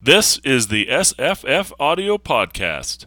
This 0.00 0.38
is 0.44 0.68
the 0.68 0.86
SFF 0.86 1.72
Audio 1.80 2.18
Podcast. 2.18 3.06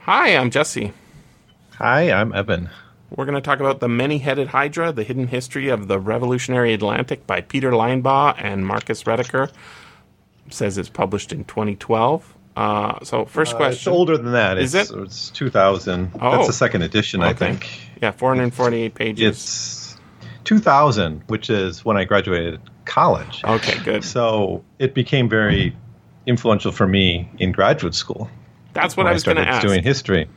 Hi, 0.00 0.36
I'm 0.36 0.50
Jesse. 0.50 0.92
Hi, 1.78 2.12
I'm 2.12 2.34
Evan. 2.34 2.68
We're 3.08 3.24
going 3.24 3.34
to 3.34 3.40
talk 3.40 3.58
about 3.60 3.80
The 3.80 3.88
Many 3.88 4.18
Headed 4.18 4.48
Hydra 4.48 4.92
The 4.92 5.02
Hidden 5.02 5.28
History 5.28 5.70
of 5.70 5.88
the 5.88 5.98
Revolutionary 5.98 6.74
Atlantic 6.74 7.26
by 7.26 7.40
Peter 7.40 7.70
Linebaugh 7.70 8.34
and 8.36 8.66
Marcus 8.66 9.04
Rediker. 9.04 9.50
says 10.50 10.76
it's 10.76 10.90
published 10.90 11.32
in 11.32 11.44
2012. 11.44 12.34
Uh, 12.56 12.98
so, 13.02 13.24
first 13.24 13.52
Uh, 13.52 13.56
it's 13.56 13.76
question. 13.76 13.92
older 13.92 14.16
than 14.16 14.32
that. 14.32 14.58
Is 14.58 14.74
it's, 14.74 14.90
it? 14.90 14.98
It's 14.98 15.30
2000. 15.30 16.12
Oh. 16.20 16.32
That's 16.32 16.46
the 16.48 16.52
second 16.52 16.82
edition, 16.82 17.22
I 17.22 17.32
think. 17.32 17.68
Yeah, 18.02 18.10
448 18.10 18.94
pages. 18.94 19.24
It's 19.26 19.96
2000, 20.44 21.22
which 21.28 21.48
is 21.50 21.84
when 21.84 21.96
I 21.96 22.04
graduated 22.04 22.60
college. 22.84 23.42
okay, 23.44 23.78
good. 23.84 24.04
So 24.04 24.64
it 24.78 24.92
became 24.94 25.28
very 25.28 25.74
influential 26.26 26.72
for 26.72 26.86
me 26.86 27.30
in 27.38 27.52
graduate 27.52 27.94
school. 27.94 28.28
That's 28.74 28.96
what 28.96 29.06
I 29.06 29.12
was 29.12 29.22
going 29.22 29.36
to 29.36 29.46
ask. 29.46 29.66
doing 29.66 29.82
history, 29.82 30.28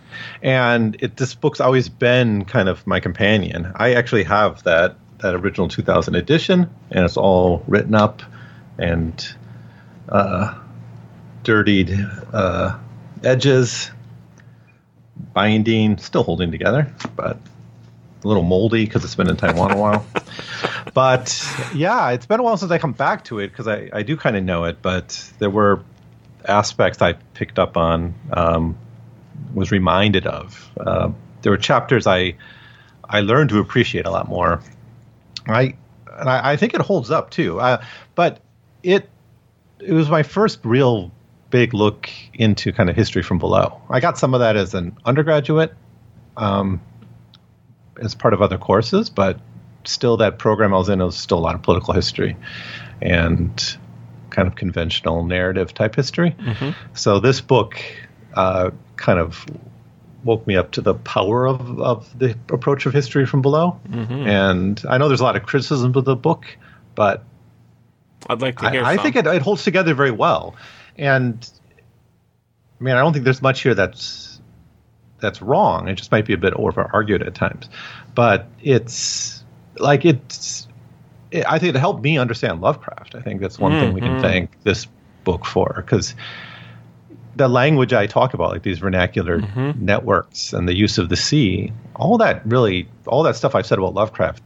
and 0.43 0.97
it, 0.99 1.15
this 1.15 1.33
book's 1.33 1.61
always 1.61 1.87
been 1.87 2.43
kind 2.43 2.67
of 2.67 2.85
my 2.85 2.99
companion. 2.99 3.71
I 3.75 3.93
actually 3.93 4.25
have 4.25 4.61
that 4.63 4.97
that 5.19 5.33
original 5.35 5.69
2000 5.69 6.15
edition, 6.15 6.69
and 6.91 7.05
it's 7.05 7.15
all 7.15 7.63
written 7.65 7.95
up 7.95 8.21
and 8.77 9.25
uh, 10.09 10.53
dirtied 11.45 11.97
uh, 12.33 12.77
edges, 13.23 13.89
binding, 15.33 15.97
still 15.97 16.23
holding 16.23 16.51
together, 16.51 16.93
but 17.15 17.37
a 18.23 18.27
little 18.27 18.43
moldy 18.43 18.83
because 18.83 19.05
it's 19.05 19.15
been 19.15 19.29
in 19.29 19.37
Taiwan 19.37 19.71
a 19.71 19.77
while. 19.77 20.05
But 20.93 21.45
yeah, 21.73 22.11
it's 22.11 22.25
been 22.25 22.39
a 22.39 22.43
while 22.43 22.55
since 22.55 22.71
I 22.71 22.77
come 22.77 22.93
back 22.93 23.25
to 23.25 23.39
it 23.39 23.49
because 23.49 23.67
I, 23.67 23.89
I 23.91 24.03
do 24.03 24.15
kind 24.15 24.37
of 24.37 24.45
know 24.45 24.63
it, 24.63 24.81
but 24.81 25.29
there 25.39 25.49
were 25.49 25.83
aspects 26.47 27.01
I 27.01 27.13
picked 27.33 27.59
up 27.59 27.75
on, 27.75 28.13
um, 28.31 28.77
was 29.53 29.71
reminded 29.71 30.25
of. 30.25 30.71
Uh, 30.79 31.11
there 31.41 31.51
were 31.51 31.57
chapters 31.57 32.07
I 32.07 32.35
I 33.03 33.21
learned 33.21 33.49
to 33.49 33.59
appreciate 33.59 34.05
a 34.05 34.11
lot 34.11 34.29
more. 34.29 34.61
I 35.47 35.75
and 36.17 36.29
I, 36.29 36.51
I 36.51 36.55
think 36.55 36.73
it 36.73 36.81
holds 36.81 37.11
up 37.11 37.29
too. 37.29 37.59
Uh, 37.59 37.83
but 38.13 38.39
it 38.81 39.09
it 39.79 39.91
was 39.91 40.09
my 40.09 40.23
first 40.23 40.59
real 40.63 41.11
big 41.55 41.73
look 41.73 42.09
into 42.33 42.73
kind 42.73 42.89
of 42.89 42.97
history 42.97 43.23
from 43.23 43.37
below. 43.37 43.81
I 43.89 44.01
got 44.01 44.17
some 44.17 44.33
of 44.33 44.41
that 44.41 44.57
as 44.57 44.73
an 44.73 44.97
undergraduate, 45.05 45.73
um, 46.35 46.81
as 47.97 48.13
part 48.13 48.33
of 48.33 48.41
other 48.41 48.57
courses, 48.57 49.09
but 49.09 49.39
still 49.85 50.17
that 50.17 50.37
program 50.37 50.73
I 50.73 50.77
was 50.77 50.89
in 50.89 50.99
was 50.99 51.15
still 51.15 51.37
a 51.37 51.39
lot 51.39 51.55
of 51.55 51.61
political 51.61 51.93
history 51.93 52.35
and 53.01 53.77
kind 54.31 54.49
of 54.49 54.55
conventional 54.55 55.23
narrative 55.23 55.73
type 55.73 55.95
history. 55.95 56.35
So 56.93 57.21
this 57.21 57.39
book 57.39 57.81
uh, 58.33 58.71
kind 58.97 59.19
of 59.19 59.45
woke 60.25 60.45
me 60.45 60.57
up 60.57 60.71
to 60.71 60.81
the 60.81 60.93
power 60.93 61.47
of, 61.47 61.79
of 61.79 62.19
the 62.19 62.35
approach 62.49 62.85
of 62.85 62.91
history 62.91 63.25
from 63.25 63.41
below. 63.41 63.79
And 64.27 64.83
I 64.89 64.97
know 64.97 65.07
there's 65.07 65.21
a 65.21 65.23
lot 65.23 65.37
of 65.37 65.43
criticism 65.43 65.95
of 65.95 66.03
the 66.03 66.17
book, 66.17 66.47
but 66.95 67.23
I'd 68.27 68.41
like 68.41 68.57
to 68.57 68.69
hear 68.71 68.83
I, 68.83 68.95
I 68.95 68.97
think 68.97 69.15
it, 69.15 69.25
it 69.25 69.41
holds 69.41 69.63
together 69.63 69.93
very 69.93 70.11
well. 70.11 70.55
And 70.97 71.49
I 72.79 72.83
mean, 72.83 72.95
I 72.95 72.99
don't 72.99 73.13
think 73.13 73.25
there's 73.25 73.41
much 73.41 73.61
here 73.61 73.75
that's 73.75 74.39
that's 75.19 75.41
wrong. 75.41 75.87
It 75.87 75.95
just 75.95 76.11
might 76.11 76.25
be 76.25 76.33
a 76.33 76.37
bit 76.37 76.53
over 76.53 76.89
argued 76.93 77.23
at 77.23 77.35
times, 77.35 77.69
but 78.13 78.47
it's 78.61 79.43
like 79.77 80.05
it's. 80.05 80.67
It, 81.31 81.45
I 81.47 81.57
think 81.59 81.75
it 81.75 81.79
helped 81.79 82.03
me 82.03 82.17
understand 82.17 82.61
Lovecraft. 82.61 83.15
I 83.15 83.21
think 83.21 83.41
that's 83.41 83.57
one 83.57 83.71
mm, 83.71 83.79
thing 83.79 83.93
we 83.93 84.01
can 84.01 84.17
mm. 84.17 84.21
thank 84.21 84.61
this 84.63 84.87
book 85.23 85.45
for 85.45 85.73
because 85.75 86.15
the 87.35 87.47
language 87.47 87.93
I 87.93 88.07
talk 88.07 88.33
about, 88.33 88.51
like 88.51 88.63
these 88.63 88.79
vernacular 88.79 89.39
mm-hmm. 89.39 89.83
networks 89.83 90.53
and 90.53 90.67
the 90.67 90.75
use 90.75 90.97
of 90.97 91.09
the 91.09 91.17
sea, 91.17 91.73
all 91.95 92.17
that 92.19 92.45
really, 92.45 92.87
all 93.07 93.23
that 93.23 93.35
stuff 93.35 93.55
I've 93.55 93.65
said 93.65 93.77
about 93.77 93.93
Lovecraft 93.93 94.41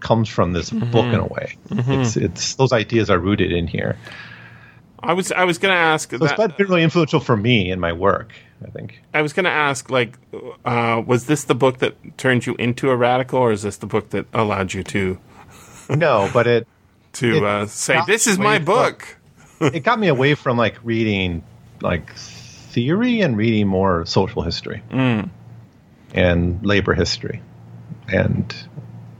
comes 0.00 0.28
from 0.28 0.52
this 0.52 0.70
mm-hmm. 0.70 0.90
book 0.90 1.06
in 1.06 1.20
a 1.20 1.26
way. 1.26 1.56
Mm-hmm. 1.68 1.92
It's 1.92 2.16
it's 2.16 2.54
those 2.56 2.72
ideas 2.72 3.10
are 3.10 3.18
rooted 3.18 3.52
in 3.52 3.66
here. 3.66 3.96
I 5.02 5.12
was 5.14 5.32
I 5.32 5.44
was 5.44 5.58
going 5.58 5.72
to 5.72 5.78
ask 5.78 6.10
So 6.10 6.18
that, 6.18 6.56
been 6.56 6.66
really 6.66 6.82
influential 6.82 7.20
for 7.20 7.36
me 7.36 7.70
in 7.70 7.80
my 7.80 7.92
work. 7.92 8.32
I 8.62 8.68
think. 8.70 9.00
I 9.14 9.22
was 9.22 9.32
going 9.32 9.44
to 9.44 9.50
ask 9.50 9.90
like 9.90 10.18
uh, 10.64 11.02
was 11.06 11.26
this 11.26 11.44
the 11.44 11.54
book 11.54 11.78
that 11.78 11.94
turned 12.18 12.44
you 12.46 12.54
into 12.56 12.90
a 12.90 12.96
radical 12.96 13.38
or 13.38 13.52
is 13.52 13.62
this 13.62 13.78
the 13.78 13.86
book 13.86 14.10
that 14.10 14.26
allowed 14.34 14.74
you 14.74 14.82
to 14.84 15.18
No, 15.88 16.30
but 16.32 16.46
it 16.46 16.68
to 17.14 17.38
It 17.38 17.44
uh, 17.44 17.66
say 17.66 18.00
this 18.06 18.26
is 18.26 18.38
my 18.38 18.56
from- 18.56 18.64
book? 18.66 19.16
it 19.60 19.80
got 19.82 19.98
me 19.98 20.08
away 20.08 20.34
from 20.34 20.56
like 20.56 20.78
reading 20.84 21.42
like 21.80 22.14
theory 22.16 23.20
and 23.22 23.36
reading 23.36 23.66
more 23.66 24.04
social 24.06 24.42
history 24.42 24.82
and 26.12 26.64
labor 26.64 26.94
history, 26.94 27.42
and 28.08 28.54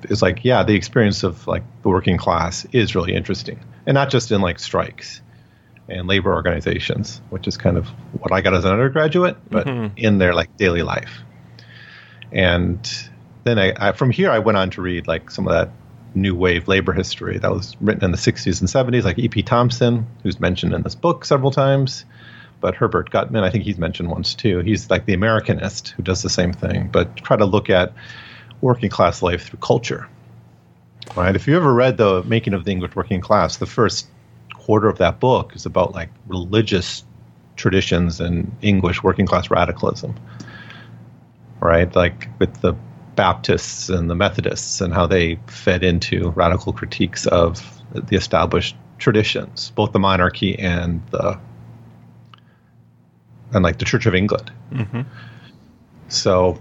it's 0.03 0.23
like 0.23 0.45
yeah, 0.45 0.63
the 0.63 0.75
experience 0.75 1.23
of 1.23 1.47
like 1.47 1.63
the 1.83 1.89
working 1.89 2.17
class 2.17 2.65
is 2.73 2.95
really 2.95 3.15
interesting, 3.15 3.59
and 3.87 3.95
not 3.95 4.11
just 4.11 4.31
in 4.31 4.41
like 4.41 4.59
strikes 4.59 5.21
and 5.91 6.07
labor 6.07 6.33
organizations, 6.33 7.21
which 7.31 7.47
is 7.49 7.57
kind 7.57 7.77
of 7.77 7.89
what 8.19 8.33
I 8.33 8.41
got 8.41 8.55
as 8.55 8.65
an 8.65 8.73
undergraduate, 8.73 9.37
but 9.51 9.67
mm-hmm. 9.67 9.97
in 9.97 10.19
their 10.19 10.35
like 10.35 10.57
daily 10.57 10.83
life. 10.83 11.21
And 12.33 12.89
then 13.45 13.59
I, 13.59 13.73
I 13.77 13.93
from 13.93 14.11
here 14.11 14.31
I 14.31 14.39
went 14.39 14.57
on 14.57 14.71
to 14.71 14.83
read 14.83 15.07
like 15.07 15.31
some 15.31 15.47
of 15.47 15.53
that 15.53 15.71
new 16.15 16.35
wave 16.35 16.69
labor 16.69 16.93
history 16.93 17.39
that 17.39 17.51
was 17.51 17.77
written 17.81 18.05
in 18.05 18.11
the 18.11 18.17
60s 18.17 18.61
and 18.61 18.69
70s, 18.69 19.05
like 19.05 19.19
E.P. 19.19 19.43
Thompson, 19.43 20.07
who's 20.23 20.41
mentioned 20.41 20.75
in 20.75 20.83
this 20.83 20.95
book 20.95 21.25
several 21.25 21.51
times. 21.51 22.05
But 22.61 22.75
Herbert 22.75 23.11
Gutman, 23.11 23.43
I 23.43 23.51
think 23.51 23.65
he's 23.65 23.79
mentioned 23.79 24.11
once 24.11 24.35
too. 24.35 24.59
He's 24.59 24.91
like 24.91 25.07
the 25.07 25.17
Americanist 25.17 25.91
who 25.91 26.03
does 26.03 26.23
the 26.23 26.29
same 26.29 26.53
thing, 26.53 26.91
but 26.93 27.17
try 27.17 27.37
to 27.37 27.47
look 27.47 27.71
at 27.71 27.95
working 28.61 28.91
class 28.91 29.23
life 29.23 29.47
through 29.47 29.61
culture. 29.61 30.09
Right? 31.17 31.35
If 31.35 31.49
you 31.49 31.57
ever 31.57 31.73
read 31.73 31.97
the 31.97 32.23
Making 32.23 32.55
of 32.55 32.65
the 32.65 32.71
English 32.71 32.95
Working 32.95 33.21
Class, 33.21 33.57
the 33.57 33.67
first 33.67 34.07
quarter 34.71 34.89
of 34.89 34.99
that 34.99 35.19
book 35.19 35.57
is 35.57 35.67
about 35.67 35.97
like 35.97 36.11
religious 36.29 37.05
traditions 37.57 38.21
and 38.21 38.57
English 38.63 39.03
working 39.03 39.27
class 39.27 39.51
radicalism. 39.51 40.15
Right? 41.59 41.93
Like 41.97 42.29
with 42.39 42.61
the 42.61 42.77
Baptists 43.17 43.89
and 43.89 44.09
the 44.09 44.15
Methodists 44.15 44.81
and 44.81 44.95
how 44.95 45.07
they 45.09 45.41
fed 45.49 45.83
into 45.83 46.31
radical 46.37 46.73
critiques 46.73 47.27
of 47.27 47.83
the 47.93 48.15
established 48.15 48.77
traditions, 48.99 49.73
both 49.75 49.91
the 49.91 49.99
monarchy 49.99 50.57
and 50.57 51.03
the 51.11 51.37
and 53.53 53.65
like 53.65 53.81
the 53.81 53.85
Church 53.85 54.07
of 54.07 54.15
England. 54.15 54.53
Mm-hmm. 54.73 55.01
So 56.07 56.61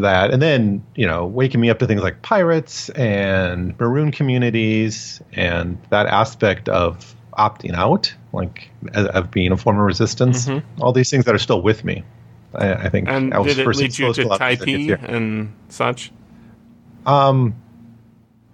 that, 0.00 0.32
and 0.32 0.42
then 0.42 0.84
you 0.96 1.06
know, 1.06 1.24
waking 1.24 1.60
me 1.60 1.70
up 1.70 1.78
to 1.78 1.86
things 1.86 2.02
like 2.02 2.22
pirates 2.22 2.88
and 2.88 3.78
maroon 3.78 4.10
communities 4.10 5.22
and 5.32 5.78
that 5.90 6.06
aspect 6.06 6.68
of 6.68 7.14
opting 7.36 7.74
out, 7.74 8.12
like 8.32 8.70
of 8.94 9.30
being 9.30 9.52
a 9.52 9.56
form 9.56 9.78
of 9.78 9.84
resistance. 9.84 10.46
Mm-hmm. 10.46 10.82
All 10.82 10.92
these 10.92 11.10
things 11.10 11.24
that 11.24 11.34
are 11.34 11.38
still 11.38 11.62
with 11.62 11.84
me. 11.84 12.02
I, 12.54 12.74
I 12.74 12.88
think 12.88 13.08
And 13.08 13.34
I 13.34 13.38
was 13.38 13.54
did 13.54 13.60
it 13.60 13.64
first 13.64 13.80
lead 13.80 13.98
you 13.98 14.12
to 14.12 14.22
a 14.22 14.26
lot 14.26 14.40
of 14.40 14.60
these 14.60 14.88
Typee 14.88 15.08
and 15.08 15.52
such? 15.68 16.12
Um, 17.04 17.54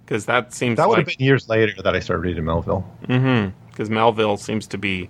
Because 0.05 0.25
that 0.25 0.53
seems 0.53 0.77
that 0.77 0.89
would 0.89 0.97
have 0.97 1.07
been 1.07 1.15
years 1.19 1.47
later 1.49 1.81
that 1.83 1.95
I 1.95 1.99
started 1.99 2.21
reading 2.21 2.45
Melville. 2.45 2.85
Mm-hmm. 3.07 3.51
because 3.69 3.89
Melville 3.89 4.37
seems 4.37 4.67
to 4.67 4.77
be 4.77 5.09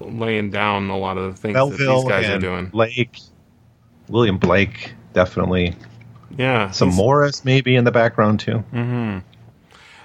laying 0.00 0.50
down 0.50 0.88
a 0.90 0.96
lot 0.96 1.18
of 1.18 1.34
the 1.34 1.40
things 1.40 1.54
that 1.54 1.70
these 1.78 2.04
guys 2.04 2.28
are 2.28 2.38
doing. 2.38 2.66
Blake, 2.66 3.18
William 4.08 4.38
Blake, 4.38 4.94
definitely. 5.12 5.74
Yeah, 6.36 6.70
Some 6.70 6.90
Morris 6.90 7.44
maybe 7.44 7.76
in 7.76 7.84
the 7.84 7.92
background 7.92 8.40
too. 8.40 8.62
Mm-hmm. 8.72 9.18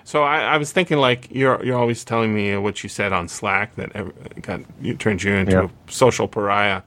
So 0.03 0.24
I, 0.24 0.42
I 0.42 0.57
was 0.57 0.71
thinking, 0.71 0.98
like 0.98 1.27
you're 1.31 1.63
you're 1.63 1.77
always 1.77 2.03
telling 2.03 2.33
me 2.33 2.57
what 2.57 2.83
you 2.83 2.89
said 2.89 3.13
on 3.13 3.27
Slack 3.27 3.75
that 3.75 3.92
ev- 3.95 4.13
got 4.42 4.62
you 4.81 4.95
turned 4.95 5.24
you 5.24 5.33
into 5.33 5.51
Yeah. 5.53 5.65
a 5.88 5.92
social 5.92 6.27
pariah. 6.27 6.81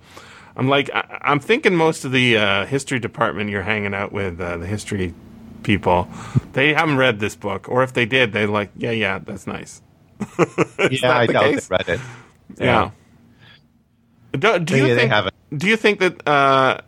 I'm 0.57 0.69
like 0.69 0.91
I, 0.95 1.19
I'm 1.23 1.41
thinking 1.41 1.75
most 1.75 2.05
of 2.05 2.13
the 2.13 2.37
uh, 2.37 2.67
history 2.67 2.99
department 2.99 3.51
you're 3.51 3.63
hanging 3.63 3.95
out 3.95 4.13
with, 4.13 4.41
uh, 4.41 4.57
the 4.59 4.67
history 4.67 5.15
people, 5.63 6.09
they 6.53 6.75
haven't 6.75 6.97
read 6.99 7.19
this 7.21 7.35
book, 7.37 7.69
or 7.69 7.83
if 7.83 7.93
they 7.95 8.05
did, 8.07 8.33
they're 8.33 8.47
like, 8.47 8.71
yeah, 8.77 8.91
yeah, 8.91 9.19
that's 9.19 9.47
nice. 9.47 9.81
yeah, 10.39 10.45
that 11.01 11.05
I 11.05 11.27
doubt 11.27 11.43
case? 11.45 11.69
they 11.69 11.77
read 11.77 11.89
it. 11.89 12.01
Yeah. 12.59 12.91
Do, 14.33 14.59
do 14.59 14.77
you 14.77 14.87
they 14.89 14.97
think? 14.97 15.11
haven't. 15.13 15.35
Do 15.57 15.69
you 15.69 15.77
think 15.77 16.01
that? 16.01 16.27
Uh, 16.29 16.81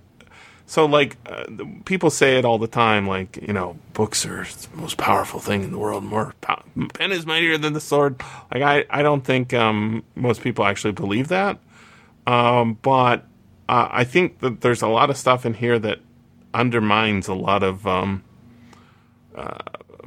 so, 0.66 0.84
like, 0.84 1.16
uh, 1.26 1.44
people 1.84 2.10
say 2.10 2.38
it 2.38 2.44
all 2.44 2.58
the 2.58 2.66
time. 2.66 3.06
Like, 3.06 3.38
you 3.40 3.52
know, 3.52 3.78
books 3.92 4.26
are 4.26 4.44
the 4.44 4.76
most 4.76 4.96
powerful 4.96 5.38
thing 5.38 5.62
in 5.62 5.70
the 5.70 5.78
world. 5.78 6.02
More 6.02 6.34
pow- 6.40 6.64
pen 6.92 7.12
is 7.12 7.24
mightier 7.24 7.56
than 7.56 7.72
the 7.72 7.80
sword. 7.80 8.20
Like, 8.52 8.62
I, 8.62 8.84
I 8.90 9.02
don't 9.02 9.24
think 9.24 9.54
um, 9.54 10.02
most 10.16 10.40
people 10.40 10.64
actually 10.64 10.92
believe 10.92 11.28
that. 11.28 11.58
Um, 12.26 12.78
but 12.82 13.24
uh, 13.68 13.88
I 13.90 14.02
think 14.02 14.40
that 14.40 14.60
there's 14.60 14.82
a 14.82 14.88
lot 14.88 15.08
of 15.08 15.16
stuff 15.16 15.46
in 15.46 15.54
here 15.54 15.78
that 15.78 16.00
undermines 16.52 17.28
a 17.28 17.34
lot 17.34 17.62
of 17.62 17.86
um, 17.86 18.24
uh, 19.36 19.58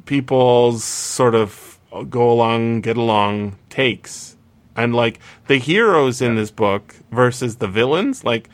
people's 0.06 0.84
sort 0.84 1.36
of 1.36 1.80
go 2.10 2.30
along, 2.30 2.82
get 2.82 2.98
along 2.98 3.58
takes, 3.70 4.36
and 4.76 4.94
like 4.94 5.20
the 5.48 5.58
heroes 5.58 6.22
in 6.22 6.36
this 6.36 6.52
book 6.52 6.96
versus 7.12 7.58
the 7.58 7.68
villains, 7.68 8.26
like 8.26 8.50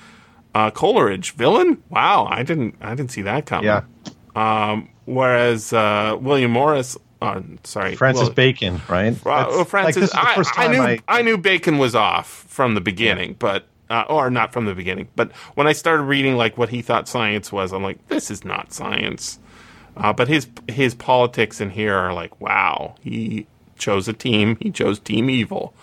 uh, 0.56 0.72
Coleridge, 0.72 1.34
villain. 1.34 1.84
Wow, 1.90 2.28
I 2.32 2.42
didn't, 2.44 2.76
I 2.82 2.96
didn't 2.96 3.12
see 3.12 3.24
that 3.24 3.46
coming. 3.46 3.66
Yeah. 3.66 3.84
Um, 4.36 4.90
whereas 5.06 5.72
uh, 5.74 6.18
William 6.20 6.52
Morris, 6.52 6.98
uh, 7.22 7.42
sorry, 7.64 7.96
Francis 7.96 8.30
Will- 8.30 8.34
Bacon, 8.34 8.82
right? 8.90 9.14
well, 9.24 9.50
well, 9.50 9.58
like, 9.60 9.68
Francis, 9.68 10.12
the 10.12 10.20
I, 10.20 10.44
I 10.56 10.68
knew 10.68 10.82
I, 10.82 11.00
I, 11.08 11.22
knew 11.22 11.38
Bacon 11.38 11.78
was 11.78 11.94
off 11.94 12.28
from 12.48 12.74
the 12.74 12.82
beginning, 12.82 13.36
but 13.38 13.68
uh, 13.90 14.06
or 14.10 14.30
not 14.30 14.54
from 14.54 14.66
the 14.66 14.74
beginning. 14.74 15.10
But 15.16 15.32
when 15.56 15.68
I 15.68 15.74
started 15.74 16.04
reading 16.04 16.38
like 16.38 16.58
what 16.58 16.70
he 16.70 16.82
thought 16.82 17.08
science 17.08 17.52
was, 17.52 17.72
I'm 17.74 17.84
like, 17.84 18.08
this 18.08 18.32
is 18.32 18.44
not 18.46 18.74
science. 18.74 19.40
Uh, 19.98 20.12
but 20.14 20.28
his 20.28 20.48
his 20.70 20.96
politics 20.96 21.62
in 21.62 21.70
here 21.70 21.96
are 21.96 22.14
like, 22.14 22.40
wow, 22.42 22.96
he 23.02 23.48
chose 23.78 24.08
a 24.08 24.14
team. 24.14 24.58
He 24.62 24.72
chose 24.72 25.00
Team 25.00 25.30
Evil. 25.30 25.74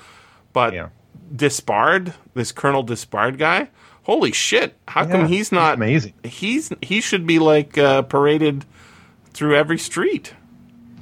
But 0.53 0.75
Yeah. 0.75 0.89
Despard, 1.35 2.13
this 2.35 2.53
Colonel 2.53 2.83
Despard 2.83 3.39
guy, 3.39 3.69
holy 4.03 4.33
shit! 4.33 4.77
How 4.89 5.03
Yeah, 5.05 5.13
come 5.13 5.27
he's 5.27 5.53
not 5.53 5.75
amazing? 5.75 6.15
He's 6.25 6.71
he 6.83 7.01
should 7.01 7.27
be 7.27 7.39
like 7.39 7.77
uh, 7.79 8.03
paraded 8.03 8.65
through 9.33 9.57
every 9.57 9.79
street 9.79 10.35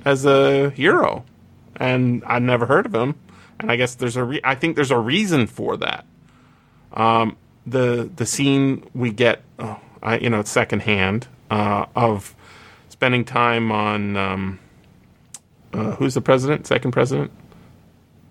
as 0.04 0.24
a 0.24 0.70
hero, 0.70 1.24
and 1.76 2.22
I've 2.24 2.42
never 2.42 2.66
heard 2.66 2.86
of 2.86 2.94
him. 2.94 3.14
And 3.58 3.70
I 3.70 3.76
guess 3.76 3.94
there's 3.94 4.16
a 4.16 4.24
re- 4.24 4.40
I 4.42 4.54
think 4.54 4.76
there's 4.76 4.90
a 4.90 4.98
reason 4.98 5.46
for 5.46 5.76
that. 5.78 6.06
Um, 6.92 7.36
the 7.66 8.10
the 8.16 8.26
scene 8.26 8.88
we 8.94 9.10
get, 9.10 9.42
oh, 9.58 9.78
I, 10.02 10.18
you 10.18 10.30
know, 10.30 10.40
it's 10.40 10.50
secondhand 10.50 11.28
uh, 11.50 11.86
of 11.94 12.34
spending 12.88 13.24
time 13.24 13.70
on 13.70 14.16
um, 14.16 14.58
uh, 15.72 15.92
who's 15.92 16.14
the 16.14 16.20
president, 16.20 16.66
second 16.66 16.92
president, 16.92 17.30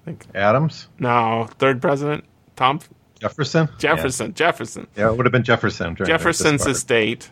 I 0.03 0.05
Think 0.05 0.25
Adams, 0.33 0.87
no, 0.97 1.47
third 1.59 1.81
president, 1.81 2.23
Tom 2.55 2.79
Jefferson, 3.19 3.69
Jefferson, 3.77 4.33
Jefferson. 4.33 4.87
Yeah, 4.95 5.03
yeah 5.03 5.11
it 5.11 5.17
would 5.17 5.25
have 5.25 5.33
been 5.33 5.43
Jefferson. 5.43 5.95
Jefferson's 5.95 6.65
estate, 6.65 7.29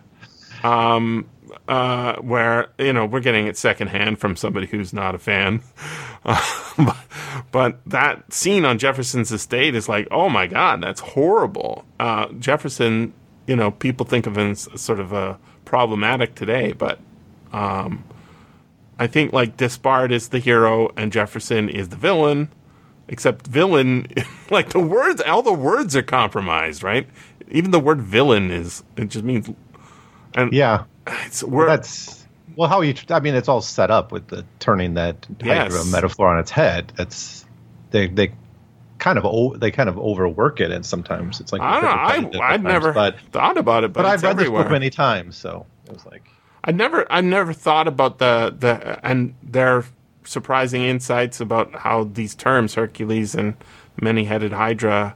um, 0.64 1.30
uh, 1.68 2.16
where 2.18 2.68
you 2.78 2.94
know 2.94 3.06
we're 3.06 3.22
getting 3.22 3.48
it 3.48 3.58
secondhand 3.58 4.20
from 4.20 4.36
somebody 4.36 4.68
who's 4.68 4.94
not 4.94 5.16
a 5.16 5.20
fan. 5.20 5.62
but, 6.24 6.98
but 7.52 7.80
that 7.86 8.34
scene 8.34 8.66
on 8.66 8.78
Jefferson's 8.78 9.32
estate 9.32 9.76
is 9.76 9.88
like, 9.88 10.08
oh 10.12 10.30
my 10.30 10.48
god, 10.48 10.82
that's 10.82 11.00
horrible. 11.00 11.86
Uh, 12.00 12.28
Jefferson, 12.34 13.14
you 13.46 13.56
know, 13.56 13.72
people 13.72 14.06
think 14.06 14.28
of 14.28 14.38
him 14.38 14.52
as 14.52 14.68
sort 14.76 15.00
of 15.00 15.14
a 15.14 15.40
problematic 15.66 16.36
today, 16.36 16.74
but 16.74 17.00
um, 17.54 18.04
I 19.00 19.08
think 19.08 19.34
like 19.34 19.58
Despard 19.58 20.12
is 20.12 20.30
the 20.30 20.40
hero 20.40 20.92
and 20.98 21.12
Jefferson 21.12 21.70
is 21.70 21.90
the 21.90 21.96
villain. 21.96 22.50
Except 23.10 23.48
villain, 23.48 24.08
like 24.50 24.70
the 24.70 24.80
words, 24.80 25.22
all 25.22 25.42
the 25.42 25.54
words 25.54 25.96
are 25.96 26.02
compromised, 26.04 26.84
right? 26.84 27.08
Even 27.50 27.72
the 27.72 27.80
word 27.80 28.02
villain 28.02 28.52
is 28.52 28.84
it 28.98 29.10
just 29.10 29.24
means, 29.24 29.50
and 30.36 30.52
Yeah, 30.52 30.84
it's 31.26 31.42
we're, 31.44 31.68
that's 31.68 32.26
well 32.56 32.68
how 32.68 32.82
you. 32.82 32.94
I 33.10 33.20
mean, 33.22 33.36
it's 33.36 33.48
all 33.48 33.62
set 33.62 33.92
up 33.92 34.12
with 34.12 34.28
the 34.28 34.46
turning 34.60 34.96
that 34.96 35.26
Yes. 35.42 35.74
Hydra 35.74 35.86
metaphor 35.86 36.28
on 36.28 36.40
its 36.40 36.52
head. 36.52 36.92
That's 36.98 37.46
they 37.92 38.08
they 38.08 38.34
kind 39.00 39.18
of 39.18 39.60
they 39.60 39.72
kind 39.72 39.88
of 39.88 39.98
overwork 39.98 40.60
it, 40.60 40.72
and 40.72 40.86
sometimes 40.86 41.40
it's 41.40 41.54
like 41.54 41.62
I 41.62 41.80
don't 41.80 42.34
know. 42.34 42.40
I 42.42 42.54
I'd 42.54 42.64
never 42.64 42.92
but 42.92 43.18
thought 43.32 43.58
about 43.58 43.84
it, 43.86 43.94
but, 43.94 44.02
but 44.02 44.06
I've 44.08 44.16
it's 44.16 44.24
read 44.24 44.32
everywhere. 44.32 44.64
this 44.64 44.66
book 44.66 44.72
many 44.72 44.90
times, 44.90 45.38
so 45.38 45.66
it 45.86 45.94
was 45.94 46.06
like 46.06 46.28
I 46.64 46.72
never, 46.72 47.10
I 47.10 47.22
never 47.22 47.54
thought 47.54 47.88
about 47.88 48.18
the 48.18 48.54
the 48.58 49.00
and 49.06 49.34
their 49.44 49.86
surprising 50.28 50.84
insights 50.84 51.40
about 51.40 51.74
how 51.74 52.04
these 52.04 52.36
terms 52.36 52.76
Hercules 52.76 53.34
and 53.34 53.56
many-headed 54.02 54.52
Hydra 54.52 55.16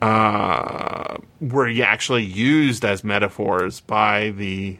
uh, 0.00 1.16
were 1.40 1.68
actually 1.82 2.24
used 2.24 2.84
as 2.84 3.02
metaphors 3.04 3.80
by 3.80 4.30
the 4.30 4.78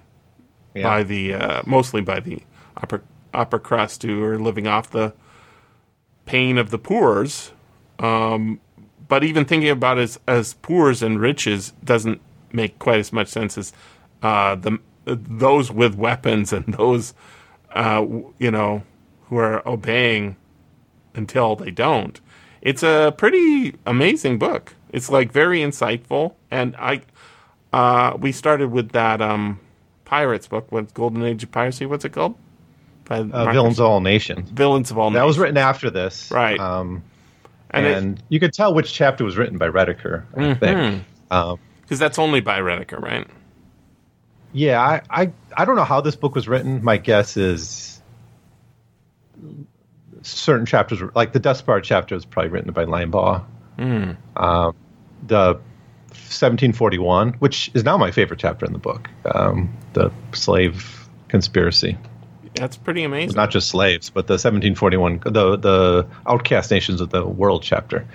yeah. 0.74 0.82
by 0.82 1.02
the 1.02 1.34
uh, 1.34 1.62
mostly 1.66 2.00
by 2.00 2.20
the 2.20 2.40
upper 2.76 3.02
upper 3.34 3.58
crust 3.58 4.02
who 4.02 4.22
are 4.22 4.38
living 4.38 4.66
off 4.66 4.90
the 4.90 5.12
pain 6.24 6.56
of 6.56 6.70
the 6.70 6.78
poors. 6.78 7.52
Um, 7.98 8.60
but 9.08 9.24
even 9.24 9.44
thinking 9.44 9.70
about 9.70 9.98
it 9.98 10.02
as 10.02 10.20
as 10.26 10.54
poors 10.54 11.02
and 11.02 11.20
riches 11.20 11.72
doesn't 11.84 12.20
make 12.52 12.78
quite 12.78 13.00
as 13.00 13.12
much 13.12 13.28
sense 13.28 13.58
as 13.58 13.72
uh, 14.22 14.54
the 14.54 14.78
those 15.04 15.72
with 15.72 15.96
weapons 15.96 16.52
and 16.52 16.74
those 16.74 17.12
uh, 17.74 18.04
you 18.38 18.50
know 18.50 18.82
who 19.32 19.38
are 19.38 19.66
obeying 19.66 20.36
until 21.14 21.56
they 21.56 21.70
don't. 21.70 22.20
It's 22.60 22.82
a 22.82 23.14
pretty 23.16 23.74
amazing 23.86 24.38
book. 24.38 24.74
It's 24.90 25.08
like 25.08 25.32
very 25.32 25.60
insightful, 25.60 26.34
and 26.50 26.76
I 26.76 27.00
uh, 27.72 28.14
we 28.20 28.30
started 28.30 28.70
with 28.70 28.90
that 28.90 29.22
um, 29.22 29.58
pirates 30.04 30.46
book, 30.48 30.70
with 30.70 30.92
Golden 30.92 31.22
Age 31.24 31.42
of 31.44 31.50
Piracy. 31.50 31.86
What's 31.86 32.04
it 32.04 32.10
called? 32.10 32.34
By 33.06 33.20
uh, 33.20 33.50
villains 33.52 33.80
of 33.80 33.86
all 33.86 34.00
nations. 34.02 34.50
Villains 34.50 34.90
of 34.90 34.98
all 34.98 35.08
Nations. 35.10 35.20
That 35.22 35.26
was 35.26 35.38
written 35.38 35.56
after 35.56 35.88
this, 35.88 36.30
Right. 36.30 36.60
Um, 36.60 37.02
And 37.70 37.86
and 37.86 38.22
you 38.28 38.38
could 38.38 38.52
tell 38.52 38.74
which 38.74 38.92
chapter 38.92 39.24
was 39.24 39.38
written 39.38 39.56
by 39.56 39.68
Rediker. 39.68 40.24
I 40.36 40.38
Mm-hmm. 40.40 40.58
think. 40.60 41.04
Um, 41.30 41.58
because 41.80 41.98
that's 41.98 42.18
only 42.18 42.40
by 42.40 42.60
Rediker, 42.60 43.00
right? 43.00 43.26
Yeah, 44.52 44.78
I, 44.78 45.00
I 45.10 45.32
I 45.56 45.64
don't 45.64 45.76
know 45.76 45.84
how 45.84 46.02
this 46.02 46.16
book 46.16 46.34
was 46.34 46.46
written. 46.48 46.84
My 46.84 46.98
guess 46.98 47.38
is 47.38 47.91
certain 50.22 50.66
chapters, 50.66 51.00
like 51.14 51.32
the 51.32 51.40
Despard 51.40 51.84
chapter, 51.84 52.14
was 52.14 52.24
probably 52.24 52.50
written 52.50 52.72
by 52.72 52.84
Linebaugh. 52.84 53.44
Um, 54.36 54.74
the 55.26 55.60
1741, 56.12 57.34
which 57.34 57.70
is 57.74 57.84
now 57.84 57.96
my 57.96 58.10
favorite 58.10 58.40
chapter 58.40 58.66
in 58.66 58.72
the 58.72 58.78
book, 58.78 59.08
um, 59.24 59.76
the 59.94 60.12
slave 60.32 61.08
conspiracy. 61.28 61.96
That's 62.54 62.76
pretty 62.76 63.02
amazing. 63.02 63.34
Not 63.34 63.50
just 63.50 63.68
slaves, 63.68 64.10
but 64.10 64.26
the 64.26 64.34
1741, 64.34 65.20
the 65.24 65.56
the 65.56 66.06
outcast 66.26 66.70
nations 66.70 67.00
of 67.00 67.10
the 67.10 67.26
world 67.26 67.62
chapter. 67.62 68.06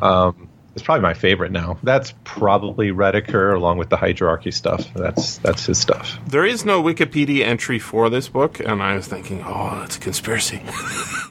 Um, 0.00 0.49
it's 0.74 0.82
probably 0.82 1.02
my 1.02 1.14
favorite 1.14 1.52
now. 1.52 1.78
That's 1.82 2.14
probably 2.24 2.90
Rediker 2.90 3.54
along 3.54 3.78
with 3.78 3.90
the 3.90 3.96
hydrarchy 3.96 4.52
stuff. 4.54 4.92
That's 4.94 5.38
that's 5.38 5.66
his 5.66 5.78
stuff. 5.78 6.18
There 6.26 6.44
is 6.44 6.64
no 6.64 6.82
Wikipedia 6.82 7.44
entry 7.44 7.78
for 7.78 8.08
this 8.08 8.28
book, 8.28 8.60
and 8.60 8.82
I 8.82 8.94
was 8.94 9.06
thinking, 9.06 9.42
oh, 9.44 9.78
that's 9.80 9.96
a 9.96 10.00
conspiracy. 10.00 10.60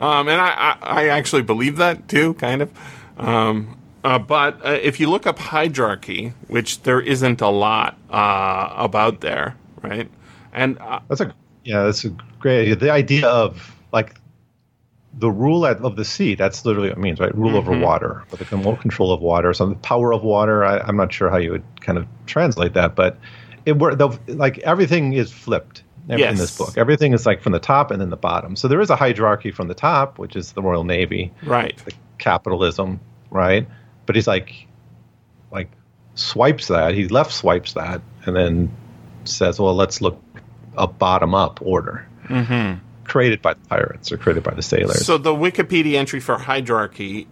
um, 0.00 0.28
and 0.28 0.40
I, 0.40 0.50
I, 0.50 0.76
I 0.80 1.08
actually 1.08 1.42
believe 1.42 1.78
that 1.78 2.08
too, 2.08 2.34
kind 2.34 2.62
of. 2.62 2.70
Um, 3.16 3.78
uh, 4.04 4.18
but 4.18 4.64
uh, 4.64 4.78
if 4.82 5.00
you 5.00 5.08
look 5.08 5.26
up 5.26 5.38
hydrarchy, 5.38 6.34
which 6.48 6.82
there 6.82 7.00
isn't 7.00 7.40
a 7.40 7.48
lot 7.48 7.98
uh, 8.10 8.70
about 8.76 9.22
there, 9.22 9.56
right? 9.82 10.10
And 10.52 10.78
uh, 10.78 11.00
That's 11.08 11.22
a 11.22 11.34
yeah, 11.64 11.84
that's 11.84 12.04
a 12.04 12.10
great 12.38 12.60
idea. 12.62 12.76
The 12.76 12.90
idea 12.90 13.28
of 13.28 13.74
like 13.92 14.20
the 15.18 15.30
rule 15.30 15.66
at, 15.66 15.78
of 15.78 15.96
the 15.96 16.04
sea. 16.04 16.34
That's 16.34 16.64
literally 16.64 16.88
what 16.88 16.98
it 16.98 17.00
means, 17.00 17.20
right? 17.20 17.34
Rule 17.34 17.56
over 17.56 17.72
mm-hmm. 17.72 17.82
water, 17.82 18.24
or 18.30 18.36
the 18.36 18.44
remote 18.56 18.80
control 18.80 19.12
of 19.12 19.20
water, 19.20 19.48
or 19.48 19.54
something. 19.54 19.78
Power 19.80 20.12
of 20.12 20.22
water. 20.22 20.64
I, 20.64 20.78
I'm 20.78 20.96
not 20.96 21.12
sure 21.12 21.30
how 21.30 21.36
you 21.36 21.52
would 21.52 21.64
kind 21.80 21.98
of 21.98 22.06
translate 22.26 22.74
that, 22.74 22.94
but 22.94 23.18
it 23.64 23.78
were 23.78 23.94
the, 23.94 24.18
like 24.26 24.58
everything 24.58 25.12
is 25.12 25.32
flipped 25.32 25.82
in 26.08 26.18
Yes. 26.18 26.38
this 26.38 26.58
book. 26.58 26.76
Everything 26.76 27.12
is 27.12 27.26
like 27.26 27.42
from 27.42 27.52
the 27.52 27.58
top 27.58 27.90
and 27.90 28.00
then 28.00 28.10
the 28.10 28.16
bottom. 28.16 28.56
So 28.56 28.68
there 28.68 28.80
is 28.80 28.90
a 28.90 28.96
hydrarchy 28.96 29.54
from 29.54 29.68
the 29.68 29.74
top, 29.74 30.18
which 30.18 30.36
is 30.36 30.52
the 30.52 30.62
Royal 30.62 30.84
Navy, 30.84 31.32
right, 31.44 31.80
capitalism, 32.18 33.00
right? 33.30 33.68
But 34.06 34.16
he's 34.16 34.26
like, 34.26 34.66
like 35.50 35.70
swipes 36.14 36.68
that. 36.68 36.94
He 36.94 37.08
left 37.08 37.32
swipes 37.32 37.74
that, 37.74 38.02
and 38.26 38.34
then 38.34 38.70
says, 39.24 39.58
"Well, 39.58 39.74
let's 39.74 40.00
look 40.00 40.20
a 40.76 40.86
bottom 40.88 41.34
up 41.34 41.60
order 41.62 42.06
mm-hmm. 42.28 42.83
Created 43.04 43.42
by 43.42 43.54
the 43.54 43.60
pirates 43.68 44.12
or 44.12 44.16
created 44.16 44.42
by 44.42 44.54
the 44.54 44.62
sailors." 44.62 45.04
So 45.04 45.18
the 45.18 45.34
Wikipedia 45.34 45.94
entry 45.94 46.20
for 46.20 46.36
hydrarchy 46.36 47.26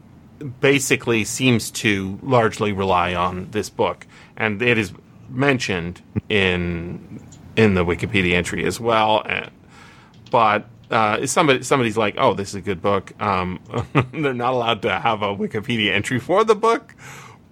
basically 0.61 1.25
seems 1.25 1.71
to 1.71 2.19
largely 2.23 2.73
rely 2.73 3.15
on 3.15 3.51
this 3.51 3.71
book, 3.71 4.07
and 4.37 4.61
it 4.63 4.79
is 4.79 4.93
mentioned 5.29 6.03
in 6.29 7.21
in 7.57 7.75
the 7.75 7.85
Wikipedia 7.85 8.33
entry 8.35 8.65
as 8.65 8.81
well. 8.81 9.23
And, 9.27 9.51
but 10.31 10.67
uh, 10.91 11.27
somebody 11.27 11.63
somebody's 11.63 11.97
like, 11.97 12.17
"Oh, 12.19 12.35
this 12.35 12.51
is 12.51 12.55
a 12.57 12.61
good 12.61 12.83
book," 12.83 13.13
um, 13.21 13.61
they're 14.13 14.35
not 14.35 14.53
allowed 14.53 14.83
to 14.83 14.99
have 14.99 15.23
a 15.23 15.35
Wikipedia 15.35 15.93
entry 15.93 16.19
for 16.19 16.45
the 16.45 16.55
book, 16.55 16.95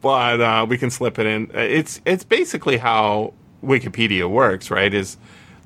but 0.00 0.40
uh, 0.40 0.66
we 0.68 0.78
can 0.78 0.90
slip 0.90 1.18
it 1.18 1.26
in. 1.26 1.50
It's 1.54 2.00
it's 2.04 2.24
basically 2.24 2.76
how 2.76 3.34
Wikipedia 3.64 4.28
works, 4.28 4.70
right? 4.70 4.92
Is 4.92 5.16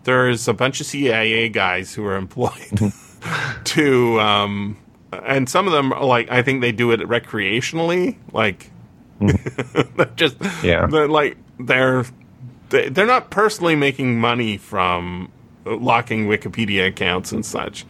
there's 0.05 0.47
a 0.49 0.55
bunch 0.55 0.81
of 0.81 0.87
CIA 0.87 1.49
guys 1.49 1.95
who 1.95 2.05
are 2.07 2.17
employed 2.17 2.93
to, 3.65 4.21
um, 4.21 4.77
and 5.13 5.49
some 5.49 5.67
of 5.67 5.73
them 5.73 5.93
are 5.93 6.05
like 6.05 6.31
I 6.31 6.43
think 6.43 6.61
they 6.61 6.73
do 6.73 6.91
it 6.93 7.01
recreationally, 7.01 8.17
like 8.33 8.71
They're 9.21 10.07
just 10.17 10.37
Yeah. 10.63 10.87
they're 10.87 11.09
like 11.09 11.37
they're 11.59 12.05
they- 12.71 12.89
they're 12.89 13.07
not 13.07 13.31
personally 13.31 13.77
making 13.77 14.19
money 14.21 14.57
from 14.57 15.31
locking 15.65 16.27
Wikipedia 16.27 16.89
accounts 16.89 17.31
and 17.33 17.45
such, 17.47 17.87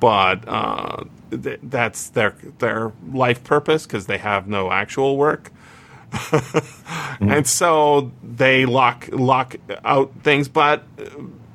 but 0.00 0.46
uh, 0.48 1.04
th- 1.30 1.60
that's 1.62 2.08
their 2.10 2.34
their 2.58 2.92
life 3.12 3.44
purpose 3.44 3.86
because 3.86 4.06
they 4.06 4.18
have 4.18 4.48
no 4.48 4.70
actual 4.72 5.16
work. 5.16 5.52
And 7.20 7.46
so 7.46 8.10
they 8.22 8.66
lock 8.66 9.08
lock 9.12 9.54
out 9.84 10.12
things, 10.22 10.48
but 10.48 10.82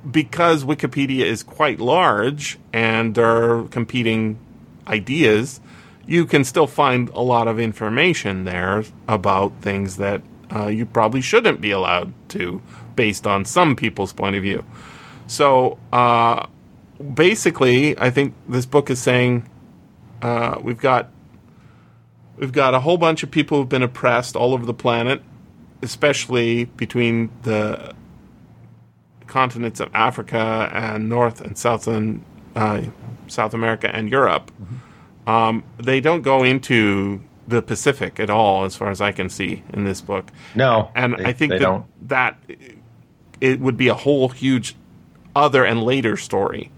because 0.10 0.64
Wikipedia 0.64 1.26
is 1.26 1.44
quite 1.44 1.80
large 1.80 2.58
and 2.72 3.16
there 3.16 3.60
are 3.60 3.64
competing 3.68 4.40
ideas, 4.88 5.60
you 6.06 6.26
can 6.26 6.44
still 6.44 6.68
find 6.68 7.10
a 7.10 7.22
lot 7.22 7.48
of 7.48 7.60
information 7.60 8.46
there 8.46 8.84
about 9.08 9.54
things 9.62 9.98
that 9.98 10.22
uh, 10.54 10.68
you 10.68 10.86
probably 10.86 11.22
shouldn't 11.22 11.60
be 11.60 11.72
allowed 11.72 12.14
to, 12.30 12.62
based 12.96 13.28
on 13.28 13.44
some 13.44 13.76
people's 13.76 14.14
point 14.14 14.36
of 14.36 14.42
view. 14.42 14.64
So 15.28 15.78
uh, 15.92 16.48
basically, 17.14 17.98
I 18.00 18.10
think 18.10 18.34
this 18.48 18.66
book 18.66 18.90
is 18.90 19.02
saying 19.02 19.50
uh, 20.22 20.58
we've 20.62 20.80
got 20.80 21.12
we've 22.38 22.54
got 22.54 22.74
a 22.74 22.80
whole 22.80 22.98
bunch 22.98 23.24
of 23.24 23.32
people 23.32 23.58
who've 23.58 23.70
been 23.70 23.84
oppressed 23.84 24.36
all 24.36 24.54
over 24.54 24.66
the 24.66 24.74
planet, 24.74 25.22
especially 25.82 26.66
between 26.66 27.30
the 27.44 27.94
continents 29.42 29.80
of 29.80 29.90
Africa 29.94 30.70
and 30.74 31.10
North 31.10 31.42
and 31.42 31.56
South 31.58 31.88
and 31.88 32.24
uh, 32.56 32.82
South 33.28 33.54
America 33.54 33.88
and 33.96 34.10
Europe. 34.10 34.50
Um, 35.28 35.64
they 35.78 36.00
don't 36.02 36.24
go 36.24 36.44
into 36.44 37.22
the 37.48 37.62
Pacific 37.62 38.20
at 38.20 38.30
all, 38.30 38.66
as 38.66 38.76
far 38.76 38.90
as 38.90 39.00
I 39.00 39.12
can 39.12 39.30
see 39.30 39.62
in 39.74 39.84
this 39.86 40.02
book. 40.02 40.26
No, 40.56 40.90
and 40.96 41.14
they- 41.18 41.26
I 41.26 41.34
think 41.34 41.52
that 41.52 41.60
don't. 41.62 41.86
that 42.10 42.34
it 43.40 43.60
would 43.60 43.78
be 43.78 43.90
a 43.90 43.94
whole 43.94 44.30
huge 44.30 44.76
other 45.36 45.64
and 45.64 45.84
later 45.84 46.18
story. 46.18 46.72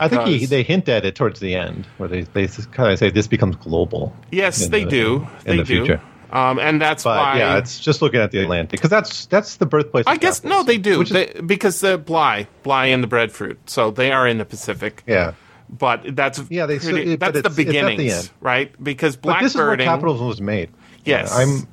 I 0.00 0.08
think 0.08 0.22
he, 0.26 0.46
they 0.46 0.62
hint 0.62 0.88
at 0.88 1.04
it 1.04 1.14
towards 1.14 1.38
the 1.40 1.54
end, 1.54 1.86
where 1.98 2.08
they 2.08 2.22
they 2.22 2.46
kind 2.78 2.90
of 2.90 2.98
say 2.98 3.10
this 3.10 3.26
becomes 3.28 3.56
global. 3.56 4.16
yes, 4.30 4.66
they 4.68 4.84
the- 4.84 4.90
do. 4.90 5.28
in 5.44 5.56
They 5.56 5.56
the 5.58 5.64
do. 5.64 5.84
future. 5.84 6.00
Um, 6.32 6.58
and 6.58 6.80
that's 6.80 7.04
But 7.04 7.18
why 7.18 7.38
yeah, 7.38 7.58
it's 7.58 7.78
just 7.78 8.00
looking 8.00 8.20
at 8.20 8.30
the 8.30 8.38
Atlantic 8.42 8.78
because 8.80 8.88
that's 8.90 9.26
that's 9.26 9.56
the 9.56 9.66
birthplace. 9.66 10.04
I 10.06 10.16
guess 10.16 10.42
no, 10.44 10.62
they 10.62 10.78
do 10.78 10.98
which 10.98 11.10
is- 11.10 11.40
because 11.42 11.80
the 11.80 11.98
Bligh, 11.98 12.46
Bligh, 12.62 12.86
and 12.86 13.02
the 13.02 13.06
breadfruit. 13.06 13.58
So 13.68 13.90
they 13.90 14.12
are 14.12 14.26
in 14.26 14.38
the 14.38 14.44
Pacific. 14.46 15.02
yeah, 15.06 15.34
But 15.68 16.16
that's 16.16 16.42
Yeah, 16.48 16.66
they- 16.66 16.78
so 16.78 16.94
it- 16.96 17.20
that's 17.20 17.32
the 17.32 17.38
it's- 17.40 17.44
it's 17.46 17.56
the 17.56 17.64
beginnings, 17.64 18.30
right? 18.40 18.72
Because 18.82 19.16
but 19.16 19.40
this 19.40 19.52
is 19.52 19.56
where 19.58 19.76
blackbirding. 19.76 19.84
capitalism 19.84 20.26
was 20.26 20.40
made. 20.40 20.70
Yes. 21.04 21.30
Yeah, 21.32 21.38
I'm 21.42 21.68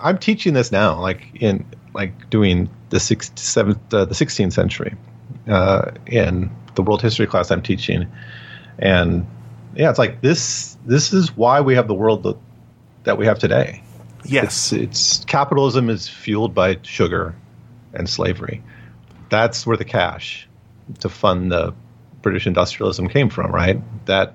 I'm 0.00 0.18
teaching 0.18 0.52
this 0.54 0.72
now, 0.72 1.00
like 1.00 1.22
in 1.40 1.64
like 1.94 2.28
doing 2.28 2.68
the 2.90 3.00
sixth, 3.00 3.38
seventh, 3.38 3.78
uh, 3.94 4.04
the 4.04 4.14
16th 4.14 4.52
century, 4.52 4.94
uh, 5.48 5.92
in 6.06 6.50
the 6.74 6.82
world 6.82 7.00
history 7.02 7.26
class 7.26 7.50
I'm 7.50 7.62
teaching, 7.62 8.06
and 8.78 9.26
yeah, 9.74 9.90
it's 9.90 9.98
like 9.98 10.20
this. 10.22 10.76
This 10.86 11.12
is 11.12 11.36
why 11.36 11.60
we 11.62 11.74
have 11.76 11.88
the 11.88 11.94
world 11.94 12.22
that, 12.24 12.36
that 13.06 13.16
we 13.18 13.24
have 13.26 13.38
today. 13.38 13.82
yes, 14.24 14.72
It's 14.72 15.24
capitalism 15.24 15.88
is 15.88 16.06
fueled 16.08 16.54
by 16.54 16.78
sugar 16.82 17.34
and 17.94 18.08
slavery. 18.08 18.62
That's 19.30 19.66
where 19.66 19.76
the 19.76 19.84
cash 19.84 20.46
to 21.00 21.08
fund 21.08 21.50
the 21.50 21.74
British 22.22 22.46
industrialism 22.46 23.08
came 23.08 23.30
from, 23.30 23.50
right? 23.52 23.80
That 24.06 24.34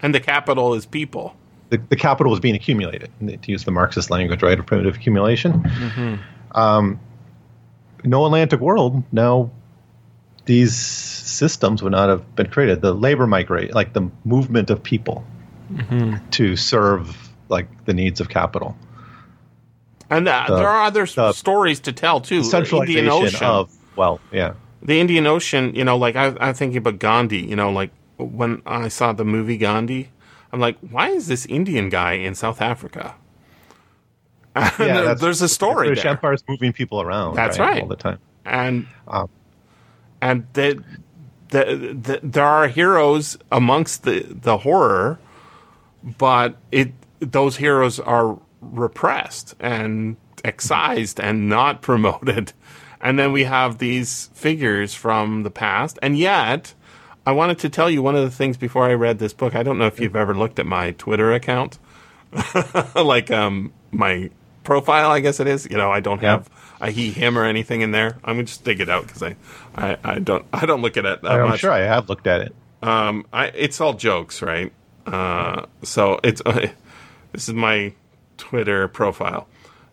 and 0.00 0.14
the 0.14 0.20
capital 0.20 0.74
is 0.74 0.86
people. 0.86 1.36
the, 1.68 1.78
the 1.90 1.96
capital 1.96 2.30
was 2.30 2.40
being 2.40 2.54
accumulated, 2.56 3.10
to 3.20 3.50
use 3.50 3.64
the 3.64 3.70
Marxist 3.70 4.10
language, 4.10 4.42
right, 4.42 4.58
of 4.58 4.66
primitive 4.66 4.96
accumulation. 4.96 6.20
Um, 6.52 6.98
no 8.04 8.26
Atlantic 8.26 8.60
world, 8.60 9.02
no, 9.12 9.50
these 10.44 10.74
systems 10.76 11.82
would 11.82 11.92
not 11.92 12.08
have 12.08 12.34
been 12.34 12.48
created. 12.48 12.80
The 12.82 12.92
labor 12.92 13.26
migrate, 13.28 13.74
like 13.74 13.92
the 13.92 14.10
movement 14.24 14.70
of 14.70 14.82
people 14.82 15.24
to 16.32 16.56
serve 16.56 17.21
like 17.52 17.84
the 17.84 17.94
needs 17.94 18.20
of 18.20 18.28
capital. 18.28 18.76
And 20.10 20.26
uh, 20.28 20.44
The- 20.48 20.56
there 20.56 20.68
are 20.68 20.82
other 20.84 21.06
the 21.06 21.32
stories 21.32 21.78
to 21.80 21.92
tell 21.92 22.20
too. 22.20 22.42
Centralization 22.42 23.04
Indian 23.04 23.24
Ocean, 23.26 23.46
of 23.46 23.70
wealth, 23.96 24.20
yeah. 24.32 24.54
the 24.82 24.98
Indian 25.00 25.26
Ocean. 25.26 25.74
You 25.74 25.84
know, 25.84 25.96
like 25.96 26.16
I, 26.16 26.34
I'm 26.40 26.54
thinking 26.54 26.78
about 26.78 26.98
Gandhi. 26.98 27.38
You 27.38 27.54
know, 27.56 27.70
like 27.70 27.90
when 28.18 28.62
I 28.66 28.88
saw 28.88 29.12
the 29.12 29.24
movie 29.24 29.56
Gandhi, 29.56 30.10
I'm 30.52 30.60
like, 30.60 30.76
why 30.80 31.08
is 31.10 31.28
this 31.28 31.46
Indian 31.46 31.88
guy 31.88 32.12
in 32.14 32.34
South 32.34 32.60
Africa? 32.60 33.14
And 34.54 34.70
there- 34.78 35.14
there's 35.14 35.40
a 35.40 35.48
story 35.48 35.86
British 35.88 36.02
there. 36.02 36.12
Empire 36.12 36.34
is 36.34 36.44
moving 36.48 36.72
people 36.74 37.00
around. 37.00 37.34
That's 37.36 37.58
right. 37.58 37.80
all 37.82 37.88
the 37.88 37.96
time. 37.96 38.18
and 38.44 38.86
Um, 39.08 39.28
and 40.20 40.46
the, 40.52 40.82
the, 41.48 41.64
the 42.00 42.20
there 42.22 42.44
are 42.44 42.68
heroes 42.68 43.38
amongst 43.50 44.02
the 44.04 44.26
the 44.28 44.58
horror, 44.58 45.18
but 46.18 46.56
it 46.70 46.92
those 47.22 47.56
heroes 47.56 47.98
are 48.00 48.38
repressed 48.60 49.54
and 49.60 50.16
excised 50.44 51.18
and 51.20 51.48
not 51.48 51.80
promoted, 51.88 52.52
and 53.00 53.18
then 53.18 53.32
we 53.32 53.44
have 53.44 53.78
these 53.78 54.28
figures 54.34 54.92
from 54.94 55.42
the 55.44 55.50
past, 55.50 55.98
and 56.02 56.18
yet. 56.18 56.74
I 57.24 57.30
wanted 57.30 57.60
to 57.60 57.68
tell 57.68 57.88
you 57.88 58.02
one 58.02 58.16
of 58.16 58.24
the 58.24 58.32
things 58.32 58.56
before 58.56 58.82
I 58.90 58.94
read 58.94 59.20
this 59.20 59.32
book. 59.32 59.54
I 59.54 59.62
don't 59.62 59.78
know 59.78 59.86
if 59.86 60.00
you've 60.00 60.16
ever 60.16 60.34
looked 60.34 60.58
at 60.58 60.66
my 60.66 60.90
Twitter 60.90 61.32
account, 61.32 61.78
like 62.96 63.30
um, 63.30 63.72
my 63.92 64.28
profile. 64.64 65.10
I 65.12 65.20
guess 65.20 65.38
it 65.38 65.46
is. 65.46 65.68
You 65.70 65.76
know, 65.76 65.92
I 65.92 66.00
don't 66.00 66.20
Yeah. 66.20 66.30
have 66.32 66.50
a 66.80 66.90
he, 66.90 67.10
him, 67.12 67.38
or 67.38 67.44
anything 67.44 67.80
in 67.80 67.92
there. 67.92 68.18
I'm 68.24 68.34
gonna 68.36 68.44
just 68.44 68.64
dig 68.64 68.80
it 68.80 68.88
out 68.88 69.06
because 69.06 69.22
I, 69.22 69.36
I, 69.76 69.96
I 70.02 70.18
don't, 70.18 70.44
I 70.52 70.66
don't 70.66 70.82
look 70.82 70.96
at 70.96 71.04
it 71.04 71.22
that 71.22 71.30
I'm 71.30 71.50
much. 71.50 71.60
sure 71.60 71.70
I 71.70 71.82
have 71.82 72.08
looked 72.08 72.26
at 72.26 72.40
it. 72.40 72.54
Um, 72.82 73.24
I, 73.32 73.46
it's 73.54 73.80
all 73.80 73.94
jokes, 73.94 74.42
right? 74.42 74.72
Uh, 75.06 75.66
so 75.84 76.18
it's 76.24 76.42
this 77.32 77.48
is 77.48 77.54
my 77.54 77.94
Twitter 78.36 78.88
profile. 78.88 79.48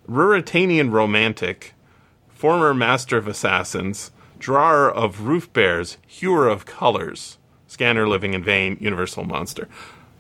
Ruritanian 0.08 0.92
romantic, 0.92 1.74
former 2.30 2.74
master 2.74 3.18
of 3.18 3.28
assassins, 3.28 4.12
drawer 4.40 4.90
of 4.90 5.22
roof 5.22 5.52
bears, 5.54 5.98
hewer 6.08 6.48
of 6.48 6.66
colors, 6.66 7.38
scanner 7.68 8.08
living 8.08 8.34
in 8.34 8.44
vain, 8.44 8.78
universal 8.80 9.24
monster. 9.24 9.68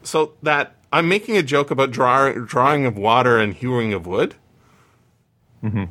So 0.04 0.34
that 0.44 0.76
I'm 0.92 1.08
making 1.08 1.38
a 1.38 1.44
joke 1.44 1.72
about 1.72 1.92
draw, 1.92 2.32
drawing 2.32 2.86
of 2.86 2.98
water 2.98 3.38
and 3.40 3.54
hewing 3.54 3.94
of 3.94 4.08
wood. 4.08 4.36
Mm-hmm. 5.64 5.86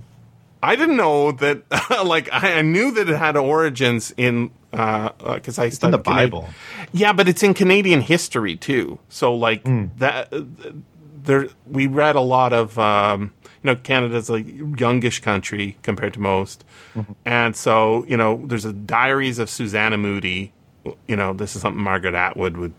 I 0.62 0.76
didn't 0.76 0.96
know 0.96 1.32
that. 1.32 1.62
like 2.04 2.32
I, 2.32 2.58
I 2.58 2.62
knew 2.62 2.90
that 2.92 3.08
it 3.08 3.16
had 3.16 3.36
origins 3.36 4.12
in 4.16 4.50
uh, 4.72 5.10
uh, 5.20 5.34
because 5.34 5.58
I 5.58 5.66
in 5.66 5.70
studied 5.70 5.92
the 5.92 5.98
Bible. 5.98 6.48
yeah, 6.92 7.12
but 7.12 7.28
it's 7.28 7.42
in 7.42 7.54
Canadian 7.54 8.00
history 8.00 8.56
too. 8.56 8.98
So 9.08 9.34
like 9.34 9.64
mm. 9.64 9.90
that, 9.98 10.32
uh, 10.32 10.42
there 11.28 11.48
we 11.66 11.86
read 11.86 12.16
a 12.16 12.20
lot 12.20 12.52
of 12.52 12.78
um, 12.78 13.32
you 13.44 13.70
know 13.70 13.76
Canada's 13.76 14.30
a 14.30 14.40
youngish 14.40 15.20
country 15.20 15.76
compared 15.82 16.14
to 16.14 16.20
most, 16.20 16.64
and 17.24 17.54
so 17.54 18.04
you 18.06 18.16
know 18.16 18.42
there's 18.46 18.64
a 18.64 18.72
Diaries 18.72 19.38
of 19.38 19.50
Susanna 19.50 19.98
Moodie. 19.98 20.52
You 21.06 21.16
know 21.16 21.34
this 21.34 21.54
is 21.54 21.62
something 21.62 21.82
Margaret 21.82 22.14
Atwood 22.14 22.56
would 22.56 22.72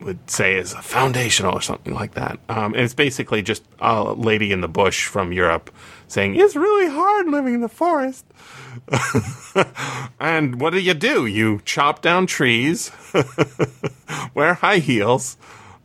would 0.00 0.30
say 0.30 0.56
is 0.56 0.74
foundational 0.74 1.54
or 1.54 1.62
something 1.62 1.94
like 1.94 2.12
that. 2.12 2.38
Um, 2.50 2.74
and 2.74 2.82
it's 2.82 2.92
basically 2.92 3.40
just 3.40 3.64
a 3.80 4.12
lady 4.12 4.52
in 4.52 4.60
the 4.60 4.68
bush 4.68 5.06
from 5.06 5.32
Europe 5.32 5.70
saying 6.08 6.36
it's 6.36 6.54
really 6.54 6.90
hard 6.90 7.28
living 7.28 7.54
in 7.54 7.60
the 7.62 7.70
forest. 7.70 8.26
and 10.20 10.60
what 10.60 10.74
do 10.74 10.80
you 10.80 10.92
do? 10.92 11.24
You 11.24 11.62
chop 11.64 12.02
down 12.02 12.26
trees, 12.26 12.92
wear 14.34 14.52
high 14.52 14.78
heels, 14.78 15.38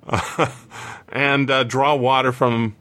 and 1.11 1.49
uh, 1.49 1.63
draw 1.63 1.95
water 1.95 2.31
from 2.31 2.75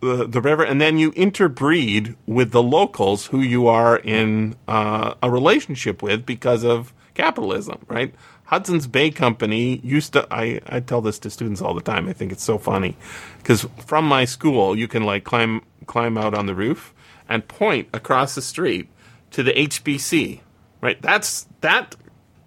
the, 0.00 0.26
the 0.26 0.40
river, 0.40 0.62
and 0.62 0.80
then 0.80 0.98
you 0.98 1.12
interbreed 1.14 2.16
with 2.26 2.52
the 2.52 2.62
locals 2.62 3.26
who 3.26 3.40
you 3.40 3.66
are 3.66 3.98
in 3.98 4.56
uh, 4.66 5.14
a 5.22 5.30
relationship 5.30 6.02
with 6.02 6.24
because 6.24 6.64
of 6.64 6.92
capitalism, 7.14 7.84
right? 7.88 8.14
Hudson's 8.44 8.86
Bay 8.88 9.10
Company 9.10 9.80
used 9.84 10.14
to. 10.14 10.26
I, 10.30 10.60
I 10.66 10.80
tell 10.80 11.00
this 11.00 11.20
to 11.20 11.30
students 11.30 11.62
all 11.62 11.74
the 11.74 11.80
time. 11.80 12.08
I 12.08 12.12
think 12.12 12.32
it's 12.32 12.42
so 12.42 12.58
funny 12.58 12.96
because 13.38 13.66
from 13.86 14.06
my 14.06 14.24
school, 14.24 14.76
you 14.76 14.88
can 14.88 15.04
like 15.04 15.22
climb 15.22 15.62
climb 15.86 16.18
out 16.18 16.34
on 16.34 16.46
the 16.46 16.54
roof 16.54 16.92
and 17.28 17.46
point 17.46 17.88
across 17.92 18.34
the 18.34 18.42
street 18.42 18.88
to 19.30 19.42
the 19.44 19.52
HBC. 19.52 20.40
Right, 20.80 21.00
that's 21.00 21.46
that 21.60 21.94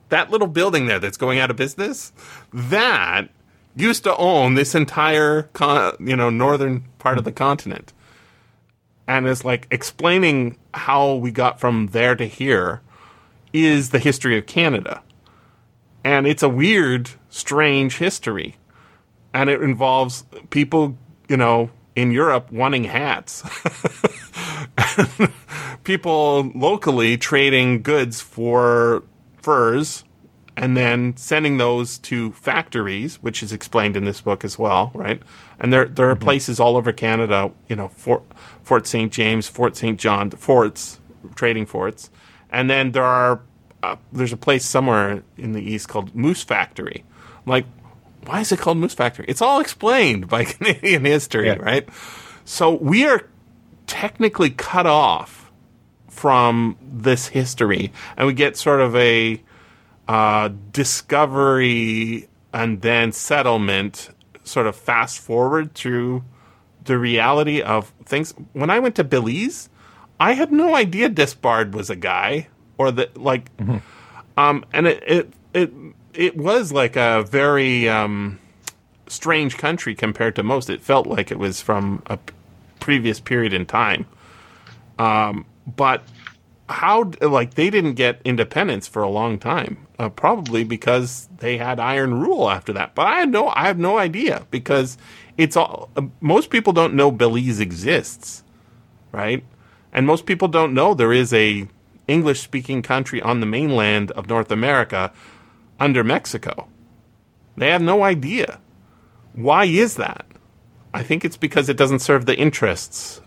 that 0.10 0.30
little 0.30 0.48
building 0.48 0.88
there 0.88 1.00
that's 1.00 1.18
going 1.18 1.39
out 1.39 1.50
of 1.50 1.56
business. 1.56 2.12
That 2.51 3.30
used 3.75 4.03
to 4.03 4.15
own 4.18 4.53
this 4.53 4.75
entire 4.75 5.44
con- 5.53 5.96
you 6.00 6.15
know 6.15 6.30
northern 6.30 6.86
part 7.00 7.18
of 7.18 7.24
the 7.24 7.32
continent 7.32 7.94
and 9.08 9.27
is 9.27 9.44
like 9.44 9.68
explaining 9.72 10.58
how 10.74 11.15
we 11.15 11.32
got 11.32 11.60
from 11.60 11.88
there 11.88 12.15
to 12.15 12.25
here 12.25 12.82
is 13.51 13.89
the 13.89 14.00
history 14.00 14.38
of 14.38 14.46
Canada. 14.46 15.01
And 16.03 16.27
it's 16.27 16.44
a 16.44 16.50
weird, 16.50 17.12
strange 17.30 17.98
history. 17.98 18.56
And 19.34 19.50
it 19.50 19.62
involves 19.62 20.25
people, 20.50 20.98
you 21.27 21.38
know, 21.38 21.70
in 21.96 22.12
Europe 22.12 22.51
wanting 22.51 22.86
hats. 22.86 23.44
people 25.84 26.51
locally 26.56 27.18
trading 27.18 27.82
goods 27.82 28.22
for 28.22 29.03
furs 29.42 30.03
and 30.55 30.77
then 30.77 31.17
sending 31.17 31.57
those 31.57 31.98
to 32.00 32.31
factories, 32.33 33.15
which 33.24 33.41
is 33.41 33.51
explained 33.51 33.98
in 33.98 34.05
this 34.05 34.22
book 34.22 34.43
as 34.45 34.60
well, 34.60 34.91
right? 34.93 35.22
And 35.60 35.74
there 35.74 35.86
there 35.86 36.10
are 36.10 36.15
places 36.15 36.60
all 36.60 36.77
over 36.77 36.91
Canada, 36.91 37.51
you 37.67 37.75
know, 37.75 37.88
Fort 37.89 38.24
Fort 38.63 38.86
St. 38.88 39.12
James, 39.12 39.48
Fort 39.48 39.75
St. 39.75 40.00
John, 40.00 40.29
forts, 40.31 41.00
trading 41.36 41.65
forts, 41.65 42.10
and 42.51 42.69
then 42.69 42.91
there 42.91 43.03
are 43.05 43.41
uh, 43.81 43.95
there's 44.12 44.31
a 44.33 44.38
place 44.38 44.65
somewhere 44.65 45.24
in 45.38 45.51
the 45.53 45.62
east 45.62 45.88
called 45.89 46.15
Moose 46.15 46.43
Factory. 46.43 47.03
Like, 47.45 47.65
why 48.25 48.39
is 48.39 48.51
it 48.51 48.60
called 48.60 48.77
Moose 48.77 48.93
Factory? 48.93 49.25
It's 49.27 49.41
all 49.41 49.60
explained 49.60 50.29
by 50.29 50.43
Canadian 50.53 51.03
history, 51.05 51.48
Yeah. 51.48 51.55
right? 51.55 51.88
So 52.45 52.72
we 52.75 53.05
are 53.05 53.27
technically 53.88 54.50
cut 54.51 54.86
off 54.86 55.51
from 56.10 56.77
this 56.81 57.27
history, 57.29 57.91
and 58.15 58.27
we 58.27 58.33
get 58.33 58.55
sort 58.55 58.79
of 58.79 58.95
a 58.95 59.41
uh, 60.07 60.50
discovery 60.72 62.27
and 62.53 62.81
then 62.81 63.12
settlement, 63.12 64.10
sort 64.43 64.67
of 64.67 64.75
fast 64.75 65.19
forward 65.19 65.74
through 65.74 66.24
the 66.86 66.98
reality 66.98 67.62
of 67.62 67.93
things. 68.05 68.33
When 68.53 68.69
I 68.69 68.79
went 68.79 68.95
to 68.95 69.03
Belize, 69.03 69.69
I 70.19 70.33
had 70.33 70.51
no 70.51 70.75
idea 70.75 71.10
Despard 71.10 71.74
was 71.74 71.89
a 71.89 71.95
guy, 71.95 72.48
or 72.77 72.91
that 72.91 73.17
like, 73.17 73.50
um, 74.38 74.65
and 74.74 74.88
it 74.88 75.03
it 75.05 75.33
it 75.53 75.72
it 76.13 76.38
was 76.38 76.72
like 76.72 76.95
a 76.95 77.24
very 77.24 77.89
um, 77.89 78.39
strange 79.07 79.57
country 79.57 79.95
compared 79.95 80.36
to 80.36 80.43
most. 80.43 80.69
It 80.69 80.81
felt 80.81 81.07
like 81.07 81.31
it 81.31 81.39
was 81.39 81.62
from 81.62 82.03
a 82.07 82.17
p- 82.17 82.33
previous 82.79 83.19
period 83.19 83.53
in 83.53 83.65
time. 83.65 84.05
Um, 85.00 85.45
but 85.65 86.03
how 86.74 87.12
like 87.22 87.53
they 87.53 87.70
didn't 87.70 87.94
get 87.94 88.22
independence 88.25 88.88
for 88.88 89.01
a 89.01 89.10
long 89.10 89.39
time, 89.39 89.88
uh, 90.00 90.10
probably 90.10 90.63
because 90.63 91.30
they 91.38 91.58
had 91.58 91.80
iron 91.80 92.20
rule 92.20 92.50
after 92.50 92.74
that. 92.74 92.96
But 92.96 93.08
I 93.08 93.20
had 93.20 93.30
no, 93.30 93.50
I 93.50 93.68
have 93.68 93.80
no 93.80 93.98
idea 93.98 94.46
because 94.51 94.98
it's 95.38 95.56
all. 95.56 95.89
Uh, 95.96 96.08
most 96.20 96.50
people 96.50 96.74
don't 96.74 96.94
know 96.94 97.12
Belize 97.12 97.60
exists, 97.60 98.44
right? 99.12 99.44
And 99.92 100.08
most 100.08 100.25
people 100.25 100.48
don't 100.48 100.74
know 100.74 100.94
there 100.94 101.13
is 101.13 101.34
a 101.34 101.68
English 102.08 102.42
speaking 102.42 102.82
country 102.82 103.22
on 103.22 103.39
the 103.39 103.46
mainland 103.46 104.12
of 104.12 104.27
North 104.27 104.51
America 104.51 105.12
under 105.80 106.03
Mexico. 106.03 106.68
They 107.56 107.70
have 107.70 107.82
no 107.82 108.03
idea. 108.03 108.60
Why 109.34 109.65
is 109.65 109.96
that? 109.96 110.25
I 110.94 111.03
think 111.03 111.24
it's 111.24 111.38
because 111.38 111.70
it 111.70 111.77
doesn't 111.77 112.00
serve 112.00 112.25
the 112.25 112.38
interests 112.38 113.22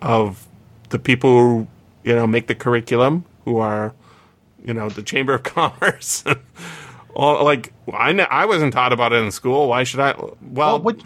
of 0.00 0.48
the 0.88 0.98
people 0.98 1.30
who, 1.30 1.66
you 2.04 2.14
know, 2.14 2.26
make 2.26 2.46
the 2.46 2.54
curriculum, 2.54 3.24
who 3.44 3.58
are, 3.58 3.92
you 4.64 4.74
know, 4.74 4.88
the 4.88 5.02
Chamber 5.02 5.34
of 5.34 5.42
Commerce. 5.44 6.24
All, 7.14 7.44
like 7.44 7.72
I, 7.92 8.10
I 8.30 8.46
wasn't 8.46 8.72
taught 8.72 8.92
about 8.92 9.12
it 9.12 9.22
in 9.22 9.30
school. 9.30 9.68
Why 9.68 9.84
should 9.84 10.00
I? 10.00 10.12
Well, 10.16 10.36
Well, 10.40 10.80
what, 10.80 11.00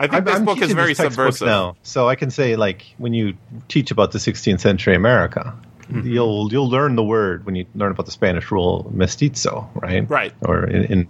I 0.00 0.06
think 0.08 0.24
this 0.24 0.40
book 0.40 0.60
is 0.60 0.72
very 0.72 0.94
subversive. 0.94 1.46
now, 1.46 1.76
so 1.82 2.08
I 2.08 2.14
can 2.16 2.30
say 2.30 2.56
like 2.56 2.86
when 2.98 3.14
you 3.14 3.34
teach 3.68 3.90
about 3.90 4.12
the 4.12 4.18
16th 4.18 4.60
century 4.60 4.94
America, 4.94 5.54
Mm-hmm. 5.88 6.06
you'll 6.06 6.52
you'll 6.52 6.68
learn 6.68 6.96
the 6.96 7.02
word 7.02 7.46
when 7.46 7.54
you 7.54 7.64
learn 7.74 7.90
about 7.90 8.04
the 8.04 8.12
Spanish 8.12 8.50
rule 8.50 8.90
mestizo, 8.92 9.70
right? 9.74 10.06
Right. 10.10 10.34
Or 10.42 10.64
in, 10.64 10.84
in 10.84 11.08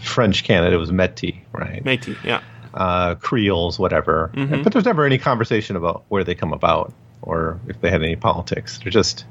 French 0.00 0.42
Canada, 0.44 0.74
it 0.74 0.78
was 0.78 0.90
Métis, 0.90 1.36
right? 1.52 1.84
Métis, 1.84 2.16
yeah. 2.24 2.40
uh, 2.72 3.14
Creoles, 3.16 3.78
whatever. 3.78 4.30
Mm-hmm. 4.32 4.62
But 4.62 4.72
there's 4.72 4.86
never 4.86 5.04
any 5.04 5.18
conversation 5.18 5.76
about 5.76 6.02
where 6.08 6.24
they 6.24 6.34
come 6.34 6.54
about 6.54 6.94
or 7.24 7.58
if 7.68 7.80
they 7.80 7.90
had 7.90 8.02
any 8.02 8.16
politics. 8.16 8.78
They're 8.82 8.90
just, 8.92 9.24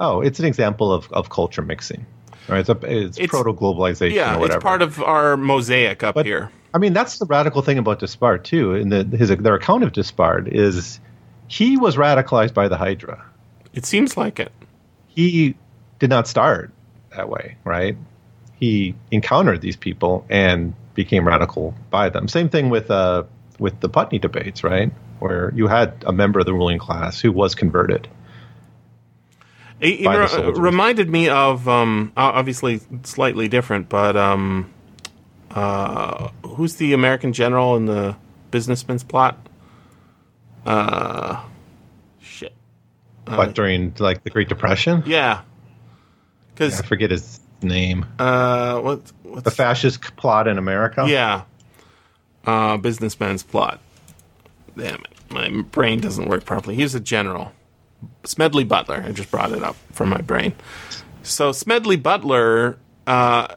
oh, 0.00 0.20
it's 0.20 0.38
an 0.38 0.44
example 0.44 0.92
of, 0.92 1.10
of 1.12 1.30
culture 1.30 1.62
mixing. 1.62 2.06
Right? 2.48 2.60
It's, 2.60 2.68
a, 2.68 2.78
it's, 2.84 3.18
It's- 3.18 3.28
proto 3.28 3.52
globalization 3.52 4.14
Yeah, 4.14 4.36
or 4.36 4.40
whatever. 4.40 4.56
it's 4.58 4.62
part 4.64 4.82
of 4.82 5.02
our 5.02 5.36
mosaic 5.36 6.02
up 6.02 6.14
But- 6.14 6.26
here. 6.26 6.50
I 6.74 6.78
mean, 6.78 6.92
that's 6.92 7.18
the 7.18 7.24
radical 7.24 7.62
thing 7.62 7.78
about 7.78 7.98
Despard 7.98 8.44
too. 8.44 8.74
In 8.74 8.90
the 8.90 9.02
his 9.16 9.30
their 9.30 9.54
account 9.54 9.84
of 9.84 9.92
Despard 9.92 10.48
is 10.48 11.00
he 11.48 11.78
was 11.78 11.96
radicalized 11.96 12.52
by 12.52 12.68
the 12.68 12.76
Hydra. 12.76 13.24
It 13.72 13.86
seems 13.86 14.18
like 14.18 14.38
it. 14.38 14.52
He 15.06 15.54
did 15.98 16.10
not 16.10 16.28
start 16.28 16.70
that 17.16 17.30
way, 17.30 17.56
right? 17.64 17.96
He 18.60 18.94
encountered 19.10 19.62
these 19.62 19.76
people 19.76 20.26
and 20.28 20.74
became 20.92 21.26
radical 21.26 21.74
by 21.88 22.10
them. 22.10 22.28
Same 22.28 22.50
thing 22.50 22.68
with 22.68 22.90
uh 22.90 23.24
with 23.58 23.80
the 23.80 23.88
Putney 23.88 24.18
debates, 24.18 24.62
right? 24.64 24.92
Where 25.18 25.52
you 25.54 25.66
had 25.66 26.04
a 26.06 26.12
member 26.12 26.38
of 26.40 26.46
the 26.46 26.54
ruling 26.54 26.78
class 26.78 27.20
who 27.20 27.32
was 27.32 27.54
converted. 27.54 28.08
It, 29.80 30.00
it 30.00 30.08
re- 30.08 30.52
reminded 30.52 31.08
me 31.08 31.28
of 31.28 31.68
um, 31.68 32.12
obviously 32.16 32.80
slightly 33.04 33.46
different, 33.48 33.88
but 33.88 34.16
um, 34.16 34.72
uh, 35.52 36.28
who's 36.44 36.76
the 36.76 36.92
American 36.94 37.32
general 37.32 37.76
in 37.76 37.86
the 37.86 38.16
businessman's 38.50 39.04
plot? 39.04 39.38
Uh, 40.66 41.42
shit. 42.20 42.52
but 43.24 43.54
during 43.54 43.94
like 43.98 44.24
the 44.24 44.30
Great 44.30 44.48
Depression, 44.48 45.02
Yeah, 45.06 45.42
because 46.54 46.74
I 46.74 46.76
because 46.78 46.88
forget 46.88 47.10
his 47.12 47.40
name. 47.62 48.04
uh, 48.18 48.80
what 48.80 49.12
what's 49.22 49.42
The 49.44 49.50
fascist 49.50 50.16
plot 50.16 50.48
in 50.48 50.58
America. 50.58 51.06
yeah, 51.08 51.42
uh, 52.48 52.78
businessman's 52.78 53.42
plot. 53.42 53.78
Damn 54.74 54.94
it, 54.94 55.30
my 55.30 55.50
brain 55.70 56.00
doesn't 56.00 56.28
work 56.28 56.46
properly. 56.46 56.76
He's 56.76 56.94
a 56.94 57.00
general, 57.00 57.52
Smedley 58.24 58.64
Butler. 58.64 59.04
I 59.06 59.12
just 59.12 59.30
brought 59.30 59.52
it 59.52 59.62
up 59.62 59.76
from 59.92 60.08
my 60.08 60.22
brain. 60.22 60.54
So 61.22 61.52
Smedley 61.52 61.96
Butler, 61.96 62.78
uh, 63.06 63.48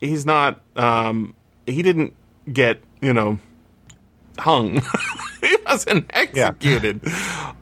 he's 0.00 0.24
not. 0.24 0.60
Um, 0.76 1.34
he 1.66 1.82
didn't 1.82 2.14
get 2.52 2.82
you 3.00 3.12
know 3.12 3.40
hung. 4.38 4.80
he 5.40 5.56
wasn't 5.66 6.08
executed. 6.10 7.00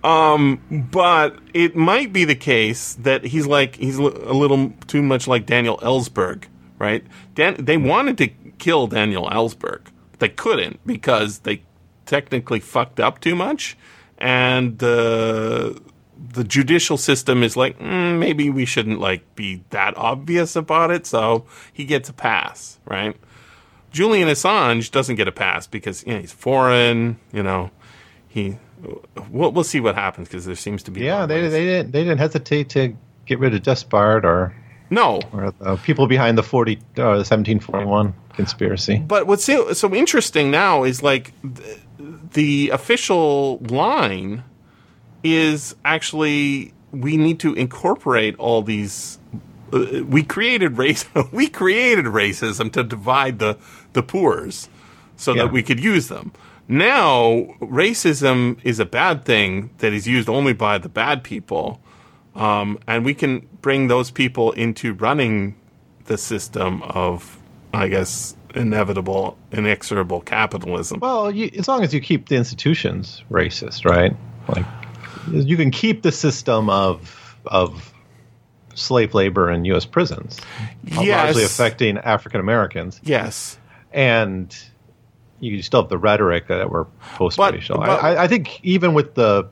Um, 0.02 0.88
but 0.92 1.38
it 1.54 1.76
might 1.76 2.12
be 2.12 2.26
the 2.26 2.34
case 2.34 2.94
that 2.96 3.24
he's 3.24 3.46
like 3.46 3.76
he's 3.76 3.96
a 3.96 4.02
little 4.02 4.74
too 4.86 5.00
much 5.02 5.26
like 5.26 5.46
Daniel 5.46 5.78
Ellsberg, 5.78 6.44
right? 6.78 7.02
Dan- 7.34 7.64
they 7.64 7.78
wanted 7.78 8.18
to 8.18 8.28
kill 8.58 8.86
Daniel 8.86 9.30
Ellsberg. 9.30 9.80
They 10.18 10.28
couldn't 10.28 10.80
because 10.86 11.40
they 11.40 11.62
technically 12.06 12.60
fucked 12.60 13.00
up 13.00 13.20
too 13.20 13.34
much, 13.34 13.76
and 14.18 14.78
the 14.78 15.80
the 16.32 16.44
judicial 16.44 16.96
system 16.96 17.42
is 17.42 17.56
like 17.56 17.78
mm, 17.78 18.18
maybe 18.18 18.50
we 18.50 18.64
shouldn't 18.64 19.00
like 19.00 19.34
be 19.34 19.62
that 19.70 19.96
obvious 19.96 20.56
about 20.56 20.90
it. 20.90 21.06
So 21.06 21.46
he 21.72 21.84
gets 21.84 22.08
a 22.08 22.12
pass, 22.12 22.78
right? 22.84 23.16
Julian 23.90 24.28
Assange 24.28 24.90
doesn't 24.90 25.16
get 25.16 25.28
a 25.28 25.32
pass 25.32 25.66
because 25.66 26.04
you 26.06 26.14
know, 26.14 26.20
he's 26.20 26.32
foreign. 26.32 27.18
You 27.32 27.42
know, 27.42 27.70
he. 28.28 28.58
We'll, 29.30 29.50
we'll 29.52 29.64
see 29.64 29.80
what 29.80 29.94
happens 29.94 30.28
because 30.28 30.44
there 30.44 30.54
seems 30.56 30.82
to 30.82 30.90
be 30.90 31.00
Yeah, 31.02 31.24
they, 31.24 31.48
they 31.48 31.64
didn't 31.64 31.92
they 31.92 32.02
didn't 32.02 32.18
hesitate 32.18 32.68
to 32.70 32.94
get 33.24 33.38
rid 33.38 33.54
of 33.54 33.62
Despard 33.62 34.24
or 34.26 34.54
no. 34.90 35.20
or 35.32 35.52
the 35.58 35.76
people 35.76 36.06
behind 36.06 36.36
the 36.36 36.42
forty 36.42 36.78
uh, 36.98 37.22
seventeen 37.22 37.60
forty 37.60 37.86
one 37.86 38.14
conspiracy. 38.36 39.02
But 39.06 39.26
what's 39.26 39.44
so, 39.44 39.94
interesting 39.94 40.50
now 40.50 40.84
is 40.84 41.02
like 41.02 41.32
th- 41.42 41.78
the 42.32 42.70
official 42.70 43.58
line 43.58 44.44
is 45.22 45.74
actually 45.84 46.72
we 46.92 47.16
need 47.16 47.40
to 47.40 47.54
incorporate 47.54 48.36
all 48.38 48.62
these. 48.62 49.18
Uh, 49.72 50.04
we 50.06 50.22
created 50.22 50.76
race. 50.78 51.04
we 51.32 51.48
created 51.48 52.04
racism 52.06 52.72
to 52.72 52.82
divide 52.84 53.38
the 53.38 53.56
the 53.92 54.02
poors, 54.02 54.68
so 55.16 55.32
Yeah. 55.34 55.44
that 55.44 55.52
we 55.52 55.62
could 55.62 55.80
use 55.82 56.08
them. 56.08 56.32
Now 56.68 57.46
racism 57.60 58.58
is 58.64 58.78
a 58.80 58.86
bad 58.86 59.24
thing 59.24 59.70
that 59.78 59.92
is 59.92 60.06
used 60.06 60.28
only 60.28 60.52
by 60.54 60.78
the 60.78 60.88
bad 60.88 61.22
people, 61.22 61.80
um, 62.34 62.78
and 62.86 63.04
we 63.04 63.14
can 63.14 63.46
bring 63.60 63.88
those 63.88 64.10
people 64.10 64.52
into 64.52 64.94
running 64.94 65.56
the 66.06 66.16
system 66.18 66.82
of, 66.82 67.38
I 67.74 67.88
guess, 67.88 68.36
inevitable, 68.54 69.36
inexorable 69.52 70.20
capitalism. 70.20 71.00
Well, 71.00 71.30
you, 71.30 71.50
as 71.58 71.68
long 71.68 71.82
as 71.82 71.92
you 71.92 72.00
keep 72.00 72.28
the 72.28 72.36
institutions 72.36 73.22
racist, 73.30 73.84
right? 73.84 74.14
Like 74.48 74.66
you 75.30 75.56
can 75.56 75.70
keep 75.70 76.02
the 76.02 76.12
system 76.12 76.68
of 76.70 77.36
of 77.46 77.92
slave 78.74 79.14
labor 79.14 79.50
in 79.50 79.64
U.S. 79.66 79.84
prisons, 79.84 80.40
uh, 80.96 81.04
largely 81.04 81.44
affecting 81.44 81.98
African 81.98 82.40
Americans, 82.40 83.00
Yes. 83.04 83.56
and 83.92 84.54
you 85.40 85.62
still 85.62 85.82
have 85.82 85.90
the 85.90 85.98
rhetoric 85.98 86.48
that 86.48 86.70
we're 86.70 86.84
post-racial. 87.16 87.76
But- 87.78 87.86
but- 87.86 88.02
I, 88.04 88.24
I 88.24 88.28
think 88.28 88.60
even 88.64 88.94
with 88.94 89.14
the 89.14 89.48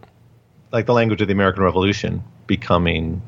like 0.73 0.87
the 0.87 0.95
language 0.95 1.21
of 1.21 1.29
the 1.29 1.35
American 1.35 1.63
Revolution 1.63 2.25
becoming 2.47 3.21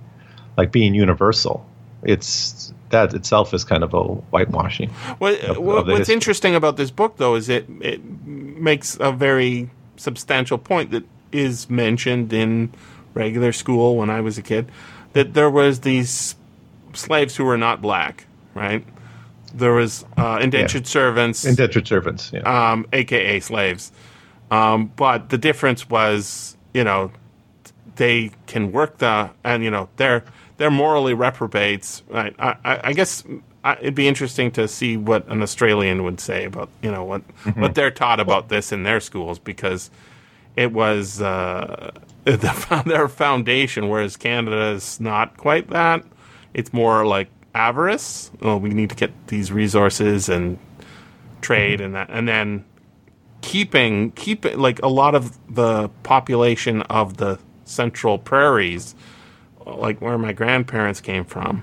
like 0.57 0.73
being 0.73 0.95
universal, 0.95 1.67
it's 2.05 2.73
that 2.91 3.13
itself 3.15 3.53
is 3.55 3.65
kind 3.65 3.83
of 3.83 3.93
a 3.95 4.03
whitewashing. 4.03 4.89
What, 5.19 5.41
of- 5.41 5.59
what- 5.59 5.79
of 5.79 5.87
what's 5.87 5.99
history. 5.99 6.15
interesting 6.15 6.55
about 6.55 6.77
this 6.77 6.91
book, 6.91 7.17
though, 7.17 7.35
is 7.35 7.49
it 7.49 7.67
it 7.81 8.05
makes 8.05 8.97
a 9.01 9.11
very 9.13 9.71
substantial 9.97 10.59
point 10.59 10.91
that 10.93 11.05
is 11.33 11.69
mentioned 11.69 12.33
in 12.33 12.73
regular 13.15 13.53
school 13.53 13.97
when 13.97 14.11
I 14.11 14.21
was 14.21 14.39
a 14.39 14.43
kid. 14.43 14.71
That 15.15 15.35
there 15.35 15.51
was 15.51 15.81
these 15.81 16.35
slaves 16.93 17.37
who 17.37 17.45
were 17.45 17.59
not 17.59 17.81
black, 17.83 18.27
right? 18.55 18.85
There 19.53 19.73
was 19.73 20.05
uh, 20.17 20.39
indentured 20.43 20.87
servants, 20.87 21.45
Indentured 21.45 21.87
servants. 21.87 22.33
Yeah. 22.33 22.41
um, 22.73 22.87
aka 22.93 23.39
slaves. 23.41 23.93
Um, 24.51 24.91
but 24.97 25.29
the 25.31 25.39
difference 25.39 25.89
was, 25.89 26.57
you 26.73 26.83
know, 26.85 27.13
they 27.97 28.33
can 28.47 28.73
work 28.73 28.99
the, 28.99 29.31
and 29.45 29.63
you 29.63 29.71
know, 29.71 29.89
they're 29.97 30.25
they're 30.57 30.71
morally 30.71 31.15
reprobates. 31.15 32.03
Right? 32.09 32.35
I, 32.39 32.57
I, 32.65 32.81
I 32.85 32.93
guess 32.93 33.25
I, 33.65 33.75
it'd 33.75 33.95
be 33.95 34.09
interesting 34.09 34.51
to 34.53 34.69
see 34.69 34.97
what 34.97 35.27
an 35.29 35.43
Australian 35.43 36.05
would 36.05 36.21
say 36.21 36.45
about, 36.45 36.69
you 36.83 36.91
know, 36.91 37.05
what 37.05 37.23
what 37.57 37.75
they're 37.75 37.91
taught 37.91 38.21
about 38.21 38.49
this 38.49 38.73
in 38.73 38.83
their 38.83 39.01
schools 39.01 39.39
because 39.39 39.91
it 40.57 40.73
was 40.73 41.21
uh, 41.21 41.91
the, 42.25 42.83
their 42.87 43.09
foundation, 43.09 43.89
whereas 43.89 44.17
Canada 44.17 44.73
is 44.73 45.01
not 45.01 45.37
quite 45.37 45.71
that. 45.71 46.05
It's 46.53 46.73
more 46.73 47.07
like 47.07 47.29
avarice. 47.55 48.31
Oh, 48.43 48.57
we 48.57 48.71
need 48.71 48.91
to 48.91 48.97
get 48.97 49.13
these 49.29 49.51
resources 49.51 50.29
and 50.29 50.59
trade 51.41 51.81
and 51.81 51.95
that, 51.95 52.09
and 52.11 52.27
then 52.29 52.65
keeping 53.41 54.11
keep 54.13 54.45
like 54.57 54.81
a 54.83 54.89
lot 54.89 55.15
of 55.15 55.39
the 55.55 55.89
population 56.03 56.81
of 56.83 57.19
the 57.19 57.39
central 57.65 58.19
prairies, 58.19 58.95
like 59.67 60.01
where 60.01 60.19
my 60.19 60.33
grandparents 60.33 61.01
came 61.01 61.25
from. 61.25 61.63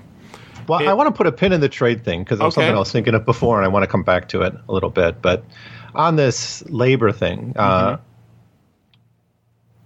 Well, 0.68 0.80
It- 0.80 0.88
I 0.88 0.92
want 0.94 1.08
to 1.08 1.12
put 1.16 1.26
a 1.26 1.32
pin 1.32 1.52
in 1.52 1.60
the 1.60 1.68
trade 1.68 2.04
thing 2.04 2.22
because 2.22 2.38
that 2.38 2.44
was 2.44 2.54
Okay. 2.56 2.66
something 2.66 2.76
I 2.76 2.78
was 2.78 2.92
thinking 2.92 3.14
of 3.14 3.24
before, 3.24 3.56
and 3.58 3.64
I 3.64 3.68
want 3.68 3.82
to 3.82 3.86
come 3.86 4.02
back 4.02 4.28
to 4.28 4.42
it 4.42 4.54
a 4.68 4.72
little 4.72 4.90
bit. 4.90 5.20
But 5.22 5.44
on 5.94 6.16
this 6.16 6.62
labor 6.68 7.12
thing, 7.12 7.52
uh, 7.56 7.92
Mm-hmm. 7.96 8.02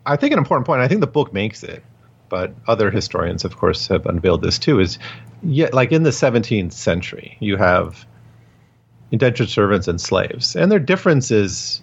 I 0.08 0.16
think 0.16 0.32
an 0.32 0.38
important 0.38 0.66
point. 0.66 0.80
I 0.80 0.88
think 0.88 1.00
the 1.00 1.06
book 1.08 1.32
makes 1.32 1.64
it, 1.64 1.82
but 2.28 2.54
other 2.68 2.90
historians, 2.92 3.44
of 3.44 3.56
course, 3.56 3.88
have 3.88 4.06
unveiled 4.06 4.42
this 4.42 4.58
too. 4.58 4.78
Is 4.78 4.98
yet 5.42 5.74
like 5.74 5.90
in 5.90 6.04
the 6.04 6.10
17th 6.12 6.72
century, 6.72 7.36
you 7.40 7.56
have 7.56 8.06
indentured 9.10 9.48
servants 9.48 9.88
and 9.88 10.00
slaves, 10.00 10.54
and 10.54 10.70
their 10.70 10.78
difference 10.78 11.30
is 11.32 11.82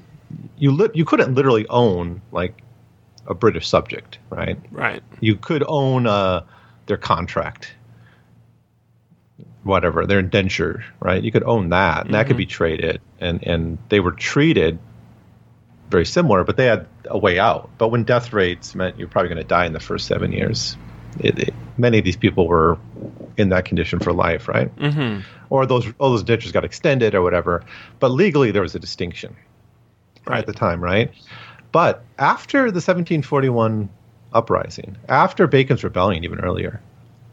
you 0.58 0.72
li- 0.72 0.89
you 0.93 1.04
couldn't 1.04 1.36
literally 1.36 1.67
own 1.69 2.22
like 2.32 2.62
a 3.28 3.34
British 3.34 3.68
subject, 3.68 4.20
right? 4.30 4.58
Right. 4.72 5.02
you 5.20 5.36
could 5.36 5.64
own 5.68 6.08
uh, 6.08 6.44
their 6.88 6.98
contract, 6.98 7.74
whatever 9.64 10.06
their 10.06 10.20
indenture, 10.20 10.84
right? 11.00 11.24
You 11.24 11.32
could 11.32 11.44
own 11.44 11.70
that, 11.70 12.06
and 12.06 12.14
that 12.14 12.28
could 12.28 12.38
be 12.38 12.46
traded, 12.46 13.02
and 13.20 13.46
and 13.46 13.78
they 13.90 14.00
were 14.00 14.12
treated 14.12 14.80
very 15.90 16.06
similar, 16.06 16.44
but 16.44 16.58
they 16.58 16.66
had 16.66 16.88
a 17.06 17.18
way 17.18 17.38
out. 17.40 17.70
But 17.78 17.90
when 17.90 18.04
death 18.04 18.34
rates 18.34 18.74
meant 18.76 18.98
you're 18.98 19.08
probably 19.08 19.30
going 19.30 19.42
to 19.42 19.48
die 19.48 19.66
in 19.66 19.74
the 19.74 19.80
first 19.80 20.08
seven 20.08 20.32
years, 20.32 20.76
it, 21.20 21.38
it, 21.38 21.54
many 21.78 22.00
of 22.00 22.04
these 22.06 22.18
people 22.18 22.48
were 22.48 22.78
in 23.38 23.50
that 23.50 23.66
condition 23.66 24.00
for 24.00 24.12
life, 24.12 24.48
right? 24.48 24.76
Mm-hmm. 24.76 25.22
Or 25.50 25.66
those 25.66 25.86
all 26.00 26.10
those 26.12 26.22
indentures 26.22 26.52
got 26.52 26.66
extended 26.66 27.14
or 27.16 27.22
whatever. 27.22 27.64
But 28.00 28.10
legally, 28.12 28.52
there 28.52 28.62
was 28.64 28.76
a 28.76 28.80
distinction 28.80 29.36
Right. 30.26 30.40
at 30.40 30.46
the 30.46 30.54
time, 30.54 30.82
right? 30.82 31.12
But 31.74 32.06
after 32.20 32.60
the 32.60 32.76
1741 32.76 33.90
uprising, 34.32 34.96
after 35.10 35.48
Bacon's 35.48 35.84
rebellion, 35.84 36.24
even 36.24 36.40
earlier, 36.40 36.80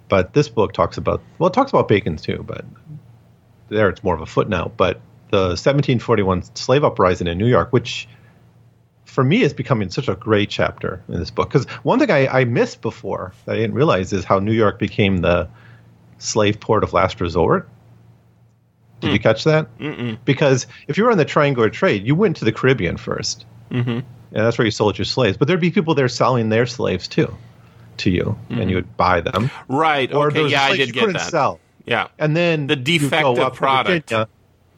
but 0.09 0.33
this 0.33 0.49
book 0.49 0.73
talks 0.73 0.97
about 0.97 1.23
well, 1.39 1.49
it 1.49 1.53
talks 1.53 1.71
about 1.71 1.89
Bacon's 1.89 2.23
too, 2.23 2.43
but 2.47 2.65
there 3.69 3.91
it's 3.91 4.03
more 4.03 4.15
of 4.15 4.23
a 4.23 4.27
footnote. 4.27 4.73
But 4.79 5.03
the 5.31 5.51
1741 5.51 6.57
slave 6.57 6.85
uprising 6.85 7.27
in 7.27 7.37
New 7.37 7.47
York, 7.47 7.71
which 7.71 8.09
for 9.05 9.23
me 9.23 9.43
is 9.43 9.53
becoming 9.53 9.91
such 9.91 10.09
a 10.09 10.15
great 10.15 10.49
chapter 10.49 11.03
in 11.09 11.19
this 11.19 11.31
book, 11.31 11.51
because 11.51 11.67
one 11.83 11.99
thing 11.99 12.11
I, 12.11 12.41
I 12.41 12.45
missed 12.45 12.81
before 12.81 13.35
that 13.45 13.53
I 13.53 13.57
didn't 13.57 13.75
realize 13.75 14.11
is 14.15 14.25
how 14.25 14.39
New 14.39 14.53
York 14.53 14.79
became 14.79 15.19
the 15.19 15.51
slave 16.17 16.59
port 16.59 16.83
of 16.83 16.95
last 16.95 17.21
resort. 17.21 17.69
Did 19.01 19.13
you 19.13 19.19
catch 19.19 19.45
that? 19.45 19.79
Mm-mm. 19.79 20.19
Because 20.25 20.67
if 20.89 20.97
you 20.97 21.05
were 21.05 21.11
in 21.11 21.19
the 21.19 21.25
triangular 21.27 21.69
trade, 21.69 22.07
you 22.07 22.15
went 22.15 22.37
to 22.39 22.47
the 22.47 22.53
Caribbean 22.53 22.97
1st 22.97 23.45
mm-hmm. 23.71 24.01
And 24.33 24.45
that's 24.45 24.59
where 24.59 24.65
you 24.65 24.71
sold 24.71 24.99
your 24.99 25.05
slaves. 25.05 25.37
But 25.37 25.49
there'd 25.49 25.61
be 25.61 25.71
people 25.71 25.95
there 25.95 26.09
selling 26.09 26.49
their 26.49 26.67
slaves 26.67 27.09
too, 27.09 27.37
to 27.99 28.11
you, 28.11 28.39
and 28.49 28.61
mm. 28.61 28.71
you 28.71 28.77
would 28.77 28.97
buy 28.97 29.21
them. 29.21 29.51
Right. 29.69 30.13
Or 30.13 30.29
Okay. 30.29 30.49
Yeah, 30.49 30.65
I 30.65 30.77
did 30.77 30.89
you 30.89 30.93
get 30.93 31.01
couldn't 31.01 31.15
that. 31.15 31.31
Sell. 31.31 31.61
Yeah. 31.87 32.09
And 32.19 32.37
then 32.37 32.67
The 32.67 32.77
defective 32.77 33.55
product. 33.55 34.13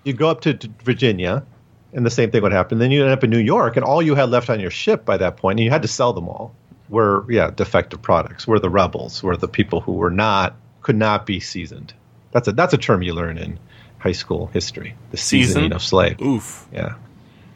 You 0.05 0.13
go 0.15 0.29
up 0.31 0.41
to, 0.43 0.59
Virginia, 0.83 1.45
and 1.93 2.05
the 2.05 2.11
same 2.11 2.33
thing 2.33 2.43
would 2.43 2.53
happen. 2.53 2.79
Then 2.79 2.91
you 2.91 3.03
end 3.05 3.13
up 3.13 3.23
in 3.23 3.31
New 3.31 3.39
York, 3.39 3.77
and 3.77 3.85
all 3.85 4.03
you 4.03 4.17
had 4.17 4.31
left 4.31 4.51
on 4.51 4.59
your 4.59 4.71
ship 4.71 5.05
by 5.05 5.17
that 5.19 5.37
point, 5.37 5.61
and 5.61 5.65
you 5.65 5.71
had 5.71 5.83
to 5.83 5.89
sell 5.89 6.13
them 6.13 6.29
all, 6.29 6.55
were 6.89 7.25
yeah 7.31 7.51
defective 7.51 8.03
products. 8.03 8.47
Were 8.47 8.59
the 8.59 8.71
rebels? 8.71 9.23
Were 9.23 9.37
the 9.37 9.49
people 9.49 9.81
who 9.81 9.93
were 9.93 10.11
not 10.11 10.57
could 10.81 10.97
not 10.97 11.25
be 11.25 11.39
seasoned? 11.39 11.95
That's 12.33 12.49
a 12.49 12.53
that's 12.53 12.75
a 12.75 12.79
term 12.79 13.03
you 13.03 13.15
learn 13.15 13.39
in 13.39 13.59
high 13.99 14.13
school 14.13 14.47
history. 14.49 14.95
The 15.11 15.17
seasoning 15.17 15.55
Seasoned? 15.55 15.73
of 15.75 15.83
slave. 15.83 16.21
Oof. 16.21 16.67
Yeah, 16.73 16.95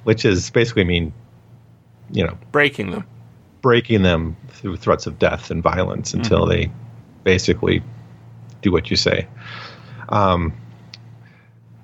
which 0.04 0.24
is 0.24 0.50
basically 0.50 0.84
mean, 0.84 1.12
you 2.10 2.24
know, 2.24 2.36
Breaking 2.52 2.90
them. 2.90 3.04
breaking 3.62 4.02
them 4.02 4.36
through 4.48 4.76
threats 4.76 5.06
of 5.06 5.18
death 5.18 5.50
and 5.50 5.62
violence 5.62 6.14
until 6.14 6.46
they 6.46 6.70
basically 7.24 7.82
do 8.62 8.70
what 8.72 8.90
you 8.90 8.96
say. 8.96 9.26
Um, 10.08 10.52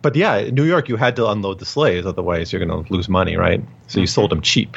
but 0.03 0.15
yeah, 0.17 0.37
in 0.39 0.55
New 0.55 0.65
York, 0.65 0.89
you 0.89 0.97
had 0.97 1.17
to 1.17 1.29
unload 1.29 1.59
the 1.59 1.65
slaves, 1.67 2.07
otherwise 2.07 2.53
you're 2.53 2.65
going 2.65 2.85
to 2.85 2.93
lose 2.93 3.09
money, 3.09 3.37
right? 3.37 3.63
So 3.89 4.01
you 4.01 4.07
sold 4.07 4.31
them 4.31 4.41
cheap. 4.43 4.77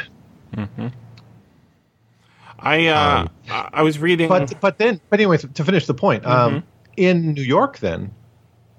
I 2.59 2.87
uh, 2.87 3.27
I 3.49 3.69
I 3.73 3.81
was 3.83 3.99
reading. 3.99 4.31
Um, 4.31 4.39
But 4.45 4.59
but 4.61 4.77
then, 4.77 4.99
but 5.09 5.19
anyways, 5.19 5.45
to 5.53 5.63
finish 5.63 5.85
the 5.85 5.93
point, 5.93 6.25
um, 6.25 6.63
in 6.97 7.33
New 7.33 7.43
York, 7.43 7.79
then 7.79 8.11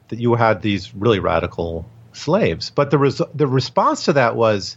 that 0.09 0.19
you 0.19 0.35
had 0.35 0.63
these 0.63 0.95
really 0.95 1.19
radical 1.19 1.85
slaves, 2.13 2.71
but 2.71 2.91
the 2.91 2.99
res- 2.99 3.21
the 3.35 3.47
response 3.47 4.05
to 4.07 4.13
that 4.15 4.37
was, 4.37 4.77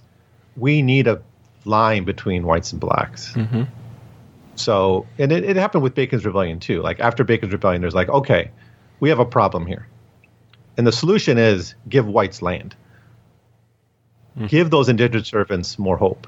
we 0.58 0.82
need 0.82 1.08
a 1.08 1.21
line 1.65 2.03
between 2.05 2.45
whites 2.45 2.71
and 2.71 2.81
blacks. 2.81 3.33
Mm-hmm. 3.33 3.63
So, 4.55 5.07
and 5.17 5.31
it, 5.31 5.43
it 5.43 5.55
happened 5.55 5.83
with 5.83 5.95
Bacon's 5.95 6.25
Rebellion 6.25 6.59
too. 6.59 6.81
Like 6.81 6.99
after 6.99 7.23
Bacon's 7.23 7.53
Rebellion, 7.53 7.81
there's 7.81 7.95
like, 7.95 8.09
okay, 8.09 8.51
we 8.99 9.09
have 9.09 9.19
a 9.19 9.25
problem 9.25 9.65
here, 9.65 9.87
and 10.77 10.85
the 10.85 10.91
solution 10.91 11.37
is 11.37 11.75
give 11.87 12.05
whites 12.05 12.41
land, 12.41 12.75
hmm. 14.35 14.47
give 14.47 14.69
those 14.69 14.89
indentured 14.89 15.25
servants 15.25 15.79
more 15.79 15.97
hope. 15.97 16.27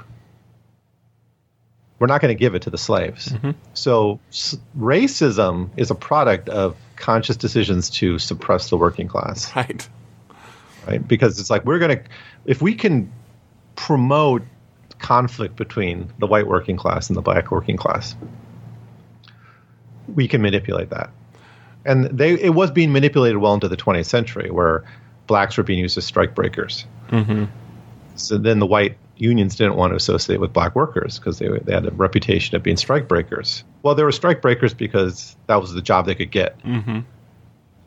We're 2.00 2.08
not 2.08 2.20
going 2.20 2.36
to 2.36 2.40
give 2.40 2.56
it 2.56 2.64
to 2.64 2.72
the 2.72 2.80
slaves. 2.80 3.28
Mm-hmm. 3.28 3.52
So, 3.76 4.20
s- 4.30 4.58
racism 4.76 5.70
is 5.78 5.92
a 5.92 5.96
product 5.96 6.50
of 6.50 6.76
conscious 6.96 7.36
decisions 7.36 7.90
to 7.92 8.18
suppress 8.18 8.70
the 8.70 8.78
working 8.78 9.08
class 9.08 9.56
right. 9.56 9.88
right? 10.88 11.08
Because 11.08 11.40
it's 11.40 11.50
like 11.50 11.66
we're 11.66 11.80
going 11.80 11.98
to, 11.98 12.04
if 12.46 12.62
we 12.62 12.74
can 12.74 13.12
promote 13.76 14.44
conflict 15.02 15.56
between 15.56 16.12
the 16.20 16.28
white 16.28 16.48
working 16.48 16.78
class 16.78 17.10
and 17.10 17.18
the 17.18 17.22
black 17.22 17.52
working 17.52 17.78
class, 17.78 18.16
we 20.14 20.28
can 20.28 20.42
manipulate 20.42 20.90
that. 20.92 21.10
And 21.86 22.06
they, 22.06 22.34
it 22.34 22.54
was 22.54 22.72
being 22.72 22.92
manipulated 22.92 23.38
well 23.38 23.54
into 23.54 23.68
the 23.68 23.78
20th 23.78 24.06
century, 24.06 24.52
where 24.52 24.84
blacks 25.28 25.58
were 25.58 25.64
being 25.64 25.80
used 25.80 25.98
as 25.98 26.06
strike 26.06 26.36
breakers. 26.36 26.86
Mm-hmm. 27.10 27.46
So 28.16 28.38
then 28.38 28.60
the 28.60 28.68
white 28.68 28.98
unions 29.22 29.56
didn't 29.56 29.76
want 29.76 29.92
to 29.92 29.96
associate 29.96 30.40
with 30.40 30.52
black 30.52 30.76
workers 30.76 31.20
because 31.20 31.40
they, 31.40 31.48
they 31.48 31.74
had 31.74 31.86
a 31.86 31.92
reputation 31.92 32.56
of 32.56 32.64
being 32.64 32.78
strike 32.78 33.08
breakers. 33.08 33.64
Well, 33.84 33.96
they 33.96 34.04
were 34.04 34.12
strike 34.12 34.42
breakers 34.42 34.74
because 34.74 35.36
that 35.48 35.62
was 35.62 35.74
the 35.74 35.82
job 35.82 36.08
they 36.08 36.16
could 36.16 36.32
get 36.32 36.60
mm-hmm. 36.64 36.96
you 36.96 37.04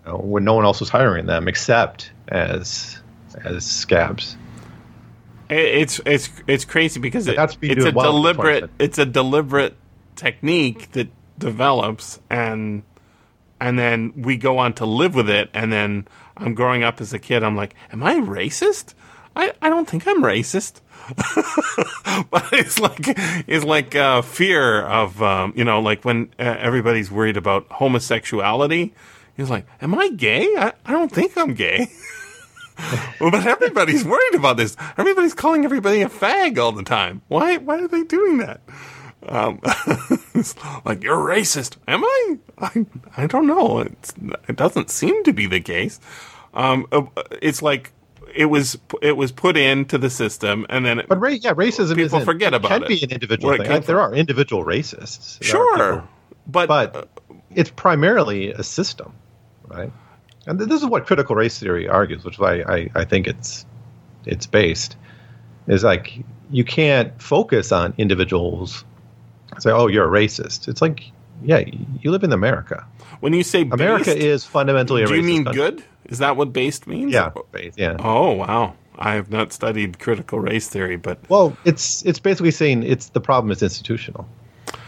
know, 0.06 0.16
when 0.18 0.44
no 0.44 0.54
one 0.54 0.64
else 0.64 0.80
was 0.80 0.88
hiring 0.88 1.26
them 1.26 1.48
except 1.48 2.12
as 2.28 3.00
as 3.44 3.66
scabs. 3.66 4.36
It, 5.54 5.74
it's 5.82 6.00
it's 6.04 6.30
it's 6.46 6.64
crazy 6.64 7.00
because 7.00 7.28
it, 7.28 7.38
it's 7.62 7.84
a 7.84 7.92
well 7.92 8.12
deliberate 8.12 8.70
it's 8.78 8.98
a 8.98 9.06
deliberate 9.06 9.76
technique 10.16 10.90
that 10.92 11.08
develops 11.38 12.20
and 12.28 12.82
and 13.60 13.78
then 13.78 14.12
we 14.16 14.36
go 14.36 14.58
on 14.58 14.72
to 14.74 14.86
live 14.86 15.14
with 15.14 15.30
it 15.30 15.50
and 15.54 15.72
then 15.72 16.08
I'm 16.36 16.54
growing 16.54 16.82
up 16.82 17.00
as 17.00 17.12
a 17.12 17.18
kid 17.18 17.42
I'm 17.42 17.56
like 17.56 17.74
am 17.92 18.02
I 18.02 18.16
racist? 18.16 18.94
I, 19.36 19.52
I 19.60 19.68
don't 19.68 19.88
think 19.88 20.06
I'm 20.06 20.22
racist. 20.22 20.80
but 22.30 22.48
it's 22.52 22.78
like 22.78 23.00
it's 23.46 23.64
like 23.64 23.94
uh, 23.94 24.22
fear 24.22 24.82
of 24.82 25.22
um, 25.22 25.52
you 25.54 25.64
know 25.64 25.80
like 25.80 26.04
when 26.04 26.30
uh, 26.38 26.56
everybody's 26.58 27.10
worried 27.10 27.36
about 27.36 27.66
homosexuality. 27.68 28.94
He's 29.36 29.50
like, 29.50 29.66
"Am 29.82 29.94
I 29.96 30.08
gay? 30.10 30.46
I, 30.56 30.72
I 30.86 30.92
don't 30.92 31.10
think 31.10 31.36
I'm 31.36 31.54
gay." 31.54 31.88
well, 33.20 33.30
but 33.30 33.46
everybody's 33.46 34.04
worried 34.04 34.34
about 34.34 34.56
this. 34.56 34.76
Everybody's 34.98 35.34
calling 35.34 35.64
everybody 35.64 36.02
a 36.02 36.08
fag 36.08 36.58
all 36.58 36.72
the 36.72 36.82
time. 36.82 37.22
Why? 37.28 37.58
Why 37.58 37.78
are 37.78 37.88
they 37.88 38.02
doing 38.02 38.38
that? 38.38 38.60
Um, 39.26 39.60
like 40.84 41.02
you're 41.02 41.16
racist. 41.16 41.76
Am 41.88 42.04
I? 42.04 42.38
I, 42.58 42.86
I 43.16 43.26
don't 43.26 43.46
know. 43.46 43.78
It's, 43.80 44.12
it 44.48 44.56
doesn't 44.56 44.90
seem 44.90 45.24
to 45.24 45.32
be 45.32 45.46
the 45.46 45.60
case. 45.60 46.00
Um, 46.52 46.86
uh, 46.92 47.02
it's 47.40 47.62
like 47.62 47.92
it 48.34 48.46
was 48.46 48.76
it 49.00 49.16
was 49.16 49.32
put 49.32 49.56
into 49.56 49.96
the 49.98 50.10
system, 50.10 50.66
and 50.68 50.84
then 50.84 50.98
it, 51.00 51.08
But 51.08 51.20
ra- 51.20 51.28
yeah, 51.30 51.54
racism 51.54 51.96
People 51.96 52.20
forget 52.20 52.54
about 52.54 52.68
can 52.68 52.82
it, 52.82 52.88
can 52.88 52.96
be 52.96 53.04
an 53.04 53.10
individual 53.12 53.56
thing. 53.56 53.70
Like, 53.70 53.86
there 53.86 54.00
are 54.00 54.14
individual 54.14 54.64
racists. 54.64 55.38
There 55.38 55.48
sure, 55.48 55.76
people- 55.76 56.08
but 56.46 56.66
but 56.68 57.08
it's 57.54 57.70
primarily 57.70 58.52
a 58.52 58.62
system, 58.62 59.14
right? 59.68 59.92
And 60.46 60.58
this 60.58 60.82
is 60.82 60.86
what 60.86 61.06
critical 61.06 61.36
race 61.36 61.58
theory 61.58 61.88
argues, 61.88 62.24
which 62.24 62.34
is 62.34 62.40
why 62.40 62.62
I, 62.62 62.90
I 62.94 63.04
think 63.04 63.26
it's 63.26 63.64
it's 64.26 64.46
based. 64.46 64.96
Is 65.66 65.82
like 65.82 66.12
you 66.50 66.64
can't 66.64 67.20
focus 67.20 67.72
on 67.72 67.94
individuals. 67.98 68.84
Say, 69.58 69.70
oh, 69.70 69.86
you're 69.86 70.04
a 70.04 70.20
racist. 70.20 70.68
It's 70.68 70.82
like, 70.82 71.10
yeah, 71.42 71.62
you 72.00 72.10
live 72.10 72.24
in 72.24 72.32
America. 72.32 72.84
when 73.20 73.32
you 73.32 73.42
say 73.42 73.62
America 73.62 74.14
is 74.14 74.44
fundamentally 74.44 75.02
a 75.02 75.06
do 75.06 75.14
you 75.14 75.22
mean 75.22 75.44
country. 75.44 75.62
good? 75.62 75.84
Is 76.06 76.18
that 76.18 76.36
what 76.36 76.52
based 76.52 76.86
means? 76.86 77.12
Yeah, 77.12 77.30
based, 77.52 77.78
yeah. 77.78 77.96
Oh 77.98 78.32
wow, 78.32 78.74
I 78.98 79.14
have 79.14 79.30
not 79.30 79.52
studied 79.52 79.98
critical 79.98 80.38
race 80.38 80.68
theory, 80.68 80.96
but 80.96 81.18
Well, 81.30 81.56
it's 81.64 82.04
it's 82.04 82.18
basically 82.18 82.50
saying 82.50 82.82
it's 82.82 83.08
the 83.10 83.20
problem 83.20 83.50
is 83.50 83.62
institutional. 83.62 84.28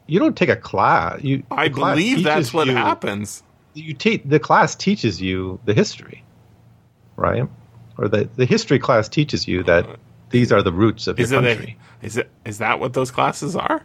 you 0.06 0.18
don't 0.18 0.36
take 0.36 0.48
a 0.48 0.56
class. 0.56 1.22
You 1.22 1.42
I 1.50 1.68
class 1.68 1.96
believe 1.96 2.24
that's 2.24 2.52
what 2.54 2.66
you- 2.66 2.74
happens. 2.74 3.42
You 3.74 3.92
te- 3.92 4.22
the 4.24 4.38
class 4.40 4.74
teaches 4.74 5.20
you 5.20 5.60
the 5.66 5.74
history, 5.74 6.24
right? 7.16 7.46
Or 7.98 8.08
the 8.08 8.28
the 8.36 8.46
history 8.46 8.78
class 8.78 9.08
teaches 9.08 9.46
you 9.46 9.62
that 9.64 9.86
these 10.30 10.50
are 10.50 10.62
the 10.62 10.72
roots 10.72 11.06
of 11.06 11.20
Is 11.20 11.30
your 11.30 11.42
country. 11.42 11.76
a, 12.02 12.06
is 12.06 12.16
it 12.16 12.30
is 12.46 12.58
that 12.58 12.80
what 12.80 12.94
those 12.94 13.10
classes 13.10 13.54
are? 13.54 13.84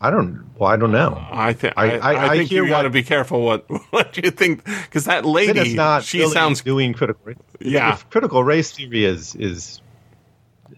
I 0.00 0.10
don't. 0.10 0.46
Well, 0.58 0.70
I 0.70 0.76
don't 0.76 0.92
know. 0.92 1.22
I 1.30 1.52
think 1.52 1.74
I- 1.76 1.98
I, 1.98 2.12
I- 2.14 2.28
I, 2.32 2.36
think 2.38 2.50
you 2.50 2.66
got 2.68 2.82
to 2.82 2.90
be 2.90 3.02
careful 3.02 3.44
what 3.44 3.66
what 3.92 4.16
you 4.16 4.30
think 4.30 4.64
because 4.64 5.04
that 5.04 5.24
lady 5.26 5.74
not. 5.74 6.04
she 6.04 6.20
really 6.20 6.32
sounds 6.32 6.62
doing 6.62 6.94
critical. 6.94 7.20
race- 7.24 7.36
Yeah. 7.60 7.92
if 7.92 8.08
critical 8.10 8.42
race 8.42 8.72
theory 8.72 9.04
is 9.04 9.34
is 9.34 9.82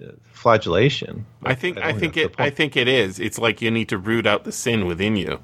uh, 0.03 0.07
flagellation. 0.33 1.25
I 1.45 1.55
think 1.55 1.79
I, 1.79 1.93
think 1.93 2.17
it 2.17 2.35
I 2.39 2.51
think 2.51 2.77
it 2.77 2.89
is. 2.89 3.21
It's 3.21 3.39
like 3.39 3.63
you 3.63 3.71
need 3.71 3.89
to 3.91 3.99
root 3.99 4.27
out 4.27 4.43
the 4.45 4.51
sin 4.53 4.87
within 4.87 5.15
you, 5.17 5.39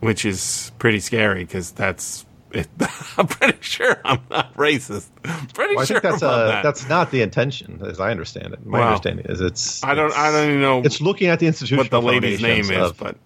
which 0.00 0.24
is 0.24 0.70
pretty 0.78 1.00
scary 1.00 1.44
because 1.44 1.72
that's. 1.72 2.24
It, 2.52 2.68
I'm 3.18 3.26
pretty 3.26 3.58
sure 3.60 4.00
I'm 4.04 4.20
not 4.30 4.54
racist. 4.54 5.08
Pretty 5.54 5.74
Well, 5.74 5.82
I 5.82 5.84
sure 5.84 6.00
think 6.00 6.12
that's 6.12 6.22
about 6.22 6.40
uh, 6.40 6.46
that. 6.46 6.62
that's 6.62 6.88
not 6.88 7.10
the 7.10 7.22
intention, 7.22 7.82
as 7.84 8.00
I 8.00 8.10
understand 8.10 8.54
it. 8.54 8.64
My 8.64 8.80
Wow. 8.80 8.86
understanding 8.88 9.26
is 9.26 9.40
it's. 9.40 9.84
I 9.84 9.94
don't 9.94 10.06
it's- 10.06 10.18
I 10.20 10.32
don't 10.32 10.48
even 10.48 10.60
know 10.60 10.82
It's 10.82 11.00
looking 11.00 11.28
at 11.28 11.40
the 11.40 11.46
institutional 11.46 11.84
what 11.84 11.90
the 11.90 12.00
lady's 12.00 12.40
name 12.40 12.70
is, 12.70 12.92
but 12.92 13.16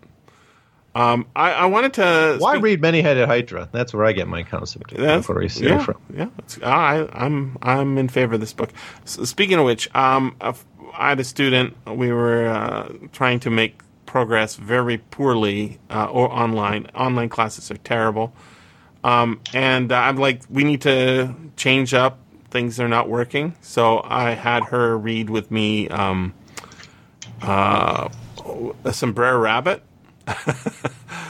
um, 0.94 1.26
I, 1.34 1.52
I 1.52 1.66
wanted 1.66 1.94
to. 1.94 2.36
Why 2.38 2.54
speak- 2.54 2.64
read 2.64 2.80
Many-Headed 2.82 3.26
Hydra? 3.26 3.68
That's 3.72 3.94
where 3.94 4.04
I 4.04 4.12
get 4.12 4.28
my 4.28 4.42
concept 4.42 4.92
of 4.92 4.98
That's- 4.98 5.24
critical 5.26 5.34
race 5.36 5.60
yeah, 5.60 5.78
from. 5.82 5.96
Yeah, 6.14 6.28
I, 6.62 7.08
I'm 7.12 7.56
I'm 7.62 7.96
in 7.98 8.08
favor 8.08 8.34
of 8.34 8.40
this 8.40 8.52
book. 8.52 8.70
S 9.04 9.18
speaking 9.28 9.58
of 9.58 9.64
which, 9.64 9.92
um, 9.94 10.36
I 10.40 11.10
had 11.10 11.20
a 11.20 11.24
student. 11.24 11.76
We 11.86 12.12
were 12.12 12.46
uh, 12.48 12.92
trying 13.12 13.40
to 13.40 13.50
make 13.50 13.80
progress 14.04 14.56
very 14.56 14.98
poorly, 14.98 15.78
uh, 15.88 16.04
or 16.06 16.30
online. 16.30 16.86
Online 16.94 17.30
classes 17.30 17.70
are 17.70 17.78
terrible, 17.78 18.34
um, 19.04 19.40
and 19.52 19.90
uh, 19.92 19.96
I'm 19.96 20.16
like, 20.16 20.42
we 20.50 20.64
need 20.64 20.82
to 20.82 21.34
change 21.56 21.94
up. 21.94 22.18
Things 22.50 22.78
are 22.78 22.88
not 22.88 23.08
working, 23.08 23.54
so 23.62 24.02
I 24.04 24.32
had 24.32 24.64
her 24.64 24.96
read 24.98 25.30
with 25.30 25.50
me 25.50 25.88
um, 25.88 26.34
uh, 27.40 28.10
a 28.84 28.92
some 28.92 29.12
Brer 29.12 29.38
Rabbit. 29.38 29.82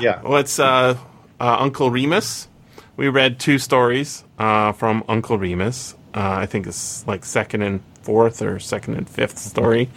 Yeah. 0.01 0.21
Well, 0.23 0.39
it's 0.39 0.59
uh, 0.59 0.97
uh, 1.41 1.57
Uncle 1.61 1.91
Remus. 1.91 2.49
We 2.97 3.09
read 3.09 3.39
two 3.39 3.59
stories 3.59 4.25
uh, 4.39 4.73
from 4.73 5.05
Uncle 5.09 5.39
Remus. 5.39 5.95
Uh, 6.15 6.33
I 6.41 6.47
think 6.47 6.67
it's 6.67 7.07
like 7.07 7.25
second 7.25 7.63
and 7.63 7.83
fourth 8.03 8.43
or 8.43 8.59
second 8.59 8.97
and 8.97 9.09
fifth 9.09 9.39
story 9.39 9.91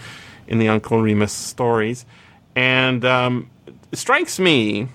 in 0.48 0.60
the 0.60 0.68
Uncle 0.68 1.02
Remus 1.02 1.34
stories. 1.34 2.06
And 2.56 3.04
um, 3.04 3.50
it 3.92 3.98
strikes 3.98 4.38
me 4.38 4.88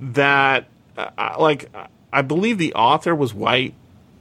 that, 0.00 0.66
I- 0.96 1.36
like, 1.40 1.70
I 2.12 2.22
believe 2.22 2.58
the 2.58 2.74
author 2.74 3.14
was 3.14 3.34
white. 3.34 3.74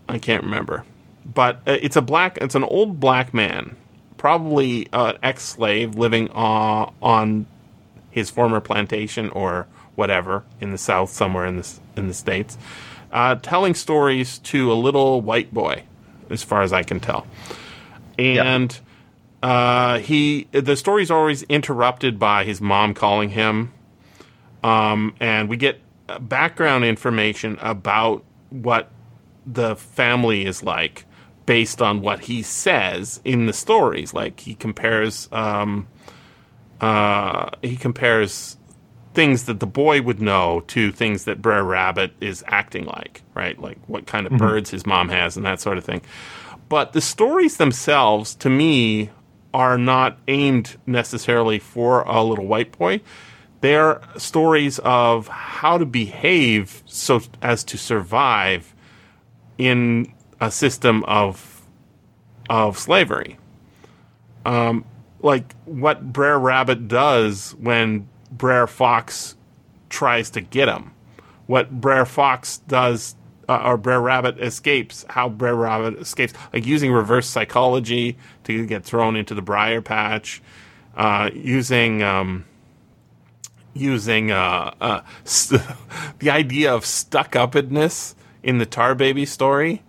I 0.07 0.19
can't 0.19 0.43
remember. 0.43 0.83
But 1.25 1.57
uh, 1.67 1.77
it's 1.81 1.95
a 1.95 2.01
black, 2.01 2.37
it's 2.39 2.55
an 2.55 2.63
old 2.63 2.99
black 2.99 3.33
man, 3.33 3.75
probably 4.17 4.87
an 4.93 5.17
ex 5.23 5.43
slave 5.43 5.95
living 5.95 6.29
uh, 6.31 6.91
on 7.01 7.47
his 8.11 8.29
former 8.29 8.59
plantation 8.61 9.29
or 9.31 9.67
whatever 9.95 10.43
in 10.61 10.71
the 10.71 10.77
south 10.77 11.09
somewhere 11.09 11.45
in 11.45 11.57
the 11.57 11.73
in 11.97 12.07
the 12.07 12.13
states 12.13 12.57
uh, 13.11 13.35
telling 13.35 13.73
stories 13.73 14.39
to 14.39 14.71
a 14.71 14.73
little 14.75 15.21
white 15.21 15.53
boy 15.53 15.83
as 16.29 16.41
far 16.43 16.61
as 16.61 16.73
i 16.73 16.81
can 16.83 16.99
tell 16.99 17.25
and 18.17 18.79
uh, 19.43 19.99
he 19.99 20.47
the 20.51 20.75
story's 20.75 21.11
always 21.11 21.43
interrupted 21.43 22.17
by 22.17 22.43
his 22.43 22.59
mom 22.61 22.93
calling 22.93 23.29
him 23.29 23.71
um, 24.63 25.13
and 25.19 25.47
we 25.49 25.57
get 25.57 25.75
uh, 25.75 25.84
background 26.19 26.85
information 26.85 27.57
about 27.61 28.23
what 28.49 28.91
the 29.45 29.75
family 29.75 30.45
is 30.45 30.63
like 30.63 31.05
based 31.45 31.81
on 31.81 32.01
what 32.01 32.21
he 32.21 32.41
says 32.41 33.21
in 33.23 33.45
the 33.45 33.53
stories 33.53 34.13
like 34.13 34.39
he 34.39 34.55
compares 34.55 35.29
um, 35.31 35.87
uh, 36.81 37.49
he 37.61 37.75
compares 37.75 38.57
things 39.15 39.45
that 39.45 39.59
the 39.59 39.65
boy 39.65 40.01
would 40.01 40.21
know 40.21 40.61
to 40.67 40.91
things 40.91 41.23
that 41.23 41.41
Brer 41.41 41.63
Rabbit 41.63 42.11
is 42.19 42.43
acting 42.47 42.85
like, 42.85 43.21
right? 43.33 43.59
Like 43.59 43.77
what 43.87 44.05
kind 44.05 44.27
of 44.27 44.33
birds 44.33 44.69
his 44.69 44.85
mom 44.85 45.09
has 45.09 45.37
and 45.37 45.45
that 45.45 45.61
sort 45.61 45.77
of 45.77 45.85
thing. 45.85 46.01
But 46.67 46.93
the 46.93 47.01
stories 47.01 47.57
themselves, 47.57 48.35
to 48.35 48.49
me, 48.49 49.09
are 49.53 49.77
not 49.77 50.19
aimed 50.27 50.75
necessarily 50.85 51.59
for 51.59 52.01
a 52.01 52.21
little 52.21 52.45
white 52.45 52.77
boy. 52.77 53.01
They're 53.61 54.01
stories 54.17 54.79
of 54.79 55.27
how 55.27 55.77
to 55.77 55.85
behave 55.85 56.83
so 56.85 57.21
as 57.41 57.63
to 57.65 57.77
survive 57.77 58.75
in 59.57 60.13
a 60.41 60.51
system 60.51 61.03
of 61.05 61.51
of 62.49 62.77
slavery 62.77 63.37
like 65.25 65.55
what 65.65 66.13
Brer 66.13 66.37
Rabbit 66.39 66.87
does 66.87 67.55
when 67.59 68.07
Brer 68.31 68.67
Fox 68.67 69.35
tries 69.89 70.29
to 70.31 70.41
get 70.41 70.69
him. 70.69 70.93
What 71.47 71.81
Brer 71.81 72.05
Fox 72.05 72.59
does, 72.67 73.15
uh, 73.49 73.61
or 73.65 73.77
Brer 73.77 74.01
Rabbit 74.01 74.39
escapes, 74.39 75.05
how 75.09 75.29
Brer 75.29 75.55
Rabbit 75.55 75.99
escapes, 75.99 76.33
like 76.53 76.65
using 76.65 76.91
reverse 76.91 77.27
psychology 77.27 78.17
to 78.43 78.65
get 78.67 78.83
thrown 78.83 79.15
into 79.15 79.33
the 79.33 79.41
briar 79.41 79.81
patch, 79.81 80.41
uh, 80.95 81.31
using 81.33 82.03
um, 82.03 82.45
using 83.75 84.31
uh, 84.31 84.73
uh, 84.81 85.01
st- 85.23 85.61
the 86.19 86.31
idea 86.31 86.73
of 86.73 86.85
stuck 86.85 87.35
upness 87.35 88.15
in 88.41 88.57
the 88.57 88.65
Tar 88.65 88.95
Baby 88.95 89.25
story, 89.25 89.83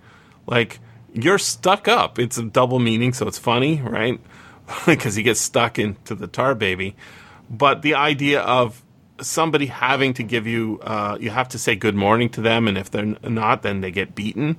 like 0.46 0.80
you're 1.16 1.38
stuck 1.38 1.88
up. 1.88 2.18
It's 2.18 2.36
a 2.36 2.42
double 2.42 2.78
meaning, 2.78 3.12
so 3.12 3.26
it's 3.26 3.38
funny, 3.38 3.80
right? 3.80 4.20
Because 4.86 5.14
he 5.14 5.22
gets 5.22 5.40
stuck 5.40 5.78
into 5.78 6.16
the 6.16 6.26
tar 6.26 6.56
baby. 6.56 6.96
But 7.48 7.82
the 7.82 7.94
idea 7.94 8.40
of 8.40 8.82
somebody 9.20 9.66
having 9.66 10.12
to 10.14 10.24
give 10.24 10.46
you, 10.46 10.80
uh, 10.82 11.16
you 11.20 11.30
have 11.30 11.48
to 11.50 11.58
say 11.58 11.76
good 11.76 11.94
morning 11.94 12.28
to 12.30 12.40
them, 12.40 12.66
and 12.66 12.76
if 12.76 12.90
they're 12.90 13.16
not, 13.22 13.62
then 13.62 13.80
they 13.80 13.92
get 13.92 14.16
beaten. 14.16 14.56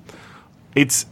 It's 0.74 1.04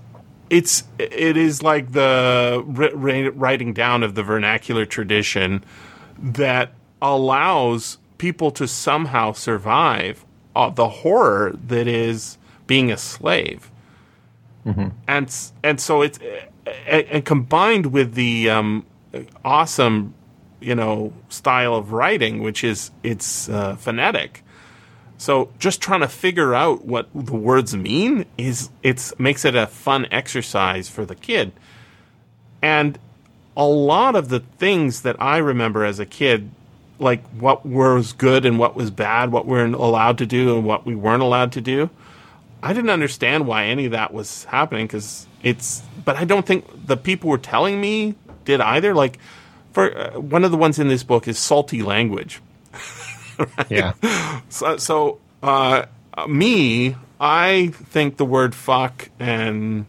it's 0.48 0.85
it 0.98 1.37
is 1.37 1.62
like 1.62 1.92
the 1.92 2.62
ri- 2.66 2.94
ri- 2.94 3.29
writing 3.29 3.74
down 3.74 4.02
of 4.02 4.14
the 4.14 4.22
vernacular 4.22 4.87
tradition 4.87 5.62
that 6.18 6.72
allows 7.02 7.98
people 8.18 8.50
to 8.52 8.66
somehow 8.66 9.33
survive 9.33 10.24
uh, 10.55 10.70
the 10.70 10.88
horror 10.88 11.55
that 11.66 11.87
is 11.87 12.38
being 12.66 12.90
a 12.90 12.96
slave. 12.96 13.70
And 15.07 15.26
s- 15.26 15.52
and 15.62 15.81
so 15.81 16.02
it's 16.02 16.18
and, 16.88 17.07
and 17.07 17.24
combined 17.24 17.87
with 17.87 18.14
the 18.14 18.50
um, 18.50 18.85
awesome 19.44 20.14
you 20.61 20.74
know 20.74 21.12
style 21.29 21.74
of 21.74 21.92
writing 21.92 22.42
which 22.42 22.64
is 22.64 22.90
it's 23.05 23.48
uh, 23.48 23.76
phonetic. 23.76 24.42
So 25.18 25.50
just 25.59 25.81
trying 25.81 26.00
to 26.00 26.09
figure 26.09 26.55
out 26.55 26.85
what 26.85 27.09
the 27.14 27.37
words 27.37 27.76
mean 27.76 28.26
is 28.37 28.70
it's 28.83 29.16
makes 29.18 29.44
it 29.44 29.55
a 29.55 29.66
fun 29.66 30.07
exercise 30.11 30.88
for 30.88 31.05
the 31.07 31.14
kid. 31.14 31.52
And 32.61 32.98
a 33.57 33.64
lot 33.66 34.14
of 34.16 34.29
the 34.29 34.40
things 34.40 35.00
that 35.02 35.16
i 35.22 35.38
remember 35.38 35.85
as 35.85 35.98
a 35.98 36.05
kid 36.07 36.50
like 36.99 37.25
what 37.31 37.67
was 37.67 38.13
good 38.13 38.45
and 38.47 38.59
what 38.59 38.75
was 38.77 38.91
bad, 38.91 39.33
what 39.33 39.47
we're 39.47 39.67
allowed 39.67 40.19
to 40.19 40.27
do 40.27 40.57
and 40.57 40.65
what 40.65 40.87
we 40.87 40.95
weren't 40.95 41.23
allowed 41.23 41.53
to 41.53 41.61
do. 41.61 41.91
I 42.63 42.73
didn't 42.73 42.91
understand 42.91 43.47
why 43.47 43.67
any 43.67 43.87
of 43.87 43.93
that 43.93 44.13
was 44.13 44.45
happening 44.45 44.87
because 44.87 45.27
it's. 45.43 45.83
But 46.05 46.17
I 46.17 46.25
don't 46.25 46.47
think 46.47 46.87
the 46.87 46.97
people 46.97 47.31
were 47.31 47.39
telling 47.39 47.81
me 47.81 48.15
did 48.45 48.61
either. 48.61 48.95
Like, 48.95 49.19
for 49.73 49.97
uh, 49.97 50.19
one 50.19 50.45
of 50.45 50.51
the 50.51 50.57
ones 50.57 50.79
in 50.79 50.89
this 50.89 51.03
book 51.03 51.29
is 51.29 51.39
salty 51.39 51.83
language. 51.83 52.41
Yeah. 53.69 53.93
So, 54.49 54.79
so 54.79 55.21
uh, 55.43 55.85
me, 56.27 56.97
I 57.21 57.69
think 57.75 58.17
the 58.17 58.25
word 58.25 58.55
fuck 58.55 59.11
and 59.19 59.87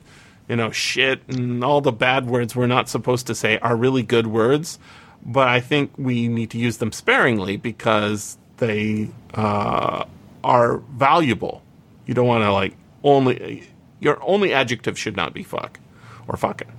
you 0.50 0.56
know 0.56 0.72
shit 0.72 1.22
and 1.30 1.63
all 1.63 1.80
the 1.80 1.91
bad 1.91 2.28
words 2.28 2.56
we're 2.56 2.67
not 2.67 2.89
supposed 2.89 3.28
to 3.28 3.36
say 3.36 3.58
are 3.60 3.76
really 3.76 4.04
good 4.04 4.28
words, 4.28 4.80
but 5.27 5.49
I 5.49 5.59
think 5.59 5.91
we 5.97 6.29
need 6.29 6.49
to 6.51 6.57
use 6.57 6.77
them 6.77 6.93
sparingly 6.93 7.57
because 7.57 8.37
they 8.57 9.09
uh, 9.33 10.05
are 10.43 10.77
valuable. 10.77 11.61
You 12.05 12.13
don't 12.13 12.27
want 12.27 12.43
to 12.45 12.51
like 12.51 12.73
only 13.03 13.67
your 13.99 14.17
only 14.23 14.53
adjective 14.53 14.97
should 14.97 15.17
not 15.17 15.33
be 15.33 15.43
fuck 15.43 15.79
or 16.27 16.37
fucking. 16.37 16.71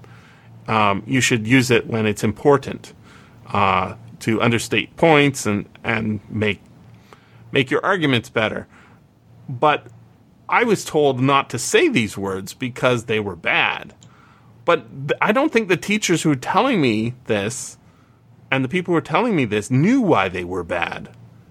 Um, 0.67 1.03
you 1.07 1.21
should 1.21 1.47
use 1.47 1.71
it 1.71 1.87
when 1.87 2.07
it's 2.07 2.25
important 2.25 2.95
uh, 3.49 3.95
to 4.21 4.41
understate 4.41 4.97
points 4.97 5.45
and 5.45 5.67
and 5.85 6.21
make 6.31 6.63
make 7.53 7.71
your 7.71 7.85
arguments 7.85 8.31
better. 8.31 8.67
But 9.47 9.89
I 10.49 10.65
was 10.65 10.87
told 10.87 11.21
not 11.21 11.51
to 11.51 11.59
say 11.59 11.89
these 11.89 12.17
words 12.17 12.55
because 12.55 13.05
they 13.05 13.21
were 13.21 13.37
bad. 13.37 13.95
But 14.65 15.09
th- 15.09 15.19
I 15.21 15.33
don't 15.33 15.53
think 15.53 15.69
the 15.69 15.77
teachers 15.77 16.23
who 16.23 16.31
were 16.31 16.37
telling 16.37 16.81
me 16.81 17.15
this 17.25 17.79
and 18.51 18.65
the 18.65 18.69
people 18.69 18.93
who 18.93 18.97
were 18.97 19.01
telling 19.01 19.37
me 19.37 19.45
this 19.45 19.71
knew 19.71 20.01
why 20.01 20.29
they 20.29 20.45
were 20.45 20.65
bad. 20.65 21.11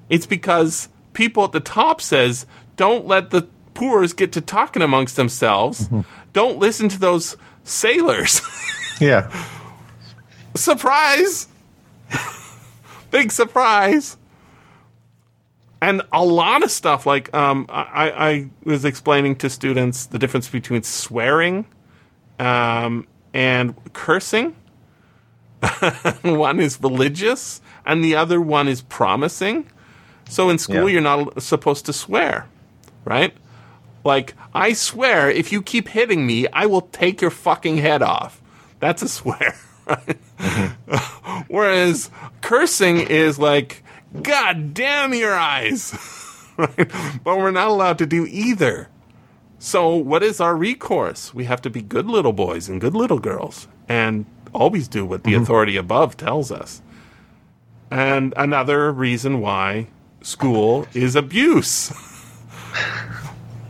It's 0.10 0.26
because 0.26 0.90
people 1.14 1.44
at 1.44 1.52
the 1.52 1.60
top 1.60 2.02
says, 2.02 2.46
don't 2.76 3.06
let 3.06 3.30
the 3.32 3.48
poors 3.74 4.14
get 4.14 4.32
to 4.34 4.42
talking 4.42 4.82
amongst 4.82 5.16
themselves. 5.16 5.90
Don't 6.34 6.58
listen 6.58 6.90
to 6.90 7.00
those 7.00 7.38
sailors. 7.64 8.42
Yeah. 9.00 9.30
surprise! 10.56 11.48
Big 13.12 13.32
surprise! 13.32 14.18
And 15.82 16.02
a 16.12 16.26
lot 16.26 16.64
of 16.64 16.72
stuff, 16.72 17.06
like 17.06 17.32
um, 17.32 17.68
I, 17.70 18.10
I 18.10 18.50
was 18.64 18.84
explaining 18.86 19.36
to 19.36 19.52
students 19.52 20.08
the 20.08 20.18
difference 20.18 20.50
between 20.50 20.82
swearing 20.82 21.68
um, 22.40 23.06
and 23.36 23.76
cursing. 23.94 24.56
one 26.22 26.60
is 26.60 26.80
religious, 26.82 27.62
and 27.86 28.04
the 28.04 28.16
other 28.16 28.40
one 28.42 28.68
is 28.68 28.82
promising. 28.82 29.68
So 30.30 30.50
in 30.50 30.58
school, 30.58 30.88
Yeah. 30.88 30.94
you're 30.94 31.02
not 31.02 31.42
supposed 31.42 31.86
to 31.88 31.94
swear, 31.94 32.48
right? 33.06 33.34
Like, 34.04 34.36
I 34.54 34.74
swear, 34.74 35.30
if 35.30 35.52
you 35.52 35.62
keep 35.62 35.90
hitting 35.90 36.26
me, 36.26 36.48
I 36.54 36.66
will 36.66 36.82
take 36.82 37.22
your 37.22 37.32
fucking 37.32 37.78
head 37.78 38.02
off. 38.02 38.42
That's 38.80 39.02
a 39.02 39.08
swear. 39.20 39.56
Right? 39.88 40.20
Mm-hmm. 40.38 41.42
Whereas 41.54 42.10
cursing 42.42 43.00
is 43.00 43.40
like, 43.40 43.84
God 44.22 44.74
damn 44.74 45.14
your 45.14 45.34
eyes. 45.34 45.94
right? 46.58 46.92
But 47.24 47.38
we're 47.38 47.52
not 47.52 47.70
allowed 47.70 47.98
to 48.00 48.06
do 48.06 48.26
either. 48.28 48.90
So, 49.60 49.96
what 49.96 50.24
is 50.24 50.40
our 50.40 50.56
recourse? 50.56 51.34
We 51.34 51.46
have 51.46 51.62
to 51.64 51.70
be 51.70 51.82
good 51.82 52.06
little 52.06 52.34
boys 52.34 52.70
and 52.70 52.80
good 52.80 52.94
little 52.94 53.20
girls 53.20 53.68
and 53.90 54.26
always 54.54 54.88
do 54.88 55.06
what 55.06 55.24
the 55.24 55.34
mm-hmm. 55.34 55.44
authority 55.44 55.78
above 55.78 56.18
tells 56.18 56.52
us. 56.52 56.82
And 57.90 58.34
another 58.36 58.92
reason 58.92 59.40
why 59.40 59.88
school 60.22 60.88
is 60.94 61.16
abuse. 61.16 61.94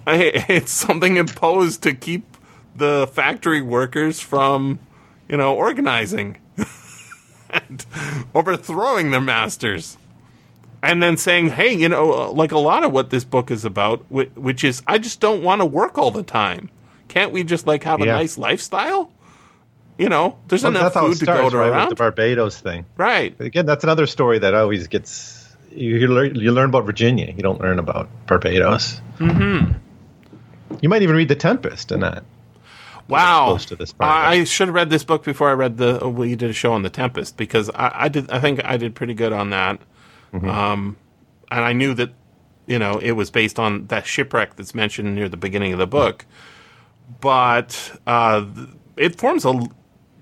It's 0.09 0.71
something 0.71 1.17
imposed 1.17 1.83
to 1.83 1.93
keep 1.93 2.37
the 2.73 3.09
factory 3.11 3.61
workers 3.61 4.21
from, 4.21 4.79
you 5.27 5.35
know, 5.35 5.53
organizing 5.53 6.37
and 7.49 7.85
overthrowing 8.33 9.11
their 9.11 9.19
masters. 9.19 9.97
And 10.81 11.03
then 11.03 11.17
saying, 11.17 11.49
hey, 11.49 11.73
you 11.73 11.89
know, 11.89 12.13
uh, 12.13 12.31
like 12.31 12.53
a 12.53 12.57
lot 12.57 12.85
of 12.85 12.93
what 12.93 13.09
this 13.09 13.25
book 13.25 13.51
is 13.51 13.65
about, 13.65 14.09
which 14.09 14.63
is, 14.63 14.81
I 14.87 14.97
just 14.97 15.19
don't 15.19 15.43
want 15.43 15.59
to 15.59 15.65
work 15.65 15.97
all 15.97 16.11
the 16.11 16.23
time. 16.23 16.69
Can't 17.09 17.33
we 17.33 17.43
just 17.43 17.67
like 17.67 17.83
have 17.83 18.01
a 18.01 18.05
Yeah. 18.05 18.13
nice 18.13 18.37
lifestyle? 18.37 19.11
You 19.97 20.09
know, 20.09 20.37
there's 20.47 20.63
Well, 20.63 20.71
enough 20.71 20.93
that's 20.93 20.95
how 20.95 21.05
it 21.07 21.09
food 21.09 21.19
to 21.19 21.25
go 21.25 21.49
to 21.49 21.57
right? 21.57 21.69
around. 21.69 21.89
The 21.89 21.95
Barbados 21.95 22.59
thing. 22.59 22.85
right. 22.97 23.39
Again, 23.39 23.65
that's 23.65 23.83
another 23.83 24.05
story 24.05 24.39
that 24.39 24.53
always 24.53 24.87
gets. 24.87 25.55
You, 25.71 25.95
you, 25.97 26.07
learn, 26.07 26.35
you 26.35 26.51
learn 26.51 26.69
about 26.69 26.85
Virginia. 26.85 27.33
You 27.35 27.41
don't 27.41 27.59
learn 27.59 27.79
about 27.79 28.09
Barbados. 28.27 29.01
Mm-hmm. 29.17 29.73
You 30.81 30.89
might 30.89 31.01
even 31.01 31.15
read 31.15 31.29
The 31.29 31.35
Tempest 31.35 31.91
in 31.91 32.01
that. 32.01 32.23
Wow. 33.07 33.45
close 33.47 33.65
to 33.65 33.75
this 33.75 33.93
part 33.93 34.11
I, 34.11 34.43
should 34.43 34.67
have 34.67 34.75
read 34.75 34.89
this 34.89 35.05
book 35.05 35.23
before 35.23 35.49
I 35.49 35.53
read 35.53 35.77
the. 35.77 36.07
We 36.09 36.35
did 36.35 36.49
a 36.49 36.53
show 36.53 36.73
on 36.73 36.81
the 36.83 36.89
Tempest 36.89 37.37
because 37.37 37.69
I, 37.69 37.91
I 37.93 38.07
did. 38.09 38.29
I 38.29 38.39
think 38.39 38.63
I 38.65 38.77
did 38.77 38.95
pretty 38.95 39.13
good 39.13 39.31
on 39.33 39.49
that. 39.51 39.79
Mm-hmm. 40.33 40.49
Um, 40.49 40.97
and 41.49 41.63
I 41.63 41.73
knew 41.73 41.93
that, 41.93 42.11
you 42.65 42.77
know, 42.77 42.99
it 42.99 43.13
was 43.13 43.31
based 43.31 43.59
on 43.59 43.87
that 43.87 44.05
shipwreck 44.05 44.57
that's 44.57 44.75
mentioned 44.75 45.15
near 45.15 45.29
the 45.29 45.37
beginning 45.37 45.71
of 45.71 45.79
the 45.79 45.87
book. 45.87 46.25
But 47.21 47.97
uh, 48.05 48.45
it 48.97 49.17
forms 49.17 49.45
a 49.45 49.61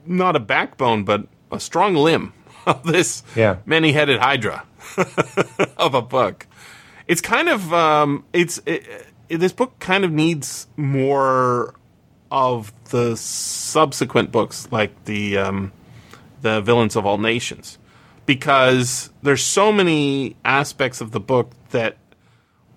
not 0.05 0.35
a 0.35 0.39
backbone, 0.39 1.03
but 1.03 1.27
a 1.51 1.59
strong 1.59 1.95
limb 1.95 2.33
of 2.65 2.83
this 2.83 3.23
Yeah. 3.35 3.57
many-headed 3.65 4.19
hydra 4.19 4.63
of 5.77 5.93
a 5.93 6.01
book. 6.01 6.47
It's 7.07 7.21
kind 7.21 7.49
of 7.49 7.73
um, 7.73 8.23
it's 8.33 8.57
it, 8.65 8.83
it- 9.29 9.37
this 9.39 9.51
book 9.53 9.77
kind 9.79 10.03
of 10.05 10.11
needs 10.11 10.67
more 10.77 11.73
of 12.31 12.71
the 12.91 13.15
subsequent 13.17 14.31
books, 14.31 14.67
like 14.71 15.05
the 15.05 15.37
um, 15.37 15.71
the 16.41 16.61
villains 16.61 16.95
of 16.95 17.05
all 17.05 17.17
nations, 17.17 17.77
because 18.27 19.09
there's 19.23 19.43
so 19.43 19.71
many 19.71 20.35
aspects 20.45 21.01
of 21.01 21.11
the 21.11 21.19
book 21.19 21.51
that 21.71 21.97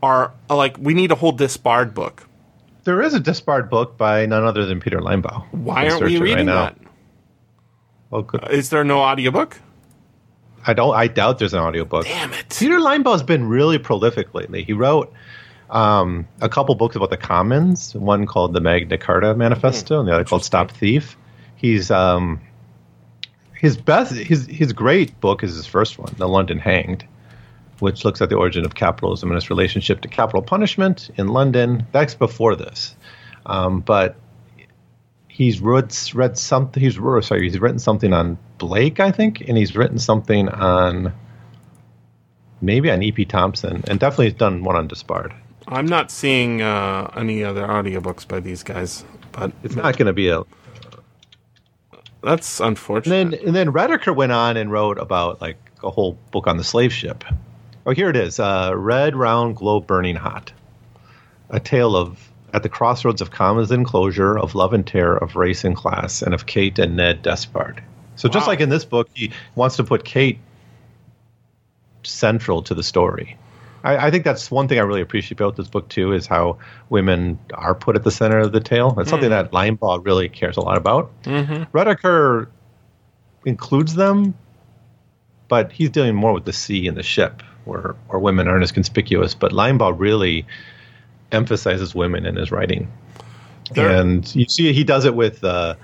are 0.02 0.32
like 0.48 0.76
we 0.78 0.94
need 0.94 1.10
a 1.10 1.14
whole 1.16 1.32
Despard 1.32 1.92
book. 1.94 2.26
There 2.84 3.02
is 3.02 3.12
a 3.14 3.20
Despard 3.20 3.68
book 3.68 3.98
by 3.98 4.24
none 4.26 4.44
other 4.44 4.64
than 4.64 4.80
Peter 4.80 5.00
Linebaugh. 5.00 5.46
Why 5.52 5.88
aren't 5.90 6.02
we 6.04 6.14
right 6.16 6.22
reading 6.22 6.46
now. 6.46 6.64
that? 6.66 6.78
Oh, 8.10 8.22
good. 8.22 8.48
Is 8.50 8.70
there 8.70 8.84
no 8.84 9.00
audiobook? 9.00 9.60
I 10.66 10.72
don't. 10.72 10.94
I 10.94 11.08
doubt 11.08 11.38
there's 11.38 11.54
an 11.54 11.60
audiobook. 11.60 12.04
Damn 12.04 12.32
it! 12.32 12.56
Peter 12.58 12.78
Linebaugh's 12.78 13.22
been 13.22 13.48
really 13.48 13.78
prolific 13.78 14.34
lately. 14.34 14.64
He 14.64 14.72
wrote 14.72 15.12
um, 15.70 16.26
a 16.40 16.48
couple 16.48 16.74
books 16.74 16.96
about 16.96 17.10
the 17.10 17.16
commons. 17.16 17.94
One 17.94 18.26
called 18.26 18.52
the 18.52 18.60
Magna 18.60 18.98
Carta 18.98 19.34
Manifesto, 19.34 20.00
and 20.00 20.08
the 20.08 20.12
other 20.12 20.24
called 20.24 20.44
Stop 20.44 20.70
Thief. 20.70 21.16
He's 21.56 21.90
um, 21.90 22.40
his 23.54 23.76
best. 23.76 24.12
His 24.12 24.46
his 24.46 24.72
great 24.72 25.20
book 25.20 25.42
is 25.42 25.54
his 25.54 25.66
first 25.66 25.98
one, 25.98 26.14
The 26.18 26.28
London 26.28 26.58
Hanged, 26.58 27.04
which 27.78 28.04
looks 28.04 28.20
at 28.20 28.28
the 28.28 28.36
origin 28.36 28.64
of 28.64 28.74
capitalism 28.74 29.30
and 29.30 29.36
its 29.36 29.50
relationship 29.50 30.00
to 30.02 30.08
capital 30.08 30.42
punishment 30.42 31.10
in 31.16 31.28
London. 31.28 31.86
That's 31.92 32.14
before 32.14 32.56
this, 32.56 32.96
um, 33.46 33.80
but 33.80 34.16
he's 35.38 35.60
read, 35.60 35.96
read 36.14 36.36
something. 36.36 36.82
He's 36.82 36.98
or 36.98 37.22
sorry, 37.22 37.44
he's 37.44 37.60
written 37.60 37.78
something 37.78 38.12
on 38.12 38.36
Blake, 38.58 38.98
I 38.98 39.12
think, 39.12 39.40
and 39.42 39.56
he's 39.56 39.76
written 39.76 39.98
something 40.00 40.48
on 40.48 41.12
maybe 42.60 42.90
on 42.90 43.04
E.P. 43.04 43.24
Thompson, 43.24 43.84
and 43.86 44.00
definitely 44.00 44.26
he's 44.26 44.34
done 44.34 44.64
one 44.64 44.74
on 44.74 44.88
Despard. 44.88 45.32
I'm 45.68 45.86
not 45.86 46.10
seeing 46.10 46.60
uh, 46.60 47.12
any 47.16 47.44
other 47.44 47.64
audiobooks 47.64 48.26
by 48.26 48.40
these 48.40 48.64
guys, 48.64 49.04
but 49.30 49.52
It's 49.62 49.76
not 49.76 49.96
going 49.96 50.06
to 50.06 50.12
be 50.12 50.28
a. 50.28 50.42
that's 52.22 52.58
And 52.58 52.70
unfortunate. 52.70 53.30
then 53.30 53.46
and 53.46 53.54
then 53.54 53.68
Rediker 53.72 54.14
went 54.14 54.32
on 54.32 54.56
and 54.56 54.72
wrote 54.72 54.98
about 54.98 55.40
like 55.40 55.56
a 55.84 55.90
whole 55.90 56.18
book 56.32 56.48
on 56.48 56.56
the 56.56 56.64
slave 56.64 56.92
ship. 56.92 57.22
Oh, 57.86 57.92
here 57.92 58.10
it 58.10 58.16
is: 58.16 58.40
uh, 58.40 58.72
Red 58.74 59.14
Round 59.14 59.54
Globe 59.54 59.86
Burning 59.86 60.16
Hot, 60.16 60.52
a 61.48 61.60
tale 61.60 61.94
of 61.96 62.27
at 62.52 62.62
the 62.62 62.68
crossroads 62.68 63.20
of 63.20 63.30
commons 63.30 63.70
and 63.70 63.84
closure, 63.84 64.38
of 64.38 64.54
love 64.54 64.72
and 64.72 64.86
terror, 64.86 65.16
of 65.16 65.36
race 65.36 65.64
and 65.64 65.76
class, 65.76 66.22
and 66.22 66.34
of 66.34 66.46
Kate 66.46 66.78
and 66.78 66.96
Ned 66.96 67.22
Despard. 67.22 67.82
So 68.16 68.28
just 68.28 68.46
like 68.48 68.60
in 68.60 68.68
this 68.68 68.84
book, 68.84 69.08
he 69.14 69.32
wants 69.54 69.76
to 69.76 69.84
put 69.84 70.04
Kate 70.04 70.38
central 72.02 72.62
to 72.62 72.74
the 72.74 72.82
story. 72.82 73.36
I, 73.84 74.08
I 74.08 74.10
think 74.10 74.24
that's 74.24 74.50
one 74.50 74.66
thing 74.66 74.78
I 74.78 74.82
really 74.82 75.00
appreciate 75.00 75.40
about 75.40 75.56
this 75.56 75.68
book 75.68 75.88
too 75.88 76.12
is 76.12 76.26
how 76.26 76.58
women 76.88 77.38
are 77.54 77.74
put 77.74 77.96
at 77.96 78.04
the 78.04 78.10
center 78.10 78.38
of 78.38 78.52
the 78.52 78.60
tale. 78.60 78.94
It's 78.98 79.10
something 79.10 79.30
that 79.30 79.52
Linebaugh 79.52 80.04
really 80.04 80.28
cares 80.28 80.56
a 80.56 80.60
lot 80.60 80.76
about. 80.76 81.22
Mm-hmm. 81.22 81.76
Rediker 81.76 82.48
includes 83.44 83.94
them, 83.94 84.36
but 85.46 85.70
he's 85.70 85.90
dealing 85.90 86.14
more 86.14 86.32
with 86.32 86.44
the 86.44 86.52
sea 86.52 86.88
and 86.88 86.96
the 86.96 87.02
ship, 87.02 87.42
where 87.64 87.94
where 88.08 88.18
women 88.18 88.48
aren't 88.48 88.64
as 88.64 88.72
conspicuous. 88.72 89.34
But 89.34 89.52
Linebaugh 89.52 89.94
really 89.96 90.46
emphasizes 91.32 91.94
women 91.94 92.26
in 92.26 92.36
his 92.36 92.50
writing, 92.50 92.88
There- 93.74 93.88
and 93.90 94.34
you 94.34 94.46
see 94.48 94.72
he 94.72 94.84
does 94.84 95.04
it 95.04 95.14
with 95.14 95.42
uh, 95.44 95.74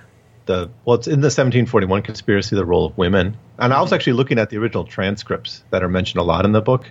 the 0.46 0.70
well, 0.84 0.96
it's 0.96 1.06
in 1.06 1.20
the 1.20 1.26
1741 1.26 2.02
conspiracy, 2.02 2.56
the 2.56 2.64
role 2.64 2.86
of 2.86 2.96
women. 2.98 3.36
And 3.58 3.72
I 3.72 3.80
was 3.80 3.92
actually 3.92 4.14
looking 4.14 4.38
at 4.38 4.50
the 4.50 4.56
original 4.58 4.84
transcripts 4.84 5.62
that 5.70 5.82
are 5.82 5.88
mentioned 5.88 6.20
a 6.20 6.24
lot 6.24 6.44
in 6.44 6.52
the 6.52 6.60
book, 6.62 6.90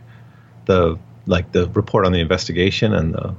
the 0.66 0.98
like 1.26 1.52
the 1.52 1.70
report 1.70 2.06
on 2.06 2.12
the 2.12 2.20
investigation 2.20 2.94
and 2.94 3.14
the 3.14 3.36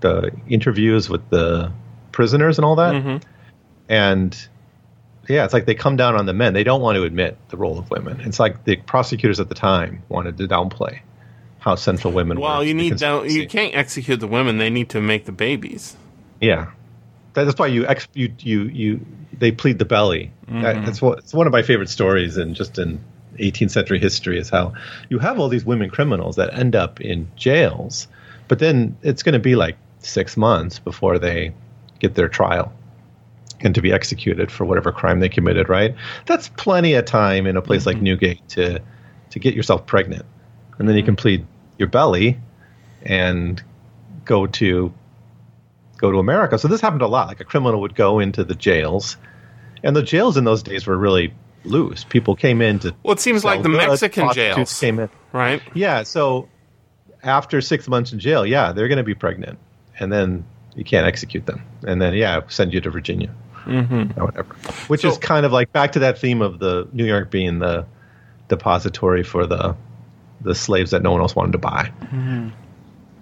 the 0.00 0.30
interviews 0.48 1.08
with 1.08 1.28
the 1.30 1.72
prisoners 2.12 2.58
and 2.58 2.64
all 2.64 2.76
that. 2.76 2.94
And 3.88 4.48
yeah, 5.28 5.44
it's 5.44 5.52
like 5.52 5.66
they 5.66 5.74
come 5.74 5.96
down 5.96 6.14
on 6.16 6.26
the 6.26 6.32
men. 6.32 6.54
They 6.54 6.64
don't 6.64 6.80
want 6.80 6.96
to 6.96 7.02
admit 7.02 7.36
the 7.48 7.56
role 7.56 7.78
of 7.78 7.90
women. 7.90 8.20
It's 8.20 8.38
like 8.40 8.64
the 8.64 8.76
prosecutors 8.76 9.40
at 9.40 9.48
the 9.48 9.54
time 9.54 10.02
wanted 10.08 10.38
to 10.38 10.48
downplay 10.48 11.00
how 11.58 11.74
central 11.74 12.12
women 12.12 12.38
were. 12.38 12.44
Well, 12.44 12.64
you 12.64 12.74
need 12.74 12.96
down, 12.96 13.28
you 13.28 13.46
can't 13.46 13.74
execute 13.74 14.20
the 14.20 14.26
women. 14.26 14.58
They 14.58 14.70
need 14.70 14.90
to 14.90 15.00
make 15.00 15.24
the 15.24 15.32
babies. 15.32 15.96
Yeah, 16.40 16.70
that's 17.34 17.58
why 17.58 17.66
you 17.66 17.86
ex 17.86 18.08
you 18.14 18.32
you 18.38 18.62
you 18.62 19.06
they 19.32 19.52
plead 19.52 19.78
the 19.78 19.84
belly. 19.84 20.32
Mm-hmm. 20.46 20.62
That- 20.62 20.84
That's 20.84 21.02
what 21.02 21.18
it's 21.18 21.34
one 21.34 21.46
of 21.46 21.52
my 21.52 21.62
favorite 21.62 21.88
stories, 21.88 22.36
and 22.36 22.54
just 22.54 22.78
in 22.78 23.00
18th 23.38 23.70
century 23.70 23.98
history 23.98 24.38
is 24.38 24.50
how 24.50 24.74
you 25.08 25.18
have 25.18 25.38
all 25.38 25.48
these 25.48 25.64
women 25.64 25.90
criminals 25.90 26.36
that 26.36 26.52
end 26.54 26.74
up 26.74 27.00
in 27.00 27.30
jails, 27.36 28.08
but 28.48 28.58
then 28.58 28.96
it's 29.02 29.22
going 29.22 29.34
to 29.34 29.38
be 29.38 29.54
like 29.54 29.76
six 30.00 30.36
months 30.36 30.78
before 30.78 31.18
they 31.18 31.52
get 31.98 32.14
their 32.14 32.28
trial 32.28 32.72
and 33.60 33.74
to 33.74 33.82
be 33.82 33.92
executed 33.92 34.50
for 34.50 34.64
whatever 34.64 34.92
crime 34.92 35.20
they 35.20 35.28
committed. 35.28 35.68
Right? 35.68 35.94
That's 36.26 36.48
plenty 36.50 36.94
of 36.94 37.04
time 37.04 37.46
in 37.46 37.56
a 37.56 37.62
place 37.62 37.86
like 37.86 37.96
mm-hmm. 37.96 38.04
Newgate 38.04 38.48
to 38.50 38.80
to 39.30 39.38
get 39.38 39.54
yourself 39.54 39.86
pregnant, 39.86 40.24
and 40.78 40.88
then 40.88 40.96
you 40.96 41.02
mm-hmm. 41.02 41.06
can 41.06 41.16
plead 41.16 41.46
your 41.78 41.88
belly 41.88 42.38
and 43.02 43.62
go 44.24 44.46
to 44.46 44.92
go 45.96 46.12
to 46.12 46.18
America. 46.18 46.58
So 46.58 46.68
this 46.68 46.80
happened 46.80 47.02
a 47.02 47.06
lot. 47.06 47.28
Like 47.28 47.40
a 47.40 47.44
criminal 47.44 47.80
would 47.80 47.94
go 47.94 48.18
into 48.18 48.44
the 48.44 48.54
jails, 48.54 49.16
and 49.82 49.94
the 49.94 50.02
jails 50.02 50.36
in 50.36 50.44
those 50.44 50.62
days 50.62 50.86
were 50.86 50.96
really 50.96 51.34
loose. 51.64 52.04
People 52.04 52.36
came 52.36 52.62
in 52.62 52.78
to. 52.80 52.94
Well, 53.02 53.12
it 53.12 53.20
seems 53.20 53.44
like 53.44 53.62
the 53.62 53.68
goods, 53.68 53.86
Mexican 54.02 54.32
jails. 54.32 54.78
came 54.78 54.98
in. 54.98 55.10
Right? 55.32 55.62
Yeah. 55.74 56.02
So 56.02 56.48
after 57.22 57.60
six 57.60 57.88
months 57.88 58.12
in 58.12 58.18
jail, 58.18 58.46
yeah, 58.46 58.72
they're 58.72 58.88
going 58.88 58.98
to 58.98 59.04
be 59.04 59.14
pregnant, 59.14 59.58
and 59.98 60.12
then 60.12 60.44
you 60.74 60.84
can't 60.84 61.06
execute 61.06 61.46
them, 61.46 61.62
and 61.86 62.00
then 62.00 62.14
yeah, 62.14 62.40
send 62.48 62.72
you 62.72 62.80
to 62.80 62.90
Virginia 62.90 63.34
mm-hmm. 63.68 64.18
or 64.18 64.26
whatever. 64.26 64.54
Which 64.88 65.04
is 65.04 65.18
kind 65.18 65.46
of 65.46 65.52
like 65.52 65.72
back 65.72 65.92
to 65.92 66.00
that 66.00 66.18
theme 66.18 66.42
of 66.42 66.58
the 66.58 66.88
New 66.92 67.04
York 67.04 67.30
being 67.30 67.58
the 67.58 67.86
depository 68.48 69.22
for 69.22 69.46
the 69.46 69.76
the 70.40 70.54
slaves 70.54 70.90
that 70.92 71.02
no 71.02 71.12
one 71.12 71.20
else 71.20 71.34
wanted 71.36 71.52
to 71.52 71.58
buy. 71.58 71.90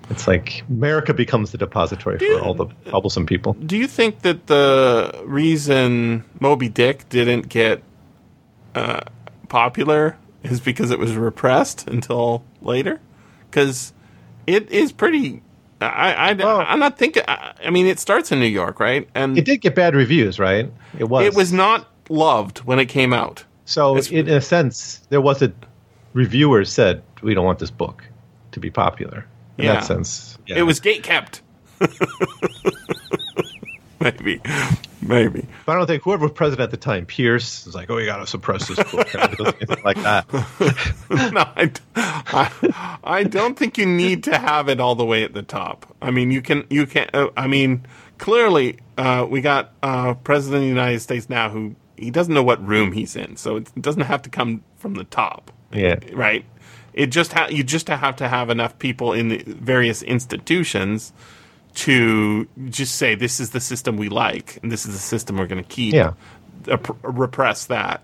It's 0.09 0.29
like 0.29 0.63
America 0.69 1.13
becomes 1.13 1.51
the 1.51 1.59
depository 1.59 2.19
for 2.19 2.41
all 2.41 2.55
the 2.55 2.67
troublesome 2.89 3.27
people. 3.27 3.55
Do 3.55 3.77
you 3.77 3.89
think 3.89 4.23
that 4.23 4.47
the 4.47 5.21
reason 5.25 6.25
Moby 6.41 6.69
Dick 6.69 7.09
didn't 7.09 7.49
get 7.49 7.83
uh, 8.77 9.01
popular 9.49 10.17
is 10.45 10.61
because 10.61 10.91
it 10.93 10.99
was 11.01 11.17
repressed 11.17 11.89
until 11.89 12.45
later? 12.63 13.01
Because 13.51 13.93
it 14.47 14.71
is 14.71 14.93
pretty. 14.93 15.43
I, 15.81 16.13
I, 16.15 16.33
Well- 16.35 16.61
I'm 16.67 16.79
not 16.79 16.99
thinking. 16.99 17.25
I, 17.27 17.55
I 17.65 17.71
mean, 17.71 17.87
it 17.87 17.99
starts 17.99 18.31
in 18.31 18.39
New 18.39 18.47
York, 18.47 18.79
right? 18.79 19.09
And 19.15 19.37
It 19.37 19.45
did 19.45 19.61
get 19.61 19.75
bad 19.75 19.97
reviews, 19.97 20.39
right? 20.39 20.71
It 20.99 21.05
was. 21.09 21.27
it 21.27 21.35
was 21.35 21.53
not 21.53 21.89
loved 22.09 22.59
when 22.59 22.79
it 22.79 22.87
came 22.87 23.13
out. 23.13 23.45
So, 23.65 23.97
it's- 23.97 24.13
in 24.13 24.29
a 24.29 24.41
sense, 24.41 24.99
there 25.09 25.21
was 25.21 25.43
a 25.43 25.53
reviewers 26.13 26.73
said 26.73 27.03
we 27.23 27.35
don't 27.35 27.45
want 27.45 27.59
this 27.59 27.71
book 27.71 28.05
to 28.53 28.61
be 28.61 28.71
popular. 28.71 29.27
In 29.59 29.65
Yeah. 29.65 29.75
that 29.75 29.85
sense, 29.85 30.37
yeah. 30.47 30.57
It 30.59 30.63
was 30.63 30.81
gate 30.81 31.03
kept. 31.03 31.43
maybe, 34.01 34.41
maybe. 35.03 35.47
But 35.65 35.73
I 35.73 35.79
don't 35.79 35.87
think 35.87 36.03
whoever 36.03 36.25
was 36.25 36.33
president 36.33 36.65
at 36.65 36.71
the 36.71 36.77
time, 36.77 37.07
Pierce, 37.07 37.65
was 37.67 37.75
like, 37.75 37.91
"Oh, 37.91 37.99
you 37.99 38.07
got 38.07 38.19
to 38.19 38.27
suppress 38.27 38.69
this 38.69 38.77
book," 38.91 39.13
like 39.85 39.97
that. 40.03 40.27
no, 41.11 41.45
I, 41.57 41.71
I, 41.97 42.99
I 43.03 43.25
don't 43.25 43.59
think 43.59 43.79
you 43.79 43.87
need 43.87 44.25
to 44.25 44.37
have 44.39 44.69
it 44.69 44.81
all 44.81 44.95
the 44.95 45.05
way 45.05 45.23
at 45.25 45.33
the 45.33 45.43
top. 45.43 45.95
I 46.03 46.11
mean, 46.11 46.31
you 46.31 46.43
can, 46.43 46.65
you 46.71 46.87
can. 46.87 47.09
Uh, 47.15 47.29
I 47.37 47.47
mean, 47.47 47.87
clearly, 48.19 48.79
uh, 48.99 49.27
we 49.29 49.41
got 49.41 49.73
uh, 49.83 50.15
president 50.15 50.57
of 50.57 50.63
the 50.63 50.69
United 50.69 51.01
States 51.01 51.29
now 51.29 51.49
who 51.51 51.75
he 51.97 52.11
doesn't 52.11 52.33
know 52.35 52.43
what 52.43 52.65
room 52.67 52.93
he's 52.93 53.17
in, 53.17 53.37
so 53.37 53.57
it 53.57 53.71
doesn't 53.81 54.03
have 54.03 54.23
to 54.23 54.31
come 54.31 54.63
from 54.77 54.95
the 54.95 55.05
top, 55.05 55.51
Yeah, 55.73 55.97
right? 56.13 56.45
It 56.97 57.07
just 57.13 57.33
ha- 57.35 57.49
you 57.51 57.63
just 57.63 57.87
have 57.89 58.17
to 58.17 58.27
have 58.29 58.51
enough 58.51 58.79
people 58.81 59.13
in 59.13 59.29
the 59.29 59.39
various 59.47 60.03
institutions 60.03 61.13
to 61.75 62.49
just 62.71 62.95
say 62.95 63.15
this 63.15 63.39
is 63.39 63.51
the 63.51 63.61
system 63.61 63.97
we 63.99 64.09
like 64.09 64.59
and 64.63 64.73
this 64.73 64.87
is 64.87 64.95
the 64.95 64.99
system 65.01 65.37
we're 65.37 65.47
going 65.47 65.63
to 65.63 65.69
keep. 65.69 65.93
Yeah. 65.95 66.15
repress 67.03 67.67
that. 67.67 68.03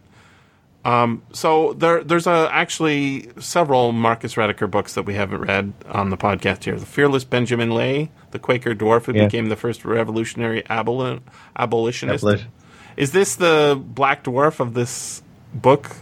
Um, 0.84 1.22
so 1.32 1.72
there, 1.74 2.02
there's 2.02 2.26
uh 2.26 2.48
actually 2.52 3.30
several 3.38 3.92
Marcus 3.92 4.34
Rediker 4.34 4.68
books 4.70 4.94
that 4.94 5.04
we 5.04 5.14
haven't 5.14 5.40
read 5.40 5.72
on 5.88 6.10
the 6.10 6.16
podcast 6.16 6.64
here. 6.64 6.76
The 6.76 6.84
Fearless 6.86 7.22
Benjamin 7.24 7.70
Lay, 7.70 8.10
the 8.32 8.38
Quaker 8.40 8.74
dwarf 8.74 9.04
who 9.06 9.14
Yeah. 9.14 9.26
became 9.26 9.48
the 9.48 9.56
first 9.56 9.84
revolutionary 9.84 10.62
aboli- 10.64 11.20
abolitionist. 11.56 12.24
Abolition. 12.24 12.48
Is 12.96 13.12
this 13.12 13.36
the 13.36 13.80
Black 13.82 14.24
Dwarf 14.24 14.58
of 14.60 14.74
this 14.74 15.22
book 15.54 15.92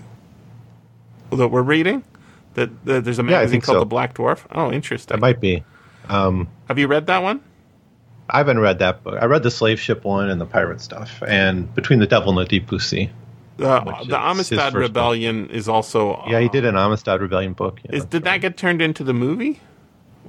that 1.30 1.48
we're 1.48 1.62
reading? 1.62 2.02
That, 2.84 3.04
there's 3.04 3.18
a 3.18 3.22
magazine 3.22 3.52
think 3.60 3.64
called 3.64 3.76
so. 3.76 3.80
The 3.80 3.86
Black 3.86 4.14
Dwarf. 4.14 4.44
Oh, 4.52 4.70
interesting. 4.72 5.14
that 5.14 5.20
might 5.20 5.40
be. 5.40 5.64
Have 6.08 6.78
you 6.78 6.86
read 6.86 7.06
that 7.06 7.22
one? 7.22 7.40
I 8.28 8.38
haven't 8.38 8.60
read 8.60 8.78
that 8.78 9.02
book. 9.02 9.18
I 9.20 9.24
read 9.26 9.42
the 9.42 9.50
slave 9.50 9.80
ship 9.80 10.04
one 10.04 10.30
and 10.30 10.40
the 10.40 10.46
pirate 10.46 10.80
stuff, 10.80 11.22
and 11.26 11.72
Between 11.74 11.98
the 11.98 12.06
Devil 12.06 12.30
and 12.30 12.38
the 12.38 12.44
Deep 12.48 12.68
Blue 12.68 12.78
Sea. 12.78 13.10
Uh, 13.58 14.04
the 14.04 14.16
Amistad 14.16 14.58
first 14.58 14.72
book. 14.72 14.80
Rebellion 14.82 15.50
is 15.50 15.68
also. 15.68 16.24
Yeah, 16.28 16.40
he 16.40 16.48
did 16.48 16.64
an 16.64 16.76
Amistad 16.76 17.20
Rebellion 17.20 17.52
book. 17.52 17.80
Yeah, 17.84 17.96
Is, 17.96 18.04
did 18.04 18.24
that 18.24 18.40
get 18.40 18.56
turned 18.56 18.80
into 18.80 19.04
the 19.04 19.12
movie? 19.12 19.60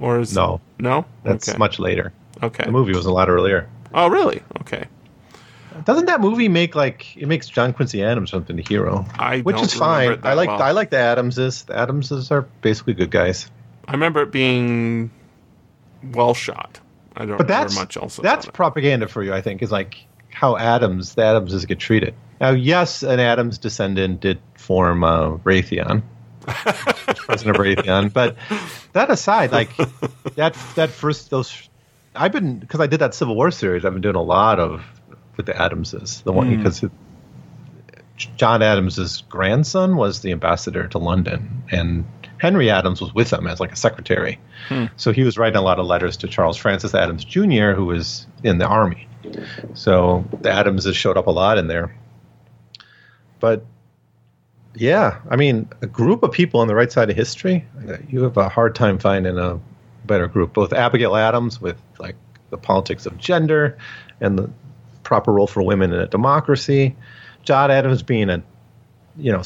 Or 0.00 0.20
is 0.20 0.34
No. 0.34 0.60
no? 0.78 1.06
That's 1.22 1.48
okay. 1.48 1.58
much 1.58 1.78
later. 1.78 2.12
Okay. 2.42 2.64
The 2.64 2.72
movie 2.72 2.92
was 2.94 3.06
a 3.06 3.12
lot 3.12 3.28
earlier. 3.28 3.68
Oh, 3.94 4.08
really? 4.08 4.42
Okay. 4.60 4.84
Doesn't 5.84 6.06
that 6.06 6.20
movie 6.20 6.48
make 6.48 6.74
like 6.74 7.16
it 7.16 7.26
makes 7.26 7.48
John 7.48 7.72
Quincy 7.72 8.02
Adams 8.02 8.30
something 8.30 8.56
the 8.56 8.62
hero? 8.62 9.04
I 9.18 9.40
which 9.40 9.60
is 9.60 9.74
fine. 9.74 10.20
I 10.22 10.34
like 10.34 10.48
well. 10.48 10.62
I 10.62 10.72
like 10.72 10.90
the 10.90 10.98
Adamses. 10.98 11.64
The 11.64 11.76
Adamses 11.76 12.30
are 12.30 12.42
basically 12.60 12.94
good 12.94 13.10
guys. 13.10 13.50
I 13.88 13.92
remember 13.92 14.22
it 14.22 14.30
being 14.32 15.10
well 16.12 16.34
shot. 16.34 16.80
I 17.16 17.20
don't 17.26 17.36
But 17.36 17.44
remember 17.44 17.52
that's 17.52 17.74
much 17.74 17.96
else. 17.96 18.16
that's 18.16 18.46
propaganda 18.46 19.08
for 19.08 19.22
you. 19.22 19.32
I 19.34 19.40
think 19.40 19.62
is 19.62 19.70
like 19.72 19.96
how 20.30 20.56
Adams 20.56 21.14
the 21.14 21.22
Adamses 21.22 21.66
get 21.66 21.78
treated. 21.78 22.14
Now, 22.40 22.50
yes, 22.50 23.02
an 23.02 23.20
Adams 23.20 23.58
descendant 23.58 24.20
did 24.20 24.40
form 24.56 25.04
uh, 25.04 25.36
Raytheon, 25.38 26.02
President 26.46 27.56
of 27.56 27.62
Raytheon. 27.62 28.12
But 28.12 28.36
that 28.94 29.10
aside, 29.10 29.52
like 29.52 29.76
that 30.36 30.54
that 30.74 30.90
first 30.90 31.30
those, 31.30 31.68
I've 32.16 32.32
been 32.32 32.58
because 32.58 32.80
I 32.80 32.86
did 32.86 33.00
that 33.00 33.14
Civil 33.14 33.36
War 33.36 33.50
series. 33.50 33.84
I've 33.84 33.92
been 33.92 34.02
doing 34.02 34.16
a 34.16 34.22
lot 34.22 34.58
of 34.58 34.82
with 35.36 35.46
the 35.46 35.60
Adamses. 35.60 36.22
The 36.22 36.32
one 36.32 36.48
hmm. 36.48 36.56
because. 36.56 36.84
John 38.36 38.62
Adams's 38.62 39.24
grandson 39.28 39.96
was 39.96 40.20
the 40.20 40.30
ambassador 40.30 40.86
to 40.88 40.98
London, 40.98 41.64
and 41.72 42.04
Henry 42.38 42.70
Adams 42.70 43.00
was 43.00 43.12
with 43.14 43.32
him 43.32 43.46
as 43.46 43.58
like 43.58 43.72
a 43.72 43.76
secretary. 43.76 44.38
Hmm. 44.68 44.86
So 44.96 45.12
he 45.12 45.22
was 45.22 45.38
writing 45.38 45.56
a 45.56 45.62
lot 45.62 45.78
of 45.78 45.86
letters 45.86 46.16
to 46.18 46.28
Charles 46.28 46.56
Francis 46.56 46.94
Adams 46.94 47.24
Jr., 47.24 47.72
who 47.72 47.86
was 47.86 48.26
in 48.44 48.58
the 48.58 48.66
army. 48.66 49.08
So 49.74 50.24
the 50.40 50.50
Adamses 50.50 50.96
showed 50.96 51.16
up 51.16 51.26
a 51.26 51.30
lot 51.30 51.58
in 51.58 51.68
there. 51.68 51.96
But 53.40 53.64
yeah, 54.74 55.20
I 55.30 55.36
mean, 55.36 55.68
a 55.82 55.86
group 55.86 56.22
of 56.22 56.32
people 56.32 56.60
on 56.60 56.68
the 56.68 56.74
right 56.74 56.90
side 56.90 57.10
of 57.10 57.16
history, 57.16 57.66
you 58.08 58.22
have 58.22 58.36
a 58.36 58.48
hard 58.48 58.74
time 58.74 58.98
finding 58.98 59.38
a 59.38 59.60
better 60.04 60.26
group. 60.26 60.52
Both 60.52 60.72
Abigail 60.72 61.16
Adams 61.16 61.60
with 61.60 61.80
like 61.98 62.16
the 62.50 62.58
politics 62.58 63.06
of 63.06 63.18
gender 63.18 63.78
and 64.20 64.38
the 64.38 64.50
proper 65.02 65.32
role 65.32 65.46
for 65.46 65.62
women 65.62 65.92
in 65.92 66.00
a 66.00 66.06
democracy. 66.06 66.96
John 67.44 67.70
Adams 67.70 68.02
being 68.02 68.30
a, 68.30 68.42
you 69.16 69.32
know, 69.32 69.42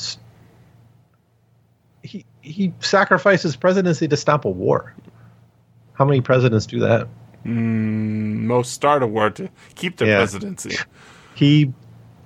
he 2.03 2.25
he 2.43 2.73
sacrifices 2.81 3.57
presidency 3.57 4.07
to 4.09 4.17
stop 4.17 4.45
a 4.45 4.51
war. 4.51 4.95
How 5.95 6.05
many 6.05 6.21
presidents 6.21 6.67
do 6.67 6.81
that? 6.81 7.09
Mm, 7.45 8.45
most 8.45 8.73
start 8.73 9.03
a 9.03 9.07
war 9.07 9.31
to 9.31 9.49
keep 9.75 9.97
their 9.97 10.09
Yeah. 10.09 10.19
presidency. 10.19 10.77
He 11.35 11.73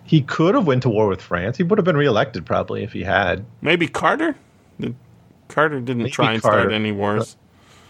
he 0.05 0.23
could 0.23 0.55
have 0.55 0.67
went 0.67 0.83
to 0.83 0.89
war 0.89 1.09
with 1.09 1.23
France. 1.23 1.57
He 1.57 1.63
would 1.63 1.79
have 1.79 1.85
been 1.85 1.97
reelected 1.97 2.45
probably 2.45 2.83
if 2.83 2.93
he 2.93 3.03
had. 3.03 3.45
Maybe 3.63 3.87
Carter. 3.87 4.35
Carter 5.49 5.81
didn't 5.81 6.05
Maybe 6.05 6.11
try 6.11 6.33
and 6.35 6.43
start 6.43 6.73
any 6.73 6.93
wars, 6.93 7.37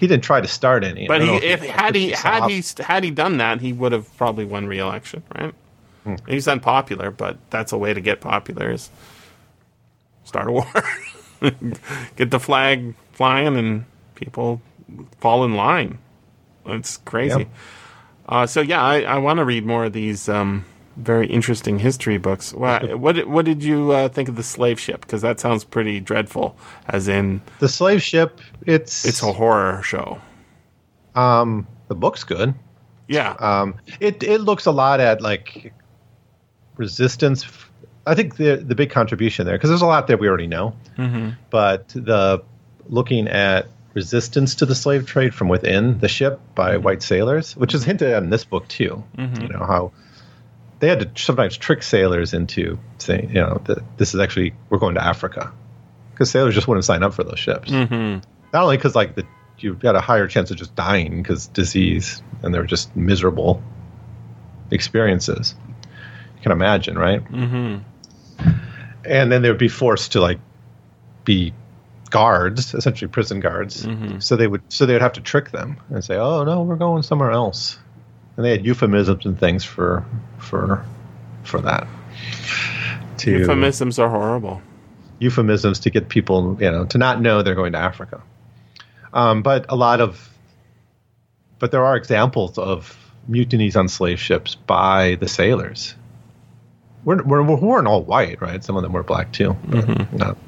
He 0.00 0.06
didn't 0.06 0.24
try 0.24 0.40
to 0.40 0.48
start 0.48 0.82
any. 0.82 1.06
But 1.06 1.20
he, 1.20 1.28
if 1.28 1.60
had 1.60 1.94
he 1.94 2.12
had 2.12 2.48
he 2.48 2.64
had 2.82 3.04
he 3.04 3.10
done 3.10 3.36
that, 3.36 3.60
he 3.60 3.74
would 3.74 3.92
have 3.92 4.16
probably 4.16 4.46
won 4.46 4.66
re-election, 4.66 5.22
right? 5.38 5.54
Hmm. 6.04 6.14
He's 6.26 6.48
unpopular, 6.48 7.10
but 7.10 7.36
that's 7.50 7.72
a 7.72 7.76
way 7.76 7.92
to 7.92 8.00
get 8.00 8.22
popular 8.22 8.70
is 8.70 8.88
start 10.24 10.48
a 10.48 10.52
war, 10.52 10.66
get 12.16 12.30
the 12.30 12.40
flag 12.40 12.94
flying, 13.12 13.58
and 13.58 13.84
people 14.14 14.62
fall 15.20 15.44
in 15.44 15.54
line. 15.54 15.98
It's 16.64 16.96
crazy. 16.96 17.40
Yep. 17.40 17.48
Uh, 18.26 18.46
so 18.46 18.62
yeah, 18.62 18.82
I, 18.82 19.02
I 19.02 19.18
want 19.18 19.36
to 19.36 19.44
read 19.44 19.66
more 19.66 19.84
of 19.84 19.92
these 19.92 20.30
um, 20.30 20.64
very 20.96 21.26
interesting 21.28 21.78
history 21.78 22.18
books. 22.18 22.52
Well, 22.52 22.80
what 22.98 23.14
did- 23.16 23.26
what 23.28 23.44
did 23.44 23.62
you 23.62 23.92
uh, 23.92 24.08
think 24.08 24.28
of 24.28 24.36
the 24.36 24.42
slave 24.42 24.78
ship? 24.80 25.00
Because 25.02 25.22
that 25.22 25.40
sounds 25.40 25.64
pretty 25.64 26.00
dreadful. 26.00 26.56
As 26.88 27.08
in, 27.08 27.40
The 27.58 27.68
slave 27.68 28.02
ship. 28.02 28.40
It's 28.66 29.04
it's 29.04 29.22
a 29.22 29.32
horror 29.32 29.82
show. 29.82 30.18
um 31.14 31.66
the 31.88 31.94
book's 31.94 32.24
good. 32.24 32.54
Yeah. 33.08 33.32
Um, 33.40 33.74
it 33.98 34.22
it 34.22 34.40
looks 34.42 34.66
a 34.66 34.70
lot 34.72 35.00
at 35.00 35.20
like 35.20 35.72
resistance. 36.76 37.46
I 38.06 38.14
think 38.14 38.36
the 38.36 38.56
the 38.56 38.74
big 38.74 38.90
contribution 38.90 39.46
there 39.46 39.56
because 39.56 39.70
there's 39.70 39.82
a 39.82 39.86
lot 39.86 40.06
that 40.08 40.18
we 40.20 40.28
already 40.28 40.46
know, 40.46 40.74
but 41.50 41.88
the 41.88 42.42
looking 42.88 43.28
at 43.28 43.66
resistance 43.94 44.54
to 44.56 44.66
the 44.66 44.74
slave 44.74 45.06
trade 45.06 45.34
from 45.34 45.48
within 45.48 45.98
the 45.98 46.08
ship 46.08 46.40
by 46.54 46.76
white 46.76 47.02
sailors, 47.02 47.56
which 47.56 47.74
is 47.74 47.84
hinted 47.84 48.10
at 48.10 48.22
in 48.22 48.30
this 48.30 48.44
book 48.44 48.66
too. 48.68 49.02
You 49.18 49.48
know 49.48 49.58
how 49.64 49.92
they 50.80 50.88
had 50.88 51.00
to 51.00 51.22
sometimes 51.22 51.56
trick 51.56 51.82
sailors 51.82 52.34
into 52.34 52.78
saying, 52.98 53.28
you 53.28 53.40
know, 53.40 53.60
that 53.66 53.78
this 53.98 54.14
is 54.14 54.20
actually 54.20 54.54
we're 54.70 54.78
going 54.78 54.94
to 54.96 55.04
Africa 55.04 55.52
because 56.12 56.30
sailors 56.30 56.54
just 56.54 56.66
wouldn't 56.66 56.84
sign 56.84 57.02
up 57.02 57.14
for 57.14 57.22
those 57.22 57.38
ships. 57.38 57.70
Not 58.52 58.64
only 58.64 58.76
because 58.76 58.94
like 58.94 59.14
the 59.14 59.24
you 59.58 59.74
got 59.74 59.94
a 59.94 60.00
higher 60.00 60.26
chance 60.26 60.50
of 60.50 60.56
just 60.56 60.74
dying 60.74 61.22
because 61.22 61.46
disease, 61.48 62.22
and 62.42 62.54
they're 62.54 62.64
just 62.64 62.94
miserable 62.96 63.62
experiences. 64.70 65.54
You 66.36 66.42
can 66.42 66.52
imagine, 66.52 66.98
right? 66.98 67.22
Mm-hmm. 67.24 67.78
And 69.04 69.32
then 69.32 69.42
they 69.42 69.50
would 69.50 69.58
be 69.58 69.68
forced 69.68 70.12
to 70.12 70.20
like 70.20 70.38
be 71.24 71.52
guards, 72.10 72.74
essentially 72.74 73.08
prison 73.08 73.40
guards. 73.40 73.86
So 74.18 74.36
they 74.36 74.46
would 74.46 74.62
so 74.68 74.86
they 74.86 74.94
would 74.94 75.02
have 75.02 75.12
to 75.14 75.20
trick 75.20 75.50
them 75.50 75.78
and 75.90 76.02
say, 76.02 76.16
"Oh 76.16 76.44
no, 76.44 76.62
we're 76.62 76.76
going 76.76 77.02
somewhere 77.02 77.30
else." 77.30 77.78
And 78.40 78.46
they 78.46 78.52
had 78.52 78.64
euphemisms 78.64 79.26
and 79.26 79.38
things 79.38 79.64
for 79.64 80.02
for 80.38 80.82
for 81.42 81.60
that. 81.60 81.86
To 83.18 83.30
Euphemisms 83.30 83.98
are 83.98 84.08
horrible. 84.08 84.62
euphemisms 85.18 85.80
to 85.80 85.90
get 85.90 86.08
people, 86.08 86.56
you 86.58 86.70
know, 86.70 86.86
to 86.86 86.96
not 86.96 87.20
know 87.20 87.42
they're 87.42 87.54
going 87.54 87.72
to 87.72 87.78
Africa. 87.78 88.22
Um, 89.12 89.42
but 89.42 89.66
a 89.68 89.76
lot 89.76 90.00
of, 90.00 90.30
but 91.58 91.70
there 91.70 91.84
are 91.84 91.96
examples 91.96 92.56
of 92.56 92.96
mutinies 93.28 93.76
on 93.76 93.88
slave 93.88 94.18
ships 94.18 94.54
by 94.54 95.16
the 95.16 95.28
sailors. 95.28 95.94
We're, 97.04 97.22
we're, 97.22 97.42
we 97.42 97.56
weren't 97.56 97.88
all 97.88 98.02
white, 98.02 98.40
right? 98.40 98.64
Some 98.64 98.74
of 98.74 98.82
them 98.82 98.94
were 98.94 99.02
black 99.02 99.34
too. 99.34 99.54
But 99.66 100.12
not 100.14 100.38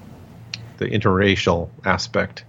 the 0.78 0.86
interracial 0.86 1.68
aspect. 1.84 2.46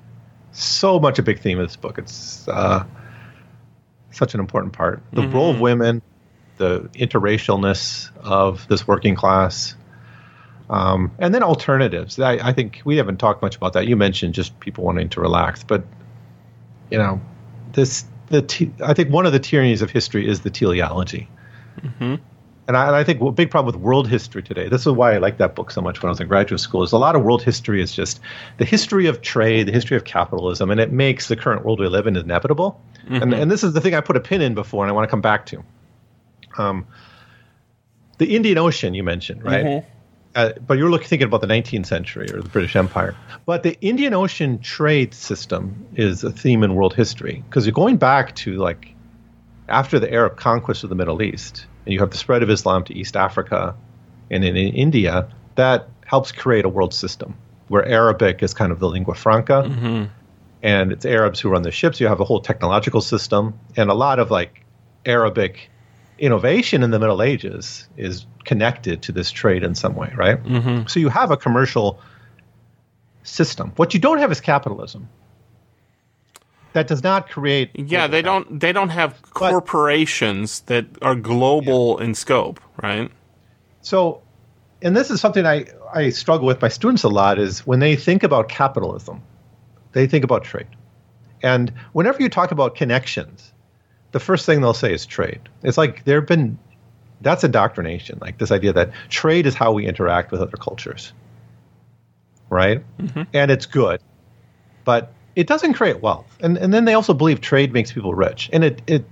So 0.54 1.02
much 1.02 1.20
a 1.20 1.22
big 1.22 1.42
theme 1.42 1.60
of 1.60 1.68
this 1.68 1.76
book. 1.76 1.98
It's 1.98 2.48
uh, 2.48 2.86
such 4.14 4.34
an 4.34 4.40
important 4.40 4.74
part. 4.74 5.02
The 5.12 5.28
role 5.28 5.52
of 5.52 5.60
women, 5.60 6.02
the 6.58 6.82
interracialness 6.94 8.10
of 8.22 8.68
this 8.68 8.88
working 8.88 9.16
class, 9.16 9.76
um, 10.70 11.12
and 11.20 11.34
then 11.34 11.44
alternatives. 11.44 12.20
I, 12.20 12.34
I 12.34 12.54
think 12.54 12.82
we 12.86 12.98
haven't 12.98 13.18
talked 13.18 13.42
much 13.42 13.56
about 13.56 13.74
that. 13.74 13.88
You 13.88 13.96
mentioned 13.96 14.34
just 14.34 14.58
people 14.60 14.84
wanting 14.84 15.10
to 15.10 15.22
relax, 15.22 15.64
but 15.64 15.84
you 16.90 16.98
know, 16.98 17.20
this 17.74 18.06
the 18.28 18.42
te- 18.42 18.72
I 18.84 18.94
think 18.94 19.10
one 19.10 19.26
of 19.26 19.34
the 19.34 19.40
tyrannies 19.40 19.82
of 19.82 19.92
history 19.92 20.28
is 20.28 20.42
the 20.42 20.50
teleology. 20.50 21.28
And 22.68 22.78
I, 22.78 22.88
and 22.88 22.96
I 22.96 23.04
think 23.04 23.20
a 23.20 23.32
big 23.32 23.52
problem 23.52 23.74
with 23.74 23.82
world 23.84 24.08
history 24.08 24.42
today. 24.42 24.70
This 24.70 24.82
is 24.82 24.94
why 24.94 25.14
I 25.14 25.18
like 25.18 25.38
that 25.40 25.54
book 25.54 25.70
so 25.70 25.82
much 25.82 26.02
when 26.02 26.08
I 26.08 26.12
was 26.12 26.22
in 26.22 26.28
graduate 26.28 26.62
school. 26.62 26.82
Is 26.84 26.94
a 26.94 26.98
lot 26.98 27.16
of 27.16 27.24
world 27.24 27.44
history 27.44 27.82
is 27.82 27.94
just 27.94 28.22
the 28.58 28.66
history 28.66 29.08
of 29.08 29.22
trade, 29.22 29.68
the 29.68 29.72
history 29.74 29.98
of 29.98 30.06
capitalism, 30.06 30.72
and 30.72 30.80
it 30.80 30.92
makes 30.92 31.28
the 31.28 31.36
current 31.36 31.66
world 31.66 31.80
we 31.80 31.88
live 31.88 32.08
in 32.08 32.16
inevitable. 32.16 32.80
And, 33.22 33.34
and 33.34 33.52
this 33.52 33.64
is 33.64 33.74
the 33.74 33.82
thing 33.82 33.96
I 33.96 34.02
put 34.02 34.16
a 34.16 34.22
pin 34.22 34.42
in 34.42 34.54
before, 34.56 34.84
and 34.84 34.90
I 34.90 34.94
want 34.94 35.08
to 35.08 35.12
come 35.12 35.22
back 35.22 35.46
to. 35.48 35.64
Um, 36.58 36.88
the 38.18 38.36
Indian 38.36 38.58
Ocean 38.58 38.94
you 38.94 39.04
mentioned, 39.04 39.44
right? 39.44 39.66
Uh, 40.36 40.54
but 40.66 40.78
you're 40.78 40.90
looking 40.90 41.08
thinking 41.08 41.28
about 41.28 41.42
the 41.42 41.48
19th 41.48 41.86
century 41.86 42.28
or 42.32 42.42
the 42.42 42.50
British 42.50 42.76
Empire. 42.76 43.16
But 43.46 43.64
the 43.64 43.80
Indian 43.82 44.14
Ocean 44.14 44.60
trade 44.60 45.14
system 45.14 45.86
is 45.96 46.24
a 46.24 46.32
theme 46.32 46.64
in 46.64 46.76
world 46.76 46.96
history 46.96 47.44
because 47.48 47.66
you're 47.66 47.74
going 47.74 47.98
back 47.98 48.36
to 48.38 48.56
like 48.56 48.96
after 49.70 50.00
the 50.00 50.12
Arab 50.12 50.38
conquest 50.38 50.84
of 50.84 50.90
the 50.90 50.96
Middle 50.96 51.22
East, 51.22 51.68
and 51.86 51.94
you 51.94 52.00
have 52.00 52.12
the 52.12 52.18
spread 52.18 52.44
of 52.44 52.50
Islam 52.50 52.84
to 52.86 52.96
East 52.96 53.16
Africa 53.16 53.76
and 54.32 54.44
in, 54.44 54.56
in 54.56 54.74
India, 54.74 55.28
that 55.56 55.90
helps 56.06 56.32
create 56.32 56.66
a 56.66 56.70
world 56.70 56.94
system 56.94 57.36
where 57.68 57.86
Arabic 57.86 58.44
is 58.44 58.54
kind 58.54 58.72
of 58.72 58.80
the 58.80 58.90
lingua 58.90 59.16
franca, 59.16 59.64
and 60.62 60.92
it's 60.92 61.06
Arabs 61.06 61.40
who 61.40 61.50
run 61.50 61.62
the 61.64 61.72
ships. 61.72 62.00
You 62.00 62.08
have 62.08 62.20
a 62.20 62.24
whole 62.24 62.42
technological 62.42 63.02
system, 63.02 63.58
and 63.76 63.90
a 63.90 63.94
lot 63.94 64.20
of 64.20 64.32
like 64.32 64.64
Arabic 65.06 65.70
innovation 66.20 66.84
in 66.84 66.92
the 66.92 67.00
Middle 67.00 67.22
Ages 67.22 67.88
is 67.98 68.26
connected 68.46 69.02
to 69.04 69.12
this 69.12 69.32
trade 69.32 69.64
in 69.64 69.76
some 69.76 69.96
way, 69.96 70.12
right? 70.16 70.44
Mm-hmm. 70.44 70.88
So 70.88 71.00
you 71.00 71.10
have 71.10 71.32
a 71.32 71.38
commercial 71.38 72.00
system. 73.24 73.72
What 73.76 73.94
you 73.94 74.00
don't 74.00 74.20
have 74.20 74.32
is 74.32 74.42
capitalism. 74.42 75.10
That 76.74 76.88
does 76.88 77.04
not 77.04 77.30
create. 77.30 77.70
Yeah, 77.76 78.08
they 78.08 78.22
don't 78.22 78.60
they 78.60 78.72
don't 78.72 78.90
have 78.90 79.22
corporations 79.22 80.62
that 80.62 80.86
are 81.02 81.16
global 81.16 82.00
in 82.00 82.16
scope, 82.16 82.60
right? 82.82 83.12
So, 83.82 84.22
and 84.82 84.96
this 84.98 85.12
is 85.12 85.22
something 85.22 85.46
I, 85.46 85.66
I 85.94 86.10
struggle 86.10 86.48
with 86.48 86.62
my 86.62 86.70
students 86.70 87.04
a 87.04 87.10
lot 87.10 87.38
is 87.38 87.66
when 87.68 87.80
they 87.80 87.96
think 87.96 88.24
about 88.24 88.50
capitalism, 88.50 89.22
they 89.92 90.08
think 90.08 90.24
about 90.24 90.44
trade. 90.44 90.68
And 91.44 91.72
whenever 91.92 92.22
you 92.24 92.30
talk 92.30 92.52
about 92.52 92.76
connections, 92.76 93.52
the 94.14 94.20
first 94.20 94.46
thing 94.46 94.62
they'll 94.62 94.74
say 94.74 94.94
is 94.94 95.06
trade. 95.06 95.42
It's 95.62 95.78
like 95.78 96.06
there 96.06 96.20
have 96.20 96.28
been, 96.28 96.58
that's 97.22 97.44
indoctrination, 97.44 98.18
like 98.22 98.38
this 98.38 98.52
idea 98.52 98.74
that 98.74 98.92
trade 99.10 99.46
is 99.46 99.54
how 99.54 99.74
we 99.74 99.86
interact 99.86 100.32
with 100.32 100.42
other 100.42 100.58
cultures. 100.58 101.12
Right? 102.50 102.84
Mm-hmm. 102.98 103.24
And 103.34 103.52
it's 103.52 103.66
good. 103.66 104.02
But 104.86 105.12
it 105.36 105.48
doesn't 105.48 105.74
create 105.74 106.02
wealth. 106.02 106.38
And, 106.42 106.58
and 106.58 106.74
then 106.74 106.86
they 106.86 106.94
also 106.94 107.14
believe 107.14 107.42
trade 107.42 107.74
makes 107.74 107.92
people 107.92 108.14
rich. 108.14 108.50
And 108.54 108.64
it, 108.64 108.82
it, 108.88 109.06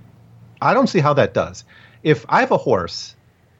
I 0.60 0.74
don't 0.74 0.86
see 0.86 1.00
how 1.00 1.14
that 1.14 1.34
does. 1.34 1.64
If 2.02 2.24
I 2.28 2.40
have 2.40 2.50
a 2.50 2.56
horse 2.56 3.14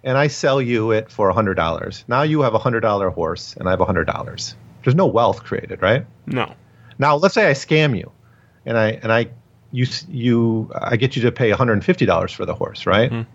and 0.04 0.18
I 0.18 0.26
sell 0.28 0.60
you 0.60 0.90
it 0.90 1.10
for 1.10 1.32
$100, 1.32 2.04
now 2.08 2.22
you 2.22 2.42
have 2.42 2.54
a 2.54 2.58
$100 2.58 3.14
horse 3.14 3.54
and 3.56 3.68
I 3.68 3.70
have 3.72 3.80
a 3.80 3.86
$100. 3.86 4.54
There's 4.84 4.94
no 4.94 5.06
wealth 5.06 5.44
created, 5.44 5.82
right? 5.82 6.04
No. 6.26 6.54
Now, 6.98 7.16
let's 7.16 7.34
say 7.34 7.48
I 7.48 7.52
scam 7.52 7.96
you, 7.96 8.10
and 8.66 8.78
I 8.78 8.90
and 9.02 9.12
I 9.12 9.28
you 9.70 9.86
you 10.08 10.70
I 10.74 10.96
get 10.96 11.16
you 11.16 11.22
to 11.22 11.32
pay 11.32 11.50
$150 11.50 12.34
for 12.34 12.46
the 12.46 12.54
horse, 12.54 12.86
right? 12.86 13.10
Mm-hmm. 13.10 13.30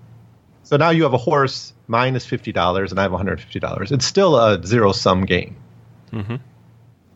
So 0.63 0.77
now 0.77 0.89
you 0.89 1.03
have 1.03 1.13
a 1.13 1.17
horse 1.17 1.73
minus 1.87 2.25
$50, 2.25 2.89
and 2.89 2.99
I 2.99 3.03
have 3.03 3.11
$150. 3.11 3.91
It's 3.91 4.05
still 4.05 4.37
a 4.37 4.61
zero 4.65 4.91
sum 4.91 5.25
game, 5.25 5.55
mm-hmm. 6.11 6.35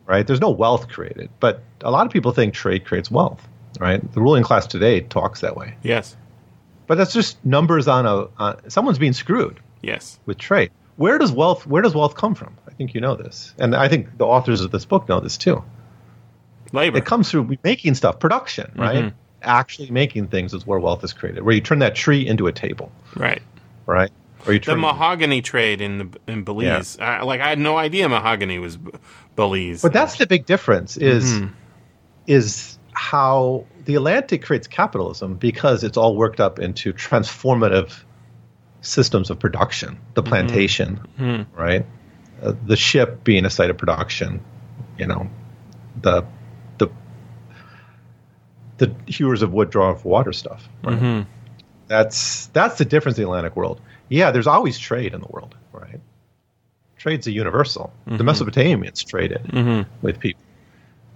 Right? 0.06 0.26
There's 0.26 0.40
no 0.40 0.50
wealth 0.50 0.88
created, 0.88 1.30
but 1.40 1.62
a 1.82 1.90
lot 1.90 2.06
of 2.06 2.12
people 2.12 2.32
think 2.32 2.54
trade 2.54 2.84
creates 2.84 3.10
wealth, 3.10 3.46
right? 3.78 4.00
The 4.12 4.20
ruling 4.20 4.42
class 4.42 4.66
today 4.66 5.00
talks 5.00 5.40
that 5.40 5.56
way, 5.56 5.76
Yes. 5.82 6.16
but 6.86 6.96
that's 6.98 7.12
just 7.12 7.44
numbers 7.44 7.88
on 7.88 8.06
a 8.06 8.28
on, 8.38 8.70
someone's 8.70 8.98
being 8.98 9.12
screwed 9.12 9.60
Yes. 9.82 10.18
with 10.26 10.38
trade. 10.38 10.70
Where 10.96 11.18
does 11.18 11.32
wealth 11.32 11.66
where 11.66 11.82
does 11.82 11.94
wealth 11.94 12.14
come 12.14 12.34
from? 12.34 12.56
I 12.68 12.72
think 12.72 12.94
you 12.94 13.00
know 13.00 13.16
this, 13.16 13.54
and 13.58 13.74
I 13.74 13.88
think 13.88 14.18
the 14.18 14.26
authors 14.26 14.60
of 14.60 14.70
this 14.70 14.84
book 14.84 15.08
know 15.08 15.20
this 15.20 15.36
too. 15.36 15.62
Labor. 16.72 16.98
It 16.98 17.04
comes 17.04 17.30
through 17.30 17.56
making 17.62 17.94
stuff, 17.94 18.18
production, 18.18 18.66
mm-hmm. 18.68 18.80
right? 18.80 19.12
Actually 19.42 19.90
making 19.90 20.28
things 20.28 20.54
is 20.54 20.66
where 20.66 20.78
wealth 20.78 21.04
is 21.04 21.12
created. 21.12 21.42
Where 21.42 21.54
you 21.54 21.60
turn 21.60 21.80
that 21.80 21.94
tree 21.94 22.26
into 22.26 22.46
a 22.46 22.52
table, 22.52 22.90
right. 23.16 23.42
right? 23.86 24.10
Or 24.46 24.52
you 24.52 24.58
The 24.58 24.66
turn 24.66 24.80
mahogany 24.80 25.42
trade 25.42 25.80
in 25.80 25.98
the, 25.98 26.08
in 26.26 26.44
Belize. 26.44 26.98
I, 26.98 27.22
like 27.22 27.40
I 27.40 27.48
had 27.48 27.58
no 27.58 27.76
idea 27.76 28.08
mahogany 28.08 28.58
was 28.58 28.76
B- 28.76 28.90
Belize. 29.36 29.82
But 29.82 29.92
that's 29.92 30.16
the 30.16 30.26
big 30.26 30.46
difference 30.46 30.96
is 30.96 31.24
mm-hmm. 31.24 31.54
is 32.26 32.78
how 32.92 33.66
the 33.84 33.94
Atlantic 33.94 34.42
creates 34.42 34.66
capitalism 34.66 35.36
because 35.36 35.84
it's 35.84 35.96
all 35.96 36.16
worked 36.16 36.40
up 36.40 36.58
into 36.58 36.92
transformative 36.92 38.02
systems 38.80 39.30
of 39.30 39.38
production. 39.38 39.98
The 40.14 40.22
mm-hmm. 40.22 40.28
plantation, 40.28 41.00
mm-hmm. 41.18 41.56
right? 41.56 41.86
Uh, 42.42 42.54
the 42.66 42.76
ship 42.76 43.22
being 43.22 43.44
a 43.44 43.50
site 43.50 43.70
of 43.70 43.78
production, 43.78 44.44
you 44.98 45.06
know, 45.06 45.30
the 46.00 46.24
the 46.78 46.88
the 48.78 48.94
hewers 49.06 49.42
of 49.42 49.52
wood 49.52 49.70
draw 49.70 49.90
of 49.90 50.04
water 50.04 50.32
stuff. 50.32 50.68
Right? 50.82 51.26
That's 51.86 52.46
that's 52.48 52.78
the 52.78 52.84
difference 52.84 53.18
in 53.18 53.24
the 53.24 53.28
Atlantic 53.28 53.54
world. 53.54 53.80
Yeah, 54.12 54.30
there's 54.30 54.46
always 54.46 54.78
trade 54.78 55.14
in 55.14 55.20
the 55.20 55.28
world, 55.28 55.54
right? 55.72 55.98
Trade's 56.98 57.26
a 57.26 57.32
universal. 57.32 57.92
The 58.06 58.22
Mesopotamians 58.22 59.04
traded 59.06 59.50
with 60.02 60.20
people. 60.20 60.42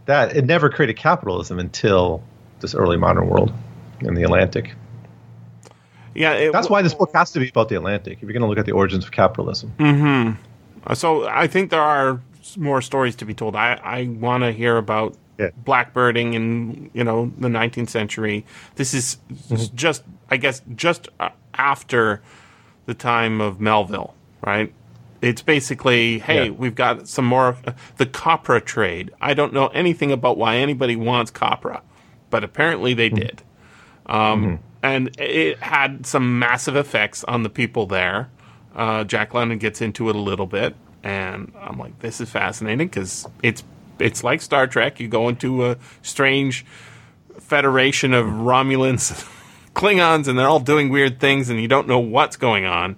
That 0.07 0.34
it 0.36 0.44
never 0.47 0.70
created 0.70 0.97
capitalism 0.97 1.59
until 1.59 2.22
this 2.61 2.74
early 2.74 2.97
modern 2.97 3.28
world 3.28 3.53
in 4.01 4.14
the 4.14 4.22
Atlantic. 4.22 4.74
yeah. 6.14 6.32
It, 6.32 6.53
That's 6.53 6.70
why 6.70 6.82
this 6.82 6.94
book 6.94 7.11
has 7.14 7.30
to 7.32 7.40
be 7.40 7.49
about 7.49 7.68
the 7.68 7.76
Atlantic. 7.76 8.14
If 8.18 8.22
you're 8.22 8.32
going 8.32 8.42
to 8.42 8.49
look 8.49 8.59
at 8.59 8.66
the 8.66 8.72
origins 8.72 9.05
of 9.05 9.11
capitalism, 9.12 9.70
Hmm. 9.78 10.30
So 10.94 11.26
I 11.28 11.49
think 11.49 11.70
there 11.70 11.82
are 11.82 12.20
more 12.57 12.80
stories 12.80 13.16
to 13.16 13.24
be 13.24 13.34
told. 13.34 13.57
I, 13.57 13.74
I 13.82 14.05
want 14.09 14.42
to 14.44 14.53
hear 14.53 14.76
about 14.76 15.16
Yeah. 15.38 15.51
blackbirding 15.64 16.32
in 16.34 16.90
you 16.94 17.05
know 17.05 17.30
the 17.38 17.49
19th 17.49 17.90
century. 17.90 18.44
This 18.76 18.94
is 18.94 19.18
Mm-hmm. 19.30 19.76
just 19.76 20.03
I 20.30 20.36
guess 20.38 20.62
just 20.74 21.09
uh, 21.20 21.28
after 21.55 22.22
the 22.87 22.95
time 22.95 23.41
of 23.41 23.61
Melville, 23.61 24.14
right? 24.45 24.72
It's 25.22 25.43
basically, 25.43 26.18
hey, 26.20 26.47
Yeah. 26.47 26.51
we've 26.51 26.74
got 26.74 27.09
some 27.09 27.24
more 27.24 27.57
the 27.97 28.07
copra 28.07 28.61
trade. 28.61 29.11
I 29.20 29.34
don't 29.34 29.53
know 29.53 29.68
anything 29.68 30.12
about 30.12 30.37
why 30.39 30.57
anybody 30.57 30.97
wants 30.97 31.30
copra, 31.30 31.82
but 32.30 32.45
apparently 32.45 32.95
they 32.95 33.09
did. 33.09 33.43
Um, 34.07 34.61
And 34.82 35.18
it 35.18 35.59
had 35.59 36.07
some 36.07 36.39
massive 36.39 36.76
effects 36.76 37.24
on 37.24 37.43
the 37.43 37.49
people 37.49 37.87
there. 37.87 38.28
Uh, 38.76 39.03
Jack 39.05 39.34
London 39.34 39.59
gets 39.59 39.80
into 39.80 40.09
it 40.11 40.14
a 40.14 40.18
little 40.20 40.47
bit, 40.47 40.76
and 41.03 41.51
I'm 41.61 41.76
like, 41.78 41.99
this 42.01 42.20
is 42.20 42.30
fascinating 42.30 42.87
because 42.89 43.26
it's 43.43 43.64
it's 43.99 44.22
like 44.22 44.43
Star 44.43 44.66
Trek. 44.66 45.01
You 45.01 45.09
go 45.09 45.28
into 45.28 45.66
a 45.66 45.76
strange 46.03 46.64
federation 47.41 48.12
of 48.12 48.26
Romulans, 48.26 49.26
Klingons, 49.77 50.27
and 50.27 50.39
they're 50.39 50.49
all 50.49 50.59
doing 50.61 50.89
weird 50.89 51.20
things, 51.20 51.51
and 51.51 51.61
you 51.61 51.68
don't 51.68 51.87
know 51.87 51.99
what's 51.99 52.37
going 52.37 52.64
on, 52.64 52.97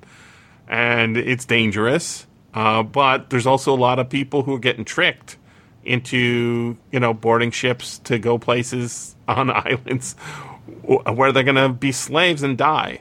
and 0.68 1.16
it's 1.16 1.44
dangerous. 1.44 2.26
Uh, 2.54 2.82
but 2.82 3.30
there's 3.30 3.46
also 3.46 3.74
a 3.74 3.76
lot 3.76 3.98
of 3.98 4.08
people 4.08 4.44
who 4.44 4.54
are 4.54 4.58
getting 4.60 4.84
tricked 4.84 5.36
into 5.84 6.76
you 6.92 7.00
know 7.00 7.12
boarding 7.12 7.50
ships 7.50 7.98
to 8.00 8.18
go 8.18 8.38
places 8.38 9.16
on 9.28 9.50
islands 9.50 10.14
where 10.84 11.32
they're 11.32 11.42
going 11.42 11.56
to 11.56 11.68
be 11.68 11.90
slaves 11.92 12.42
and 12.42 12.56
die, 12.56 13.00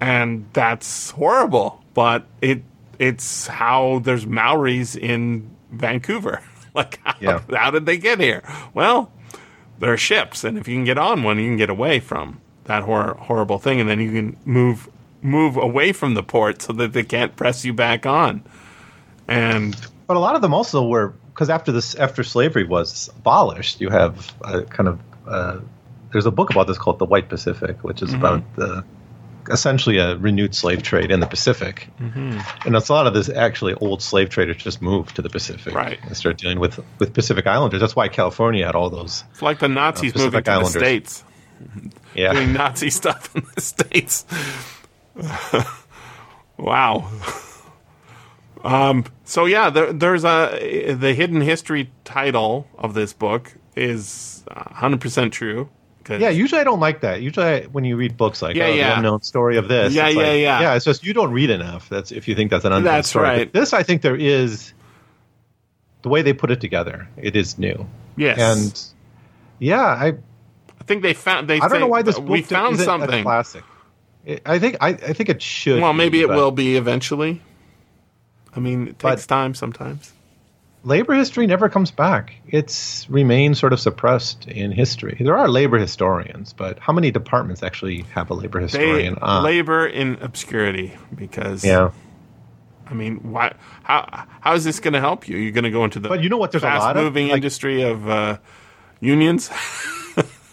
and 0.00 0.46
that's 0.52 1.10
horrible. 1.12 1.82
But 1.94 2.26
it 2.42 2.62
it's 2.98 3.46
how 3.46 4.00
there's 4.00 4.26
Maoris 4.26 4.96
in 4.96 5.50
Vancouver. 5.70 6.42
Like 6.76 7.00
how, 7.04 7.14
Yeah. 7.22 7.40
how 7.56 7.70
did 7.70 7.86
they 7.86 7.96
get 7.96 8.20
here? 8.20 8.42
Well, 8.74 9.10
there 9.78 9.94
are 9.94 9.96
ships, 9.96 10.44
and 10.44 10.58
if 10.58 10.68
you 10.68 10.74
can 10.76 10.84
get 10.84 10.98
on 10.98 11.22
one, 11.22 11.38
you 11.38 11.46
can 11.48 11.56
get 11.56 11.70
away 11.70 12.00
from 12.00 12.42
that 12.66 12.82
hor- 12.82 13.14
horrible 13.18 13.58
thing, 13.58 13.80
and 13.80 13.88
then 13.88 14.00
you 14.00 14.12
can 14.12 14.36
move 14.44 14.88
move 15.22 15.56
away 15.56 15.92
from 15.92 16.14
the 16.14 16.22
port 16.22 16.62
so 16.62 16.72
that 16.74 16.92
they 16.92 17.02
can't 17.02 17.34
press 17.36 17.64
you 17.64 17.72
back 17.72 18.06
on. 18.06 18.44
And 19.28 19.74
But 20.06 20.16
a 20.16 20.20
lot 20.20 20.36
of 20.36 20.42
them 20.42 20.54
also 20.54 20.86
were 20.86 21.14
because 21.32 21.50
after 21.50 21.72
this, 21.72 21.94
after 21.94 22.22
slavery 22.22 22.64
was 22.64 23.10
abolished, 23.16 23.80
you 23.80 23.90
have 23.90 24.32
a 24.42 24.62
kind 24.62 24.88
of 24.88 25.00
uh, 25.26 25.58
there's 26.12 26.26
a 26.26 26.30
book 26.30 26.50
about 26.50 26.66
this 26.66 26.78
called 26.78 26.98
The 26.98 27.04
White 27.04 27.28
Pacific, 27.28 27.82
which 27.82 28.02
is 28.02 28.10
mm-hmm. 28.10 28.18
about 28.18 28.56
the 28.56 28.84
essentially 29.50 29.98
a 29.98 30.16
renewed 30.16 30.54
slave 30.54 30.82
trade 30.82 31.10
in 31.10 31.20
the 31.20 31.26
Pacific. 31.26 31.88
Mm-hmm. 32.00 32.66
And 32.66 32.76
it's 32.76 32.88
a 32.88 32.92
lot 32.92 33.06
of 33.06 33.14
this 33.14 33.28
actually 33.28 33.74
old 33.74 34.02
slave 34.02 34.28
traders 34.28 34.56
just 34.56 34.82
moved 34.82 35.16
to 35.16 35.22
the 35.22 35.30
Pacific 35.30 35.72
Right. 35.74 35.98
and 36.02 36.16
started 36.16 36.38
dealing 36.38 36.58
with 36.58 36.80
with 36.98 37.12
Pacific 37.14 37.46
Islanders. 37.46 37.80
That's 37.80 37.94
why 37.96 38.08
California 38.08 38.64
had 38.66 38.74
all 38.74 38.90
those. 38.90 39.24
it's 39.30 39.42
like 39.42 39.58
the 39.58 39.68
Nazis 39.68 40.12
uh, 40.12 40.14
Pacific 40.14 40.32
moving 40.32 40.44
to 40.44 40.50
Islanders. 40.50 40.72
the 40.72 40.78
states, 40.80 41.24
Yeah, 42.14 42.32
doing 42.34 42.52
Nazi 42.52 42.90
stuff 42.90 43.34
in 43.36 43.44
the 43.54 43.60
states. 43.60 44.24
wow. 46.56 47.10
Um, 48.64 49.04
so 49.24 49.44
yeah, 49.46 49.70
there, 49.70 49.92
there's 49.92 50.24
a 50.24 50.94
the 50.98 51.14
hidden 51.14 51.40
history 51.40 51.90
title 52.04 52.66
of 52.78 52.94
this 52.94 53.12
book 53.12 53.54
is 53.76 54.42
100 54.48 55.00
percent 55.00 55.32
true. 55.32 55.68
Yeah, 56.08 56.28
usually 56.28 56.60
I 56.60 56.64
don't 56.64 56.78
like 56.78 57.00
that. 57.00 57.20
Usually, 57.20 57.46
I, 57.46 57.60
when 57.62 57.82
you 57.84 57.96
read 57.96 58.16
books 58.16 58.40
like 58.40 58.54
Yeah, 58.54 58.66
oh, 58.66 58.74
yeah. 58.74 58.90
the 58.90 58.96
unknown 58.98 59.22
story 59.22 59.56
of 59.56 59.66
this, 59.66 59.92
Yeah, 59.92 60.08
yeah, 60.08 60.16
like, 60.16 60.26
yeah. 60.26 60.60
yeah. 60.60 60.74
It's 60.76 60.84
just 60.84 61.04
you 61.04 61.12
don't 61.12 61.32
read 61.32 61.50
enough. 61.50 61.88
That's 61.88 62.12
if 62.12 62.28
you 62.28 62.36
think 62.36 62.52
that's 62.52 62.64
an 62.64 62.70
unknown 62.72 62.84
That's 62.84 63.08
story. 63.08 63.24
right. 63.24 63.52
But 63.52 63.58
this, 63.58 63.72
I 63.72 63.82
think, 63.82 64.02
there 64.02 64.14
is 64.14 64.72
the 66.02 66.08
way 66.08 66.22
they 66.22 66.32
put 66.32 66.52
it 66.52 66.60
together. 66.60 67.08
It 67.16 67.34
is 67.34 67.58
new, 67.58 67.88
yes, 68.16 68.38
and 68.38 68.80
yeah, 69.58 69.84
I 69.84 70.12
think 70.86 71.02
they 71.02 71.14
found 71.14 71.48
they. 71.48 71.60
I 71.60 71.68
don't 71.68 71.80
know 71.80 71.86
why 71.86 72.02
this 72.02 72.18
book 72.18 72.28
we 72.28 72.42
found 72.42 72.78
something. 72.78 73.22
classic. 73.22 73.64
I 74.44 74.58
think 74.58 74.76
I, 74.80 74.88
I 74.88 75.12
think 75.12 75.28
it 75.28 75.40
should. 75.40 75.80
Well, 75.80 75.92
be, 75.92 75.98
maybe 75.98 76.20
it 76.22 76.28
but 76.28 76.36
will 76.36 76.50
be 76.50 76.76
eventually. 76.76 77.40
I 78.54 78.60
mean, 78.60 78.88
it 78.88 78.98
takes 78.98 79.26
time 79.26 79.54
sometimes. 79.54 80.12
Labor 80.82 81.14
history 81.14 81.46
never 81.48 81.68
comes 81.68 81.90
back. 81.90 82.34
It's 82.46 83.10
remained 83.10 83.58
sort 83.58 83.72
of 83.72 83.80
suppressed 83.80 84.46
in 84.46 84.70
history. 84.70 85.16
There 85.20 85.36
are 85.36 85.48
labor 85.48 85.78
historians, 85.78 86.52
but 86.52 86.78
how 86.78 86.92
many 86.92 87.10
departments 87.10 87.62
actually 87.64 88.02
have 88.14 88.30
a 88.30 88.34
labor 88.34 88.60
They 88.60 88.66
historian? 88.66 89.18
on? 89.20 89.42
labor 89.42 89.86
in 89.86 90.16
obscurity 90.20 90.96
because 91.14 91.64
yeah. 91.64 91.90
I 92.88 92.94
mean, 92.94 93.16
why? 93.32 93.54
How 93.82 94.26
how 94.40 94.54
is 94.54 94.62
this 94.64 94.78
going 94.78 94.94
to 94.94 95.00
help 95.00 95.28
you? 95.28 95.36
You're 95.36 95.50
going 95.52 95.64
to 95.64 95.70
go 95.70 95.84
into 95.84 95.98
the 95.98 96.08
But 96.08 96.22
you 96.22 96.28
know 96.28 96.36
what? 96.36 96.52
There's 96.52 96.62
a 96.62 96.66
lot 96.66 96.76
of, 96.76 96.82
fast-moving 96.96 97.28
like- 97.28 97.36
industry 97.36 97.82
of 97.82 98.08
uh, 98.08 98.38
unions. 99.00 99.50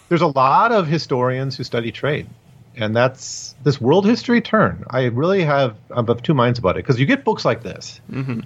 there's 0.10 0.22
a 0.22 0.28
lot 0.28 0.72
of 0.72 0.88
historians 0.88 1.58
who 1.58 1.64
study 1.64 1.91
trade 1.91 2.28
and 2.76 2.95
that's 2.95 3.56
this 3.64 3.80
world 3.80 4.06
history 4.06 4.41
turn. 4.41 4.84
I 4.89 5.06
really 5.06 5.43
have 5.43 5.78
i'm 5.91 6.10
of 6.10 6.22
two 6.22 6.34
minds 6.34 6.60
about 6.60 6.72
it 6.78 6.84
because 6.84 6.99
you 6.99 7.06
get 7.06 7.24
books 7.24 7.45
like 7.45 7.64
this 7.64 8.01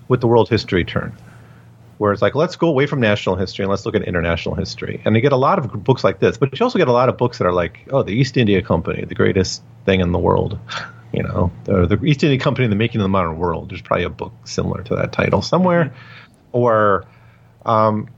with 0.07 0.21
the 0.21 0.27
world 0.27 0.49
history 0.49 0.83
turn 0.83 1.15
where 1.97 2.13
it's 2.13 2.21
like 2.21 2.35
let's 2.35 2.55
go 2.55 2.67
away 2.67 2.85
from 2.85 2.99
national 2.99 3.35
history 3.35 3.63
and 3.63 3.71
let's 3.71 3.85
look 3.85 3.95
at 3.95 4.03
international 4.03 4.53
history. 4.53 5.01
And 5.03 5.15
you 5.15 5.21
get 5.21 5.31
a 5.31 5.37
lot 5.37 5.57
of 5.57 5.83
books 5.83 6.03
like 6.03 6.19
this 6.19 6.37
but 6.37 6.57
you 6.57 6.63
also 6.63 6.77
get 6.77 6.87
a 6.87 6.93
lot 6.93 7.09
of 7.09 7.17
books 7.17 7.37
that 7.37 7.47
are 7.47 7.53
like 7.53 7.79
oh 7.91 8.03
the 8.03 8.13
east 8.13 8.37
india 8.37 8.61
company 8.61 9.03
the 9.05 9.15
greatest 9.15 9.63
thing 9.85 10.01
in 10.01 10.11
the 10.11 10.19
world 10.19 10.59
you 11.13 11.23
know 11.23 11.51
the, 11.63 11.85
the 11.87 12.03
east 12.05 12.23
india 12.23 12.39
company 12.39 12.67
the 12.67 12.75
making 12.75 13.01
of 13.01 13.05
the 13.05 13.09
modern 13.09 13.37
world. 13.37 13.69
There's 13.69 13.81
probably 13.81 14.05
a 14.05 14.09
book 14.09 14.33
similar 14.45 14.83
to 14.83 14.95
that 14.95 15.11
title 15.11 15.41
somewhere. 15.41 15.93
Or 16.51 17.05
um, 17.65 18.09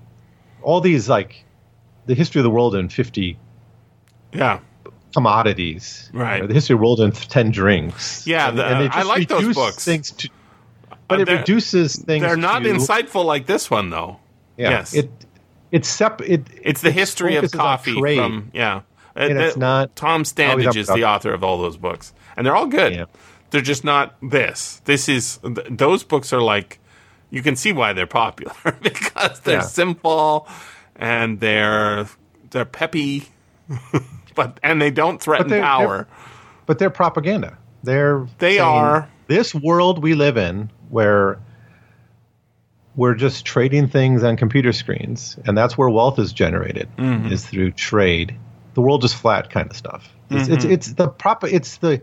all 0.61 0.81
these 0.81 1.09
like 1.09 1.43
the 2.09 2.15
history 2.15 2.39
of 2.39 2.43
the 2.43 2.49
world 2.49 2.73
in 2.75 2.89
50 2.89 3.37
yeah, 4.33 4.59
commodities, 5.13 6.09
Right. 6.13 6.47
The 6.47 6.53
history 6.53 6.73
of 6.73 6.79
the 6.79 6.83
world 6.83 6.99
in 7.01 7.11
ten 7.11 7.51
drinks. 7.51 8.25
Yeah, 8.27 8.49
and, 8.49 8.57
the- 8.59 8.65
and 8.65 8.91
I 8.93 9.03
like 9.03 9.27
those 9.27 9.53
books. 9.55 9.83
Things 9.85 10.11
to, 10.11 10.29
but 11.07 11.21
it 11.21 11.29
reduces 11.29 11.95
things. 11.95 12.23
they're 12.23 12.37
not 12.37 12.59
to, 12.63 12.69
insightful 12.69 13.25
like 13.25 13.45
this 13.45 13.69
one 13.71 13.89
though. 13.89 14.19
Yeah, 14.57 14.69
yes, 14.71 14.93
it 14.93 15.09
it's 15.71 15.87
sep- 15.87 16.21
it, 16.21 16.47
it's 16.61 16.81
the 16.81 16.91
history 16.91 17.35
of 17.37 17.51
coffee 17.51 17.93
from 17.99 18.51
yeah. 18.53 18.81
And 19.15 19.37
Uh, 19.37 19.41
it's 19.41 19.57
not 19.57 19.95
Tom 19.95 20.23
Standage 20.23 20.75
is 20.75 20.87
the 20.87 21.03
author 21.05 21.33
of 21.33 21.43
all 21.43 21.57
those 21.57 21.77
books, 21.77 22.13
and 22.37 22.45
they're 22.45 22.55
all 22.55 22.67
good. 22.67 22.93
Yeah. 22.93 23.05
They're 23.51 23.61
just 23.61 23.83
not 23.83 24.15
this. 24.21 24.81
This 24.85 25.09
is 25.09 25.39
th- 25.43 25.67
those 25.71 26.03
books 26.03 26.31
are 26.33 26.41
like 26.41 26.79
you 27.31 27.41
can 27.41 27.55
see 27.55 27.71
why 27.73 27.93
they're 27.93 28.05
popular 28.07 28.53
because 28.81 29.39
they're 29.41 29.55
Yeah. 29.57 29.61
simple 29.61 30.47
and 30.99 31.39
they're 31.39 32.07
they're 32.51 32.65
peppy, 32.65 33.23
but 34.35 34.59
and 34.61 34.79
they 34.81 34.91
don't 34.91 35.19
threaten 35.21 35.47
they're- 35.47 35.61
power. 35.61 36.07
but 36.67 36.77
they're 36.77 36.89
propaganda. 36.91 37.57
They're 37.83 38.27
They 38.39 38.57
saying, 38.57 38.61
are. 38.61 39.09
this 39.27 39.55
world 39.55 40.03
we 40.03 40.13
live 40.13 40.35
in 40.37 40.69
where 40.89 41.39
we're 42.95 43.15
just 43.15 43.45
trading 43.45 43.87
things 43.87 44.23
on 44.23 44.35
computer 44.35 44.73
screens, 44.73 45.37
and 45.45 45.57
that's 45.57 45.77
where 45.77 45.89
wealth 45.89 46.19
is 46.19 46.33
generated 46.33 46.89
Mm-hmm. 46.97 47.31
is 47.31 47.45
through 47.45 47.71
trade. 47.71 48.35
The 48.73 48.81
world 48.81 49.03
is 49.03 49.13
flat, 49.13 49.49
kind 49.49 49.69
of 49.69 49.77
stuff. 49.77 50.09
It's 50.29 50.47
it's, 50.49 50.63
Mm-hmm. 50.65 50.73
it's 50.73 50.93
the 50.93 51.07
proper 51.07 51.47
it's 51.47 51.77
the 51.77 52.01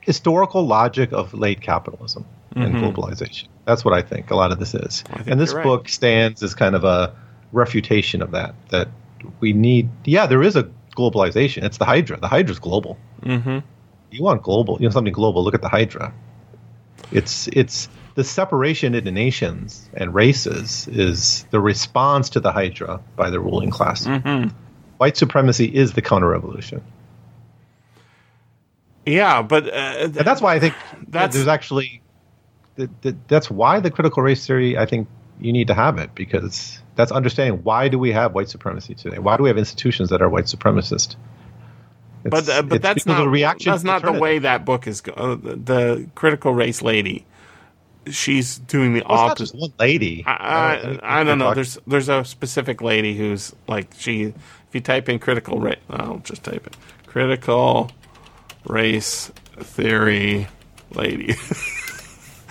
historical 0.00 0.66
logic 0.66 1.12
of 1.12 1.34
late 1.34 1.60
capitalism 1.60 2.24
and 2.56 2.74
Mm-hmm. 2.74 2.84
globalization. 2.84 3.48
That's 3.66 3.84
what 3.84 3.94
I 3.94 4.02
think 4.02 4.30
a 4.30 4.34
lot 4.36 4.50
of 4.52 4.58
this 4.58 4.74
is. 4.74 5.04
And 5.26 5.38
this 5.40 5.52
right. 5.52 5.62
book 5.62 5.88
stands 5.88 6.42
as 6.42 6.54
kind 6.54 6.74
of 6.74 6.84
a 6.84 7.14
refutation 7.52 8.22
of 8.22 8.30
that. 8.32 8.54
That 8.70 8.88
we 9.40 9.52
need. 9.52 9.88
Yeah, 10.04 10.26
there 10.26 10.42
is 10.42 10.56
a 10.56 10.64
globalization. 10.96 11.62
It's 11.64 11.78
the 11.78 11.84
Hydra. 11.84 12.18
The 12.18 12.28
Hydra's 12.28 12.58
global 12.58 12.98
you 14.10 14.22
want 14.22 14.42
global, 14.42 14.76
you 14.80 14.86
know, 14.86 14.90
something 14.92 15.12
global. 15.12 15.42
Look 15.44 15.54
at 15.54 15.62
the 15.62 15.68
Hydra. 15.68 16.12
It's 17.12 17.48
it's 17.48 17.88
the 18.14 18.24
separation 18.24 18.94
into 18.94 19.10
nations 19.10 19.88
and 19.94 20.12
races 20.14 20.86
is 20.88 21.46
the 21.50 21.60
response 21.60 22.28
to 22.30 22.40
the 22.40 22.52
Hydra 22.52 23.00
by 23.16 23.30
the 23.30 23.40
ruling 23.40 23.70
class. 23.70 24.06
White 24.98 25.16
supremacy 25.16 25.64
is 25.64 25.94
the 25.94 26.02
counter 26.02 26.28
revolution, 26.28 26.82
Yeah, 29.06 29.42
but 29.42 29.66
uh, 29.66 29.70
and 29.72 30.14
that's 30.14 30.40
why 30.40 30.54
I 30.54 30.60
think 30.60 30.74
That's- 31.08 31.34
there's 31.34 31.48
actually 31.48 32.02
that, 32.76 33.02
that, 33.02 33.28
that's 33.28 33.50
why 33.50 33.80
the 33.80 33.90
critical 33.90 34.22
race 34.22 34.46
theory. 34.46 34.78
I 34.78 34.86
think 34.86 35.08
you 35.42 35.52
need 35.52 35.66
to 35.68 35.74
have 35.74 35.98
it 35.98 36.14
because 36.14 36.78
that's 36.94 37.12
understanding 37.12 37.62
why 37.64 37.88
do 37.88 37.98
we 37.98 38.12
have 38.12 38.34
white 38.34 38.48
supremacy 38.48 38.94
today? 38.94 39.18
Why 39.18 39.36
do 39.36 39.42
we 39.42 39.48
have 39.48 39.58
institutions 39.58 40.10
that 40.10 40.22
are 40.22 40.28
white 40.28 40.44
supremacist? 40.46 41.16
but 42.24 42.48
uh, 42.48 42.62
but 42.62 42.76
it's 42.76 42.82
that's 42.82 43.06
not 43.06 43.18
the 43.18 43.28
reaction. 43.28 43.72
That's 43.72 43.82
not 43.84 44.02
the 44.02 44.12
way 44.12 44.38
that 44.38 44.64
book 44.64 44.86
is. 44.86 45.00
Go- 45.00 45.12
uh, 45.12 45.34
the, 45.34 45.56
the 45.56 46.08
critical 46.14 46.54
race 46.54 46.80
lady, 46.80 47.24
she's 48.10 48.58
doing 48.58 48.94
the 48.94 49.02
Well, 49.08 49.30
it's 49.32 49.40
opposite. 49.40 49.56
one 49.56 49.72
lady. 49.80 50.22
I, 50.26 50.30
I, 50.76 50.80
think 50.80 51.00
I 51.02 51.24
don't 51.24 51.38
know. 51.38 51.46
talking- 51.46 51.54
There's 51.56 51.78
there's 51.86 52.08
a 52.08 52.24
specific 52.24 52.80
lady 52.80 53.16
who's 53.16 53.54
like 53.66 53.88
she. 53.98 54.22
If 54.68 54.74
you 54.76 54.80
type 54.80 55.08
in 55.08 55.18
critical 55.18 55.58
race, 55.60 55.80
I'll 55.90 56.18
just 56.18 56.44
type 56.44 56.66
it. 56.66 56.76
Critical 57.06 57.90
race 58.66 59.32
theory 59.58 60.46
lady. 60.94 61.34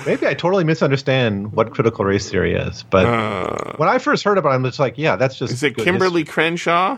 Maybe 0.05 0.27
I 0.27 0.33
totally 0.33 0.63
misunderstand 0.63 1.53
what 1.53 1.71
critical 1.71 2.05
race 2.05 2.29
theory 2.29 2.53
is, 2.55 2.83
but 2.89 3.05
when 3.77 3.89
I 3.89 3.97
first 3.99 4.23
heard 4.23 4.37
about 4.37 4.51
it, 4.51 4.55
I'm 4.55 4.63
just 4.63 4.79
like, 4.79 4.97
yeah, 4.97 5.15
that's 5.15 5.37
just 5.37 5.51
Uh, 5.51 5.55
is 5.55 5.63
it 5.63 5.77
Kimberly 5.77 6.21
history. 6.21 6.33
Crenshaw? 6.33 6.97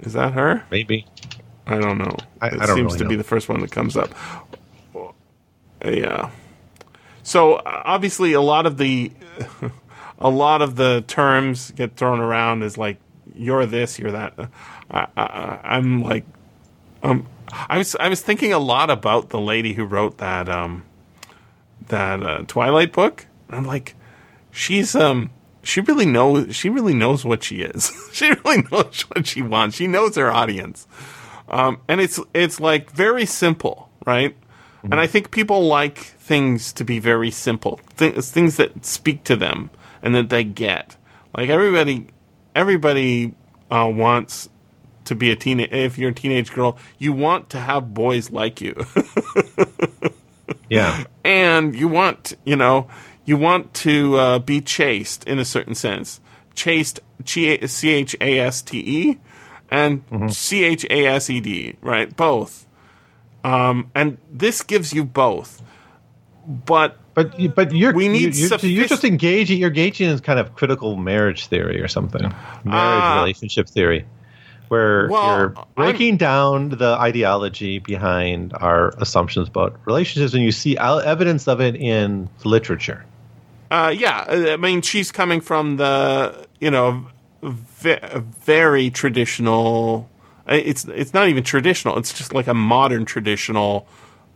Is 0.00 0.12
that 0.12 0.32
her? 0.34 0.64
Maybe. 0.70 1.06
I 1.66 1.78
don't 1.78 1.98
know. 1.98 2.16
I- 2.40 2.48
it 2.48 2.60
I 2.60 2.66
don't 2.66 2.76
seems 2.76 2.92
really 2.94 2.98
to 3.04 3.08
be 3.08 3.16
the 3.16 3.24
first 3.24 3.48
one 3.48 3.60
that 3.60 3.70
comes 3.72 3.96
up. 3.96 4.10
yeah. 5.84 6.30
So 7.22 7.54
uh, 7.54 7.82
obviously, 7.84 8.32
a 8.32 8.40
lot 8.40 8.66
of 8.66 8.78
the 8.78 9.12
a 10.18 10.30
lot 10.30 10.62
of 10.62 10.76
the 10.76 11.04
terms 11.06 11.70
get 11.72 11.96
thrown 11.96 12.20
around 12.20 12.62
as 12.62 12.78
like 12.78 12.98
you're 13.34 13.66
this, 13.66 13.98
you're 13.98 14.12
that. 14.12 14.34
I, 14.90 15.06
I, 15.16 15.58
I'm 15.64 16.02
like, 16.02 16.24
um, 17.02 17.26
I 17.52 17.78
was 17.78 17.94
I 17.96 18.08
was 18.08 18.20
thinking 18.22 18.52
a 18.52 18.58
lot 18.58 18.90
about 18.90 19.28
the 19.30 19.40
lady 19.40 19.74
who 19.74 19.84
wrote 19.84 20.18
that 20.18 20.48
um 20.48 20.84
that 21.88 22.22
uh, 22.22 22.44
Twilight 22.46 22.92
book. 22.92 23.26
I'm 23.50 23.66
like, 23.66 23.94
she's 24.50 24.94
um 24.94 25.30
she 25.62 25.80
really 25.80 26.06
knows 26.06 26.54
she 26.54 26.68
really 26.68 26.94
knows 26.94 27.24
what 27.24 27.42
she 27.42 27.62
is. 27.62 27.92
she 28.12 28.30
really 28.44 28.62
knows 28.70 29.02
what 29.02 29.26
she 29.26 29.42
wants. 29.42 29.76
She 29.76 29.86
knows 29.86 30.16
her 30.16 30.30
audience. 30.30 30.86
Um, 31.48 31.80
and 31.88 32.00
it's 32.00 32.20
it's 32.34 32.60
like 32.60 32.90
very 32.90 33.26
simple, 33.26 33.90
right? 34.06 34.36
And 34.84 35.00
I 35.00 35.06
think 35.06 35.32
people 35.32 35.66
like 35.66 35.98
things 35.98 36.72
to 36.74 36.84
be 36.84 36.98
very 36.98 37.30
simple, 37.30 37.80
Th- 37.96 38.14
things 38.14 38.56
that 38.58 38.84
speak 38.84 39.24
to 39.24 39.36
them 39.36 39.70
and 40.02 40.14
that 40.14 40.30
they 40.30 40.44
get. 40.44 40.96
Like 41.36 41.50
everybody, 41.50 42.06
everybody 42.54 43.34
uh, 43.70 43.90
wants 43.92 44.48
to 45.04 45.14
be 45.14 45.30
a 45.30 45.36
teenage. 45.36 45.72
If 45.72 45.98
you're 45.98 46.10
a 46.10 46.14
teenage 46.14 46.52
girl, 46.52 46.78
you 46.98 47.12
want 47.12 47.50
to 47.50 47.58
have 47.58 47.92
boys 47.92 48.30
like 48.30 48.60
you, 48.60 48.74
Yeah. 50.70 51.04
and 51.24 51.74
you 51.74 51.88
want, 51.88 52.34
you 52.44 52.56
know, 52.56 52.88
you 53.24 53.36
want 53.36 53.72
to 53.74 54.16
uh, 54.16 54.38
be 54.38 54.60
chaste 54.60 55.24
in 55.24 55.38
a 55.38 55.44
certain 55.44 55.74
sense. 55.74 56.20
Chaste, 56.54 57.00
C 57.24 57.46
H 57.48 58.16
A 58.20 58.38
S 58.40 58.62
T 58.62 58.78
E, 58.78 59.18
and 59.70 60.02
C 60.32 60.64
H 60.64 60.84
A 60.90 61.06
S 61.06 61.30
E 61.30 61.40
D, 61.40 61.76
right? 61.82 62.14
Both. 62.16 62.66
Um, 63.44 63.90
and 63.94 64.18
this 64.32 64.62
gives 64.62 64.92
you 64.92 65.04
both. 65.04 65.62
But 66.46 66.98
But 67.14 67.38
you- 67.38 67.48
but 67.50 67.72
you're 67.74 67.92
We 67.92 68.08
need 68.08 68.34
you, 68.36 68.48
you're, 68.48 68.58
you're 68.60 68.86
just 68.86 69.04
engaging 69.04 69.58
you're 69.58 69.68
engaging 69.68 70.08
in 70.10 70.18
kind 70.20 70.38
of 70.38 70.54
critical 70.54 70.96
marriage 70.96 71.46
theory 71.48 71.80
or 71.80 71.88
something, 71.88 72.22
marriage 72.22 72.34
Ah. 72.64 73.20
relationship 73.20 73.68
theory, 73.68 74.04
where 74.68 75.08
Well, 75.08 75.38
you're 75.38 75.54
breaking 75.76 76.16
down 76.16 76.70
the 76.70 76.96
ideology 76.98 77.78
behind 77.78 78.52
our 78.54 78.94
assumptions 78.98 79.48
about 79.48 79.78
relationships, 79.84 80.34
and 80.34 80.42
you 80.42 80.52
see 80.52 80.76
evidence 80.78 81.48
of 81.48 81.60
it 81.60 81.76
in 81.76 82.28
the 82.42 82.48
literature. 82.48 83.04
Uh, 83.70 83.94
yeah, 83.96 84.24
uh, 84.28 84.52
I 84.52 84.56
mean, 84.56 84.82
she's 84.82 85.12
coming 85.12 85.40
from 85.40 85.76
the 85.76 86.46
you 86.60 86.70
know 86.70 87.06
ve- 87.42 88.00
very 88.44 88.90
traditional. 88.90 90.08
uh, 90.48 90.54
It's 90.54 90.84
it's 90.86 91.12
not 91.12 91.28
even 91.28 91.44
traditional. 91.44 91.98
It's 91.98 92.12
just 92.12 92.32
like 92.32 92.46
a 92.46 92.54
modern 92.54 93.04
traditional 93.04 93.86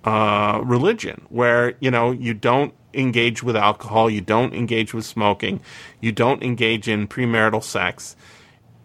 uh, 0.04 0.60
religion 0.64 1.22
where 1.28 1.74
you 1.80 1.90
know 1.90 2.10
you 2.10 2.34
don't 2.34 2.74
engage 2.94 3.42
with 3.42 3.56
alcohol, 3.56 4.10
you 4.10 4.20
don't 4.20 4.52
engage 4.54 4.92
with 4.92 5.04
smoking, 5.04 5.60
you 6.00 6.12
don't 6.12 6.42
engage 6.42 6.88
in 6.88 7.08
premarital 7.08 7.62
sex, 7.62 8.16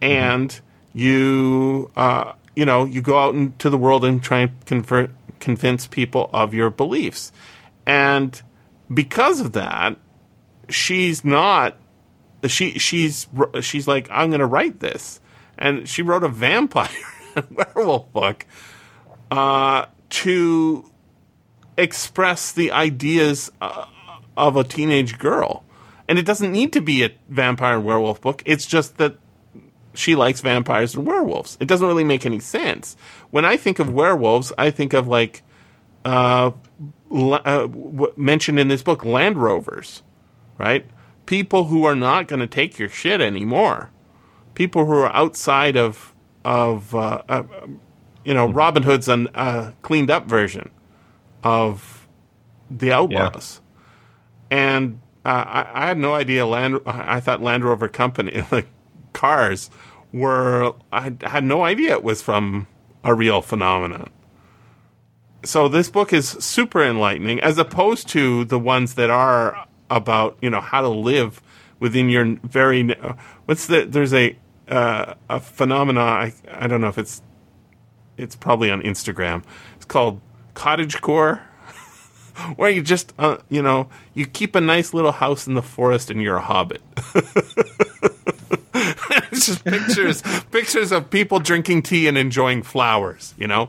and 0.00 0.60
you 0.98 1.90
uh, 1.96 2.32
you 2.56 2.64
know 2.64 2.84
you 2.84 3.00
go 3.00 3.18
out 3.18 3.34
into 3.34 3.70
the 3.70 3.78
world 3.78 4.04
and 4.04 4.22
try 4.22 4.40
and 4.40 4.66
convert 4.66 5.10
convince 5.40 5.86
people 5.86 6.28
of 6.32 6.54
your 6.54 6.70
beliefs, 6.70 7.32
and 7.86 8.42
because 8.92 9.40
of 9.40 9.52
that 9.52 9.96
she's 10.68 11.24
not 11.24 11.76
she 12.46 12.78
she's 12.78 13.26
she's 13.60 13.88
like 13.88 14.08
I'm 14.10 14.30
going 14.30 14.40
to 14.40 14.46
write 14.46 14.80
this. 14.80 15.20
And 15.60 15.88
she 15.88 16.02
wrote 16.02 16.22
a 16.22 16.28
vampire 16.28 16.88
werewolf 17.50 18.12
book 18.12 18.46
uh 19.30 19.86
to 20.10 20.90
express 21.76 22.52
the 22.52 22.72
ideas 22.72 23.50
uh, 23.60 23.86
of 24.36 24.56
a 24.56 24.64
teenage 24.64 25.18
girl. 25.18 25.64
And 26.08 26.18
it 26.18 26.24
doesn't 26.24 26.50
need 26.50 26.72
to 26.72 26.80
be 26.80 27.04
a 27.04 27.10
vampire 27.28 27.78
werewolf 27.78 28.20
book. 28.20 28.42
It's 28.46 28.66
just 28.66 28.96
that 28.96 29.18
she 29.94 30.14
likes 30.14 30.40
vampires 30.40 30.94
and 30.94 31.06
werewolves 31.06 31.56
it 31.60 31.68
doesn't 31.68 31.86
really 31.86 32.04
make 32.04 32.24
any 32.26 32.40
sense 32.40 32.96
when 33.30 33.44
i 33.44 33.56
think 33.56 33.78
of 33.78 33.90
werewolves 33.90 34.52
i 34.58 34.70
think 34.70 34.92
of 34.92 35.08
like 35.08 35.42
uh, 36.04 36.50
uh 37.10 37.66
w- 37.66 38.12
mentioned 38.16 38.58
in 38.58 38.68
this 38.68 38.82
book 38.82 39.04
land 39.04 39.36
rovers 39.36 40.02
right? 40.58 40.84
People 41.24 41.64
who 41.64 41.84
are 41.84 41.94
not 41.94 42.28
going 42.28 42.40
to 42.40 42.46
take 42.46 42.78
your 42.78 42.88
shit 42.88 43.20
anymore. 43.20 43.90
People 44.54 44.84
who 44.84 44.92
are 44.92 45.14
outside 45.14 45.76
of 45.76 46.14
of 46.44 46.94
uh, 46.94 47.22
uh, 47.28 47.42
you 48.24 48.34
know 48.34 48.46
Robin 48.46 48.82
Hood's 48.82 49.08
an 49.08 49.28
uh, 49.34 49.72
cleaned 49.82 50.10
up 50.10 50.26
version 50.26 50.70
of 51.44 52.08
the 52.70 52.92
Outlaws, 52.92 53.60
and 54.50 55.00
uh, 55.24 55.44
I, 55.46 55.84
I 55.84 55.86
had 55.86 55.98
no 55.98 56.14
idea 56.14 56.44
Land. 56.44 56.80
I 56.86 57.20
thought 57.20 57.40
Land 57.40 57.64
Rover 57.64 57.88
Company 57.88 58.42
like 58.50 58.66
cars 59.18 59.70
were. 60.12 60.72
I 60.92 61.12
had 61.22 61.44
no 61.44 61.64
idea 61.64 61.92
it 61.92 62.04
was 62.04 62.22
from 62.22 62.66
a 63.04 63.14
real 63.14 63.42
phenomenon 63.42 64.10
so 65.44 65.68
this 65.68 65.88
book 65.88 66.12
is 66.12 66.28
super 66.28 66.82
enlightening 66.82 67.40
as 67.40 67.58
opposed 67.58 68.08
to 68.08 68.44
the 68.46 68.58
ones 68.58 68.94
that 68.94 69.10
are 69.10 69.66
about 69.90 70.36
you 70.40 70.50
know 70.50 70.60
how 70.60 70.80
to 70.80 70.88
live 70.88 71.40
within 71.78 72.08
your 72.08 72.36
very 72.42 72.88
what's 73.46 73.66
the 73.66 73.84
there's 73.84 74.12
a 74.12 74.36
uh, 74.68 75.14
a 75.30 75.40
phenomena 75.40 76.00
I, 76.00 76.34
I 76.50 76.66
don't 76.66 76.80
know 76.80 76.88
if 76.88 76.98
it's 76.98 77.22
it's 78.16 78.36
probably 78.36 78.70
on 78.70 78.82
Instagram 78.82 79.44
it's 79.76 79.84
called 79.84 80.20
cottage 80.54 81.00
core 81.00 81.36
where 82.56 82.68
you 82.68 82.82
just 82.82 83.14
uh, 83.18 83.38
you 83.48 83.62
know 83.62 83.88
you 84.14 84.26
keep 84.26 84.54
a 84.54 84.60
nice 84.60 84.92
little 84.92 85.12
house 85.12 85.46
in 85.46 85.54
the 85.54 85.62
forest 85.62 86.10
and 86.10 86.20
you're 86.20 86.36
a 86.36 86.42
hobbit 86.42 86.82
it's 89.38 89.46
just 89.46 89.64
pictures 89.64 90.22
pictures 90.50 90.92
of 90.92 91.10
people 91.10 91.38
drinking 91.38 91.82
tea 91.82 92.06
and 92.06 92.18
enjoying 92.18 92.62
flowers 92.62 93.34
you 93.38 93.46
know 93.46 93.68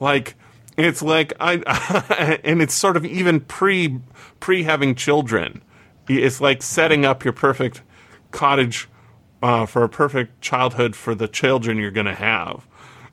like 0.00 0.34
it's 0.76 1.02
like 1.02 1.32
I 1.40 2.40
and 2.44 2.60
it's 2.60 2.74
sort 2.74 2.96
of 2.96 3.04
even 3.04 3.40
pre 3.40 4.00
pre 4.40 4.64
having 4.64 4.94
children. 4.94 5.62
It's 6.08 6.40
like 6.40 6.62
setting 6.62 7.04
up 7.04 7.24
your 7.24 7.32
perfect 7.32 7.82
cottage 8.30 8.88
uh, 9.42 9.66
for 9.66 9.84
a 9.84 9.88
perfect 9.88 10.40
childhood 10.40 10.96
for 10.96 11.14
the 11.14 11.28
children 11.28 11.78
you're 11.78 11.90
going 11.90 12.06
to 12.06 12.14
have. 12.14 12.66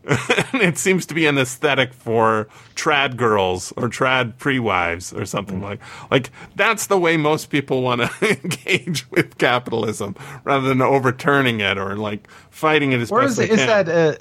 And 0.04 0.18
it 0.62 0.78
seems 0.78 1.06
to 1.06 1.14
be 1.14 1.26
an 1.26 1.38
aesthetic 1.38 1.94
for 1.94 2.48
trad 2.76 3.18
girls 3.18 3.72
or 3.78 3.88
trad 3.88 4.38
pre-wives 4.38 5.14
or 5.14 5.26
something 5.26 5.60
mm. 5.60 5.64
like 5.64 5.80
like 6.10 6.32
that's 6.56 6.88
the 6.88 6.98
way 6.98 7.18
most 7.18 7.50
people 7.50 7.82
want 7.82 8.02
to 8.02 8.42
engage 8.44 9.10
with 9.12 9.38
capitalism 9.38 10.16
rather 10.44 10.68
than 10.68 10.82
overturning 10.82 11.60
it 11.60 11.78
or 11.78 11.96
like 11.96 12.28
fighting 12.50 12.92
it 12.94 13.02
as 13.02 13.12
Or 13.12 13.22
best 13.22 13.32
is, 13.32 13.38
they 13.38 13.50
is 13.50 13.60
can. 13.60 13.86
that 13.86 13.90
a, 13.90 14.20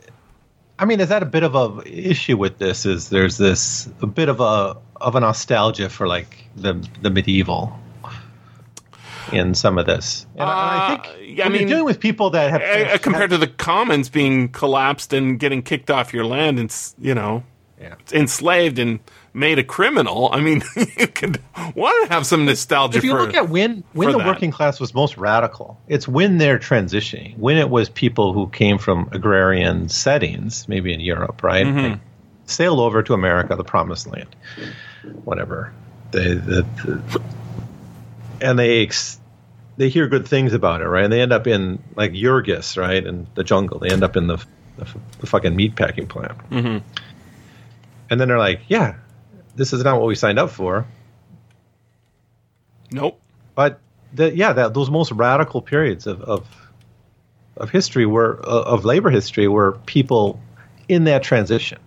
I 0.78 0.86
mean, 0.86 1.00
is 1.00 1.10
that 1.10 1.22
a 1.22 1.26
bit 1.26 1.42
of 1.42 1.54
a 1.54 1.82
issue 1.86 2.38
with 2.38 2.56
this? 2.56 2.86
Is 2.86 3.10
there's 3.10 3.36
this 3.36 3.88
a 4.00 4.06
bit 4.06 4.30
of 4.30 4.40
a 4.40 4.76
of 4.96 5.14
a 5.14 5.20
nostalgia 5.20 5.90
for 5.90 6.08
like 6.08 6.44
the 6.56 6.74
the 7.02 7.10
medieval 7.10 7.78
in 9.32 9.54
some 9.54 9.78
of 9.78 9.86
this? 9.86 10.26
And, 10.34 10.42
I- 10.42 10.44
and 10.44 10.52
I 10.52 10.76
Uh, 10.76 10.88
think 11.02 11.38
yeah, 11.38 11.44
I 11.44 11.48
when 11.48 11.52
you're 11.54 11.60
mean, 11.60 11.68
dealing 11.68 11.84
with 11.84 12.00
people 12.00 12.30
that 12.30 12.50
have 12.50 12.62
uh, 12.62 12.98
compared 12.98 13.30
to 13.30 13.38
the 13.38 13.46
commons 13.46 14.08
being 14.08 14.48
collapsed 14.48 15.12
and 15.12 15.38
getting 15.38 15.62
kicked 15.62 15.90
off 15.90 16.12
your 16.14 16.24
land 16.24 16.58
and 16.58 16.74
you 16.98 17.14
know 17.14 17.42
Yeah. 17.80 17.94
enslaved 18.12 18.78
and 18.78 18.98
made 19.32 19.60
a 19.60 19.62
criminal 19.64 20.28
i 20.32 20.40
mean 20.40 20.60
you 20.98 21.06
could 21.06 21.40
want 21.76 21.94
to 22.08 22.12
have 22.12 22.26
some 22.26 22.44
nostalgia 22.44 22.98
if 22.98 23.04
you 23.04 23.12
for 23.12 23.20
look 23.20 23.34
at 23.34 23.48
when 23.48 23.84
when 23.92 24.10
the 24.10 24.18
that. 24.18 24.26
working 24.26 24.50
class 24.50 24.80
was 24.80 24.92
most 24.92 25.16
radical, 25.16 25.78
it's 25.86 26.08
when 26.08 26.38
they're 26.38 26.58
transitioning. 26.58 27.38
When 27.38 27.56
it 27.56 27.70
was 27.70 27.88
people 27.88 28.32
who 28.32 28.48
came 28.48 28.76
from 28.78 29.08
agrarian 29.12 29.88
settings, 29.88 30.66
maybe 30.68 30.92
in 30.92 30.98
Europe, 31.00 31.44
right? 31.44 31.64
Mm-hmm. 31.64 31.76
They 31.94 32.00
sailed 32.46 32.80
over 32.80 33.04
to 33.04 33.14
America, 33.14 33.54
the 33.54 33.62
promised 33.64 34.08
land, 34.08 34.34
whatever. 35.24 35.72
They, 36.10 36.34
the, 36.34 36.66
the, 36.84 37.22
and 38.40 38.58
they 38.58 38.82
ex, 38.82 39.20
they 39.76 39.88
hear 39.88 40.08
good 40.08 40.26
things 40.26 40.52
about 40.52 40.80
it, 40.80 40.88
right? 40.88 41.04
And 41.04 41.12
they 41.12 41.20
end 41.20 41.32
up 41.32 41.46
in 41.46 41.82
like 41.94 42.12
Jurgis, 42.12 42.76
right, 42.76 43.04
in 43.04 43.26
the 43.34 43.44
jungle. 43.44 43.78
They 43.78 43.90
end 43.90 44.02
up 44.02 44.16
in 44.16 44.26
the 44.26 44.36
the, 44.76 44.86
the 45.20 45.26
fucking 45.26 45.54
meat 45.54 45.76
packing 45.76 46.06
plant. 46.06 46.38
Mm-hmm. 46.50 46.78
And 48.10 48.20
then 48.20 48.28
they're 48.28 48.38
like, 48.38 48.62
"Yeah, 48.68 48.96
this 49.56 49.72
is 49.72 49.84
not 49.84 49.98
what 49.98 50.06
we 50.06 50.14
signed 50.14 50.38
up 50.38 50.50
for." 50.50 50.86
nope 52.92 53.20
but 53.54 53.80
the, 54.12 54.34
yeah, 54.34 54.52
that 54.54 54.74
those 54.74 54.90
most 54.90 55.12
radical 55.12 55.60
periods 55.60 56.06
of 56.06 56.22
of, 56.22 56.46
of 57.56 57.70
history 57.70 58.06
were 58.06 58.40
uh, 58.42 58.62
of 58.62 58.84
labor 58.84 59.10
history 59.10 59.48
were 59.48 59.72
people 59.84 60.40
in 60.88 61.04
that 61.04 61.22
transition, 61.22 61.78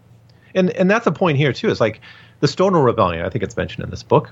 and 0.53 0.69
and 0.71 0.89
that's 0.89 1.07
a 1.07 1.11
point 1.11 1.37
here 1.37 1.51
too. 1.51 1.69
It's 1.69 1.81
like 1.81 1.99
the 2.39 2.47
Stono 2.47 2.79
Rebellion. 2.79 3.25
I 3.25 3.29
think 3.29 3.43
it's 3.43 3.57
mentioned 3.57 3.83
in 3.83 3.89
this 3.89 4.03
book. 4.03 4.29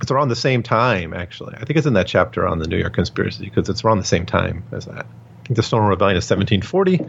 It's 0.00 0.10
around 0.10 0.28
the 0.28 0.36
same 0.36 0.62
time, 0.62 1.14
actually. 1.14 1.54
I 1.54 1.64
think 1.64 1.76
it's 1.76 1.86
in 1.86 1.94
that 1.94 2.06
chapter 2.06 2.46
on 2.46 2.58
the 2.58 2.66
New 2.66 2.76
York 2.76 2.92
conspiracy 2.94 3.44
because 3.44 3.68
it's 3.68 3.84
around 3.84 3.98
the 3.98 4.04
same 4.04 4.26
time 4.26 4.64
as 4.72 4.84
that. 4.86 5.06
I 5.06 5.46
think 5.46 5.56
the 5.56 5.62
Stono 5.62 5.86
Rebellion 5.86 6.16
is 6.16 6.28
1740, 6.30 7.00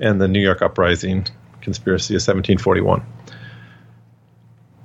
and 0.00 0.20
the 0.20 0.28
New 0.28 0.40
York 0.40 0.62
uprising 0.62 1.26
conspiracy 1.60 2.14
is 2.14 2.26
1741. 2.26 3.04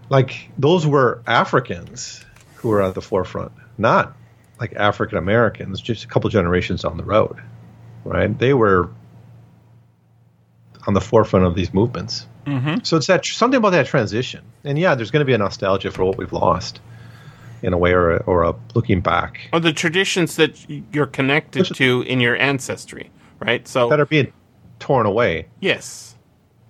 like 0.10 0.50
those 0.58 0.86
were 0.86 1.22
Africans 1.26 2.26
who 2.56 2.70
were 2.70 2.82
at 2.82 2.96
the 2.96 3.02
forefront, 3.02 3.52
not 3.78 4.16
like 4.60 4.74
African 4.76 5.18
Americans, 5.18 5.80
just 5.80 6.04
a 6.04 6.08
couple 6.08 6.30
generations 6.30 6.82
down 6.82 6.98
the 6.98 7.04
road, 7.04 7.38
right? 8.04 8.38
They 8.38 8.54
were 8.54 8.90
on 10.86 10.94
the 10.94 11.02
forefront 11.02 11.46
of 11.46 11.56
these 11.56 11.74
movements. 11.74 12.28
Mm-hmm. 12.46 12.84
So 12.84 12.98
it's 12.98 13.08
that 13.08 13.26
something 13.26 13.58
about 13.58 13.72
that 13.72 13.86
transition, 13.88 14.44
and 14.64 14.78
yeah, 14.78 14.96
there's 14.96 15.12
going 15.12 15.22
to 15.22 15.26
be 15.26 15.34
a 15.34 15.38
nostalgia 15.38 15.92
for 15.92 16.04
what 16.04 16.18
we've 16.18 16.34
lost, 16.34 16.82
in 17.62 17.74
a 17.74 17.78
way, 17.78 17.94
or 17.94 18.18
a, 18.18 18.24
or 18.24 18.44
a 18.44 18.56
looking 18.74 19.02
back. 19.02 19.50
Or 19.54 19.60
the 19.60 19.74
traditions 19.74 20.36
that 20.38 20.66
you're 20.94 21.08
connected 21.08 21.66
to 21.76 22.02
in 22.02 22.20
your 22.20 22.36
ancestry, 22.36 23.12
right? 23.40 23.68
So 23.68 23.90
that 23.90 24.00
are 24.00 24.06
being 24.06 24.32
torn 24.80 25.06
away. 25.06 25.48
Yes, 25.60 26.16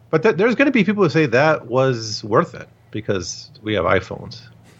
but 0.10 0.24
th- 0.24 0.36
there's 0.36 0.56
going 0.56 0.66
to 0.68 0.72
be 0.72 0.84
people 0.84 1.04
who 1.04 1.10
say 1.10 1.26
that 1.28 1.68
was 1.68 2.24
worth 2.24 2.56
it 2.56 2.68
because 2.92 3.52
we 3.62 3.74
have 3.76 3.86
iPhones. 3.86 4.42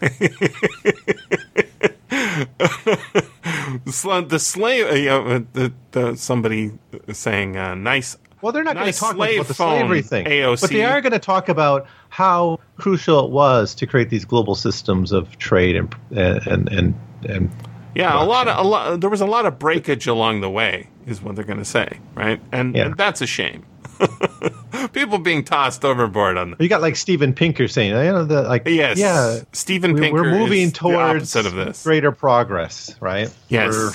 the 4.24 4.38
slave, 4.38 4.86
uh, 4.86 4.94
know, 4.94 5.46
the, 5.52 5.72
the, 5.92 6.16
somebody 6.16 6.72
saying 7.12 7.56
uh, 7.56 7.74
nice. 7.74 8.16
Well, 8.42 8.52
they're 8.52 8.64
not 8.64 8.76
nice 8.76 9.00
going 9.00 9.12
to 9.14 9.18
talk 9.18 9.28
about 9.34 9.46
the 9.48 9.54
slavery 9.54 10.02
thing, 10.02 10.26
AOC. 10.26 10.60
but 10.62 10.70
they 10.70 10.84
are 10.84 11.00
going 11.00 11.12
to 11.12 11.18
talk 11.18 11.48
about 11.48 11.86
how 12.08 12.58
crucial 12.78 13.24
it 13.26 13.30
was 13.30 13.74
to 13.76 13.86
create 13.86 14.10
these 14.10 14.24
global 14.24 14.54
systems 14.54 15.12
of 15.12 15.36
trade 15.38 15.76
and 15.76 15.94
and 16.10 16.68
and, 16.68 16.94
and 17.28 17.50
yeah, 17.94 18.22
a 18.22 18.24
lot 18.24 18.48
of 18.48 18.64
a 18.64 18.68
lot. 18.68 19.00
There 19.00 19.10
was 19.10 19.20
a 19.20 19.26
lot 19.26 19.46
of 19.46 19.58
breakage 19.58 20.06
along 20.06 20.40
the 20.40 20.50
way, 20.50 20.88
is 21.06 21.20
what 21.20 21.36
they're 21.36 21.44
going 21.44 21.58
to 21.58 21.64
say, 21.64 21.98
right? 22.14 22.40
And, 22.52 22.74
Yeah. 22.74 22.86
and 22.86 22.96
that's 22.96 23.20
a 23.20 23.26
shame. 23.26 23.64
People 24.92 25.18
being 25.18 25.44
tossed 25.44 25.84
overboard 25.84 26.38
on. 26.38 26.56
You 26.58 26.68
got 26.68 26.80
like 26.80 26.96
Steven 26.96 27.34
Pinker 27.34 27.68
saying, 27.68 27.90
you 27.90 27.96
know, 28.12 28.24
the 28.24 28.42
like, 28.42 28.62
Yes, 28.66 28.98
yeah, 28.98 29.40
Steven 29.52 29.92
we- 29.94 30.00
Pinker 30.00 30.22
we're 30.22 30.38
moving 30.38 30.68
is 30.68 30.72
towards 30.72 31.32
the 31.34 31.40
of 31.40 31.52
this. 31.54 31.82
greater 31.84 32.10
progress, 32.12 32.94
right? 33.00 33.30
Yes. 33.48 33.74
We're- 33.74 33.92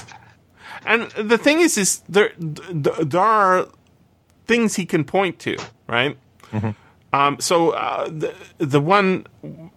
And 0.85 1.09
the 1.29 1.37
thing 1.39 1.61
is, 1.61 1.77
is 1.79 2.03
there 2.07 2.31
there 2.37 3.21
are 3.21 3.67
things 4.45 4.75
he 4.75 4.85
can 4.85 5.03
point 5.03 5.39
to, 5.39 5.57
right? 5.87 6.17
Um, 7.13 7.37
so 7.39 7.69
uh, 7.69 8.09
the 8.09 8.33
the 8.57 8.81
one 8.81 9.25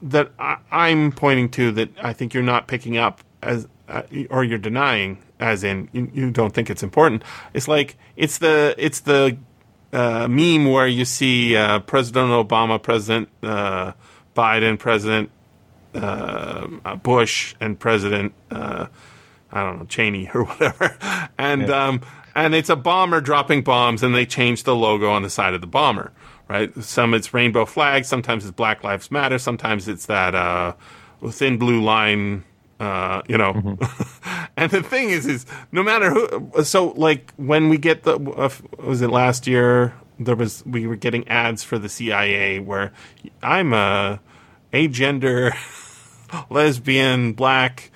that 0.02 0.32
I, 0.40 0.56
I'm 0.72 1.12
pointing 1.12 1.48
to 1.50 1.70
that 1.72 1.90
I 2.02 2.12
think 2.12 2.34
you're 2.34 2.42
not 2.42 2.66
picking 2.66 2.96
up 2.96 3.20
as 3.42 3.68
uh, 3.88 4.02
or 4.28 4.42
you're 4.42 4.58
denying, 4.58 5.18
as 5.38 5.62
in 5.62 5.88
you, 5.92 6.10
you 6.12 6.30
don't 6.30 6.52
think 6.52 6.68
it's 6.68 6.82
important. 6.82 7.22
It's 7.54 7.68
like 7.68 7.96
it's 8.16 8.38
the 8.38 8.74
it's 8.76 9.00
the 9.00 9.38
uh, 9.92 10.26
meme 10.28 10.66
where 10.66 10.88
you 10.88 11.04
see 11.04 11.56
uh, 11.56 11.78
President 11.80 12.30
Obama, 12.30 12.82
President 12.82 13.28
uh, 13.44 13.92
Biden, 14.34 14.78
President 14.78 15.30
uh, 15.94 16.96
Bush, 16.96 17.54
and 17.60 17.78
President 17.78 18.32
uh, 18.50 18.86
I 19.52 19.62
don't 19.62 19.78
know 19.78 19.84
Cheney 19.84 20.28
or 20.34 20.44
whatever, 20.50 20.98
and 21.38 21.70
um, 21.70 22.00
and 22.34 22.54
it's 22.54 22.68
a 22.68 22.76
bomber 22.76 23.20
dropping 23.20 23.62
bombs, 23.62 24.02
and 24.02 24.14
they 24.14 24.26
change 24.26 24.64
the 24.64 24.74
logo 24.74 25.10
on 25.10 25.22
the 25.22 25.30
side 25.30 25.54
of 25.54 25.60
the 25.60 25.66
bomber. 25.66 26.12
Right? 26.48 26.72
Some 26.82 27.12
it's 27.12 27.34
rainbow 27.34 27.66
flag, 27.66 28.04
sometimes 28.04 28.44
it's 28.44 28.54
Black 28.54 28.82
Lives 28.82 29.10
Matter, 29.10 29.38
sometimes 29.38 29.86
it's 29.86 30.06
that 30.06 30.34
uh, 30.34 30.74
thin 31.30 31.58
blue 31.58 31.82
line. 31.82 32.44
Uh, 32.80 33.22
you 33.26 33.36
know, 33.36 33.52
and 34.56 34.70
the 34.70 34.82
thing 34.84 35.10
is, 35.10 35.26
is 35.26 35.46
no 35.72 35.82
matter 35.82 36.10
who. 36.10 36.62
So, 36.62 36.90
like 36.90 37.32
when 37.36 37.68
we 37.68 37.76
get 37.76 38.04
the 38.04 38.14
uh, 38.20 38.50
was 38.78 39.02
it 39.02 39.10
last 39.10 39.46
year? 39.48 39.94
There 40.20 40.36
was 40.36 40.64
we 40.64 40.86
were 40.86 40.96
getting 40.96 41.26
ads 41.26 41.64
for 41.64 41.76
the 41.76 41.88
CIA 41.88 42.60
where 42.60 42.92
I'm 43.42 43.72
a 43.72 44.20
a 44.72 44.88
gender 44.88 45.54
lesbian 46.50 47.32
black 47.32 47.90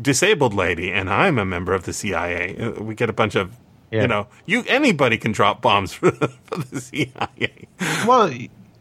disabled 0.00 0.54
lady 0.54 0.90
and 0.90 1.10
i'm 1.10 1.38
a 1.38 1.44
member 1.44 1.74
of 1.74 1.84
the 1.84 1.92
cia 1.92 2.56
Uh, 2.56 2.82
we 2.82 2.94
get 2.94 3.10
a 3.10 3.12
bunch 3.12 3.34
of 3.34 3.56
Yeah. 3.94 4.02
you 4.02 4.08
know 4.08 4.26
you 4.46 4.64
anybody 4.66 5.16
can 5.18 5.32
drop 5.32 5.62
bombs 5.62 5.92
for, 5.92 6.10
for 6.44 6.58
the 6.58 6.80
cia 6.80 7.68
well, 8.06 8.30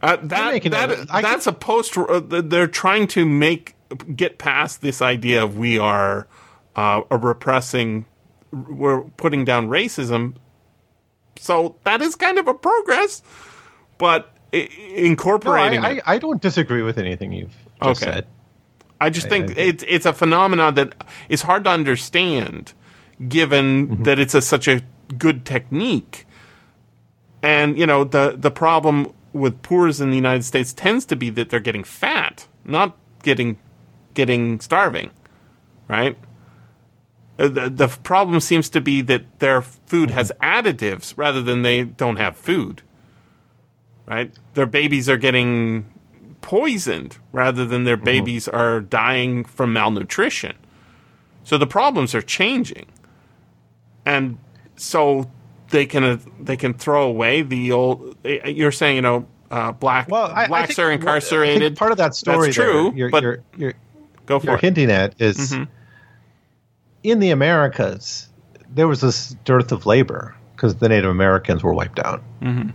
uh, 0.02 0.18
that, 0.24 0.64
that 0.64 0.92
a- 0.92 1.06
I 1.10 1.22
that's 1.22 1.48
a 1.48 1.54
post 1.54 1.98
uh, 1.98 2.20
they're 2.26 2.68
trying 2.68 3.08
to 3.08 3.26
make 3.26 3.76
get 4.16 4.38
past 4.38 4.82
this 4.82 5.02
idea 5.02 5.44
of 5.44 5.58
we 5.58 5.78
are 5.80 6.28
uh, 6.76 7.02
a 7.12 7.18
repressing 7.18 8.06
we're 8.52 9.02
putting 9.18 9.46
down 9.46 9.68
racism 9.70 10.36
so 11.38 11.76
that 11.84 12.02
is 12.02 12.16
kind 12.16 12.38
of 12.40 12.48
a 12.48 12.54
progress 12.54 13.22
but 13.98 14.34
i- 14.54 14.68
no, 14.90 14.96
incorporating 14.96 15.80
I, 15.86 15.92
it- 15.92 16.04
I, 16.08 16.16
I 16.16 16.18
don't 16.20 16.42
disagree 16.42 16.82
with 16.82 16.98
anything 16.98 17.32
you've 17.34 17.56
just 17.84 18.02
Okay. 18.04 18.12
said. 18.14 18.28
I 19.02 19.10
just 19.10 19.28
think 19.28 19.52
I- 19.58 19.62
it's 19.62 19.84
it's 19.88 20.06
a 20.06 20.14
phenomenon 20.14 20.76
that 20.76 20.96
is 21.28 21.42
hard 21.42 21.66
to 21.66 21.70
understand, 21.72 22.72
given 23.28 23.88
Mm-hmm. 23.88 24.04
that 24.04 24.18
it's 24.20 24.34
a, 24.34 24.42
such 24.42 24.68
a 24.70 24.82
good 25.18 25.46
technique. 25.46 26.26
And 27.42 27.78
you 27.78 27.86
know 27.86 28.04
the 28.04 28.36
the 28.38 28.52
problem 28.52 29.14
with 29.34 29.62
poors 29.62 30.00
in 30.00 30.10
the 30.10 30.16
United 30.16 30.44
States 30.44 30.74
tends 30.74 31.06
to 31.06 31.16
be 31.16 31.30
that 31.32 31.50
they're 31.50 31.60
getting 31.60 31.84
fat, 31.84 32.48
not 32.66 32.96
getting 33.24 33.58
getting 34.14 34.60
starving, 34.60 35.10
right? 35.88 36.18
Uh, 37.40 37.48
The, 37.48 37.70
the 37.70 37.88
problem 37.88 38.40
seems 38.40 38.70
to 38.70 38.80
be 38.80 39.02
that 39.02 39.40
their 39.40 39.62
food 39.62 40.12
has 40.12 40.32
additives 40.40 41.14
rather 41.18 41.42
than 41.42 41.64
they 41.64 41.84
don't 41.84 42.18
have 42.18 42.38
food, 42.38 42.84
right? 44.06 44.32
Their 44.54 44.68
babies 44.68 45.10
are 45.10 45.18
getting 45.18 45.86
poisoned 46.42 47.18
rather 47.32 47.66
than 47.66 47.86
their 47.86 47.98
babies 47.98 48.48
are 48.48 48.82
dying 48.82 49.46
from 49.46 49.74
malnutrition. 49.74 50.56
So 51.44 51.58
the 51.58 51.66
problems 51.66 52.14
are 52.14 52.22
changing, 52.22 52.86
and 54.06 54.38
so 54.76 55.30
they 55.70 55.86
can 55.86 56.04
uh, 56.04 56.18
they 56.40 56.58
can 56.58 56.74
throw 56.74 57.04
away 57.08 57.42
the 57.42 57.72
old. 57.72 58.18
uh, 58.26 58.48
You're 58.48 58.72
saying 58.72 58.96
you 58.98 59.02
know 59.02 59.28
uh, 59.52 59.72
black 59.72 60.08
Well, 60.10 60.26
I, 60.26 60.48
blacks 60.48 60.80
are 60.80 60.88
I 60.88 60.94
think 60.94 61.02
incarcerated. 61.02 61.76
part 61.76 61.92
of 61.92 61.98
that 62.00 62.16
story, 62.16 62.48
That's 62.48 62.56
true, 62.56 62.84
there, 62.90 62.94
you're, 62.98 63.10
but 63.10 63.24
you're, 63.24 63.44
you're, 63.58 63.74
go 64.26 64.40
for 64.40 64.48
you're 64.48 64.56
it. 64.56 64.62
hinting 64.62 64.90
at 64.92 65.20
is 65.22 65.56
in 67.04 67.20
the 67.20 67.30
Americas, 67.32 68.30
there 68.70 68.88
was 68.88 69.02
this 69.02 69.36
dearth 69.46 69.72
of 69.72 69.86
labor 69.86 70.36
because 70.56 70.76
the 70.76 70.90
Native 70.90 71.10
Americans 71.12 71.64
were 71.64 71.74
wiped 71.74 72.00
out. 72.00 72.22
Mm-hmm. 72.42 72.70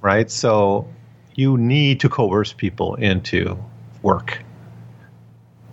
Right? 0.00 0.30
So 0.30 0.88
you 1.34 1.56
need 1.56 2.00
to 2.00 2.08
coerce 2.08 2.52
people 2.52 2.94
into 2.96 3.62
work. 4.02 4.42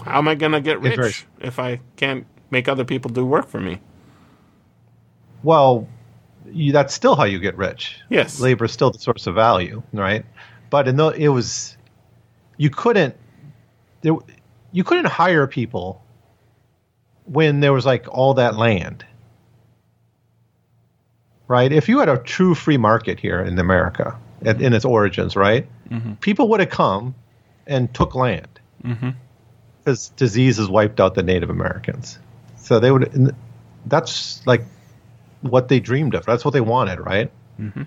How 0.06 0.20
am 0.20 0.28
I 0.28 0.36
going 0.36 0.52
to 0.52 0.62
get 0.62 0.80
rich 0.82 1.26
if 1.39 1.60
I 1.60 1.82
can't 1.95 2.26
make 2.52 2.68
other 2.68 2.86
people 2.86 3.10
do 3.12 3.26
work 3.26 3.47
for 3.47 3.60
me? 3.60 3.80
Well, 5.44 5.88
you, 6.52 6.72
that's 6.72 6.94
still 6.94 7.16
how 7.16 7.24
you 7.24 7.40
get 7.40 7.56
rich. 7.58 8.00
Yes. 8.10 8.40
labor 8.40 8.66
is 8.66 8.72
still 8.72 8.92
the 8.92 9.00
source 9.00 9.28
of 9.28 9.36
value, 9.36 9.82
right? 9.94 10.26
But 10.70 10.88
in 10.88 10.98
the, 10.98 11.10
it 11.10 11.30
was 11.30 11.78
you 12.58 12.70
couldn't 12.70 13.16
there 14.02 14.14
you 14.72 14.84
couldn't 14.84 15.06
hire 15.06 15.48
people 15.48 16.04
when 17.26 17.60
there 17.60 17.74
was 17.74 17.86
like 17.86 18.08
all 18.10 18.36
that 18.36 18.56
land, 18.56 19.06
right? 21.48 21.72
If 21.72 21.90
you 21.90 22.00
had 22.00 22.10
a 22.10 22.18
true 22.18 22.56
free 22.56 22.78
market 22.78 23.20
here 23.20 23.42
in 23.42 23.58
America 23.58 24.18
in, 24.42 24.62
in 24.62 24.74
its 24.74 24.86
origins, 24.86 25.36
right? 25.36 25.68
Mm-hmm. 25.90 26.14
People 26.16 26.50
would 26.50 26.60
have 26.60 26.70
come 26.70 27.16
and 27.68 27.94
took 27.94 28.16
land 28.16 28.48
mm-hmm. 28.84 29.10
because 29.80 30.10
diseases 30.10 30.70
wiped 30.70 31.00
out 31.00 31.16
the 31.16 31.24
Native 31.24 31.50
Americans. 31.50 32.20
So 32.58 32.80
they 32.80 32.92
would. 32.92 33.36
That's 33.86 34.46
like 34.46 34.64
what 35.42 35.68
they 35.68 35.80
dreamed 35.80 36.16
of. 36.16 36.26
That's 36.26 36.44
what 36.46 36.52
they 36.52 36.62
wanted, 36.62 37.00
right? 37.00 37.32
Mm-hmm. 37.60 37.84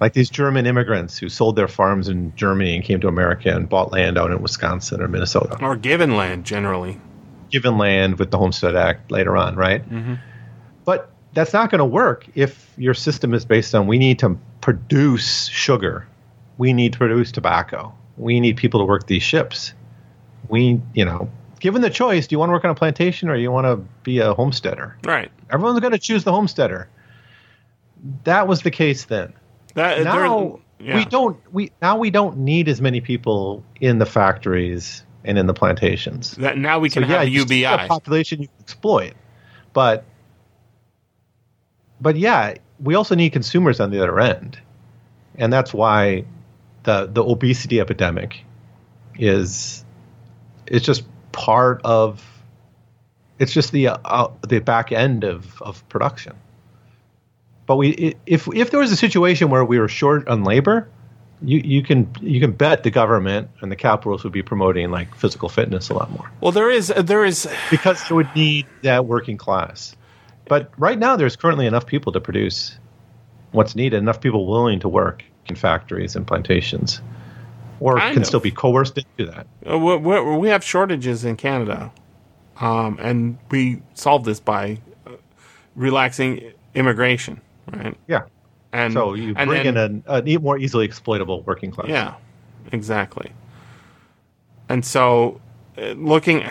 Like 0.00 0.14
these 0.14 0.30
German 0.30 0.66
immigrants 0.66 1.18
who 1.18 1.28
sold 1.28 1.56
their 1.56 1.68
farms 1.68 2.08
in 2.08 2.34
Germany 2.34 2.74
and 2.74 2.84
came 2.84 3.00
to 3.00 3.08
America 3.08 3.54
and 3.54 3.68
bought 3.68 3.92
land 3.92 4.16
out 4.16 4.30
in 4.30 4.40
Wisconsin 4.40 5.02
or 5.02 5.08
Minnesota, 5.08 5.58
Or 5.62 5.76
given 5.76 6.16
land 6.16 6.44
generally. 6.44 6.98
given 7.50 7.76
land 7.76 8.18
with 8.18 8.30
the 8.30 8.38
Homestead 8.38 8.76
Act 8.76 9.10
later 9.10 9.36
on, 9.36 9.56
right? 9.56 9.88
Mm-hmm. 9.90 10.14
But 10.84 11.10
that's 11.34 11.52
not 11.52 11.70
going 11.70 11.80
to 11.80 11.84
work 11.84 12.26
if 12.34 12.72
your 12.78 12.94
system 12.94 13.34
is 13.34 13.44
based 13.44 13.74
on 13.74 13.86
we 13.86 13.98
need 13.98 14.18
to 14.20 14.38
produce 14.62 15.46
sugar, 15.48 16.06
we 16.58 16.72
need 16.72 16.92
to 16.94 16.98
produce 16.98 17.30
tobacco, 17.30 17.92
we 18.16 18.40
need 18.40 18.56
people 18.56 18.80
to 18.80 18.86
work 18.86 19.06
these 19.06 19.22
ships. 19.22 19.74
We, 20.48 20.80
you 20.94 21.04
know, 21.04 21.30
given 21.60 21.82
the 21.82 21.90
choice, 21.90 22.26
do 22.26 22.34
you 22.34 22.38
want 22.38 22.48
to 22.48 22.52
work 22.54 22.64
on 22.64 22.70
a 22.70 22.74
plantation 22.74 23.28
or 23.28 23.36
you 23.36 23.52
want 23.52 23.66
to 23.66 23.76
be 24.02 24.18
a 24.18 24.34
homesteader? 24.34 24.96
Right. 25.04 25.30
Everyone's 25.50 25.78
going 25.80 25.92
to 25.92 25.98
choose 25.98 26.24
the 26.24 26.32
homesteader. 26.32 26.88
That 28.24 28.48
was 28.48 28.62
the 28.62 28.70
case 28.70 29.04
then. 29.04 29.34
That, 29.74 30.02
Now 30.02 30.60
yeah. 30.80 30.96
we 30.96 31.04
don't 31.04 31.38
we 31.52 31.70
now 31.80 31.98
we 31.98 32.10
don't 32.10 32.38
need 32.38 32.68
as 32.68 32.80
many 32.80 33.00
people 33.00 33.62
in 33.80 33.98
the 33.98 34.06
factories 34.06 35.04
and 35.22 35.38
in 35.38 35.46
the 35.46 35.54
plantations. 35.54 36.32
That 36.32 36.58
now 36.58 36.78
we 36.78 36.90
can 36.90 37.02
yeah, 37.02 37.08
have 37.08 37.18
have 37.20 37.28
UBI. 37.28 37.64
a 37.64 37.86
population 37.86 38.42
you 38.42 38.48
can 38.48 38.56
exploit, 38.60 39.12
but 39.72 40.04
but 42.00 42.16
yeah, 42.16 42.54
we 42.80 42.94
also 42.94 43.14
need 43.14 43.30
consumers 43.30 43.78
on 43.78 43.90
the 43.90 44.02
other 44.02 44.18
end, 44.18 44.58
and 45.36 45.52
that's 45.52 45.74
why 45.74 46.24
the 46.84 47.06
the 47.06 47.22
obesity 47.22 47.78
epidemic 47.78 48.44
is 49.18 49.84
it's 50.66 50.86
just 50.86 51.04
part 51.32 51.80
of 51.84 52.24
it's 53.38 53.52
just 53.52 53.72
the 53.72 53.88
uh, 53.88 54.28
the 54.46 54.60
back 54.60 54.92
end 54.92 55.24
of 55.24 55.60
of 55.62 55.86
production. 55.88 56.34
But 57.66 57.76
we 57.76 58.16
if 58.26 58.48
if 58.54 58.70
there 58.70 58.80
was 58.80 58.92
a 58.92 58.96
situation 58.96 59.50
where 59.50 59.64
we 59.64 59.78
were 59.78 59.88
short 59.88 60.28
on 60.28 60.44
labor, 60.44 60.88
you 61.42 61.58
you 61.64 61.82
can 61.82 62.10
you 62.20 62.40
can 62.40 62.52
bet 62.52 62.82
the 62.82 62.90
government 62.90 63.48
and 63.60 63.72
the 63.72 63.76
capitalists 63.76 64.24
would 64.24 64.32
be 64.32 64.42
promoting 64.42 64.90
like 64.90 65.14
physical 65.14 65.48
fitness 65.48 65.88
a 65.88 65.94
lot 65.94 66.10
more 66.10 66.30
Well, 66.40 66.52
there 66.52 66.70
is 66.70 66.92
there 66.96 67.24
is 67.24 67.48
because 67.70 68.06
they 68.08 68.14
would 68.14 68.34
need 68.34 68.66
that 68.82 69.06
working 69.06 69.36
class. 69.36 69.96
But 70.46 70.72
right 70.78 70.98
now, 70.98 71.14
there's 71.14 71.36
currently 71.36 71.66
enough 71.66 71.86
people 71.86 72.12
to 72.12 72.20
produce 72.20 72.76
what's 73.52 73.76
needed, 73.76 73.98
enough 73.98 74.20
people 74.20 74.46
willing 74.46 74.80
to 74.80 74.88
work 74.88 75.22
in 75.46 75.54
factories 75.54 76.16
and 76.16 76.26
plantations, 76.26 77.00
or 77.80 77.98
Kind 77.98 78.12
can 78.14 78.22
of. 78.22 78.26
still 78.26 78.40
be 78.40 78.50
coerced 78.50 78.98
into 78.98 79.30
that. 79.32 79.46
Uh, 79.68 79.78
we, 79.78 79.96
we 80.36 80.48
have 80.48 80.62
shortages 80.62 81.24
in 81.24 81.36
Canada, 81.36 81.90
um, 82.60 82.98
and 83.00 83.38
we 83.50 83.82
solve 83.94 84.24
this 84.24 84.38
by 84.38 84.78
uh, 85.06 85.12
relaxing 85.74 86.52
immigration, 86.74 87.40
right? 87.72 87.96
Yeah. 88.06 88.22
And 88.72 88.92
So 88.92 89.14
you 89.14 89.34
and 89.36 89.48
bring 89.48 89.64
then- 89.74 89.76
in 89.76 90.02
a, 90.06 90.22
a 90.36 90.38
more 90.38 90.56
easily 90.58 90.84
exploitable 90.84 91.42
working 91.42 91.70
class. 91.72 91.88
yeah, 91.88 92.14
exactly. 92.70 93.32
And 94.68 94.84
so, 94.84 95.40
uh, 95.76 95.92
looking, 95.96 96.44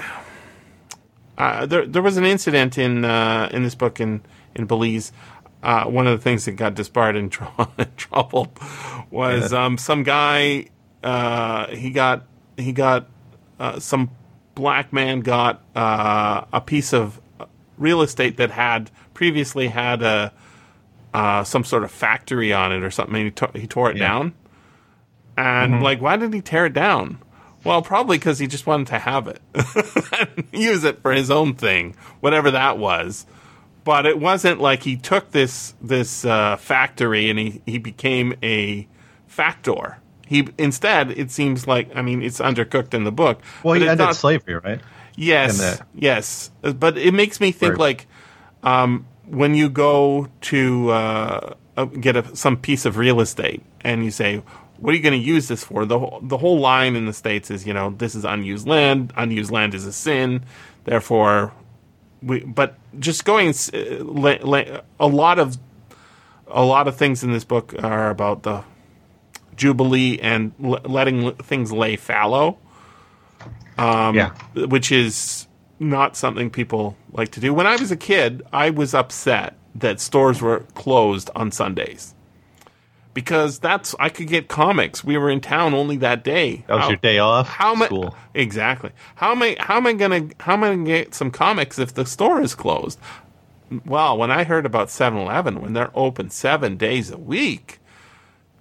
uh, 1.38 1.66
there 1.66 1.86
there 1.86 2.02
was 2.02 2.18
an 2.18 2.26
incident 2.26 2.78
in 2.78 3.06
uh, 3.06 3.50
in 3.54 3.64
this 3.64 3.76
book 3.76 4.00
in 4.02 4.22
in 4.56 4.66
Belize. 4.66 5.12
Uh, 5.64 5.86
one 5.86 6.08
of 6.08 6.18
the 6.18 6.22
things 6.24 6.46
that 6.46 6.54
got 6.54 6.74
Despard 6.74 7.16
tr- 7.32 7.44
in 7.78 7.88
trouble 7.98 8.52
was 9.12 9.52
Yeah. 9.54 9.66
um, 9.66 9.78
some 9.78 10.04
guy. 10.04 10.66
Uh, 11.04 11.68
he 11.68 11.90
got 11.92 12.26
he 12.58 12.72
got 12.74 13.08
uh, 13.60 13.80
some 13.80 14.12
black 14.56 14.92
man 14.92 15.22
got 15.22 15.62
uh, 15.76 16.44
a 16.52 16.60
piece 16.62 16.94
of 16.94 17.22
real 17.78 18.02
estate 18.02 18.38
that 18.38 18.52
had 18.52 18.92
previously 19.14 19.68
had 19.70 20.02
a 20.02 20.34
uh, 21.14 21.44
some 21.44 21.64
sort 21.64 21.84
of 21.84 21.92
factory 21.92 22.52
on 22.54 22.72
it 22.72 22.84
or 22.84 22.92
something. 22.92 23.16
And 23.16 23.24
he, 23.26 23.32
to- 23.32 23.52
he 23.56 23.68
tore 23.68 23.90
it 23.92 23.98
Yeah. 23.98 24.08
down, 24.10 24.34
and 25.38 25.82
like, 25.82 26.02
why 26.02 26.18
did 26.18 26.34
he 26.34 26.42
tear 26.42 26.66
it 26.66 26.74
down? 26.74 27.20
Well, 27.64 27.82
probably 27.82 28.18
because 28.18 28.40
he 28.40 28.48
just 28.48 28.66
wanted 28.68 28.88
to 28.88 29.00
have 29.00 29.28
it, 29.28 29.42
use 30.54 30.84
it 30.86 31.02
for 31.02 31.12
his 31.12 31.30
own 31.30 31.56
thing, 31.56 31.96
whatever 32.22 32.52
that 32.52 32.78
was. 32.78 33.26
But 33.84 34.06
it 34.06 34.20
wasn't 34.20 34.62
like 34.62 34.84
he 34.84 34.96
took 34.98 35.32
this 35.32 35.74
this 35.82 36.24
uh, 36.26 36.56
factory 36.58 37.30
and 37.30 37.38
he, 37.40 37.62
he 37.66 37.78
became 37.78 38.34
a 38.44 38.88
factor. 39.28 39.98
He 40.30 40.48
instead, 40.60 41.10
it 41.12 41.32
seems 41.32 41.66
like 41.68 41.90
I 41.96 42.02
mean, 42.04 42.22
it's 42.22 42.40
undercooked 42.40 42.94
in 42.94 43.04
the 43.04 43.12
book. 43.12 43.42
Well, 43.64 43.74
he 43.74 43.82
ended 43.82 44.06
not- 44.06 44.16
slavery, 44.16 44.56
right? 44.56 44.80
Yes, 45.16 45.82
yes, 45.96 46.52
but 46.62 46.98
it 46.98 47.14
makes 47.14 47.42
me 47.42 47.52
think 47.52 47.72
Right. 47.72 47.80
like 47.80 48.08
um, 48.64 49.06
when 49.26 49.56
you 49.56 49.68
go 49.70 50.28
to 50.42 50.92
uh, 50.92 51.54
uh, 51.76 51.86
get 51.86 52.16
a, 52.16 52.36
some 52.36 52.58
piece 52.58 52.86
of 52.86 52.96
real 52.98 53.20
estate 53.22 53.64
and 53.82 54.06
you 54.06 54.12
say, 54.12 54.42
"What 54.78 54.92
are 54.94 54.98
you 54.98 55.04
going 55.04 55.20
to 55.20 55.28
use 55.36 55.48
this 55.48 55.64
for?" 55.64 55.84
the 55.86 55.98
whole- 56.00 56.20
The 56.22 56.38
whole 56.38 56.60
line 56.60 56.96
in 56.96 57.06
the 57.06 57.14
states 57.14 57.50
is, 57.52 57.66
you 57.68 57.74
know, 57.74 57.90
this 57.98 58.14
is 58.16 58.24
unused 58.24 58.68
land. 58.68 59.12
Unused 59.18 59.52
land 59.52 59.74
is 59.74 59.86
a 59.86 59.92
sin. 59.92 60.44
Therefore, 60.86 61.54
we. 62.22 62.42
But 62.42 62.78
just 63.00 63.26
going, 63.26 63.50
uh, 63.74 64.04
la- 64.04 64.38
la- 64.44 64.82
a 65.00 65.08
lot 65.08 65.40
of 65.40 65.58
a 66.48 66.64
lot 66.64 66.88
of 66.88 66.96
things 66.96 67.24
in 67.24 67.32
this 67.34 67.44
book 67.46 67.74
are 67.84 68.10
about 68.10 68.44
the 68.44 68.64
jubilee 69.60 70.18
and 70.22 70.54
l- 70.64 70.82
letting 70.86 71.34
things 71.36 71.72
lay 71.72 71.96
fallow 71.96 72.58
um, 73.78 74.16
yeah. 74.16 74.32
which 74.56 74.92
is 74.92 75.48
not 75.80 76.16
something 76.18 76.50
people 76.50 76.98
like 77.14 77.32
to 77.32 77.40
do. 77.40 77.54
When 77.54 77.66
I 77.68 77.76
was 77.78 77.92
a 77.92 77.98
kid, 77.98 78.44
I 78.52 78.70
was 78.70 78.94
upset 78.94 79.56
that 79.76 80.00
stores 80.02 80.42
were 80.42 80.62
closed 80.76 81.30
on 81.36 81.52
Sundays 81.52 82.14
because 83.14 83.60
that's 83.60 83.96
I 84.00 84.10
could 84.10 84.28
get 84.28 84.50
comics. 84.50 85.04
We 85.04 85.18
were 85.18 85.30
in 85.30 85.40
town 85.40 85.74
only 85.74 85.98
that 85.98 86.24
day. 86.24 86.66
That 86.68 86.76
was 86.76 86.84
How- 86.84 86.90
your 86.90 86.98
day 86.98 87.20
off. 87.20 87.48
How 87.48 87.74
am 87.74 87.84
I 87.84 88.10
exactly? 88.34 88.92
How 89.16 89.32
am 89.32 89.42
I? 89.42 89.56
How 89.60 89.78
am 89.78 89.88
I 89.88 89.94
gonna? 89.94 90.28
How 90.42 90.54
am 90.54 90.64
I 90.64 90.70
gonna 90.72 90.84
get 90.86 91.16
some 91.16 91.32
comics 91.32 91.80
if 91.80 91.94
the 91.94 92.06
store 92.06 92.42
is 92.42 92.56
closed? 92.56 93.00
Well, 93.86 94.18
when 94.18 94.32
I 94.32 94.46
heard 94.46 94.66
about 94.66 94.88
7-Eleven, 94.88 95.62
when 95.62 95.74
they're 95.74 95.92
open 95.94 96.32
seven 96.32 96.76
days 96.76 97.12
a 97.12 97.20
week, 97.20 97.80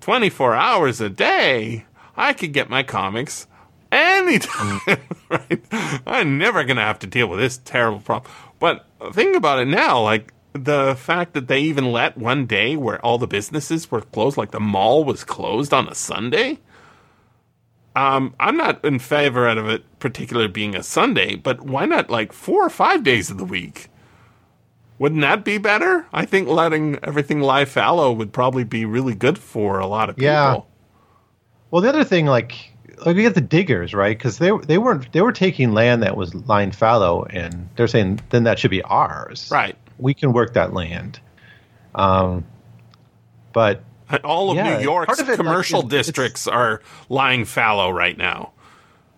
twenty 0.09 0.31
four 0.31 0.55
hours 0.55 1.03
a 1.03 1.11
day, 1.11 1.85
I 2.17 2.33
could 2.33 2.55
get 2.55 2.71
my 2.71 2.83
comics 2.83 3.47
anytime. 3.93 4.81
right? 5.29 5.63
I'm 6.07 6.39
never 6.39 6.65
gonna 6.65 6.81
have 6.81 6.99
to 7.01 7.07
deal 7.07 7.27
with 7.27 7.41
this 7.41 7.59
terrible 7.59 8.01
problem. 8.01 8.33
But 8.59 8.87
think 9.13 9.37
about 9.37 9.59
it 9.59 9.67
now, 9.67 10.01
like 10.01 10.33
the 10.55 10.97
fact 10.99 11.35
that 11.35 11.49
they 11.49 11.61
even 11.61 11.93
let 11.93 12.17
one 12.17 12.47
day 12.47 12.75
where 12.75 13.05
all 13.05 13.19
the 13.19 13.27
businesses 13.27 13.91
were 13.91 14.01
closed, 14.01 14.39
like 14.39 14.51
the 14.51 14.61
mall 14.61 15.05
was 15.05 15.25
closed 15.25 15.75
on 15.75 15.87
a 15.89 15.95
Sunday. 15.95 16.59
Um, 17.95 18.35
I'm 18.41 18.57
not 18.57 18.83
in 18.87 19.01
favor 19.01 19.47
of 19.47 19.69
it 19.69 19.85
particularly 19.99 20.49
being 20.49 20.75
a 20.75 20.83
Sunday, 20.83 21.37
but 21.37 21.61
why 21.61 21.85
not 21.85 22.09
like 22.09 22.33
four 22.33 22.65
or 22.65 22.71
five 22.71 23.05
days 23.05 23.31
of 23.31 23.37
the 23.37 23.45
week? 23.45 23.91
Wouldn't 24.99 25.21
that 25.21 25.45
be 25.45 25.59
better? 25.59 26.07
I 26.13 26.25
think 26.25 26.49
letting 26.49 26.99
everything 27.05 27.41
lie 27.41 27.65
fallow 27.65 28.13
would 28.13 28.33
probably 28.33 28.65
be 28.65 28.85
really 28.85 29.15
good 29.15 29.39
for 29.39 29.79
a 29.79 29.87
lot 29.87 30.09
of 30.11 30.17
people. 30.17 30.25
Yeah. 30.27 30.61
Well, 31.71 31.83
the 31.83 31.89
other 31.89 32.03
thing, 32.05 32.27
like, 32.27 32.73
like 33.07 33.15
we 33.15 33.23
get 33.23 33.35
the 33.35 33.41
diggers, 33.41 33.95
right? 33.95 34.17
Because 34.17 34.39
they 34.39 34.51
they 34.67 34.79
weren't 34.79 35.13
they 35.13 35.21
were 35.21 35.33
taking 35.33 35.73
land 35.73 36.03
that 36.03 36.17
was 36.17 36.35
lying 36.35 36.73
fallow, 36.73 37.25
and 37.25 37.69
they're 37.77 37.87
saying 37.87 38.21
then 38.31 38.45
that 38.45 38.59
should 38.59 38.71
be 38.73 38.83
ours. 38.83 39.49
Right. 39.53 39.77
We 39.99 40.15
can 40.15 40.33
work 40.33 40.55
that 40.55 40.73
land. 40.73 41.21
Um, 41.95 42.45
but 43.53 43.83
All 44.25 44.51
of 44.51 44.57
Yeah, 44.57 44.79
New 44.79 44.83
York's 44.83 45.21
of 45.21 45.29
it, 45.29 45.37
commercial 45.37 45.81
it's- 45.81 45.91
districts 46.07 46.47
are 46.49 46.81
lying 47.09 47.45
fallow 47.45 47.91
right 47.91 48.17
now, 48.17 48.53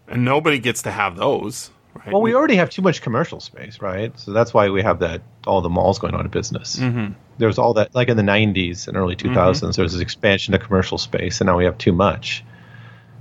and 0.09 0.25
nobody 0.25 0.59
gets 0.59 0.83
to 0.83 0.91
have 0.91 1.17
those. 1.17 1.71
Right? 1.95 2.13
well, 2.13 2.23
we 2.23 2.35
already 2.35 2.57
have 2.57 2.71
too 2.71 2.83
much 2.83 3.01
commercial 3.03 3.41
space, 3.41 3.81
right? 3.81 4.17
So 4.19 4.33
that's 4.33 4.53
why 4.55 4.69
we 4.71 4.83
have 4.83 4.99
that 5.01 5.23
all 5.47 5.61
the 5.61 5.69
malls 5.71 5.99
going 5.99 6.15
out 6.15 6.25
of 6.25 6.31
business. 6.31 6.77
Mm-hmm. 6.77 7.13
There 7.39 7.49
was 7.49 7.59
all 7.59 7.75
that, 7.75 7.95
like 7.95 8.09
in 8.09 8.17
the 8.17 8.23
'90s 8.23 8.87
and 8.89 8.97
early 8.97 9.17
2000s, 9.17 9.33
Mm-hmm. 9.35 9.71
there 9.73 9.83
was 9.83 9.93
this 9.95 10.03
expansion 10.03 10.55
of 10.55 10.61
commercial 10.61 10.99
space, 10.99 11.41
and 11.41 11.47
now 11.47 11.57
we 11.57 11.65
have 11.65 11.79
too 11.79 11.93
much. 11.93 12.45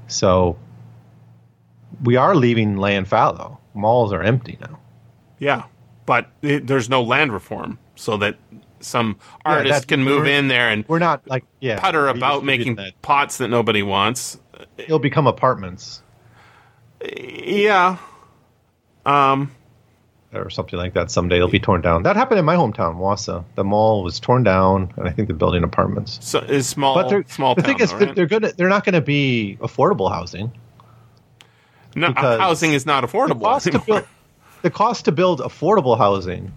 So 0.08 0.58
we 2.04 2.16
are 2.18 2.36
leaving 2.36 2.78
land 2.78 3.08
fallow. 3.08 3.60
Malls 3.74 4.12
are 4.14 4.22
empty 4.24 4.58
now. 4.60 4.80
Yeah, 5.40 5.64
but 6.06 6.30
it, 6.42 6.68
there's 6.68 6.90
no 6.90 7.02
land 7.04 7.32
reform, 7.32 7.80
so 7.96 8.18
that 8.18 8.38
some 8.82 9.18
Yeah, 9.46 9.52
artists 9.54 9.86
can 9.86 10.04
move 10.04 10.26
in 10.26 10.48
there 10.48 10.70
and 10.70 10.86
We're 10.88 11.00
not 11.00 11.28
like 11.28 11.44
yeah 11.60 11.80
putter 11.80 12.08
about 12.08 12.44
making 12.46 12.76
that. 12.76 13.02
pots 13.02 13.38
that 13.38 13.50
nobody 13.50 13.84
wants. 13.84 14.40
It'll 14.78 15.00
become 15.00 15.28
apartments 15.28 16.02
Yeah, 17.02 17.98
or 20.34 20.50
something 20.50 20.78
like 20.78 20.94
that 20.94 21.10
someday. 21.10 21.38
It'll 21.38 21.48
be 21.48 21.60
torn 21.60 21.82
down. 21.82 22.04
That 22.04 22.16
happened 22.16 22.40
in 22.40 22.46
my 22.46 22.56
hometown, 22.56 22.98
Wausau. 22.98 23.46
The 23.56 23.64
mall 23.64 24.04
was 24.04 24.20
torn 24.20 24.44
down, 24.44 24.94
and 24.96 25.08
I 25.08 25.12
think 25.12 25.28
they're 25.28 25.38
building 25.38 25.64
apartments. 25.64 26.20
so 26.22 26.40
is 26.40 26.68
small. 26.68 26.96
But 26.96 27.10
they're, 27.10 27.26
small. 27.28 27.56
the 27.56 27.64
thing 27.64 27.80
is, 27.80 27.90
they're- 27.92 28.08
right? 28.08 28.16
they're 28.16 28.28
good. 28.28 28.44
They're 28.44 28.70
not 28.70 28.86
going 28.86 28.94
to 28.94 29.02
be 29.02 29.58
affordable 29.62 30.12
housing. 30.12 30.52
no, 31.96 32.08
uh, 32.08 32.38
housing 32.38 32.74
is 32.74 32.86
not 32.86 33.02
The 33.02 33.08
affordable. 33.08 33.42
cost 33.42 33.72
to 33.72 33.80
build, 33.80 34.08
the 34.62 34.70
cost 34.70 35.06
to 35.06 35.12
build 35.12 35.40
affordable 35.40 35.98
housing, 35.98 36.54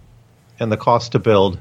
and 0.59 0.71
the 0.71 0.77
cost 0.77 1.13
to 1.13 1.19
build 1.19 1.59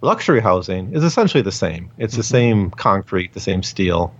luxury 0.00 0.40
housing 0.40 0.94
is 0.94 1.04
essentially 1.04 1.42
the 1.42 1.52
same. 1.52 1.90
It's 1.98 2.14
the 2.14 2.22
mm-hmm. 2.22 2.34
same 2.34 2.70
concrete, 2.70 3.32
the 3.32 3.40
same 3.40 3.62
steel. 3.62 4.14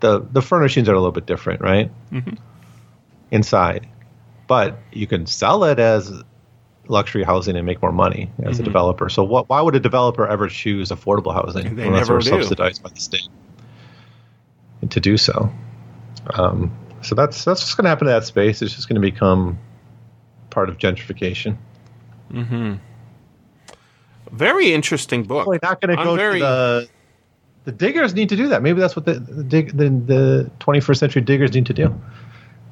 the 0.00 0.20
The 0.20 0.42
furnishings 0.42 0.88
are 0.88 0.94
a 0.94 0.98
little 0.98 1.12
bit 1.12 1.26
different, 1.26 1.60
right? 1.60 1.90
Mm-hmm. 2.12 2.34
Inside, 3.30 3.86
but 4.48 4.78
you 4.92 5.06
can 5.06 5.26
sell 5.26 5.62
it 5.62 5.78
as 5.78 6.10
luxury 6.88 7.22
housing 7.22 7.54
and 7.54 7.66
make 7.66 7.80
more 7.82 7.92
money 7.92 8.30
as 8.42 8.58
a 8.58 8.62
developer. 8.62 9.08
So, 9.08 9.22
what? 9.22 9.48
Why 9.48 9.60
would 9.60 9.76
a 9.76 9.80
developer 9.80 10.26
ever 10.26 10.48
choose 10.48 10.88
affordable 10.88 11.32
housing 11.32 11.76
They 11.76 11.86
unless 11.86 12.08
do. 12.08 12.20
subsidized 12.20 12.82
by 12.82 12.88
the 12.90 13.00
state 13.00 13.28
and 14.80 14.90
to 14.90 14.98
do 14.98 15.16
so? 15.16 15.52
Um, 16.34 16.76
so 17.02 17.14
that's 17.14 17.44
that's 17.44 17.60
what's 17.60 17.74
going 17.74 17.84
to 17.84 17.90
happen 17.90 18.06
to 18.06 18.12
that 18.12 18.24
space. 18.24 18.60
It's 18.62 18.74
just 18.74 18.88
going 18.88 19.00
to 19.00 19.00
become 19.00 19.58
part 20.50 20.68
of 20.68 20.78
gentrification. 20.78 21.56
Hmm. 22.30 22.74
Very 24.32 24.72
interesting 24.72 25.22
book. 25.22 25.46
We're 25.46 25.58
not 25.62 25.80
going 25.80 25.96
to 25.96 26.02
go 26.02 26.16
very- 26.16 26.40
to 26.40 26.44
the 26.44 26.88
the 27.64 27.72
diggers 27.72 28.14
need 28.14 28.30
to 28.30 28.36
do 28.36 28.48
that. 28.48 28.62
Maybe 28.62 28.80
that's 28.80 28.96
what 28.96 29.04
the 29.04 29.14
the, 29.14 29.44
dig, 29.44 29.76
the 29.76 29.90
the 29.90 30.50
21st 30.60 30.96
century 30.96 31.22
diggers 31.22 31.52
need 31.52 31.66
to 31.66 31.74
do 31.74 32.00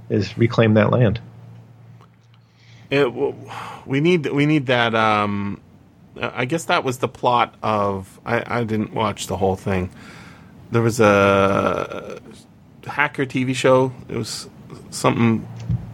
is 0.08 0.38
reclaim 0.38 0.74
that 0.74 0.90
land. 0.90 1.20
It, 2.90 3.12
we 3.86 4.00
need 4.00 4.26
we 4.26 4.46
need 4.46 4.66
that. 4.66 4.94
Um, 4.94 5.60
I 6.20 6.44
guess 6.44 6.64
that 6.66 6.84
was 6.84 6.98
the 6.98 7.08
plot 7.08 7.54
of. 7.62 8.20
I, 8.24 8.60
I 8.60 8.64
didn't 8.64 8.94
watch 8.94 9.26
the 9.26 9.36
whole 9.36 9.56
thing. 9.56 9.90
There 10.70 10.82
was 10.82 11.00
a 11.00 12.20
hacker 12.86 13.26
TV 13.26 13.54
show. 13.54 13.92
It 14.08 14.16
was 14.16 14.48
something. 14.90 15.46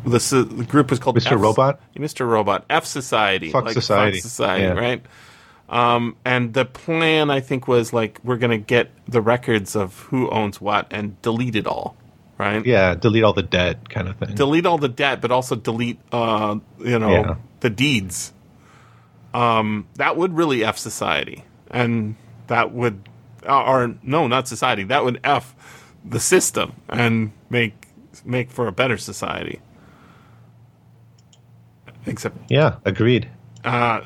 The, 0.05 0.19
the 0.19 0.65
group 0.65 0.91
was 0.91 0.99
called 0.99 1.17
Mr. 1.17 1.33
F- 1.33 1.41
Robot? 1.41 1.81
Mr. 1.95 2.29
Robot. 2.29 2.65
F 2.69 2.85
Society. 2.85 3.51
Fuck 3.53 3.71
Society. 3.71 4.19
Fuck 4.19 4.23
Society, 4.23 4.65
Yeah. 4.65 4.73
right? 4.73 5.03
Um, 5.69 6.17
and 6.25 6.53
the 6.53 6.65
plan, 6.65 7.31
I 7.31 7.41
think, 7.41 7.67
was 7.69 7.93
like 7.93 8.19
we're 8.25 8.37
going 8.37 8.51
to 8.51 8.59
get 8.59 8.91
the 9.09 9.21
records 9.23 9.75
of 9.77 10.01
who 10.11 10.29
owns 10.31 10.61
what 10.61 10.87
and 10.91 11.21
delete 11.23 11.55
it 11.57 11.67
all, 11.67 11.97
right? 12.43 12.65
Yeah, 12.67 12.95
delete 12.95 13.25
all 13.25 13.33
the 13.33 13.43
debt 13.59 13.89
kind 13.89 14.09
of 14.09 14.17
thing. 14.19 14.35
delete 14.35 14.67
all 14.67 14.79
the 14.79 14.89
debt, 14.89 15.21
but 15.21 15.31
also 15.31 15.55
delete, 15.57 15.99
uh, 16.13 16.57
you 16.79 16.99
know, 16.99 17.11
Yeah. 17.11 17.35
the 17.61 17.71
deeds. 17.71 18.33
Um, 19.35 19.87
that 19.97 20.17
would 20.17 20.37
really 20.37 20.65
f 20.65 20.77
society, 20.77 21.45
and 21.71 22.17
that 22.49 22.73
would, 22.73 23.09
uh, 23.49 23.63
or 23.65 23.95
no, 24.03 24.27
not 24.29 24.47
society. 24.49 24.85
That 24.85 25.05
would 25.05 25.19
f 25.25 25.55
the 26.05 26.21
system 26.21 26.73
and 26.89 27.33
make 27.49 27.73
make 28.25 28.51
for 28.51 28.67
a 28.69 28.73
better 28.73 28.99
society. 28.99 29.61
Except, 32.07 32.37
yeah, 32.51 32.77
agreed. 32.85 33.29
uh, 33.65 34.01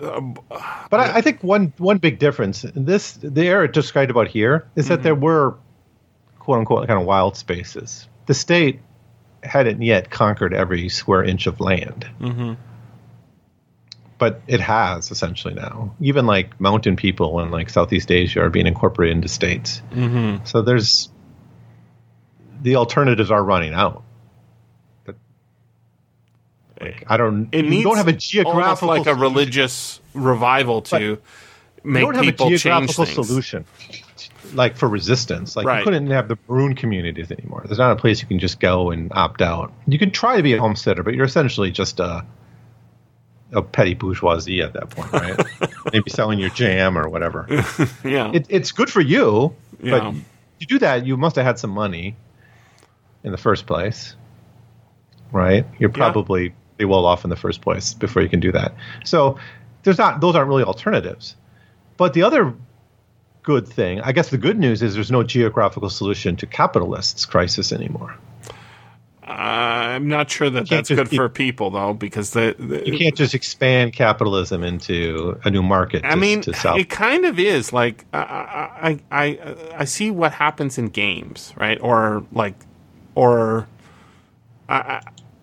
But 0.90 1.00
I, 1.00 1.16
I 1.18 1.20
think 1.22 1.42
one 1.42 1.72
one 1.78 1.98
big 1.98 2.18
difference 2.18 2.62
in 2.64 2.84
this 2.84 3.12
the 3.14 3.48
era 3.48 3.66
described 3.72 4.10
about 4.10 4.28
here 4.28 4.66
is 4.76 4.88
that 4.88 5.02
there 5.02 5.14
were 5.14 5.54
quote 6.38 6.58
unquote 6.58 6.86
kind 6.86 7.00
of 7.00 7.06
wild 7.06 7.36
spaces. 7.36 8.06
The 8.26 8.34
state 8.34 8.80
hadn't 9.42 9.82
yet 9.82 10.10
conquered 10.10 10.52
every 10.52 10.88
square 10.88 11.22
inch 11.22 11.46
of 11.46 11.60
land. 11.60 12.06
Mm-hmm. 12.20 12.54
But 14.18 14.40
it 14.46 14.60
has 14.60 15.10
essentially 15.10 15.54
now. 15.54 15.94
Even 16.00 16.26
like 16.26 16.58
mountain 16.60 16.96
people 16.96 17.40
in 17.40 17.50
like 17.50 17.68
Southeast 17.70 18.10
Asia 18.10 18.40
are 18.40 18.50
being 18.50 18.66
incorporated 18.66 19.16
into 19.16 19.28
states. 19.28 19.82
Mm-hmm. 19.92 20.44
So 20.44 20.62
there's 20.62 21.10
the 22.62 22.76
alternatives 22.76 23.30
are 23.30 23.42
running 23.42 23.74
out. 23.74 24.02
But 25.04 25.16
like, 26.80 27.04
I 27.08 27.18
don't. 27.18 27.48
it 27.52 27.64
you 27.64 27.70
needs 27.70 27.84
don't 27.84 27.98
have 27.98 28.08
a 28.08 28.12
geographical 28.12 28.88
like 28.88 29.06
a 29.06 29.14
religious 29.14 30.00
revival 30.14 30.82
to 30.82 31.00
you 31.00 31.18
make 31.84 32.02
don't 32.02 32.14
have 32.14 32.24
a 32.24 32.26
people 32.26 32.48
change 32.48 32.62
geographical 32.62 33.04
things. 33.04 33.26
solution 33.26 33.64
like 34.54 34.76
for 34.76 34.88
resistance 34.88 35.56
like 35.56 35.66
Right. 35.66 35.78
you 35.78 35.84
couldn't 35.84 36.06
have 36.10 36.28
the 36.28 36.38
maroon 36.48 36.74
communities 36.74 37.30
anymore. 37.30 37.62
There's 37.66 37.78
not 37.78 37.92
a 37.92 37.96
place 37.96 38.20
you 38.22 38.28
can 38.28 38.38
just 38.38 38.60
go 38.60 38.90
and 38.90 39.10
opt 39.14 39.42
out. 39.42 39.72
You 39.86 39.98
can 39.98 40.10
try 40.10 40.36
to 40.36 40.42
be 40.42 40.54
a 40.54 40.58
homesteader 40.60 41.02
but 41.02 41.14
you're 41.14 41.24
essentially 41.26 41.70
just 41.70 42.00
a 42.00 42.24
a 43.52 43.62
petty 43.62 43.94
bourgeoisie 43.94 44.60
at 44.60 44.72
that 44.72 44.90
point 44.90 45.12
right? 45.12 45.72
Maybe 45.92 46.10
selling 46.10 46.38
your 46.38 46.50
jam 46.50 46.98
or 46.98 47.08
whatever. 47.08 47.46
Yeah, 48.04 48.30
it, 48.34 48.46
it's 48.48 48.72
good 48.72 48.90
for 48.90 49.00
you 49.00 49.54
Yeah. 49.82 49.98
but 50.00 50.14
to 50.60 50.66
do 50.66 50.78
that 50.80 51.06
you 51.06 51.16
must 51.16 51.36
have 51.36 51.44
had 51.44 51.58
some 51.58 51.70
money 51.70 52.16
in 53.24 53.30
the 53.32 53.38
first 53.38 53.66
place 53.66 54.16
right? 55.32 55.66
You're 55.78 55.90
probably 55.90 56.54
pretty 56.76 56.84
well 56.88 57.04
off 57.06 57.24
in 57.24 57.30
the 57.30 57.36
first 57.36 57.60
place 57.60 57.94
before 57.94 58.22
you 58.22 58.28
can 58.28 58.40
do 58.40 58.52
that. 58.52 58.74
So 59.04 59.38
there's 59.82 59.98
not 59.98 60.20
those 60.20 60.34
aren't 60.36 60.48
really 60.48 60.62
alternatives. 60.62 61.34
But 61.96 62.12
the 62.12 62.22
other 62.22 62.54
good 63.46 63.66
thing 63.66 64.00
i 64.02 64.12
guess 64.12 64.28
the 64.28 64.36
good 64.36 64.58
news 64.58 64.82
is 64.82 64.94
there's 64.94 65.10
no 65.10 65.22
geographical 65.22 65.88
solution 65.88 66.36
to 66.36 66.46
capitalists 66.46 67.24
crisis 67.24 67.72
anymore 67.72 68.14
I'm 69.28 70.06
not 70.06 70.30
sure 70.30 70.48
that 70.50 70.68
that's 70.68 70.88
good 70.88 71.10
keep- 71.10 71.16
for 71.18 71.28
people 71.28 71.70
though, 71.70 71.94
because 71.94 72.30
the, 72.30 72.54
the 72.58 72.86
you 72.86 72.96
can't 72.96 73.16
just 73.16 73.34
expand 73.34 73.92
capitalism 73.92 74.62
into 74.62 75.40
a 75.44 75.50
new 75.50 75.62
market 75.62 76.04
I 76.04 76.10
to, 76.10 76.16
mean, 76.16 76.42
to 76.42 76.54
sell 76.54 76.76
it 76.76 76.88
kind 76.88 77.24
of 77.24 77.38
is. 77.38 77.72
Like, 77.72 78.04
I, 78.12 78.20
I, 78.20 79.00
I, 79.10 79.56
I 79.78 79.84
see 79.84 80.12
what 80.12 80.32
happens 80.32 80.78
in 80.78 80.90
games, 80.90 81.52
right? 81.56 81.78
Or 81.80 82.24
like, 82.30 82.54
or 83.16 83.66
I, 84.68 85.00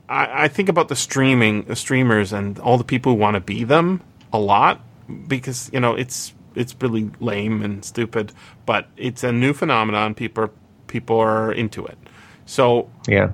I, 0.07 0.43
I 0.43 0.47
think 0.47 0.69
about 0.69 0.87
the 0.87 0.95
streaming 0.95 1.63
the 1.63 1.75
streamers 1.75 2.31
and 2.31 2.59
all 2.59 2.77
the 2.77 2.83
people 2.83 3.13
who 3.13 3.17
want 3.17 3.35
to 3.35 3.41
be 3.41 3.63
them 3.63 4.01
a 4.31 4.39
lot 4.39 4.79
because 5.27 5.69
you 5.73 5.79
know 5.79 5.93
it's 5.93 6.33
it's 6.55 6.75
really 6.79 7.11
lame 7.19 7.61
and 7.61 7.83
stupid, 7.83 8.33
but 8.65 8.87
it's 8.97 9.23
a 9.23 9.31
new 9.31 9.53
phenomenon. 9.53 10.13
People 10.13 10.45
are, 10.45 10.51
people 10.87 11.19
are 11.19 11.51
into 11.51 11.85
it. 11.85 11.97
So 12.45 12.89
yeah 13.07 13.31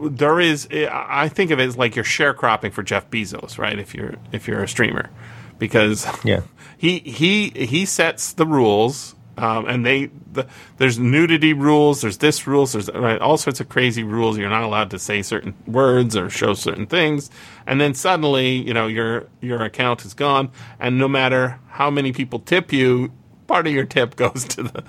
there 0.00 0.40
is 0.40 0.68
I 0.70 1.28
think 1.28 1.50
of 1.50 1.58
it 1.58 1.64
as 1.64 1.76
like 1.76 1.96
you're 1.96 2.04
sharecropping 2.04 2.72
for 2.72 2.82
Jeff 2.82 3.10
Bezos, 3.10 3.58
right? 3.58 3.78
If 3.78 3.94
you're 3.94 4.14
if 4.32 4.46
you're 4.46 4.62
a 4.62 4.68
streamer, 4.68 5.10
because 5.58 6.06
Yeah. 6.24 6.42
he 6.78 6.98
he 7.00 7.50
he 7.50 7.86
sets 7.86 8.32
the 8.32 8.46
rules, 8.46 9.14
um, 9.42 9.66
and 9.66 9.84
they 9.84 10.06
the, 10.32 10.46
there's 10.78 11.00
nudity 11.00 11.52
rules, 11.52 12.02
there's 12.02 12.18
this 12.18 12.46
rules, 12.46 12.72
there's 12.72 12.88
right, 12.94 13.20
all 13.20 13.36
sorts 13.36 13.58
of 13.58 13.68
crazy 13.68 14.04
rules. 14.04 14.38
You're 14.38 14.48
not 14.48 14.62
allowed 14.62 14.90
to 14.92 15.00
say 15.00 15.20
certain 15.20 15.54
words 15.66 16.16
or 16.16 16.30
show 16.30 16.54
certain 16.54 16.86
things, 16.86 17.28
and 17.66 17.80
then 17.80 17.92
suddenly 17.92 18.52
you 18.52 18.72
know 18.72 18.86
your 18.86 19.26
your 19.40 19.60
account 19.64 20.04
is 20.04 20.14
gone, 20.14 20.52
and 20.78 20.96
no 20.96 21.08
matter 21.08 21.58
how 21.70 21.90
many 21.90 22.12
people 22.12 22.38
tip 22.38 22.72
you, 22.72 23.10
part 23.48 23.66
of 23.66 23.72
your 23.72 23.84
tip 23.84 24.14
goes 24.24 24.44
to 24.44 24.62
the 24.62 24.84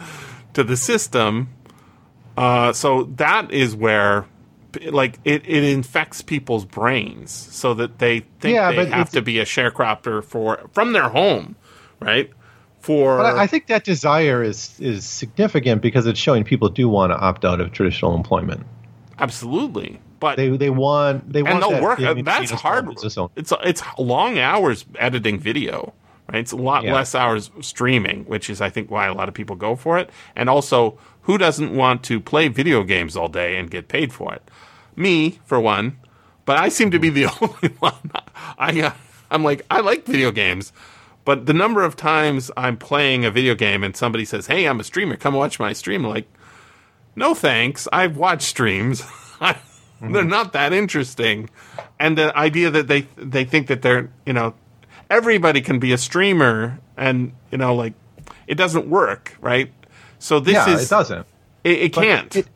to 0.53 0.63
the 0.63 0.77
system. 0.77 1.49
Uh, 2.37 2.73
so 2.73 3.03
that 3.15 3.51
is 3.51 3.75
where, 3.75 4.25
like, 4.89 5.19
it, 5.23 5.47
it 5.47 5.63
infects 5.63 6.21
people's 6.21 6.65
brains 6.65 7.29
so 7.31 7.75
that 7.75 7.99
they 7.99 8.21
think 8.39 8.55
Yeah, 8.55 8.71
they 8.71 8.85
have 8.87 9.11
to 9.11 9.21
be 9.21 9.39
a 9.39 9.45
sharecropper 9.45 10.23
for 10.23 10.69
from 10.73 10.93
their 10.93 11.09
home, 11.09 11.55
right? 11.99 12.31
For 12.83 13.17
But 13.17 13.25
I, 13.37 13.43
I 13.43 13.47
think 13.47 13.67
that 13.67 13.83
desire 13.85 14.43
is 14.43 14.75
is 14.79 15.05
significant 15.05 15.81
because 15.81 16.05
it's 16.05 16.19
showing 16.19 16.43
people 16.43 16.69
do 16.69 16.87
want 16.89 17.11
to 17.13 17.17
opt 17.17 17.45
out 17.45 17.59
of 17.61 17.71
traditional 17.71 18.13
employment. 18.15 18.65
absolutely, 19.19 19.99
but 20.19 20.35
They 20.37 20.49
they 20.49 20.69
want 20.69 21.31
they 21.31 21.39
and 21.39 21.47
want 21.49 21.61
they'll 21.61 21.71
that 21.71 21.81
work. 21.83 21.97
feeling 21.99 22.23
That's 22.25 22.37
being 22.39 22.43
a 22.45 22.47
small 22.59 22.71
hard. 22.73 22.89
business. 22.89 23.17
It's 23.35 23.53
it's 23.63 23.81
long 23.97 24.37
hours 24.37 24.85
editing 24.99 25.39
video, 25.39 25.93
right? 26.31 26.39
It's 26.39 26.51
a 26.51 26.57
lot 26.57 26.83
Yeah. 26.83 26.93
less 26.93 27.15
hours 27.15 27.51
streaming, 27.61 28.25
which 28.25 28.49
is 28.49 28.59
I 28.61 28.69
think 28.69 28.91
why 28.91 29.05
a 29.07 29.13
lot 29.13 29.27
of 29.29 29.33
people 29.33 29.55
go 29.55 29.75
for 29.75 29.97
it. 29.97 30.09
And 30.35 30.49
also, 30.49 30.97
who 31.21 31.37
doesn't 31.37 31.73
want 31.75 32.03
to 32.03 32.19
play 32.19 32.49
video 32.49 32.83
games 32.83 33.15
all 33.15 33.29
day 33.29 33.57
and 33.57 33.71
get 33.71 33.87
paid 33.87 34.11
for 34.11 34.33
it? 34.33 34.43
Me, 34.95 35.39
for 35.45 35.59
one. 35.59 35.97
But 36.45 36.57
I 36.59 36.67
seem 36.69 36.91
to 36.91 36.99
be 36.99 37.09
the 37.09 37.25
only 37.41 37.73
one. 37.79 38.11
I 38.57 38.81
uh, 38.81 38.91
I'm 39.31 39.43
like 39.43 39.61
I 39.71 39.79
like 39.79 40.05
video 40.05 40.31
games. 40.31 40.73
But 41.25 41.45
the 41.45 41.53
number 41.53 41.83
of 41.83 41.95
times 41.95 42.51
I'm 42.57 42.77
playing 42.77 43.23
a 43.25 43.31
video 43.31 43.55
game 43.55 43.83
and 43.83 43.95
somebody 43.95 44.25
says, 44.25 44.47
"Hey, 44.47 44.65
I'm 44.65 44.79
a 44.79 44.83
streamer. 44.83 45.15
Come 45.15 45.33
watch 45.35 45.59
my 45.59 45.73
stream." 45.73 46.03
I'm 46.05 46.11
like, 46.11 46.27
no 47.15 47.33
thanks. 47.33 47.87
I've 47.93 48.17
watched 48.17 48.43
streams. 48.47 49.03
They're 50.01 50.23
not 50.25 50.51
that 50.53 50.73
interesting. 50.73 51.49
And 51.99 52.17
the 52.17 52.35
idea 52.37 52.69
that 52.71 52.87
they 52.87 53.01
they 53.15 53.45
think 53.45 53.67
that 53.67 53.81
they're 53.81 54.09
you 54.25 54.33
know 54.33 54.53
everybody 55.09 55.61
can 55.61 55.79
be 55.79 55.93
a 55.93 55.97
streamer 55.97 56.79
and 56.97 57.31
you 57.51 57.57
know 57.57 57.73
like 57.73 57.93
it 58.47 58.55
doesn't 58.55 58.87
work 58.89 59.37
right. 59.39 59.71
So 60.19 60.39
this 60.41 60.53
yeah, 60.55 60.73
is 60.75 60.83
it 60.83 60.89
doesn't. 60.89 61.25
it, 61.63 61.77
it 61.79 61.93
But 61.95 62.01
can't. 62.03 62.35
it- 62.35 62.47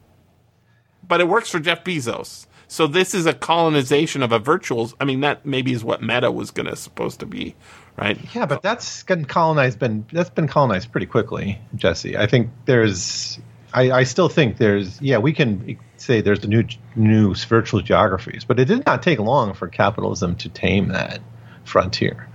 but 1.08 1.22
it 1.22 1.28
works 1.30 1.50
for 1.50 1.60
Jeff 1.60 1.86
Bezos. 1.86 2.48
So 2.68 2.86
this 2.86 3.14
is 3.14 3.26
a 3.26 3.34
colonization 3.34 4.22
of 4.22 4.34
a 4.34 4.40
virtual. 4.40 4.92
I 5.00 5.06
mean 5.06 5.22
that 5.22 5.46
maybe 5.46 5.72
is 5.72 5.86
what 5.86 6.02
Meta 6.02 6.30
was 6.32 6.52
going 6.52 6.66
to 6.66 6.76
supposed 6.76 7.22
to 7.22 7.26
be, 7.26 7.56
right? 7.98 8.18
Yeah, 8.34 8.46
but 8.46 8.62
that's 8.62 9.04
been 9.04 9.26
colonized. 9.26 9.80
Been 9.80 10.06
that's 10.12 10.30
been 10.30 10.48
colonized 10.48 10.92
pretty 10.92 11.08
quickly, 11.08 11.60
Jesse. 11.76 12.18
I 12.18 12.28
think 12.28 12.50
there's. 12.66 13.40
I, 13.74 13.92
I 13.92 14.04
still 14.04 14.30
think 14.30 14.58
there's. 14.58 15.02
Yeah, 15.02 15.18
we 15.18 15.34
can 15.34 15.78
say 15.98 16.22
there's 16.22 16.40
the 16.40 16.48
new 16.48 16.64
new 16.96 17.34
virtual 17.36 17.82
geographies, 17.82 18.44
but 18.46 18.60
it 18.60 18.66
did 18.66 18.86
not 18.86 19.04
take 19.04 19.20
long 19.20 19.54
for 19.54 19.68
capitalism 19.68 20.36
to 20.38 20.50
tame 20.50 20.90
that 20.90 21.20
frontier. 21.66 22.28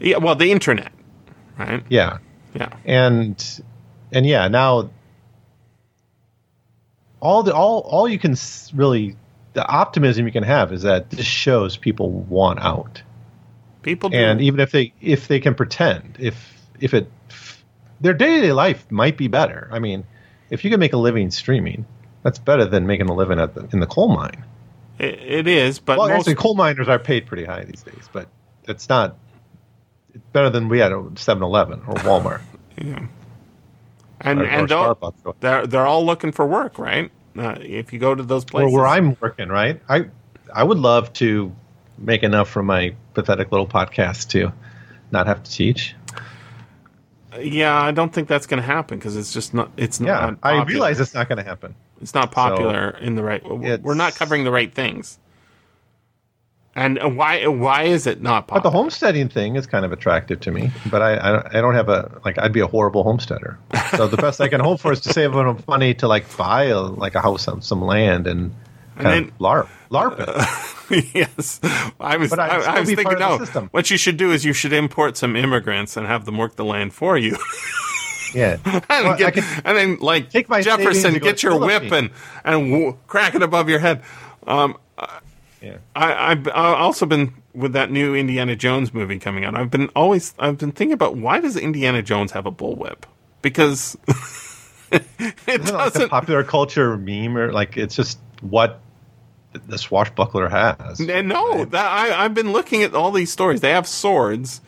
Yeah. 0.00 0.18
Well, 0.18 0.34
the 0.34 0.52
internet, 0.52 0.92
right? 1.58 1.82
Yeah, 1.88 2.18
Yeah. 2.54 2.68
and 2.84 3.62
and 4.12 4.24
yeah, 4.26 4.48
now 4.48 4.90
all 7.20 7.42
the 7.42 7.54
all 7.54 7.80
all 7.80 8.08
you 8.08 8.18
can 8.18 8.36
really 8.74 9.16
the 9.54 9.66
optimism 9.66 10.26
you 10.26 10.32
can 10.32 10.42
have 10.42 10.72
is 10.72 10.82
that 10.82 11.10
this 11.10 11.26
shows 11.26 11.76
people 11.76 12.10
want 12.10 12.60
out. 12.60 13.02
People 13.84 14.10
do. 14.10 14.16
and 14.16 14.40
even 14.40 14.60
if 14.60 14.72
they 14.72 14.92
if 15.00 15.28
they 15.28 15.38
can 15.38 15.54
pretend 15.54 16.16
if 16.18 16.34
if 16.80 16.94
it 16.94 17.10
their 18.00 18.14
day-to-day 18.14 18.52
life 18.52 18.90
might 18.90 19.16
be 19.16 19.28
better 19.28 19.68
i 19.70 19.78
mean 19.78 20.04
if 20.50 20.64
you 20.64 20.70
can 20.70 20.80
make 20.80 20.94
a 20.94 20.96
living 20.96 21.30
streaming 21.30 21.84
that's 22.22 22.38
better 22.38 22.64
than 22.64 22.86
making 22.86 23.08
a 23.08 23.14
living 23.14 23.38
at 23.38 23.54
the, 23.54 23.68
in 23.72 23.80
the 23.80 23.86
coal 23.86 24.08
mine 24.08 24.44
it, 24.98 25.14
it 25.20 25.46
is, 25.46 25.78
but 25.78 25.98
well 25.98 26.08
most 26.08 26.20
actually 26.20 26.34
coal 26.34 26.54
miners 26.54 26.88
are 26.88 26.98
paid 26.98 27.26
pretty 27.26 27.44
high 27.44 27.64
these 27.64 27.82
days 27.82 28.08
but 28.12 28.28
it's 28.64 28.88
not 28.88 29.16
it's 30.14 30.24
better 30.32 30.48
than 30.48 30.68
we 30.68 30.78
had 30.78 30.90
at 30.92 30.98
7-eleven 30.98 31.82
or 31.86 31.94
walmart 31.96 32.40
yeah. 32.82 33.06
and 34.20 34.40
or, 34.40 34.44
and 34.46 34.72
or 34.72 34.96
they're 35.40 35.66
they're 35.66 35.86
all 35.86 36.04
looking 36.04 36.32
for 36.32 36.46
work, 36.46 36.78
right? 36.78 37.10
Uh, 37.36 37.56
if 37.60 37.92
you 37.92 37.98
go 37.98 38.14
to 38.14 38.22
those 38.22 38.44
or 38.44 38.46
places, 38.46 38.72
where 38.72 38.86
i'm 38.86 39.16
working 39.20 39.48
right 39.48 39.82
i 39.88 40.04
i 40.54 40.62
would 40.62 40.78
love 40.78 41.12
to 41.12 41.54
make 41.98 42.22
enough 42.22 42.48
from 42.48 42.66
my 42.66 42.94
pathetic 43.14 43.50
little 43.52 43.66
podcast 43.66 44.28
to 44.30 44.52
not 45.10 45.26
have 45.26 45.42
to 45.42 45.50
teach 45.50 45.94
yeah, 47.40 47.80
I 47.82 47.90
don't 47.90 48.12
think 48.12 48.28
that's 48.28 48.46
going 48.46 48.60
to 48.60 48.66
happen 48.66 48.96
because 48.96 49.16
it's 49.16 49.32
just 49.32 49.54
not. 49.54 49.68
It's 49.76 50.00
yeah 50.00 50.06
not. 50.06 50.30
Yeah, 50.30 50.60
I 50.60 50.64
realize 50.64 51.00
it's 51.00 51.14
not 51.14 51.28
going 51.28 51.38
to 51.38 51.42
happen 51.44 51.74
It's 52.00 52.14
not 52.14 52.30
popular 52.30 52.90
in 53.00 53.16
the 53.16 53.24
right. 53.24 53.42
We're 53.82 53.94
not 53.94 54.14
covering 54.14 54.44
the 54.44 54.52
right 54.52 54.72
things. 54.72 55.18
And 56.76 56.98
uh, 57.00 57.08
why? 57.08 57.44
Why 57.48 57.84
is 57.84 58.06
it 58.06 58.22
not 58.22 58.46
But 58.46 58.62
the 58.62 58.70
homesteading 58.70 59.30
thing 59.30 59.56
is 59.56 59.66
kind 59.66 59.84
of 59.84 59.90
attractive 59.90 60.38
to 60.42 60.52
me. 60.52 60.70
But 60.90 61.02
I, 61.02 61.14
I, 61.28 61.32
don't- 61.32 61.54
I 61.56 61.60
don't 61.60 61.74
have 61.74 61.88
a 61.88 62.20
like. 62.24 62.38
I'd 62.38 62.52
be 62.52 62.60
a 62.60 62.68
horrible 62.68 63.02
homesteader. 63.02 63.58
So 63.96 64.06
the 64.06 64.16
best 64.16 64.40
I 64.40 64.46
can 64.46 64.60
hope 64.60 64.78
for 64.78 64.92
is 64.92 65.00
to 65.00 65.12
save 65.12 65.32
enough 65.34 65.66
money 65.66 65.94
to 65.94 66.06
like 66.06 66.36
buy 66.36 66.66
a, 66.66 66.80
like 66.80 67.16
a 67.16 67.20
house 67.20 67.48
on 67.48 67.62
some 67.62 67.80
land 67.82 68.28
and 68.28 68.54
kind 68.96 69.06
then- 69.06 69.24
of 69.24 69.38
LARP, 69.38 69.68
LARP 69.90 70.20
it. 70.20 70.28
yes, 71.14 71.60
I 72.00 72.16
was. 72.16 72.32
I'd 72.32 72.38
I, 72.50 72.80
was 72.80 72.88
thinking, 72.88 73.04
part 73.04 73.20
of 73.22 73.52
the 73.52 73.60
no. 73.62 73.66
What 73.70 73.90
you 73.90 73.96
should 73.96 74.16
do 74.16 74.32
is 74.32 74.44
you 74.44 74.52
should 74.52 74.72
import 74.72 75.16
some 75.16 75.36
immigrants 75.36 75.96
and 75.96 76.06
have 76.06 76.24
them 76.24 76.36
work 76.38 76.56
the 76.56 76.64
land 76.64 76.92
for 76.94 77.16
you, 77.16 77.36
Yeah. 78.34 78.58
and, 78.64 78.84
Well, 78.88 79.16
get- 79.16 79.34
could- 79.34 79.44
and 79.64 79.76
then 79.76 79.96
like 80.00 80.30
Jefferson, 80.30 81.14
get 81.18 81.42
your 81.42 81.58
whip 81.58 81.90
and 81.92 82.10
and 82.44 82.70
w- 82.70 82.96
crack 83.06 83.34
it 83.34 83.42
above 83.42 83.68
your 83.68 83.78
head. 83.78 84.02
Um, 84.46 84.76
yeah. 85.62 85.78
I, 85.96 86.32
I've, 86.32 86.46
I've 86.48 86.54
also 86.54 87.06
been 87.06 87.32
with 87.54 87.72
that 87.72 87.90
new 87.90 88.14
Indiana 88.14 88.54
Jones 88.56 88.92
movie 88.92 89.18
coming 89.18 89.44
out. 89.46 89.54
I've 89.54 89.70
been 89.70 89.88
always 89.96 90.34
I've 90.38 90.58
been 90.58 90.72
thinking 90.72 90.92
about 90.92 91.16
why 91.16 91.40
does 91.40 91.56
Indiana 91.56 92.02
Jones 92.02 92.32
have 92.32 92.44
a 92.44 92.52
bullwhip? 92.52 93.04
Because 93.40 93.96
it 94.92 95.04
Isn't 95.18 95.34
it 95.48 95.72
like 95.72 95.92
doesn't. 95.94 96.08
popular 96.10 96.44
culture 96.44 96.98
meme 96.98 97.36
or 97.38 97.52
like 97.52 97.76
it's 97.78 97.96
just 97.96 98.18
what 98.42 98.80
the 99.66 99.78
swashbuckler 99.78 100.48
has. 100.48 101.00
No, 101.00 101.64
that, 101.64 101.86
I, 101.86 102.24
I've 102.24 102.34
been 102.34 102.52
looking 102.52 102.82
at 102.82 102.94
all 102.94 103.10
these 103.12 103.32
stories. 103.32 103.60
They 103.60 103.70
have 103.70 103.86
swords, 103.86 104.60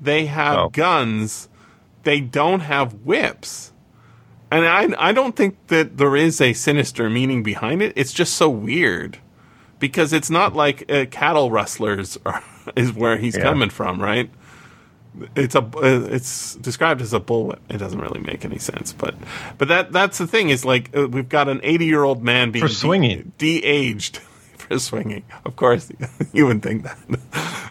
they 0.00 0.26
have 0.26 0.58
Oh. 0.58 0.68
guns, 0.70 1.48
they 2.04 2.20
don't 2.20 2.60
have 2.60 2.94
whips. 3.04 3.72
And 4.50 4.66
I, 4.66 4.88
I 5.10 5.12
don't 5.12 5.36
think 5.36 5.56
that 5.68 5.96
there 5.98 6.16
is 6.16 6.40
a 6.40 6.52
sinister 6.54 7.08
meaning 7.08 7.42
behind 7.44 7.82
it. 7.82 7.92
It's 7.94 8.12
just 8.12 8.34
so 8.34 8.48
weird 8.50 9.18
because 9.78 10.12
it's 10.12 10.28
not 10.30 10.54
like 10.56 10.90
uh, 10.90 11.06
cattle 11.10 11.50
rustlers 11.50 12.18
are, 12.26 12.42
is 12.74 12.92
where 12.92 13.16
he's 13.16 13.36
Yeah. 13.36 13.42
coming 13.44 13.70
from, 13.70 14.02
right? 14.02 14.28
It's 15.34 15.56
a 15.56 15.60
uh, 15.60 16.06
it's 16.08 16.54
described 16.56 17.00
as 17.02 17.12
a 17.12 17.18
bullwhip. 17.18 17.58
It 17.68 17.78
doesn't 17.78 17.98
really 18.00 18.20
make 18.20 18.44
any 18.44 18.58
sense, 18.58 18.92
but 18.92 19.16
but 19.58 19.66
that 19.66 19.90
that's 19.92 20.18
the 20.18 20.26
thing 20.28 20.50
is 20.50 20.64
like 20.64 20.96
uh, 20.96 21.08
we've 21.08 21.28
got 21.28 21.48
an 21.48 21.60
80 21.64 21.84
year 21.86 22.04
old 22.04 22.22
man 22.22 22.52
being 22.52 22.64
For 22.64 22.72
swinging. 22.72 23.32
de 23.36 23.58
aged 23.64 24.20
for 24.70 24.78
swinging. 24.90 25.24
Of 25.44 25.56
course, 25.56 25.90
you 26.32 26.46
would 26.46 26.62
think 26.62 26.84
that 26.84 26.98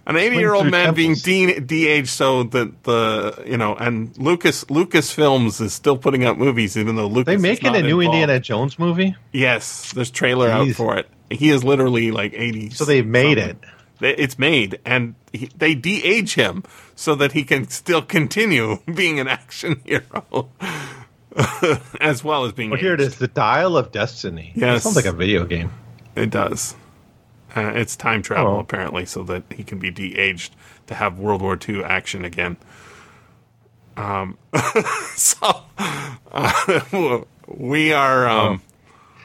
an 0.05 0.17
80 0.17 0.35
year 0.35 0.53
old 0.53 0.63
through 0.63 0.71
man 0.71 0.93
being 0.93 1.13
de 1.15 1.87
aged 1.87 2.09
so 2.09 2.43
that 2.43 2.83
the 2.83 3.43
you 3.45 3.57
know 3.57 3.75
and 3.75 4.17
Lucas 4.17 4.69
Lucas 4.69 5.11
Films 5.11 5.61
is 5.61 5.73
still 5.73 5.97
putting 5.97 6.25
out 6.25 6.37
movies 6.37 6.77
even 6.77 6.95
though 6.95 7.07
Lucas 7.07 7.33
They 7.33 7.37
making 7.41 7.75
a 7.75 7.81
new 7.81 7.99
involved. 7.99 8.15
Indiana 8.15 8.39
Jones 8.39 8.77
movie, 8.77 9.15
Yes, 9.31 9.91
there's 9.93 10.11
trailer 10.11 10.49
out 10.49 10.67
for 10.75 10.97
it. 10.97 11.07
He 11.29 11.49
is 11.49 11.63
literally 11.63 12.11
like 12.11 12.33
80. 12.33 12.71
so 12.71 12.85
they 12.85 13.01
made 13.01 13.37
something. 13.37 13.59
it. 14.01 14.15
It's 14.17 14.39
made, 14.39 14.79
and 14.85 15.15
he, 15.33 15.49
they 15.57 15.75
de-age 15.75 16.35
him 16.35 16.63
so 16.95 17.15
that 17.15 17.33
he 17.33 17.43
can 17.43 17.67
still 17.67 18.01
continue 18.01 18.79
being 18.95 19.19
an 19.19 19.27
action 19.27 19.81
hero, 19.85 20.49
as 21.99 22.23
well 22.23 22.45
as 22.45 22.53
being. 22.53 22.69
Well, 22.69 22.79
here 22.79 22.93
it 22.93 23.01
is 23.01 23.17
the 23.17 23.27
Dial 23.27 23.77
of 23.77 23.91
Destiny. 23.91 24.53
Yeah, 24.55 24.75
It 24.75 24.79
sounds 24.81 24.95
like 24.95 25.05
a 25.05 25.11
video 25.11 25.45
game. 25.45 25.69
It 26.15 26.29
does. 26.29 26.75
Uh, 27.55 27.71
it's 27.75 27.95
time 27.95 28.21
travel 28.21 28.53
Oh. 28.55 28.59
apparently, 28.59 29.05
so 29.05 29.23
that 29.23 29.43
he 29.55 29.63
can 29.63 29.79
be 29.79 29.89
de-aged 29.91 30.55
to 30.87 30.93
have 30.95 31.17
World 31.19 31.41
War 31.41 31.57
II 31.67 31.83
action 31.83 32.23
again. 32.25 32.57
Um, 33.97 34.37
so 35.15 35.61
uh, 36.31 37.21
we 37.47 37.91
are. 37.93 38.27
Um, 38.27 38.61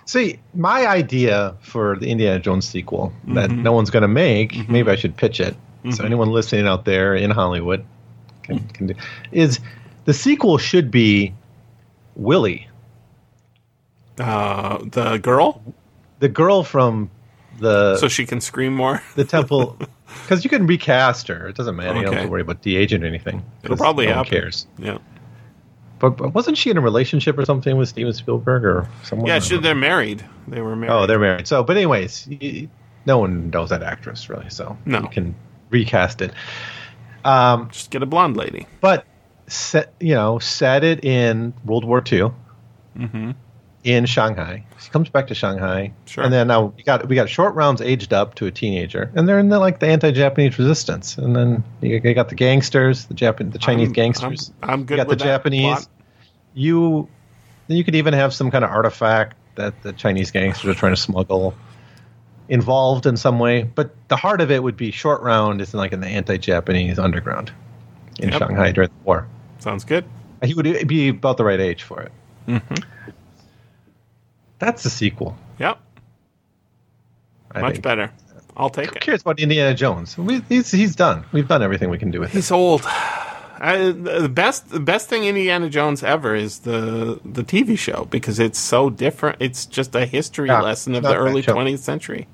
See, 0.06 0.38
my 0.54 0.86
idea 0.86 1.54
for 1.62 1.96
the 1.96 2.10
Indiana 2.10 2.38
Jones 2.38 2.68
sequel 2.68 3.12
that 3.28 3.48
Mm-hmm. 3.48 3.62
no 3.62 3.72
one's 3.72 3.88
going 3.88 4.02
to 4.02 4.08
make, 4.08 4.68
maybe 4.68 4.90
I 4.90 4.96
should 4.96 5.16
pitch 5.16 5.40
it. 5.40 5.56
So 5.92 6.04
anyone 6.04 6.30
listening 6.30 6.66
out 6.66 6.84
there 6.86 7.14
in 7.14 7.30
Hollywood 7.30 7.84
can, 8.42 8.58
can 8.68 8.86
do, 8.88 8.94
is 9.32 9.60
the 10.06 10.12
sequel 10.14 10.56
should 10.58 10.90
be 10.90 11.34
Willie, 12.16 12.68
uh, 14.18 14.78
the 14.92 15.18
girl, 15.18 15.62
the 16.20 16.28
girl 16.28 16.62
from 16.62 17.10
the 17.58 17.96
so 17.98 18.08
she 18.08 18.26
can 18.26 18.40
scream 18.40 18.74
more. 18.74 19.02
the 19.16 19.24
temple, 19.24 19.78
because 20.22 20.44
you 20.44 20.50
can 20.50 20.66
recast 20.66 21.28
her. 21.28 21.48
It 21.48 21.56
doesn't 21.56 21.76
matter. 21.76 21.98
You 21.98 22.04
don't 22.04 22.12
have 22.12 22.14
Okay. 22.14 22.22
to 22.26 22.30
worry 22.30 22.40
about 22.42 22.62
de 22.62 22.76
aging 22.76 23.02
or 23.02 23.06
anything. 23.06 23.42
It'll 23.62 23.76
'cause 23.76 23.80
probably 23.80 24.06
no 24.06 24.16
one 24.16 24.24
happen. 24.24 24.40
cares. 24.40 24.66
Yeah, 24.78 24.98
But, 25.98 26.10
but 26.16 26.34
wasn't 26.34 26.58
she 26.58 26.70
in 26.70 26.76
a 26.76 26.80
relationship 26.80 27.38
or 27.38 27.44
something 27.44 27.76
with 27.76 27.88
Steven 27.88 28.12
Spielberg 28.12 28.64
or 28.64 28.88
someone? 29.02 29.28
yeah. 29.28 29.38
She, 29.38 29.56
they're 29.58 29.74
married. 29.74 30.24
They 30.48 30.60
were 30.60 30.76
married. 30.76 30.92
Oh, 30.92 31.06
they're 31.06 31.18
married. 31.18 31.46
So, 31.46 31.62
but 31.62 31.76
anyways, 31.76 32.28
y- 32.30 32.68
no 33.06 33.18
one 33.18 33.50
knows 33.50 33.70
that 33.70 33.82
actress 33.82 34.28
really. 34.28 34.50
So 34.50 34.76
No. 34.86 35.00
you 35.00 35.08
can 35.08 35.34
recast 35.70 36.20
it. 36.22 36.32
Um, 37.24 37.68
just 37.70 37.90
get 37.90 38.02
a 38.02 38.06
blonde 38.06 38.36
lady. 38.36 38.66
but 38.80 39.04
set 39.46 39.92
you 40.00 40.14
know 40.14 40.38
set 40.38 40.82
it 40.84 41.04
in 41.04 41.52
World 41.66 41.84
War 41.84 41.98
II 42.10 42.30
Mm-hmm. 42.98 43.32
In 43.84 44.06
Shanghai. 44.06 44.64
She 44.80 44.90
comes 44.90 45.08
back 45.10 45.26
to 45.28 45.34
Shanghai, 45.34 45.92
Sure. 46.06 46.24
and 46.24 46.32
then 46.32 46.48
now 46.48 46.72
we 46.76 46.82
got 46.82 47.06
we 47.08 47.14
got 47.14 47.28
short 47.28 47.54
rounds 47.54 47.80
aged 47.80 48.12
up 48.12 48.34
to 48.36 48.46
a 48.46 48.50
teenager, 48.50 49.10
and 49.14 49.28
they're 49.28 49.38
in 49.38 49.50
the 49.50 49.58
like 49.58 49.78
the 49.78 49.86
anti-Japanese 49.86 50.58
resistance, 50.58 51.18
and 51.18 51.36
then 51.36 51.62
you, 51.82 52.00
you 52.02 52.14
got 52.14 52.28
the 52.30 52.34
gangsters, 52.34 53.04
the 53.04 53.14
Japan, 53.14 53.50
the 53.50 53.58
Chinese 53.58 53.88
I'm- 53.88 53.92
gangsters. 53.92 54.52
I'm, 54.62 54.70
I'm 54.70 54.84
good 54.84 54.94
you 54.94 55.04
got 55.04 55.08
with 55.08 55.18
the 55.18 55.24
Japanese. 55.24 55.62
plot. 55.74 55.88
You 56.54 57.08
you 57.68 57.84
could 57.84 57.94
even 57.94 58.14
have 58.14 58.32
some 58.34 58.50
kind 58.50 58.64
of 58.64 58.70
artifact 58.70 59.36
that 59.56 59.82
the 59.82 59.92
Chinese 59.92 60.30
gangsters 60.30 60.68
are 60.70 60.74
trying 60.78 60.92
to 60.94 61.00
smuggle 61.00 61.54
involved 62.48 63.06
in 63.06 63.16
some 63.16 63.38
way. 63.38 63.62
But 63.62 63.94
the 64.08 64.16
heart 64.16 64.40
of 64.40 64.50
it 64.50 64.62
would 64.62 64.76
be 64.76 64.90
short 64.90 65.22
round 65.22 65.60
is 65.60 65.72
like 65.74 65.92
in 65.92 66.00
the 66.00 66.06
anti-Japanese 66.08 66.98
underground 66.98 67.52
in 68.20 68.30
Yep. 68.30 68.38
Shanghai 68.38 68.72
during 68.72 68.88
the 68.90 69.04
war. 69.04 69.26
Sounds 69.58 69.84
good. 69.84 70.04
He 70.42 70.52
would 70.54 70.86
be 70.86 71.08
about 71.08 71.36
the 71.38 71.44
right 71.44 71.60
age 71.60 71.82
for 71.84 72.02
it. 72.02 72.12
Mm-hmm. 72.48 72.74
That's 74.58 74.82
the 74.82 74.90
sequel. 74.90 75.36
Yep, 75.58 75.78
I 77.52 77.60
much 77.60 77.72
think. 77.74 77.82
better. 77.84 78.10
I'll 78.56 78.70
take 78.70 78.94
it. 78.94 79.00
cares 79.00 79.22
about 79.22 79.40
Indiana 79.40 79.74
Jones? 79.74 80.16
We, 80.16 80.40
he's, 80.48 80.70
he's 80.70 80.94
done. 80.94 81.24
We've 81.32 81.48
done 81.48 81.60
everything 81.62 81.90
we 81.90 81.98
can 81.98 82.12
do 82.12 82.20
with 82.20 82.30
him. 82.30 82.38
He's 82.38 82.50
old. 82.52 82.82
Uh, 83.60 83.92
the 83.92 84.28
best, 84.32 84.68
the 84.68 84.78
best 84.80 85.08
thing 85.08 85.24
Indiana 85.24 85.68
Jones 85.70 86.02
ever 86.02 86.34
is 86.34 86.60
the 86.60 87.20
the 87.24 87.42
TV 87.42 87.78
show 87.78 88.06
because 88.10 88.38
it's 88.38 88.58
so 88.58 88.90
different. 88.90 89.36
It's 89.40 89.64
just 89.66 89.94
a 89.94 90.06
history 90.06 90.48
Yeah, 90.48 90.60
lesson 90.60 90.94
of 90.94 91.02
the 91.02 91.08
not 91.10 91.16
a 91.16 91.20
bad 91.24 91.30
early 91.30 91.42
show. 91.42 91.54
20th 91.54 91.78
century. 91.78 92.26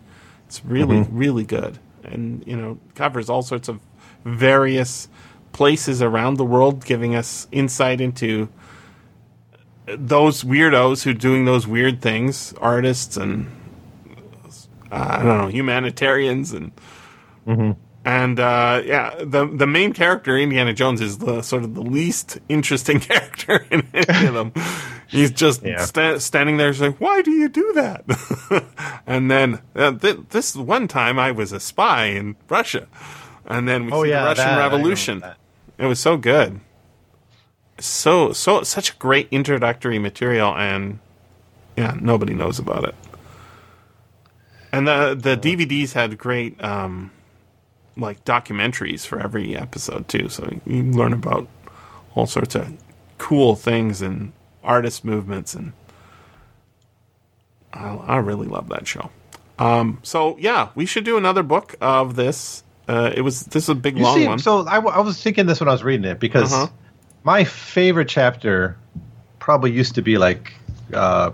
It's 0.46 0.64
really, 0.64 0.96
Mm-hmm. 0.96 1.16
really 1.16 1.44
good, 1.44 1.78
and 2.04 2.42
you 2.46 2.56
know 2.56 2.78
covers 2.96 3.30
all 3.30 3.42
sorts 3.42 3.68
of 3.68 3.80
various 4.24 5.08
places 5.52 6.02
around 6.02 6.34
the 6.36 6.44
world, 6.44 6.84
giving 6.84 7.14
us 7.14 7.46
insight 7.52 8.00
into 8.00 8.48
those 9.98 10.42
weirdos 10.44 11.02
who 11.04 11.14
doing 11.14 11.44
those 11.44 11.66
weird 11.66 12.00
things, 12.02 12.54
artists 12.60 13.16
and 13.16 13.46
uh, 14.90 14.96
I 15.20 15.22
don't 15.22 15.38
know, 15.38 15.46
humanitarians 15.48 16.52
and 16.52 16.72
and 18.04 18.40
uh, 18.40 18.82
yeah, 18.84 19.14
the 19.22 19.46
the 19.46 19.66
main 19.66 19.92
character 19.92 20.36
Indiana 20.36 20.72
Jones 20.72 21.00
is 21.00 21.18
the 21.18 21.42
sort 21.42 21.64
of 21.64 21.74
the 21.74 21.82
least 21.82 22.38
interesting 22.48 23.00
character 23.00 23.66
in 23.70 23.86
any 23.94 24.26
of 24.26 24.34
them. 24.34 24.52
He's 25.08 25.32
just 25.32 25.62
Yeah. 25.64 25.84
sta- 25.84 26.18
standing 26.20 26.56
there 26.56 26.72
saying, 26.72 26.94
"Why 26.98 27.20
do 27.22 27.32
you 27.32 27.48
do 27.48 27.72
that?" 27.74 28.04
and 29.06 29.30
then 29.30 29.60
uh, 29.74 29.92
th- 29.92 30.18
this 30.30 30.54
one 30.54 30.86
time 30.88 31.18
I 31.18 31.32
was 31.32 31.50
a 31.52 31.58
spy 31.60 32.06
in 32.06 32.36
Russia, 32.48 32.86
and 33.46 33.68
then 33.68 33.86
we 33.86 33.92
Oh, 33.92 34.04
see 34.04 34.10
yeah, 34.10 34.20
the 34.20 34.26
Russian 34.26 34.44
that, 34.44 34.58
Revolution. 34.58 35.22
It 35.78 35.86
was 35.86 35.98
so 35.98 36.16
good, 36.16 36.60
so 37.80 38.32
so 38.32 38.62
such 38.62 38.98
great 38.98 39.28
introductory 39.30 39.98
material, 39.98 40.54
and 40.56 40.98
yeah, 41.76 41.96
nobody 42.00 42.34
knows 42.34 42.58
about 42.58 42.84
it. 42.84 42.94
And 44.72 44.86
the 44.86 45.16
the 45.20 45.36
DVDs 45.36 45.92
had 45.94 46.16
great 46.18 46.62
um, 46.62 47.10
like 47.96 48.24
documentaries 48.24 49.04
for 49.06 49.18
every 49.20 49.56
episode 49.56 50.06
too, 50.08 50.28
so 50.28 50.48
you 50.64 50.84
learn 50.84 51.12
about 51.12 51.48
all 52.14 52.26
sorts 52.26 52.54
of 52.54 52.72
cool 53.18 53.56
things 53.56 54.00
and 54.02 54.32
artist 54.62 55.04
movements, 55.04 55.54
and 55.54 55.72
I, 57.72 57.94
I 57.96 58.16
really 58.18 58.46
love 58.46 58.68
that 58.68 58.86
show. 58.86 59.10
Um, 59.58 59.98
so 60.02 60.36
yeah, 60.38 60.68
we 60.74 60.86
should 60.86 61.04
do 61.04 61.16
another 61.16 61.42
book 61.42 61.74
of 61.80 62.16
this. 62.16 62.62
Uh, 62.88 63.12
it 63.14 63.20
was 63.22 63.42
this 63.46 63.64
is 63.64 63.68
a 63.68 63.74
big 63.74 63.96
You 63.98 64.04
long 64.04 64.16
see, 64.18 64.26
one. 64.26 64.38
so 64.38 64.66
I, 64.66 64.76
w- 64.76 64.94
I 64.94 65.00
was 65.00 65.20
thinking 65.22 65.46
this 65.46 65.60
when 65.60 65.68
I 65.68 65.72
was 65.72 65.82
reading 65.84 66.04
it 66.10 66.18
because 66.18 66.52
Uh-huh. 66.52 66.68
My 67.24 67.44
favorite 67.44 68.08
chapter 68.08 68.76
probably 69.38 69.72
used 69.72 69.94
to 69.96 70.02
be 70.02 70.18
like 70.18 70.52
uh, 70.92 71.30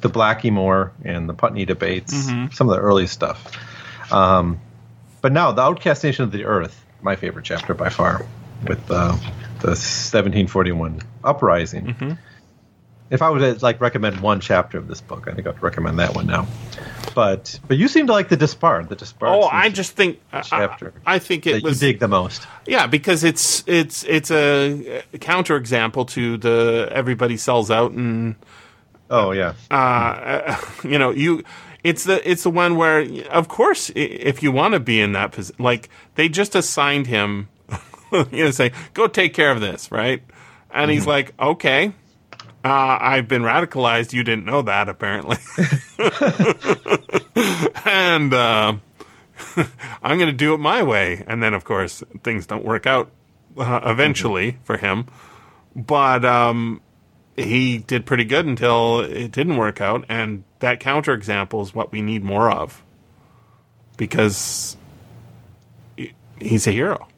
the 0.00 0.08
Blackymore 0.08 0.90
and 1.04 1.28
the 1.28 1.34
Putney 1.34 1.64
debates, 1.64 2.12
Mm-hmm. 2.26 2.52
some 2.52 2.68
of 2.68 2.74
the 2.76 2.80
early 2.80 3.06
stuff. 3.06 3.50
Um, 4.12 4.60
but 5.22 5.32
now, 5.32 5.52
the 5.52 5.62
Outcast 5.62 6.04
Nation 6.04 6.24
of 6.24 6.32
the 6.32 6.44
Earth, 6.44 6.84
my 7.02 7.16
favorite 7.16 7.44
chapter 7.44 7.72
by 7.74 7.88
far, 7.88 8.24
with 8.66 8.78
uh, 8.90 9.12
the 9.60 9.68
1741 9.70 11.00
uprising. 11.22 11.86
Mm-hmm. 11.86 12.12
if 13.10 13.22
I 13.22 13.30
would 13.30 13.62
like 13.62 13.80
recommend 13.80 14.20
one 14.20 14.40
chapter 14.40 14.76
of 14.78 14.88
this 14.88 15.00
book, 15.00 15.26
I 15.28 15.32
think 15.34 15.46
I'd 15.46 15.62
recommend 15.62 15.98
that 15.98 16.14
one 16.14 16.26
now. 16.26 16.46
But 17.14 17.60
but 17.68 17.76
you 17.76 17.88
seem 17.88 18.06
to 18.08 18.12
like 18.12 18.28
the 18.28 18.36
Despard. 18.36 18.88
The 18.88 18.96
Despard. 18.96 19.30
Oh, 19.32 19.48
I 19.48 19.68
just 19.70 19.92
think 19.92 20.20
I, 20.32 20.40
chapter 20.42 20.92
I 21.06 21.18
think 21.18 21.44
that 21.44 21.56
it 21.56 21.62
was 21.62 21.80
you 21.82 21.88
dig 21.88 22.00
the 22.00 22.08
most. 22.08 22.46
yeah 22.66 22.86
because 22.86 23.22
it's 23.24 23.62
it's 23.66 24.04
it's 24.04 24.30
a 24.30 25.02
counter 25.20 25.56
example 25.56 26.04
to 26.06 26.36
the 26.38 26.88
everybody 26.90 27.36
sells 27.36 27.70
out 27.70 27.92
and 27.92 28.34
Oh 29.10 29.30
yeah. 29.32 29.52
uh, 29.70 30.56
you 30.84 30.98
know 30.98 31.10
you 31.10 31.44
it's 31.84 32.04
the 32.04 32.28
it's 32.28 32.42
the 32.42 32.50
one 32.50 32.76
where 32.76 33.06
of 33.30 33.46
course 33.48 33.90
if 33.94 34.42
you 34.42 34.50
want 34.50 34.74
to 34.74 34.80
be 34.80 35.00
in 35.00 35.12
that 35.12 35.30
position 35.32 35.62
like 35.62 35.88
they 36.16 36.28
just 36.28 36.54
assigned 36.54 37.06
him 37.06 37.48
you 38.32 38.44
know 38.44 38.50
say 38.50 38.72
go 38.94 39.06
take 39.06 39.34
care 39.34 39.50
of 39.52 39.60
this 39.60 39.92
right 39.92 40.22
and 40.72 40.90
he's 40.90 41.06
like 41.06 41.32
okay 41.38 41.92
uh, 42.64 42.98
I've 43.00 43.28
been 43.28 43.42
radicalized. 43.42 44.14
You 44.14 44.24
didn't 44.24 44.46
know 44.46 44.62
that, 44.62 44.88
apparently. 44.88 45.36
and 47.84 48.32
uh, 48.32 48.76
I'm 50.02 50.18
going 50.18 50.30
to 50.30 50.32
do 50.32 50.54
it 50.54 50.58
my 50.58 50.82
way. 50.82 51.22
And 51.26 51.42
then, 51.42 51.52
of 51.52 51.64
course, 51.64 52.02
things 52.22 52.46
don't 52.46 52.64
work 52.64 52.86
out 52.86 53.10
uh, 53.58 53.80
eventually 53.84 54.58
for 54.64 54.78
him. 54.78 55.06
But 55.76 56.24
um, 56.24 56.80
he 57.36 57.78
did 57.78 58.06
pretty 58.06 58.24
good 58.24 58.46
until 58.46 59.00
it 59.00 59.30
didn't 59.30 59.58
work 59.58 59.82
out. 59.82 60.06
And 60.08 60.44
that 60.60 60.80
counterexample 60.80 61.62
is 61.62 61.74
what 61.74 61.92
we 61.92 62.00
need 62.00 62.24
more 62.24 62.50
of 62.50 62.82
because 63.98 64.76
he's 66.40 66.66
a 66.66 66.70
hero. 66.70 67.08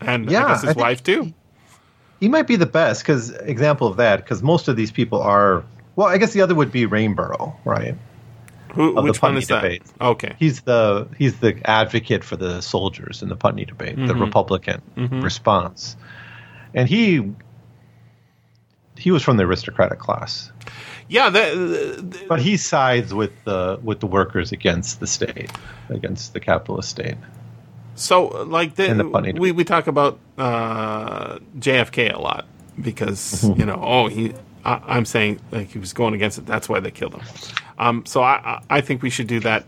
And 0.00 0.30
Yeah, 0.30 0.44
I 0.44 0.48
guess 0.48 0.62
his 0.62 0.76
I 0.76 0.80
wife, 0.80 1.02
too. 1.02 1.34
He 2.20 2.28
might 2.28 2.46
be 2.46 2.56
the 2.56 2.66
best 2.66 3.02
because 3.02 3.30
example 3.30 3.86
of 3.86 3.96
that 3.98 4.16
because 4.16 4.42
most 4.42 4.68
of 4.68 4.76
these 4.76 4.90
people 4.90 5.20
are. 5.22 5.64
Well, 5.96 6.06
I 6.08 6.18
guess 6.18 6.32
the 6.32 6.40
other 6.42 6.54
would 6.54 6.70
be 6.72 6.86
Rainborough, 6.86 7.56
right? 7.64 7.94
Who, 8.74 8.94
the 8.94 9.02
which 9.02 9.22
one 9.22 9.30
Putney 9.32 9.38
is 9.42 9.48
that? 9.48 9.62
debate. 9.62 9.82
Okay. 10.00 10.34
He's 10.38 10.60
the 10.62 11.08
he's 11.16 11.40
the 11.40 11.58
advocate 11.64 12.22
for 12.22 12.36
the 12.36 12.60
soldiers 12.60 13.22
in 13.22 13.28
the 13.28 13.36
Putney 13.36 13.64
debate, 13.64 13.96
the 13.96 14.02
Mm-hmm. 14.12 14.22
Republican 14.22 14.82
response, 15.22 15.96
and 16.74 16.88
he 16.88 17.32
he 18.96 19.10
was 19.10 19.22
from 19.22 19.36
the 19.36 19.44
aristocratic 19.44 19.98
class, 20.00 20.50
Yeah, 21.08 21.30
that, 21.30 22.24
but 22.28 22.40
he 22.40 22.56
sides 22.56 23.14
with 23.14 23.32
the 23.44 23.78
with 23.82 24.00
the 24.00 24.06
workers 24.06 24.52
against 24.52 25.00
the 25.00 25.06
state, 25.06 25.50
against 25.88 26.32
the 26.32 26.40
capitalist 26.40 26.90
state. 26.90 27.14
So, 27.98 28.26
like, 28.44 28.74
the, 28.76 28.94
the 28.94 29.04
funny- 29.04 29.32
we 29.32 29.52
we 29.52 29.64
talk 29.64 29.86
about 29.86 30.18
uh, 30.38 31.38
JFK 31.58 32.14
a 32.14 32.18
lot 32.18 32.46
because 32.80 33.42
Mm-hmm. 33.44 33.60
you 33.60 33.66
know, 33.66 33.80
oh, 33.82 34.06
he. 34.08 34.34
I, 34.64 34.80
I'm 34.86 35.04
saying 35.04 35.40
like 35.50 35.68
he 35.70 35.78
was 35.78 35.92
going 35.92 36.14
against 36.14 36.38
it. 36.38 36.46
That's 36.46 36.68
why 36.68 36.80
they 36.80 36.90
killed 36.90 37.14
him. 37.14 37.22
Um, 37.78 38.06
so 38.06 38.22
I 38.22 38.60
I 38.70 38.78
I 38.78 38.80
think 38.80 39.02
we 39.02 39.10
should 39.10 39.26
do 39.28 39.40
that 39.40 39.64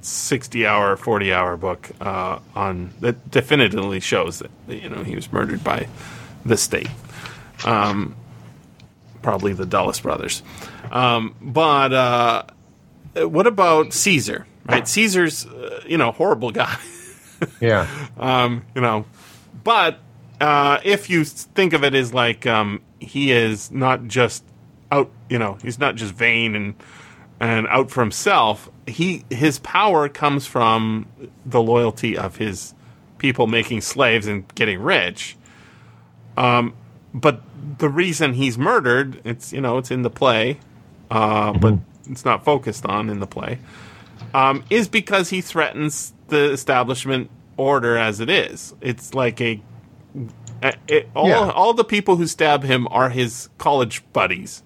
60 0.00 0.66
hour, 0.66 0.96
40 0.96 1.32
hour 1.32 1.56
book 1.56 1.90
uh, 2.00 2.38
on 2.54 2.90
that 3.00 3.30
definitively 3.30 4.00
shows 4.00 4.38
that 4.40 4.50
you 4.68 4.88
know 4.88 5.02
he 5.02 5.14
was 5.14 5.30
murdered 5.32 5.62
by 5.64 5.88
the 6.44 6.56
state. 6.56 6.88
Um, 7.64 8.14
probably 9.22 9.52
the 9.52 9.66
Dulles 9.66 10.00
brothers. 10.00 10.42
Um, 10.90 11.34
but 11.40 11.92
uh, 11.92 12.42
what 13.26 13.46
about 13.46 13.92
Caesar? 13.92 14.46
Right, 14.66 14.86
Caesar's 14.86 15.46
uh, 15.46 15.82
you 15.86 15.96
know 15.98 16.12
horrible 16.12 16.50
guy. 16.62 16.76
Yeah, 17.60 17.86
um, 18.18 18.64
you 18.74 18.80
know, 18.80 19.04
but 19.64 19.98
uh, 20.40 20.80
if 20.84 21.10
you 21.10 21.24
think 21.24 21.72
of 21.72 21.84
it 21.84 21.94
as 21.94 22.14
like 22.14 22.46
um, 22.46 22.80
he 22.98 23.32
is 23.32 23.70
not 23.70 24.06
just 24.06 24.44
out, 24.90 25.10
you 25.28 25.38
know, 25.38 25.58
he's 25.62 25.78
not 25.78 25.94
just 25.94 26.14
vain 26.14 26.54
and 26.54 26.74
and 27.40 27.66
out 27.68 27.90
for 27.90 28.00
himself. 28.00 28.70
He 28.86 29.24
his 29.30 29.58
power 29.60 30.08
comes 30.08 30.46
from 30.46 31.06
the 31.44 31.62
loyalty 31.62 32.16
of 32.16 32.36
his 32.36 32.74
people 33.18 33.46
making 33.46 33.80
slaves 33.80 34.26
and 34.26 34.52
getting 34.54 34.80
rich. 34.80 35.36
Um, 36.36 36.74
but 37.12 37.42
the 37.78 37.88
reason 37.88 38.34
he's 38.34 38.56
murdered, 38.56 39.20
it's 39.24 39.52
you 39.52 39.60
know, 39.60 39.78
it's 39.78 39.90
in 39.90 40.02
the 40.02 40.10
play, 40.10 40.60
uh, 41.10 41.52
but 41.52 41.74
it's 42.08 42.24
not 42.24 42.44
focused 42.44 42.86
on 42.86 43.10
in 43.10 43.20
the 43.20 43.26
play 43.26 43.58
um, 44.34 44.64
is 44.70 44.88
because 44.88 45.30
he 45.30 45.40
threatens 45.40 46.12
the 46.28 46.50
establishment 46.52 47.30
order 47.56 47.96
as 47.96 48.20
it 48.20 48.30
is. 48.30 48.74
It's 48.80 49.14
like 49.14 49.40
a, 49.40 49.60
it, 50.88 51.08
all 51.14 51.28
Yeah. 51.28 51.50
all 51.50 51.74
the 51.74 51.84
people 51.84 52.16
who 52.16 52.26
stab 52.26 52.62
him 52.64 52.86
are 52.90 53.10
his 53.10 53.48
college 53.58 54.02
buddies, 54.12 54.62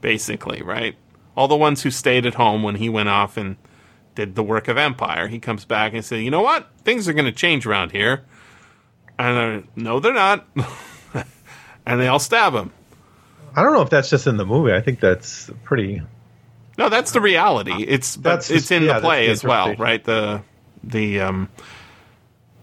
basically, 0.00 0.62
right? 0.62 0.96
All 1.36 1.48
the 1.48 1.56
ones 1.56 1.82
who 1.82 1.90
stayed 1.90 2.26
at 2.26 2.34
home 2.34 2.62
when 2.62 2.76
he 2.76 2.88
went 2.88 3.08
off 3.08 3.36
and 3.36 3.56
did 4.14 4.34
the 4.34 4.42
work 4.42 4.68
of 4.68 4.76
empire. 4.76 5.28
He 5.28 5.38
comes 5.38 5.64
back 5.64 5.92
and 5.94 6.04
says, 6.04 6.22
"You 6.22 6.30
know 6.30 6.42
what? 6.42 6.68
Things 6.84 7.08
are 7.08 7.12
going 7.12 7.24
to 7.26 7.32
change 7.32 7.66
around 7.66 7.92
here." 7.92 8.24
And 9.18 9.36
they're, 9.36 9.62
no, 9.76 10.00
they're 10.00 10.12
not. 10.12 10.46
and 11.86 12.00
they 12.00 12.06
all 12.08 12.18
stab 12.18 12.54
him. 12.54 12.72
I 13.56 13.62
don't 13.62 13.72
know 13.72 13.82
if 13.82 13.90
that's 13.90 14.10
just 14.10 14.26
in 14.26 14.36
the 14.36 14.46
movie. 14.46 14.72
I 14.72 14.80
think 14.80 15.00
that's 15.00 15.50
pretty. 15.64 16.02
No, 16.76 16.88
that's 16.88 17.10
the 17.12 17.20
reality. 17.20 17.84
It's 17.86 18.16
but 18.16 18.34
That's 18.34 18.50
it's 18.50 18.70
in 18.70 18.84
yeah, 18.84 18.94
the 18.94 19.00
play 19.00 19.26
the 19.26 19.32
as 19.32 19.42
well, 19.42 19.74
right? 19.74 20.02
The 20.02 20.42
the 20.88 21.20
um. 21.20 21.48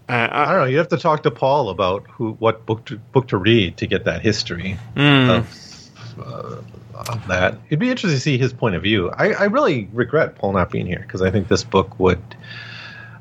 Uh, 0.08 0.28
I 0.30 0.44
don't 0.52 0.60
know. 0.60 0.64
You 0.66 0.78
have 0.78 0.88
to 0.88 0.98
talk 0.98 1.24
to 1.24 1.32
Paul 1.32 1.68
about 1.68 2.06
who, 2.08 2.34
what 2.34 2.64
book 2.64 2.84
to, 2.86 2.96
book 2.96 3.26
to 3.28 3.36
read 3.36 3.76
to 3.78 3.88
get 3.88 4.04
that 4.04 4.22
history 4.22 4.78
Hmm. 4.94 5.30
of, 5.30 5.90
uh, 6.16 6.56
of 6.94 7.26
that. 7.26 7.58
It'd 7.66 7.80
be 7.80 7.90
interesting 7.90 8.16
to 8.16 8.20
see 8.20 8.38
his 8.38 8.52
point 8.52 8.76
of 8.76 8.82
view. 8.82 9.10
I, 9.10 9.32
I 9.32 9.44
really 9.46 9.88
regret 9.92 10.36
Paul 10.36 10.52
not 10.52 10.70
being 10.70 10.86
here 10.86 11.00
because 11.00 11.22
I 11.22 11.32
think 11.32 11.48
this 11.48 11.64
book 11.64 11.98
would 11.98 12.22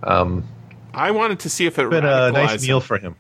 um, 0.04 0.48
I 0.94 1.10
wanted 1.10 1.40
to 1.40 1.50
see 1.50 1.66
if 1.66 1.80
it 1.80 1.90
been 1.90 2.06
a 2.06 2.32
nice 2.32 2.62
meal 2.68 2.80
for 2.82 3.00
him. 3.00 3.16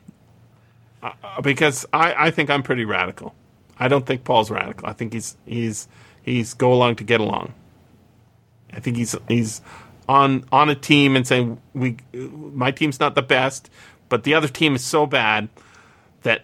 because 1.42 1.86
I, 1.92 2.28
I 2.28 2.32
think 2.32 2.50
I'm 2.52 2.64
pretty 2.64 2.86
radical. 2.86 3.34
I 3.80 3.88
don't 3.88 4.06
think 4.06 4.24
Paul's 4.24 4.52
radical. 4.52 4.88
I 4.88 4.94
think 4.94 5.14
he's 5.14 5.36
he's 5.46 5.88
he's 6.24 6.54
go 6.54 6.72
along 6.72 6.98
to 6.98 7.04
get 7.04 7.20
along. 7.20 7.54
I 8.72 8.80
think 8.80 8.96
he's 8.98 9.16
he's 9.28 9.62
on 10.08 10.46
on 10.52 10.70
a 10.70 10.76
team 10.76 11.16
and 11.16 11.26
saying 11.28 11.60
we 11.74 11.98
my 12.14 12.72
team's 12.72 13.00
not 13.00 13.16
the 13.16 13.22
best, 13.22 13.70
but 14.10 14.24
the 14.24 14.34
other 14.34 14.48
team 14.48 14.76
is 14.76 14.84
so 14.84 15.06
bad 15.06 15.50
that 16.24 16.44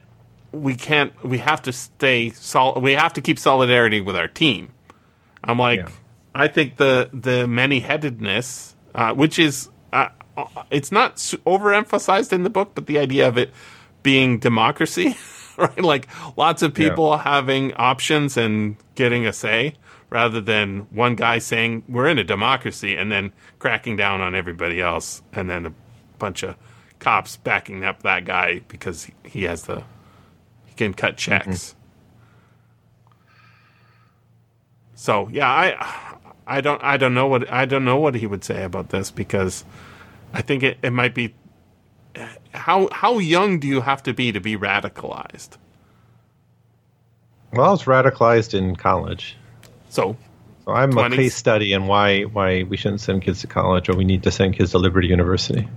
we 0.52 0.76
can't 0.76 1.12
we 1.24 1.38
have 1.38 1.62
to 1.64 1.72
stay 1.72 2.30
sol- 2.32 2.80
we 2.82 2.94
have 2.94 3.14
to 3.14 3.22
keep 3.22 3.38
solidarity 3.40 4.02
with 4.02 4.16
our 4.16 4.28
team. 4.28 4.70
I'm 5.44 5.60
like 5.60 5.80
Yeah. 5.80 5.90
I 6.34 6.48
think 6.48 6.78
the 6.78 7.10
the 7.14 7.48
many 7.48 7.80
headedness, 7.82 8.76
uh, 8.96 9.14
which 9.14 9.38
is 9.40 9.70
uh, 9.94 10.10
uh, 10.38 10.46
it's 10.72 10.92
not 10.92 11.16
overemphasized 11.46 12.32
in 12.34 12.44
the 12.44 12.50
book, 12.50 12.72
but 12.74 12.88
the 12.88 12.98
idea 13.00 13.28
of 13.28 13.38
it 13.38 13.52
being 14.02 14.40
democracy, 14.40 15.16
right? 15.58 15.82
Like 15.84 16.08
lots 16.38 16.62
of 16.64 16.78
Yeah. 16.78 16.90
people 16.90 17.18
having 17.18 17.74
options 17.74 18.38
and 18.38 18.78
getting 18.96 19.26
a 19.28 19.34
say, 19.34 19.76
rather 20.12 20.42
than 20.42 20.82
one 20.92 21.16
guy 21.16 21.40
saying 21.40 21.84
we're 21.90 22.08
in 22.08 22.20
a 22.20 22.24
democracy 22.24 22.96
and 22.96 23.12
then 23.12 23.32
cracking 23.58 23.96
down 23.96 24.22
on 24.22 24.36
everybody 24.36 24.80
else, 24.80 25.24
and 25.34 25.50
then 25.50 25.66
a 25.66 25.74
bunch 26.20 26.44
of 26.44 26.56
cops 27.00 27.38
backing 27.38 27.84
up 27.84 28.04
that 28.04 28.26
guy 28.26 28.60
because 28.68 29.10
he 29.26 29.44
has 29.44 29.64
the 29.64 29.84
he 30.66 30.76
can 30.76 30.94
cut 30.94 31.18
mm-hmm. 31.18 31.50
checks. 31.50 31.76
So 34.94 35.30
yeah, 35.32 35.50
I 35.50 36.18
I 36.46 36.62
don't 36.62 36.84
I 36.84 36.98
don't 36.98 37.16
know 37.16 37.26
what 37.26 37.52
I 37.52 37.66
don't 37.66 37.86
know 37.86 37.98
what 37.98 38.14
he 38.14 38.28
would 38.28 38.44
say 38.44 38.64
about 38.64 38.90
this 38.90 39.10
because 39.10 39.66
I 40.34 40.44
think 40.44 40.62
it, 40.62 40.78
it 40.84 40.92
might 40.92 41.16
be 41.16 41.34
how 42.54 42.90
how 42.92 43.18
young 43.18 43.60
do 43.60 43.68
you 43.68 43.82
have 43.82 44.04
to 44.04 44.14
be 44.14 44.32
to 44.32 44.42
be 44.42 44.58
radicalized? 44.58 45.58
Well, 47.54 47.68
I 47.68 47.72
was 47.72 47.84
radicalized 47.86 48.54
in 48.54 48.76
college. 48.76 49.38
So 49.92 50.16
So 50.66 50.72
I'm 50.72 50.92
20s. 50.94 51.14
a 51.14 51.16
case 51.18 51.36
study 51.36 51.74
in 51.74 51.86
why 51.88 52.24
why 52.24 52.64
we 52.64 52.78
shouldn't 52.78 53.02
send 53.02 53.22
kids 53.24 53.42
to 53.42 53.48
college 53.48 53.90
or 53.90 53.94
we 53.96 54.06
need 54.06 54.24
to 54.24 54.32
send 54.32 54.56
kids 54.56 54.72
to 54.72 54.78
Liberty 54.80 55.08
University. 55.08 55.68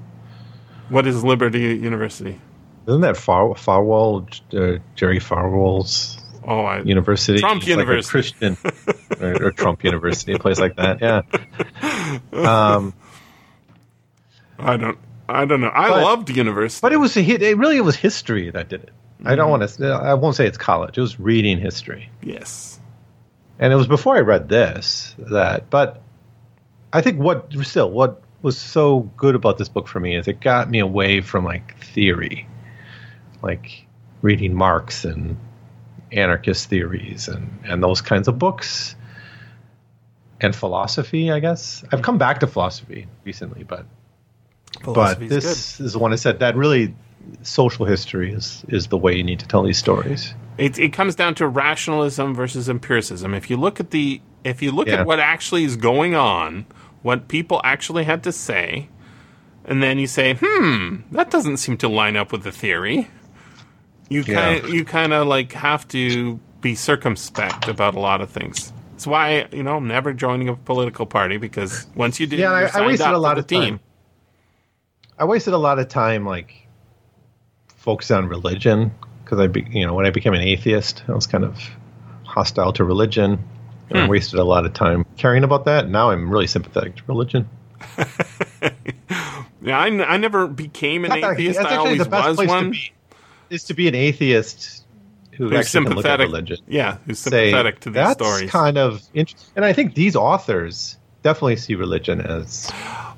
what 0.89 1.07
is 1.07 1.23
Liberty 1.24 1.61
University? 1.91 2.39
Isn't 2.86 3.01
that 3.01 3.16
Far, 3.16 3.55
Falwell, 3.55 4.28
uh, 4.53 4.78
Jerry 4.95 5.19
Falwell's 5.19 6.19
Oh, 6.47 6.61
I, 6.61 6.82
University? 6.82 7.39
Trump 7.41 7.62
It's 7.62 7.70
like 7.70 7.77
a 7.78 7.81
University. 7.81 8.11
Christian 8.11 8.57
or, 9.20 9.47
or 9.47 9.51
Trump 9.51 9.82
University, 9.82 10.35
a 10.35 10.39
place 10.39 10.59
like 10.61 10.77
that. 10.77 11.01
Yeah. 11.01 11.23
Um, 12.32 12.93
I 14.59 14.77
don't 14.77 14.99
I 15.28 15.47
don't 15.47 15.61
know. 15.62 15.73
I 15.74 15.89
But- 15.89 16.03
loved 16.05 16.31
university. 16.31 16.81
but 16.85 16.93
it 16.93 16.99
was 16.99 17.16
a. 17.16 17.23
It 17.23 17.57
really 17.57 17.81
was 17.81 17.97
history 17.97 18.51
that 18.51 18.69
did 18.69 18.82
it. 18.85 18.91
I 18.93 19.28
Mm-hmm. 19.31 19.36
don't 19.36 19.51
want 19.51 19.62
to. 19.69 19.86
I 19.89 20.15
won't 20.15 20.36
say 20.36 20.47
it's 20.47 20.59
college. 20.59 20.99
It 20.99 21.01
was 21.01 21.19
reading 21.19 21.59
history, 21.59 22.11
yes. 22.23 22.74
And 23.59 23.73
it 23.73 23.77
was 23.77 23.87
before 23.87 24.17
I 24.17 24.21
read 24.21 24.49
this 24.49 25.15
that. 25.19 25.71
But 25.71 26.03
I 26.93 27.01
think 27.01 27.19
what 27.19 27.53
still 27.63 27.91
what 27.91 28.23
was 28.43 28.59
so 28.59 29.01
good 29.17 29.35
about 29.35 29.59
this 29.59 29.69
book 29.69 29.89
for 29.89 30.01
me 30.01 30.17
is 30.17 30.29
it 30.29 30.41
got 30.41 30.71
me 30.71 30.79
away 30.81 31.21
from 31.21 31.45
like 31.45 31.79
theory, 31.79 32.47
like 33.43 33.87
reading 34.23 34.55
Marx 34.55 35.05
and 35.05 35.37
anarchist 36.13 36.69
theories 36.69 37.29
and 37.29 37.61
and 37.65 37.83
those 37.83 38.01
kinds 38.01 38.29
of 38.29 38.39
books 38.39 38.97
and 40.41 40.55
philosophy. 40.55 41.31
I 41.31 41.41
guess 41.41 41.85
I've 41.93 42.03
come 42.03 42.19
back 42.19 42.41
to 42.41 42.47
philosophy 42.47 43.07
recently, 43.25 43.65
but 43.65 43.87
but 44.85 45.21
this 45.21 45.81
is 45.81 45.93
the 45.93 45.99
one 45.99 46.13
I 46.13 46.17
said 46.17 46.41
that 46.41 46.57
really 46.57 46.95
social 47.43 47.87
history 47.87 48.33
is 48.33 48.65
is 48.69 48.89
the 48.89 48.99
way 48.99 49.17
you 49.17 49.25
need 49.25 49.41
to 49.41 49.49
tell 49.49 49.63
these 49.63 49.79
stories. 49.79 50.35
It, 50.57 50.79
it 50.79 50.93
comes 50.93 51.15
down 51.15 51.35
to 51.37 51.49
rationalism 51.49 52.35
versus 52.35 52.69
empiricism. 52.69 53.35
If 53.35 53.51
you 53.51 53.57
look 53.57 53.81
at 53.81 53.91
the 53.91 54.21
if 54.45 54.61
you 54.63 54.71
look 54.73 54.87
Yeah. 54.89 55.01
at 55.01 55.07
what 55.07 55.19
actually 55.21 55.65
is 55.65 55.77
going 55.77 56.15
on, 56.15 56.67
what 57.03 57.29
people 57.29 57.61
actually 57.65 58.05
had 58.05 58.23
to 58.25 58.33
say, 58.33 58.89
and 59.65 59.83
then 59.83 59.99
you 59.99 60.07
say, 60.07 60.35
"Hmm, 60.41 60.97
that 61.13 61.31
doesn't 61.31 61.57
seem 61.57 61.77
to 61.79 61.89
line 61.89 62.17
up 62.17 62.31
with 62.31 62.43
the 62.45 62.53
theory." 62.53 63.09
You 64.11 64.23
Yeah. 64.27 64.59
kind 64.59 64.73
you 64.73 64.85
kind 64.85 65.13
of 65.13 65.27
like 65.27 65.53
have 65.55 65.89
to 65.89 66.39
be 66.61 66.75
circumspect 66.75 67.69
about 67.69 67.95
a 67.95 68.01
lot 68.01 68.21
of 68.21 68.31
things. 68.31 68.73
That's 68.93 69.07
why 69.09 69.47
you 69.51 69.63
know 69.65 69.77
I'm 69.79 69.89
never 69.89 70.13
joining 70.13 70.49
a 70.49 70.55
political 70.55 71.05
party 71.07 71.37
because 71.37 71.87
once 71.97 72.21
you 72.21 72.27
do, 72.29 72.37
Yeah, 72.37 72.53
I- 72.53 72.61
you're 72.61 72.77
I 72.77 72.87
wasted 72.87 73.09
a 73.09 73.19
lot 73.19 73.39
of 73.39 73.47
the 73.49 73.55
team. 73.57 73.79
time. 73.79 73.81
I 75.19 75.25
wasted 75.25 75.55
a 75.55 75.59
lot 75.59 75.79
of 75.79 75.89
time 75.89 76.25
like 76.27 76.69
focused 77.77 78.13
on 78.13 78.29
religion 78.29 78.93
because 79.35 79.44
I, 79.44 79.47
be, 79.48 79.66
you 79.78 79.86
know, 79.86 79.94
when 79.94 80.06
I 80.06 80.11
became 80.11 80.35
an 80.35 80.40
atheist, 80.40 81.02
I 81.09 81.12
was 81.12 81.27
kind 81.27 81.44
of 81.44 81.59
hostile 82.24 82.73
to 82.74 82.85
religion, 82.85 83.43
and 83.90 83.98
I 83.98 84.09
wasted 84.09 84.39
a 84.39 84.44
lot 84.44 84.65
of 84.66 84.73
time 84.74 85.05
caring 85.16 85.44
about 85.44 85.65
that. 85.66 85.89
Now 85.89 86.11
I'm 86.11 86.31
really 86.31 86.47
sympathetic 86.47 86.97
to 86.97 87.02
religion. 87.06 87.48
Yeah, 89.62 89.78
I, 89.78 89.86
n- 89.86 90.02
I 90.02 90.19
never 90.19 90.47
became 90.47 91.06
an 91.06 91.19
Not 91.20 91.32
atheist. 91.32 91.56
that's 91.56 91.70
I 91.70 91.74
actually 91.77 91.86
always 91.86 92.05
the 92.05 92.11
best 92.11 92.28
was 92.28 92.36
place 92.36 92.48
one. 92.48 92.65
to 92.65 92.70
be. 92.73 92.93
Is 93.48 93.65
to 93.65 93.73
be 93.74 93.89
an 93.89 93.94
atheist 93.94 94.85
who 95.32 95.48
Who's 95.48 95.59
actually 95.59 95.86
can 95.86 95.94
look 95.97 96.05
at 96.05 96.09
sympathetic? 96.20 96.27
religion. 96.27 96.56
Yeah, 96.69 96.98
who's 97.06 97.19
say, 97.19 97.51
sympathetic 97.51 97.81
to 97.81 97.89
these 97.89 97.94
that's 97.94 98.12
stories. 98.12 98.51
kind 98.51 98.77
of 98.77 99.02
interesting. 99.15 99.52
And 99.56 99.65
I 99.65 99.73
think 99.73 99.94
these 99.94 100.16
authors 100.16 100.98
definitely 101.23 101.56
see 101.56 101.77
religion 101.77 102.20
as 102.20 102.70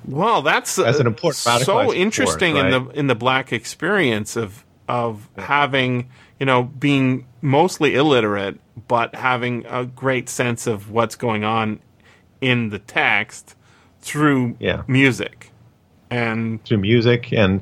Well, 0.05 0.41
that's 0.43 0.79
As 0.79 0.97
uh, 0.99 1.01
an 1.01 1.07
important 1.09 1.39
radicalized 1.39 1.65
so 1.65 1.83
force, 1.85 1.97
interesting 1.97 2.57
in 2.57 2.67
right? 2.67 2.71
the 2.93 2.99
in 2.99 3.07
the 3.09 3.17
black 3.17 3.53
experience 3.53 4.37
of 4.37 4.65
of 4.89 5.29
having 5.37 6.09
you 6.41 6.47
know 6.47 6.65
being 6.65 7.27
mostly 7.43 7.95
illiterate, 7.95 8.59
but 8.89 9.15
having 9.15 9.65
a 9.69 9.85
great 9.85 10.29
sense 10.29 10.67
of 10.67 10.91
what's 10.91 11.17
going 11.17 11.45
on 11.45 11.81
in 12.41 12.69
the 12.71 12.79
text 12.79 13.55
through 14.01 14.57
Yeah. 14.61 14.83
music, 14.87 15.51
and 16.11 16.63
through 16.65 16.79
music 16.79 17.33
and 17.33 17.61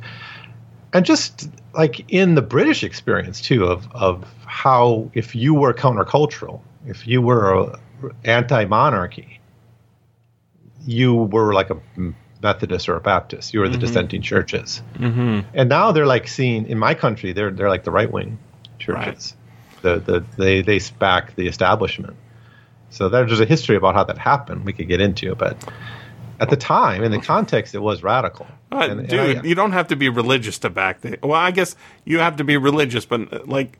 and 0.93 1.05
just 1.05 1.49
like 1.75 2.05
in 2.13 2.35
the 2.35 2.43
British 2.43 2.85
experience 2.85 3.41
too 3.41 3.65
of 3.65 3.89
of 3.93 4.25
how 4.47 5.11
if 5.15 5.35
you 5.35 5.55
were 5.55 5.73
countercultural, 5.75 6.61
if 6.87 7.07
you 7.07 7.23
were 7.23 7.79
anti-monarchy, 8.25 9.41
you 10.85 11.15
were 11.15 11.55
like 11.55 11.71
a 11.71 11.77
Methodist 12.45 12.89
or 12.89 12.95
a 12.95 13.01
Baptist. 13.01 13.53
You 13.55 13.61
were 13.61 13.69
the 13.69 13.79
dissenting 13.79 14.23
churches, 14.23 14.83
mm-hmm. 14.95 15.41
and 15.55 15.69
now 15.69 15.91
they're 15.93 16.07
like 16.07 16.29
seen 16.29 16.67
in 16.67 16.79
my 16.79 16.95
country. 16.95 17.33
They're 17.33 17.51
they're 17.51 17.71
like 17.71 17.83
the 17.85 17.91
right 17.91 18.11
wing 18.11 18.39
churches. 18.79 19.35
The 19.83 19.99
the 19.99 20.25
they 20.37 20.63
they 20.63 20.79
back 20.99 21.35
the 21.35 21.49
establishment. 21.49 22.17
So 22.91 23.09
there's 23.09 23.41
a 23.41 23.47
history 23.47 23.77
about 23.77 23.95
how 23.97 24.05
that 24.05 24.19
happened. 24.19 24.65
We 24.65 24.73
could 24.73 24.87
get 24.87 25.01
into, 25.01 25.35
but 25.35 25.57
at 26.39 26.51
the 26.51 26.57
time, 26.57 27.03
in 27.03 27.11
the 27.11 27.19
context, 27.21 27.75
it 27.75 27.81
was 27.81 28.03
radical. 28.03 28.47
Uh, 28.71 28.79
And- 28.91 29.01
and 29.01 29.09
dude, 29.09 29.39
I- 29.39 29.43
you 29.43 29.55
don't 29.55 29.73
have 29.73 29.89
to 29.89 29.97
be 29.97 30.09
religious 30.09 30.59
to 30.61 30.71
back 30.71 31.01
the. 31.01 31.19
Well, 31.23 31.41
I 31.49 31.51
guess 31.51 31.77
you 32.05 32.19
have 32.19 32.37
to 32.37 32.45
be 32.45 32.57
religious, 32.57 33.05
but 33.07 33.49
like, 33.49 33.79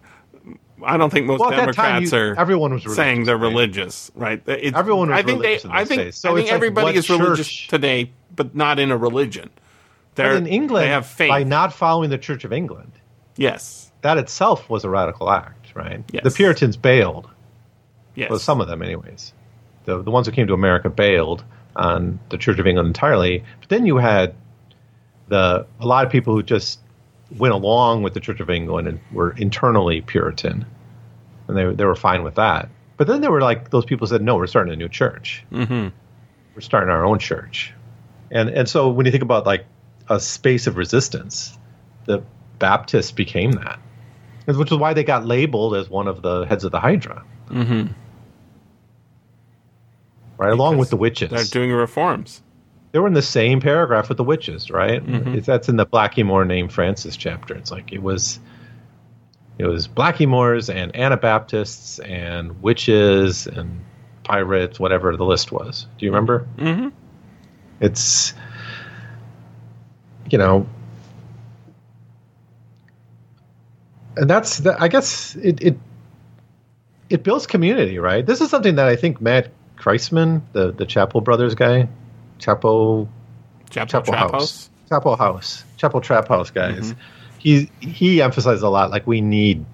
I 0.83 0.97
don't 0.97 1.11
think 1.11 1.27
most 1.27 1.41
Well, 1.41 1.53
at 1.53 1.67
that 1.67 1.75
time, 1.75 2.03
Democrats 2.03 2.13
you- 2.13 2.19
are. 2.19 2.35
everyone 2.39 2.73
was 2.73 2.95
saying 2.97 3.25
they're 3.25 3.37
right? 3.37 3.49
religious, 3.49 4.11
right? 4.15 4.43
It's- 4.47 4.73
Everyone 4.75 5.09
was 5.11 5.19
I 5.19 5.23
think 5.23 5.41
religious 5.43 5.63
they. 5.63 5.69
in 5.69 5.75
I 5.75 5.85
think. 5.85 6.01
days. 6.03 6.17
So 6.17 6.33
I 6.33 6.35
think 6.35 6.47
like, 6.49 6.55
everybody 6.55 6.97
is 6.99 7.09
religious 7.11 7.67
today, 7.69 8.11
but 8.35 8.55
not 8.55 8.79
in 8.79 8.91
a 8.91 8.97
religion. 8.97 9.51
They're 10.17 10.33
But 10.35 10.37
in 10.39 10.47
England, 10.47 10.85
they 10.87 10.91
have 10.91 11.07
faith. 11.07 11.29
by 11.29 11.43
not 11.45 11.73
following 11.73 12.11
the 12.11 12.19
Church 12.19 12.45
of 12.45 12.53
England, 12.53 12.93
yes, 13.37 13.91
that 14.03 14.17
itself 14.19 14.69
was 14.71 14.85
a 14.85 14.91
radical 14.91 15.31
act, 15.31 15.73
right? 15.75 16.03
Yes. 16.13 16.25
The 16.25 16.31
Puritans 16.31 16.77
bailed. 16.77 17.29
yes. 18.15 18.31
Well, 18.31 18.39
some 18.39 18.61
of 18.61 18.69
them, 18.69 18.83
anyways. 18.83 19.33
The 19.87 20.03
the 20.03 20.11
ones 20.11 20.27
who 20.27 20.33
came 20.33 20.47
to 20.47 20.55
America 20.55 20.89
bailed 20.91 21.45
on 21.77 22.19
the 22.31 22.39
Church 22.39 22.59
of 22.59 22.67
England 22.67 22.87
entirely. 22.89 23.45
But 23.61 23.69
then 23.69 23.87
you 23.87 23.97
had 23.99 24.35
the 25.29 25.67
a 25.81 25.87
lot 25.87 26.05
of 26.07 26.13
people 26.13 26.35
who 26.35 26.43
just 26.43 26.79
went 27.31 27.55
along 27.55 28.03
with 28.03 28.15
the 28.15 28.21
Church 28.21 28.41
of 28.41 28.51
England 28.51 28.89
and 28.89 29.01
were 29.13 29.33
internally 29.33 30.01
Puritan, 30.01 30.67
and 31.49 31.57
they 31.57 31.73
they 31.75 31.85
were 31.85 31.97
fine 31.97 32.23
with 32.23 32.37
that. 32.37 32.69
But 32.97 33.07
then 33.07 33.21
there 33.21 33.31
were 33.31 33.41
like 33.41 33.71
those 33.71 33.85
people 33.85 34.07
said, 34.07 34.23
"No, 34.23 34.37
we're 34.37 34.47
starting 34.47 34.73
a 34.73 34.77
new 34.77 34.89
church. 34.89 35.45
Mm-hmm. 35.53 35.89
We're 36.55 36.61
starting 36.61 36.91
our 36.91 37.05
own 37.05 37.19
church." 37.19 37.73
And 38.31 38.49
and 38.49 38.69
so 38.69 38.91
when 38.91 39.07
you 39.07 39.13
think 39.13 39.23
about 39.23 39.47
like 39.47 39.67
a 40.09 40.21
space 40.21 40.67
of 40.67 40.77
resistance, 40.77 41.59
the 42.07 42.23
Baptists 42.59 43.11
became 43.11 43.53
that, 43.53 43.79
which 44.47 44.71
is 44.71 44.79
why 44.79 44.95
they 44.95 45.05
got 45.05 45.27
labeled 45.27 45.75
as 45.75 45.89
one 45.91 46.07
of 46.09 46.23
the 46.23 46.45
heads 46.45 46.65
of 46.65 46.73
the 46.73 46.81
Hydra. 46.81 47.25
right? 50.39 50.53
Along 50.53 50.79
with 50.79 50.91
the 50.91 50.97
witches. 50.97 51.31
they're 51.31 51.45
doing 51.45 51.73
reforms. 51.73 52.43
They 52.95 53.01
were 53.01 53.09
in 53.09 53.13
the 53.13 53.23
same 53.23 53.61
paragraph 53.61 54.09
with 54.09 54.19
the 54.19 54.23
witches, 54.23 54.71
right? 54.71 55.03
It's, 55.35 55.49
that's 55.49 55.69
in 55.69 55.75
the 55.75 55.85
Blackymore 55.85 56.47
name 56.47 56.69
Francis 56.69 57.17
chapter. 57.17 57.57
It's 57.57 57.73
like 57.73 57.93
it 57.93 58.01
was, 58.01 58.39
it 59.59 59.67
was 59.67 59.89
Blackymoors 59.89 60.73
and 60.73 60.95
Anabaptists 60.95 61.99
and 61.99 62.63
witches 62.63 63.49
and 63.49 63.85
pirates, 64.23 64.79
whatever 64.79 65.17
the 65.17 65.25
list 65.25 65.51
was. 65.51 65.89
Do 65.99 66.07
you 66.07 66.13
remember? 66.13 66.47
Mm-hmm. 66.57 66.91
It's, 67.81 68.33
you 70.31 70.39
know, 70.39 70.69
and 74.17 74.31
that's 74.31 74.59
the, 74.59 74.81
I 74.81 74.87
guess 74.87 75.35
it, 75.35 75.61
it 75.61 75.79
it 77.11 77.25
builds 77.25 77.49
community, 77.49 77.99
right? 77.99 78.25
This 78.25 78.41
is 78.41 78.51
something 78.51 78.77
that 78.77 78.87
I 78.87 78.95
think 78.95 79.21
Matt 79.21 79.51
Christman, 79.77 80.43
the 80.53 80.71
the 80.71 80.87
Chapel 80.87 81.23
Brothers 81.23 81.57
guy, 81.57 81.89
Chapo 82.39 83.09
Chapel, 83.71 83.87
Chapel 83.87 84.13
Trap 84.13 84.31
House. 84.31 84.33
House. 84.33 84.71
Chapel 84.89 85.17
House, 85.17 85.65
Chapel 85.77 86.01
Trap 86.01 86.29
House 86.29 86.51
guys. 86.51 86.95
He 87.39 87.71
he 87.81 88.23
emphasized 88.23 88.63
a 88.63 88.69
lot 88.69 88.91
like 88.91 89.07
we 89.07 89.21
need 89.21 89.65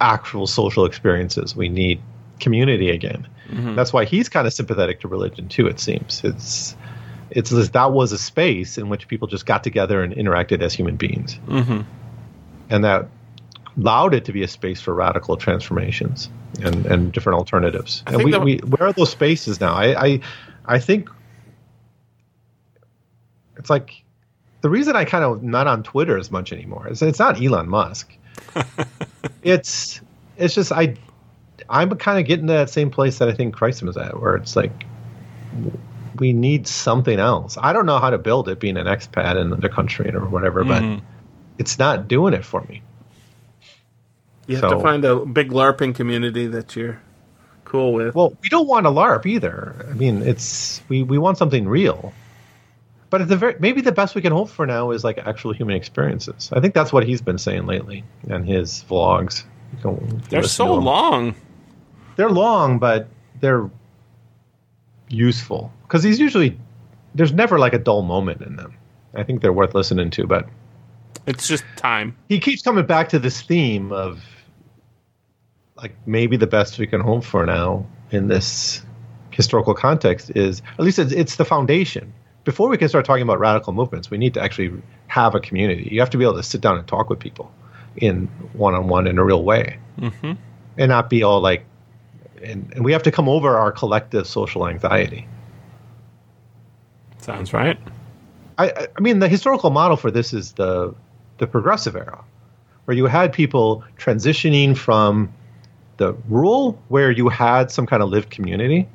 actual 0.00 0.46
social 0.46 0.86
experiences. 0.86 1.54
We 1.54 1.68
need 1.68 2.00
community 2.40 2.90
again. 2.90 3.28
That's 3.50 3.92
why 3.92 4.04
he's 4.04 4.28
kind 4.28 4.46
of 4.46 4.52
sympathetic 4.52 5.00
to 5.00 5.08
religion 5.08 5.48
too. 5.48 5.66
It 5.66 5.78
seems 5.78 6.22
it's 6.24 6.76
it's 7.30 7.50
that 7.70 7.92
was 7.92 8.12
a 8.12 8.18
space 8.18 8.78
in 8.78 8.88
which 8.88 9.08
people 9.08 9.28
just 9.28 9.46
got 9.46 9.62
together 9.64 10.02
and 10.02 10.14
interacted 10.14 10.62
as 10.62 10.72
human 10.72 10.96
beings, 10.96 11.38
mm-hmm. 11.46 11.82
and 12.70 12.84
that 12.84 13.08
allowed 13.76 14.14
it 14.14 14.24
to 14.26 14.32
be 14.32 14.42
a 14.42 14.48
space 14.48 14.80
for 14.80 14.94
radical 14.94 15.36
transformations 15.36 16.30
and, 16.62 16.86
and 16.86 17.12
different 17.12 17.38
alternatives. 17.38 18.02
And 18.06 18.22
we, 18.22 18.30
that- 18.30 18.42
we 18.42 18.58
where 18.58 18.88
are 18.88 18.92
those 18.92 19.10
spaces 19.10 19.60
now? 19.60 19.74
I 19.74 20.04
I, 20.04 20.20
I 20.66 20.78
think 20.78 21.10
it's 23.64 23.70
like 23.70 24.04
the 24.60 24.68
reason 24.68 24.94
I 24.94 25.06
kind 25.06 25.24
of 25.24 25.42
not 25.42 25.66
on 25.66 25.82
Twitter 25.82 26.18
as 26.18 26.30
much 26.30 26.52
anymore 26.52 26.86
is 26.86 27.00
it's 27.00 27.18
not 27.18 27.42
Elon 27.42 27.66
Musk. 27.66 28.12
it's 29.42 30.02
it's 30.36 30.54
just 30.54 30.70
I 30.70 30.96
I'm 31.70 31.88
kind 31.96 32.20
of 32.20 32.26
getting 32.26 32.46
to 32.48 32.52
that 32.52 32.68
same 32.68 32.90
place 32.90 33.18
that 33.18 33.28
I 33.30 33.32
think 33.32 33.54
Christ 33.54 33.82
was 33.82 33.96
at, 33.96 34.20
where 34.20 34.36
it's 34.36 34.54
like 34.54 34.84
we 36.18 36.34
need 36.34 36.68
something 36.68 37.18
else. 37.18 37.56
I 37.58 37.72
don't 37.72 37.86
know 37.86 37.98
how 37.98 38.10
to 38.10 38.18
build 38.18 38.50
it, 38.50 38.60
being 38.60 38.76
an 38.76 38.84
expat 38.84 39.32
in 39.40 39.46
another 39.46 39.70
country 39.70 40.14
or 40.14 40.26
whatever, 40.26 40.62
but 40.62 40.82
mm-hmm. 40.82 41.02
it's 41.56 41.78
not 41.78 42.06
doing 42.06 42.34
it 42.34 42.44
for 42.44 42.60
me. 42.68 42.82
You 44.46 44.56
have 44.56 44.70
So- 44.70 44.76
to 44.76 44.82
find 44.82 45.06
a 45.06 45.24
big 45.24 45.52
LARPing 45.52 45.94
community 45.94 46.48
that 46.48 46.76
you're 46.76 47.00
cool 47.64 47.94
with. 47.94 48.14
Well, 48.14 48.36
we 48.42 48.50
don't 48.50 48.68
want 48.68 48.84
a 48.86 48.90
LARP 48.90 49.24
either. 49.24 49.86
I 49.88 49.94
mean, 49.94 50.20
it's 50.20 50.82
we, 50.90 51.02
we 51.02 51.16
want 51.16 51.38
something 51.38 51.66
real. 51.66 52.12
But 53.14 53.20
at 53.22 53.28
the 53.28 53.36
very 53.36 53.54
maybe 53.60 53.80
the 53.80 53.92
best 53.92 54.16
we 54.16 54.22
can 54.22 54.32
hope 54.32 54.48
for 54.48 54.66
now 54.66 54.90
is 54.90 55.04
like 55.04 55.18
actual 55.18 55.52
human 55.52 55.76
experiences. 55.76 56.50
I 56.52 56.58
think 56.58 56.74
that's 56.74 56.92
what 56.92 57.06
he's 57.06 57.22
been 57.22 57.38
saying 57.38 57.64
lately 57.64 58.02
in 58.26 58.42
his 58.42 58.84
vlogs. 58.90 59.44
You 59.76 59.78
can- 59.82 59.94
if 59.94 60.10
you 60.10 60.18
They're 60.30 60.42
so 60.42 60.74
long. 60.74 61.36
They're 62.16 62.28
long, 62.28 62.80
but 62.80 63.06
they're 63.38 63.70
useful 65.08 65.72
because 65.82 66.02
he's 66.02 66.18
usually 66.18 66.58
there's 67.14 67.32
never 67.32 67.56
like 67.56 67.72
a 67.72 67.78
dull 67.78 68.02
moment 68.02 68.40
in 68.40 68.56
them. 68.56 68.74
I 69.14 69.22
think 69.22 69.42
they're 69.42 69.52
worth 69.52 69.76
listening 69.76 70.10
to, 70.10 70.26
but 70.26 70.48
It's 71.24 71.46
just 71.46 71.62
time. 71.76 72.16
he 72.28 72.40
keeps 72.40 72.62
coming 72.62 72.84
back 72.84 73.10
to 73.10 73.20
this 73.20 73.40
theme 73.42 73.92
of 73.92 74.24
like 75.76 75.94
maybe 76.04 76.36
the 76.36 76.48
best 76.48 76.80
we 76.80 76.88
can 76.88 77.00
hope 77.00 77.22
for 77.22 77.46
now 77.46 77.86
in 78.10 78.26
this 78.26 78.82
historical 79.30 79.72
context 79.72 80.32
is 80.34 80.62
at 80.80 80.84
least 80.84 80.98
it's, 80.98 81.12
it's 81.12 81.36
the 81.36 81.44
foundation 81.44 82.12
before 82.44 82.68
we 82.68 82.76
can 82.76 82.88
start 82.88 83.04
talking 83.04 83.22
about 83.22 83.38
radical 83.38 83.72
movements 83.72 84.10
we 84.10 84.18
need 84.18 84.34
to 84.34 84.42
actually 84.42 84.72
have 85.06 85.34
a 85.34 85.40
community 85.40 85.88
you 85.90 86.00
have 86.00 86.10
to 86.10 86.18
be 86.18 86.24
able 86.24 86.34
to 86.36 86.42
sit 86.42 86.60
down 86.60 86.78
and 86.78 86.86
talk 86.86 87.10
with 87.10 87.18
people 87.18 87.52
in 87.96 88.26
one-on-one 88.54 89.06
in 89.06 89.18
a 89.18 89.24
real 89.24 89.42
way 89.42 89.78
mm-hmm. 89.98 90.32
and 90.78 90.88
not 90.88 91.08
be 91.08 91.22
all 91.22 91.40
like, 91.40 91.64
and, 92.42 92.72
and 92.74 92.84
we 92.84 92.92
have 92.92 93.02
to 93.04 93.10
come 93.12 93.28
over 93.28 93.56
our 93.56 93.72
collective 93.72 94.26
social 94.26 94.66
anxiety. 94.68 95.26
Sounds 97.18 97.52
right. 97.52 97.78
I, 98.58 98.68
I- 98.68 98.86
I 98.96 99.00
mean, 99.00 99.18
the 99.18 99.28
historical 99.28 99.70
model 99.70 99.96
for 99.96 100.10
this 100.10 100.32
is 100.32 100.52
the 100.52 100.94
the 101.38 101.46
progressive 101.48 101.96
era, 101.96 102.24
where 102.84 102.96
you 102.96 103.06
had 103.06 103.32
people 103.32 103.82
transitioning 103.98 104.76
from 104.76 105.32
the 105.96 106.12
rural, 106.28 106.80
where 106.88 107.10
you 107.10 107.28
had 107.28 107.70
some 107.70 107.86
kind 107.86 108.02
of 108.02 108.08
lived 108.08 108.30
community, 108.30 108.86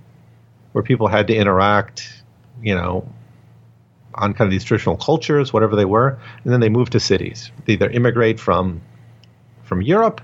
where 0.71 0.83
people 0.83 1.07
had 1.07 1.27
to 1.27 1.35
interact, 1.35 2.23
you 2.61 2.75
know, 2.75 3.05
on 4.19 4.33
kind 4.33 4.47
of 4.47 4.51
these 4.51 4.63
traditional 4.63 4.97
cultures, 4.97 5.51
whatever 5.51 5.75
they 5.75 5.85
were, 5.85 6.19
and 6.43 6.53
then 6.53 6.59
they 6.59 6.69
moved 6.69 6.91
to 6.91 6.99
cities. 6.99 7.51
They 7.65 7.73
either 7.73 7.89
immigrate 7.89 8.39
from 8.39 8.81
from 9.63 9.81
Europe, 9.81 10.21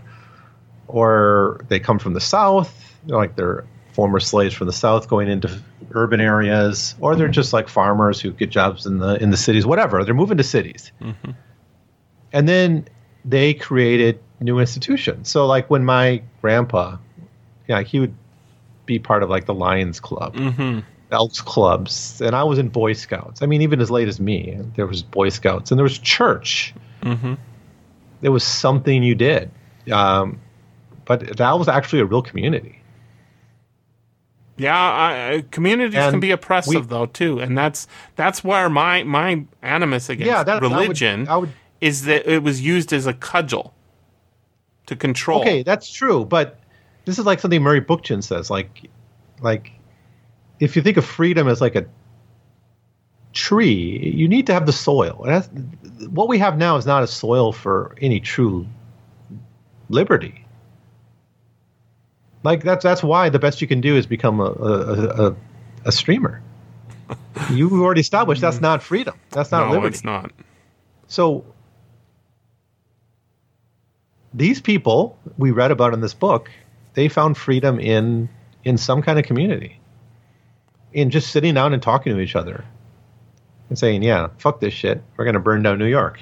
or 0.88 1.62
they 1.70 1.80
come 1.80 1.98
from 2.00 2.14
the 2.14 2.22
South, 2.22 2.98
like 3.08 3.36
they're 3.36 3.66
former 3.94 4.20
slaves 4.20 4.54
from 4.54 4.68
the 4.68 4.74
South 4.74 5.08
going 5.08 5.30
into 5.30 5.50
urban 5.92 6.20
areas, 6.20 6.96
or 7.00 7.16
they're 7.16 7.30
just 7.30 7.54
like 7.54 7.70
farmers 7.70 8.20
who 8.20 8.32
get 8.32 8.50
jobs 8.50 8.86
in 8.86 9.00
the 9.00 9.16
in 9.22 9.32
the 9.32 9.38
cities, 9.38 9.66
whatever. 9.66 10.04
They're 10.04 10.14
moving 10.14 10.38
to 10.38 10.44
cities, 10.44 10.92
mm-hmm. 11.02 11.32
and 12.34 12.50
then 12.50 12.88
they 13.24 13.54
created 13.54 14.20
new 14.42 14.60
institutions. 14.60 15.30
So, 15.30 15.48
like 15.48 15.70
when 15.70 15.86
my 15.86 16.22
grandpa, 16.42 16.98
yeah, 17.68 17.82
he 17.82 18.02
would 18.02 18.16
be 18.86 19.00
part 19.00 19.24
of 19.24 19.30
like 19.30 19.46
the 19.46 19.54
Lions 19.54 20.00
Club, 20.00 20.36
mm-hmm. 20.36 20.80
Elks 21.16 21.42
clubs, 21.42 22.22
and 22.22 22.36
I 22.36 22.44
was 22.44 22.60
in 22.60 22.70
Boy 22.70 22.94
Scouts. 22.94 23.42
I 23.42 23.46
mean, 23.48 23.62
even 23.62 23.82
as 23.82 23.90
late 23.90 24.08
as 24.08 24.20
me, 24.20 24.58
there 24.76 24.86
was 24.86 25.02
Boy 25.02 25.30
Scouts, 25.30 25.72
and 25.72 25.80
there 25.80 25.84
was 25.84 25.98
church. 25.98 26.74
There 28.22 28.32
was 28.32 28.44
something 28.44 29.04
you 29.04 29.16
did, 29.16 29.52
um, 29.92 30.40
but 31.06 31.38
that 31.38 31.60
was 31.60 31.68
actually 31.68 32.00
a 32.02 32.06
real 32.06 32.22
community. 32.22 32.82
Yeah, 34.58 34.76
I, 34.78 35.34
I- 35.36 35.42
communities 35.52 35.96
And 35.96 36.14
can 36.14 36.20
be 36.20 36.32
oppressive 36.32 36.74
we- 36.86 36.88
though 36.88 37.06
too, 37.08 37.40
and 37.40 37.58
that's 37.58 37.88
that's 38.16 38.44
where 38.44 38.70
my 38.70 39.04
my 39.04 39.46
animus 39.62 40.10
against 40.10 40.28
Yeah, 40.28 40.44
that- 40.44 40.62
that 40.62 40.62
would- 40.62 40.72
religion 40.72 41.28
I 41.28 41.38
would- 41.38 41.52
is 41.82 42.06
that 42.06 42.26
it 42.32 42.42
was 42.42 42.62
used 42.62 42.94
as 42.94 43.06
a 43.06 43.14
cudgel 43.14 43.74
to 44.88 44.96
control. 44.96 45.42
Okay, 45.42 45.62
that's 45.64 45.92
true, 45.92 46.24
but 46.26 46.60
this 47.04 47.20
is 47.20 47.26
like 47.26 47.40
something 47.42 47.62
Murray 47.62 47.82
Bookchin 47.82 48.24
says. 48.24 48.50
Like, 48.50 48.90
like 49.42 49.72
if 50.60 50.76
you 50.76 50.82
think 50.82 50.98
of 50.98 51.06
freedom 51.06 51.48
as 51.48 51.62
like 51.62 51.76
a 51.76 51.86
tree, 53.34 54.14
you 54.16 54.28
need 54.28 54.48
to 54.48 54.54
have 54.54 54.66
the 54.66 54.74
soil. 54.74 55.26
What 56.10 56.28
we 56.28 56.40
have 56.40 56.58
now 56.58 56.78
is 56.78 56.86
not 56.86 57.04
a 57.04 57.08
soil 57.08 57.52
for 57.52 57.96
any 58.02 58.20
true 58.20 58.66
liberty. 59.90 60.46
Like 62.44 62.64
that's 62.64 62.84
that's 62.84 63.04
why 63.04 63.30
the 63.30 63.40
best 63.40 63.62
you 63.62 63.68
can 63.68 63.82
do 63.82 63.96
is 63.96 64.06
become 64.06 64.40
a 64.40 64.44
a, 64.44 65.28
a, 65.28 65.36
a 65.86 65.92
streamer. 65.92 66.42
You've 67.52 67.74
already 67.74 68.02
established 68.02 68.42
that's 68.42 68.62
not 68.62 68.82
freedom. 68.82 69.20
That's 69.32 69.52
not 69.52 69.68
no, 69.68 69.74
liberty. 69.74 69.96
it's 69.96 70.04
not. 70.04 70.32
So 71.08 71.46
these 74.34 74.62
people 74.62 75.18
we 75.38 75.52
read 75.52 75.72
about 75.72 75.94
in 75.94 76.02
this 76.02 76.14
book, 76.14 76.52
they 76.94 77.10
found 77.10 77.38
freedom 77.38 77.80
in 77.80 78.30
in 78.64 78.78
some 78.78 79.02
kind 79.02 79.18
of 79.18 79.26
community. 79.26 79.80
In 80.96 81.10
just 81.10 81.30
sitting 81.32 81.54
down 81.54 81.74
and 81.74 81.84
talking 81.84 82.14
to 82.16 82.20
each 82.22 82.36
other 82.38 82.64
and 83.70 83.78
saying, 83.78 84.02
"Yeah, 84.02 84.30
fuck 84.38 84.62
this 84.62 84.74
shit. 84.74 85.04
We're 85.18 85.26
going 85.26 85.34
to 85.34 85.40
burn 85.42 85.62
down 85.62 85.78
New 85.78 85.86
York." 85.88 86.22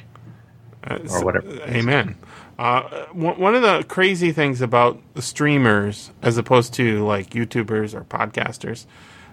Uh, 0.83 0.97
Or 1.11 1.23
whatever. 1.23 1.47
Amen. 1.67 2.15
Uh, 2.59 2.81
one 3.13 3.55
of 3.55 3.61
the 3.61 3.83
crazy 3.87 4.31
things 4.31 4.61
about 4.61 4.99
the 5.13 5.21
streamers, 5.21 6.11
as 6.21 6.37
opposed 6.37 6.73
to 6.73 7.05
like 7.05 7.29
YouTubers 7.29 7.93
or 7.95 8.01
podcasters, 8.03 8.85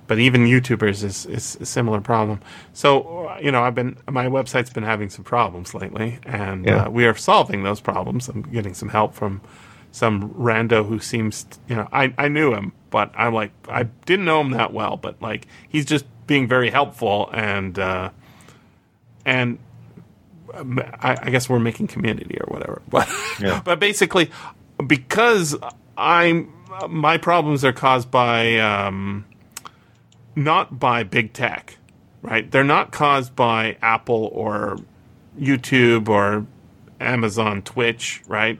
but 0.06 0.18
even 0.18 0.44
YouTubers 0.44 1.02
is, 1.04 1.26
is 1.26 1.56
a 1.60 1.66
similar 1.66 2.00
problem. 2.00 2.40
So, 2.72 3.26
uh, 3.28 3.38
you 3.42 3.50
know, 3.50 3.62
I've 3.62 3.74
been 3.74 3.96
my 4.08 4.26
website's 4.26 4.70
been 4.70 4.84
having 4.84 5.10
some 5.10 5.24
problems 5.24 5.74
lately, 5.74 6.18
and 6.24 6.66
Yeah. 6.66 6.84
uh, 6.84 6.90
we 6.90 7.04
are 7.06 7.14
solving 7.14 7.62
those 7.62 7.80
problems. 7.80 8.28
I'm 8.28 8.42
getting 8.42 8.74
some 8.74 8.88
help 8.90 9.14
from 9.14 9.40
some 9.92 10.30
rando 10.30 10.86
who 10.86 10.98
seems, 11.00 11.46
you 11.68 11.76
know, 11.76 11.88
I, 11.92 12.14
I 12.16 12.28
knew 12.28 12.54
him, 12.54 12.72
but 12.90 13.12
I'm 13.16 13.32
like, 13.34 13.52
I 13.68 13.84
didn't 13.84 14.24
know 14.24 14.40
him 14.40 14.50
that 14.52 14.72
well, 14.72 14.96
but 14.96 15.20
like 15.22 15.46
he's 15.68 15.84
just 15.86 16.04
being 16.26 16.46
very 16.48 16.70
helpful 16.70 17.30
and 17.32 17.78
uh, 17.78 18.10
and 19.24 19.58
I, 20.54 21.16
I 21.22 21.30
guess 21.30 21.48
we're 21.48 21.58
making 21.60 21.88
community 21.88 22.38
or 22.40 22.52
whatever. 22.52 22.82
But 22.88 23.08
Yeah. 23.40 23.60
but 23.64 23.78
basically, 23.80 24.30
because 24.86 25.56
I'm 25.96 26.52
my 26.88 27.18
problems 27.18 27.64
are 27.64 27.72
caused 27.72 28.10
by 28.10 28.58
um, 28.58 29.24
not 30.36 30.78
by 30.78 31.02
big 31.02 31.32
tech, 31.32 31.76
right? 32.22 32.48
They're 32.50 32.64
not 32.64 32.90
caused 32.92 33.34
by 33.36 33.76
Apple 33.82 34.30
or 34.32 34.78
YouTube 35.38 36.08
or 36.08 36.46
Amazon, 37.00 37.62
Twitch, 37.62 38.22
right? 38.26 38.58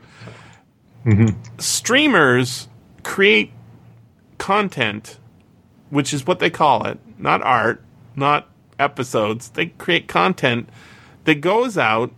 Mm-hmm. 1.07 1.37
Streamers 1.59 2.69
create 3.03 3.53
content, 4.41 5.19
which 5.91 6.13
is 6.13 6.27
what 6.27 6.41
they 6.41 6.51
call 6.51 6.85
it, 6.87 6.99
not 7.19 7.43
art, 7.43 7.85
not 8.17 8.49
episodes. 8.81 9.51
They 9.51 9.67
create 9.67 10.09
content 10.09 10.69
that 11.25 11.37
goes 11.37 11.79
out, 11.79 12.13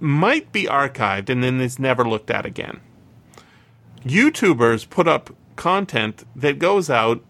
might 0.00 0.50
be 0.50 0.64
archived, 0.64 1.28
and 1.28 1.44
then 1.44 1.60
is 1.60 1.78
never 1.78 2.08
looked 2.08 2.30
at 2.30 2.46
again. 2.46 2.80
YouTubers 4.04 4.88
put 4.88 5.06
up 5.06 5.30
content 5.54 6.24
that 6.34 6.58
goes 6.58 6.90
out, 6.90 7.22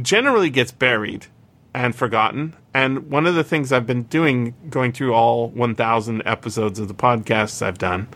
generally 0.00 0.48
gets 0.48 0.72
buried 0.72 1.26
and 1.74 1.94
forgotten. 1.94 2.54
And 2.72 3.10
one 3.10 3.26
of 3.26 3.34
the 3.34 3.44
things 3.44 3.72
I've 3.72 3.86
been 3.86 4.04
doing, 4.04 4.54
going 4.70 4.92
through 4.92 5.14
all 5.14 5.48
1,000 5.50 6.22
episodes 6.24 6.78
of 6.78 6.88
the 6.88 6.94
podcasts 6.94 7.60
I've 7.60 7.78
done, 7.78 8.08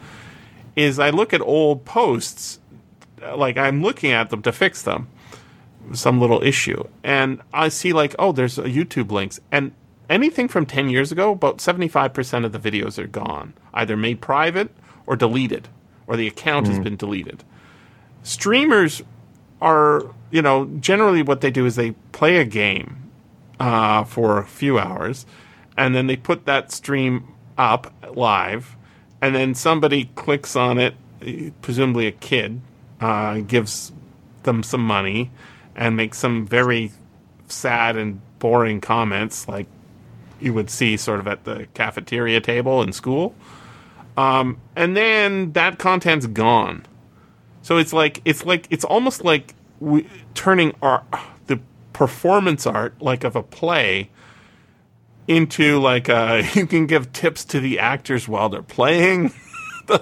is 0.77 0.98
I 0.98 1.11
look 1.11 1.35
at 1.35 1.40
old 1.40 1.85
posts, 1.85 2.61
like 3.35 3.57
I'm 3.57 3.82
looking 3.82 4.12
at 4.12 4.31
them 4.31 4.43
to 4.43 4.53
fix 4.53 4.82
them 4.82 5.09
some 5.92 6.20
little 6.20 6.42
issue. 6.42 6.84
And 7.02 7.40
I 7.52 7.68
see 7.68 7.92
like, 7.92 8.14
oh, 8.18 8.32
there's 8.32 8.58
a 8.58 8.64
YouTube 8.64 9.10
links. 9.10 9.40
And 9.50 9.72
anything 10.08 10.48
from 10.48 10.66
10 10.66 10.88
years 10.88 11.12
ago, 11.12 11.32
about 11.32 11.58
75% 11.58 12.44
of 12.44 12.52
the 12.52 12.58
videos 12.58 12.98
are 12.98 13.06
gone, 13.06 13.54
either 13.74 13.96
made 13.96 14.20
private 14.20 14.70
or 15.06 15.16
deleted, 15.16 15.68
or 16.06 16.16
the 16.16 16.26
account 16.26 16.66
has 16.68 16.78
been 16.78 16.96
deleted. 16.96 17.44
Streamers 18.22 19.02
are, 19.60 20.14
you 20.30 20.42
know, 20.42 20.66
generally 20.80 21.22
what 21.22 21.40
they 21.40 21.50
do 21.50 21.66
is 21.66 21.76
they 21.76 21.92
play 22.12 22.38
a 22.38 22.44
game 22.44 23.10
uh, 23.58 24.04
for 24.04 24.38
a 24.38 24.44
few 24.46 24.78
hours 24.78 25.26
and 25.76 25.94
then 25.94 26.06
they 26.06 26.16
put 26.16 26.44
that 26.46 26.72
stream 26.72 27.32
up 27.56 27.92
live 28.14 28.76
and 29.20 29.34
then 29.34 29.54
somebody 29.54 30.10
clicks 30.14 30.56
on 30.56 30.78
it, 30.78 30.94
presumably 31.62 32.06
a 32.06 32.12
kid, 32.12 32.60
uh, 33.00 33.38
gives 33.38 33.92
them 34.42 34.62
some 34.62 34.82
money 34.82 35.30
and 35.77 35.97
make 35.97 36.15
some 36.15 36.47
very 36.47 36.90
sad 37.48 37.97
and 37.97 38.20
boring 38.40 38.81
comments 38.81 39.47
like 39.47 39.66
you 40.40 40.53
would 40.53 40.69
see 40.69 40.97
sort 40.97 41.20
of 41.20 41.28
at 41.28 41.44
the 41.44 41.66
cafeteria 41.74 42.40
table 42.40 42.82
in 42.82 42.93
school. 42.93 43.35
Um, 44.16 44.59
and 44.74 44.97
then 44.97 45.53
that 45.53 45.78
content's 45.78 46.27
gone. 46.27 46.85
So 47.62 47.77
it's 47.78 47.93
like 47.93 48.20
it's 48.24 48.44
like 48.44 48.66
it's 48.70 48.85
almost 48.85 49.24
like 49.24 49.55
we, 49.81 50.09
turning 50.35 50.74
our 50.82 51.05
the 51.47 51.61
performance 51.93 52.66
art 52.66 53.01
like 53.01 53.24
of 53.24 53.36
a 53.36 53.43
play 53.43 54.11
into 55.28 55.78
like 55.81 56.09
a, 56.09 56.48
you 56.55 56.66
can 56.66 56.86
give 56.86 57.12
tips 57.12 57.44
to 57.47 57.61
the 57.61 57.78
actors 57.78 58.28
while 58.28 58.48
they're 58.48 58.62
playing 58.62 59.32
the, 59.86 59.98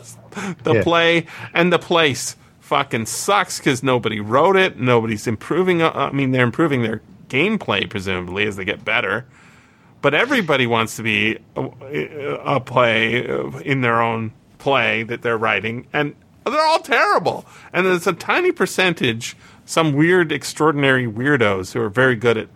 the 0.62 0.74
Yeah. 0.74 0.82
play 0.82 1.26
and 1.54 1.72
the 1.72 1.78
place 1.78 2.36
fucking 2.74 3.06
sucks 3.06 3.58
because 3.58 3.84
nobody 3.84 4.18
wrote 4.18 4.56
it. 4.56 4.80
Nobody's 4.80 5.28
improving 5.28 5.80
uh, 5.80 5.92
i 5.92 6.10
mean 6.10 6.32
they're 6.32 6.42
improving 6.42 6.82
their 6.82 7.02
gameplay 7.28 7.88
presumably 7.88 8.48
as 8.48 8.56
they 8.56 8.64
get 8.64 8.84
better. 8.84 9.26
But 10.02 10.12
everybody 10.12 10.66
wants 10.66 10.96
to 10.96 11.04
be 11.04 11.38
a, 11.54 11.62
a 12.44 12.58
play 12.58 13.28
uh, 13.28 13.58
in 13.58 13.82
their 13.82 14.02
own 14.02 14.32
play 14.58 15.04
that 15.04 15.22
they're 15.22 15.38
writing 15.38 15.86
and 15.92 16.16
they're 16.44 16.66
all 16.66 16.80
terrible. 16.80 17.46
And 17.72 17.86
there's 17.86 18.08
a 18.08 18.12
tiny 18.12 18.50
percentage 18.50 19.36
some 19.64 19.92
weird 19.92 20.32
extraordinary 20.32 21.06
weirdos 21.06 21.74
who 21.74 21.80
are 21.80 21.88
very 21.88 22.16
good 22.16 22.36
at 22.36 22.48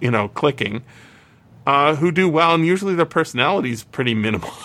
you 0.00 0.10
know 0.10 0.28
clicking 0.28 0.84
uh, 1.66 1.94
who 1.94 2.12
do 2.12 2.28
well 2.28 2.54
and 2.54 2.66
usually 2.66 2.94
their 2.94 3.06
personality 3.06 3.70
is 3.70 3.84
pretty 3.84 4.12
minimal. 4.12 4.52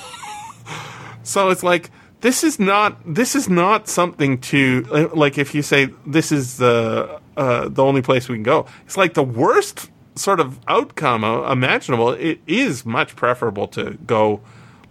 So 1.22 1.50
it's 1.50 1.62
like 1.62 1.92
this 2.22 2.44
is 2.44 2.60
not 2.60 2.98
this 3.06 3.36
is 3.36 3.48
not 3.50 3.88
something 3.88 4.40
to 4.40 5.10
like 5.14 5.38
if 5.38 5.56
you 5.56 5.62
say 5.62 5.90
this 6.06 6.32
is 6.32 6.58
the 6.58 7.20
uh, 7.38 7.70
the 7.70 7.84
only 7.84 8.02
place 8.02 8.28
we 8.30 8.36
can 8.36 8.44
go 8.44 8.66
it's 8.86 8.98
like 8.98 9.14
the 9.14 9.24
worst 9.24 9.90
sort 10.16 10.40
of 10.40 10.60
outcome 10.68 11.24
uh, 11.24 11.50
imaginable 11.52 12.10
it 12.12 12.40
is 12.48 12.86
much 12.86 13.16
preferable 13.16 13.68
to 13.68 13.98
go 14.06 14.42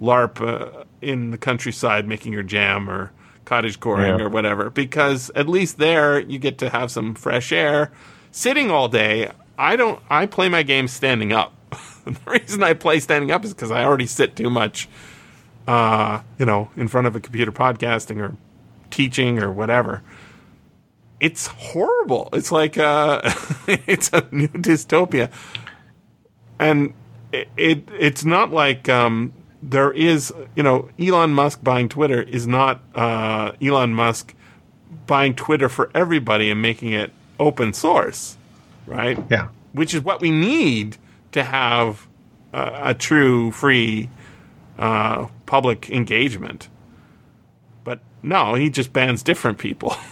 larp 0.00 0.40
uh, 0.40 0.84
in 1.02 1.30
the 1.30 1.38
countryside 1.38 2.08
making 2.08 2.32
your 2.32 2.42
jam 2.42 2.88
or 2.88 3.10
cottage 3.44 3.80
coring 3.80 4.18
Yeah. 4.18 4.24
or 4.24 4.28
whatever 4.28 4.70
because 4.70 5.30
at 5.34 5.48
least 5.48 5.78
there 5.78 6.18
you 6.20 6.38
get 6.38 6.58
to 6.58 6.70
have 6.70 6.90
some 6.90 7.14
fresh 7.14 7.50
air. 7.52 7.90
Sitting 8.30 8.70
all 8.70 8.88
day, 8.88 9.30
I 9.56 9.74
don't. 9.76 10.00
I 10.10 10.26
play 10.26 10.48
my 10.50 10.62
game 10.62 10.86
standing 10.86 11.32
up. 11.32 11.54
the 12.04 12.14
reason 12.26 12.62
I 12.62 12.74
play 12.74 13.00
standing 13.00 13.30
up 13.30 13.42
is 13.44 13.54
because 13.54 13.70
I 13.70 13.84
already 13.84 14.06
sit 14.06 14.36
too 14.36 14.50
much, 14.50 14.86
uh, 15.68 16.22
you 16.38 16.46
know, 16.46 16.70
in 16.76 16.88
front 16.88 17.06
of 17.06 17.14
a 17.14 17.20
computer 17.20 17.52
podcasting 17.52 18.22
or 18.22 18.34
teaching 18.90 19.38
or 19.38 19.52
whatever. 19.52 20.02
It's 21.20 21.46
horrible. 21.46 22.30
It's 22.32 22.50
like 22.50 22.78
uh, 22.78 23.20
it's 23.66 24.10
a 24.12 24.26
new 24.30 24.48
dystopia, 24.48 25.30
and 26.58 26.94
it, 27.32 27.48
it 27.56 27.88
it's 27.98 28.24
not 28.24 28.50
like 28.50 28.88
um, 28.88 29.34
there 29.62 29.92
is 29.92 30.32
you 30.56 30.62
know 30.62 30.88
Elon 30.98 31.34
Musk 31.34 31.62
buying 31.62 31.90
Twitter 31.90 32.22
is 32.22 32.46
not 32.46 32.80
uh, 32.94 33.52
Elon 33.60 33.92
Musk 33.92 34.34
buying 35.06 35.34
Twitter 35.34 35.68
for 35.68 35.90
everybody 35.94 36.50
and 36.50 36.62
making 36.62 36.92
it 36.92 37.12
open 37.38 37.74
source, 37.74 38.38
right? 38.86 39.18
Yeah. 39.30 39.48
Which 39.72 39.92
is 39.92 40.02
what 40.02 40.22
we 40.22 40.30
need 40.30 40.96
to 41.32 41.44
have 41.44 42.06
a, 42.54 42.90
a 42.90 42.94
true 42.94 43.50
free 43.50 44.08
uh, 44.78 45.26
public 45.48 45.90
engagement. 45.90 46.68
But 47.82 47.98
no, 48.22 48.54
he 48.54 48.70
just 48.70 48.92
bans 48.92 49.24
different 49.24 49.58
people. 49.58 49.96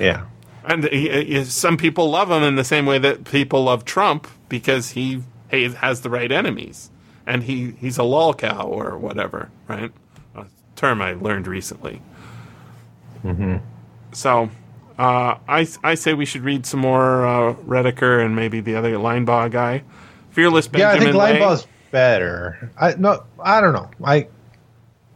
Yeah. 0.00 0.26
And 0.64 0.84
he, 0.84 1.08
he- 1.24 1.44
some 1.44 1.76
people 1.76 2.08
love 2.08 2.30
him 2.30 2.44
in 2.44 2.54
the 2.54 2.62
same 2.62 2.86
way 2.86 2.98
that 3.00 3.24
people 3.24 3.64
love 3.64 3.84
Trump 3.84 4.28
because 4.48 4.90
he, 4.90 5.24
he 5.50 5.68
has 5.70 6.02
the 6.02 6.10
right 6.10 6.30
enemies, 6.30 6.90
and 7.26 7.42
he, 7.42 7.72
he's 7.80 7.98
a 7.98 8.02
lolcow 8.02 8.64
or 8.64 8.96
whatever, 8.96 9.50
right? 9.66 9.90
A 10.36 10.46
term 10.76 11.02
I 11.02 11.14
learned 11.14 11.48
recently. 11.48 12.00
So, 14.12 14.50
uh, 14.98 15.34
I 15.48 15.66
I 15.82 15.94
say 15.96 16.14
we 16.14 16.24
should 16.24 16.42
read 16.42 16.64
some 16.64 16.80
more 16.80 17.26
uh, 17.26 17.54
Rediker 17.54 18.24
and 18.24 18.36
maybe 18.36 18.60
the 18.60 18.76
other 18.76 18.92
Linebaugh 18.94 19.50
guy, 19.50 19.82
Fearless 20.30 20.68
Benjamin. 20.68 20.94
yeah, 20.96 21.00
I 21.00 21.04
think 21.04 21.16
Lay. 21.16 21.38
Linebaugh's 21.40 21.66
better. 21.90 22.70
I 22.76 22.94
no, 22.94 23.24
I 23.38 23.60
don't 23.60 23.72
know. 23.72 23.90
I 24.04 24.28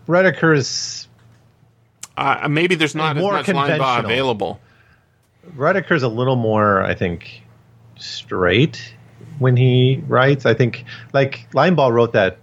Rediker's 0.06 1.08
Uh, 2.16 2.48
maybe 2.48 2.74
there's 2.74 2.94
not 2.94 3.16
as 3.16 3.22
More 3.22 3.32
much 3.32 3.46
Linebaugh 3.46 4.04
available. 4.04 4.60
Rediker's 5.56 6.02
a 6.02 6.08
little 6.08 6.36
more, 6.36 6.82
I 6.82 6.94
think, 6.94 7.42
straight 7.96 8.94
when 9.38 9.56
he 9.56 10.02
writes. 10.06 10.46
I 10.46 10.54
think 10.54 10.84
like 11.12 11.48
Linebaugh 11.52 11.92
wrote 11.92 12.12
that 12.12 12.38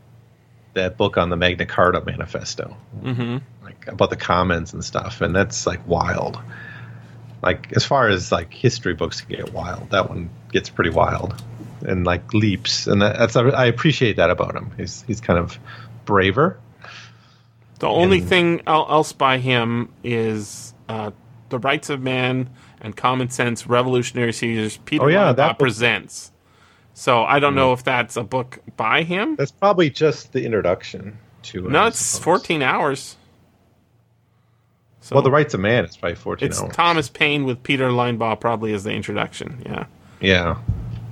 that 0.74 0.98
book 0.98 1.18
on 1.18 1.30
the 1.30 1.36
Magna 1.36 1.66
Carta 1.66 2.02
Manifesto, 2.06 2.78
mm-hmm. 3.02 3.38
like 3.64 3.88
about 3.88 4.10
the 4.10 4.16
commons 4.16 4.74
and 4.74 4.84
stuff, 4.84 5.22
and 5.22 5.36
that's 5.36 5.66
like 5.66 5.86
wild. 5.88 6.40
Like 7.42 7.72
as 7.76 7.86
far 7.86 8.10
as 8.10 8.32
like 8.32 8.54
history 8.54 8.94
books 8.94 9.22
can 9.22 9.38
get 9.38 9.54
wild, 9.54 9.92
that 9.92 10.10
one 10.10 10.30
gets 10.52 10.70
pretty 10.70 10.90
wild 10.90 11.42
and 11.82 12.06
like 12.06 12.34
leaps, 12.34 12.88
and 12.88 13.02
that's 13.02 13.36
I 13.36 13.66
appreciate 13.66 14.16
that 14.18 14.30
about 14.30 14.56
him. 14.56 14.72
He's 14.78 15.04
he's 15.08 15.22
kind 15.22 15.40
of 15.40 15.58
braver. 16.06 16.58
The 17.80 17.88
only 17.88 18.20
And- 18.20 18.28
thing 18.30 18.62
else 18.68 19.14
by 19.14 19.38
him 19.38 19.90
is 20.04 20.74
uh, 20.90 21.12
The 21.50 21.60
Rights 21.60 21.90
of 21.90 22.02
Man 22.02 22.50
and 22.82 22.96
Common 22.96 23.30
Sense 23.30 23.68
Revolutionary 23.68 24.34
Seizures. 24.34 24.78
Peter 24.78 25.04
Oh, 25.04 25.08
yeah, 25.08 25.32
that 25.32 25.52
book- 25.54 25.60
presents. 25.60 26.32
So 26.94 27.24
I 27.24 27.40
don't 27.40 27.56
know 27.56 27.72
if 27.72 27.84
that's 27.86 28.18
a 28.18 28.24
book 28.24 28.60
by 28.76 29.04
him. 29.04 29.38
That's 29.38 29.52
probably 29.52 29.90
just 29.90 30.34
the 30.34 30.44
introduction 30.44 31.18
to. 31.44 31.68
it, 31.68 31.72
No, 31.72 31.86
it's 31.88 32.20
14 32.20 32.62
hours. 32.62 33.16
So 35.00 35.16
Well, 35.16 35.24
the 35.24 35.32
rights 35.32 35.54
of 35.54 35.62
man 35.62 35.86
is 35.86 35.96
probably 35.96 36.16
fourteen 36.18 36.50
it's 36.50 36.62
hours. 36.62 36.76
Thomas 36.76 37.10
Paine 37.10 37.46
with 37.46 37.64
Peter 37.64 37.88
Linebaugh 37.90 38.40
probably 38.40 38.74
as 38.74 38.84
the 38.84 38.92
introduction. 38.92 39.64
Yeah. 39.66 39.86
yeah. 40.20 40.58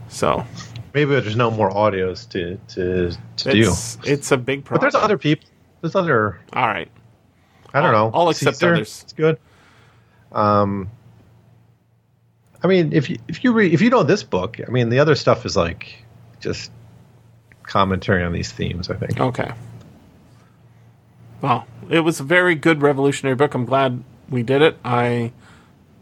So 0.09 0.45
Maybe 0.93 1.11
there's 1.19 1.35
no 1.35 1.51
more 1.51 1.69
audios 1.69 2.27
to 2.29 2.57
to 2.75 3.15
to 3.37 3.51
do. 3.51 3.69
it's, 3.69 3.97
it's 4.03 4.31
a 4.31 4.37
big 4.37 4.65
problem. 4.65 4.79
But 4.79 4.91
there's 4.91 5.03
other 5.03 5.17
people. 5.17 5.47
There's 5.81 5.95
other. 5.95 6.39
All 6.53 6.67
right. 6.67 6.89
I 7.73 7.81
don't 7.81 7.93
I'll- 7.93 8.11
know. 8.11 8.17
I'll 8.17 8.29
accept 8.29 8.57
Caesar, 8.57 8.73
others. 8.73 9.01
It's 9.03 9.13
good. 9.13 9.37
Um. 10.31 10.89
I 12.63 12.67
mean, 12.67 12.93
if 12.93 13.09
you 13.09 13.17
if 13.27 13.43
you 13.43 13.51
read 13.53 13.73
if 13.73 13.81
you 13.81 13.89
know 13.91 14.01
this 14.03 14.23
book, 14.23 14.57
I 14.65 14.71
mean, 14.71 14.89
the 14.89 14.99
other 14.99 15.13
stuff 15.15 15.45
is 15.45 15.55
like 15.55 16.03
just 16.39 16.71
commentary 17.63 18.23
on 18.23 18.31
these 18.31 18.51
themes. 18.51 18.89
I 18.89 18.95
think. 18.95 19.19
Okay. 19.19 19.51
Well, 21.41 21.67
it 21.89 21.99
was 21.99 22.19
a 22.19 22.23
very 22.23 22.55
good 22.55 22.81
revolutionary 22.81 23.35
book. 23.35 23.53
I'm 23.53 23.65
glad 23.65 24.03
we 24.29 24.41
did 24.41 24.61
it. 24.63 24.77
I 24.83 25.31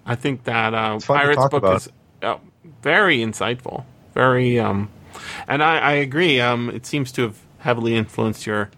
I 0.06 0.16
think 0.16 0.46
that 0.46 0.74
uh, 0.74 1.00
Pirates 1.00 1.38
book 1.50 1.54
about. 1.54 1.76
is 1.78 1.90
uh, 2.22 2.38
very 2.82 3.18
insightful. 3.18 3.84
Very 4.16 4.60
um 4.60 4.90
and 5.48 5.62
I, 5.62 5.78
I 5.78 5.92
agree. 5.94 6.40
Um 6.42 6.70
it 6.72 6.86
seems 6.88 7.12
to 7.14 7.22
have 7.22 7.38
heavily 7.60 7.96
influenced 7.96 8.48
your 8.48 8.72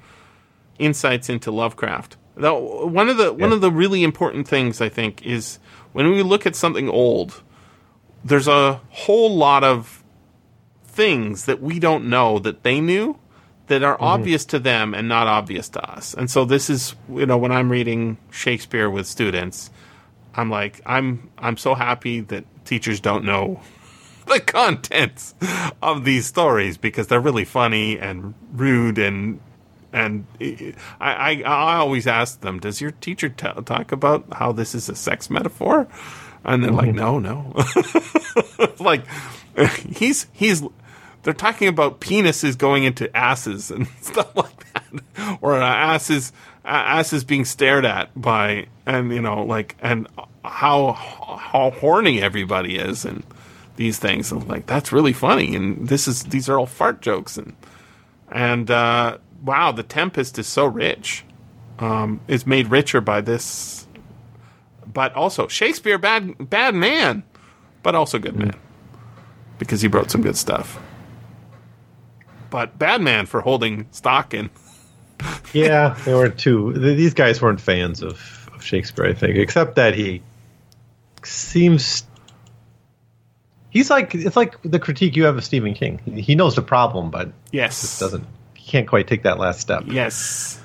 insights 0.79 1.29
into 1.29 1.51
Lovecraft. 1.51 2.17
Though 2.35 2.85
one 2.85 3.07
of 3.09 3.15
the 3.17 3.31
one 3.31 3.49
Yeah. 3.51 3.55
of 3.55 3.61
the 3.61 3.71
really 3.71 4.03
important 4.03 4.47
things 4.47 4.81
I 4.81 4.89
think 4.89 5.25
is 5.25 5.59
when 5.93 6.09
we 6.11 6.21
look 6.23 6.45
at 6.45 6.55
something 6.55 6.89
old, 6.89 7.41
there's 8.25 8.47
a 8.47 8.81
whole 8.89 9.35
lot 9.35 9.63
of 9.63 10.03
things 10.85 11.45
that 11.45 11.61
we 11.61 11.79
don't 11.79 12.09
know 12.09 12.39
that 12.39 12.63
they 12.63 12.81
knew 12.81 13.17
that 13.67 13.83
are 13.83 13.97
obvious 13.99 14.45
to 14.45 14.59
them 14.59 14.93
and 14.93 15.07
not 15.07 15.27
obvious 15.27 15.67
to 15.69 15.81
us. 15.91 16.13
And 16.13 16.29
so 16.31 16.45
this 16.45 16.69
is 16.69 16.95
you 17.09 17.25
know 17.25 17.37
when 17.37 17.51
I'm 17.51 17.71
reading 17.71 18.17
Shakespeare 18.31 18.89
with 18.89 19.05
students, 19.07 19.69
I'm 20.35 20.49
like 20.49 20.81
I'm 20.85 21.29
I'm 21.37 21.57
so 21.57 21.75
happy 21.75 22.21
that 22.21 22.45
teachers 22.65 22.99
don't 22.99 23.23
know 23.25 23.59
the 24.33 24.39
contents 24.39 25.35
of 25.81 26.03
these 26.03 26.25
stories 26.25 26.77
because 26.77 27.07
they're 27.07 27.19
really 27.19 27.45
funny 27.45 27.97
and 27.97 28.33
rude 28.53 28.97
and 28.97 29.39
and 29.93 30.27
I, 30.41 30.75
I, 30.99 31.43
I 31.43 31.75
always 31.77 32.07
ask 32.07 32.41
them, 32.41 32.59
does 32.59 32.81
your 32.81 32.91
teacher 32.91 33.29
t- 33.29 33.47
talk 33.65 33.91
about 33.91 34.25
how 34.33 34.51
this 34.51 34.75
is 34.75 34.89
a 34.89 34.95
sex 34.95 35.29
metaphor? 35.29 35.87
And 36.43 36.63
they're 36.63 36.71
like, 36.71 36.93
no, 36.93 37.19
no. 37.19 37.55
like 38.79 39.03
he's 39.95 40.27
he's 40.33 40.61
they're 41.23 41.33
talking 41.33 41.67
about 41.67 41.99
penises 41.99 42.57
going 42.57 42.83
into 42.83 43.15
asses 43.15 43.71
and 43.71 43.87
stuff 44.01 44.35
like 44.35 44.73
that, 44.73 45.37
or 45.41 45.55
uh, 45.55 45.65
asses 45.65 46.31
asses 46.63 47.23
being 47.23 47.45
stared 47.45 47.85
at 47.85 48.09
by 48.19 48.67
and 48.85 49.11
you 49.11 49.21
know 49.21 49.43
like 49.43 49.75
and 49.81 50.07
how 50.43 50.93
how 50.93 51.71
horny 51.71 52.21
everybody 52.21 52.77
is 52.77 53.05
and 53.05 53.23
these 53.77 53.97
things. 53.97 54.31
I'm 54.31 54.47
like 54.47 54.65
that's 54.65 54.91
really 54.91 55.13
funny 55.13 55.55
and 55.55 55.87
this 55.87 56.07
is 56.07 56.23
these 56.25 56.49
are 56.49 56.59
all 56.59 56.65
fart 56.65 57.01
jokes 57.01 57.37
and 57.37 57.55
and 58.29 58.69
uh, 58.69 59.17
wow, 59.43 59.71
the 59.71 59.83
Tempest 59.83 60.37
is 60.37 60.47
so 60.47 60.65
rich. 60.65 61.23
Um, 61.79 62.19
it's 62.27 62.45
made 62.45 62.69
richer 62.69 63.01
by 63.01 63.21
this, 63.21 63.87
but 64.91 65.13
also 65.13 65.47
Shakespeare, 65.47 65.97
bad 65.97 66.49
bad 66.49 66.75
man, 66.75 67.23
but 67.83 67.95
also 67.95 68.19
good 68.19 68.35
man 68.35 68.55
because 69.59 69.81
he 69.81 69.87
wrote 69.87 70.11
some 70.11 70.21
good 70.21 70.37
stuff. 70.37 70.79
But 72.49 72.77
bad 72.79 73.01
man 73.01 73.25
for 73.25 73.41
holding 73.41 73.87
stock 73.91 74.33
in. 74.33 74.49
Yeah, 75.53 75.97
they 76.03 76.13
weren't 76.13 76.37
too. 76.37 76.73
These 76.73 77.13
guys 77.13 77.41
weren't 77.41 77.61
fans 77.61 78.03
of, 78.03 78.49
of 78.53 78.61
Shakespeare, 78.63 79.05
I 79.05 79.13
think, 79.13 79.37
except 79.37 79.75
that 79.75 79.95
he 79.95 80.21
seems. 81.23 82.03
He's 83.69 83.89
like 83.89 84.15
it's 84.15 84.35
like 84.35 84.61
the 84.63 84.79
critique 84.79 85.15
you 85.15 85.25
have 85.25 85.37
of 85.37 85.43
Stephen 85.43 85.73
King. 85.73 85.99
He, 85.99 86.35
knows 86.35 86.55
the 86.55 86.61
problem, 86.61 87.11
but 87.11 87.31
Yes, 87.51 87.99
doesn't. 87.99 88.25
He 88.53 88.71
can't 88.71 88.87
quite 88.87 89.07
take 89.07 89.23
that 89.23 89.37
last 89.37 89.59
step. 89.59 89.83
Yes. 89.87 90.61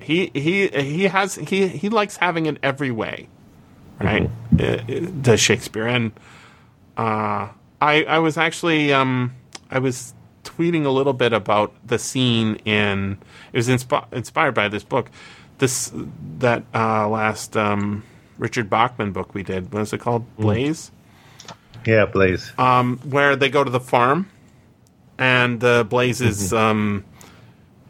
He 0.00 0.30
he 0.34 0.68
he 0.68 1.04
has 1.04 1.34
he 1.36 1.68
he 1.68 1.88
likes 1.88 2.16
having 2.16 2.46
it 2.46 2.58
every 2.62 2.90
way, 2.90 3.28
right? 4.00 4.30
Uh, 4.58 4.64
uh, 4.64 4.80
does 5.20 5.40
Shakespeare 5.40 5.86
and 5.86 6.12
uh, 6.96 7.48
I 7.80 8.04
I 8.04 8.18
was 8.18 8.36
actually 8.38 8.92
um 8.92 9.34
I 9.70 9.78
was 9.78 10.14
tweeting 10.44 10.84
a 10.84 10.90
little 10.90 11.12
bit 11.12 11.32
about 11.32 11.74
the 11.86 11.98
scene 11.98 12.56
in 12.64 13.18
it 13.52 13.56
was 13.56 13.68
inspi- 13.68 14.10
inspired 14.12 14.54
by 14.54 14.68
this 14.68 14.82
book, 14.82 15.10
this 15.58 15.92
that 16.38 16.64
uh, 16.74 17.08
last 17.08 17.56
um, 17.56 18.02
Richard 18.38 18.70
Bachman 18.70 19.12
book 19.12 19.34
we 19.34 19.42
did. 19.42 19.72
What 19.72 19.80
was 19.80 19.92
it 19.92 20.00
called? 20.00 20.24
Blaze 20.36 20.90
Yeah, 21.88 22.04
Blaze. 22.06 22.52
um, 22.58 22.98
where 22.98 23.34
they 23.34 23.48
go 23.48 23.64
to 23.64 23.70
the 23.70 23.80
farm, 23.80 24.28
and 25.16 25.62
uh, 25.64 25.84
Blaze 25.84 26.20
is 26.20 26.52
um, 26.52 27.04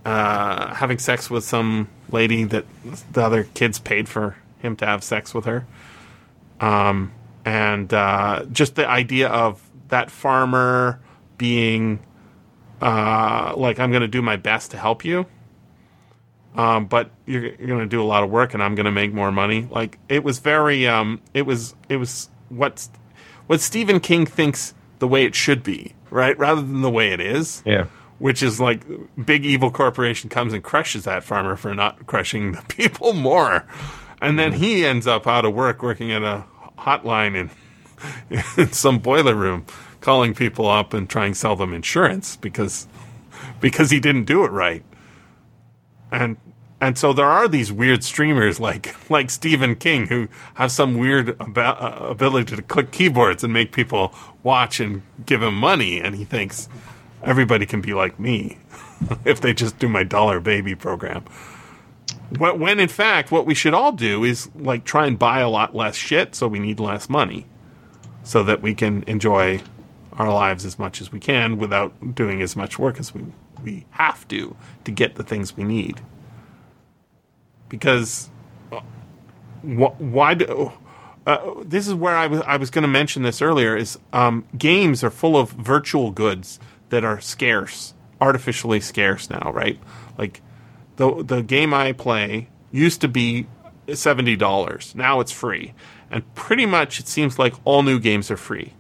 uh, 0.05 0.73
having 0.75 0.99
sex 0.99 1.29
with 1.29 1.43
some 1.45 1.89
lady 2.11 2.45
that 2.45 2.65
the 3.13 3.23
other 3.23 3.45
kids 3.55 3.79
paid 3.81 4.09
for 4.09 4.37
him 4.61 4.77
to 4.77 4.87
have 4.87 5.03
sex 5.03 5.35
with 5.35 5.47
her. 5.47 5.67
Um, 6.61 7.13
and 7.45 7.93
uh, 7.93 8.45
just 8.53 8.77
the 8.77 8.89
idea 8.89 9.29
of 9.29 9.63
that 9.89 10.11
farmer 10.11 11.01
being 11.37 12.01
uh, 12.81 13.55
like, 13.57 13.79
I'm 13.81 13.91
going 13.91 14.03
to 14.03 14.09
do 14.09 14.23
my 14.23 14.37
best 14.37 14.71
to 14.73 14.79
help 14.79 15.05
you. 15.05 15.27
um, 16.55 16.87
but 16.87 17.11
you're, 17.27 17.45
you're 17.45 17.67
going 17.67 17.81
to 17.81 17.87
do 17.87 18.03
a 18.03 18.05
lot 18.05 18.23
of 18.25 18.31
work 18.31 18.55
and 18.55 18.63
I'm 18.63 18.75
going 18.75 18.87
to 18.87 18.93
make 18.93 19.13
more 19.13 19.31
money. 19.31 19.69
Like 19.71 19.99
it 20.09 20.25
was 20.25 20.41
very, 20.41 20.87
um, 20.89 21.21
it 21.35 21.43
was, 21.43 21.75
it 21.89 21.97
was 21.97 22.29
what, 22.49 22.89
what 23.49 23.61
Stephen 23.61 23.99
King 23.99 24.27
thinks 24.27 24.75
the 25.01 25.09
way 25.09 25.25
it 25.25 25.35
should 25.35 25.63
be, 25.65 25.95
right? 26.11 26.39
Rather 26.39 26.61
than 26.61 26.83
the 26.83 26.91
way 26.91 27.11
it 27.11 27.21
is. 27.21 27.63
Yeah. 27.67 27.87
Which 28.19 28.43
is 28.43 28.61
like 28.61 28.83
big 29.25 29.45
evil 29.47 29.71
corporation 29.71 30.29
comes 30.29 30.53
and 30.53 30.63
crushes 30.63 31.05
that 31.05 31.25
farmer 31.25 31.57
for 31.57 31.75
not 31.75 32.07
crushing 32.07 32.53
the 32.53 32.63
people 32.69 33.13
more. 33.13 33.67
And 34.21 34.39
then 34.39 34.53
he 34.53 34.85
ends 34.85 35.07
up 35.07 35.27
out 35.27 35.45
of 35.45 35.55
work 35.55 35.83
working 35.83 36.13
at 36.13 36.23
a 36.23 36.45
hotline 36.79 37.37
in, 37.37 38.43
in 38.63 38.73
some 38.73 38.99
boiler 38.99 39.35
room 39.35 39.67
calling 40.01 40.35
people 40.35 40.69
up 40.69 40.95
and 40.95 41.09
trying 41.09 41.33
to 41.33 41.39
sell 41.39 41.57
them 41.57 41.73
insurance 41.73 42.37
because 42.37 42.87
because 43.61 43.91
he 43.91 44.01
didn't 44.01 44.25
do 44.25 44.45
it 44.45 44.51
right. 44.51 44.85
And 46.11 46.37
and 46.81 46.97
so 46.97 47.13
there 47.13 47.27
are 47.27 47.49
these 47.49 47.73
weird 47.73 48.05
streamers 48.05 48.61
like 48.61 48.95
like 49.11 49.31
Stephen 49.31 49.75
King 49.75 50.07
who 50.07 50.29
have 50.55 50.71
some 50.71 50.99
weird 50.99 51.41
uh, 51.41 51.97
ability 52.01 52.57
to 52.57 52.63
click 52.63 52.91
keyboards 52.91 53.43
and 53.45 53.53
make 53.53 53.73
people 53.73 54.15
watch 54.43 54.81
and 54.81 55.03
give 55.27 55.43
him 55.43 55.55
money 55.55 56.01
and 56.01 56.15
he 56.15 56.25
thinks 56.25 56.69
everybody 57.23 57.67
can 57.67 57.81
be 57.81 57.95
like 57.95 58.19
me 58.19 58.59
if 59.25 59.41
they 59.41 59.53
just 59.53 59.79
do 59.79 59.89
my 59.89 60.05
dollar 60.05 60.41
baby 60.41 60.75
program. 60.75 61.25
When 62.39 62.79
in 62.79 62.89
fact 62.89 63.31
what 63.33 63.47
we 63.47 63.55
should 63.55 63.75
all 63.75 63.93
do 63.93 64.25
is 64.25 64.51
like 64.55 64.85
try 64.85 65.07
and 65.07 65.19
buy 65.19 65.41
a 65.41 65.49
lot 65.49 65.75
less 65.75 65.97
shit 65.97 66.35
so 66.35 66.47
we 66.47 66.59
need 66.59 66.79
less 66.79 67.09
money 67.09 67.47
so 68.23 68.43
that 68.45 68.61
we 68.61 68.75
can 68.75 69.03
enjoy 69.07 69.63
our 70.13 70.33
lives 70.33 70.65
as 70.65 70.79
much 70.79 71.01
as 71.01 71.11
we 71.11 71.21
can 71.21 71.59
without 71.59 72.15
doing 72.15 72.43
as 72.43 72.57
much 72.57 72.79
work 72.79 72.99
as 72.99 73.15
we 73.15 73.25
we 73.63 73.87
have 73.91 74.27
to 74.29 74.55
to 74.85 74.93
get 74.93 75.17
the 75.17 75.23
things 75.23 75.57
we 75.57 75.65
need. 75.65 76.01
Because 77.69 78.31
uh, 78.73 78.81
wh- 79.63 80.01
why 80.01 80.35
do 80.35 80.73
uh, 81.29 81.63
this 81.63 81.87
is 81.87 81.95
where 81.95 82.17
I 82.17 82.27
was 82.27 82.41
I 82.47 82.57
was 82.57 82.71
going 82.71 82.83
to 82.83 82.89
mention 82.89 83.23
this 83.23 83.43
earlier 83.43 83.77
is 83.77 83.99
um, 84.15 84.47
games 84.57 85.05
are 85.05 85.11
full 85.11 85.37
of 85.37 85.51
virtual 85.51 86.11
goods 86.11 86.59
that 86.89 87.05
are 87.05 87.21
scarce, 87.21 87.93
artificially 88.19 88.81
scarce 88.81 89.29
now, 89.29 89.53
right? 89.53 89.79
Like 90.17 90.41
the 90.97 91.23
the 91.23 91.43
game 91.43 91.75
I 91.75 91.93
play 91.93 92.49
used 92.73 93.03
to 93.03 93.09
be 93.09 93.47
seventy 93.93 94.37
dollars. 94.37 94.95
Now 94.95 95.21
it's 95.21 95.31
free, 95.31 95.75
and 96.11 96.23
pretty 96.35 96.65
much 96.65 96.99
it 96.99 97.09
seems 97.09 97.39
like 97.39 97.53
all 97.67 97.83
new 97.83 98.01
games 98.01 98.31
are 98.31 98.39
free. 98.39 98.73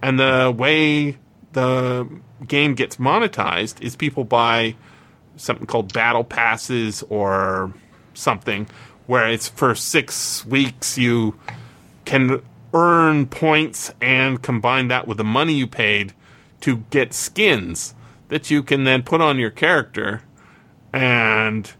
And 0.00 0.20
the 0.20 0.54
way 0.56 1.18
the 1.54 2.08
game 2.46 2.76
gets 2.76 2.98
monetized 2.98 3.82
is 3.82 3.96
people 3.96 4.22
buy 4.22 4.76
something 5.34 5.66
called 5.66 5.92
battle 5.92 6.22
passes 6.22 7.02
or 7.08 7.74
something 8.18 8.68
where 9.06 9.28
it's 9.28 9.48
for 9.48 9.74
six 9.74 10.44
weeks 10.44 10.98
you 10.98 11.38
can 12.04 12.42
earn 12.74 13.26
points 13.26 13.92
and 14.00 14.42
combine 14.42 14.88
that 14.88 15.06
with 15.06 15.16
the 15.16 15.24
money 15.24 15.54
you 15.54 15.66
paid 15.66 16.12
to 16.60 16.78
get 16.90 17.14
skins 17.14 17.94
that 18.28 18.50
you 18.50 18.62
can 18.62 18.84
then 18.84 19.02
put 19.02 19.20
on 19.20 19.38
your 19.38 19.50
character 19.50 20.22
and 20.92 21.72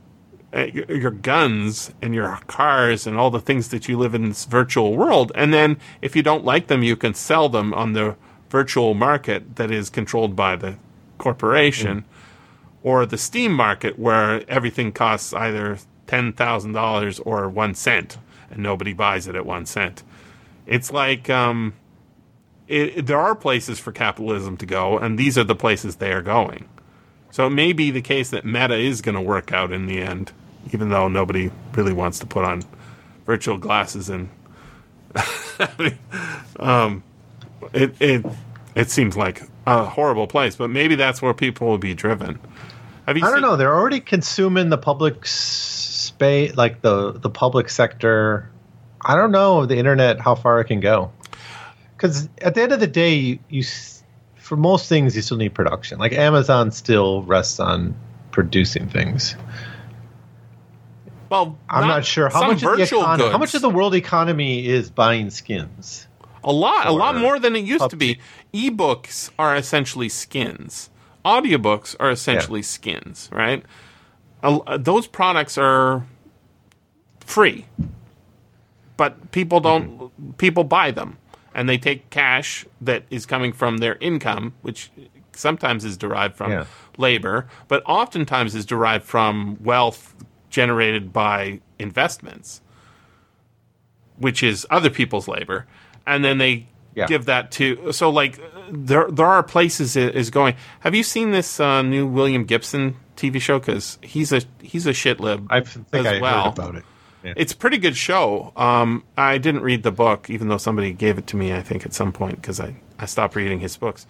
uh, 0.54 0.66
your 0.72 0.90
your 0.90 1.10
guns 1.10 1.92
and 2.00 2.14
your 2.14 2.38
cars 2.46 3.06
and 3.06 3.18
all 3.18 3.30
the 3.30 3.40
things 3.40 3.68
that 3.68 3.88
you 3.88 3.98
live 3.98 4.14
in 4.14 4.28
this 4.28 4.46
virtual 4.46 4.96
world. 4.96 5.30
And 5.34 5.52
then 5.52 5.78
if 6.00 6.16
you 6.16 6.22
don't 6.22 6.44
like 6.44 6.68
them, 6.68 6.82
you 6.82 6.96
can 6.96 7.14
sell 7.14 7.48
them 7.48 7.74
on 7.74 7.92
the 7.92 8.16
virtual 8.48 8.94
market 8.94 9.56
that 9.56 9.70
is 9.70 9.90
controlled 9.90 10.34
by 10.34 10.56
the 10.56 10.76
corporation 11.18 12.04
or 12.82 13.04
the 13.04 13.18
Steam 13.18 13.52
market 13.52 13.98
where 13.98 14.48
everything 14.48 14.92
costs 14.92 15.34
either 15.34 15.78
$10,000 16.08 17.20
or 17.24 17.48
one 17.48 17.74
cent 17.74 18.18
and 18.50 18.62
nobody 18.62 18.92
buys 18.92 19.26
it 19.26 19.34
at 19.34 19.46
one 19.46 19.66
cent. 19.66 20.02
It's 20.66 20.92
like, 20.92 21.30
um, 21.30 21.74
it, 22.66 23.06
there 23.06 23.18
are 23.18 23.34
places 23.34 23.78
for 23.78 23.92
capitalism 23.92 24.56
to 24.58 24.66
go, 24.66 24.98
and 24.98 25.18
these 25.18 25.38
are 25.38 25.44
the 25.44 25.54
places 25.54 25.96
they 25.96 26.12
are 26.12 26.22
going. 26.22 26.68
So 27.30 27.46
it 27.46 27.50
may 27.50 27.72
be 27.72 27.90
the 27.90 28.02
case 28.02 28.30
that 28.30 28.44
meta 28.44 28.74
is 28.74 29.00
going 29.00 29.14
to 29.14 29.20
work 29.20 29.52
out 29.52 29.72
in 29.72 29.86
the 29.86 30.00
end, 30.00 30.32
even 30.72 30.88
though 30.88 31.08
nobody 31.08 31.50
really 31.74 31.92
wants 31.92 32.18
to 32.20 32.26
put 32.26 32.44
on 32.44 32.62
virtual 33.26 33.58
glasses 33.58 34.08
and 34.08 34.30
um, 36.58 37.02
it 37.72 37.94
it 38.00 38.24
it 38.74 38.90
seems 38.90 39.16
like 39.16 39.42
a 39.66 39.84
horrible 39.84 40.26
place. 40.26 40.56
But 40.56 40.68
maybe 40.68 40.94
that's 40.94 41.20
where 41.20 41.34
people 41.34 41.66
will 41.66 41.78
be 41.78 41.94
driven. 41.94 42.38
Have 43.08 43.16
you 43.16 43.24
I 43.24 43.28
don't 43.28 43.36
seen- 43.36 43.42
know. 43.42 43.56
They're 43.56 43.74
already 43.74 44.00
consuming 44.00 44.68
the 44.68 44.76
public 44.76 45.24
space, 45.24 46.54
like 46.54 46.82
the 46.82 47.12
the 47.12 47.30
public 47.30 47.70
sector. 47.70 48.50
I 49.00 49.14
don't 49.14 49.32
know 49.32 49.64
the 49.64 49.78
internet 49.78 50.20
how 50.20 50.34
far 50.34 50.60
it 50.60 50.66
can 50.66 50.80
go. 50.80 51.10
Because 51.96 52.28
at 52.42 52.54
the 52.54 52.60
end 52.60 52.72
of 52.72 52.80
the 52.80 52.86
day, 52.86 53.14
you, 53.14 53.38
you 53.48 53.64
for 54.36 54.56
most 54.56 54.90
things 54.90 55.16
you 55.16 55.22
still 55.22 55.38
need 55.38 55.54
production. 55.54 55.98
Like 55.98 56.12
Amazon 56.12 56.70
still 56.70 57.22
rests 57.22 57.58
on 57.58 57.94
producing 58.30 58.90
things. 58.90 59.36
Well, 61.30 61.58
I'm 61.68 61.88
not, 61.88 62.04
sure 62.04 62.28
how 62.28 62.46
much 62.46 62.56
of 62.56 62.60
the 62.60 62.76
virtual 62.76 63.00
economy, 63.00 63.30
how 63.30 63.38
much 63.38 63.54
of 63.54 63.62
the 63.62 63.70
world 63.70 63.94
economy 63.94 64.66
is 64.66 64.90
buying 64.90 65.30
skins. 65.30 66.06
A 66.44 66.52
lot, 66.52 66.86
a 66.86 66.92
lot 66.92 67.16
more 67.16 67.38
than 67.38 67.56
it 67.56 67.64
used 67.64 67.88
to 67.88 67.96
be. 67.96 68.18
Ebooks 68.52 69.30
are 69.38 69.56
essentially 69.56 70.10
skins. 70.10 70.90
Audiobooks 71.24 71.94
are 72.00 72.10
essentially 72.10 72.62
skins, 72.62 73.28
right? 73.32 73.64
Uh, 74.42 74.78
those 74.78 75.06
products 75.06 75.58
are 75.58 76.06
free, 77.20 77.66
but 78.96 79.30
people 79.32 79.60
don't. 79.60 80.38
People 80.38 80.64
buy 80.64 80.90
them, 80.90 81.18
and 81.54 81.68
they 81.68 81.76
take 81.78 82.08
cash 82.10 82.64
that 82.80 83.02
is 83.10 83.26
coming 83.26 83.52
from 83.52 83.78
their 83.78 83.96
income, 83.96 84.54
which 84.62 84.90
sometimes 85.32 85.84
is 85.84 85.96
derived 85.96 86.36
from 86.36 86.52
Yeah. 86.52 86.64
labor, 86.96 87.48
but 87.68 87.82
oftentimes 87.86 88.54
is 88.54 88.64
derived 88.64 89.04
from 89.04 89.58
wealth 89.62 90.14
generated 90.50 91.12
by 91.12 91.60
investments 91.78 92.60
which 94.16 94.42
is 94.42 94.66
other 94.68 94.90
people's 94.90 95.28
labor, 95.28 95.64
and 96.04 96.24
then 96.24 96.38
they 96.38 96.66
Yeah. 96.94 97.06
give 97.06 97.26
that 97.26 97.52
to. 97.52 97.92
So 97.92 98.10
like 98.10 98.40
there 98.70 99.10
there 99.10 99.26
are 99.26 99.42
places 99.42 99.96
it 99.96 100.14
is 100.14 100.30
going. 100.30 100.56
Have 100.80 100.94
you 100.94 101.02
seen 101.02 101.30
this 101.30 101.60
uh, 101.60 101.82
new 101.82 102.06
William 102.06 102.44
Gibson 102.44 102.96
TV 103.16 103.40
show? 103.40 103.58
Because 103.58 103.98
he's 104.02 104.32
a 104.32 104.42
he's 104.60 104.86
a 104.86 104.92
shit 104.92 105.20
lib 105.20 105.46
I 105.50 105.60
think 105.60 105.86
as 105.92 106.06
I 106.06 106.20
well. 106.20 106.44
heard 106.44 106.58
about 106.58 106.74
it. 106.76 106.84
Yeah. 107.24 107.34
It's 107.36 107.52
a 107.52 107.56
pretty 107.56 107.78
good 107.78 107.96
show. 107.96 108.52
Um, 108.56 109.02
I 109.16 109.38
didn't 109.38 109.62
read 109.62 109.82
the 109.82 109.90
book, 109.90 110.30
even 110.30 110.48
though 110.48 110.58
somebody 110.58 110.92
gave 110.92 111.18
it 111.18 111.26
to 111.28 111.36
me. 111.36 111.52
I 111.52 111.62
think 111.62 111.84
at 111.84 111.92
some 111.92 112.12
point 112.12 112.36
because 112.36 112.60
I, 112.60 112.76
I 112.98 113.06
stopped 113.06 113.34
reading 113.34 113.58
his 113.60 113.76
books. 113.76 114.06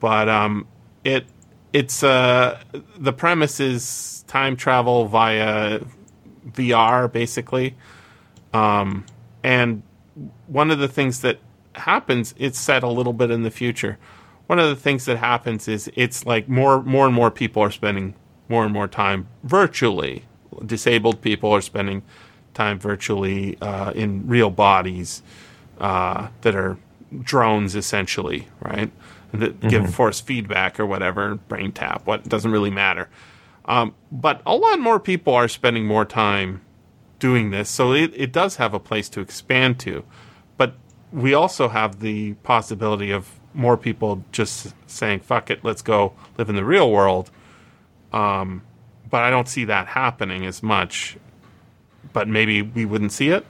But 0.00 0.28
um, 0.28 0.66
it 1.04 1.24
it's 1.72 2.02
uh, 2.02 2.60
the 2.98 3.12
premise 3.12 3.60
is 3.60 4.24
time 4.26 4.56
travel 4.56 5.06
via 5.06 5.80
VR, 6.50 7.10
basically. 7.10 7.76
Um, 8.52 9.06
and 9.42 9.82
one 10.46 10.70
of 10.70 10.78
the 10.78 10.88
things 10.88 11.20
that 11.22 11.38
happens, 11.74 12.34
it's 12.38 12.58
set 12.58 12.82
a 12.82 12.88
little 12.88 13.12
bit 13.12 13.30
in 13.30 13.42
the 13.42 13.50
future. 13.50 13.98
One 14.46 14.58
of 14.58 14.68
the 14.68 14.76
things 14.76 15.04
that 15.06 15.16
happens 15.16 15.68
is 15.68 15.90
it's 15.94 16.26
like 16.26 16.48
more 16.48 16.82
more 16.82 17.06
and 17.06 17.14
more 17.14 17.30
people 17.30 17.62
are 17.62 17.70
spending 17.70 18.14
more 18.48 18.64
and 18.64 18.72
more 18.72 18.88
time 18.88 19.28
virtually. 19.42 20.24
Disabled 20.66 21.22
people 21.22 21.50
are 21.52 21.62
spending 21.62 22.02
time 22.52 22.78
virtually 22.78 23.56
uh, 23.60 23.92
in 23.92 24.26
real 24.26 24.50
bodies 24.50 25.22
uh, 25.78 26.28
that 26.42 26.54
are 26.54 26.76
drones, 27.22 27.74
essentially, 27.74 28.48
right? 28.60 28.90
That 29.32 29.60
give 29.60 29.94
force 29.94 30.20
feedback 30.20 30.78
or 30.78 30.84
whatever, 30.84 31.36
brain 31.36 31.72
tap. 31.72 32.06
What 32.06 32.28
doesn't 32.28 32.50
really 32.50 32.70
matter. 32.70 33.08
Um, 33.64 33.94
but 34.10 34.42
a 34.44 34.54
lot 34.54 34.78
more 34.78 35.00
people 35.00 35.34
are 35.34 35.48
spending 35.48 35.86
more 35.86 36.04
time 36.04 36.60
doing 37.18 37.50
this, 37.50 37.70
so 37.70 37.92
it, 37.92 38.12
it 38.14 38.32
does 38.32 38.56
have 38.56 38.74
a 38.74 38.80
place 38.80 39.08
to 39.10 39.20
expand 39.20 39.78
to. 39.80 40.04
We 41.12 41.34
also 41.34 41.68
have 41.68 42.00
the 42.00 42.34
possibility 42.34 43.10
of 43.10 43.28
more 43.54 43.76
people 43.76 44.24
just 44.32 44.74
saying, 44.86 45.20
fuck 45.20 45.50
it, 45.50 45.62
let's 45.62 45.82
go 45.82 46.14
live 46.38 46.48
in 46.48 46.56
the 46.56 46.64
real 46.64 46.90
world. 46.90 47.30
Um, 48.12 48.62
but 49.10 49.22
I 49.22 49.30
don't 49.30 49.48
see 49.48 49.64
that 49.66 49.88
happening 49.88 50.46
as 50.46 50.62
much. 50.62 51.16
But 52.12 52.28
maybe 52.28 52.62
we 52.62 52.84
wouldn't 52.84 53.12
see 53.12 53.28
it 53.28 53.46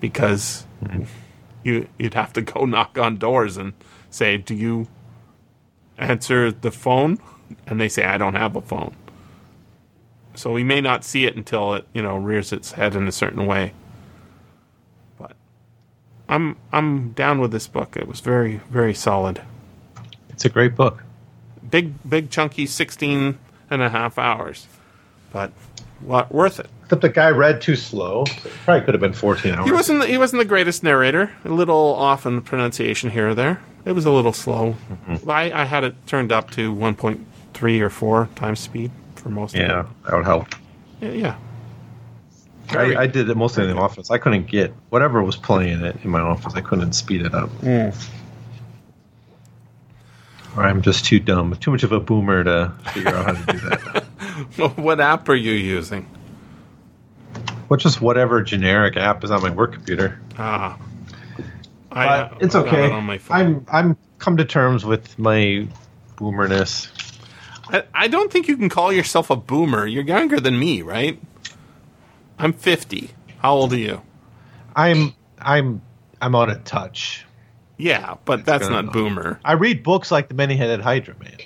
because 0.00 0.66
you, 1.62 1.88
you'd 1.98 2.14
have 2.14 2.32
to 2.34 2.42
go 2.42 2.64
knock 2.66 2.98
on 2.98 3.16
doors 3.16 3.56
and 3.56 3.72
say, 4.10 4.36
Do 4.36 4.54
you 4.54 4.88
answer 5.96 6.52
the 6.52 6.70
phone? 6.70 7.18
And 7.66 7.80
they 7.80 7.88
say, 7.88 8.04
I 8.04 8.18
don't 8.18 8.34
have 8.34 8.56
a 8.56 8.60
phone. 8.60 8.96
So 10.34 10.50
we 10.50 10.64
may 10.64 10.80
not 10.80 11.04
see 11.04 11.24
it 11.24 11.36
until 11.36 11.74
it, 11.74 11.86
you 11.94 12.02
know, 12.02 12.16
rears 12.16 12.52
its 12.52 12.72
head 12.72 12.96
in 12.96 13.06
a 13.06 13.12
certain 13.12 13.46
way. 13.46 13.72
But 16.26 16.34
I'm 16.34 16.56
I'm 16.72 17.10
down 17.12 17.40
with 17.40 17.52
this 17.52 17.66
book. 17.66 17.96
It 17.96 18.06
was 18.06 18.20
very 18.20 18.60
very 18.70 18.94
solid. 18.94 19.42
It's 20.30 20.44
a 20.44 20.48
great 20.48 20.74
book. 20.74 21.02
Big 21.70 21.92
big 22.08 22.30
chunky 22.30 22.66
16 22.66 23.38
and 23.70 23.82
a 23.82 23.88
half 23.88 24.18
hours. 24.18 24.66
But 25.32 25.52
wa- 26.02 26.26
worth 26.30 26.60
it. 26.60 26.68
Except 26.84 27.02
the 27.02 27.08
guy 27.08 27.30
read 27.30 27.60
too 27.60 27.76
slow. 27.76 28.24
So 28.26 28.50
probably 28.64 28.84
could 28.84 28.94
have 28.94 29.00
been 29.00 29.14
14 29.14 29.54
hours. 29.54 29.64
He 29.64 29.72
wasn't 29.72 30.00
the, 30.00 30.06
he 30.06 30.18
wasn't 30.18 30.40
the 30.40 30.44
greatest 30.48 30.82
narrator. 30.82 31.30
A 31.44 31.48
little 31.48 31.94
off 31.94 32.26
in 32.26 32.36
the 32.36 32.42
pronunciation 32.42 33.10
here 33.10 33.30
or 33.30 33.34
there. 33.34 33.60
It 33.84 33.92
was 33.92 34.04
a 34.04 34.10
little 34.10 34.32
slow. 34.32 34.76
Mm-hmm. 34.90 35.30
I, 35.30 35.62
I 35.62 35.64
had 35.64 35.84
it 35.84 35.94
turned 36.06 36.30
up 36.32 36.50
to 36.52 36.74
1.3 36.74 37.80
or 37.80 37.90
4 37.90 38.28
times 38.34 38.60
speed 38.60 38.90
for 39.16 39.28
most 39.30 39.54
yeah, 39.54 39.80
of 39.80 39.88
that 40.04 40.16
would 40.16 40.24
help. 40.24 40.46
it. 41.00 41.16
Yeah. 41.16 41.36
I, 42.70 43.02
I 43.02 43.06
did 43.06 43.28
it 43.28 43.36
mostly 43.36 43.64
in 43.64 43.70
the 43.70 43.76
office. 43.76 44.10
I 44.10 44.18
couldn't 44.18 44.46
get 44.46 44.72
whatever 44.90 45.22
was 45.22 45.36
playing 45.36 45.84
it 45.84 45.96
in 46.02 46.10
my 46.10 46.20
office. 46.20 46.54
I 46.54 46.60
couldn't 46.60 46.92
speed 46.92 47.22
it 47.22 47.34
up. 47.34 47.50
Or 50.56 50.62
I'm 50.62 50.82
just 50.82 51.04
too 51.04 51.18
dumb, 51.18 51.56
too 51.56 51.70
much 51.72 51.82
of 51.82 51.92
a 51.92 52.00
boomer 52.00 52.44
to 52.44 52.72
figure 52.92 53.14
out 53.14 53.26
how 53.26 53.44
to 53.44 53.52
do 53.52 53.58
that. 53.58 54.04
what 54.76 55.00
app 55.00 55.28
are 55.28 55.34
you 55.34 55.52
using? 55.52 56.08
Well, 57.68 57.78
just 57.78 58.00
whatever 58.00 58.42
generic 58.42 58.96
app 58.96 59.24
is 59.24 59.30
on 59.30 59.42
my 59.42 59.50
work 59.50 59.72
computer. 59.72 60.20
Ah. 60.38 60.78
I, 61.90 62.06
uh, 62.06 62.38
it's 62.40 62.54
okay. 62.54 62.86
it 62.86 62.92
on 62.92 63.04
my 63.04 63.18
phone. 63.18 63.36
I'm 63.36 63.66
I'm 63.70 63.96
come 64.18 64.36
to 64.36 64.44
terms 64.44 64.84
with 64.84 65.18
my 65.18 65.66
boomerness. 66.16 66.90
I, 67.68 67.84
I 67.94 68.08
don't 68.08 68.32
think 68.32 68.48
you 68.48 68.56
can 68.56 68.68
call 68.68 68.92
yourself 68.92 69.30
a 69.30 69.36
boomer. 69.36 69.86
You're 69.86 70.04
younger 70.04 70.40
than 70.40 70.58
me, 70.58 70.82
right? 70.82 71.18
I'm 72.44 72.52
50. 72.52 73.08
How 73.38 73.54
old 73.54 73.72
are 73.72 73.78
you? 73.78 74.02
I'm 74.76 75.14
I'm 75.38 75.80
I'm 76.20 76.34
out 76.34 76.50
of 76.50 76.62
touch. 76.64 77.24
Yeah, 77.78 78.16
but 78.26 78.44
that's 78.44 78.68
gonna- 78.68 78.82
not 78.82 78.92
boomer. 78.92 79.40
I 79.42 79.52
read 79.54 79.82
books 79.82 80.10
like 80.12 80.28
the 80.28 80.34
Many-Headed 80.34 80.82
Hydra 80.82 81.14
Man. 81.18 81.38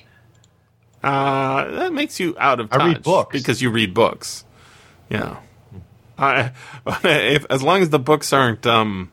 Uh, 1.01 1.71
that 1.71 1.93
makes 1.93 2.19
you 2.19 2.35
out 2.37 2.59
of 2.59 2.71
touch. 2.71 2.81
I 2.81 2.87
read 2.89 3.03
books. 3.05 3.33
because 3.33 3.63
you 3.63 3.71
read 3.71 3.95
books. 3.95 4.45
Yeah. 5.09 5.37
I, 6.19 6.51
if 7.05 7.47
as 7.49 7.63
long 7.63 7.81
as 7.81 7.91
the 7.91 8.01
books 8.01 8.33
aren't 8.33 8.67
um, 8.67 9.13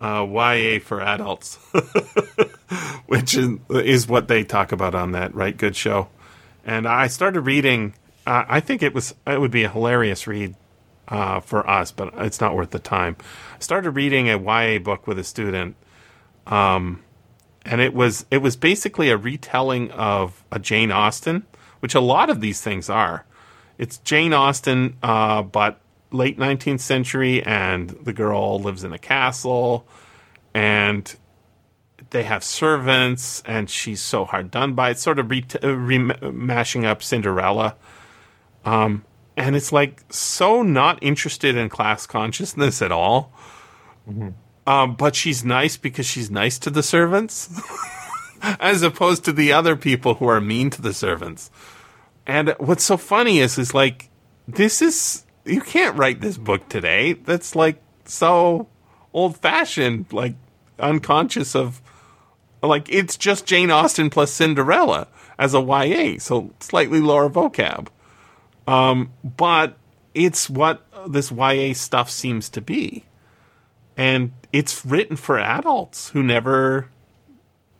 uh, 0.00 0.26
YA 0.28 0.80
for 0.80 1.00
adults, 1.00 1.54
which 3.06 3.36
is, 3.36 3.50
is 3.70 4.08
what 4.08 4.26
they 4.26 4.42
talk 4.42 4.72
about 4.72 4.96
on 4.96 5.12
that 5.12 5.32
right 5.32 5.56
good 5.56 5.76
show. 5.76 6.08
And 6.64 6.88
I 6.88 7.06
started 7.06 7.42
reading. 7.42 7.94
Uh, 8.26 8.44
I 8.48 8.58
think 8.58 8.82
it 8.82 8.92
was 8.92 9.14
it 9.28 9.40
would 9.40 9.52
be 9.52 9.62
a 9.62 9.70
hilarious 9.70 10.26
read 10.26 10.56
uh, 11.08 11.40
for 11.40 11.68
us, 11.68 11.92
but 11.92 12.12
it's 12.18 12.40
not 12.40 12.54
worth 12.54 12.70
the 12.70 12.78
time. 12.78 13.16
I 13.56 13.60
started 13.60 13.92
reading 13.92 14.28
a 14.28 14.38
YA 14.38 14.78
book 14.78 15.06
with 15.06 15.18
a 15.18 15.24
student 15.24 15.76
and 17.64 17.80
it 17.80 17.94
was 17.94 18.26
it 18.30 18.38
was 18.38 18.56
basically 18.56 19.10
a 19.10 19.16
retelling 19.16 19.90
of 19.92 20.44
a 20.50 20.58
Jane 20.58 20.90
Austen, 20.90 21.46
which 21.80 21.94
a 21.94 22.00
lot 22.00 22.30
of 22.30 22.40
these 22.40 22.60
things 22.60 22.88
are. 22.88 23.26
It's 23.76 23.98
Jane 23.98 24.32
Austen, 24.32 24.96
uh, 25.02 25.42
but 25.42 25.80
late 26.10 26.38
nineteenth 26.38 26.80
century, 26.80 27.42
and 27.42 27.90
the 27.90 28.12
girl 28.12 28.58
lives 28.58 28.84
in 28.84 28.92
a 28.92 28.98
castle, 28.98 29.86
and 30.54 31.14
they 32.10 32.22
have 32.22 32.42
servants, 32.42 33.42
and 33.44 33.68
she's 33.68 34.00
so 34.00 34.24
hard 34.24 34.50
done 34.50 34.72
by. 34.72 34.90
It's 34.90 35.02
sort 35.02 35.18
of 35.18 35.30
re- 35.30 35.44
uh, 35.62 35.68
remashing 35.68 36.86
up 36.86 37.02
Cinderella, 37.02 37.76
um, 38.64 39.04
and 39.38 39.54
it's 39.54 39.70
like 39.70 40.02
so 40.10 40.62
not 40.62 40.98
interested 41.00 41.56
in 41.56 41.68
class 41.68 42.06
consciousness 42.06 42.82
at 42.82 42.90
all. 42.90 43.32
Um, 44.66 44.96
but 44.96 45.14
she's 45.14 45.44
nice 45.44 45.76
because 45.76 46.06
she's 46.06 46.28
nice 46.28 46.58
to 46.58 46.70
the 46.70 46.82
servants, 46.82 47.48
as 48.42 48.82
opposed 48.82 49.24
to 49.26 49.32
the 49.32 49.52
other 49.52 49.76
people 49.76 50.14
who 50.14 50.26
are 50.26 50.40
mean 50.40 50.70
to 50.70 50.82
the 50.82 50.92
servants. 50.92 51.52
And 52.26 52.54
what's 52.58 52.82
so 52.82 52.96
funny 52.96 53.38
is, 53.38 53.58
is 53.58 53.72
like, 53.72 54.10
this 54.48 54.82
is 54.82 55.24
you 55.44 55.60
can't 55.60 55.96
write 55.96 56.20
this 56.20 56.36
book 56.36 56.68
today. 56.68 57.12
That's 57.12 57.54
like 57.54 57.80
so 58.06 58.66
old 59.12 59.36
fashioned, 59.36 60.12
like 60.12 60.34
unconscious 60.80 61.54
of, 61.54 61.80
like 62.60 62.92
it's 62.92 63.16
just 63.16 63.46
Jane 63.46 63.70
Austen 63.70 64.10
plus 64.10 64.32
Cinderella 64.32 65.06
as 65.38 65.54
a 65.54 65.60
YA, 65.60 66.18
so 66.18 66.52
slightly 66.58 67.00
lower 67.00 67.30
vocab. 67.30 67.86
Um, 68.68 69.12
but 69.24 69.78
it's 70.12 70.50
what 70.50 70.82
this 71.08 71.32
YA 71.32 71.72
stuff 71.72 72.10
seems 72.10 72.50
to 72.50 72.60
be. 72.60 73.06
And 73.96 74.32
it's 74.52 74.84
written 74.84 75.16
for 75.16 75.38
adults 75.38 76.10
who 76.10 76.22
never 76.22 76.90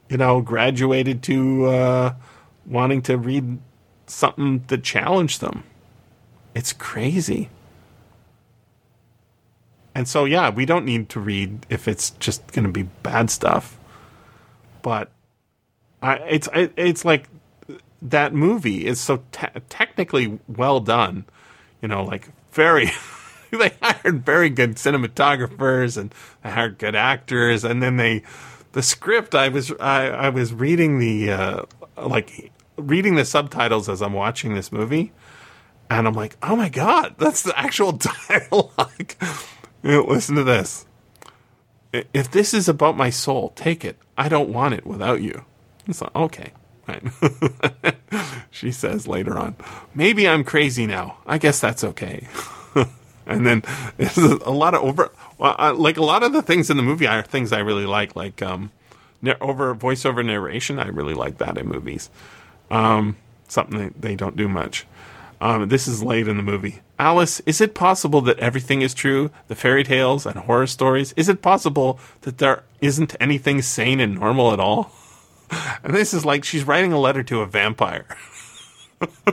you 0.09 0.17
know 0.17 0.41
graduated 0.41 1.23
to 1.25 1.67
uh, 1.67 2.15
wanting 2.65 3.03
to 3.03 3.19
read 3.19 3.59
something 4.07 4.65
that 4.69 4.83
challenged 4.83 5.43
them. 5.43 5.63
It's 6.55 6.73
crazy. 6.73 7.51
And 9.95 10.09
so 10.09 10.25
yeah 10.25 10.49
we 10.49 10.65
don't 10.65 10.87
need 10.87 11.11
to 11.11 11.21
read 11.21 11.67
if 11.69 11.87
it's 11.87 12.11
just 12.13 12.47
going 12.53 12.65
to 12.65 12.73
be 12.73 12.85
bad 13.03 13.31
stuff. 13.31 13.79
But 14.81 15.11
I, 16.01 16.15
it's 16.15 16.49
it, 16.55 16.73
it's 16.77 17.05
like 17.05 17.29
that 18.01 18.33
movie 18.33 18.87
is 18.87 19.01
so 19.01 19.23
te- 19.33 19.47
technically 19.69 20.39
well 20.47 20.81
done 20.81 21.25
you 21.83 21.89
know 21.89 22.05
like 22.05 22.29
very 22.53 22.91
they 23.51 23.73
hired 23.83 24.25
very 24.25 24.51
good 24.51 24.77
cinematographers 24.77 25.97
and 25.97 26.15
they 26.43 26.51
hired 26.51 26.79
good 26.79 26.95
actors 26.95 27.65
and 27.65 27.83
then 27.83 27.97
they 27.97 28.23
the 28.73 28.83
script 28.83 29.35
i 29.35 29.49
was 29.49 29.73
i, 29.81 30.09
I 30.09 30.29
was 30.29 30.53
reading 30.53 30.99
the 30.99 31.31
uh, 31.33 31.63
like 31.97 32.53
reading 32.77 33.17
the 33.17 33.25
subtitles 33.25 33.89
as 33.89 34.01
i'm 34.03 34.13
watching 34.13 34.55
this 34.55 34.71
movie 34.71 35.13
and 35.91 36.07
i'm 36.07 36.15
like 36.15 36.37
oh 36.43 36.55
my 36.55 36.69
god 36.69 37.17
that's 37.19 37.43
the 37.43 37.59
actual 37.59 37.93
dialogue. 38.29 39.15
You 39.83 39.91
know, 39.91 40.05
listen 40.05 40.35
to 40.35 40.45
this. 40.45 40.87
If 41.93 42.31
this 42.31 42.53
is 42.53 42.69
about 42.69 42.97
my 42.97 43.11
soul 43.11 43.51
take 43.51 43.85
it. 43.85 43.97
I 44.17 44.29
don't 44.29 44.51
want 44.51 44.75
it 44.75 44.85
without 44.85 45.23
you. 45.23 45.45
It's 45.87 46.03
like 46.03 46.15
okay 46.15 46.53
she 48.51 48.73
says 48.73 49.07
later 49.07 49.39
on 49.39 49.55
maybe 49.95 50.27
i'm 50.27 50.45
crazy 50.45 50.87
now 50.87 51.19
i 51.27 51.39
guess 51.39 51.61
that's 51.61 51.85
okay 51.85 52.27
and 53.27 53.47
then 53.47 53.63
there's 53.97 54.17
a 54.17 54.51
lot 54.51 54.75
of 54.75 54.83
over 54.83 55.11
like 55.39 55.97
a 55.97 56.05
lot 56.05 56.23
of 56.23 56.33
the 56.33 56.43
things 56.43 56.71
in 56.71 56.77
the 56.77 56.83
movie 56.83 57.07
are 57.07 57.23
things 57.23 57.53
I 57.53 57.61
really 57.61 57.87
like, 57.87 58.17
like 58.17 58.43
um, 58.43 58.73
over 59.41 59.75
voiceover 59.75 60.25
narration. 60.25 60.79
I 60.79 60.89
really 60.89 61.15
like 61.15 61.39
that 61.39 61.57
in 61.57 61.69
movies. 61.69 62.11
Um, 62.71 63.17
something 63.47 63.95
they 63.99 64.17
don't 64.17 64.37
do 64.37 64.49
much. 64.49 64.87
Um, 65.41 65.69
this 65.69 65.87
is 65.87 66.03
late 66.03 66.27
in 66.27 66.37
the 66.37 66.43
movie. 66.43 66.81
Alice, 66.99 67.39
is 67.47 67.61
it 67.61 67.73
possible 67.73 68.21
that 68.23 68.41
everything 68.41 68.83
is 68.83 68.93
true? 68.93 69.31
The 69.47 69.55
fairy 69.55 69.85
tales 69.85 70.27
and 70.27 70.35
horror 70.35 70.67
stories? 70.67 71.13
Is 71.17 71.29
it 71.29 71.43
possible 71.43 72.01
that 72.23 72.39
there 72.39 72.65
isn't 72.81 73.15
anything 73.21 73.63
sane 73.63 74.01
and 74.01 74.17
normal 74.17 74.53
at 74.53 74.59
all? 74.59 74.91
And 75.85 75.95
this 75.95 76.13
is 76.13 76.25
like 76.25 76.45
she's 76.45 76.65
writing 76.65 76.93
a 76.93 76.99
letter 76.99 77.23
to 77.23 77.41
a 77.41 77.47
vampire. 77.47 78.05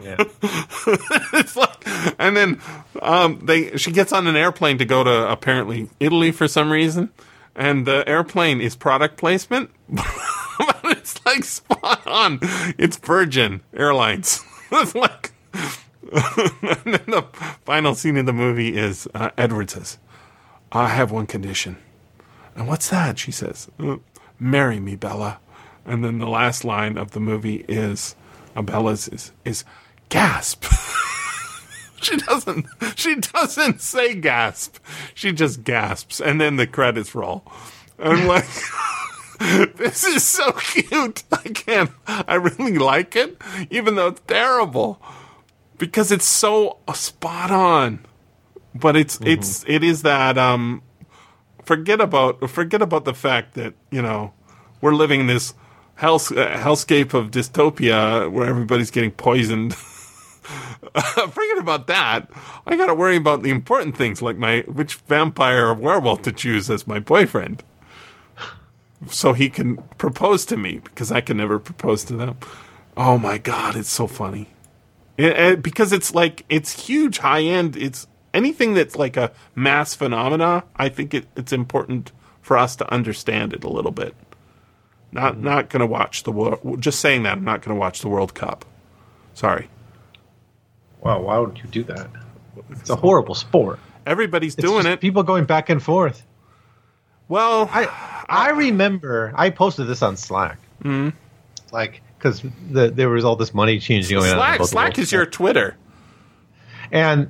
Yeah. 0.02 0.18
it's 1.34 1.56
like, 1.56 1.88
and 2.20 2.38
then 2.38 2.62
um, 3.02 3.40
they 3.44 3.76
she 3.78 3.92
gets 3.92 4.14
on 4.14 4.28
an 4.28 4.36
airplane 4.36 4.78
to 4.78 4.86
go 4.86 5.04
to 5.04 5.32
apparently 5.32 5.90
Italy 6.00 6.32
for 6.32 6.48
some 6.48 6.72
reason, 6.72 7.10
and 7.56 7.86
the 7.86 8.08
airplane 8.08 8.62
is 8.62 8.76
product 8.76 9.18
placement, 9.18 9.72
but 9.90 10.78
it's 10.86 11.24
like 11.26 11.44
spot 11.44 12.06
on. 12.06 12.40
It's 12.78 12.98
Virgin 12.98 13.62
Airlines. 13.74 14.44
it's 14.72 14.94
like, 14.96 15.32
and 16.04 16.94
then 16.94 17.04
the 17.08 17.26
final 17.64 17.96
scene 17.96 18.18
of 18.18 18.26
the 18.26 18.34
movie 18.34 18.78
is 18.78 19.08
uh, 19.16 19.32
Edward 19.38 19.72
says, 19.72 19.98
"I 20.72 20.90
have 20.90 21.12
one 21.12 21.26
condition." 21.26 21.78
And 22.56 22.68
what's 22.68 22.90
that? 22.90 23.18
She 23.18 23.32
says, 23.32 23.70
"Uh, 23.80 23.98
"Marry 24.40 24.80
me, 24.80 24.96
Bella." 24.96 25.40
And 25.86 26.04
then 26.04 26.18
the 26.18 26.28
last 26.28 26.66
line 26.66 26.98
of 26.98 27.12
the 27.12 27.20
movie 27.20 27.66
is 27.68 28.16
Abella's 28.56 29.08
is 29.08 29.32
is 29.44 29.64
gasp. 30.10 30.66
she 32.02 32.18
doesn't 32.18 32.66
she 32.96 33.16
doesn't 33.16 33.82
say 33.82 34.16
gasp. 34.16 34.78
She 35.14 35.32
just 35.32 35.64
gasps 35.64 36.20
and 36.20 36.40
then 36.42 36.56
the 36.56 36.68
credits 36.68 37.14
roll. 37.14 37.44
I'm 38.00 38.28
like 38.28 38.48
this 39.76 40.04
is 40.04 40.24
so 40.24 40.52
cute. 40.54 41.24
I 41.32 41.50
can't 41.50 41.92
I 42.08 42.36
really 42.36 42.78
like 42.78 43.16
it 43.16 43.38
even 43.70 43.96
though 43.96 44.08
it's 44.08 44.22
terrible 44.22 45.02
because 45.78 46.12
it's 46.12 46.28
so 46.28 46.78
spot 46.94 47.52
on. 47.52 48.06
But 48.74 48.96
it's 48.96 49.20
it's 49.22 49.64
it 49.68 49.84
is 49.84 50.02
that 50.02 50.38
um 50.38 50.82
forget 51.64 52.00
about 52.02 52.50
forget 52.50 52.82
about 52.82 53.06
the 53.06 53.14
fact 53.14 53.56
that 53.56 53.74
you 53.92 54.02
know 54.02 54.34
we're 54.82 54.94
living 54.94 55.28
this 55.28 55.54
hell's, 55.96 56.32
uh, 56.32 56.48
hellscape 56.58 57.14
of 57.14 57.32
dystopia 57.32 58.30
where 58.32 58.48
everybody's 58.48 58.92
getting 58.92 59.12
poisoned. 59.12 59.76
forget 60.96 61.58
about 61.58 61.88
that. 61.88 62.30
I 62.66 62.76
got 62.76 62.88
to 62.88 62.96
worry 62.96 63.16
about 63.16 63.44
the 63.44 63.50
important 63.50 63.98
things 63.98 64.22
like 64.22 64.38
my 64.38 64.62
which 64.62 64.96
vampire 64.96 65.68
or 65.68 65.74
werewolf 65.74 66.22
to 66.24 66.32
choose 66.32 66.70
as 66.70 66.88
my 66.88 67.00
boyfriend, 67.00 67.64
so 69.10 69.34
he 69.34 69.50
can 69.50 69.78
propose 69.98 70.46
to 70.46 70.58
me 70.58 70.80
because 70.84 71.12
I 71.12 71.22
can 71.22 71.38
never 71.38 71.60
propose 71.60 72.04
to 72.06 72.16
them. 72.16 72.38
Oh 72.96 73.18
my 73.18 73.38
god, 73.38 73.76
it's 73.76 73.90
so 73.90 74.08
funny. 74.08 74.48
Eh, 75.18 75.30
eh, 75.30 75.56
because 75.56 75.92
it's 75.92 76.14
like 76.14 76.46
it's 76.50 76.88
huge, 76.88 77.20
high 77.20 77.42
end. 77.42 77.76
It's 77.76 78.08
anything 78.34 78.74
that's 78.74 78.96
like 78.96 79.18
a 79.18 79.32
mass 79.56 79.96
phenomena. 79.96 80.64
I 80.76 80.90
think 80.90 81.14
it, 81.14 81.26
it's 81.36 81.54
important 81.54 82.12
for 82.42 82.58
us 82.58 82.76
to 82.76 82.94
understand 82.94 83.54
it 83.54 83.64
a 83.64 83.70
little 83.70 83.92
bit. 83.92 84.14
Not 85.16 85.38
not 85.40 85.70
going 85.70 85.80
to 85.80 85.86
watch 85.88 86.24
the 86.24 86.32
world. 86.32 86.82
Just 86.82 87.00
saying 87.00 87.24
that 87.24 87.38
I'm 87.38 87.44
not 87.46 87.62
going 87.62 87.74
to 87.74 87.80
watch 87.80 88.02
the 88.02 88.10
World 88.10 88.34
Cup. 88.36 88.66
Sorry, 89.34 89.70
Wow, 91.02 91.22
why 91.22 91.38
would 91.38 91.58
you 91.58 91.70
do 91.70 91.84
that? 91.86 92.10
It's 92.72 92.90
a 92.90 92.96
horrible 92.96 93.36
sport. 93.36 93.80
everybody's 94.06 94.56
It's 94.56 94.62
doing 94.64 94.86
it. 94.86 95.00
People 95.02 95.24
going 95.24 95.46
back 95.46 95.70
and 95.70 95.82
forth. 95.82 96.26
well, 97.30 97.70
I 97.72 97.88
I 98.28 98.50
remember 98.52 99.32
I 99.36 99.50
posted 99.52 99.88
this 99.88 100.02
on 100.02 100.18
Slack. 100.18 100.58
Mm-hmm. 100.84 101.16
Like 101.72 102.02
because 102.18 102.42
the, 102.72 102.90
there 102.90 103.10
was 103.10 103.24
all 103.24 103.36
this 103.36 103.54
money 103.54 103.80
changing 103.80 104.18
going 104.18 104.30
on. 104.32 104.36
Slack 104.38 104.58
the 104.60 104.68
Slack 104.68 105.00
is 105.00 105.12
your 105.12 105.26
Twitter. 105.26 105.78
and 106.92 107.30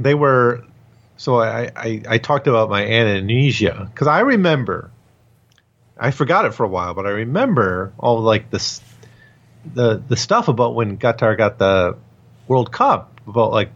they 0.00 0.14
were. 0.14 0.64
So 1.16 1.40
I, 1.40 1.70
I 1.76 2.02
I 2.08 2.18
talked 2.18 2.46
about 2.46 2.70
my 2.70 2.84
amnesia 2.84 3.88
because 3.92 4.08
I 4.08 4.20
remember. 4.20 4.90
I 5.98 6.10
forgot 6.10 6.44
it 6.44 6.54
for 6.54 6.64
a 6.64 6.68
while, 6.68 6.94
but 6.94 7.06
I 7.06 7.10
remember 7.10 7.92
all 7.98 8.20
like 8.20 8.50
this, 8.50 8.80
the 9.74 10.02
the 10.06 10.16
stuff 10.16 10.48
about 10.48 10.74
when 10.74 10.98
Qatar 10.98 11.36
got 11.36 11.58
the 11.58 11.96
World 12.48 12.72
Cup 12.72 13.20
about 13.26 13.52
like 13.52 13.70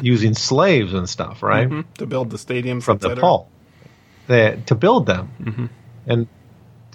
using 0.00 0.34
slaves 0.34 0.94
and 0.94 1.08
stuff, 1.08 1.42
right? 1.42 1.68
Mhm. 1.68 1.84
To 1.98 2.06
build 2.06 2.30
the 2.30 2.38
stadiums 2.38 2.84
from. 2.84 2.98
Nepal 3.02 3.48
they, 4.26 4.62
to 4.66 4.74
build 4.74 5.06
them. 5.06 5.70
And 6.06 6.26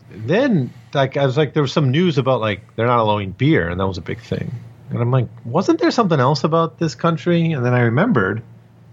then, 0.10 0.74
like, 0.94 1.18
I 1.18 1.26
was 1.26 1.38
like, 1.38 1.54
there 1.54 1.62
was 1.62 1.72
some 1.72 1.92
news 1.92 2.18
about 2.18 2.42
like 2.42 2.76
they're 2.76 2.88
not 2.88 3.00
allowing 3.00 3.32
beer, 3.32 3.70
and 3.70 3.80
that 3.80 3.88
was 3.88 3.98
a 3.98 4.02
big 4.02 4.20
thing. 4.22 4.54
And 4.90 5.00
I'm 5.00 5.12
like, 5.12 5.28
wasn't 5.44 5.80
there 5.80 5.92
something 5.92 6.20
else 6.20 6.44
about 6.44 6.80
this 6.80 6.96
country? 6.96 7.52
And 7.52 7.66
then 7.66 7.74
I 7.74 7.82
remembered, 7.82 8.42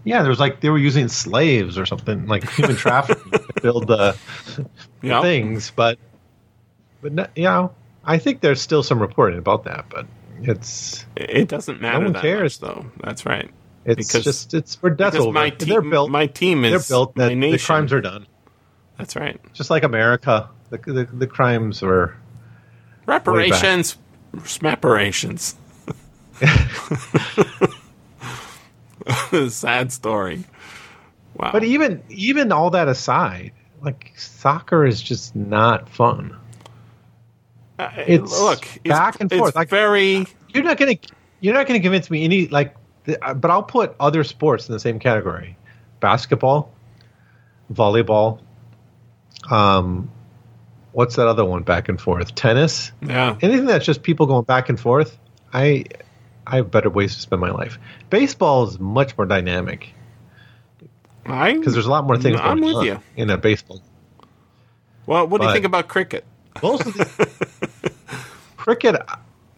yeah, 0.03 0.23
there 0.23 0.31
was 0.31 0.41
like 0.41 0.61
they 0.61 0.71
were 0.71 0.79
using 0.79 1.09
slaves 1.09 1.79
or 1.79 1.87
something, 1.87 2.27
like 2.27 2.49
human 2.51 2.77
trafficking 2.77 3.31
to 3.33 3.61
build 3.63 3.87
the 3.87 4.17
Yeah. 5.07 5.23
things. 5.23 5.71
But, 5.75 5.99
but 7.03 7.13
no, 7.13 7.27
you 7.37 7.45
know, 7.45 7.73
I 8.05 8.19
think 8.19 8.41
there's 8.41 8.61
still 8.61 8.83
some 8.83 9.01
reporting 9.01 9.39
about 9.39 9.65
that, 9.65 9.87
but 9.89 10.07
it's 10.43 11.05
It 11.17 11.49
doesn't 11.49 11.81
matter 11.81 11.99
No 12.01 12.11
one 12.11 12.21
cares. 12.21 12.61
much, 12.61 12.69
though. 12.71 12.87
That's 13.03 13.25
right. 13.27 13.51
it's 13.85 14.09
Because- 14.09 14.25
just 14.25 14.55
it's 14.55 14.75
for 14.75 14.91
Because 14.91 15.17
over. 15.17 15.33
my 15.33 15.51
they're 15.59 15.81
built. 15.83 16.11
my 16.11 16.27
team 16.27 16.63
they're 16.63 16.77
is 16.77 16.89
built 16.89 17.15
that 17.17 17.29
the 17.29 17.59
crimes 17.59 17.93
are 17.93 18.01
done. 18.01 18.27
That's 18.99 19.17
right. 19.17 19.41
Just 19.53 19.71
like 19.71 19.83
America, 19.85 20.49
the 20.71 20.79
the, 20.79 21.09
the 21.13 21.27
crimes 21.27 21.83
were 21.83 22.15
Reparations, 23.07 23.99
reparations. 24.63 25.57
Sad 29.49 29.93
story. 29.93 30.45
Wow. 31.37 31.51
But 31.53 31.65
even 31.65 32.03
even 32.09 32.53
all 32.53 32.71
that 32.71 32.89
aside, 32.89 33.53
like 33.85 34.13
soccer 34.17 34.87
is 34.87 35.01
just 35.01 35.37
not 35.37 35.89
fun. 35.89 36.37
Uh, 37.79 37.91
it's 38.07 38.41
look 38.41 38.67
it's, 38.85 38.89
back 38.89 39.21
and 39.21 39.31
it's 39.31 39.39
forth, 39.39 39.55
like- 39.55 39.69
very 39.69 40.27
You're 40.49 40.63
not 40.65 40.77
gonna 40.77 40.97
you're 41.41 41.55
not 41.55 41.67
gonna 41.67 41.81
convince 41.81 42.11
me 42.11 42.25
any 42.25 42.49
like. 42.49 42.75
Uh, 43.21 43.35
but 43.35 43.51
I'll 43.51 43.63
put 43.63 43.95
other 44.01 44.25
sports 44.25 44.69
in 44.69 44.73
the 44.73 44.81
same 44.81 44.99
category: 44.99 45.57
basketball, 46.01 46.73
volleyball. 47.73 48.41
Um, 49.51 50.11
what's 50.93 51.17
that 51.17 51.27
other 51.27 51.45
one? 51.45 51.63
Back 51.65 51.89
and 51.89 52.01
forth, 52.01 52.35
tennis. 52.35 52.93
yeah. 53.03 53.37
Anything 53.43 53.67
that's 53.67 53.85
just 53.85 54.03
people 54.03 54.27
going 54.27 54.45
back 54.45 54.69
and 54.69 54.81
forth. 54.81 55.19
I 55.53 55.85
I 56.47 56.57
have 56.57 56.71
better 56.71 56.91
ways 56.91 57.15
to 57.15 57.21
spend 57.21 57.41
my 57.41 57.51
life. 57.51 57.79
Baseball 58.11 58.69
is 58.69 58.79
much 58.79 59.17
more 59.17 59.27
dynamic 59.27 59.94
I 61.27 61.55
because 61.55 61.73
there's 61.75 61.87
a 61.87 61.91
lot 61.91 62.05
more 62.05 62.17
things. 62.19 62.39
I'm 62.41 62.61
with 62.61 62.85
you. 62.85 63.01
in 63.17 63.31
a 63.31 63.37
baseball. 63.39 63.83
Well, 65.07 65.27
what 65.27 65.41
do 65.41 65.47
you 65.47 65.53
think 65.53 65.65
about 65.67 65.89
cricket? 65.89 66.25
Most 66.63 66.87
of 66.87 66.95
the 66.95 67.29
cricket, 68.57 68.97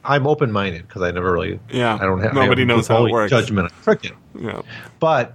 I'm 0.05 0.27
open 0.27 0.51
minded 0.53 0.87
because 0.87 1.03
I 1.03 1.11
never 1.11 1.33
really. 1.33 1.61
Yeah, 1.71 1.95
I 1.95 2.05
don't 2.05 2.21
have. 2.21 2.35
nobody 2.35 2.65
knows 2.65 2.89
how 2.89 3.07
it 3.07 3.13
works. 3.13 3.31
Judgment 3.31 3.71
on 3.73 3.79
cricket, 3.83 4.13
Yeah. 4.39 4.63
but 5.01 5.35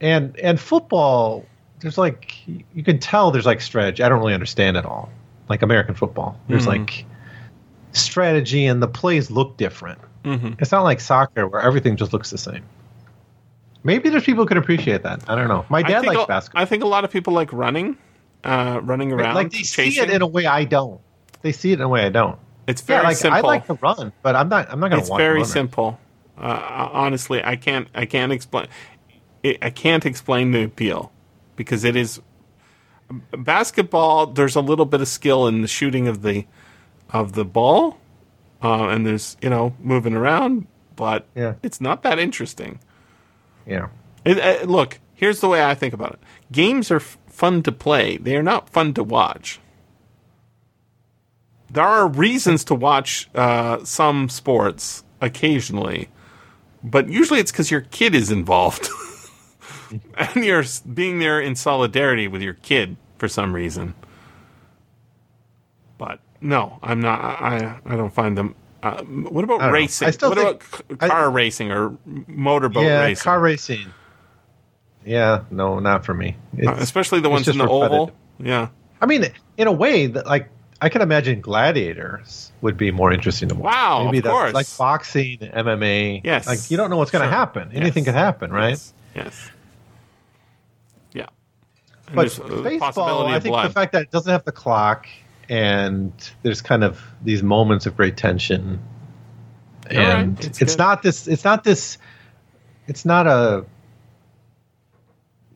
and 0.00 0.38
and 0.38 0.58
football, 0.60 1.44
there's 1.80 1.98
like 1.98 2.34
you 2.74 2.82
can 2.82 2.98
tell 2.98 3.30
there's 3.30 3.46
like 3.46 3.60
strategy. 3.60 4.02
I 4.02 4.08
don't 4.08 4.18
really 4.20 4.34
understand 4.34 4.76
it 4.76 4.84
all. 4.86 5.10
Like 5.48 5.62
American 5.62 5.94
football, 5.94 6.38
there's 6.48 6.64
Mhm. 6.64 6.68
like 6.68 7.04
strategy 7.92 8.64
and 8.66 8.82
the 8.82 8.88
plays 8.88 9.30
look 9.30 9.56
different. 9.56 9.98
hmm 10.24 10.52
It's 10.58 10.72
not 10.72 10.82
like 10.82 11.00
soccer 11.00 11.46
where 11.46 11.60
everything 11.60 11.96
just 11.96 12.12
looks 12.12 12.30
the 12.30 12.38
same. 12.38 12.62
Maybe 13.84 14.08
there's 14.10 14.24
people 14.24 14.44
who 14.44 14.48
can 14.48 14.58
appreciate 14.58 15.02
that. 15.02 15.28
I 15.28 15.34
don't 15.34 15.48
know. 15.48 15.64
My 15.68 15.82
dad 15.82 16.04
likes 16.06 16.22
a- 16.22 16.26
basketball. 16.26 16.62
I 16.62 16.64
think 16.66 16.84
a 16.84 16.86
lot 16.86 17.04
of 17.04 17.10
people 17.10 17.32
like 17.32 17.52
running, 17.52 17.96
uh, 18.44 18.80
running 18.82 19.12
around, 19.12 19.34
like 19.34 19.50
they 19.50 19.62
see 19.62 19.98
it 19.98 20.10
in 20.10 20.22
a 20.22 20.26
way 20.26 20.46
I 20.46 20.64
don't. 20.64 21.00
They 21.42 21.52
see 21.52 21.72
it 21.72 21.80
in 21.80 21.82
a 21.82 21.88
way 21.88 22.04
I 22.06 22.08
don't. 22.08 22.38
it's 22.68 22.80
Yeah, 22.82 22.86
very 22.96 23.04
like 23.04 23.16
simple. 23.16 23.38
I 23.38 23.40
like 23.40 23.66
to 23.66 23.74
run, 23.74 24.12
but 24.22 24.36
I'm 24.36 24.48
not. 24.48 24.70
I'm 24.70 24.78
not 24.80 24.90
going 24.90 25.02
to 25.02 25.06
it's 25.08 25.16
very 25.16 25.44
simple. 25.44 25.98
Uh, 26.38 26.88
honestly, 26.92 27.42
I 27.44 27.56
can't. 27.56 27.88
I 27.94 28.06
can't 28.06 28.30
explain. 28.32 28.68
It, 29.42 29.58
I 29.62 29.70
can't 29.70 30.06
explain 30.06 30.52
the 30.52 30.62
appeal 30.62 31.10
because 31.56 31.82
it 31.84 31.96
is 31.96 32.20
basketball. 33.36 34.26
There's 34.26 34.56
a 34.56 34.60
little 34.60 34.86
bit 34.86 35.00
of 35.00 35.08
skill 35.08 35.46
in 35.46 35.62
the 35.62 35.68
shooting 35.68 36.08
of 36.08 36.22
the 36.22 36.46
of 37.10 37.32
the 37.32 37.44
ball, 37.44 37.98
uh, 38.62 38.88
and 38.88 39.04
there's 39.06 39.36
you 39.42 39.50
know 39.50 39.74
moving 39.80 40.14
around, 40.14 40.66
but 40.96 41.26
Yeah. 41.34 41.54
it's 41.62 41.80
not 41.80 42.02
that 42.04 42.18
interesting. 42.18 42.78
Yeah. 43.66 43.88
It, 44.24 44.38
uh, 44.38 44.66
look, 44.66 45.00
here's 45.14 45.40
the 45.40 45.48
way 45.48 45.64
I 45.64 45.74
think 45.74 45.94
about 45.94 46.12
it. 46.14 46.20
Games 46.50 46.90
are 46.90 46.96
f- 46.96 47.18
fun 47.28 47.62
to 47.64 47.72
play. 47.72 48.16
They 48.18 48.36
are 48.36 48.42
not 48.42 48.68
fun 48.68 48.94
to 48.94 49.02
watch. 49.02 49.60
There 51.70 51.84
are 51.84 52.06
reasons 52.06 52.64
to 52.64 52.74
watch 52.74 53.30
uh, 53.34 53.82
some 53.84 54.28
sports 54.28 55.04
occasionally, 55.20 56.08
but 56.84 57.08
usually 57.08 57.40
it's 57.40 57.50
because 57.50 57.70
your 57.70 57.80
kid 57.80 58.14
is 58.14 58.30
involved, 58.30 58.88
and 60.18 60.44
you're 60.44 60.64
being 60.92 61.18
there 61.18 61.40
in 61.40 61.56
solidarity 61.56 62.28
with 62.28 62.42
your 62.42 62.54
kid 62.54 62.96
for 63.16 63.26
some 63.26 63.54
reason. 63.54 63.94
But 65.96 66.20
no, 66.42 66.78
I'm 66.82 67.00
not. 67.00 67.20
I 67.20 67.78
I 67.86 67.96
don't 67.96 68.12
find 68.12 68.36
them. 68.36 68.54
Uh, 68.82 69.02
what 69.04 69.44
about 69.44 69.60
I 69.62 69.70
racing? 69.70 70.08
I 70.08 70.10
still 70.10 70.30
what 70.30 70.38
think- 70.38 70.48
about 70.48 70.76
c- 70.90 70.96
I- 71.00 71.08
car 71.08 71.30
racing 71.30 71.70
or 71.70 71.96
motorboat 72.26 72.84
yeah, 72.84 73.02
racing? 73.04 73.22
car 73.24 73.38
racing. 73.40 73.86
Yeah, 75.04 75.44
no, 75.50 75.78
not 75.78 76.04
for 76.04 76.14
me. 76.14 76.36
Uh, 76.64 76.72
especially 76.74 77.20
the 77.20 77.30
ones 77.30 77.48
in 77.48 77.58
the 77.58 77.64
oval. 77.68 78.06
repetitive. 78.06 78.14
Yeah, 78.38 78.68
I 79.00 79.06
mean, 79.06 79.26
in 79.56 79.66
a 79.68 79.72
way, 79.72 80.06
that 80.06 80.26
like 80.26 80.48
I 80.80 80.88
can 80.88 81.00
imagine 81.00 81.40
gladiators 81.40 82.50
would 82.60 82.76
be 82.76 82.90
more 82.90 83.12
interesting 83.12 83.48
to 83.50 83.54
watch. 83.54 83.72
Wow, 83.72 84.04
Maybe 84.06 84.18
of 84.18 84.24
that's 84.24 84.32
course. 84.32 84.52
like 84.54 84.66
boxing, 84.78 85.38
MMA. 85.38 86.20
Yes. 86.24 86.46
like 86.46 86.70
you 86.70 86.76
don't 86.76 86.90
know 86.90 86.96
what's 86.96 87.10
going 87.12 87.22
to 87.22 87.28
Sure. 87.28 87.36
happen. 87.38 87.70
Anything 87.72 88.04
Yes. 88.04 88.12
could 88.12 88.18
happen, 88.18 88.50
right? 88.52 88.70
Yes. 88.70 88.92
yes. 89.14 89.50
Yeah. 91.12 91.26
And 92.08 92.16
But 92.16 92.24
baseball, 92.64 93.26
I 93.28 93.38
think 93.38 93.52
blood. 93.52 93.68
the 93.68 93.72
fact 93.72 93.92
that 93.92 94.02
it 94.02 94.10
doesn't 94.10 94.30
have 94.32 94.44
the 94.44 94.52
clock 94.52 95.06
and 95.48 96.12
there's 96.42 96.62
kind 96.62 96.84
of 96.84 97.00
these 97.22 97.42
moments 97.42 97.86
of 97.86 97.96
great 97.96 98.16
tension, 98.16 98.80
You're 99.90 100.00
right. 100.02 100.18
and 100.20 100.44
It's 100.44 100.62
it's, 100.62 100.78
not 100.78 101.02
this. 101.02 101.26
It's 101.28 101.44
not 101.44 101.64
this. 101.64 101.98
It's 102.86 103.04
not 103.04 103.26
a 103.26 103.64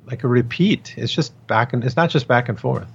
like 0.07 0.23
a 0.25 0.29
repeat. 0.29 0.95
It's 0.97 1.13
just 1.13 1.33
back 1.47 1.73
and 1.73 1.83
it's 1.85 1.97
not 1.97 2.11
just 2.11 2.29
back 2.29 2.49
and 2.49 2.59
forth. 2.59 2.89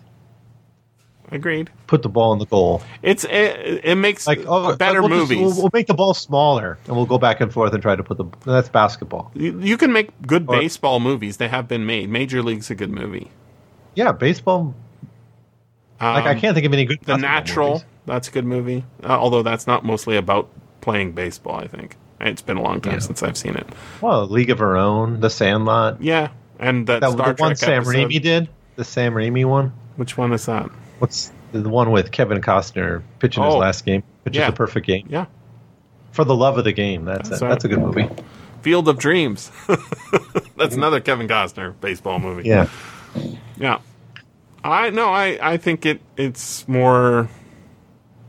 Agreed. 1.34 1.70
Put 1.88 2.04
the 2.04 2.10
ball 2.10 2.34
in 2.34 2.40
the 2.40 2.46
goal. 2.46 2.82
It's 3.02 3.24
it, 3.24 3.82
it 3.86 3.96
makes 3.96 4.28
Like 4.28 4.44
oh, 4.46 4.76
better 4.76 5.02
we'll 5.02 5.10
just- 5.10 5.32
movies. 5.32 5.40
we'll, 5.40 5.56
we'll 5.64 5.70
make 5.74 5.88
the 5.88 5.94
ball 5.94 6.14
smaller 6.14 6.78
and 6.88 6.96
we'll 6.96 7.06
go 7.06 7.18
back 7.18 7.40
and 7.40 7.52
forth 7.54 7.74
and 7.74 7.82
try 7.82 7.96
to 7.96 8.04
put 8.04 8.18
the. 8.18 8.26
That's 8.46 8.68
basketball. 8.70 9.32
you, 9.34 9.58
you 9.62 9.78
can 9.78 9.94
make 9.94 10.10
good 10.28 10.46
Or- 10.48 10.58
baseball 10.60 11.00
movies. 11.00 11.38
They 11.38 11.48
have 11.48 11.68
been 11.70 11.86
made. 11.86 12.10
Major 12.10 12.42
League's 12.44 12.70
a 12.70 12.76
good 12.76 12.92
movie. 12.92 13.32
Yeah, 13.96 14.12
baseball. 14.12 14.74
Like 16.02 16.26
I 16.26 16.32
Um, 16.32 16.40
can't 16.40 16.54
think 16.56 16.66
of 16.66 16.74
any 16.74 16.86
good. 16.86 17.00
The 17.04 17.18
Natural. 17.18 17.70
movies. 17.74 17.86
That's 18.08 18.28
a 18.28 18.32
good 18.32 18.46
movie. 18.46 18.84
Uh, 19.04 19.10
although 19.10 19.44
that's 19.44 19.68
not 19.68 19.86
mostly 19.86 20.18
about 20.18 20.50
playing 20.82 21.12
baseball. 21.12 21.56
I 21.56 21.68
think 21.68 21.96
it's 22.20 22.42
been 22.42 22.58
a 22.58 22.62
long 22.62 22.82
time 22.82 22.94
Yeah. 22.94 23.00
since 23.00 23.22
I've 23.22 23.38
seen 23.38 23.56
it. 23.56 23.68
Well, 24.02 24.28
League 24.28 24.50
of 24.50 24.60
Our 24.62 24.78
Own, 24.78 25.20
The 25.22 25.30
Sandlot. 25.30 26.02
Yeah, 26.02 26.30
and 26.60 26.88
that, 26.88 27.02
That 27.02 27.12
Star 27.12 27.18
the 27.28 27.34
Trek 27.34 27.40
one 27.40 27.56
Sam 27.56 27.74
episode. 27.84 27.94
Raimi 27.96 28.22
did. 28.22 28.50
The 28.78 28.84
Sam 28.84 29.14
Raimi 29.14 29.46
one. 29.46 29.74
Which 29.98 30.18
one 30.18 30.34
is 30.34 30.46
that? 30.48 30.70
What's 31.00 31.32
the 31.52 31.70
one 31.70 31.92
with 31.92 32.12
Kevin 32.12 32.42
Costner 32.42 33.04
pitching 33.20 33.44
his 33.44 33.54
Oh. 33.54 33.58
last 33.60 33.86
game, 33.86 34.02
which 34.24 34.36
Yeah. 34.36 34.44
is 34.46 34.50
a 34.50 34.54
perfect 34.54 34.88
game 34.88 35.06
Yeah, 35.10 35.26
for 36.12 36.24
the 36.24 36.36
love 36.36 36.58
of 36.58 36.64
the 36.64 36.72
game. 36.74 37.06
That's 37.06 37.30
That's 37.30 37.42
it. 37.42 37.46
right. 37.46 37.50
That's 37.52 37.66
a 37.66 37.68
good 37.68 37.80
movie. 37.80 38.10
Field 38.62 38.88
of 38.88 38.98
Dreams. 38.98 39.52
that's 40.58 40.76
another 40.76 41.00
Kevin 41.00 41.28
Costner 41.28 41.74
baseball 41.82 42.20
movie. 42.20 42.48
Yeah, 42.48 42.68
Yeah. 43.58 43.78
I 44.64 44.90
no, 44.90 45.10
I 45.10 45.40
I 45.42 45.58
think 45.58 45.86
it 45.86 46.02
it's 46.18 46.68
more 46.68 47.30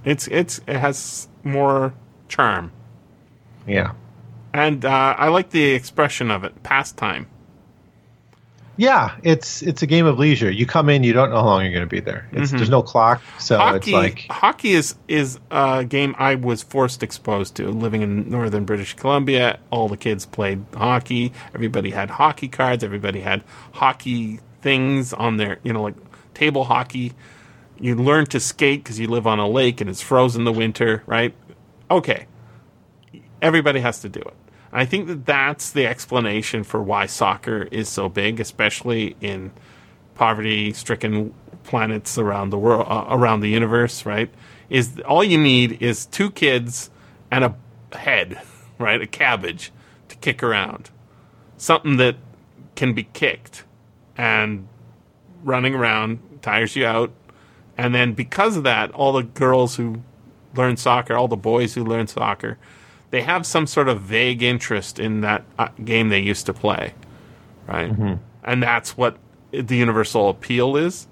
it's 0.04 0.28
it's 0.28 0.60
it 0.66 0.76
has 0.76 1.28
more 1.44 1.94
charm. 2.28 2.72
Yeah. 3.66 3.92
And 4.54 4.84
uh, 4.84 5.14
I 5.16 5.28
like 5.28 5.50
the 5.50 5.70
expression 5.72 6.30
of 6.30 6.44
it, 6.44 6.62
pastime. 6.62 7.26
Yeah, 8.76 9.16
it's 9.22 9.62
it's 9.62 9.82
a 9.82 9.86
game 9.86 10.06
of 10.06 10.18
leisure. 10.18 10.50
You 10.50 10.66
come 10.66 10.88
in, 10.88 11.04
you 11.04 11.12
don't 11.12 11.30
know 11.30 11.36
how 11.36 11.44
long 11.44 11.62
you're 11.62 11.72
going 11.72 11.86
to 11.86 11.86
be 11.86 12.00
there. 12.00 12.26
It's, 12.32 12.50
There's 12.50 12.70
no 12.70 12.82
clock, 12.82 13.22
so 13.38 13.58
hockey, 13.58 13.76
it's 13.76 13.88
like 13.90 14.26
hockey 14.30 14.72
is 14.72 14.94
is 15.08 15.38
a 15.50 15.84
game 15.84 16.14
I 16.18 16.36
was 16.36 16.62
forced 16.62 17.02
exposed 17.02 17.54
to. 17.56 17.68
Living 17.68 18.00
in 18.00 18.30
northern 18.30 18.64
British 18.64 18.94
Columbia, 18.94 19.58
all 19.70 19.88
the 19.88 19.98
kids 19.98 20.24
played 20.24 20.64
hockey. 20.74 21.32
Everybody 21.54 21.90
had 21.90 22.10
hockey 22.10 22.48
cards. 22.48 22.82
Everybody 22.82 23.20
had 23.20 23.44
hockey 23.72 24.40
things 24.62 25.12
on 25.12 25.36
their, 25.36 25.58
you 25.62 25.72
know, 25.72 25.82
like 25.82 25.94
table 26.34 26.64
hockey. 26.64 27.12
You 27.78 27.96
learn 27.96 28.26
to 28.26 28.40
skate 28.40 28.84
because 28.84 28.98
you 29.00 29.08
live 29.08 29.26
on 29.26 29.38
a 29.38 29.48
lake 29.48 29.80
and 29.80 29.90
it's 29.90 30.00
frozen 30.00 30.44
the 30.44 30.52
winter, 30.52 31.02
right? 31.06 31.34
Okay, 31.90 32.26
everybody 33.40 33.80
has 33.80 34.00
to 34.00 34.08
do 34.08 34.20
it. 34.20 34.34
I 34.72 34.86
think 34.86 35.06
that 35.08 35.26
that's 35.26 35.70
the 35.70 35.86
explanation 35.86 36.64
for 36.64 36.82
why 36.82 37.06
soccer 37.06 37.64
is 37.70 37.88
so 37.88 38.08
big, 38.08 38.40
especially 38.40 39.16
in 39.20 39.52
poverty-stricken 40.14 41.34
planets 41.64 42.16
around 42.16 42.50
the 42.50 42.58
world, 42.58 42.86
uh, 42.88 43.04
around 43.10 43.40
the 43.40 43.48
universe. 43.48 44.06
Right? 44.06 44.32
Is 44.70 44.98
all 45.06 45.22
you 45.22 45.36
need 45.36 45.82
is 45.82 46.06
two 46.06 46.30
kids 46.30 46.90
and 47.30 47.44
a 47.44 47.54
head, 47.94 48.40
right? 48.78 49.02
A 49.02 49.06
cabbage 49.06 49.72
to 50.08 50.16
kick 50.16 50.42
around, 50.42 50.90
something 51.58 51.98
that 51.98 52.16
can 52.74 52.94
be 52.94 53.04
kicked, 53.04 53.64
and 54.16 54.68
running 55.42 55.74
around 55.74 56.18
tires 56.42 56.76
you 56.76 56.86
out. 56.86 57.12
And 57.78 57.94
then 57.94 58.12
because 58.12 58.56
of 58.56 58.64
that, 58.64 58.90
all 58.92 59.12
the 59.12 59.22
girls 59.22 59.76
who 59.76 60.02
learn 60.54 60.76
soccer, 60.76 61.14
all 61.14 61.28
the 61.28 61.36
boys 61.36 61.74
who 61.74 61.84
learn 61.84 62.06
soccer, 62.06 62.58
they 63.10 63.22
have 63.22 63.46
some 63.46 63.66
sort 63.66 63.88
of 63.88 64.00
vague 64.00 64.42
interest 64.42 64.98
in 64.98 65.20
that 65.22 65.44
uh, 65.58 65.68
game 65.84 66.08
they 66.08 66.20
used 66.20 66.46
to 66.46 66.54
play, 66.54 66.94
right? 67.66 67.90
And 68.44 68.62
that's 68.62 68.96
what 68.96 69.18
the 69.50 69.76
universal 69.76 70.28
appeal 70.28 70.76
is. 70.76 71.06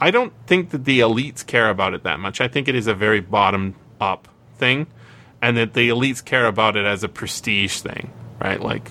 I 0.00 0.10
don't 0.10 0.32
think 0.46 0.70
that 0.70 0.84
the 0.84 1.00
elites 1.00 1.46
care 1.46 1.70
about 1.70 1.94
it 1.94 2.02
that 2.02 2.20
much. 2.20 2.40
I 2.40 2.48
think 2.48 2.68
it 2.68 2.74
is 2.74 2.86
a 2.86 2.94
very 2.94 3.20
bottom 3.20 3.74
up 4.00 4.28
thing, 4.58 4.88
and 5.40 5.56
that 5.56 5.74
the 5.74 5.88
elites 5.88 6.24
care 6.24 6.46
about 6.46 6.76
it 6.76 6.84
as 6.84 7.02
a 7.02 7.08
prestige 7.08 7.78
thing, 7.78 8.12
right? 8.40 8.60
Like, 8.60 8.90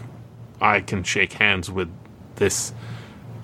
I 0.62 0.82
can 0.82 1.03
shake 1.03 1.34
hands 1.34 1.70
with 1.70 1.90
this 2.38 2.74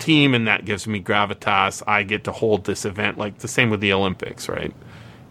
team, 0.02 0.34
and 0.34 0.46
that 0.48 0.64
gives 0.64 0.86
me 0.86 1.00
gravitas. 1.02 1.82
I 1.86 2.02
get 2.02 2.24
to 2.24 2.32
hold 2.32 2.64
this 2.64 2.84
event, 2.84 3.18
like 3.18 3.38
the 3.38 3.48
same 3.48 3.70
with 3.70 3.80
the 3.80 3.92
Olympics, 3.92 4.48
right? 4.48 4.74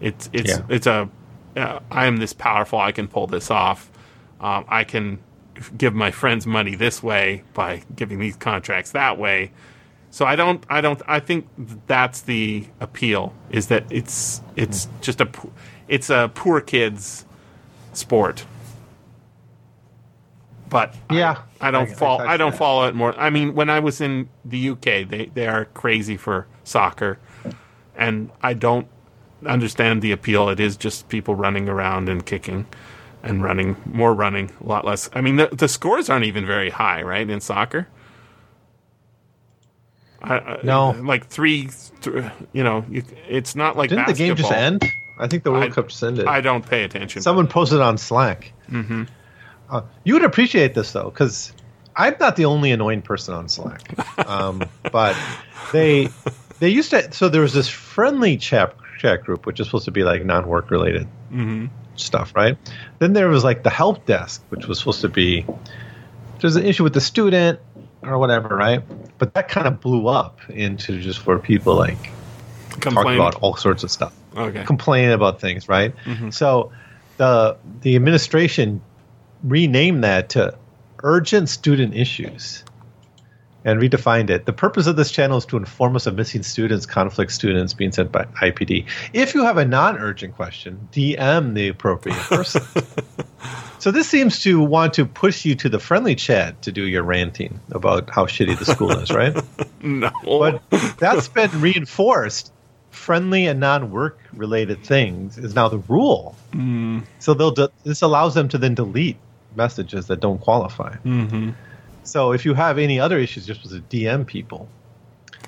It's 0.00 0.28
it's 0.32 0.50
Yeah. 0.50 0.62
it's 0.68 0.86
a 0.86 1.08
uh, 1.56 1.80
I 1.90 2.06
am 2.06 2.16
this 2.16 2.32
powerful. 2.32 2.78
I 2.78 2.92
can 2.92 3.08
pull 3.08 3.26
this 3.26 3.50
off. 3.50 3.90
Um, 4.40 4.64
I 4.68 4.84
can 4.84 5.18
give 5.76 5.94
my 5.94 6.10
friends 6.10 6.46
money 6.46 6.74
this 6.74 7.02
way 7.02 7.44
by 7.54 7.82
giving 7.94 8.18
these 8.18 8.36
contracts 8.36 8.92
that 8.92 9.18
way. 9.18 9.52
So 10.10 10.24
I 10.26 10.36
don't. 10.36 10.64
I 10.68 10.80
don't. 10.80 11.00
I 11.06 11.20
think 11.20 11.46
that's 11.86 12.22
the 12.22 12.66
appeal. 12.80 13.32
Is 13.50 13.68
that 13.68 13.84
it's 13.90 14.42
it's 14.56 14.88
just 15.00 15.20
a 15.20 15.28
it's 15.88 16.10
a 16.10 16.30
poor 16.34 16.60
kids 16.60 17.24
sport. 17.92 18.44
But 20.72 20.94
Yeah, 21.10 21.42
I, 21.60 21.70
don't 21.70 21.88
I- 21.88 21.92
I 21.92 21.94
follow. 21.94 22.18
touch 22.18 22.28
I, 22.28 22.36
don't 22.38 22.50
that. 22.52 22.56
follow 22.56 22.88
it 22.88 22.94
more. 22.94 23.14
I 23.20 23.28
mean, 23.30 23.54
when 23.54 23.68
I 23.70 23.78
was 23.78 24.00
in 24.00 24.28
the 24.44 24.70
UK, 24.70 24.82
they 25.06 25.30
they 25.34 25.46
are 25.46 25.66
crazy 25.66 26.16
for 26.16 26.46
soccer, 26.64 27.18
and 27.94 28.30
I 28.42 28.54
don't 28.54 28.86
understand 29.46 30.00
the 30.02 30.12
appeal. 30.12 30.48
It 30.48 30.58
is 30.60 30.76
just 30.78 31.08
people 31.10 31.34
running 31.34 31.68
around 31.68 32.08
and 32.08 32.24
kicking 32.24 32.64
and 33.22 33.42
running, 33.42 33.76
more 33.84 34.14
running, 34.14 34.50
a 34.64 34.66
lot 34.66 34.84
less. 34.84 35.08
I 35.12 35.20
mean, 35.20 35.36
the, 35.36 35.48
the 35.52 35.68
scores 35.68 36.08
aren't 36.10 36.24
even 36.24 36.44
very 36.46 36.70
high, 36.70 37.02
right, 37.02 37.28
in 37.28 37.40
soccer? 37.40 37.86
I, 40.22 40.34
I- 40.38 40.60
No. 40.64 40.90
like 40.90 41.26
three, 41.26 41.68
th- 42.00 42.24
you 42.52 42.64
know, 42.64 42.84
you, 42.90 43.02
it's 43.28 43.54
not 43.54 43.76
like 43.76 43.90
didn't 43.90 44.06
the 44.06 44.14
game 44.14 44.36
just 44.36 44.50
basketball. 44.50 44.88
end? 44.88 44.92
I 45.20 45.26
think 45.28 45.42
the 45.44 45.52
World 45.52 45.64
I- 45.64 45.68
Cup 45.70 45.88
just 45.88 46.02
ended. 46.02 46.26
I 46.26 46.40
don't 46.40 46.66
pay 46.66 46.84
attention. 46.84 47.22
Someone 47.22 47.46
posted 47.46 47.80
on 47.80 47.98
Slack. 47.98 48.52
Mm-hmm. 48.70 49.04
Uh, 49.72 49.82
you 50.04 50.14
would 50.14 50.24
appreciate 50.24 50.74
this 50.74 50.92
though, 50.92 51.10
because 51.10 51.52
I'm 51.96 52.14
not 52.20 52.36
the 52.36 52.44
only 52.44 52.70
annoying 52.70 53.02
person 53.02 53.34
on 53.34 53.48
Slack. 53.48 53.80
Um, 54.18 54.68
but 54.92 55.16
they 55.72 56.08
they 56.60 56.68
used 56.68 56.90
to. 56.90 57.10
So 57.12 57.28
there 57.28 57.40
was 57.42 57.54
this 57.54 57.68
friendly 57.68 58.36
chat 58.36 58.76
chat 58.98 59.24
group, 59.24 59.46
which 59.46 59.58
is 59.58 59.66
supposed 59.66 59.86
to 59.86 59.90
be 59.90 60.04
like 60.04 60.24
non-work 60.24 60.70
related 60.70 61.08
stuff, 61.96 62.32
right? 62.36 62.56
Then 62.98 63.14
there 63.14 63.28
was 63.28 63.42
like 63.42 63.62
the 63.62 63.70
help 63.70 64.04
desk, 64.06 64.42
which 64.50 64.66
was 64.68 64.78
supposed 64.78 65.00
to 65.00 65.08
be 65.08 65.46
there's 66.40 66.56
an 66.56 66.66
issue 66.66 66.82
with 66.84 66.92
the 66.94 67.00
student 67.00 67.58
or 68.02 68.18
whatever, 68.18 68.48
right? 68.54 68.82
But 69.18 69.32
that 69.34 69.48
kind 69.48 69.66
of 69.66 69.80
blew 69.80 70.08
up 70.08 70.38
into 70.50 71.00
just 71.00 71.26
where 71.26 71.38
people 71.38 71.76
like 71.76 72.10
talk 72.80 73.04
about 73.14 73.34
all 73.36 73.56
sorts 73.56 73.82
of 73.84 73.90
stuff 73.90 74.12
Okay. 74.36 74.64
complain 74.64 75.10
about 75.10 75.40
things, 75.40 75.68
right? 75.68 75.94
So 76.30 76.72
the 77.16 77.56
the 77.82 77.96
administration 77.96 78.82
renamed 79.42 80.04
that 80.04 80.30
to 80.30 80.56
urgent 81.02 81.48
student 81.48 81.94
issues 81.94 82.64
and 83.64 83.80
redefined 83.80 84.30
it. 84.30 84.46
The 84.46 84.52
purpose 84.52 84.86
of 84.86 84.96
this 84.96 85.10
channel 85.10 85.38
is 85.38 85.46
to 85.46 85.56
inform 85.56 85.96
us 85.96 86.06
of 86.06 86.16
missing 86.16 86.42
students, 86.42 86.86
conflict 86.86 87.32
students 87.32 87.74
being 87.74 87.92
sent 87.92 88.10
by 88.10 88.24
IPD. 88.24 88.86
If 89.12 89.34
you 89.34 89.44
have 89.44 89.56
a 89.56 89.64
non-urgent 89.64 90.34
question, 90.34 90.88
DM 90.92 91.54
the 91.54 91.68
appropriate 91.68 92.18
person. 92.18 92.62
so 93.78 93.90
this 93.90 94.08
seems 94.08 94.40
to 94.40 94.60
want 94.60 94.94
to 94.94 95.06
push 95.06 95.44
you 95.44 95.54
to 95.56 95.68
the 95.68 95.78
friendly 95.78 96.14
chat 96.14 96.62
to 96.62 96.72
do 96.72 96.84
your 96.84 97.02
ranting 97.02 97.60
about 97.70 98.10
how 98.10 98.26
shitty 98.26 98.58
the 98.58 98.64
school 98.64 98.90
is, 98.90 99.10
right? 99.10 99.36
no. 99.82 100.10
but 100.24 100.62
that's 100.98 101.28
been 101.28 101.60
reinforced. 101.60 102.52
Friendly 102.90 103.46
and 103.46 103.58
non-work 103.58 104.18
related 104.34 104.84
things 104.84 105.38
is 105.38 105.54
now 105.54 105.68
the 105.68 105.78
rule. 105.78 106.36
Mm. 106.50 107.04
So 107.20 107.32
they'll 107.32 107.50
de- 107.50 107.70
this 107.84 108.02
allows 108.02 108.34
them 108.34 108.50
to 108.50 108.58
then 108.58 108.74
delete 108.74 109.16
messages 109.56 110.06
that 110.08 110.20
don't 110.20 110.40
qualify. 110.40 110.96
Mm-hmm. 111.04 111.50
So 112.04 112.32
if 112.32 112.44
you 112.44 112.54
have 112.54 112.78
any 112.78 112.98
other 113.00 113.18
issues, 113.18 113.46
you're 113.46 113.54
supposed 113.54 113.88
to 113.88 113.96
DM 113.96 114.26
people, 114.26 114.68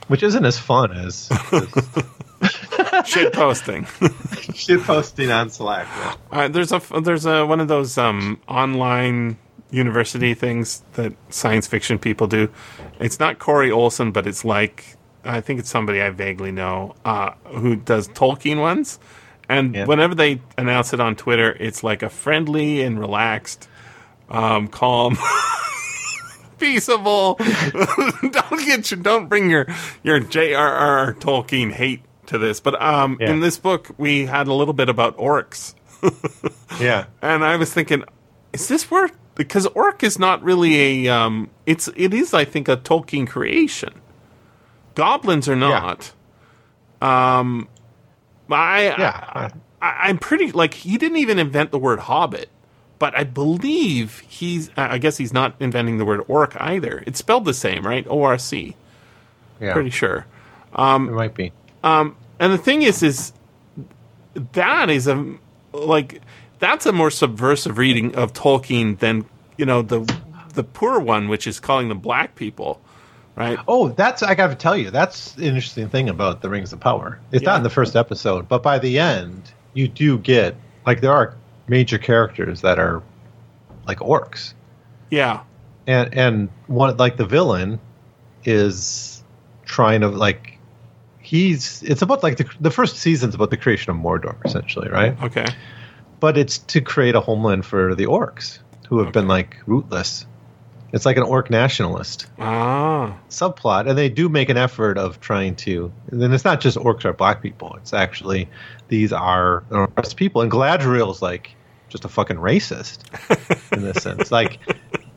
which 0.08 0.22
isn't 0.22 0.44
as 0.44 0.58
fun 0.58 0.92
as, 0.92 1.28
as 1.52 3.06
shit 3.08 3.32
posting. 3.32 3.86
shit 4.54 4.82
posting 4.82 5.30
on 5.30 5.50
Slack. 5.50 5.86
yeah. 5.96 6.14
Uh, 6.30 6.48
there's 6.48 6.72
a 6.72 6.80
there's 7.02 7.26
a 7.26 7.44
one 7.46 7.60
of 7.60 7.68
those 7.68 7.98
um, 7.98 8.40
online 8.48 9.36
university 9.70 10.34
things 10.34 10.82
that 10.92 11.12
science 11.30 11.66
fiction 11.66 11.98
people 11.98 12.26
do. 12.26 12.48
It's 13.00 13.18
not 13.18 13.38
Corey 13.38 13.70
Olsen, 13.70 14.12
but 14.12 14.26
it's 14.26 14.44
like 14.44 14.96
I 15.24 15.40
think 15.40 15.58
it's 15.60 15.70
somebody 15.70 16.00
I 16.02 16.10
vaguely 16.10 16.52
know 16.52 16.94
uh, 17.04 17.30
who 17.46 17.76
does 17.76 18.08
Tolkien 18.08 18.60
ones. 18.60 18.98
And 19.48 19.74
Yeah. 19.74 19.84
whenever 19.86 20.14
they 20.14 20.40
announce 20.56 20.92
it 20.94 21.00
on 21.00 21.16
Twitter, 21.16 21.56
it's 21.58 21.82
like 21.82 22.02
a 22.02 22.08
friendly 22.08 22.80
and 22.82 22.98
relaxed, 22.98 23.68
um, 24.30 24.68
calm, 24.68 25.16
peaceable. 26.58 27.34
don't 28.30 28.64
get 28.66 28.90
your, 28.90 29.00
don't 29.00 29.28
bring 29.28 29.50
your 29.50 29.66
your 30.02 30.20
J.R.R. 30.20 31.14
Tolkien 31.14 31.72
hate 31.72 32.02
to 32.26 32.38
this. 32.38 32.60
But 32.60 32.80
um, 32.80 33.18
Yeah. 33.20 33.30
in 33.30 33.40
this 33.40 33.58
book, 33.58 33.90
we 33.98 34.26
had 34.26 34.46
a 34.48 34.52
little 34.54 34.74
bit 34.74 34.88
about 34.88 35.16
orcs. 35.18 35.74
Yeah, 36.80 37.04
And 37.22 37.44
I 37.44 37.54
was 37.56 37.72
thinking, 37.72 38.02
is 38.52 38.66
this 38.66 38.90
where 38.90 39.08
because 39.36 39.64
orc 39.68 40.02
is 40.02 40.18
not 40.18 40.42
really 40.42 41.06
a 41.06 41.12
um 41.14 41.48
it's 41.66 41.88
it 41.94 42.12
is 42.12 42.34
I 42.34 42.44
think 42.44 42.66
a 42.68 42.76
Tolkien 42.76 43.28
creation. 43.28 44.00
Goblins 44.96 45.48
are 45.48 45.54
not. 45.54 46.12
Um 47.00 47.68
I, 48.50 48.82
yeah. 48.86 49.50
I 49.80 49.86
I'm 50.06 50.18
pretty 50.18 50.50
like 50.50 50.74
he 50.74 50.98
didn't 50.98 51.18
even 51.18 51.38
invent 51.38 51.70
the 51.70 51.78
word 51.78 52.00
hobbit, 52.00 52.48
but 52.98 53.16
I 53.16 53.24
believe 53.24 54.20
he's 54.28 54.70
I 54.76 54.98
guess 54.98 55.16
he's 55.16 55.32
not 55.32 55.54
inventing 55.60 55.98
the 55.98 56.04
word 56.04 56.22
orc 56.28 56.56
either. 56.60 57.02
It's 57.06 57.18
spelled 57.18 57.44
the 57.44 57.54
same, 57.54 57.86
right? 57.86 58.06
O 58.08 58.22
R 58.22 58.38
C. 58.38 58.76
yeah. 59.60 59.72
Pretty 59.72 59.90
sure. 59.90 60.26
it 60.76 60.78
might 61.12 61.34
be. 61.34 61.52
Um, 61.82 62.16
and 62.40 62.52
the 62.52 62.58
thing 62.58 62.82
is, 62.82 63.02
is 63.02 63.32
that 64.52 64.90
is 64.90 65.06
a 65.06 65.34
like 65.72 66.20
that's 66.58 66.86
a 66.86 66.92
more 66.92 67.10
subversive 67.10 67.78
reading 67.78 68.14
of 68.14 68.32
Tolkien 68.32 68.98
than 68.98 69.24
you 69.56 69.66
know 69.66 69.82
the 69.82 70.00
the 70.54 70.64
poor 70.64 70.98
one, 71.00 71.28
which 71.28 71.46
is 71.46 71.60
calling 71.60 71.88
them 71.88 71.98
black 71.98 72.34
people, 72.36 72.80
right? 73.36 73.58
Oh, 73.68 73.88
that's 73.88 74.22
I 74.22 74.34
got 74.34 74.48
to 74.48 74.54
tell 74.54 74.76
you. 74.76 74.90
That's 74.90 75.32
the 75.32 75.44
interesting 75.46 75.88
thing 75.88 76.08
about 76.08 76.42
the 76.42 76.48
Rings 76.48 76.72
of 76.72 76.80
Power. 76.80 77.20
It's 77.32 77.42
Yeah. 77.42 77.50
not 77.50 77.56
in 77.58 77.62
the 77.64 77.70
first 77.70 77.96
episode, 77.96 78.48
but 78.48 78.62
by 78.62 78.78
the 78.78 78.98
end, 78.98 79.52
you 79.74 79.88
do 79.88 80.18
get 80.18 80.56
like 80.86 81.00
there 81.00 81.12
are 81.12 81.34
major 81.68 81.98
characters 81.98 82.60
that 82.62 82.78
are 82.78 83.02
like 83.86 83.98
orcs, 83.98 84.54
Yeah, 85.10 85.40
and 85.86 86.12
and 86.14 86.48
one 86.66 86.96
like 86.96 87.16
the 87.16 87.26
villain 87.26 87.80
is 88.44 89.22
trying 89.64 90.00
to 90.02 90.08
like 90.08 90.58
he's 91.18 91.82
it's 91.82 92.02
about 92.02 92.22
like 92.22 92.36
the 92.36 92.46
the 92.60 92.70
first 92.70 92.96
season's 92.96 93.34
about 93.34 93.50
the 93.50 93.56
creation 93.56 93.90
of 93.90 93.96
Mordor 93.96 94.36
essentially, 94.44 94.88
right? 94.88 95.20
okay, 95.22 95.46
But 96.20 96.36
it's 96.38 96.58
to 96.58 96.80
create 96.80 97.14
a 97.14 97.20
homeland 97.20 97.64
for 97.66 97.94
the 97.94 98.06
orcs. 98.06 98.58
who 98.88 98.98
have 99.02 99.12
been 99.12 99.28
like 99.28 99.56
rootless. 99.66 100.26
It's 100.92 101.04
like 101.06 101.16
an 101.16 101.22
orc 101.24 101.50
nationalist 101.50 102.26
Ah, 102.38 103.18
subplot, 103.28 103.88
and 103.88 103.98
they 103.98 104.08
do 104.08 104.28
make 104.28 104.48
an 104.48 104.56
effort 104.56 104.96
of 104.96 105.18
trying 105.20 105.56
to. 105.56 105.90
And 106.10 106.22
then 106.22 106.32
it's 106.32 106.44
not 106.44 106.60
just 106.60 106.76
orcs 106.76 107.04
are 107.04 107.12
black 107.12 107.42
people; 107.42 107.74
it's 107.80 107.92
actually 107.92 108.48
these 108.94 109.12
are 109.12 109.64
oppressed 109.70 110.16
people. 110.16 110.40
And 110.42 110.50
Galadriel's 110.50 111.20
like 111.20 111.54
just 111.88 112.04
a 112.04 112.08
fucking 112.08 112.36
racist 112.36 112.98
in 113.72 113.82
this 113.82 114.02
sense. 114.06 114.30
Like 114.30 114.58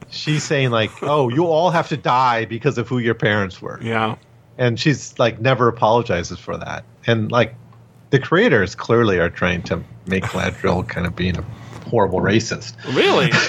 she's 0.10 0.44
saying, 0.44 0.72
like, 0.72 0.92
"Oh, 1.04 1.30
you 1.30 1.46
all 1.46 1.70
have 1.70 1.88
to 1.90 1.98
die 1.98 2.46
because 2.46 2.78
of 2.80 2.88
who 2.88 2.98
your 2.98 3.14
parents 3.14 3.62
were," 3.62 3.80
yeah. 3.82 4.16
and 4.58 4.80
she's 4.80 5.18
like 5.20 5.40
never 5.40 5.68
apologizes 5.68 6.40
for 6.40 6.58
that. 6.58 6.84
And 7.06 7.32
like 7.32 7.54
the 8.10 8.20
creators 8.20 8.74
clearly 8.76 9.20
are 9.20 9.30
trying 9.30 9.62
to 9.64 9.84
make 10.08 10.24
Galadriel 10.24 10.88
kind 10.88 11.06
of 11.06 11.16
being 11.16 11.38
a 11.38 11.44
horrible 11.90 12.20
racist. 12.20 12.74
Really? 12.96 13.32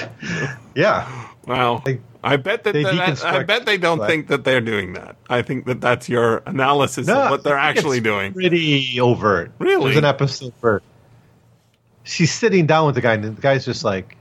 Yeah, 0.75 1.25
Wow. 1.47 1.81
They- 1.83 1.99
I 2.23 2.35
bet 2.35 2.63
that, 2.65 2.73
they 2.73 2.83
that- 2.83 3.23
I 3.23 3.43
bet 3.43 3.65
they 3.65 3.77
don't 3.77 4.05
think 4.05 4.27
that 4.27 4.43
they're 4.43 4.61
doing 4.61 4.93
that. 4.93 5.15
I 5.29 5.41
think 5.41 5.65
that 5.65 5.79
that's 5.79 6.09
your 6.09 6.43
analysis 6.45 7.07
No, 7.07 7.21
of 7.21 7.31
what 7.31 7.43
they're 7.43 7.57
actually 7.57 8.01
doing. 8.01 8.33
Pretty 8.33 8.99
overt. 8.99 9.51
Really? 9.59 9.85
There's 9.85 9.97
an 9.97 10.05
episode 10.05 10.53
where 10.59 10.81
she's 12.03 12.33
sitting 12.33 12.65
down 12.65 12.87
with 12.87 12.95
the 12.95 13.01
guy, 13.01 13.13
and 13.13 13.23
the 13.23 13.41
guy's 13.41 13.63
just 13.63 13.85
like, 13.85 14.17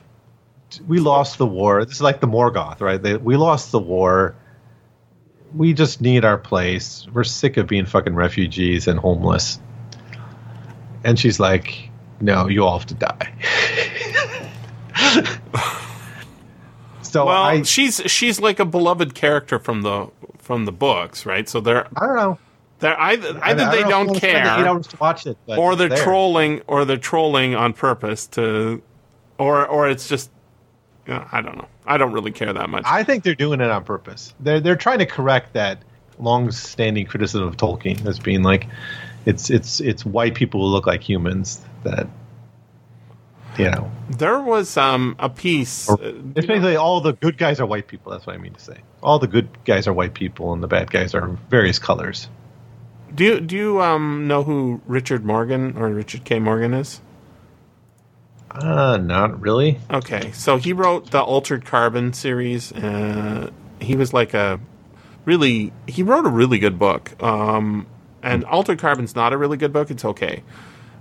"We 0.86 1.00
lost 1.00 1.38
the 1.38 1.46
war. 1.46 1.84
This 1.84 1.96
is 1.96 2.02
like 2.02 2.20
the 2.20 2.28
Morgoth, 2.28 2.80
right? 2.80 3.02
They, 3.02 3.16
we 3.16 3.36
lost 3.36 3.72
the 3.72 3.80
war. 3.80 4.36
We 5.54 5.72
just 5.72 6.00
need 6.00 6.24
our 6.24 6.38
place. 6.38 7.06
We're 7.12 7.24
sick 7.24 7.56
of 7.56 7.66
being 7.66 7.86
fucking 7.86 8.14
refugees 8.14 8.86
and 8.86 9.00
homeless." 9.00 9.58
And 11.02 11.18
she's 11.18 11.40
like, 11.40 11.90
"No, 12.20 12.46
you 12.46 12.64
all 12.64 12.78
have 12.78 12.86
to 12.86 12.94
die." 12.94 13.32
so 17.10 17.26
Well, 17.26 17.42
I, 17.42 17.62
she's 17.62 18.00
she's 18.06 18.40
like 18.40 18.58
a 18.60 18.64
beloved 18.64 19.14
character 19.14 19.58
from 19.58 19.82
the 19.82 20.08
from 20.38 20.64
the 20.64 20.72
books, 20.72 21.26
right? 21.26 21.48
So 21.48 21.60
they're 21.60 21.86
I 21.96 22.06
don't 22.06 22.16
know. 22.16 22.38
they're 22.80 23.00
either 23.00 23.38
either 23.42 23.64
I 23.64 23.70
they 23.70 23.82
know 23.82 23.88
if 23.88 23.90
don't 23.90 24.16
Eight 24.16 24.20
care 24.20 24.44
to 24.88 24.96
watch 25.00 25.26
it, 25.26 25.36
or 25.46 25.76
they're 25.76 25.88
there. 25.88 26.02
trolling 26.04 26.62
or 26.66 26.84
they're 26.84 26.96
trolling 26.96 27.54
on 27.54 27.72
purpose 27.72 28.26
to 28.28 28.82
or 29.38 29.66
or 29.66 29.88
it's 29.88 30.08
just 30.08 30.30
you 31.06 31.14
know, 31.14 31.26
I 31.32 31.40
don't 31.40 31.56
know. 31.56 31.66
I 31.86 31.96
don't 31.96 32.12
really 32.12 32.32
care 32.32 32.52
that 32.52 32.68
much. 32.68 32.84
I 32.86 33.02
think 33.02 33.24
they're 33.24 33.34
doing 33.34 33.60
it 33.60 33.70
on 33.70 33.84
purpose. 33.84 34.34
They're 34.40 34.60
they're 34.60 34.76
trying 34.76 34.98
to 34.98 35.06
correct 35.06 35.54
that 35.54 35.82
long-standing 36.18 37.06
criticism 37.06 37.46
of 37.46 37.56
Tolkien 37.56 38.04
as 38.06 38.18
being 38.18 38.42
like 38.42 38.66
it's 39.24 39.50
it's 39.50 39.80
it's 39.80 40.04
white 40.04 40.34
people 40.34 40.60
who 40.60 40.66
look 40.66 40.86
like 40.86 41.02
humans 41.02 41.60
that 41.84 42.06
you 43.58 43.70
know. 43.70 43.90
there 44.10 44.40
was 44.40 44.76
um 44.76 45.16
a 45.18 45.28
piece 45.28 45.88
Or, 45.88 45.94
uh, 46.02 46.12
it's 46.36 46.46
basically 46.46 46.76
all 46.76 47.00
the 47.00 47.12
good 47.12 47.36
guys 47.36 47.60
are 47.60 47.66
white 47.66 47.88
people. 47.88 48.12
That's 48.12 48.26
what 48.26 48.34
I 48.34 48.38
mean 48.38 48.54
to 48.54 48.60
say. 48.60 48.78
All 49.02 49.18
the 49.18 49.26
good 49.26 49.48
guys 49.64 49.86
are 49.86 49.92
white 49.92 50.14
people, 50.14 50.52
and 50.52 50.62
the 50.62 50.68
bad 50.68 50.90
guys 50.90 51.14
are 51.14 51.28
various 51.50 51.78
colors. 51.78 52.28
Do 53.14 53.24
you 53.24 53.40
do 53.40 53.56
you 53.56 53.82
um 53.82 54.26
know 54.28 54.42
who 54.42 54.80
Richard 54.86 55.24
Morgan 55.24 55.76
or 55.76 55.88
Richard 55.90 56.24
K. 56.24 56.38
Morgan 56.38 56.74
is? 56.74 57.00
Uh, 58.50 58.96
not 58.96 59.40
really. 59.40 59.78
Okay, 59.90 60.32
so 60.32 60.56
he 60.56 60.72
wrote 60.72 61.10
the 61.10 61.20
Altered 61.20 61.64
Carbon 61.64 62.12
series. 62.12 62.72
Uh, 62.72 63.50
he 63.80 63.94
was 63.94 64.12
like 64.12 64.34
a 64.34 64.58
really 65.24 65.72
he 65.86 66.02
wrote 66.02 66.26
a 66.26 66.30
really 66.30 66.58
good 66.58 66.78
book. 66.78 67.20
Um, 67.22 67.86
and 68.22 68.44
Altered 68.44 68.78
Carbon's 68.78 69.14
not 69.14 69.32
a 69.32 69.36
really 69.36 69.56
good 69.56 69.72
book. 69.72 69.90
It's 69.90 70.04
okay. 70.04 70.42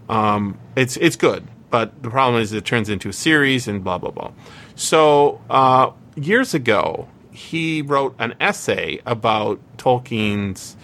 Um, 0.10 0.58
it's 0.76 0.98
it's 0.98 1.16
good, 1.16 1.48
but 1.70 2.02
the 2.04 2.10
problem 2.10 2.42
is 2.42 2.54
it 2.54 2.66
turns 2.66 2.90
into 2.90 3.10
a 3.10 3.14
series 3.14 3.68
and 3.68 3.84
blah 3.84 3.98
blah 3.98 4.12
blah. 4.12 4.32
So 4.76 5.42
uh, 5.50 5.92
years 6.16 6.54
ago, 6.54 7.08
he 7.32 7.82
wrote 7.82 8.16
an 8.20 8.36
essay 8.40 9.00
about 9.06 9.60
Tolkien's. 9.78 10.76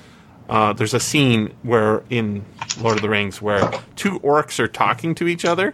Uh, 0.49 0.73
there's 0.73 0.93
a 0.93 0.99
scene 0.99 1.53
where 1.63 2.03
in 2.09 2.43
Lord 2.81 2.97
of 2.97 3.01
the 3.01 3.09
Rings 3.09 3.41
where 3.41 3.71
two 3.95 4.19
orcs 4.19 4.59
are 4.59 4.67
talking 4.67 5.15
to 5.15 5.27
each 5.27 5.45
other. 5.45 5.73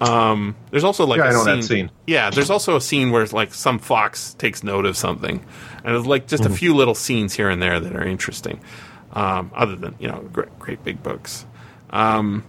Um, 0.00 0.56
there's 0.70 0.82
also 0.82 1.06
like 1.06 1.18
Yeah, 1.18 1.26
a 1.26 1.28
I 1.28 1.32
know 1.32 1.44
scene, 1.44 1.56
that 1.60 1.62
scene. 1.62 1.90
Yeah, 2.08 2.30
there's 2.30 2.50
also 2.50 2.74
a 2.74 2.80
scene 2.80 3.12
where 3.12 3.24
like 3.26 3.54
some 3.54 3.78
fox 3.78 4.34
takes 4.34 4.64
note 4.64 4.84
of 4.86 4.96
something, 4.96 5.44
and 5.84 5.96
it's 5.96 6.06
like 6.06 6.26
just 6.26 6.44
a 6.44 6.50
few 6.50 6.74
little 6.74 6.94
scenes 6.96 7.34
here 7.34 7.48
and 7.48 7.62
there 7.62 7.78
that 7.78 7.94
are 7.94 8.02
interesting. 8.02 8.60
Um, 9.12 9.52
other 9.54 9.76
than 9.76 9.94
you 10.00 10.08
know 10.08 10.20
great, 10.32 10.58
great 10.58 10.82
big 10.82 11.02
books, 11.02 11.46
um, 11.90 12.44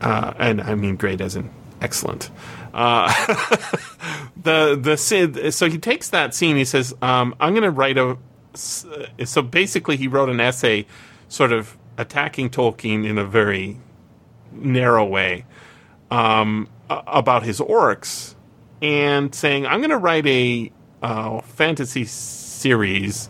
uh, 0.00 0.34
and 0.38 0.60
I 0.60 0.74
mean 0.74 0.96
great 0.96 1.20
as 1.20 1.36
in 1.36 1.50
excellent. 1.80 2.30
Uh, 2.72 3.08
the 4.42 4.78
the. 4.80 5.50
So 5.50 5.68
he 5.68 5.78
takes 5.78 6.10
that 6.10 6.34
scene. 6.34 6.56
He 6.56 6.64
says, 6.64 6.94
um, 7.02 7.34
"I'm 7.40 7.52
going 7.52 7.64
to 7.64 7.70
write 7.70 7.98
a." 7.98 8.16
uh, 8.54 9.24
So 9.24 9.42
basically, 9.42 9.96
he 9.96 10.08
wrote 10.08 10.28
an 10.28 10.40
essay, 10.40 10.86
sort 11.28 11.52
of 11.52 11.76
attacking 11.98 12.50
Tolkien 12.50 13.06
in 13.06 13.18
a 13.18 13.24
very 13.24 13.78
narrow 14.52 15.04
way 15.04 15.44
um, 16.10 16.68
about 16.88 17.42
his 17.42 17.60
orcs, 17.60 18.34
and 18.80 19.34
saying, 19.34 19.66
"I'm 19.66 19.80
going 19.80 19.90
to 19.90 19.98
write 19.98 20.26
a 20.26 20.72
uh, 21.02 21.40
fantasy 21.40 22.04
series 22.04 23.28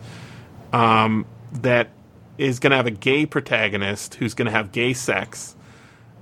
um, 0.73 1.25
that 1.51 1.89
is 2.37 2.59
going 2.59 2.71
to 2.71 2.77
have 2.77 2.87
a 2.87 2.91
gay 2.91 3.25
protagonist 3.25 4.15
who's 4.15 4.33
going 4.33 4.45
to 4.45 4.51
have 4.51 4.71
gay 4.71 4.93
sex." 4.93 5.55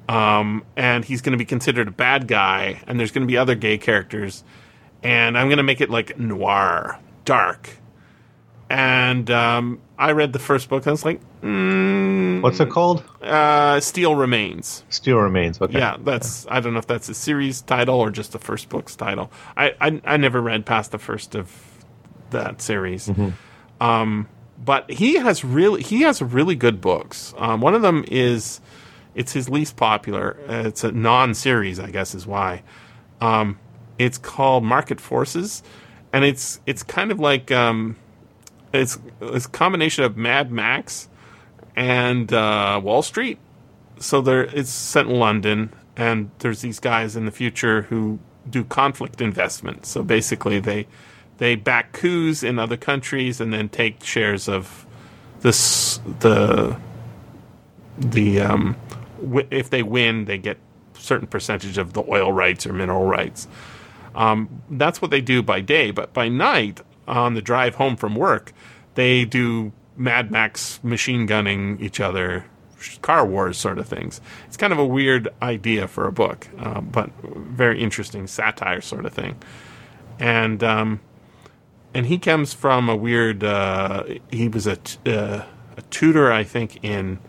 Um, 0.09 0.63
and 0.75 1.05
he's 1.05 1.21
going 1.21 1.31
to 1.33 1.37
be 1.37 1.45
considered 1.45 1.87
a 1.87 1.91
bad 1.91 2.27
guy, 2.27 2.81
and 2.87 2.99
there's 2.99 3.11
going 3.11 3.21
to 3.25 3.31
be 3.31 3.37
other 3.37 3.55
gay 3.55 3.77
characters, 3.77 4.43
and 5.03 5.37
I'm 5.37 5.47
going 5.47 5.57
to 5.57 5.63
make 5.63 5.81
it 5.81 5.89
like 5.89 6.17
noir, 6.19 6.99
dark. 7.25 7.69
And 8.71 9.29
um, 9.31 9.81
I 9.97 10.11
read 10.11 10.31
the 10.33 10.39
first 10.39 10.69
book, 10.69 10.83
and 10.83 10.89
I 10.89 10.91
was 10.91 11.05
like, 11.05 11.21
mm, 11.41 12.41
What's 12.41 12.59
it 12.59 12.69
called? 12.69 13.03
uh, 13.21 13.79
Steel 13.79 14.15
Remains. 14.15 14.83
Steel 14.89 15.17
Remains. 15.17 15.59
Okay. 15.61 15.77
Yeah, 15.79 15.97
that's 15.99 16.45
I 16.49 16.59
don't 16.59 16.73
know 16.73 16.79
if 16.79 16.87
that's 16.87 17.09
a 17.09 17.13
series 17.15 17.61
title 17.61 17.99
or 17.99 18.11
just 18.11 18.31
the 18.31 18.39
first 18.39 18.69
book's 18.69 18.95
title. 18.95 19.31
I 19.57 19.73
I, 19.81 20.01
I 20.05 20.17
never 20.17 20.39
read 20.41 20.65
past 20.65 20.91
the 20.91 20.99
first 20.99 21.35
of 21.35 21.51
that 22.29 22.61
series. 22.61 23.11
Um, 23.81 24.27
but 24.63 24.89
he 24.91 25.15
has 25.15 25.43
really 25.43 25.81
he 25.81 26.01
has 26.01 26.21
really 26.21 26.55
good 26.55 26.79
books. 26.81 27.33
Um, 27.37 27.61
one 27.61 27.73
of 27.73 27.81
them 27.81 28.05
is 28.07 28.61
it's 29.15 29.33
his 29.33 29.49
least 29.49 29.75
popular. 29.75 30.37
Uh, 30.47 30.67
it's 30.67 30.83
a 30.83 30.91
non-series, 30.91 31.79
I 31.79 31.91
guess, 31.91 32.15
is 32.15 32.25
why. 32.25 32.63
Um, 33.21 33.59
it's 33.97 34.17
called 34.17 34.63
Market 34.63 35.01
Forces, 35.01 35.63
and 36.13 36.23
it's 36.23 36.59
it's 36.65 36.83
kind 36.83 37.11
of 37.11 37.19
like 37.19 37.51
um, 37.51 37.97
it's 38.73 38.97
it's 39.21 39.45
a 39.45 39.49
combination 39.49 40.03
of 40.03 40.15
Mad 40.15 40.51
Max 40.51 41.09
and 41.75 42.31
uh, 42.31 42.79
Wall 42.83 43.01
Street 43.01 43.39
so 43.99 44.21
there 44.21 44.43
it's 44.43 44.69
set 44.69 45.05
in 45.05 45.15
London, 45.19 45.73
and 45.95 46.31
there's 46.39 46.61
these 46.61 46.79
guys 46.79 47.15
in 47.15 47.25
the 47.25 47.31
future 47.31 47.83
who 47.83 48.19
do 48.49 48.63
conflict 48.63 49.21
investment. 49.21 49.85
So 49.85 50.03
basically, 50.03 50.59
they 50.59 50.87
they 51.37 51.55
back 51.55 51.91
coups 51.91 52.41
in 52.41 52.57
other 52.59 52.77
countries 52.77 53.39
and 53.39 53.53
then 53.53 53.69
take 53.69 54.03
shares 54.03 54.47
of 54.47 54.85
this 55.41 55.99
the 56.19 56.77
the 57.97 58.39
um, 58.39 58.75
if 59.51 59.69
they 59.69 59.83
win, 59.83 60.25
they 60.25 60.37
get 60.37 60.57
certain 60.93 61.27
percentage 61.27 61.77
of 61.77 61.93
the 61.93 62.03
oil 62.07 62.31
rights 62.31 62.65
or 62.65 62.73
mineral 62.73 63.05
rights. 63.05 63.47
Um, 64.15 64.61
that's 64.69 65.01
what 65.01 65.11
they 65.11 65.21
do 65.21 65.41
by 65.41 65.61
day, 65.61 65.91
but 65.91 66.13
by 66.13 66.29
night, 66.29 66.81
on 67.07 67.33
the 67.33 67.41
drive 67.41 67.75
home 67.75 67.95
from 67.95 68.15
work, 68.15 68.53
they 68.95 69.25
do 69.25 69.71
Mad 69.95 70.31
Max 70.31 70.79
machine 70.83 71.25
gunning 71.25 71.79
each 71.79 71.99
other, 71.99 72.45
car 73.01 73.25
wars 73.25 73.57
sort 73.57 73.77
of 73.77 73.87
things. 73.87 74.21
It's 74.47 74.57
kind 74.57 74.71
of 74.71 74.79
a 74.79 74.85
weird 74.85 75.27
idea 75.41 75.87
for 75.87 76.07
a 76.07 76.11
book, 76.11 76.47
uh, 76.57 76.81
but 76.81 77.11
very 77.23 77.81
interesting 77.81 78.27
satire 78.27 78.81
sort 78.81 79.05
of 79.05 79.13
thing. 79.13 79.37
And 80.19 80.63
um, 80.63 81.01
and 81.93 82.05
he 82.05 82.17
comes 82.17 82.53
from 82.53 82.89
a 82.89 82.95
weird. 82.95 83.43
Uh, 83.43 84.03
he 84.31 84.47
was 84.47 84.67
a 84.67 84.77
t- 84.77 85.11
uh, 85.11 85.43
a 85.77 85.81
tutor, 85.89 86.31
I 86.31 86.43
think, 86.43 86.83
in 86.83 87.19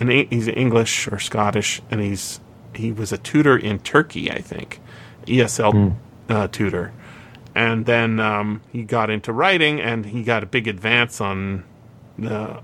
and 0.00 0.10
he's 0.10 0.48
English 0.48 1.08
or 1.08 1.18
Scottish, 1.18 1.82
and 1.90 2.00
he's 2.00 2.40
he 2.74 2.92
was 2.92 3.12
a 3.12 3.18
tutor 3.18 3.56
in 3.56 3.80
Turkey, 3.80 4.30
I 4.30 4.40
think, 4.40 4.80
ESL 5.26 5.96
uh, 6.28 6.48
tutor, 6.48 6.92
and 7.54 7.86
then 7.86 8.20
um, 8.20 8.62
he 8.72 8.82
got 8.82 9.10
into 9.10 9.32
writing, 9.32 9.80
and 9.80 10.06
he 10.06 10.22
got 10.22 10.42
a 10.42 10.46
big 10.46 10.68
advance 10.68 11.20
on 11.20 11.64
uh, 12.24 12.60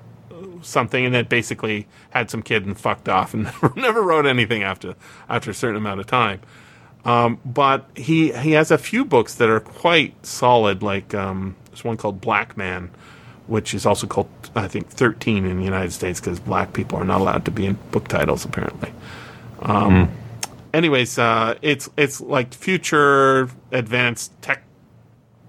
something, 0.62 1.04
and 1.04 1.14
then 1.14 1.26
basically 1.26 1.86
had 2.10 2.30
some 2.30 2.42
kid 2.42 2.66
and 2.66 2.78
fucked 2.78 3.08
off, 3.08 3.34
and 3.34 3.50
never 3.76 4.02
wrote 4.02 4.26
anything 4.26 4.62
after 4.62 4.94
after 5.28 5.50
a 5.50 5.54
certain 5.54 5.76
amount 5.76 6.00
of 6.00 6.06
time. 6.06 6.40
Um, 7.04 7.38
but 7.44 7.88
he 7.94 8.32
he 8.32 8.52
has 8.52 8.70
a 8.70 8.78
few 8.78 9.04
books 9.04 9.34
that 9.34 9.48
are 9.48 9.60
quite 9.60 10.24
solid. 10.24 10.82
Like 10.82 11.14
um, 11.14 11.56
there's 11.66 11.84
one 11.84 11.96
called 11.96 12.20
Black 12.20 12.56
Man, 12.56 12.90
which 13.46 13.74
is 13.74 13.86
also 13.86 14.06
called 14.06 14.28
I 14.54 14.68
think 14.68 14.88
13 14.88 15.44
in 15.44 15.58
the 15.58 15.64
United 15.64 15.92
States 15.92 16.20
because 16.20 16.40
black 16.40 16.72
people 16.72 16.98
are 16.98 17.04
not 17.04 17.20
allowed 17.20 17.44
to 17.46 17.50
be 17.50 17.66
in 17.66 17.78
book 17.90 18.08
titles 18.08 18.44
apparently. 18.44 18.92
Um, 19.60 20.10
anyways, 20.74 21.18
uh, 21.18 21.56
it's 21.62 21.88
it's 21.96 22.20
like 22.20 22.52
future 22.52 23.48
advanced 23.72 24.32
tech, 24.42 24.64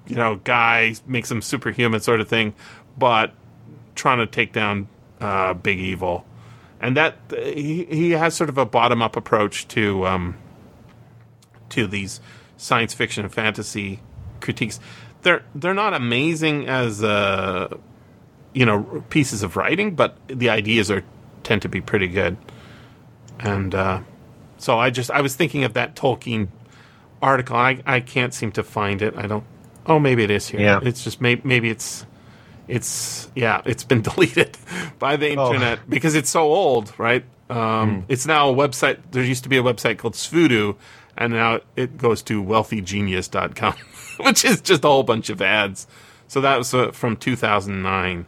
you 0.08 0.16
know, 0.16 0.40
guy 0.44 0.96
makes 1.06 1.30
him 1.30 1.42
superhuman 1.42 2.00
sort 2.00 2.22
of 2.22 2.30
thing, 2.30 2.54
but 2.98 3.34
trying 3.96 4.20
to 4.20 4.28
take 4.28 4.54
down 4.54 4.88
uh, 5.20 5.54
big 5.54 5.80
evil, 5.80 6.26
and 6.80 6.96
that 6.96 7.18
he 7.30 7.86
he 7.86 8.12
has 8.12 8.36
sort 8.36 8.50
of 8.50 8.58
a 8.58 8.66
bottom 8.66 9.02
up 9.02 9.18
approach 9.18 9.68
to 9.70 10.06
um, 10.06 10.38
to 11.70 11.88
these 11.88 12.22
science 12.58 12.94
fiction 12.94 13.26
and 13.26 13.34
fantasy 13.34 14.00
critiques. 14.40 14.80
They're 15.24 15.44
they're 15.56 15.74
not 15.74 15.94
amazing 15.94 16.68
as 16.68 17.04
uh, 17.04 17.76
you 18.56 18.66
know 18.66 19.04
pieces 19.12 19.44
of 19.44 19.56
writing, 19.56 19.94
but 19.96 20.18
the 20.28 20.50
ideas 20.50 20.90
are 20.90 21.04
tend 21.44 21.62
to 21.62 21.70
be 21.70 21.82
pretty 21.82 22.08
good. 22.08 22.38
And 23.40 23.76
uh, 23.76 24.00
so 24.58 24.80
I 24.80 24.90
just 24.90 25.12
I 25.12 25.22
was 25.22 25.36
thinking 25.36 25.64
of 25.64 25.74
that 25.74 25.96
Tolkien 25.96 26.48
article. 27.22 27.56
I 27.58 27.82
I 27.86 28.00
can't 28.00 28.34
seem 28.34 28.52
to 28.54 28.64
find 28.64 29.02
it. 29.02 29.14
I 29.16 29.28
don't. 29.28 29.44
Oh, 29.86 30.00
maybe 30.00 30.24
it 30.24 30.32
is 30.32 30.48
here. 30.48 30.62
Yeah. 30.62 30.80
It's 30.82 31.04
just 31.04 31.22
maybe 31.22 31.42
maybe 31.44 31.70
it's 31.70 32.06
it's 32.68 33.30
yeah 33.36 33.62
it's 33.66 33.84
been 33.84 34.02
deleted 34.10 34.58
by 34.98 35.16
the 35.18 35.36
Oh. 35.38 35.48
internet 35.54 35.88
because 35.90 36.16
it's 36.16 36.30
so 36.32 36.42
old, 36.44 36.92
right? 36.98 37.24
Um, 37.50 38.06
It's 38.08 38.26
now 38.26 38.50
a 38.50 38.54
website. 38.56 38.98
There 39.12 39.24
used 39.24 39.44
to 39.44 39.50
be 39.50 39.58
a 39.58 39.62
website 39.64 40.00
called 40.00 40.16
Suvudu, 40.16 40.76
and 41.16 41.32
now 41.34 41.60
it 41.76 41.96
goes 41.98 42.24
to 42.24 42.42
wealthygenius.com, 42.44 43.76
which 44.26 44.44
is 44.46 44.62
just 44.62 44.84
a 44.84 44.88
whole 44.88 45.04
bunch 45.04 45.30
of 45.30 45.42
ads. 45.44 45.86
So 46.28 46.42
that 46.42 46.58
was 46.58 46.74
uh, 46.74 46.90
from 46.92 47.16
2009. 47.18 48.26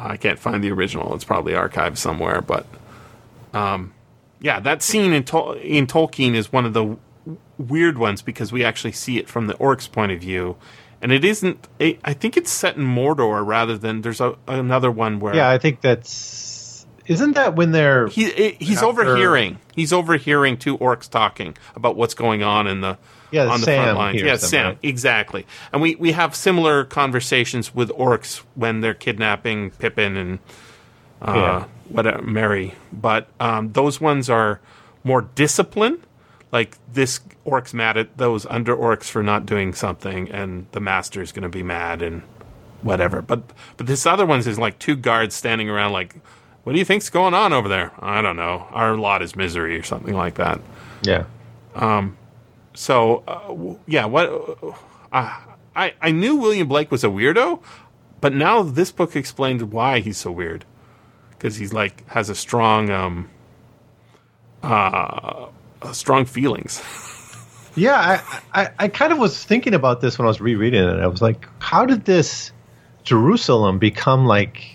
I 0.00 0.16
can't 0.16 0.38
find 0.38 0.64
the 0.64 0.70
original. 0.72 1.14
It's 1.14 1.24
probably 1.24 1.52
archived 1.52 1.98
somewhere, 1.98 2.40
but 2.40 2.66
um, 3.52 3.92
yeah, 4.40 4.60
that 4.60 4.82
scene 4.82 5.12
in, 5.12 5.24
Tol- 5.24 5.52
in 5.52 5.86
Tolkien 5.86 6.34
is 6.34 6.50
one 6.52 6.64
of 6.64 6.72
the 6.72 6.80
w- 6.84 6.98
weird 7.58 7.98
ones 7.98 8.22
because 8.22 8.52
we 8.52 8.64
actually 8.64 8.92
see 8.92 9.18
it 9.18 9.28
from 9.28 9.46
the 9.46 9.54
orcs' 9.54 9.90
point 9.90 10.12
of 10.12 10.20
view, 10.20 10.56
and 11.02 11.12
it 11.12 11.24
isn't. 11.24 11.68
I 11.80 11.98
I 12.04 12.14
think 12.14 12.36
it's 12.36 12.50
set 12.50 12.76
in 12.76 12.84
Mordor 12.84 13.44
rather 13.46 13.76
than 13.76 14.00
there's 14.02 14.20
a, 14.20 14.36
another 14.48 14.90
one 14.90 15.20
where 15.20 15.34
Yeah, 15.36 15.48
I 15.50 15.58
think 15.58 15.80
that's. 15.80 16.86
Isn't 17.06 17.32
that 17.34 17.56
when 17.56 17.72
they're. 17.72 18.06
he 18.06 18.52
he's 18.60 18.76
After- 18.78 18.86
overhearing. 18.86 19.58
He's 19.74 19.92
overhearing 19.92 20.56
two 20.56 20.78
orcs 20.78 21.10
talking 21.10 21.56
about 21.74 21.96
what's 21.96 22.14
going 22.14 22.42
on 22.42 22.66
in 22.66 22.80
the 22.82 22.96
Yeah, 23.30 23.46
on 23.46 23.60
the 23.60 23.66
Sam 23.66 23.82
front 23.84 23.98
lines. 23.98 24.20
Yeah, 24.22 24.28
them, 24.30 24.38
Sam, 24.38 24.66
right? 24.66 24.78
exactly. 24.82 25.46
And 25.72 25.80
we 25.82 25.94
we 25.96 26.12
have 26.12 26.34
similar 26.34 26.84
conversations 26.84 27.74
with 27.74 27.90
orcs 27.90 28.38
when 28.54 28.80
they're 28.80 28.94
kidnapping 28.94 29.70
Pippin 29.72 30.16
and 30.16 30.38
uh, 31.22 31.32
Yeah. 31.34 31.64
whatever 31.88 32.22
Merry. 32.22 32.74
But 32.92 33.28
um, 33.38 33.72
those 33.72 34.00
ones 34.00 34.28
are 34.30 34.60
more 35.04 35.22
disciplined. 35.34 36.00
Like 36.52 36.76
this 36.92 37.20
orc's 37.44 37.72
mad 37.72 37.96
at 37.96 38.16
those 38.18 38.44
under 38.46 38.74
orcs 38.76 39.04
for 39.04 39.22
not 39.22 39.46
doing 39.46 39.72
something, 39.74 40.28
and 40.30 40.66
the 40.72 40.80
master's 40.80 41.30
going 41.30 41.44
to 41.44 41.48
be 41.48 41.62
mad 41.62 42.02
and 42.02 42.22
whatever. 42.82 43.22
But 43.22 43.42
but 43.76 43.86
this 43.86 44.04
other 44.06 44.26
one's 44.26 44.48
is 44.48 44.58
like 44.58 44.78
two 44.80 44.96
guards 44.96 45.36
standing 45.36 45.70
around, 45.70 45.92
like, 45.92 46.16
what 46.64 46.72
do 46.72 46.78
you 46.80 46.84
think's 46.84 47.08
going 47.08 47.34
on 47.34 47.52
over 47.52 47.68
there? 47.68 47.92
I 48.00 48.20
don't 48.20 48.34
know. 48.36 48.66
Our 48.72 48.96
lot 48.96 49.22
is 49.22 49.36
misery 49.36 49.78
or 49.78 49.84
something 49.84 50.14
like 50.14 50.34
that. 50.34 50.60
Yeah. 51.02 51.24
So 52.80 53.22
uh, 53.28 53.48
w- 53.48 53.78
yeah, 53.86 54.06
what 54.06 54.26
uh, 55.12 55.36
I 55.76 55.92
I 56.00 56.10
knew 56.12 56.36
William 56.36 56.66
Blake 56.66 56.90
was 56.90 57.04
a 57.04 57.08
weirdo, 57.08 57.60
but 58.22 58.32
now 58.32 58.62
this 58.62 58.90
book 58.90 59.14
explained 59.16 59.70
why 59.70 60.00
he's 60.00 60.16
so 60.16 60.32
weird 60.32 60.64
because 61.28 61.56
he's 61.56 61.74
like 61.74 62.08
has 62.08 62.30
a 62.30 62.34
strong 62.34 62.88
um 62.88 63.28
uh 64.62 65.48
strong 65.92 66.24
feelings. 66.24 66.82
Yeah, 67.76 67.94
I, 68.52 68.62
I, 68.62 68.70
I 68.80 68.88
kind 68.88 69.12
of 69.12 69.18
was 69.20 69.44
thinking 69.44 69.74
about 69.74 70.00
this 70.00 70.18
when 70.18 70.26
I 70.26 70.28
was 70.28 70.40
rereading 70.40 70.82
it. 70.82 70.98
I 70.98 71.06
was 71.06 71.22
like, 71.22 71.46
how 71.60 71.86
did 71.86 72.04
this 72.04 72.50
Jerusalem 73.04 73.78
become 73.78 74.26
like 74.26 74.66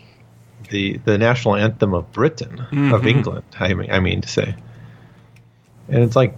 the 0.69 0.98
the 1.03 1.18
national 1.18 1.57
anthem 1.57 1.94
of 1.94 2.10
Britain, 2.14 2.65
of 2.94 3.06
England? 3.06 3.44
I 3.60 3.73
mean, 3.73 3.91
I 3.91 3.99
mean 3.99 4.22
to 4.22 4.30
say, 4.30 4.56
and 5.90 6.03
it's 6.03 6.15
like 6.15 6.38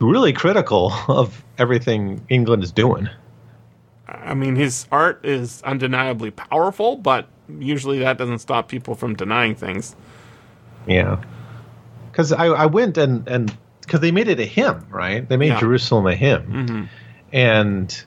really 0.00 0.32
critical 0.32 0.92
of 1.08 1.44
everything 1.58 2.24
England 2.28 2.62
is 2.64 2.72
doing. 2.72 3.08
I 4.08 4.34
mean, 4.34 4.56
his 4.56 4.86
art 4.92 5.24
is 5.24 5.62
undeniably 5.62 6.30
powerful, 6.30 6.96
but 6.96 7.28
usually 7.58 7.98
that 8.00 8.18
doesn't 8.18 8.38
stop 8.38 8.68
people 8.68 8.94
from 8.94 9.14
denying 9.14 9.54
things. 9.54 9.96
Yeah, 10.86 11.20
because 12.10 12.32
I, 12.32 12.46
I 12.46 12.66
went 12.66 12.96
and 12.98 13.26
and 13.26 13.56
because 13.80 14.00
they 14.00 14.12
made 14.12 14.28
it 14.28 14.38
a 14.38 14.44
hymn, 14.44 14.86
right? 14.90 15.28
They 15.28 15.36
made 15.36 15.48
Yeah. 15.48 15.60
Jerusalem 15.60 16.06
a 16.06 16.14
hymn, 16.14 16.42
mm-hmm. 16.42 16.84
and 17.32 18.04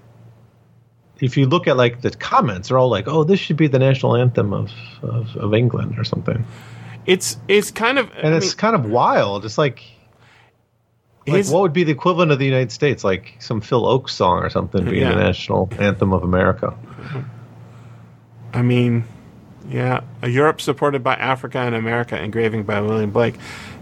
if 1.19 1.35
you 1.35 1.47
look 1.47 1.67
at 1.67 1.75
like 1.75 2.01
the 2.01 2.11
comments, 2.11 2.69
they're 2.69 2.77
all 2.77 2.89
like, 2.89 3.07
"Oh, 3.09 3.25
this 3.25 3.39
should 3.39 3.57
be 3.57 3.67
the 3.67 3.79
national 3.79 4.15
anthem 4.15 4.53
of 4.53 4.71
of, 5.01 5.35
of 5.35 5.53
England 5.53 5.99
or 5.99 6.05
something," 6.05 6.45
It's 7.05 7.37
it's 7.49 7.71
kind 7.71 7.99
of 7.99 8.09
and 8.15 8.33
I 8.33 8.37
it's 8.37 8.47
mean, 8.47 8.57
kind 8.57 8.75
of 8.75 8.85
wild. 8.89 9.43
It's 9.45 9.57
like. 9.57 9.83
Like 11.27 11.37
his- 11.37 11.51
what 11.51 11.61
would 11.61 11.73
be 11.73 11.83
the 11.83 11.91
equivalent 11.91 12.31
of 12.31 12.39
the 12.39 12.45
United 12.45 12.71
States, 12.71 13.03
like 13.03 13.35
some 13.39 13.61
Phil 13.61 13.83
Ochs 13.83 14.09
song 14.11 14.39
or 14.43 14.49
something, 14.49 14.85
being 14.85 15.01
Yeah. 15.03 15.09
the 15.15 15.19
national 15.21 15.69
anthem 15.77 16.13
of 16.13 16.23
America? 16.23 16.73
I 18.53 18.61
mean, 18.61 19.03
yeah, 19.69 20.01
a 20.21 20.29
Europe 20.29 20.59
supported 20.61 21.03
by 21.03 21.13
Africa 21.15 21.59
and 21.59 21.75
America, 21.75 22.19
engraving 22.19 22.63
by 22.63 22.81
William 22.81 23.11
Blake. 23.11 23.35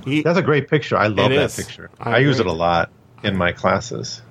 He, 0.04 0.22
That's 0.24 0.38
a 0.38 0.42
great 0.42 0.68
picture. 0.70 0.98
I 0.98 1.08
love 1.08 1.30
that 1.30 1.32
is. 1.32 1.56
picture. 1.56 1.90
I 2.00 2.16
I, 2.16 2.18
use 2.20 2.40
it 2.40 2.46
a 2.46 2.52
lot 2.52 2.90
in 3.24 3.38
my 3.38 3.52
classes. 3.52 4.22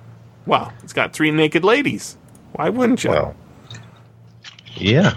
well, 0.45 0.71
it's 0.83 0.93
got 0.93 1.13
three 1.13 1.31
naked 1.31 1.63
ladies. 1.63 2.17
Why 2.53 2.69
wouldn't 2.69 3.03
you? 3.03 3.09
Well, 3.11 3.35
yeah, 4.75 5.15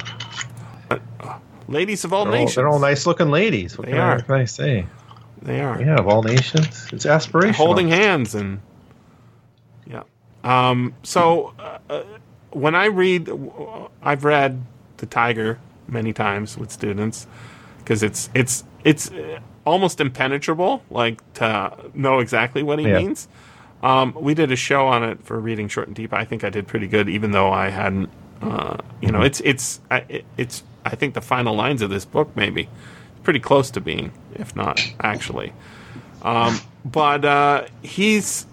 uh, 0.90 0.98
ladies 1.68 2.04
of 2.04 2.12
all 2.14 2.24
they're 2.24 2.32
all, 2.34 2.38
nations. 2.38 2.54
they're 2.56 2.68
all 2.68 2.78
nice 2.78 3.06
looking 3.06 3.30
ladies. 3.30 3.76
What 3.76 3.86
They 3.86 3.92
can, 3.92 4.00
are. 4.00 4.12
I, 4.12 4.16
what 4.16 4.26
can 4.26 4.34
I 4.36 4.44
say? 4.46 4.86
They 5.42 5.60
are. 5.60 5.80
Yeah, 5.80 5.96
of 5.96 6.06
all 6.08 6.22
nations, 6.22 6.88
it's 6.92 7.06
aspirational. 7.06 7.54
holding 7.54 7.88
hands 7.88 8.34
and 8.34 8.60
yeah. 9.86 10.02
Um, 10.44 10.94
so 11.02 11.54
uh, 11.58 11.78
uh, 11.88 12.02
when 12.50 12.74
I 12.74 12.86
read, 12.86 13.30
I've 14.02 14.24
read 14.24 14.64
The 14.98 15.06
Tyger 15.06 15.58
many 15.88 16.12
times 16.12 16.56
with 16.58 16.70
students 16.70 17.26
because 17.78 18.02
it's 18.02 18.28
it's 18.34 18.64
it's 18.84 19.10
uh, 19.10 19.40
almost 19.64 20.00
impenetrable, 20.00 20.82
like 20.90 21.20
to 21.34 21.76
know 21.94 22.18
exactly 22.20 22.62
what 22.62 22.78
he 22.78 22.86
Yeah. 22.88 22.98
means. 22.98 23.28
Um, 23.82 24.14
we 24.18 24.34
did 24.34 24.52
a 24.52 24.56
show 24.56 24.86
on 24.86 25.02
it 25.02 25.24
for 25.24 25.38
reading 25.40 25.68
short 25.68 25.86
and 25.86 25.96
deep. 25.96 26.12
I 26.12 26.24
think 26.26 26.44
I 26.44 26.50
did 26.50 26.66
pretty 26.66 26.86
good, 26.86 27.08
even 27.08 27.30
though 27.30 27.50
I 27.50 27.70
hadn't. 27.70 28.10
Uh, 28.42 28.76
you 29.00 29.10
know, 29.10 29.22
it's 29.22 29.40
it's 29.40 29.80
I- 29.90 30.22
it's. 30.36 30.62
I 30.84 30.94
think 30.96 31.12
the 31.14 31.20
final 31.22 31.54
lines 31.54 31.82
of 31.82 31.90
this 31.90 32.04
book 32.06 32.30
maybe 32.34 32.68
pretty 33.22 33.40
close 33.40 33.70
to 33.72 33.80
being, 33.80 34.12
if 34.34 34.54
not 34.54 34.80
actually 35.00 35.52
but 36.84 37.24
uh, 37.24 37.66
he's 37.82 38.46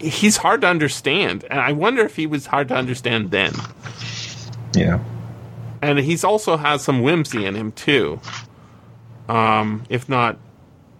he's 0.00 0.36
hard 0.36 0.60
to 0.62 0.66
understand, 0.66 1.44
and 1.50 1.60
I 1.60 1.72
wonder 1.72 2.02
if 2.02 2.16
he 2.16 2.26
was 2.26 2.46
hard 2.46 2.68
to 2.68 2.74
understand 2.74 3.30
then. 3.30 3.52
Yeah, 4.74 5.00
And 5.82 5.98
he's 5.98 6.24
also 6.24 6.56
has 6.56 6.82
some 6.82 7.02
whimsy 7.02 7.44
in 7.44 7.54
him 7.54 7.72
too, 7.72 8.20
um, 9.28 9.84
if 9.90 10.08
not 10.08 10.38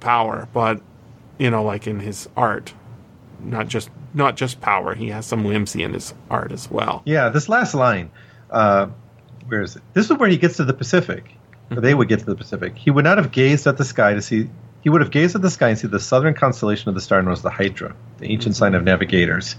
power, 0.01 0.49
but 0.53 0.83
you 1.39 1.51
know, 1.51 1.63
like 1.63 1.87
in 1.87 2.01
his 2.01 2.29
art, 2.37 2.75
not 3.41 3.69
just 3.69 3.91
not 4.15 4.37
just 4.37 4.61
power. 4.61 4.95
He 4.95 5.09
has 5.09 5.27
some 5.27 5.45
whimsy 5.45 5.83
in 5.83 5.95
his 5.95 6.13
art 6.31 6.53
as 6.53 6.71
well. 6.71 7.03
yeah. 7.07 7.31
This 7.31 7.49
last 7.49 7.75
line, 7.75 8.11
uh, 8.51 8.89
where 9.47 9.63
is 9.63 9.77
it? 9.77 9.83
This 9.95 10.11
is 10.11 10.17
where 10.19 10.29
he 10.29 10.37
gets 10.37 10.57
to 10.59 10.65
the 10.65 10.75
Pacific. 10.75 11.35
They 11.81 11.95
would 11.95 12.09
get 12.09 12.21
to 12.21 12.25
the 12.25 12.35
Pacific. 12.35 12.77
He 12.77 12.91
would 12.91 13.05
not 13.05 13.19
have 13.19 13.33
gazed 13.33 13.67
at 13.67 13.77
the 13.77 13.85
sky 13.85 14.15
to 14.15 14.23
see. 14.23 14.49
He 14.83 14.91
would 14.91 15.01
have 15.01 15.11
gazed 15.11 15.37
at 15.37 15.43
the 15.43 15.51
sky 15.51 15.69
and 15.69 15.79
see 15.79 15.87
the 15.87 16.01
southern 16.01 16.35
constellation 16.35 16.89
of 16.89 16.95
the 16.95 17.01
star 17.01 17.23
known 17.23 17.33
as 17.33 17.43
the 17.43 17.51
Hydra, 17.51 17.95
the 18.19 18.27
ancient 18.27 18.57
sign 18.57 18.75
of 18.75 18.83
navigators, 18.83 19.55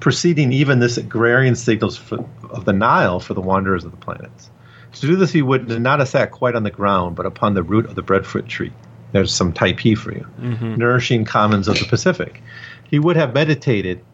preceding 0.00 0.52
even 0.52 0.80
this 0.80 0.96
agrarian 0.96 1.54
signals 1.54 1.96
for, 1.96 2.28
of 2.50 2.64
the 2.64 2.72
Nile 2.72 3.20
for 3.20 3.34
the 3.34 3.40
wanderers 3.40 3.84
of 3.84 3.92
the 3.92 3.96
planets. 3.96 4.50
To 4.94 5.06
do 5.06 5.16
this, 5.16 5.32
he 5.32 5.42
would 5.42 5.68
not 5.80 5.98
have 5.98 6.08
sat 6.08 6.30
quite 6.30 6.54
on 6.54 6.62
the 6.62 6.70
ground, 6.70 7.16
but 7.16 7.26
upon 7.26 7.54
the 7.54 7.62
root 7.62 7.86
of 7.86 7.94
the 7.94 8.02
breadfruit 8.02 8.48
tree. 8.48 8.72
There's 9.12 9.32
some 9.32 9.52
Typee 9.52 9.96
for 9.96 10.12
you, 10.12 10.26
mm-hmm. 10.40 10.74
nourishing 10.74 11.24
commons 11.24 11.68
of 11.68 11.78
the 11.78 11.84
Pacific. 11.84 12.42
He 12.90 12.98
would 12.98 13.16
have 13.16 13.32
meditated 13.32 14.04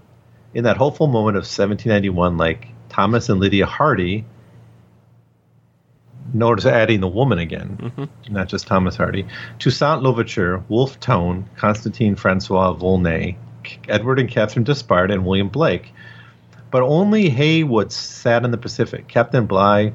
in 0.52 0.64
that 0.64 0.76
hopeful 0.76 1.06
moment 1.06 1.36
of 1.36 1.42
1791, 1.42 2.36
like 2.36 2.68
Thomas 2.88 3.28
and 3.28 3.40
Lydia 3.40 3.66
Hardy. 3.66 4.24
Notice 6.32 6.66
adding 6.66 7.00
the 7.00 7.08
woman 7.08 7.38
again, 7.38 7.78
mm-hmm. 7.80 8.32
not 8.32 8.48
just 8.48 8.66
Thomas 8.66 8.96
Hardy. 8.96 9.26
Toussaint 9.58 10.02
Louverture, 10.02 10.62
Wolfe 10.68 10.98
Tone, 11.00 11.48
Constantine 11.56 12.14
Francois 12.16 12.72
Volney, 12.74 13.36
Edward 13.88 14.18
and 14.18 14.28
Catherine 14.28 14.64
Despard, 14.64 15.10
and 15.10 15.24
William 15.26 15.48
Blake. 15.48 15.92
But 16.70 16.82
only 16.82 17.28
Heywood 17.28 17.90
sat 17.90 18.44
in 18.44 18.52
the 18.52 18.58
Pacific. 18.58 19.08
Captain 19.08 19.46
Bligh 19.46 19.92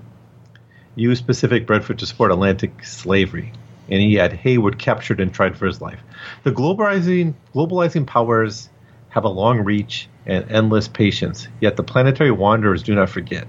used 0.95 1.25
Pacific 1.25 1.65
breadfruit 1.65 1.99
to 1.99 2.05
support 2.05 2.31
Atlantic 2.31 2.83
slavery. 2.85 3.53
and 3.89 4.01
he 4.01 4.15
had 4.15 4.33
Heywood 4.33 4.79
captured 4.79 5.19
and 5.19 5.33
tried 5.33 5.57
for 5.57 5.65
his 5.65 5.81
life. 5.81 6.01
The 6.43 6.51
globalizing 6.51 7.33
globalizing 7.53 8.05
powers 8.05 8.69
have 9.09 9.23
a 9.23 9.29
long 9.29 9.59
reach 9.59 10.09
and 10.25 10.49
endless 10.51 10.87
patience, 10.87 11.47
yet 11.61 11.75
the 11.77 11.83
planetary 11.83 12.31
wanderers 12.31 12.83
do 12.83 12.95
not 12.95 13.09
forget. 13.09 13.47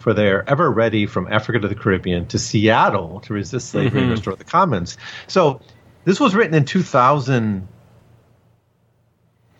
For 0.00 0.14
they 0.14 0.28
are 0.28 0.42
ever 0.46 0.70
ready 0.70 1.06
from 1.06 1.30
Africa 1.30 1.60
to 1.60 1.68
the 1.68 1.74
Caribbean 1.74 2.26
to 2.28 2.38
Seattle 2.38 3.20
to 3.20 3.34
resist 3.34 3.68
slavery 3.68 4.00
and 4.00 4.06
mm-hmm. 4.06 4.10
restore 4.12 4.34
the 4.34 4.44
commons. 4.44 4.96
So 5.28 5.60
this 6.04 6.18
was 6.18 6.34
written 6.34 6.54
in 6.54 6.64
2000, 6.64 7.68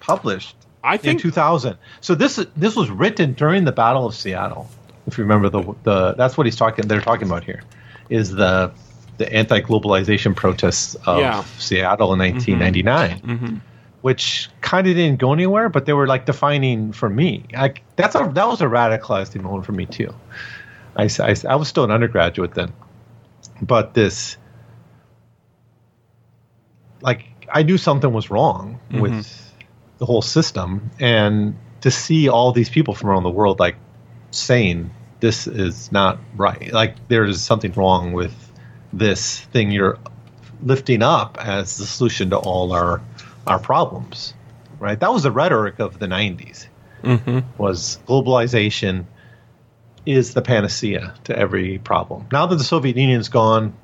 published 0.00 0.56
I 0.82 0.94
in 0.94 1.00
think 1.00 1.20
2000. 1.20 1.76
So 2.00 2.14
this 2.14 2.44
this 2.56 2.74
was 2.74 2.90
written 2.90 3.34
during 3.34 3.64
the 3.64 3.72
Battle 3.72 4.06
of 4.06 4.14
Seattle. 4.14 4.68
If 5.06 5.18
you 5.18 5.24
remember 5.24 5.50
the 5.50 5.74
the 5.82 6.14
that's 6.14 6.36
what 6.36 6.46
he's 6.46 6.56
talking 6.56 6.88
they're 6.88 7.00
talking 7.00 7.28
about 7.28 7.44
here 7.44 7.62
is 8.08 8.30
the 8.30 8.72
the 9.18 9.30
anti-globalization 9.30 10.34
protests 10.34 10.94
of 11.06 11.18
Yeah. 11.20 11.44
Seattle 11.58 12.14
in 12.14 12.18
mm-hmm. 12.18 12.36
1999. 12.36 13.20
Mm-hmm. 13.20 13.56
Which 14.02 14.48
kind 14.62 14.86
of 14.86 14.94
didn't 14.94 15.20
go 15.20 15.32
anywhere, 15.32 15.68
but 15.68 15.85
they 15.85 15.93
were 15.93 16.06
like 16.06 16.24
defining 16.24 16.93
for 16.93 17.09
me. 17.09 17.44
Like 17.52 17.82
that's 17.97 18.14
a 18.14 18.31
that 18.35 18.48
was 18.48 18.62
a 18.62 18.66
radicalizing 18.66 19.43
moment 19.43 19.66
for 19.66 19.72
me 19.72 19.86
too. 19.86 20.14
I 20.97 21.09
I 21.48 21.56
was 21.56 21.68
still 21.68 21.85
an 21.85 21.90
undergraduate 21.90 22.55
then, 22.55 22.72
but 23.60 23.94
this 23.94 24.39
like 27.02 27.27
I 27.52 27.62
knew 27.62 27.78
something 27.78 28.12
was 28.12 28.31
wrong 28.31 28.81
mm-hmm. 28.90 29.01
with 29.01 29.52
the 29.98 30.06
whole 30.06 30.22
system, 30.22 30.90
and 30.98 31.56
to 31.82 31.90
see 31.90 32.28
all 32.28 32.52
these 32.52 32.70
people 32.70 32.94
from 32.94 33.10
around 33.10 33.22
the 33.22 33.31
world 33.31 33.60
like 33.60 33.77
saying 34.31 34.90
this 35.20 35.47
is 35.47 35.93
not 35.93 36.18
right, 36.36 36.72
like 36.72 36.97
there 37.09 37.24
is 37.24 37.43
something 37.43 37.72
wrong 37.72 38.12
with 38.12 38.35
this 38.93 39.40
thing 39.52 39.70
you're 39.70 39.98
lifting 40.62 41.02
up 41.02 41.39
as 41.40 41.77
the 41.77 41.86
solution 41.86 42.31
to 42.31 42.36
all 42.36 42.72
our 42.72 43.01
our 43.51 43.59
problems, 43.59 44.32
right? 44.78 44.98
That 44.98 45.12
was 45.12 45.24
the 45.24 45.32
rhetoric 45.32 45.81
of 45.81 45.98
the 45.98 46.06
'90s. 46.06 46.66
Was 47.59 47.98
globalization 48.06 49.06
is 50.06 50.35
the 50.35 50.43
panacea 50.43 51.14
to 51.24 51.36
every 51.36 51.78
problem. 51.78 52.27
Now 52.32 52.47
that 52.47 52.56
the 52.56 52.64
Soviet 52.64 52.97
Union's 52.97 53.28
gone, 53.28 53.74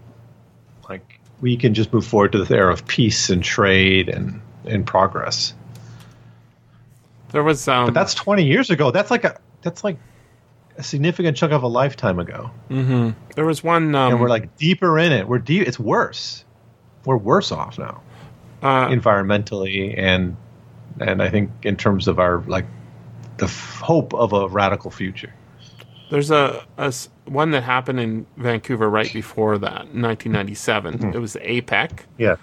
like 0.89 1.21
we 1.41 1.57
can 1.57 1.75
just 1.75 1.93
move 1.93 2.07
forward 2.07 2.33
to 2.33 2.45
the 2.45 2.55
era 2.55 2.73
of 2.73 2.87
peace 2.87 3.29
and 3.29 3.43
trade 3.43 4.09
and, 4.09 4.41
and 4.65 4.87
progress. 4.87 5.55
there 7.33 7.43
was 7.43 7.67
um 7.69 7.87
But 7.87 7.95
that's 7.95 8.15
20 8.15 8.45
years 8.45 8.71
ago. 8.71 8.91
That's 8.91 9.11
like 9.11 9.25
a 9.25 9.39
that's 9.63 9.83
like 9.83 9.99
a 10.79 10.83
significant 10.83 11.37
chunk 11.37 11.53
of 11.53 11.63
a 11.63 11.69
lifetime 11.69 12.19
ago. 12.19 12.51
there 13.35 13.45
was 13.45 13.65
one 13.65 13.95
um 13.95 14.13
And 14.13 14.21
we're 14.21 14.29
like 14.29 14.57
deeper 14.57 14.99
in 14.99 15.11
it. 15.13 15.27
We're 15.27 15.39
deep 15.39 15.67
it's 15.67 15.79
worse. 15.79 16.45
We're 17.05 17.17
worse 17.17 17.51
off 17.51 17.79
now 17.79 18.03
uh, 18.63 18.89
environmentally 18.89 19.99
and 19.99 20.37
and 21.01 21.23
I 21.23 21.29
think 21.29 21.51
in 21.63 21.77
terms 21.77 22.09
of 22.09 22.19
our 22.19 22.41
like 22.47 22.65
the 23.37 23.45
f- 23.47 23.81
hope 23.83 24.15
of 24.15 24.33
a 24.33 24.49
radical 24.49 24.91
future. 24.91 25.33
There's 26.11 26.31
a, 26.31 26.65
a 26.79 26.93
one 27.27 27.51
that 27.51 27.65
happened 27.65 27.99
in 28.01 28.27
Vancouver 28.37 28.89
right 28.89 29.13
before 29.13 29.59
that, 29.59 29.87
in 29.93 30.01
1997. 30.03 30.99
Hmm. 30.99 31.09
It 31.13 31.19
was 31.19 31.33
the 31.35 31.41
APEC, 31.41 31.91
Yeah. 32.17 32.37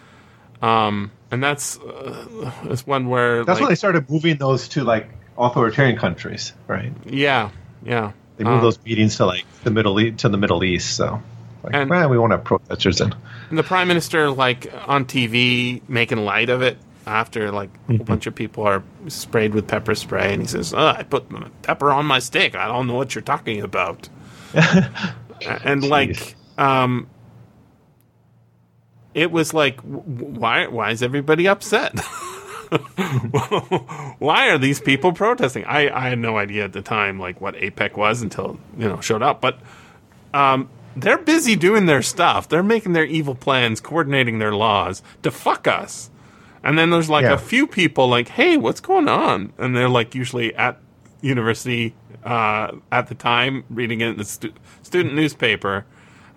um, 0.61 1.11
and 1.31 1.41
that's 1.41 1.79
uh, 1.79 2.51
it's 2.65 2.85
one 2.85 3.07
where 3.07 3.45
That's 3.45 3.55
like, 3.57 3.61
when 3.61 3.69
they 3.69 3.75
started 3.75 4.09
moving 4.09 4.37
those 4.37 4.67
to 4.69 4.83
like 4.83 5.09
authoritarian 5.37 5.97
countries, 5.97 6.53
right? 6.67 6.91
yeah, 7.05 7.49
yeah. 7.83 8.11
They 8.37 8.43
moved 8.43 8.55
Um, 8.57 8.61
those 8.61 8.83
meetings 8.83 9.15
to 9.17 9.25
like 9.25 9.45
the 9.63 9.71
Middle 9.71 9.99
East 9.99 10.19
to 10.19 10.29
the 10.29 10.37
Middle 10.37 10.63
East. 10.63 10.95
So, 10.97 11.21
like, 11.63 11.73
And- 11.75 11.89
well, 11.89 12.09
we 12.09 12.17
won't 12.17 12.31
have 12.31 12.43
protesters 12.43 12.99
in. 13.01 13.13
And 13.49 13.57
the 13.57 13.63
prime 13.63 13.87
minister, 13.87 14.29
like 14.29 14.71
on 14.87 15.05
TV, 15.05 15.81
making 15.87 16.19
light 16.25 16.49
of 16.49 16.61
it 16.61 16.77
after 17.05 17.51
like 17.51 17.69
Mm-hmm. 17.87 18.01
a 18.01 18.03
bunch 18.05 18.27
of 18.27 18.35
people 18.35 18.65
are 18.65 18.81
sprayed 19.07 19.53
with 19.53 19.67
pepper 19.67 19.93
spray, 19.95 20.33
and 20.33 20.41
he 20.41 20.47
says, 20.47 20.73
oh, 20.73 20.87
"I 20.87 21.03
put 21.03 21.25
pepper 21.61 21.91
on 21.91 22.05
my 22.05 22.19
steak. 22.19 22.55
I 22.55 22.67
don't 22.67 22.87
know 22.87 22.93
what 22.95 23.13
you're 23.15 23.21
talking 23.21 23.61
about." 23.61 24.07
and 25.65 25.83
like, 25.83 26.35
um, 26.57 27.07
it 29.13 29.31
was 29.31 29.53
like, 29.53 29.79
why? 29.81 30.67
Why 30.67 30.91
is 30.91 31.03
everybody 31.03 31.47
upset? 31.47 31.99
why 34.19 34.49
are 34.49 34.57
these 34.57 34.79
people 34.79 35.11
protesting? 35.13 35.65
I, 35.65 35.89
I 35.95 36.09
had 36.09 36.19
no 36.19 36.37
idea 36.37 36.63
at 36.65 36.73
the 36.73 36.81
time 36.81 37.19
like 37.19 37.39
what 37.41 37.55
APEC 37.55 37.95
was 37.97 38.21
until 38.21 38.59
you 38.77 38.87
know 38.87 38.99
showed 39.01 39.21
up, 39.21 39.41
but 39.41 39.59
they're 40.95 41.17
busy 41.17 41.55
doing 41.55 41.85
their 41.85 42.01
stuff. 42.01 42.47
They're 42.49 42.63
making 42.63 42.93
their 42.93 43.05
evil 43.05 43.35
plans, 43.35 43.79
coordinating 43.81 44.39
their 44.39 44.53
laws 44.53 45.01
to 45.23 45.31
fuck 45.31 45.67
us. 45.67 46.09
And 46.63 46.77
then 46.77 46.89
there's 46.91 47.09
like 47.09 47.23
Yeah. 47.23 47.33
a 47.33 47.37
few 47.37 47.67
people 47.67 48.07
like, 48.07 48.29
"Hey, 48.29 48.57
what's 48.57 48.79
going 48.79 49.09
on?" 49.09 49.51
And 49.57 49.75
they're 49.75 49.89
like 49.89 50.15
usually 50.15 50.55
at 50.55 50.79
university 51.21 51.93
uh, 52.25 52.71
at 52.91 53.07
the 53.07 53.15
time, 53.15 53.65
reading 53.69 53.99
it 53.99 54.07
in 54.09 54.17
the 54.17 54.23
stu- 54.23 54.53
student 54.81 55.13
newspaper. 55.13 55.85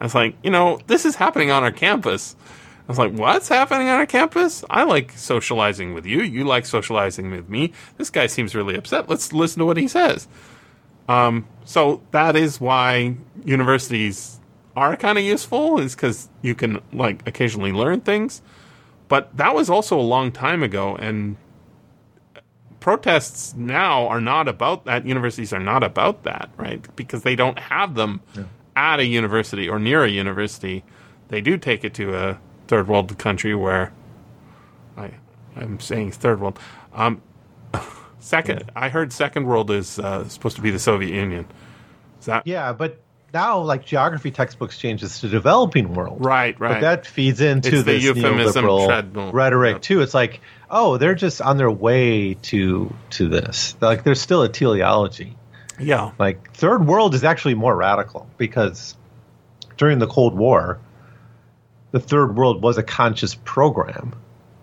I 0.01 0.05
was 0.05 0.15
like, 0.17 0.35
you 0.43 0.51
know, 0.51 0.81
this 0.89 1.05
is 1.07 1.15
happening 1.15 1.51
on 1.53 1.63
our 1.63 1.71
campus. 1.71 2.35
I 2.89 2.93
was 2.93 2.99
like, 2.99 3.13
what's 3.13 3.49
happening 3.49 3.89
on 3.89 3.99
our 3.99 4.07
campus? 4.07 4.65
I 4.69 4.83
like 4.83 5.13
socializing 5.13 5.95
with 5.95 6.05
you. 6.05 6.23
You 6.23 6.45
like 6.45 6.67
socializing 6.67 7.31
with 7.31 7.49
me. 7.49 7.73
This 7.99 8.11
guy 8.11 8.27
seems 8.27 8.55
really 8.55 8.77
upset. 8.77 9.09
Let's 9.09 9.33
listen 9.33 9.61
to 9.61 9.65
what 9.67 9.77
he 9.77 9.87
says. 9.89 10.27
Um, 11.09 11.47
so 11.65 12.03
that 12.11 12.35
is 12.37 12.61
why 12.61 13.15
universities 13.45 14.36
are 14.77 14.97
kind 14.97 15.19
of 15.19 15.25
useful, 15.25 15.81
is 15.81 15.95
because 15.95 16.29
you 16.43 16.55
can 16.55 16.81
like 16.93 17.27
occasionally 17.27 17.73
learn 17.73 18.03
things. 18.03 18.43
But 19.09 19.37
that 19.37 19.55
was 19.55 19.71
also 19.71 19.99
a 19.99 20.03
long 20.03 20.31
time 20.33 20.63
ago, 20.63 20.97
and 20.97 21.37
protests 22.81 23.55
now 23.57 24.07
are 24.07 24.21
not 24.21 24.47
about 24.47 24.85
that. 24.85 25.07
Universities 25.07 25.53
are 25.53 25.61
not 25.61 25.83
about 25.83 26.25
that, 26.25 26.51
right? 26.57 26.85
Because 26.95 27.23
they 27.23 27.35
don't 27.35 27.59
have 27.59 27.95
them 27.95 28.21
at 28.77 29.01
a 29.01 29.07
university 29.07 29.69
or 29.69 29.79
near 29.79 30.05
a 30.05 30.09
university. 30.09 30.85
They 31.29 31.41
do 31.41 31.57
take 31.57 31.85
it 31.85 31.95
to 31.95 32.15
a 32.15 32.39
third 32.69 32.87
world 32.87 33.17
country 33.19 33.55
where 33.55 33.93
I, 34.97 35.13
I'm 35.57 35.81
saying 35.81 36.13
third 36.13 36.41
world. 36.41 36.59
Um, 36.93 37.23
second, 38.21 38.71
I 38.77 38.89
heard 38.89 39.13
second 39.13 39.47
world 39.47 39.71
is 39.71 39.99
uh, 39.99 40.29
supposed 40.29 40.57
to 40.57 40.63
be 40.63 40.71
the 40.71 40.79
Soviet 40.79 41.15
Union. 41.15 41.47
Is 42.21 42.27
that 42.27 42.47
Yeah, 42.47 42.73
but 42.73 43.01
now 43.33 43.61
like 43.61 43.85
geography 43.85 44.31
textbooks 44.31 44.79
changes 44.79 45.21
to 45.21 45.29
developing 45.29 45.95
world. 45.95 46.25
right? 46.25 46.59
Right. 46.59 46.75
But 46.75 46.81
that 46.81 47.07
feeds 47.07 47.41
into 47.41 47.83
the 47.83 47.93
this 47.93 48.05
euphemism 48.05 48.65
treadmill. 48.65 49.33
rhetoric 49.33 49.83
too. 49.83 50.01
It's 50.01 50.15
like, 50.15 50.41
oh, 50.71 50.97
they're 50.97 51.15
just 51.15 51.41
on 51.41 51.57
their 51.57 51.71
way 51.71 52.35
to 52.35 52.95
to 53.11 53.29
this. 53.29 53.77
Like, 53.81 54.05
there's 54.05 54.21
still 54.21 54.43
a 54.43 54.49
teleology. 54.49 55.37
yeah. 55.79 56.13
Like, 56.19 56.55
third 56.55 56.87
world 56.87 57.15
is 57.15 57.25
actually 57.25 57.55
more 57.55 57.75
radical 57.77 58.29
because 58.39 58.97
during 59.77 59.99
the 59.99 60.07
Cold 60.07 60.35
War, 60.35 60.81
the 61.91 62.01
third 62.01 62.37
world 62.37 62.63
was 62.63 62.79
a 62.79 62.83
conscious 62.83 63.35
program 63.35 64.15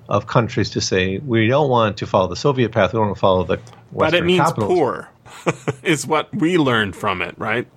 of 0.10 0.27
countries 0.27 0.72
to 0.72 0.81
say 0.81 1.18
we 1.18 1.48
don't 1.48 1.69
want 1.69 1.98
to 1.98 2.06
follow 2.06 2.27
the 2.27 2.35
Soviet 2.35 2.72
path, 2.72 2.94
we 2.94 2.98
don't 2.98 3.07
want 3.07 3.15
to 3.18 3.19
follow 3.19 3.44
the 3.44 3.60
Western 3.94 4.11
but 4.11 4.14
it 4.24 4.26
means 4.26 4.41
capitalism. 4.41 4.76
poor, 4.76 5.10
is 5.84 6.06
what 6.07 6.34
we 6.36 6.57
learned 6.57 6.95
from 6.95 7.22
it, 7.22 7.36
right? 7.38 7.68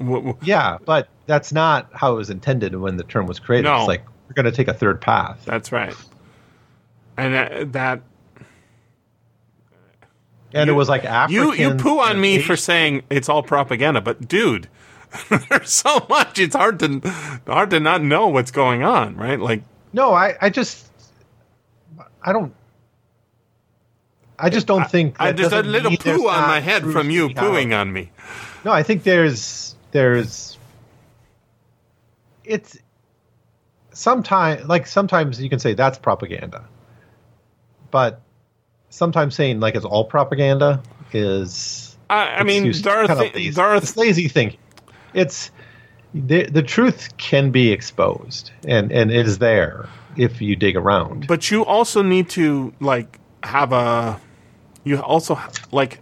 Yeah, 0.43 0.79
but 0.85 1.09
that's 1.27 1.53
not 1.53 1.89
how 1.93 2.13
it 2.13 2.17
was 2.17 2.31
intended 2.31 2.75
when 2.77 2.97
the 2.97 3.05
term 3.05 3.27
was 3.27 3.39
created. 3.39 3.65
No. 3.65 3.79
It's 3.81 3.89
like 3.89 4.05
we're 4.29 4.35
going 4.35 4.45
to 4.47 4.53
take 4.53 4.69
a 4.69 4.75
third 4.75 5.01
path. 5.01 5.43
That's 5.45 5.73
right. 5.73 5.95
And 7.17 7.35
that, 7.35 7.73
that 7.73 8.03
And 10.53 10.69
You- 10.69 10.75
it 10.75 10.77
was 10.77 10.89
like 10.89 11.03
you 11.03 11.09
Africans 11.09 11.59
you 11.59 11.75
poo 11.75 12.01
on 12.01 12.21
me 12.21 12.41
for 12.41 12.57
saying 12.57 13.03
it's 13.11 13.29
all 13.29 13.43
propaganda, 13.43 14.01
but 14.01 14.27
dude, 14.29 14.69
there's 15.49 15.71
so 15.71 16.07
much. 16.09 16.39
It's 16.39 16.55
hard 16.55 16.79
to 16.81 17.01
hard 17.47 17.71
to 17.71 17.81
not 17.81 18.03
know 18.03 18.29
what's 18.29 18.51
going 18.51 18.83
on, 18.83 19.17
right? 19.17 19.39
Like 19.41 19.63
No, 19.93 20.13
I, 20.15 20.35
I 20.41 20.51
just 20.51 20.91
I 22.23 22.33
don't 22.33 22.55
I 24.39 24.51
just 24.51 24.67
don't 24.67 24.91
think 24.91 25.17
I 25.19 25.33
just 25.33 25.53
a 25.53 25.63
little 25.63 25.97
poo 25.97 26.29
on 26.29 26.49
my 26.49 26.61
head 26.61 26.83
from 26.85 27.11
you 27.11 27.31
pooing 27.31 27.79
on 27.79 27.93
me. 27.93 28.11
No, 28.65 28.73
I 28.73 28.83
think 28.83 29.03
there's 29.03 29.75
there's 29.93 30.59
it's 32.45 32.79
sometimes 33.93 34.67
like 34.67 34.87
sometimes 34.87 35.41
you 35.41 35.49
can 35.49 35.59
say 35.59 35.75
that's 35.75 35.99
propaganda. 35.99 36.67
But 37.91 38.21
sometimes 38.91 39.35
saying 39.35 39.61
like 39.61 39.75
it's 39.75 39.85
all 39.85 40.05
propaganda 40.05 40.83
is 41.13 41.97
I, 42.09 42.37
I 42.37 42.43
mean, 42.45 42.69
are, 42.69 43.07
kind 43.07 43.11
of 43.11 43.35
lazy. 43.35 43.61
are 43.61 43.77
it's 43.77 43.97
lazy 43.97 44.29
thinking. 44.29 44.61
It's 45.15 45.51
the 46.15 46.45
the 46.45 46.63
truth 46.63 47.17
can 47.17 47.51
be 47.51 47.73
exposed 47.73 48.51
and 48.67 48.93
and 48.93 49.11
it 49.11 49.27
is 49.27 49.39
there 49.39 49.89
if 50.17 50.41
you 50.41 50.57
dig 50.57 50.77
around. 50.77 51.27
But 51.27 51.51
you 51.51 51.65
also 51.65 52.03
need 52.03 52.29
to 52.31 52.73
like 52.81 53.19
have 53.43 53.73
a. 53.73 54.21
You 54.87 55.01
also 55.03 55.39
like. 55.73 55.99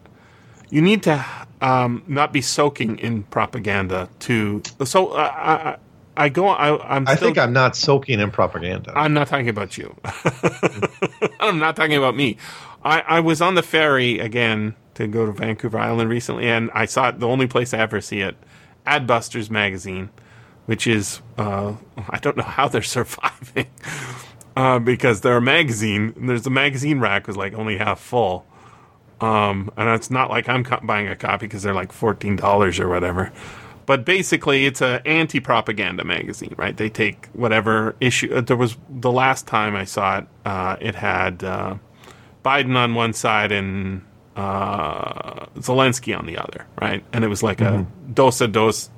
You 0.71 0.83
need 0.83 1.03
to 1.05 1.25
um, 1.61 2.03
not 2.07 2.33
be 2.33 2.41
soaking 2.43 2.99
in 2.99 3.23
propaganda 3.25 4.09
to. 4.21 4.63
So 4.85 5.09
uh, 5.13 5.77
I, 6.17 6.25
I- 6.25 6.29
go. 6.29 6.49
I, 6.49 6.97
I'm. 6.97 7.09
I 7.09 7.15
still- 7.15 7.29
think 7.29 7.39
I'm 7.39 7.53
not 7.53 7.77
soaking 7.77 8.21
in 8.21 8.31
propaganda. 8.31 8.93
I'm 8.95 9.15
not 9.15 9.29
talking 9.29 9.49
about 9.49 9.79
you. 9.79 9.95
I'm 11.41 11.59
not 11.59 11.77
talking 11.77 11.97
about 11.97 12.17
me. 12.17 12.37
I, 12.85 13.01
I 13.01 13.21
was 13.21 13.41
on 13.41 13.55
the 13.55 13.63
ferry 13.63 14.19
again 14.19 14.75
to 14.95 15.07
go 15.07 15.27
to 15.27 15.33
Vancouver 15.33 15.79
Island 15.79 16.11
recently, 16.11 16.47
and 16.49 16.71
I 16.75 16.85
saw 16.85 17.09
it. 17.09 17.21
The 17.21 17.27
only 17.29 17.47
place 17.47 17.73
I 17.73 17.79
ever 17.79 18.01
see 18.01 18.21
it, 18.21 18.37
Adbusters 18.87 19.49
magazine, 19.51 20.11
which 20.67 20.87
is 20.87 21.21
uh, 21.39 21.75
I 22.11 22.19
don't 22.19 22.37
know 22.37 22.43
how 22.43 22.69
they're 22.69 22.83
surviving 22.99 23.67
uh, 24.57 24.79
because 24.81 25.21
they're 25.23 25.39
a 25.39 25.43
magazine. 25.43 26.13
And 26.17 26.29
there's 26.29 26.43
the 26.43 26.51
magazine 26.51 27.01
rack 27.01 27.27
was 27.27 27.37
like 27.37 27.55
only 27.55 27.79
half 27.79 28.01
full, 28.01 28.45
um, 29.25 29.71
and 29.79 29.89
it's 29.89 30.11
not 30.11 30.29
like 30.29 30.49
I'm 30.49 30.65
co- 30.65 30.81
buying 30.83 31.09
a 31.09 31.17
copy 31.17 31.47
because 31.47 31.63
they're 31.63 31.75
like 31.75 31.93
fourteen 31.93 32.37
dollars 32.37 32.79
or 32.79 32.89
whatever. 32.89 33.33
But 33.87 34.05
basically, 34.05 34.67
it's 34.67 34.81
an 34.81 35.01
anti-propaganda 35.05 36.05
magazine, 36.05 36.55
right? 36.57 36.77
They 36.77 36.89
take 36.89 37.27
whatever 37.33 37.97
issue. 38.01 38.35
Uh, 38.35 38.41
there 38.41 38.57
was 38.57 38.77
the 38.89 39.13
last 39.13 39.47
time 39.47 39.77
I 39.77 39.85
saw 39.85 40.19
it, 40.19 40.27
uh, 40.45 40.77
it 40.81 40.95
had 40.95 41.45
uh, 41.45 41.77
Biden 42.45 42.77
on 42.77 42.95
one 42.95 43.13
side 43.13 43.53
and 43.53 44.03
uh, 44.37 45.47
Zelensky 45.57 46.19
on 46.19 46.27
the 46.27 46.39
other, 46.39 46.67
right? 46.81 47.05
And 47.13 47.25
it 47.25 47.29
was 47.29 47.43
like 47.43 47.61
a 47.61 47.87
dos 48.13 48.41
a 48.41 48.49
dos 48.49 48.91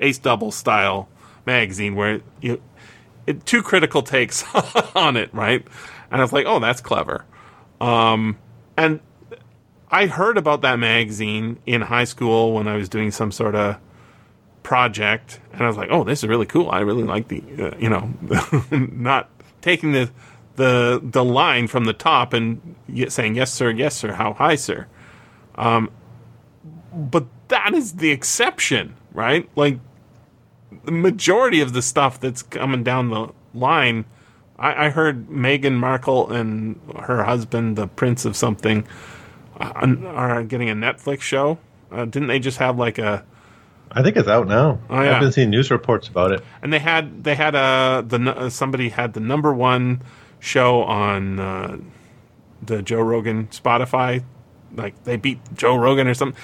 ace 0.00 0.18
double 0.18 0.52
style 0.52 1.08
magazine 1.46 1.94
where 1.94 2.20
you 2.40 2.60
it, 3.26 3.46
two 3.46 3.62
critical 3.62 4.02
takes 4.02 4.44
on 4.94 5.16
it, 5.16 5.32
right? 5.32 5.66
And 6.10 6.20
I 6.20 6.24
was 6.24 6.32
like, 6.32 6.46
oh, 6.46 6.60
that's 6.60 6.80
clever. 6.80 7.24
Um, 7.80 8.38
and 8.76 9.00
I 9.92 10.06
heard 10.06 10.38
about 10.38 10.62
that 10.62 10.78
magazine 10.78 11.58
in 11.66 11.82
high 11.82 12.04
school 12.04 12.54
when 12.54 12.66
I 12.66 12.76
was 12.76 12.88
doing 12.88 13.10
some 13.10 13.30
sort 13.30 13.54
of 13.54 13.76
project, 14.62 15.38
and 15.52 15.62
I 15.62 15.66
was 15.66 15.76
like, 15.76 15.90
"Oh, 15.90 16.02
this 16.02 16.22
is 16.24 16.28
really 16.28 16.46
cool. 16.46 16.70
I 16.70 16.80
really 16.80 17.02
like 17.02 17.28
the, 17.28 17.42
uh, 17.58 17.76
you 17.78 17.90
know, 17.90 18.10
not 18.70 19.28
taking 19.60 19.92
the 19.92 20.10
the 20.56 20.98
the 21.02 21.22
line 21.22 21.66
from 21.66 21.84
the 21.84 21.92
top 21.92 22.32
and 22.32 22.74
saying 23.08 23.34
yes, 23.34 23.52
sir, 23.52 23.70
yes, 23.70 23.94
sir, 23.94 24.14
how 24.14 24.32
high, 24.32 24.56
sir." 24.56 24.86
Um, 25.56 25.90
but 26.94 27.26
that 27.48 27.74
is 27.74 27.94
the 27.94 28.10
exception, 28.10 28.94
right? 29.12 29.48
Like 29.56 29.78
the 30.84 30.92
majority 30.92 31.60
of 31.60 31.74
the 31.74 31.82
stuff 31.82 32.18
that's 32.18 32.42
coming 32.42 32.82
down 32.82 33.10
the 33.10 33.28
line. 33.52 34.06
I, 34.58 34.86
I 34.86 34.88
heard 34.90 35.28
Meghan 35.28 35.74
Markle 35.74 36.30
and 36.30 36.80
her 37.00 37.24
husband, 37.24 37.76
the 37.76 37.88
prince 37.88 38.24
of 38.24 38.36
something, 38.36 38.86
are 39.62 40.42
getting 40.44 40.70
a 40.70 40.74
Netflix 40.74 41.22
show. 41.22 41.58
Uh, 41.90 42.04
didn't 42.04 42.28
they 42.28 42.38
just 42.38 42.58
have 42.58 42.78
like 42.78 42.98
a? 42.98 43.24
I 43.90 44.02
think 44.02 44.16
it's 44.16 44.28
out 44.28 44.48
now. 44.48 44.80
Oh, 44.88 45.02
yeah. 45.02 45.14
I've 45.14 45.20
been 45.20 45.32
seeing 45.32 45.50
news 45.50 45.70
reports 45.70 46.08
about 46.08 46.32
it. 46.32 46.42
And 46.62 46.72
they 46.72 46.78
had 46.78 47.24
they 47.24 47.34
had 47.34 47.54
a 47.54 48.04
the 48.06 48.18
uh, 48.30 48.50
somebody 48.50 48.88
had 48.88 49.12
the 49.12 49.20
number 49.20 49.52
one 49.52 50.02
show 50.40 50.82
on 50.82 51.38
uh, 51.38 51.76
the 52.62 52.82
Joe 52.82 53.00
Rogan 53.00 53.48
Spotify, 53.48 54.24
like 54.74 55.04
they 55.04 55.16
beat 55.16 55.40
Joe 55.54 55.76
Rogan 55.76 56.08
or 56.08 56.14
something. 56.14 56.40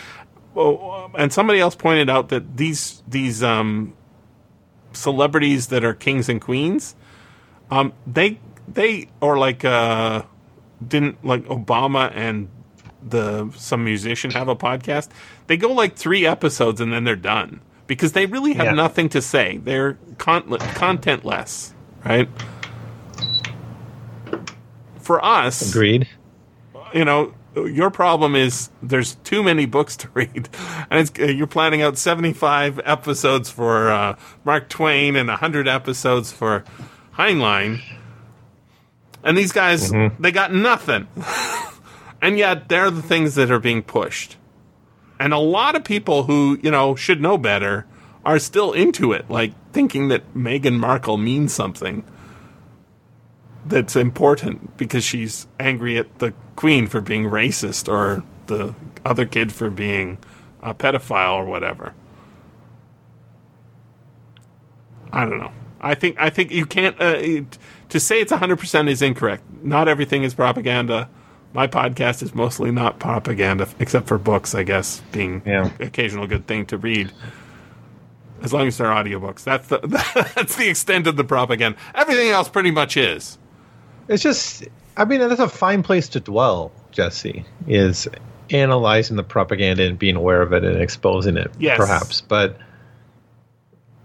Oh, 0.54 1.10
and 1.16 1.32
somebody 1.32 1.60
else 1.60 1.74
pointed 1.74 2.10
out 2.10 2.28
that 2.28 2.56
these 2.56 3.02
these 3.08 3.42
um, 3.42 3.94
celebrities 4.92 5.68
that 5.68 5.84
are 5.84 5.94
kings 5.94 6.28
and 6.28 6.40
queens, 6.40 6.96
um, 7.70 7.92
they 8.06 8.40
they 8.66 9.08
or 9.20 9.38
like 9.38 9.64
uh, 9.64 10.22
didn't 10.86 11.24
like 11.24 11.44
Obama 11.44 12.12
and 12.14 12.48
the 13.02 13.50
some 13.56 13.84
musician 13.84 14.30
have 14.32 14.48
a 14.48 14.56
podcast. 14.56 15.08
They 15.46 15.56
go 15.56 15.72
like 15.72 15.96
three 15.96 16.26
episodes 16.26 16.80
and 16.80 16.92
then 16.92 17.04
they're 17.04 17.16
done 17.16 17.60
because 17.86 18.12
they 18.12 18.26
really 18.26 18.54
have 18.54 18.66
Yeah. 18.66 18.72
nothing 18.72 19.08
to 19.10 19.22
say. 19.22 19.58
They're 19.58 19.96
con- 20.18 20.42
contentless, 20.44 21.72
right? 22.04 22.28
For 25.00 25.24
us, 25.24 25.70
Agreed. 25.70 26.06
you 26.92 27.04
know, 27.04 27.32
your 27.56 27.90
problem 27.90 28.36
is 28.36 28.68
there's 28.82 29.14
too 29.16 29.42
many 29.42 29.64
books 29.64 29.96
to 29.98 30.08
read, 30.14 30.48
and 30.90 31.00
it's, 31.00 31.10
uh, 31.18 31.24
you're 31.24 31.46
planning 31.46 31.80
out 31.82 31.96
75 31.96 32.78
episodes 32.84 33.48
for 33.50 33.90
uh, 33.90 34.16
Mark 34.44 34.68
Twain 34.68 35.16
and 35.16 35.28
100 35.28 35.66
episodes 35.66 36.30
for 36.30 36.62
Heinlein, 37.16 37.80
and 39.24 39.36
these 39.36 39.50
guys 39.52 39.90
they 40.20 40.30
got 40.30 40.52
nothing, 40.52 41.08
and 42.20 42.38
yet 42.38 42.68
they're 42.68 42.90
the 42.90 43.02
things 43.02 43.34
that 43.36 43.50
are 43.50 43.60
being 43.60 43.82
pushed, 43.82 44.36
and 45.18 45.32
a 45.32 45.38
lot 45.38 45.76
of 45.76 45.84
people 45.84 46.24
who 46.24 46.58
you 46.62 46.70
know 46.70 46.94
should 46.94 47.20
know 47.20 47.38
better 47.38 47.86
are 48.24 48.38
still 48.38 48.72
into 48.72 49.12
it, 49.12 49.30
like 49.30 49.52
thinking 49.72 50.08
that 50.08 50.34
Meghan 50.34 50.78
Markle 50.78 51.16
means 51.16 51.52
something 51.52 52.04
that's 53.64 53.96
important 53.96 54.76
because 54.76 55.04
she's 55.04 55.46
angry 55.60 55.98
at 55.98 56.18
the 56.18 56.32
queen 56.56 56.86
for 56.86 57.00
being 57.00 57.24
racist 57.24 57.88
or 57.88 58.22
the 58.46 58.74
other 59.04 59.26
kid 59.26 59.52
for 59.52 59.70
being 59.70 60.18
a 60.62 60.74
pedophile 60.74 61.34
or 61.34 61.44
whatever. 61.44 61.94
I 65.12 65.24
don't 65.24 65.38
know. 65.38 65.52
I 65.80 65.94
think 65.94 66.16
I 66.18 66.30
think 66.30 66.50
you 66.50 66.66
can't 66.66 67.00
uh, 67.00 67.16
to 67.88 68.00
say 68.00 68.20
it's 68.20 68.32
100% 68.32 68.88
is 68.88 69.00
incorrect. 69.00 69.44
Not 69.62 69.88
everything 69.88 70.24
is 70.24 70.34
propaganda. 70.34 71.08
My 71.54 71.66
podcast 71.66 72.22
is 72.22 72.34
mostly 72.34 72.70
not 72.70 72.98
propaganda 72.98 73.68
except 73.78 74.06
for 74.06 74.18
books, 74.18 74.54
I 74.54 74.62
guess, 74.62 75.00
being 75.12 75.42
Yeah. 75.46 75.70
occasional 75.80 76.26
good 76.26 76.46
thing 76.46 76.66
to 76.66 76.76
read. 76.78 77.10
As 78.42 78.52
long 78.52 78.68
as 78.68 78.78
they're 78.78 78.86
audiobooks. 78.88 79.42
That's 79.44 79.66
the 79.68 79.78
that's 80.36 80.56
the 80.56 80.68
extent 80.68 81.06
of 81.06 81.16
the 81.16 81.24
propaganda. 81.24 81.78
Everything 81.94 82.28
else 82.30 82.48
pretty 82.48 82.70
much 82.70 82.96
is. 82.96 83.38
It's 84.08 84.22
just, 84.22 84.64
I 84.96 85.04
mean, 85.04 85.20
that's 85.20 85.40
a 85.40 85.48
fine 85.48 85.82
place 85.82 86.08
to 86.10 86.20
dwell, 86.20 86.70
Jesse, 86.92 87.44
is 87.66 88.08
analyzing 88.50 89.16
the 89.16 89.22
propaganda 89.22 89.82
and 89.82 89.98
being 89.98 90.16
aware 90.16 90.40
of 90.40 90.52
it 90.54 90.64
and 90.64 90.80
exposing 90.80 91.36
it, 91.36 91.50
Yes. 91.58 91.76
perhaps. 91.76 92.20
But 92.22 92.56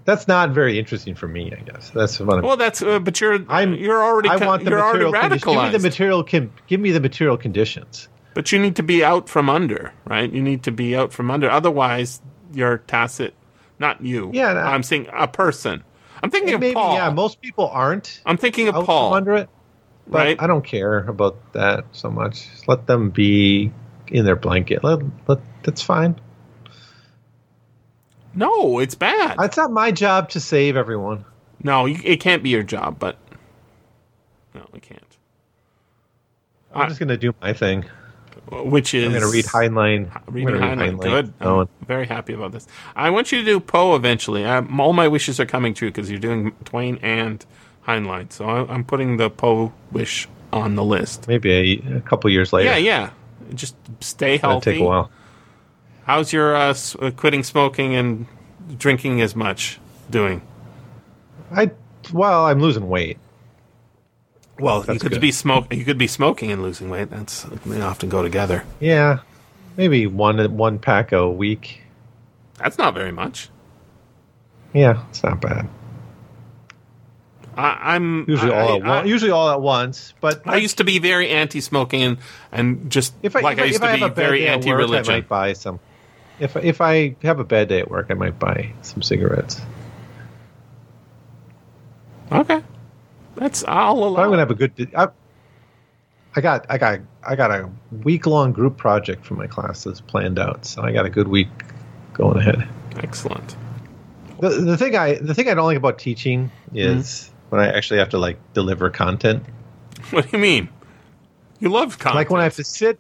that's 0.06 0.28
not 0.28 0.52
very 0.52 0.78
interesting 0.80 1.16
for 1.16 1.28
me, 1.28 1.54
I 1.58 1.62
guess. 1.62 1.90
That's 1.92 2.20
what 2.20 2.38
I'm. 2.40 2.44
Well, 2.44 2.58
that's 2.58 2.82
uh, 2.82 3.00
but 3.00 3.20
you're 3.22 3.46
I'm 3.48 3.74
you're 3.74 4.04
already 4.04 4.30
I 4.30 4.38
want 4.38 4.64
the 4.64 4.72
you're 4.72 4.82
already 4.82 5.06
material. 5.06 5.42
Conditions. 5.42 5.44
Give 5.46 5.62
me 5.64 5.72
the 5.72 5.80
material. 5.80 6.24
Give 6.68 6.80
me 6.80 6.92
the 6.92 7.00
material 7.00 7.38
conditions. 7.38 8.08
but 8.34 8.52
you 8.52 8.60
need 8.60 8.76
to 8.78 8.84
be 8.84 9.04
out 9.04 9.30
from 9.30 9.50
under, 9.50 9.94
right? 10.06 10.32
You 10.32 10.42
need 10.42 10.64
to 10.64 10.72
be 10.72 10.96
out 10.96 11.14
from 11.14 11.32
under. 11.32 11.50
Otherwise, 11.50 12.22
you're 12.54 12.80
tacit. 12.80 13.34
Not 13.80 14.02
you. 14.04 14.30
Yeah, 14.34 14.54
no. 14.54 14.60
I'm 14.60 14.84
saying 14.84 15.08
a 15.12 15.28
person. 15.28 15.84
I'm 16.22 16.30
thinking 16.30 16.54
of 16.54 16.62
maybe, 16.62 16.74
Paul. 16.76 16.96
yeah, 16.96 17.10
most 17.10 17.42
people 17.42 17.68
aren't 17.68 18.22
I'm 18.26 18.38
thinking 18.38 18.70
of 18.70 18.86
Paul. 18.86 19.14
under 19.14 19.34
it. 19.36 19.50
But 20.08 20.18
right? 20.18 20.42
I 20.42 20.48
don't 20.48 20.64
care 20.66 21.00
about 21.00 21.54
that 21.54 21.86
so 21.92 22.10
much. 22.10 22.50
Just 22.50 22.68
let 22.68 22.88
them 22.88 23.10
be 23.10 23.72
in 24.08 24.26
their 24.26 24.36
blanket. 24.36 24.84
Let, 24.84 25.00
let 25.28 25.40
that's 25.64 25.82
fine. 25.82 26.20
No, 28.36 28.80
it's 28.80 28.96
bad. 28.96 29.36
It's 29.40 29.58
not 29.58 29.72
my 29.72 29.92
job 29.92 30.30
to 30.32 30.40
save 30.40 30.76
everyone. 30.76 31.26
no, 31.64 31.86
you, 31.86 32.00
it 32.04 32.20
can't 32.20 32.42
be 32.44 32.50
your 32.50 32.64
job. 32.64 32.98
But 33.00 33.18
no, 34.54 34.66
it 34.74 34.82
can't. 34.82 35.18
I'm 36.74 36.84
I- 36.84 36.88
just 36.88 37.00
gonna 37.00 37.18
do 37.18 37.34
my 37.42 37.54
thing. 37.54 37.86
Which 38.52 38.94
is 38.94 39.06
I'm 39.06 39.14
gonna 39.14 39.32
read 39.32 39.46
Heinlein. 39.46 40.22
Reading 40.28 40.60
gonna 40.60 40.76
Heinlein. 40.76 41.02
Good. 41.02 41.34
Oh, 41.42 41.62
I'm 41.62 41.70
very 41.88 42.06
happy 42.06 42.34
about 42.34 42.52
this. 42.52 42.68
I 42.96 43.10
want 43.10 43.32
you 43.32 43.40
to 43.40 43.46
do 43.46 43.60
Poe 43.60 43.96
eventually. 43.96 44.44
Um, 44.44 44.80
all 44.82 44.92
my 44.94 45.08
wishes 45.08 45.40
are 45.40 45.46
coming 45.46 45.74
true 45.74 45.90
because 45.90 46.10
you're 46.12 46.20
doing 46.20 46.52
Twain 46.66 47.00
and 47.02 47.44
Heinlein. 47.88 48.32
So 48.34 48.46
I, 48.46 48.72
I'm 48.74 48.84
putting 48.84 49.18
the 49.18 49.30
Poe 49.30 49.72
wish 49.92 50.28
on 50.52 50.76
the 50.76 50.84
list. 50.84 51.28
maybe 51.28 51.82
a, 51.88 51.98
a 51.98 52.02
couple 52.02 52.30
years 52.32 52.52
later. 52.52 52.70
Yeah, 52.72 52.78
yeah. 52.78 53.10
Just 53.56 53.76
stay 54.04 54.36
It'll 54.36 54.50
healthy. 54.52 54.72
take 54.74 54.82
a 54.82 54.84
while. 54.84 55.10
How's 56.06 56.34
your 56.34 56.56
uh, 56.56 56.76
uh, 57.00 57.12
quitting 57.12 57.44
smoking 57.44 57.96
and 57.96 58.26
drinking 58.78 59.22
as 59.22 59.36
much 59.36 59.80
doing? 60.10 60.42
I 61.52 61.72
well, 62.12 62.46
I'm 62.46 62.60
losing 62.60 62.90
weight. 62.90 63.18
Well, 64.60 64.86
you 64.88 65.00
could 65.00 65.14
good. 65.14 65.22
be 65.22 65.32
smoke. 65.32 65.74
You 65.74 65.86
could 65.86 65.98
be 65.98 66.08
smoking 66.08 66.52
and 66.52 66.62
losing 66.62 66.90
weight. 66.90 67.10
That's 67.10 67.44
they 67.66 67.82
often 67.82 68.10
go 68.10 68.22
together. 68.22 68.66
Yeah, 68.80 69.20
maybe 69.78 70.06
one 70.08 70.56
one 70.58 70.80
pack 70.80 71.12
a 71.12 71.30
week. 71.30 71.82
That's 72.58 72.78
not 72.78 72.94
very 72.94 73.12
much. 73.12 73.50
Yeah, 74.74 75.04
it's 75.10 75.24
not 75.24 75.40
bad. 75.42 75.70
I, 77.56 77.96
I'm 77.96 78.26
Usually 78.28 78.52
I, 78.52 78.62
all 78.62 78.76
at 78.78 78.84
I- 78.84 78.88
once. 78.90 79.08
Usually 79.08 79.32
all 79.32 79.50
at 79.50 79.62
once. 79.62 80.14
But 80.22 80.42
I 80.46 80.58
used 80.58 80.78
to 80.80 80.84
be 80.84 81.00
very 81.00 81.30
anti-smoking 81.30 82.02
and, 82.02 82.18
and 82.52 82.92
just 82.92 83.14
if 83.22 83.36
I, 83.36 83.42
like 83.42 83.58
if 83.58 83.62
I 83.62 83.64
I, 83.64 83.68
used 83.68 83.84
I 83.84 83.98
to 84.00 84.10
be 84.10 84.14
very 84.16 84.48
at 84.48 84.58
work, 84.58 84.66
I 84.66 84.70
anti-religion. 84.70 85.14
might 85.14 85.30
buy 85.30 85.54
some. 85.54 85.80
If 86.44 86.58
if 86.58 86.82
I 86.82 87.16
have 87.24 87.40
a 87.40 87.46
bad 87.46 87.70
day 87.70 87.80
at 87.80 87.90
work, 87.90 88.08
I 88.10 88.16
might 88.16 88.38
buy 88.38 88.74
some 88.82 89.02
cigarettes. 89.02 89.62
Okay, 92.34 92.62
that's 93.36 93.64
I'll 93.66 93.94
allow. 93.94 94.24
I'm 94.24 94.30
gonna 94.30 94.40
have 94.40 94.52
a 94.52 94.56
good. 94.56 94.92
I, 94.94 95.08
I 96.36 96.42
got 96.42 96.66
I 96.70 96.78
got 96.78 97.00
I 97.26 97.38
got 97.38 97.52
a 97.52 97.70
week 98.04 98.26
long 98.26 98.52
group 98.52 98.76
project 98.76 99.26
for 99.26 99.36
my 99.36 99.48
classes 99.48 100.02
planned 100.02 100.38
out, 100.38 100.66
so 100.66 100.82
I 100.82 100.92
got 100.92 101.06
a 101.06 101.10
good 101.10 101.30
week 101.30 101.48
going 102.12 102.38
ahead. 102.38 102.68
Excellent. 102.98 103.56
The, 104.42 104.50
the 104.50 104.78
thing 104.78 104.98
I 104.98 105.16
the 105.16 105.34
thing 105.34 105.48
I 105.48 105.54
don't 105.54 105.66
like 105.66 105.78
about 105.78 105.98
teaching 105.98 106.52
hmm? 106.72 106.78
is 106.78 107.32
when 107.52 107.62
I 107.62 107.68
actually 107.68 108.00
have 108.00 108.10
to 108.10 108.18
like 108.18 108.38
deliver 108.54 108.90
content. 108.90 109.46
What 110.10 110.30
do 110.30 110.36
you 110.36 110.40
mean? 110.40 110.68
You 111.62 111.70
love 111.70 112.00
content. 112.00 112.16
Like 112.16 112.30
when 112.30 112.42
I 112.42 112.44
have 112.44 112.58
to 112.58 112.66
sit 112.66 113.00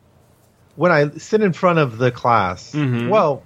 when 0.75 0.91
I 0.91 1.09
sit 1.17 1.41
in 1.41 1.53
front 1.53 1.79
of 1.79 1.97
the 1.97 2.11
class. 2.11 2.71
Mhm. 2.73 3.09
Well, 3.09 3.43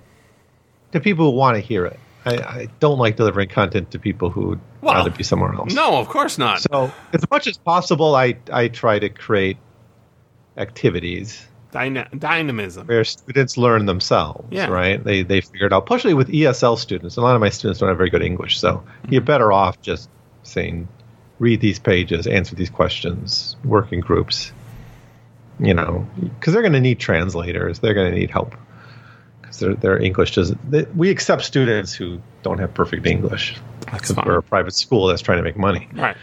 to 0.93 0.99
people 0.99 1.31
who 1.31 1.37
want 1.37 1.55
to 1.55 1.61
hear 1.61 1.85
it. 1.85 1.99
I, 2.25 2.35
I 2.35 2.67
don't 2.81 2.97
like 2.99 3.15
delivering 3.15 3.47
content 3.49 3.91
to 3.91 3.99
people 3.99 4.29
who 4.29 4.47
would 4.49 4.59
Well, 4.81 4.95
rather 4.95 5.11
be 5.11 5.23
somewhere 5.23 5.53
else. 5.53 5.73
No, 5.73 5.97
of 5.97 6.09
course 6.09 6.37
not. 6.37 6.59
So 6.59 6.91
as 7.13 7.23
much 7.31 7.47
as 7.47 7.57
possible, 7.57 8.15
I 8.15 8.35
I 8.51 8.67
try 8.67 8.99
to 8.99 9.07
create 9.09 9.57
activities 10.57 11.45
Dyna- 11.71 12.07
dynamism. 12.17 12.87
where 12.87 13.03
students 13.03 13.57
learn 13.57 13.85
themselves. 13.85 14.47
Yeah. 14.51 14.67
Right? 14.67 15.01
They 15.03 15.23
they 15.23 15.41
figure 15.41 15.67
it 15.67 15.73
out. 15.73 15.85
Partially 15.85 16.13
with 16.13 16.29
ESL 16.29 16.77
students. 16.77 17.17
A 17.17 17.21
lot 17.21 17.35
of 17.35 17.41
my 17.41 17.49
students 17.49 17.79
don't 17.79 17.89
have 17.89 17.97
very 17.97 18.09
good 18.09 18.23
English, 18.23 18.59
so 18.59 18.77
Mm-hmm. 18.77 19.13
you're 19.13 19.21
better 19.21 19.51
off 19.51 19.81
just 19.81 20.09
saying, 20.43 20.87
read 21.39 21.59
these 21.61 21.79
pages, 21.79 22.25
answer 22.27 22.55
these 22.55 22.69
questions, 22.69 23.55
work 23.63 23.91
in 23.91 23.99
groups. 23.99 24.51
You 25.59 25.73
know, 25.73 26.07
because 26.21 26.53
they're 26.53 26.61
going 26.61 26.73
to 26.73 26.81
need 26.81 26.99
translators. 26.99 27.79
They're 27.79 27.95
going 27.95 28.11
to 28.11 28.17
need 28.17 28.29
help 28.29 28.55
because 29.41 29.59
their 29.59 29.75
their 29.75 30.01
English 30.01 30.35
doesn't. 30.35 30.71
They, 30.71 30.83
we 30.83 31.09
accept 31.09 31.43
students 31.43 31.93
who 31.93 32.21
don't 32.43 32.59
have 32.59 32.73
perfect 32.73 33.05
English 33.07 33.59
That's 33.91 34.11
because 34.11 34.25
we're 34.25 34.37
a 34.37 34.43
private 34.43 34.73
school 34.73 35.07
that's 35.07 35.21
trying 35.21 35.39
to 35.39 35.43
make 35.43 35.57
money. 35.57 35.87
Right. 35.93 36.17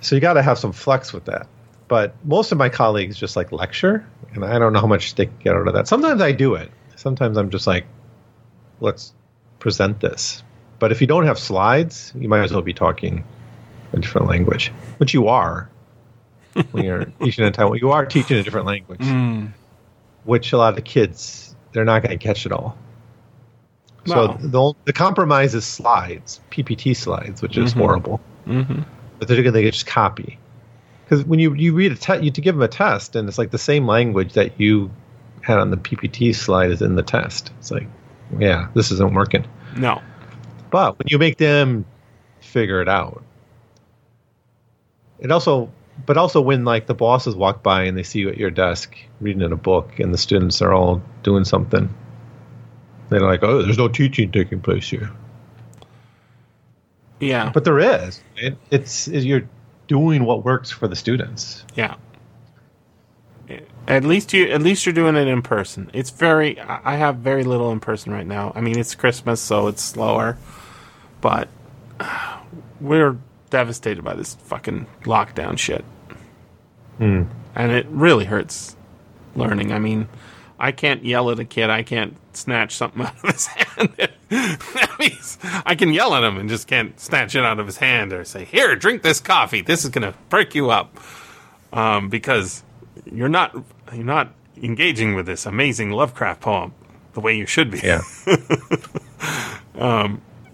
So 0.00 0.14
you 0.14 0.20
got 0.20 0.34
to 0.34 0.42
have 0.42 0.58
some 0.58 0.72
flex 0.72 1.12
with 1.12 1.26
that. 1.26 1.46
But 1.88 2.14
most 2.24 2.52
of 2.52 2.58
my 2.58 2.68
colleagues 2.68 3.16
just 3.16 3.34
like 3.34 3.50
lecture, 3.50 4.06
and 4.34 4.44
I 4.44 4.58
don't 4.58 4.72
know 4.72 4.80
how 4.80 4.86
much 4.86 5.16
they 5.16 5.26
get 5.26 5.54
out 5.54 5.66
of 5.66 5.74
that. 5.74 5.88
Sometimes 5.88 6.22
I 6.22 6.32
do 6.32 6.54
it. 6.54 6.70
Sometimes 6.94 7.36
I'm 7.36 7.50
just 7.50 7.66
like, 7.66 7.86
let's 8.80 9.12
present 9.58 10.00
this. 10.00 10.44
But 10.78 10.92
if 10.92 11.00
you 11.00 11.06
don't 11.06 11.26
have 11.26 11.38
slides, 11.38 12.12
you 12.14 12.28
might 12.28 12.42
as 12.42 12.52
well 12.52 12.62
be 12.62 12.72
talking 12.72 13.24
a 13.92 13.98
different 13.98 14.28
language, 14.28 14.68
which 14.98 15.12
you 15.12 15.28
are 15.28 15.68
when 16.72 16.84
you're 16.84 17.04
teaching 17.22 17.44
in 17.46 17.52
Taiwan. 17.52 17.78
You 17.78 17.90
are 17.92 18.04
teaching 18.06 18.38
a 18.38 18.42
different 18.42 18.66
language, 18.66 19.00
Mm. 19.00 19.52
which 20.24 20.52
a 20.52 20.58
lot 20.58 20.70
of 20.70 20.76
the 20.76 20.82
kids 20.82 21.54
they're 21.72 21.84
not 21.84 22.02
going 22.02 22.18
to 22.18 22.22
catch 22.24 22.46
it 22.46 22.52
all. 22.52 22.76
So 24.06 24.36
the 24.40 24.72
the 24.86 24.92
compromise 24.92 25.54
is 25.54 25.64
slides, 25.64 26.40
PPT 26.50 26.96
slides, 26.96 27.42
which 27.42 27.56
is 27.56 27.74
Mhm. 27.74 27.78
horrible 27.78 28.20
Mm-hmm. 28.46 28.80
but 29.18 29.28
they're 29.28 29.42
going 29.42 29.52
to 29.54 29.70
just 29.70 29.86
copy. 29.86 30.38
Because 31.04 31.24
when 31.24 31.38
you, 31.38 31.54
you 31.54 31.74
read 31.74 31.92
a 31.92 31.96
test, 31.96 32.22
you 32.22 32.30
to 32.30 32.40
give 32.40 32.54
them 32.54 32.62
a 32.62 32.68
test, 32.68 33.14
and 33.16 33.28
it's 33.28 33.36
like 33.38 33.50
the 33.50 33.58
same 33.58 33.86
language 33.86 34.32
that 34.34 34.58
you 34.60 34.90
had 35.42 35.58
on 35.58 35.70
the 35.70 35.76
PPT 35.76 36.34
slide 36.34 36.70
is 36.70 36.80
in 36.82 36.94
the 36.96 37.02
test. 37.02 37.50
It's 37.58 37.70
like, 37.70 37.86
yeah, 38.38 38.68
this 38.74 38.90
isn't 38.92 39.12
working. 39.12 39.44
No. 39.76 40.00
But 40.70 40.98
when 40.98 41.06
you 41.08 41.18
make 41.18 41.36
them 41.38 41.84
figure 42.40 42.80
it 42.80 42.88
out, 42.88 43.22
it 45.18 45.30
also, 45.30 45.70
but 46.06 46.16
also 46.16 46.40
when 46.40 46.64
like 46.64 46.86
the 46.86 46.94
bosses 46.94 47.34
walk 47.34 47.62
by 47.62 47.84
and 47.84 47.96
they 47.96 48.02
see 48.02 48.20
you 48.20 48.28
at 48.28 48.38
your 48.38 48.50
desk 48.50 48.96
reading 49.20 49.42
in 49.42 49.52
a 49.52 49.56
book, 49.56 49.98
and 49.98 50.12
the 50.12 50.18
students 50.18 50.62
are 50.62 50.72
all 50.72 51.02
doing 51.22 51.44
something, 51.44 51.92
they're 53.08 53.20
like, 53.20 53.42
oh, 53.42 53.62
there's 53.62 53.78
no 53.78 53.88
teaching 53.88 54.30
taking 54.30 54.60
place 54.60 54.88
here. 54.88 55.10
Yeah. 57.18 57.50
But 57.52 57.64
there 57.64 57.78
is. 57.78 58.22
It, 58.36 58.56
it's 58.70 59.06
you're 59.08 59.48
doing 59.86 60.24
what 60.24 60.44
works 60.44 60.70
for 60.70 60.88
the 60.88 60.96
students. 60.96 61.64
Yeah. 61.74 61.96
At 63.88 64.04
least 64.04 64.32
you, 64.32 64.48
at 64.50 64.62
least 64.62 64.86
you're 64.86 64.92
doing 64.92 65.16
it 65.16 65.26
in 65.26 65.42
person. 65.42 65.90
It's 65.92 66.10
very. 66.10 66.60
I 66.60 66.96
have 66.96 67.16
very 67.16 67.42
little 67.42 67.72
in 67.72 67.80
person 67.80 68.12
right 68.12 68.26
now. 68.26 68.52
I 68.54 68.60
mean, 68.60 68.78
it's 68.78 68.94
Christmas, 68.94 69.40
so 69.40 69.66
it's 69.66 69.82
slower, 69.82 70.38
but 71.20 71.48
we're 72.80 73.16
devastated 73.50 74.02
by 74.02 74.14
this 74.14 74.34
fucking 74.34 74.86
lockdown 75.02 75.58
shit, 75.58 75.84
Hmm. 76.98 77.22
and 77.54 77.72
it 77.72 77.86
really 77.88 78.24
hurts 78.24 78.76
learning. 79.34 79.72
I 79.72 79.78
mean, 79.78 80.08
I 80.58 80.72
can't 80.72 81.04
yell 81.04 81.30
at 81.30 81.38
a 81.38 81.44
kid. 81.44 81.70
I 81.70 81.82
can't 81.82 82.16
snatch 82.32 82.74
something 82.76 83.02
out 83.06 83.14
of 83.24 83.30
his 83.34 83.46
hand. 83.46 83.90
that 84.28 84.90
means 84.98 85.38
I 85.66 85.74
can 85.74 85.92
yell 85.92 86.14
at 86.14 86.22
him 86.22 86.36
and 86.38 86.48
just 86.48 86.66
can't 86.68 86.98
snatch 87.00 87.34
it 87.34 87.44
out 87.44 87.58
of 87.58 87.66
his 87.66 87.78
hand 87.78 88.12
or 88.12 88.24
say, 88.24 88.44
"Here, 88.44 88.76
drink 88.76 89.02
this 89.02 89.20
coffee. 89.20 89.62
This 89.62 89.84
is 89.84 89.90
gonna 89.90 90.14
break 90.28 90.54
you 90.54 90.70
up," 90.70 90.96
um, 91.72 92.08
because 92.08 92.62
you're 93.10 93.28
not 93.28 93.56
you're 93.92 94.04
not 94.04 94.32
engaging 94.62 95.14
with 95.14 95.26
this 95.26 95.46
amazing 95.46 95.90
Lovecraft 95.90 96.40
poem 96.42 96.72
the 97.14 97.20
way 97.20 97.36
you 97.36 97.46
should 97.46 97.70
be. 97.70 97.80
Yeah. 97.82 98.02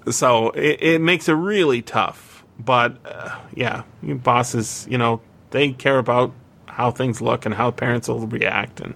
So 0.08 0.50
it, 0.50 0.80
it 0.82 1.00
makes 1.00 1.28
it 1.28 1.32
really 1.32 1.82
tough. 1.82 2.25
But 2.58 2.98
uh, 3.04 3.38
yeah, 3.54 3.82
bosses, 4.02 4.86
you 4.90 4.98
know, 4.98 5.20
they 5.50 5.72
care 5.72 5.98
about 5.98 6.32
how 6.66 6.90
things 6.90 7.20
look 7.20 7.46
and 7.46 7.54
how 7.54 7.70
parents 7.70 8.08
will 8.08 8.26
react 8.26 8.80
and 8.80 8.94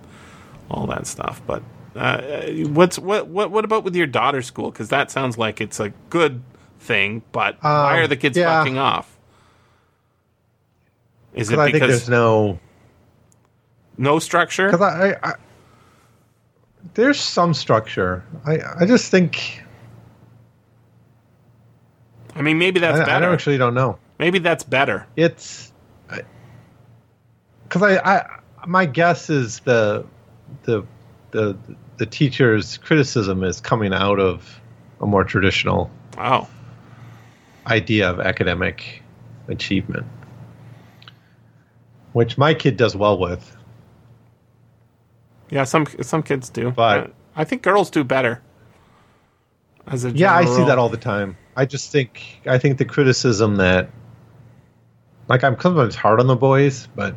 all 0.71 0.87
that 0.89 1.07
stuff. 1.07 1.43
But 1.47 1.63
uh, 1.97 2.21
what's 2.69 2.99
what 2.99 3.29
what 3.29 3.51
what 3.51 3.65
about 3.65 3.85
with 3.85 3.95
your 3.97 4.07
daughter's 4.07 4.47
school? 4.47 4.71
Because 4.71 4.89
that 4.91 5.11
sounds 5.11 5.37
like 5.39 5.61
it's 5.61 5.81
a 5.81 5.91
good 6.11 6.43
thing. 6.79 7.23
But 7.33 7.59
why 7.79 7.99
Um, 7.99 8.05
are 8.05 8.07
the 8.07 8.17
kids 8.17 8.37
yeah. 8.37 8.47
fucking 8.61 8.79
off? 8.79 9.17
Is 11.35 11.51
it 11.53 11.57
Because 11.57 11.59
I 11.59 11.71
think 11.71 11.73
because 11.73 11.89
there's 11.89 12.09
no 12.09 12.59
no 13.99 14.19
structure? 14.19 14.69
because 14.71 14.81
I, 14.83 15.11
I, 15.11 15.31
I 15.31 15.35
there's 16.95 17.21
some 17.21 17.55
structure. 17.55 18.25
I 18.47 18.59
I 18.81 18.87
just 18.87 19.11
think 19.11 19.60
I 22.34 22.42
mean, 22.42 22.59
maybe 22.59 22.81
that's 22.81 22.99
I, 22.99 23.02
I 23.02 23.07
better. 23.07 23.25
don't 23.26 23.34
actually 23.34 23.59
don't 23.59 23.75
know. 23.75 23.99
maybe 24.18 24.39
that's 24.39 24.65
better. 24.65 25.07
It's 25.17 25.73
because 27.65 27.83
I, 27.83 27.99
I 28.18 28.26
my 28.67 28.86
guess 28.86 29.31
is 29.31 29.60
the 29.60 30.05
the 30.62 30.84
the 31.31 31.57
the 31.97 32.07
teacher's 32.07 32.78
criticism 32.78 33.44
is 33.44 33.60
coming 33.60 33.92
out 33.92 34.18
of 34.18 34.60
a 35.00 35.07
more 35.07 35.25
traditional 35.25 35.91
Wow. 36.18 36.49
idea 37.67 38.10
of 38.10 38.20
academic 38.20 39.02
achievement, 39.49 40.07
which 42.12 42.36
my 42.36 42.52
kid 42.55 42.76
does 42.76 42.94
well 42.97 43.18
with. 43.18 43.57
Yeah, 45.50 45.65
some 45.65 45.86
some 46.02 46.23
kids 46.23 46.49
do, 46.50 46.70
But- 46.70 47.12
I 47.36 47.44
think 47.44 47.62
girls 47.62 47.91
do 47.91 48.02
better. 48.05 48.42
As 49.86 50.05
a 50.05 50.10
Yeah, 50.10 50.34
I 50.34 50.44
see 50.44 50.65
that 50.65 50.78
all 50.78 50.89
the 50.89 50.97
time. 50.97 51.36
I 51.61 51.67
just 51.67 51.93
think 51.93 52.41
I 52.47 52.57
think 52.57 52.79
the 52.79 52.87
criticism 52.87 53.57
that 53.57 53.91
like 55.29 55.45
I'm 55.45 55.61
sometimes 55.61 55.95
hard 55.95 56.19
on 56.19 56.27
the 56.27 56.35
boys, 56.35 56.89
but 56.97 57.15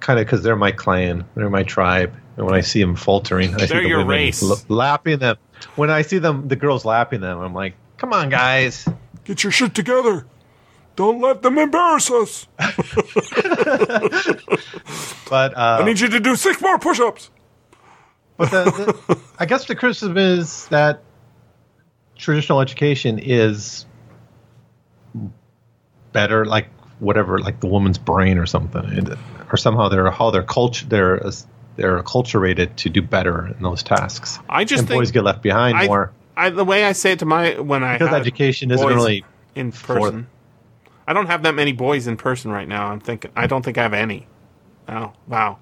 kind 0.00 0.18
of 0.18 0.24
because 0.24 0.42
they're 0.42 0.56
my 0.56 0.72
clan, 0.72 1.26
they're 1.34 1.50
my 1.50 1.62
tribe, 1.62 2.14
and 2.38 2.46
when 2.46 2.54
I 2.54 2.62
see 2.62 2.80
them 2.80 2.96
faltering, 2.96 3.54
I 3.54 3.58
see 3.58 3.66
They're 3.66 3.82
the 3.82 3.88
your 3.88 4.04
race. 4.06 4.42
l- 4.42 4.56
lapping 4.68 5.18
them. 5.18 5.36
When 5.76 5.90
I 5.90 6.00
see 6.00 6.16
them, 6.16 6.48
the 6.48 6.56
girls 6.56 6.86
lapping 6.86 7.20
them, 7.20 7.38
I'm 7.38 7.52
like, 7.52 7.74
"Come 7.98 8.14
on, 8.14 8.30
guys!" 8.30 8.88
Get 9.24 9.44
your 9.44 9.52
shit 9.52 9.74
together. 9.74 10.26
Don't 10.96 11.20
let 11.20 11.42
them 11.42 11.58
embarrass 11.58 12.10
us. 12.10 12.46
But 15.28 15.56
uh, 15.56 15.78
I 15.80 15.84
need 15.84 16.00
you 16.00 16.08
to 16.08 16.20
do 16.20 16.36
six 16.36 16.60
more 16.62 16.78
push 16.78 17.00
ups. 17.00 17.30
But 18.36 18.50
the, 18.50 18.64
the, 19.08 19.18
I 19.38 19.46
guess 19.46 19.66
the 19.66 19.74
criticism 19.74 20.16
is 20.16 20.66
that 20.68 21.02
traditional 22.24 22.60
education 22.60 23.18
is 23.18 23.86
better, 26.12 26.44
like 26.44 26.68
whatever, 26.98 27.38
like 27.38 27.60
the 27.60 27.66
woman's 27.66 27.98
brain 27.98 28.38
or 28.38 28.46
something, 28.46 28.84
and, 28.84 29.16
or 29.50 29.56
somehow 29.56 29.88
they're 29.88 30.10
how 30.10 30.30
they're 30.30 30.42
culture 30.42 30.86
they're 30.86 31.20
they're 31.76 32.02
acculturated 32.02 32.76
to 32.76 32.88
do 32.88 33.02
better 33.02 33.46
in 33.46 33.62
those 33.62 33.82
tasks. 33.82 34.38
I 34.48 34.64
just 34.64 34.80
and 34.80 34.88
think 34.88 34.98
boys 34.98 35.10
get 35.10 35.24
left 35.24 35.42
behind 35.42 35.76
I, 35.76 35.86
more 35.86 36.12
I, 36.36 36.50
the 36.50 36.64
way 36.64 36.84
I 36.84 36.92
say 36.92 37.12
it 37.12 37.18
to 37.20 37.26
my 37.26 37.60
when 37.60 37.84
I 37.84 37.98
because 37.98 38.14
education 38.14 38.70
isn't 38.70 38.86
really. 38.86 39.24
in 39.54 39.70
person. 39.72 40.26
I 41.06 41.12
don't 41.12 41.26
have 41.26 41.42
that 41.42 41.54
many 41.54 41.72
boys 41.72 42.06
in 42.06 42.16
person 42.16 42.50
right 42.50 42.66
now. 42.66 42.86
I'm 42.86 43.00
thinking 43.00 43.30
I 43.36 43.46
don't 43.46 43.62
think 43.62 43.76
I 43.76 43.82
have 43.82 43.94
any. 43.94 44.26
Oh 44.88 45.12
wow, 45.28 45.58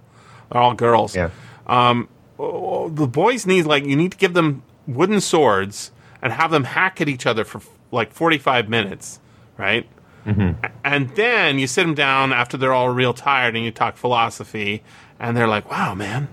they're 0.51 0.61
all 0.61 0.75
girls. 0.75 1.17
Yeah, 1.17 1.31
Oh, 2.39 2.89
the 2.89 3.07
boys 3.07 3.47
need 3.47 3.67
like 3.67 3.85
you 3.85 3.95
need 3.95 4.13
to 4.13 4.19
give 4.19 4.35
them 4.35 4.63
wooden 4.87 5.21
swords 5.21 5.93
and 6.23 6.33
have 6.33 6.51
them 6.51 6.65
hack 6.65 7.01
at 7.01 7.09
each 7.09 7.27
other 7.27 7.45
for 7.45 7.61
like 7.91 8.13
45 8.13 8.69
minutes, 8.69 9.21
right? 9.59 9.87
Mm-hmm. 10.25 10.65
And 10.85 11.11
then 11.17 11.59
you 11.59 11.67
sit 11.67 11.83
them 11.83 11.95
down 11.95 12.33
after 12.33 12.57
they're 12.57 12.73
all 12.73 12.89
real 12.91 13.13
tired 13.13 13.57
and 13.57 13.65
you 13.65 13.73
talk 13.73 13.97
philosophy 13.97 14.83
and 15.19 15.37
they're 15.37 15.49
like, 15.49 15.71
"Wow, 15.71 15.95
man." 15.95 16.29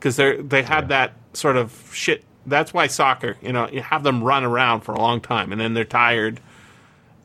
Cuz 0.00 0.16
they 0.16 0.36
they 0.36 0.62
had 0.62 0.88
that 0.88 1.14
sort 1.32 1.56
of 1.56 1.90
shit. 1.92 2.24
That's 2.46 2.72
why 2.72 2.86
soccer, 2.86 3.36
you 3.42 3.52
know, 3.52 3.68
you 3.68 3.82
have 3.82 4.04
them 4.04 4.22
run 4.22 4.44
around 4.44 4.82
for 4.82 4.94
a 4.94 5.00
long 5.00 5.20
time 5.20 5.52
and 5.52 5.60
then 5.60 5.74
they're 5.74 5.84
tired 5.84 6.40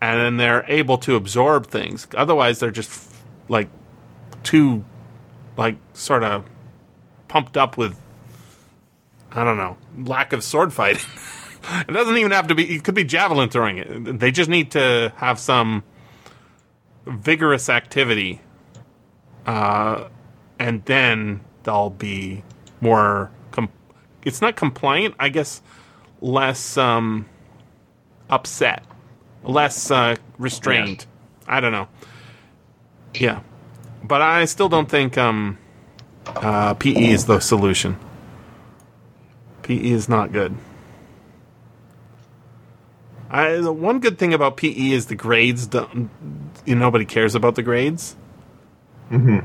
and 0.02 0.20
then 0.20 0.38
they're 0.38 0.66
able 0.68 0.98
to 0.98 1.16
absorb 1.16 1.68
things. 1.68 2.08
Otherwise, 2.16 2.60
they're 2.60 2.72
just 2.72 3.14
like 3.48 3.70
too 4.42 4.84
like 5.56 5.78
sort 5.94 6.24
of 6.24 6.46
pumped 7.28 7.56
up 7.56 7.78
with 7.78 7.98
I 9.32 9.44
don't 9.44 9.58
know 9.58 9.78
lack 9.98 10.34
of 10.34 10.44
sword 10.44 10.74
fighting. 10.74 11.06
it 11.64 11.92
doesn't 11.92 12.18
even 12.18 12.32
have 12.32 12.48
to 12.48 12.56
be. 12.56 12.76
It 12.76 12.84
could 12.84 12.96
be 12.96 13.04
javelin 13.04 13.50
throwing. 13.50 13.78
It. 13.78 14.20
They 14.20 14.32
just 14.32 14.50
need 14.50 14.72
to 14.72 15.14
have 15.18 15.40
some 15.40 15.84
vigorous 17.06 17.70
activity, 17.70 18.42
uh, 19.46 20.08
and 20.60 20.84
then 20.86 21.42
they'll 21.64 21.90
be 21.90 22.44
more. 22.82 23.32
Com- 23.52 23.70
it's 24.24 24.42
not 24.42 24.56
compliant, 24.56 25.16
I 25.20 25.30
guess. 25.30 25.62
Less 26.22 26.78
um, 26.78 27.28
upset, 28.30 28.84
less 29.44 29.92
uh, 29.92 30.16
restrained. 30.38 31.06
I 31.48 31.60
don't 31.60 31.72
know. 31.74 31.88
Yeah, 33.14 33.42
but 34.04 34.22
I 34.22 34.46
still 34.46 34.70
don't 34.70 34.90
think 34.90 35.18
um, 35.18 35.58
uh, 36.26 36.74
PE 36.76 37.12
is 37.12 37.26
the 37.26 37.40
solution. 37.40 37.98
PE 39.64 39.76
is 39.76 40.10
not 40.10 40.32
good. 40.32 40.56
I, 43.34 43.56
the 43.56 43.74
one 43.74 44.00
good 44.00 44.20
thing 44.20 44.34
about 44.34 44.58
PE 44.58 44.92
is 44.92 45.08
the 45.08 45.16
grades. 45.16 45.66
Don't, 45.68 46.10
you 46.66 46.76
know, 46.76 46.82
nobody 46.82 47.04
cares 47.06 47.34
about 47.34 47.56
the 47.56 47.64
grades. 47.64 48.16
Mm-hmm. 49.12 49.40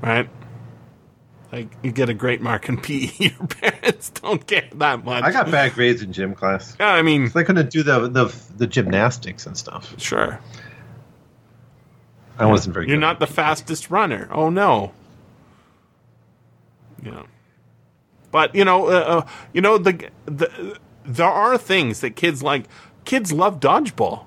Right? 0.00 0.30
Like, 1.50 1.68
you 1.82 1.92
get 1.92 2.08
a 2.08 2.14
great 2.14 2.40
mark 2.40 2.68
in 2.68 2.76
PE, 2.80 3.10
your 3.18 3.46
parents 3.48 4.10
don't 4.10 4.46
care 4.46 4.68
that 4.74 5.04
much. 5.04 5.24
I 5.24 5.32
got 5.32 5.50
bad 5.50 5.74
grades 5.74 6.00
in 6.02 6.12
gym 6.12 6.34
class. 6.34 6.76
Yeah, 6.80 6.88
I 6.92 7.02
mean, 7.02 7.30
They 7.34 7.44
couldn't 7.44 7.70
do 7.70 7.82
the 7.82 8.08
the, 8.08 8.34
the 8.56 8.66
gymnastics 8.66 9.44
and 9.46 9.56
stuff. 9.56 9.92
sure. 10.00 10.38
I 12.38 12.46
wasn't 12.46 12.74
very 12.74 12.88
You're 12.88 12.96
not 12.96 13.20
the 13.20 13.26
fastest 13.26 13.90
runner. 13.90 14.28
Oh 14.30 14.48
no. 14.50 14.92
Yeah. 17.04 17.24
But 18.30 18.54
you 18.54 18.64
know, 18.64 18.86
uh, 18.86 18.90
uh, 18.90 19.26
you 19.52 19.60
know 19.60 19.76
the 19.78 20.08
the 20.24 20.78
there 21.04 21.26
are 21.26 21.58
things 21.58 22.00
that 22.00 22.16
kids 22.16 22.42
like. 22.42 22.64
Kids 23.04 23.32
love 23.32 23.58
dodgeball, 23.60 24.24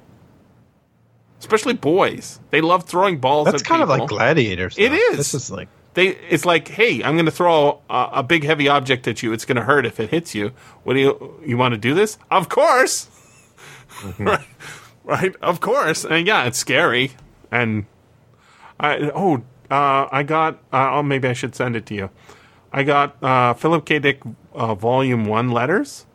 especially 1.40 1.74
boys. 1.74 2.40
They 2.50 2.62
love 2.62 2.84
throwing 2.84 3.20
balls. 3.20 3.46
That's 3.46 3.62
at 3.62 3.68
kind 3.68 3.82
of 3.82 3.90
like 3.90 4.08
gladiators. 4.08 4.78
It 4.78 4.92
is. 4.92 5.18
This 5.18 5.34
is 5.34 5.50
like 5.52 5.70
They 5.94 6.10
it's 6.10 6.46
like, 6.46 6.68
hey, 6.68 7.04
I'm 7.04 7.16
going 7.16 7.26
to 7.26 7.32
throw 7.32 7.82
a, 7.90 8.10
a 8.14 8.24
big 8.24 8.44
heavy 8.44 8.68
object 8.68 9.08
at 9.08 9.24
you. 9.24 9.32
It's 9.34 9.46
going 9.46 9.56
to 9.58 9.64
hurt 9.64 9.86
if 9.86 10.00
it 10.00 10.10
hits 10.10 10.36
you. 10.36 10.52
What 10.84 10.94
do 10.96 11.00
you 11.00 11.40
you 11.46 11.58
want 11.58 11.74
to 11.74 11.78
do 11.78 11.94
this? 11.94 12.18
Of 12.30 12.50
course. 12.50 13.08
right, 14.20 14.46
right. 15.04 15.36
Of 15.42 15.62
course. 15.62 16.04
And 16.06 16.28
yeah, 16.28 16.44
it's 16.46 16.58
scary. 16.58 17.12
And 17.52 17.86
I 18.80 19.10
oh 19.16 19.44
uh, 19.72 20.08
I 20.12 20.24
got 20.24 20.56
uh, 20.74 20.92
oh 20.96 21.04
maybe 21.04 21.28
I 21.30 21.34
should 21.34 21.56
send 21.56 21.76
it 21.76 21.86
to 21.88 21.96
you. 21.96 22.10
I 22.74 22.84
got 22.84 23.24
uh, 23.24 23.54
Philip 23.54 23.86
K. 23.86 24.00
Dick 24.00 24.22
uh, 24.54 24.76
Volume 24.76 25.26
One 25.26 25.50
letters. 25.52 26.06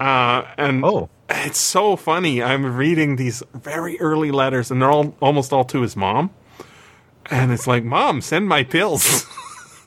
Uh, 0.00 0.44
and 0.56 0.82
Oh. 0.82 1.10
It's 1.30 1.58
so 1.58 1.96
funny. 1.96 2.42
I'm 2.42 2.76
reading 2.76 3.16
these 3.16 3.42
very 3.54 4.00
early 4.00 4.30
letters, 4.30 4.70
and 4.70 4.82
they're 4.82 4.90
all 4.90 5.14
almost 5.20 5.52
all 5.52 5.64
to 5.66 5.82
his 5.82 5.96
mom. 5.96 6.30
And 7.30 7.52
it's 7.52 7.66
like, 7.66 7.84
Mom, 7.84 8.20
send 8.20 8.48
my 8.48 8.64
pills. 8.64 9.26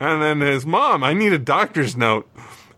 and 0.00 0.22
then 0.22 0.40
his 0.40 0.64
mom, 0.64 1.02
I 1.02 1.12
need 1.14 1.32
a 1.32 1.38
doctor's 1.38 1.96
note. 1.96 2.28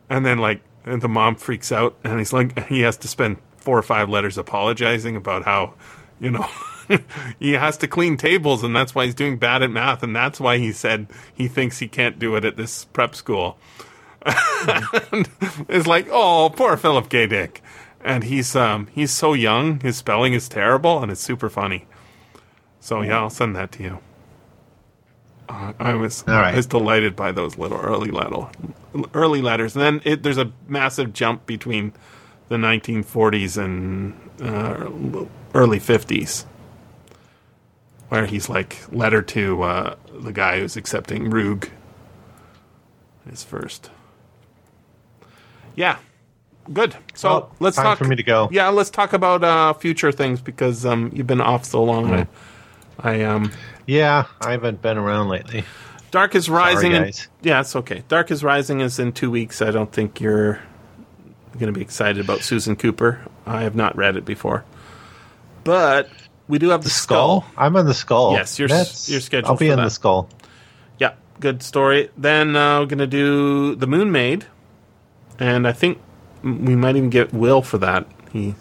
And 0.09 0.25
then 0.25 0.39
like, 0.39 0.63
and 0.85 1.03
the 1.03 1.09
mom 1.09 1.37
freaks 1.37 1.71
out, 1.71 1.97
and 2.03 2.19
he's 2.19 2.33
like, 2.33 2.67
he 2.69 2.81
has 2.81 2.97
to 2.99 3.09
spend 3.09 3.37
four 3.59 3.77
or 3.77 3.83
five 3.83 4.09
letters 4.09 4.39
apologizing 4.39 5.15
about 5.15 5.45
how, 5.45 5.75
you 6.19 6.31
know, 6.31 6.49
he 7.39 7.53
has 7.53 7.77
to 7.79 7.89
clean 7.89 8.17
tables, 8.17 8.63
and 8.63 8.75
that's 8.75 8.95
why 8.95 9.05
he's 9.05 9.15
doing 9.15 9.37
bad 9.37 9.63
at 9.63 9.71
math, 9.71 10.03
and 10.03 10.17
that's 10.17 10.41
why 10.41 10.59
he 10.59 10.73
said 10.73 11.07
he 11.35 11.49
thinks 11.49 11.79
he 11.79 11.89
can't 11.89 12.19
do 12.19 12.35
it 12.37 12.45
at 12.45 12.57
this 12.57 12.87
prep 12.87 13.15
school. 13.15 13.59
And 14.25 15.29
it's 15.69 15.87
like, 15.87 16.09
oh, 16.11 16.53
poor 16.55 16.77
Philip 16.77 17.09
K. 17.09 17.27
Dick. 17.27 17.63
And 18.03 18.25
he's 18.25 18.57
um 18.57 18.89
he's 18.95 19.11
so 19.11 19.35
young, 19.35 19.81
his 19.81 19.97
spelling 19.97 20.33
is 20.33 20.49
terrible, 20.49 21.03
and 21.03 21.13
it's 21.13 21.21
super 21.21 21.51
funny. 21.51 21.87
So 22.81 23.03
yeah, 23.03 23.19
I'll 23.19 23.31
send 23.31 23.55
that 23.57 23.73
to 23.73 23.83
you. 23.83 23.99
Uh, 25.49 25.73
I 25.79 25.95
was 25.95 26.25
All 26.27 26.35
right. 26.35 26.55
I 26.55 26.57
was 26.57 26.67
delighted 26.67 27.17
by 27.17 27.33
those 27.33 27.59
little 27.59 27.79
early 27.79 28.11
letter, 28.11 28.49
early 29.15 29.43
letters, 29.43 29.75
and 29.75 29.83
then 29.83 30.01
it, 30.05 30.23
there's 30.23 30.39
a 30.39 30.53
massive 30.69 31.13
jump 31.13 31.45
between 31.45 31.93
the 32.49 32.57
1940s 32.57 33.63
and 33.63 34.15
uh, 34.41 35.27
early 35.55 35.79
50s, 35.81 36.45
where 38.09 38.27
he's 38.27 38.49
like 38.49 38.79
letter 38.93 39.23
to 39.23 39.63
uh, 39.63 39.97
the 40.21 40.33
guy 40.33 40.61
who's 40.61 40.77
accepting 40.77 41.31
Roog. 41.31 41.69
His 43.29 43.43
first. 43.45 43.91
Yeah, 45.77 45.99
good. 46.73 46.95
So 47.15 47.29
Well, 47.29 47.57
let's 47.61 47.77
time 47.77 47.85
talk 47.87 47.99
for 47.99 48.05
me 48.05 48.17
to 48.17 48.23
go. 48.23 48.49
Yeah, 48.53 48.69
let's 48.69 48.91
talk 48.91 49.13
about 49.13 49.45
uh, 49.45 49.73
future 49.75 50.13
things 50.13 50.41
because 50.41 50.85
um, 50.85 51.11
you've 51.15 51.27
been 51.27 51.41
off 51.41 51.65
so 51.65 51.83
long. 51.85 52.07
Mm. 52.07 52.29
I, 52.99 53.13
I 53.13 53.23
um. 53.25 53.53
yeah. 53.87 54.27
I 54.41 54.53
haven't 54.53 54.83
been 54.83 54.99
around 54.99 55.29
lately. 55.29 55.65
Dark 56.11 56.35
is 56.35 56.51
Rising. 56.51 56.93
in- 56.93 57.03
guys. 57.05 57.29
yeah, 57.43 57.61
it's 57.61 57.77
okay. 57.77 58.03
Dark 58.09 58.31
is 58.31 58.43
Rising 58.43 58.81
is 58.81 58.99
in 58.99 59.13
two 59.13 59.31
weeks. 59.31 59.63
I 59.63 59.71
don't 59.71 59.93
think 59.93 60.21
you're 60.21 60.61
going 61.53 61.73
to 61.73 61.73
be 61.73 61.83
excited 61.83 62.23
about 62.23 62.41
Susan 62.43 62.75
Cooper. 62.77 63.21
I 63.47 63.63
have 63.63 63.75
not 63.77 63.97
read 63.97 64.17
it 64.17 64.25
before, 64.25 64.65
but 65.65 66.09
we 66.49 66.59
do 66.59 66.71
have 66.71 66.83
the, 66.83 66.91
skull. 66.91 67.47
I'm 67.57 67.77
on 67.77 67.87
the 67.87 67.95
skull. 67.95 68.33
Yes, 68.33 68.59
you're 68.59 68.69
you're 68.69 69.21
scheduled 69.21 69.53
I'll 69.53 69.57
be 69.57 69.69
in 69.69 69.77
that. 69.77 69.85
the 69.85 69.91
skull. 69.91 70.29
Yeah, 70.99 71.15
good 71.39 71.63
story. 71.63 72.11
Then 72.17 72.57
uh, 72.57 72.81
we're 72.81 72.87
going 72.87 72.99
to 72.99 73.07
do 73.07 73.77
the 73.77 73.87
Moon 73.87 74.11
Maid, 74.11 74.47
and 75.41 75.67
I 75.67 75.73
think 75.73 75.99
we 76.43 76.77
might 76.77 76.95
even 76.97 77.11
get 77.11 77.33
Will 77.33 77.63
for 77.63 77.79
that. 77.79 78.07
He 78.33 78.55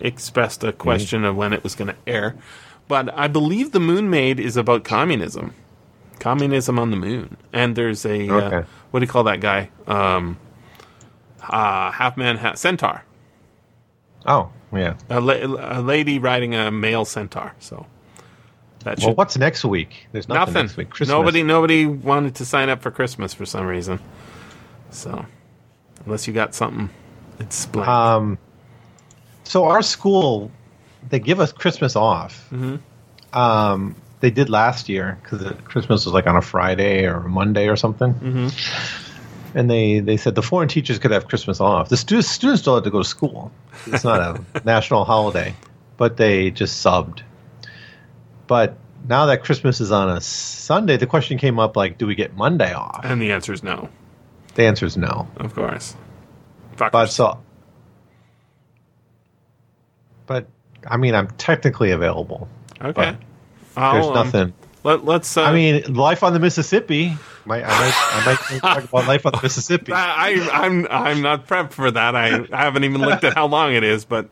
expressed 0.00 0.64
a 0.64 0.72
question 0.72 1.24
of 1.24 1.36
when 1.36 1.52
it 1.52 1.62
was 1.62 1.74
going 1.74 1.88
to 1.88 1.96
air, 2.06 2.34
but 2.88 3.16
I 3.16 3.28
believe 3.28 3.72
the 3.72 3.80
Moon 3.80 4.10
Maid 4.10 4.40
is 4.40 4.56
about 4.56 4.82
communism, 4.84 5.54
communism 6.18 6.78
on 6.78 6.90
the 6.90 6.96
moon, 6.96 7.36
and 7.52 7.76
there's 7.76 8.04
a 8.04 8.28
uh, 8.28 8.64
what 8.90 9.00
do 9.00 9.04
you 9.06 9.10
call 9.10 9.24
that 9.24 9.40
guy? 9.40 9.70
Um, 9.86 10.38
uh, 11.42 11.90
half 11.92 12.16
man, 12.16 12.36
half 12.36 12.56
centaur. 12.56 13.04
Oh, 14.26 14.50
yeah. 14.72 14.94
A, 15.08 15.20
la- 15.20 15.78
a 15.78 15.80
lady 15.80 16.18
riding 16.18 16.54
a 16.54 16.70
male 16.70 17.04
centaur. 17.04 17.54
So 17.60 17.86
that 18.84 18.98
Well, 19.00 19.14
what's 19.14 19.38
next 19.38 19.64
week? 19.64 20.06
There's 20.12 20.28
nothing, 20.28 20.40
nothing. 20.40 20.62
next 20.66 20.76
week. 20.76 20.90
Christmas. 20.90 21.08
Nobody, 21.08 21.42
nobody 21.42 21.86
wanted 21.86 22.34
to 22.36 22.44
sign 22.44 22.68
up 22.68 22.82
for 22.82 22.90
Christmas 22.90 23.32
for 23.32 23.46
some 23.46 23.66
reason. 23.66 24.00
So, 24.90 25.24
unless 26.04 26.26
you 26.26 26.32
got 26.32 26.54
something, 26.54 26.90
it's 27.38 27.66
blank. 27.66 27.88
Um, 27.88 28.38
so 29.44 29.64
our 29.64 29.82
school, 29.82 30.50
they 31.08 31.18
give 31.18 31.40
us 31.40 31.52
Christmas 31.52 31.96
off. 31.96 32.48
Mm-hmm. 32.50 32.76
Um, 33.38 33.94
they 34.20 34.30
did 34.30 34.50
last 34.50 34.88
year 34.88 35.18
because 35.22 35.52
Christmas 35.64 36.04
was 36.04 36.12
like 36.12 36.26
on 36.26 36.36
a 36.36 36.42
Friday 36.42 37.06
or 37.06 37.18
a 37.18 37.28
Monday 37.28 37.68
or 37.68 37.76
something. 37.76 38.14
Mm-hmm. 38.14 39.58
And 39.58 39.70
they, 39.70 40.00
they 40.00 40.16
said 40.16 40.34
the 40.34 40.42
foreign 40.42 40.68
teachers 40.68 40.98
could 40.98 41.10
have 41.10 41.28
Christmas 41.28 41.60
off. 41.60 41.88
The 41.88 41.96
stu- 41.96 42.22
students 42.22 42.62
still 42.62 42.74
had 42.74 42.84
to 42.84 42.90
go 42.90 42.98
to 42.98 43.08
school. 43.08 43.50
It's 43.86 44.04
not 44.04 44.20
a 44.20 44.44
national 44.64 45.04
holiday, 45.04 45.54
but 45.96 46.16
they 46.16 46.50
just 46.50 46.84
subbed. 46.84 47.22
But 48.46 48.76
now 49.08 49.26
that 49.26 49.44
Christmas 49.44 49.80
is 49.80 49.92
on 49.92 50.10
a 50.10 50.20
Sunday, 50.20 50.96
the 50.96 51.06
question 51.06 51.38
came 51.38 51.58
up 51.58 51.76
like, 51.76 51.98
do 51.98 52.06
we 52.06 52.14
get 52.14 52.36
Monday 52.36 52.72
off? 52.72 53.00
and 53.04 53.22
the 53.22 53.32
answer 53.32 53.52
is 53.52 53.62
no, 53.62 53.88
The 54.58 54.64
answer 54.64 54.86
is 54.86 54.96
no. 54.96 55.28
of 55.36 55.54
course. 55.54 55.94
Fuckers. 56.74 56.90
But 56.90 57.06
so, 57.06 57.40
but 60.26 60.48
I 60.84 60.96
mean, 60.96 61.14
I'm 61.14 61.28
technically 61.28 61.92
available. 61.92 62.48
okay. 62.80 62.92
but 62.92 63.16
I'll, 63.76 63.92
There's 63.94 64.06
um, 64.08 64.14
nothing. 64.14 64.54
let, 64.82 65.04
let's. 65.04 65.36
Uh, 65.36 65.44
I 65.44 65.52
mean, 65.52 65.94
life 65.94 66.24
on 66.24 66.32
the 66.32 66.40
Mississippi. 66.40 67.16
Might, 67.44 67.62
I 67.62 67.68
might, 67.68 67.94
I 67.94 68.26
might 68.26 68.60
talk 68.60 68.82
about 68.82 69.06
life 69.06 69.26
on 69.26 69.32
the 69.34 69.40
Mississippi. 69.44 69.92
I, 69.92 70.32
I, 70.52 70.66
I'm 70.66 70.88
I'm 70.90 71.22
not 71.22 71.46
prepped 71.46 71.70
for 71.70 71.92
that. 71.92 72.16
I, 72.16 72.44
I 72.52 72.64
haven't 72.64 72.82
even 72.82 73.00
looked 73.00 73.22
at 73.22 73.34
how 73.34 73.46
long 73.46 73.74
it 73.74 73.84
is, 73.84 74.04
but 74.04 74.28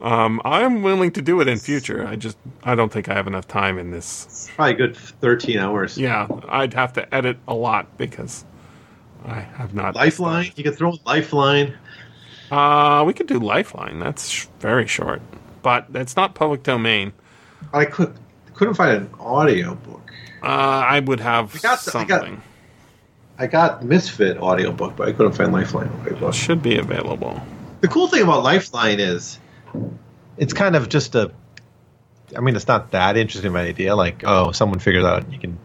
um, 0.00 0.42
I'm 0.44 0.82
willing 0.82 1.12
to 1.12 1.22
do 1.22 1.40
it 1.40 1.46
in 1.46 1.60
future. 1.60 2.04
I 2.04 2.16
just 2.16 2.36
I 2.64 2.74
don't 2.74 2.92
think 2.92 3.08
I 3.08 3.14
have 3.14 3.28
enough 3.28 3.46
time 3.46 3.78
in 3.78 3.92
this. 3.92 4.50
Probably 4.56 4.74
good 4.74 4.96
13 4.96 5.60
hours. 5.60 5.96
Yeah, 5.96 6.26
I'd 6.48 6.74
have 6.74 6.94
to 6.94 7.14
edit 7.14 7.38
a 7.46 7.54
lot 7.54 7.96
because 7.96 8.44
I 9.26 9.40
have 9.40 9.74
not. 9.74 9.94
Lifeline. 9.94 10.50
You 10.56 10.64
can 10.64 10.72
throw 10.72 10.94
Lifeline. 11.06 11.74
Uh, 12.50 13.04
we 13.06 13.12
could 13.12 13.26
do 13.26 13.38
Lifeline. 13.38 13.98
That's 13.98 14.28
sh- 14.28 14.46
very 14.60 14.86
short, 14.86 15.22
but 15.62 15.86
it's 15.94 16.16
not 16.16 16.34
public 16.34 16.62
domain. 16.62 17.12
I 17.72 17.84
could 17.84 18.14
couldn't 18.54 18.74
find 18.74 18.96
an 18.96 19.10
audio 19.18 19.74
book. 19.74 20.12
Uh, 20.42 20.46
I 20.46 21.00
would 21.00 21.20
have 21.20 21.54
I 21.54 21.58
got 21.58 21.80
the- 21.80 21.98
I 21.98 22.04
got- 22.04 22.20
something. 22.22 22.42
I 23.38 23.46
got 23.46 23.82
Misfit 23.84 24.36
audiobook, 24.38 24.94
but 24.96 25.08
I 25.08 25.12
couldn't 25.12 25.32
find 25.32 25.52
Lifeline 25.52 25.88
audiobook. 26.00 26.34
Should 26.34 26.62
be 26.62 26.76
available. 26.78 27.40
The 27.80 27.88
cool 27.88 28.06
thing 28.08 28.22
about 28.22 28.42
Lifeline 28.42 29.00
is 29.00 29.38
it's 30.36 30.52
kind 30.52 30.76
of 30.76 30.88
just 30.88 31.14
a 31.14 31.32
I 32.36 32.40
mean 32.40 32.54
it's 32.56 32.68
not 32.68 32.90
that 32.92 33.16
interesting 33.16 33.48
of 33.48 33.54
an 33.56 33.66
idea, 33.66 33.94
like, 33.96 34.22
oh, 34.24 34.52
someone 34.52 34.78
figures 34.78 35.04
out 35.04 35.30
you 35.32 35.38
can 35.38 35.58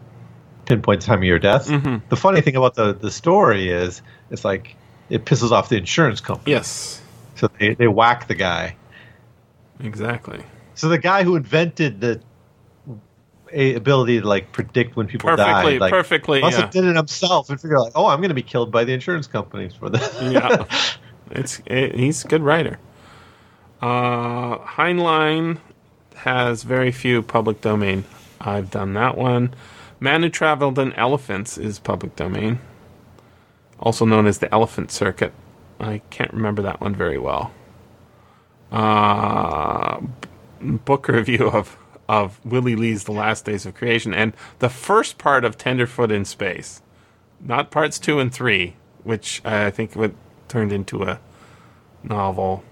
pinpoint 0.68 1.02
time 1.02 1.18
of 1.18 1.24
your 1.24 1.38
death. 1.38 1.68
Mhm. 1.68 2.02
The 2.08 2.16
funny 2.16 2.40
thing 2.42 2.54
about 2.56 2.74
the, 2.74 2.92
the 2.92 3.10
story 3.10 3.70
is 3.70 4.02
it's 4.30 4.44
like 4.44 4.76
it 5.10 5.24
pisses 5.24 5.50
off 5.50 5.68
the 5.70 5.76
insurance 5.76 6.20
company. 6.20 6.52
Yes, 6.52 7.00
So 7.36 7.48
they, 7.58 7.74
they 7.74 7.88
whack 7.88 8.28
the 8.28 8.34
guy. 8.34 8.76
exactly. 9.80 10.40
So 10.74 10.88
the 10.88 10.98
guy 10.98 11.22
who 11.24 11.34
invented 11.36 12.00
the 12.00 12.20
a 13.50 13.74
ability 13.74 14.20
to 14.20 14.26
like 14.28 14.52
predict 14.52 14.94
when 14.94 15.06
people 15.06 15.30
Perfectly- 15.30 15.78
die, 15.78 15.78
like, 15.78 15.90
perfectly, 15.90 16.40
must 16.42 16.56
yeah. 16.58 16.64
have 16.64 16.70
did 16.70 16.84
it 16.84 16.94
himself 16.96 17.48
and 17.48 17.58
figure 17.58 17.80
like, 17.80 17.92
oh, 17.94 18.06
I'm 18.06 18.18
going 18.20 18.28
to 18.28 18.34
be 18.34 18.42
killed 18.42 18.70
by 18.70 18.84
the 18.84 18.92
insurance 18.92 19.26
companies 19.26 19.72
for 19.74 19.88
this. 19.88 20.20
Yeah, 20.20 20.64
it's 21.30 21.62
it, 21.64 21.94
he's 21.94 22.24
a 22.26 22.28
good 22.28 22.42
writer. 22.42 22.78
Uh, 23.80 24.58
Heinlein 24.58 25.58
has 26.16 26.62
very 26.62 26.92
few 26.92 27.22
public 27.22 27.60
domain. 27.62 28.04
I've 28.40 28.70
done 28.70 28.92
that 28.94 29.16
one. 29.16 29.54
Man 30.00 30.22
Who 30.22 30.28
Traveled 30.28 30.78
in 30.78 30.92
Elephants 30.94 31.58
is 31.58 31.78
public 31.78 32.14
domain, 32.16 32.60
also 33.80 34.04
known 34.04 34.26
as 34.26 34.38
the 34.38 34.52
Elephant 34.52 34.90
Circuit. 34.90 35.32
I 35.80 36.02
can't 36.10 36.32
remember 36.32 36.62
that 36.62 36.80
one 36.80 36.94
very 36.94 37.18
well. 37.18 37.52
Uh, 38.70 40.00
book 40.60 41.08
review 41.08 41.48
of 41.50 41.76
of 42.08 42.44
Willy 42.44 42.74
Ley's 42.74 43.04
The 43.04 43.12
Last 43.12 43.44
Days 43.44 43.66
of 43.66 43.74
Creation 43.74 44.14
and 44.14 44.32
the 44.60 44.70
first 44.70 45.18
part 45.18 45.44
of 45.44 45.58
Tenderfoot 45.58 46.10
in 46.10 46.24
Space, 46.24 46.80
not 47.40 47.70
parts 47.70 47.98
two 47.98 48.18
and 48.18 48.32
three, 48.32 48.76
which 49.04 49.44
I 49.44 49.70
think 49.70 49.94
would 49.94 50.14
turned 50.48 50.72
into 50.72 51.02
a 51.02 51.20
novel. 52.02 52.64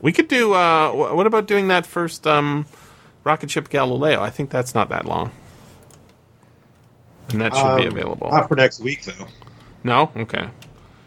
We 0.00 0.12
could 0.12 0.28
do. 0.28 0.54
Uh, 0.54 0.90
wh- 0.92 1.14
what 1.14 1.26
about 1.26 1.46
doing 1.46 1.68
that 1.68 1.84
first 1.84 2.26
um, 2.26 2.64
rocket 3.22 3.50
ship 3.50 3.68
Galileo? 3.68 4.22
I 4.22 4.30
think 4.30 4.48
that's 4.50 4.74
not 4.74 4.88
that 4.88 5.04
long, 5.04 5.30
and 7.32 7.40
that 7.40 7.54
should 7.54 7.76
be 7.76 7.86
Um, 7.86 7.96
available. 7.96 8.30
Not 8.30 8.48
for 8.48 8.56
next 8.56 8.80
week 8.80 9.04
though. 9.04 9.26
no, 9.84 10.10
okay. 10.16 10.48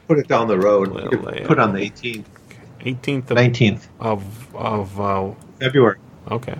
Put 0.08 0.19
it 0.19 0.27
down 0.27 0.48
the 0.48 0.58
road. 0.58 0.90
We 0.90 1.08
could 1.08 1.24
Well, 1.24 1.35
yeah. 1.35 1.48
Put 1.48 1.58
it 1.58 1.61
on 1.61 1.74
the 1.74 1.80
18th, 1.90 2.26
18th 2.82 3.32
of 3.32 3.38
19th 3.38 3.88
of, 4.00 4.56
of 4.56 5.00
uh, 5.00 5.32
February. 5.60 5.98
okay. 6.30 6.56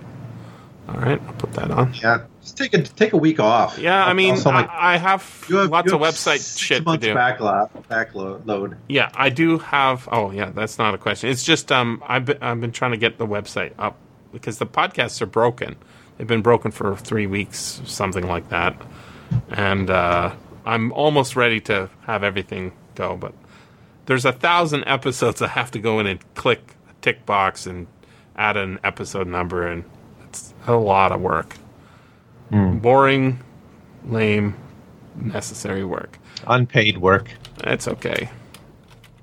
All 0.86 0.96
right, 1.00 1.18
I'll 1.26 1.32
put 1.34 1.50
that 1.54 1.70
on. 1.70 1.94
Yeah, 1.94 2.24
just 2.42 2.58
take 2.58 2.74
a 2.74 2.82
take 2.82 3.14
a 3.14 3.16
week 3.16 3.40
off. 3.40 3.78
Yeah, 3.78 4.04
I 4.04 4.12
mean, 4.12 4.32
Also, 4.32 4.50
like, 4.50 4.68
I, 4.68 4.94
I 4.94 4.96
have 4.98 5.46
you 5.48 5.56
have 5.56 5.70
lots 5.70 5.90
you 5.90 5.96
of 5.96 6.02
website 6.02 6.58
shit 6.58 6.84
to 6.86 6.98
do. 6.98 7.14
Backlog, 7.14 7.70
backload. 7.88 8.76
Yeah, 8.86 9.10
I 9.14 9.30
do 9.30 9.56
have. 9.60 10.06
Oh, 10.12 10.30
yeah, 10.30 10.50
that's 10.50 10.76
not 10.78 10.92
a 10.92 10.98
question. 10.98 11.30
It's 11.30 11.42
just 11.42 11.72
um, 11.72 12.02
I've 12.06 12.26
been, 12.26 12.36
I've 12.42 12.60
been 12.60 12.70
trying 12.70 12.90
to 12.90 12.98
get 12.98 13.16
the 13.16 13.26
website 13.26 13.72
up 13.78 13.96
because 14.30 14.58
the 14.58 14.66
podcasts 14.66 15.22
are 15.22 15.26
broken. 15.26 15.76
They've 16.18 16.26
been 16.26 16.42
broken 16.42 16.70
for 16.70 16.94
three 16.96 17.26
weeks, 17.26 17.80
something 17.86 18.26
like 18.28 18.50
that, 18.50 18.76
and 19.50 19.90
uh, 19.90 20.34
I'm 20.64 20.92
almost 20.92 21.36
ready 21.36 21.60
to 21.62 21.90
have 22.02 22.24
everything 22.24 22.72
go. 22.94 23.16
But 23.16 23.34
there's 24.06 24.24
a 24.24 24.32
thousand 24.32 24.84
episodes. 24.84 25.42
I 25.42 25.48
have 25.48 25.70
to 25.72 25.78
go 25.78 26.00
in 26.00 26.06
and 26.06 26.34
click 26.34 26.74
a 26.90 26.92
tick 27.02 27.26
box 27.26 27.66
and 27.66 27.86
add 28.36 28.56
an 28.56 28.78
episode 28.84 29.26
number, 29.26 29.66
and 29.66 29.84
it's 30.28 30.54
a 30.66 30.74
lot 30.74 31.12
of 31.12 31.20
work. 31.20 31.56
Boring, 32.80 33.40
lame, 34.06 34.54
necessary 35.16 35.84
work. 35.84 36.18
Unpaid 36.46 36.98
work. 36.98 37.30
That's 37.58 37.88
okay. 37.88 38.28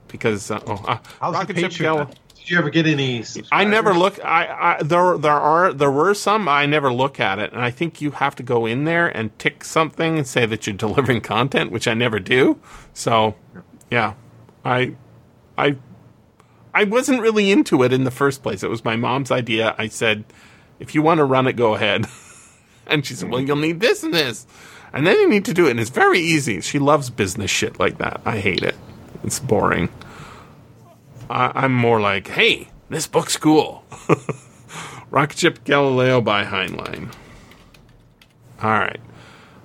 Because 0.08 0.52
uh, 0.52 0.60
oh, 0.68 0.84
uh, 0.88 0.98
How's 1.20 1.34
Rocket 1.34 1.58
Ship? 1.72 2.10
Did 2.42 2.50
you 2.50 2.58
ever 2.58 2.72
get 2.72 2.88
any? 2.88 3.24
I 3.52 3.66
never 3.66 3.94
look. 3.94 4.24
I, 4.26 4.78
I 4.80 4.84
there 4.84 5.16
there 5.18 5.32
are 5.32 5.72
there 5.72 5.92
were 5.92 6.16
some. 6.16 6.48
I 6.48 6.66
never 6.66 6.92
look 6.92 7.20
at 7.20 7.38
it, 7.38 7.54
and 7.54 7.62
I 7.62 7.70
think 7.70 8.02
you 8.02 8.12
have 8.12 8.36
to 8.38 8.44
go 8.44 8.66
in 8.66 8.86
there 8.86 9.08
and 9.08 9.38
tick 9.38 9.64
something 9.64 10.18
and 10.18 10.26
say 10.26 10.48
that 10.48 10.66
you're 10.66 10.76
delivering 10.78 11.22
content, 11.22 11.72
which 11.72 11.88
I 11.88 11.94
never 11.94 12.20
do. 12.20 12.60
So, 12.94 13.36
yeah, 13.92 14.16
I 14.66 14.96
I 15.56 15.78
I 16.74 16.86
wasn't 16.86 17.22
really 17.22 17.52
into 17.52 17.84
it 17.84 17.94
in 17.94 18.06
the 18.06 18.12
first 18.12 18.42
place. 18.42 18.64
It 18.64 18.72
was 18.72 18.84
my 18.84 18.96
mom's 18.96 19.30
idea. 19.30 19.76
I 19.78 19.88
said, 19.88 20.24
if 20.80 20.96
you 20.96 21.04
want 21.04 21.20
to 21.20 21.26
run 21.26 21.46
it, 21.46 21.54
go 21.54 21.76
ahead. 21.76 22.08
and 22.88 23.06
she 23.06 23.14
said, 23.14 23.30
well, 23.30 23.42
you'll 23.42 23.56
need 23.56 23.82
this 23.82 24.04
and 24.04 24.14
this, 24.14 24.48
and 24.94 25.06
then 25.06 25.20
you 25.20 25.30
need 25.30 25.46
to 25.46 25.54
do 25.54 25.68
it. 25.68 25.72
And 25.72 25.80
it's 25.80 25.92
very 25.92 26.20
easy. 26.20 26.60
She 26.62 26.80
loves 26.80 27.12
business 27.12 27.52
shit 27.52 27.80
like 27.80 28.00
that. 28.00 28.22
I 28.26 28.40
hate 28.40 28.64
it. 28.64 28.76
It's 29.24 29.40
boring. 29.40 29.90
I, 31.32 31.52
I'm 31.56 31.74
more 31.74 32.00
like, 32.02 32.28
hey, 32.28 32.68
this 32.90 33.08
book's 33.08 33.38
cool. 33.38 33.84
Rocket 35.10 35.38
Ship 35.38 35.64
Galileo 35.64 36.22
by 36.22 36.44
Heinlein. 36.46 37.14
All 38.62 38.70
right. 38.72 39.00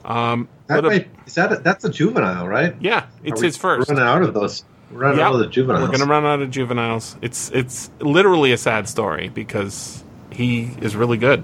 Um, 0.04 0.48
That 0.68 0.84
a- 0.84 0.88
might, 0.88 1.10
is 1.26 1.34
that 1.34 1.52
a, 1.52 1.56
that's 1.56 1.84
a 1.84 1.90
juvenile, 1.90 2.46
right? 2.48 2.74
yeah, 2.80 3.06
it's 3.24 3.40
his 3.40 3.56
first. 3.56 3.88
Running 3.90 4.04
out 4.04 4.22
of 4.22 4.34
those. 4.34 4.64
We're 4.90 4.98
running 5.00 5.18
Yep. 5.18 5.26
out 5.26 5.34
of 5.34 5.40
the 5.40 5.46
juveniles. 5.48 5.88
We're 5.88 5.98
gonna 5.98 6.10
run 6.10 6.24
out 6.24 6.40
of 6.42 6.50
juveniles. 6.50 7.16
It's 7.20 7.50
it's 7.50 7.90
literally 8.00 8.52
a 8.52 8.56
sad 8.56 8.88
story 8.88 9.28
because 9.28 10.04
he 10.30 10.70
is 10.80 10.94
really 10.94 11.18
good. 11.18 11.42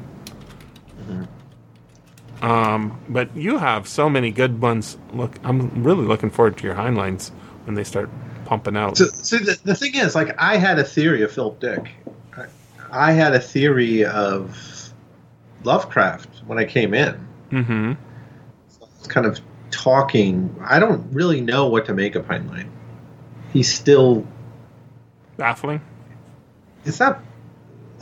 Um, 2.41 3.01
but 3.09 3.34
you 3.36 3.59
have 3.59 3.86
so 3.86 4.10
many 4.10 4.31
good 4.33 4.60
ones. 4.60 4.99
Look, 5.12 5.36
I'm 5.44 5.83
really 5.84 6.05
looking 6.07 6.31
forward 6.31 6.57
to 6.59 6.65
your 6.65 6.75
Heinleins 6.75 7.31
when 7.65 7.75
they 7.76 7.84
start 7.84 8.10
pumping 8.53 8.77
out. 8.77 8.99
So, 8.99 9.07
so 9.07 9.39
the, 9.39 9.59
the 9.65 9.75
thing 9.75 9.95
is, 9.95 10.15
like, 10.15 10.35
I 10.39 10.59
had 10.59 10.79
a 10.79 10.85
theory 10.85 11.23
of 11.23 11.33
Philip 11.33 11.59
Dick. 11.59 11.91
I, 12.37 12.47
I 12.91 13.13
had 13.13 13.35
a 13.35 13.41
theory 13.41 14.05
of 14.05 14.93
Lovecraft 15.65 16.29
when 16.47 16.59
I 16.59 16.67
came 16.67 16.93
in. 16.93 17.27
mm-hmm. 17.51 17.93
So 18.69 18.89
it's 18.99 19.07
kind 19.09 19.27
of 19.27 19.41
talking. 19.71 20.55
I 20.63 20.79
don't 20.79 21.11
really 21.15 21.41
know 21.41 21.67
what 21.69 21.87
to 21.87 21.95
make 21.95 22.15
of 22.15 22.27
Heinlein. 22.27 22.69
He's 23.55 23.73
still. 23.73 24.27
Baffling. 25.39 25.81
It's 26.85 27.01
not. 27.01 27.23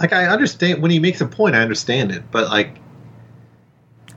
Like, 0.01 0.13
I 0.13 0.27
understand. 0.27 0.83
When 0.83 0.91
he 0.91 0.99
makes 0.99 1.21
a 1.21 1.27
point, 1.27 1.55
I 1.55 1.61
understand 1.61 2.11
it. 2.11 2.25
But, 2.33 2.49
like, 2.49 2.77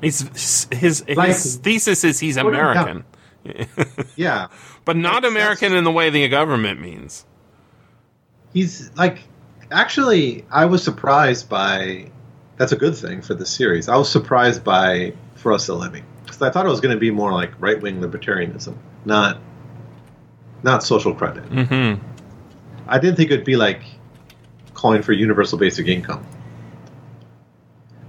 his 0.01 0.67
his 0.71 1.07
Like- 1.07 1.35
thesis 1.35 2.03
is 2.03 2.19
he's 2.19 2.37
American, 2.37 3.05
yeah. 4.15 4.47
but 4.85 4.95
not 4.95 5.25
American 5.25 5.73
in 5.73 5.83
the 5.83 5.91
way 5.91 6.09
the 6.09 6.27
government 6.29 6.79
means. 6.81 7.25
he's 8.53 8.89
like 8.95 9.19
actually 9.71 10.45
i 10.51 10.65
was 10.65 10.83
surprised 10.83 11.49
by 11.49 12.09
that's 12.57 12.71
a 12.71 12.75
good 12.75 12.95
thing 12.95 13.21
for 13.21 13.33
the 13.33 13.45
series 13.45 13.89
i 13.89 13.95
was 13.95 14.09
surprised 14.11 14.63
by 14.63 15.11
for 15.35 15.51
us 15.51 15.67
a 15.67 15.73
living 15.73 16.05
because 16.23 16.41
i 16.41 16.49
thought 16.49 16.65
it 16.65 16.69
was 16.69 16.79
going 16.79 16.93
to 16.95 16.99
be 16.99 17.09
more 17.11 17.31
like 17.33 17.51
right-wing 17.59 17.99
libertarianism 17.99 18.75
not 19.05 19.39
not 20.61 20.83
social 20.83 21.13
credit 21.13 21.43
Mm-hmm. 21.49 22.01
i 22.87 22.99
didn't 22.99 23.15
think 23.17 23.31
it 23.31 23.37
would 23.37 23.45
be 23.45 23.55
like 23.55 23.81
calling 24.75 25.01
for 25.01 25.11
universal 25.13 25.57
basic 25.57 25.87
income 25.87 26.23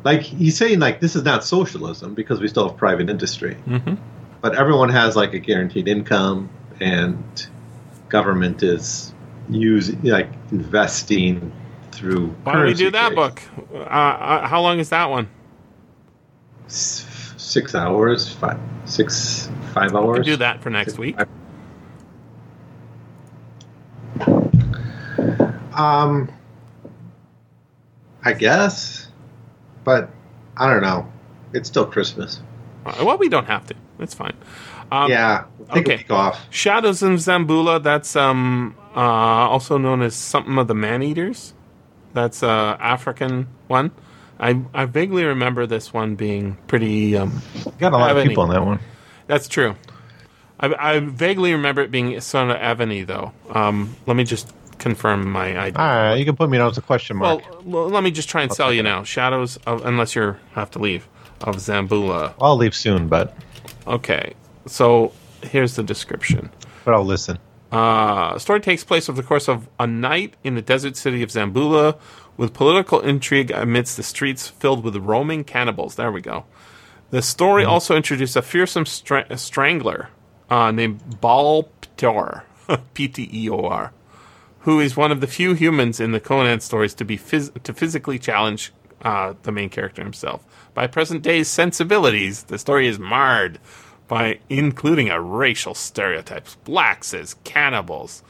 like 0.05 0.21
he's 0.21 0.57
saying 0.57 0.81
like 0.81 1.01
this 1.01 1.17
is 1.17 1.23
not 1.23 1.45
socialism 1.45 2.15
because 2.15 2.41
we 2.41 2.49
still 2.49 2.69
have 2.69 2.77
private 2.77 3.09
industry 3.09 3.57
Mm-hmm. 3.67 3.95
But 4.45 4.55
everyone 4.57 4.91
has 4.91 5.17
like 5.17 5.33
a 5.33 5.39
guaranteed 5.39 5.89
income 5.89 6.51
and 6.79 7.47
government 8.11 8.63
is 8.63 9.15
using 9.49 9.99
like 10.03 10.29
investing 10.53 11.51
through 11.93 12.27
Why 12.45 12.53
don't 12.53 12.67
we 12.67 12.75
do 12.75 12.91
that 12.91 13.07
trade. 13.07 13.17
book? 13.17 13.43
Uh, 13.73 13.79
uh, 13.79 14.47
how 14.47 14.61
long 14.61 14.81
is 14.81 14.91
that 14.91 15.09
one? 15.09 15.31
Six 16.69 17.75
hours 17.75 18.29
five 18.29 18.61
six 18.85 19.49
five 19.73 19.93
We 19.93 19.99
hours 19.99 20.27
do 20.27 20.37
that 20.37 20.63
for 20.63 20.69
next 20.69 20.99
week. 20.99 21.17
um 25.75 26.31
i 28.25 28.33
guess 28.35 29.09
but 29.85 30.11
i 30.59 30.71
don't 30.71 30.83
know 30.83 31.11
it's 31.55 31.69
still 31.69 31.87
christmas 31.87 32.41
Uh, 32.87 33.03
well, 33.05 33.17
we 33.17 33.31
don't 33.31 33.47
have 33.47 33.67
to. 33.67 33.75
It's 33.99 34.15
fine. 34.15 34.37
Um, 34.93 35.11
yeah 35.11 35.45
take 35.73 35.87
okay. 35.87 35.95
a 35.95 35.97
week 35.99 36.11
off 36.11 36.47
Shadows 36.51 37.03
of 37.03 37.13
Zamboula. 37.13 37.83
That's 37.83 38.17
um 38.17 38.77
uh, 38.95 39.01
also 39.01 39.79
known 39.79 40.03
as 40.03 40.15
something 40.15 40.57
of 40.59 40.69
the 40.69 40.75
man 40.75 41.03
eaters. 41.03 41.55
That's 42.13 42.43
a 42.43 42.77
African 42.81 43.49
one. 43.67 43.91
I 44.39 44.61
I 44.75 44.85
vaguely 44.85 45.25
remember 45.25 45.67
this 45.67 45.93
one 45.93 46.15
being 46.17 46.57
pretty. 46.67 47.17
Um, 47.17 47.41
got 47.79 47.93
a 47.93 47.97
lot 47.97 48.17
of 48.17 48.27
people 48.27 48.43
on 48.45 48.51
that 48.51 48.65
one 48.65 48.81
that's 49.27 49.49
true. 49.49 49.75
I, 50.61 50.95
I 50.95 50.99
vaguely 51.01 51.53
remember 51.53 51.83
it 51.83 51.91
being 51.91 52.19
son 52.21 52.51
of 52.51 52.57
ebony 52.61 53.03
though. 53.05 53.33
Um, 53.51 53.97
let 54.07 54.17
me 54.17 54.25
just 54.25 54.53
confirm 54.79 55.31
my 55.31 55.57
idea. 55.57 55.79
all 55.81 55.87
right 55.87 56.15
you 56.17 56.25
can 56.25 56.37
put 56.37 56.51
me 56.51 56.59
down 56.59 56.69
as 56.71 56.77
a 56.79 56.83
question 56.83 57.19
Well, 57.19 57.39
mark 57.39 57.55
l- 57.65 57.89
let 57.89 58.03
me 58.03 58.11
just 58.11 58.29
try 58.29 58.43
and 58.43 58.53
sell 58.53 58.73
you 58.73 58.83
now. 58.83 59.03
Shadows 59.03 59.57
of 59.67 59.85
unless 59.87 60.15
you 60.15 60.37
have 60.53 60.71
to 60.73 60.79
leave 60.79 61.09
of 61.41 61.57
Zamboula. 61.57 62.35
i'll 62.41 62.57
leave 62.57 62.75
soon 62.75 63.09
but 63.09 63.37
Okay, 63.87 64.35
so 64.67 65.13
here's 65.43 65.77
the 65.77 65.83
description. 65.83 66.51
but 66.85 66.95
i'll 66.95 67.05
listen 67.05 67.39
Uh, 67.73 68.39
story 68.39 68.61
takes 68.61 68.85
place 68.85 69.09
over 69.09 69.21
the 69.21 69.27
course 69.27 69.49
of 69.49 69.69
a 69.81 69.87
night 69.87 70.35
in 70.45 70.55
the 70.55 70.63
desert 70.63 70.97
city 70.97 71.23
of 71.25 71.31
Zamboula, 71.31 71.97
with 72.37 72.53
political 72.55 73.01
intrigue 73.01 73.51
amidst 73.51 73.97
the 73.97 74.03
streets 74.03 74.47
filled 74.49 74.85
with 74.85 74.95
roaming 74.97 75.43
cannibals. 75.45 75.97
There 75.97 76.13
we 76.13 76.21
go. 76.21 76.45
The 77.11 77.21
story 77.23 77.65
also 77.65 77.97
introduced 77.97 78.37
a 78.37 78.43
fearsome 78.43 78.87
stra- 78.87 79.37
strangler 79.37 80.09
uh, 80.49 80.71
named 80.71 81.21
Baal 81.21 81.69
Ptor. 81.97 82.43
P 82.95 83.09
T 83.09 83.29
E 83.33 83.51
O 83.51 83.67
R, 83.67 83.93
who 84.61 84.81
is 84.81 84.97
one 84.97 85.13
of 85.13 85.21
the 85.21 85.27
few 85.27 85.53
humans 85.55 86.01
in 86.01 86.13
the 86.13 86.21
Conan 86.21 86.61
stories 86.61 86.95
to 86.95 87.05
be 87.05 87.19
phys- 87.19 87.53
to 87.63 87.73
physically 87.75 88.19
challenge 88.19 88.73
uh, 89.05 89.35
the 89.43 89.53
main 89.53 89.69
character 89.69 90.03
himself. 90.03 90.45
By 90.75 90.87
present 90.87 91.23
day 91.23 91.43
sensibilities, 91.45 92.45
the 92.45 92.59
story 92.59 92.89
is 92.89 92.99
marred 92.99 93.59
by 94.09 94.39
including 94.49 95.09
a 95.11 95.21
racial 95.21 95.75
stereotypes, 95.75 96.57
blacks 96.65 97.15
as 97.15 97.35
cannibals. 97.45 98.23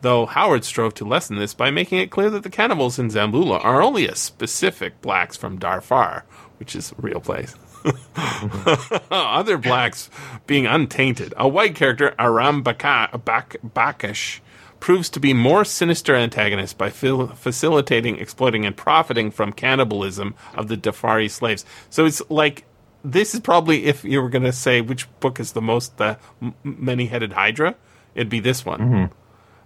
Though 0.00 0.26
Howard 0.26 0.64
strove 0.64 0.94
to 0.94 1.04
lessen 1.04 1.36
this 1.36 1.54
by 1.54 1.70
making 1.70 1.98
it 1.98 2.10
clear 2.10 2.30
that 2.30 2.44
the 2.44 2.50
cannibals 2.50 2.98
in 2.98 3.08
Zamboula 3.08 3.64
are 3.64 3.82
only 3.82 4.06
a 4.06 4.14
specific 4.14 5.00
blacks 5.02 5.36
from 5.36 5.58
Darfur, 5.58 6.22
which 6.58 6.76
is 6.76 6.92
a 6.92 7.00
real 7.00 7.20
place. 7.20 7.56
Other 9.10 9.58
blacks 9.58 10.10
being 10.46 10.66
untainted. 10.66 11.34
A 11.36 11.48
white 11.48 11.74
character, 11.74 12.14
Aram 12.18 12.62
Baka- 12.62 13.18
Bak- 13.24 13.56
Bakash, 13.74 14.40
proves 14.80 15.08
to 15.10 15.20
be 15.20 15.32
more 15.32 15.64
sinister 15.64 16.14
antagonist 16.14 16.78
by 16.78 16.90
fil- 16.90 17.28
facilitating, 17.28 18.16
exploiting, 18.18 18.64
and 18.64 18.76
profiting 18.76 19.30
from 19.30 19.52
cannibalism 19.52 20.34
of 20.54 20.68
the 20.68 20.76
Darfari 20.76 21.30
slaves. 21.30 21.64
So 21.90 22.04
it's 22.06 22.22
like 22.30 22.64
this 23.04 23.34
is 23.34 23.40
probably 23.40 23.86
if 23.86 24.04
you 24.04 24.20
were 24.22 24.28
going 24.28 24.44
to 24.44 24.52
say 24.52 24.80
which 24.80 25.06
book 25.20 25.40
is 25.40 25.52
the 25.52 25.62
most 25.62 26.00
uh, 26.00 26.16
m- 26.42 26.54
many-headed 26.64 27.32
Hydra, 27.32 27.74
it'd 28.14 28.28
be 28.28 28.40
this 28.40 28.64
one, 28.66 29.10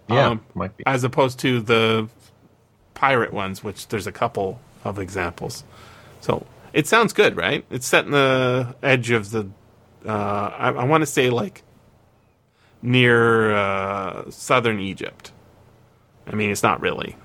Yeah, 0.08 0.28
Um, 0.28 0.44
might 0.54 0.76
be. 0.76 0.84
as 0.86 1.04
opposed 1.04 1.38
to 1.40 1.60
the 1.60 2.08
pirate 2.94 3.32
ones, 3.32 3.64
which 3.64 3.88
there's 3.88 4.06
a 4.06 4.12
couple 4.12 4.60
of 4.84 4.98
examples. 4.98 5.64
So 6.20 6.46
it 6.72 6.86
sounds 6.86 7.12
good, 7.12 7.36
right? 7.36 7.64
It's 7.70 7.86
set 7.86 8.04
in 8.04 8.10
the 8.12 8.74
edge 8.82 9.10
of 9.10 9.30
the. 9.30 9.48
Uh, 10.06 10.10
I, 10.56 10.68
I 10.70 10.84
want 10.84 11.02
to 11.02 11.06
say 11.06 11.30
like 11.30 11.62
near 12.82 13.54
uh, 13.54 14.30
southern 14.30 14.80
Egypt. 14.80 15.32
I 16.26 16.34
mean, 16.34 16.50
it's 16.50 16.62
not 16.62 16.80
really 16.80 17.16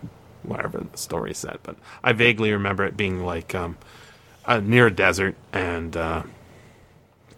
wherever 0.43 0.79
the 0.79 0.97
story 0.97 1.31
is 1.31 1.37
set, 1.39 1.61
but 1.63 1.75
I 2.03 2.13
vaguely 2.13 2.51
remember 2.51 2.85
it 2.85 2.95
being 2.95 3.25
like 3.25 3.53
um, 3.53 3.77
uh, 4.45 4.59
near 4.59 4.87
a 4.87 4.91
desert 4.91 5.35
and 5.51 5.95
uh, 5.97 6.23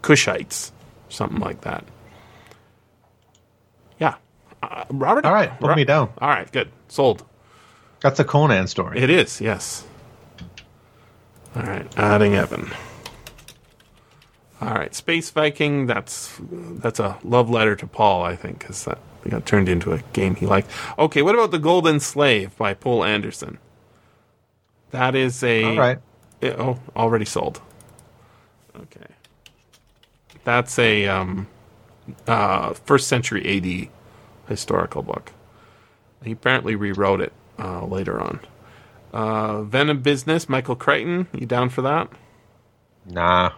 Cushites, 0.01 0.71
something 1.09 1.39
like 1.39 1.61
that. 1.61 1.83
Yeah, 3.99 4.15
uh, 4.61 4.85
Robert. 4.89 5.25
All 5.25 5.33
right, 5.33 5.57
put 5.59 5.75
me 5.75 5.85
down. 5.85 6.09
All 6.19 6.29
right, 6.29 6.49
good, 6.51 6.69
sold. 6.87 7.25
That's 8.01 8.19
a 8.19 8.23
Conan 8.23 8.67
story. 8.67 8.99
It 8.99 9.09
is, 9.09 9.41
yes. 9.41 9.85
All 11.55 11.63
right, 11.63 11.87
adding 11.97 12.35
Evan. 12.35 12.71
All 14.61 14.73
right, 14.73 14.93
Space 14.93 15.29
Viking. 15.29 15.85
That's 15.85 16.37
that's 16.41 16.99
a 16.99 17.17
love 17.23 17.49
letter 17.49 17.75
to 17.77 17.87
Paul, 17.87 18.23
I 18.23 18.35
think, 18.35 18.59
because 18.59 18.83
that 18.85 18.99
got 19.29 19.45
turned 19.45 19.69
into 19.69 19.93
a 19.93 19.99
game 20.13 20.35
he 20.35 20.45
liked. 20.45 20.69
Okay, 20.97 21.21
what 21.21 21.35
about 21.35 21.51
the 21.51 21.59
Golden 21.59 21.99
Slave 21.99 22.57
by 22.57 22.73
Poul 22.73 23.03
Anderson? 23.03 23.57
That 24.91 25.15
is 25.15 25.43
a 25.43 25.63
All 25.63 25.77
right. 25.77 25.99
it- 26.41 26.59
oh, 26.59 26.79
already 26.95 27.25
sold. 27.25 27.61
Okay, 28.75 29.13
that's 30.43 30.77
a 30.79 31.07
um, 31.07 31.47
uh, 32.27 32.73
first 32.73 33.07
century 33.07 33.45
AD 33.57 33.89
historical 34.49 35.03
book. 35.03 35.31
He 36.23 36.31
apparently 36.31 36.75
rewrote 36.75 37.21
it 37.21 37.33
uh, 37.57 37.85
later 37.85 38.19
on. 38.19 38.39
Uh, 39.13 39.61
Venom 39.63 40.01
Business, 40.01 40.49
Michael 40.49 40.75
Crichton. 40.75 41.27
You 41.33 41.45
down 41.45 41.69
for 41.69 41.81
that? 41.81 42.09
Nah. 43.05 43.51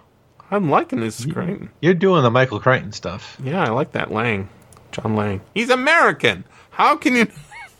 I'm 0.52 0.70
liking 0.70 1.00
this 1.00 1.26
Crichton. 1.26 1.70
You're 1.82 1.94
doing 1.94 2.24
the 2.24 2.30
Michael 2.30 2.60
Crichton 2.60 2.92
stuff. 2.92 3.38
Yeah, 3.42 3.64
I 3.64 3.70
like 3.70 3.94
that 3.94 4.12
Lange, 4.12 4.50
John 4.92 5.16
Lange. 5.16 5.40
He's 5.54 5.70
American. 5.70 6.44
How 6.72 6.98
can 6.98 7.16
you? 7.16 7.28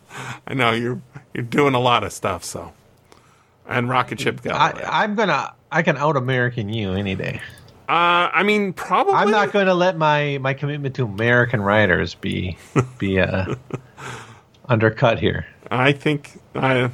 I 0.48 0.54
know 0.54 0.72
you're 0.72 1.02
you're 1.34 1.44
doing 1.44 1.74
a 1.74 1.80
lot 1.80 2.06
of 2.06 2.14
stuff. 2.14 2.46
So, 2.46 2.74
and 3.68 3.90
Rocket 3.90 4.22
Ship 4.22 4.40
it. 4.46 4.52
I, 4.52 5.04
I'm 5.04 5.16
gonna. 5.16 5.54
I 5.70 5.82
can 5.84 5.98
out 5.98 6.16
American 6.16 6.70
you 6.70 6.94
any 6.94 7.16
day. 7.16 7.42
uh, 7.90 8.32
I 8.34 8.44
mean, 8.44 8.72
probably. 8.72 9.16
I'm 9.16 9.32
not 9.32 9.52
going 9.52 9.66
to 9.66 9.74
let 9.74 9.98
my 9.98 10.38
my 10.38 10.54
commitment 10.54 10.96
to 10.96 11.04
American 11.04 11.62
writers 11.62 12.16
be 12.16 12.58
be 12.98 13.20
uh, 13.20 13.56
undercut 14.70 15.20
here. 15.20 15.46
I 15.70 15.92
think 15.92 16.40
I, 16.56 16.90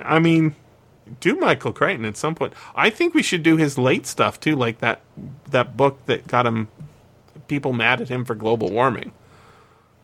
I 0.00 0.18
mean, 0.18 0.56
do 1.20 1.36
Michael 1.36 1.72
Crichton 1.72 2.04
at 2.04 2.16
some 2.16 2.34
point. 2.34 2.52
I 2.74 2.90
think 2.90 3.14
we 3.14 3.22
should 3.22 3.42
do 3.42 3.56
his 3.56 3.78
late 3.78 4.06
stuff 4.06 4.40
too, 4.40 4.56
like 4.56 4.78
that 4.80 5.00
that 5.50 5.76
book 5.76 6.04
that 6.06 6.26
got 6.26 6.46
him 6.46 6.68
people 7.48 7.72
mad 7.72 8.00
at 8.00 8.08
him 8.08 8.24
for 8.24 8.34
global 8.34 8.70
warming. 8.70 9.12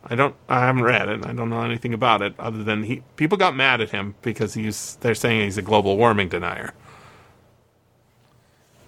I 0.05 0.15
don't. 0.15 0.35
I 0.47 0.61
haven't 0.61 0.83
read 0.83 1.09
it. 1.09 1.25
I 1.25 1.33
don't 1.33 1.49
know 1.49 1.61
anything 1.61 1.93
about 1.93 2.21
it 2.21 2.33
other 2.39 2.63
than 2.63 2.83
he 2.83 3.03
people 3.15 3.37
got 3.37 3.55
mad 3.55 3.81
at 3.81 3.91
him 3.91 4.15
because 4.21 4.53
he's 4.53 4.97
they're 5.01 5.15
saying 5.15 5.41
he's 5.41 5.57
a 5.57 5.61
global 5.61 5.97
warming 5.97 6.29
denier. 6.29 6.73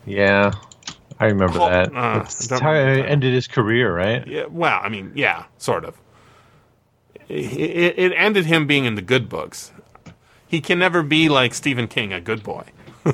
Yeah, 0.05 0.51
I 1.19 1.25
remember 1.25 1.59
that. 1.59 1.91
uh, 1.95 2.23
That's 2.23 2.59
how 2.59 2.73
it 2.73 3.05
ended 3.05 3.33
his 3.33 3.47
career, 3.47 3.95
right? 3.95 4.25
Yeah, 4.25 4.45
well, 4.45 4.79
I 4.81 4.89
mean, 4.89 5.11
yeah, 5.15 5.45
sort 5.57 5.85
of. 5.85 5.99
It, 7.29 7.53
it, 7.53 7.99
it 7.99 8.13
ended 8.15 8.45
him 8.45 8.67
being 8.67 8.85
in 8.85 8.95
the 8.95 9.01
good 9.01 9.29
books. 9.29 9.71
He 10.51 10.59
can 10.59 10.79
never 10.79 11.01
be 11.01 11.29
like 11.29 11.53
Stephen 11.53 11.87
King, 11.87 12.11
a 12.11 12.19
good 12.19 12.43
boy. 12.43 12.65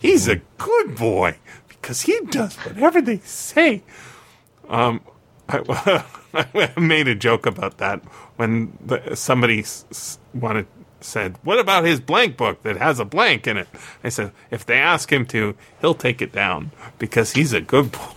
He's 0.00 0.26
a 0.26 0.40
good 0.58 0.96
boy 0.96 1.36
because 1.68 2.02
he 2.02 2.18
does 2.22 2.56
whatever 2.56 3.00
they 3.00 3.18
say. 3.18 3.84
Um, 4.68 5.00
I, 5.48 6.04
I 6.34 6.72
made 6.76 7.06
a 7.06 7.14
joke 7.14 7.46
about 7.46 7.78
that 7.78 8.02
when 8.34 8.76
the, 8.84 9.14
somebody 9.14 9.64
wanted 10.34 10.66
said, 11.00 11.38
"What 11.44 11.60
about 11.60 11.84
his 11.84 12.00
blank 12.00 12.36
book 12.36 12.64
that 12.64 12.78
has 12.78 12.98
a 12.98 13.04
blank 13.04 13.46
in 13.46 13.56
it?" 13.56 13.68
I 14.02 14.08
said, 14.08 14.32
"If 14.50 14.66
they 14.66 14.78
ask 14.78 15.12
him 15.12 15.24
to, 15.26 15.54
he'll 15.80 15.94
take 15.94 16.20
it 16.20 16.32
down 16.32 16.72
because 16.98 17.34
he's 17.34 17.52
a 17.52 17.60
good 17.60 17.92
boy." 17.92 18.08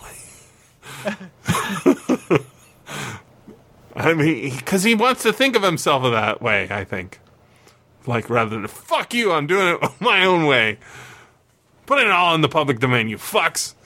I 3.96 4.12
mean, 4.14 4.54
because 4.56 4.82
he 4.82 4.94
wants 4.94 5.22
to 5.22 5.32
think 5.32 5.56
of 5.56 5.62
himself 5.62 6.02
that 6.04 6.42
way. 6.42 6.68
I 6.70 6.84
think, 6.84 7.18
like 8.06 8.28
rather 8.30 8.50
than 8.50 8.66
"fuck 8.68 9.14
you," 9.14 9.32
I'm 9.32 9.46
doing 9.46 9.78
it 9.82 9.90
my 10.00 10.24
own 10.24 10.46
way. 10.46 10.78
Put 11.86 12.00
it 12.00 12.10
all 12.10 12.34
in 12.34 12.40
the 12.42 12.48
public 12.48 12.78
domain, 12.78 13.08
you 13.08 13.16
fucks. 13.16 13.74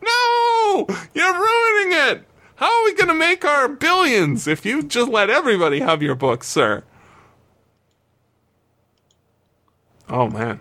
No, 0.00 0.86
you're 1.12 1.32
ruining 1.34 1.92
it. 1.92 2.24
How 2.54 2.66
are 2.66 2.84
we 2.84 2.94
going 2.94 3.08
to 3.08 3.14
make 3.14 3.44
our 3.44 3.68
billions 3.68 4.46
if 4.46 4.64
you 4.64 4.84
just 4.84 5.10
let 5.10 5.28
everybody 5.28 5.80
have 5.80 6.02
your 6.02 6.14
books, 6.14 6.46
sir? 6.46 6.84
Oh 10.08 10.28
man. 10.28 10.60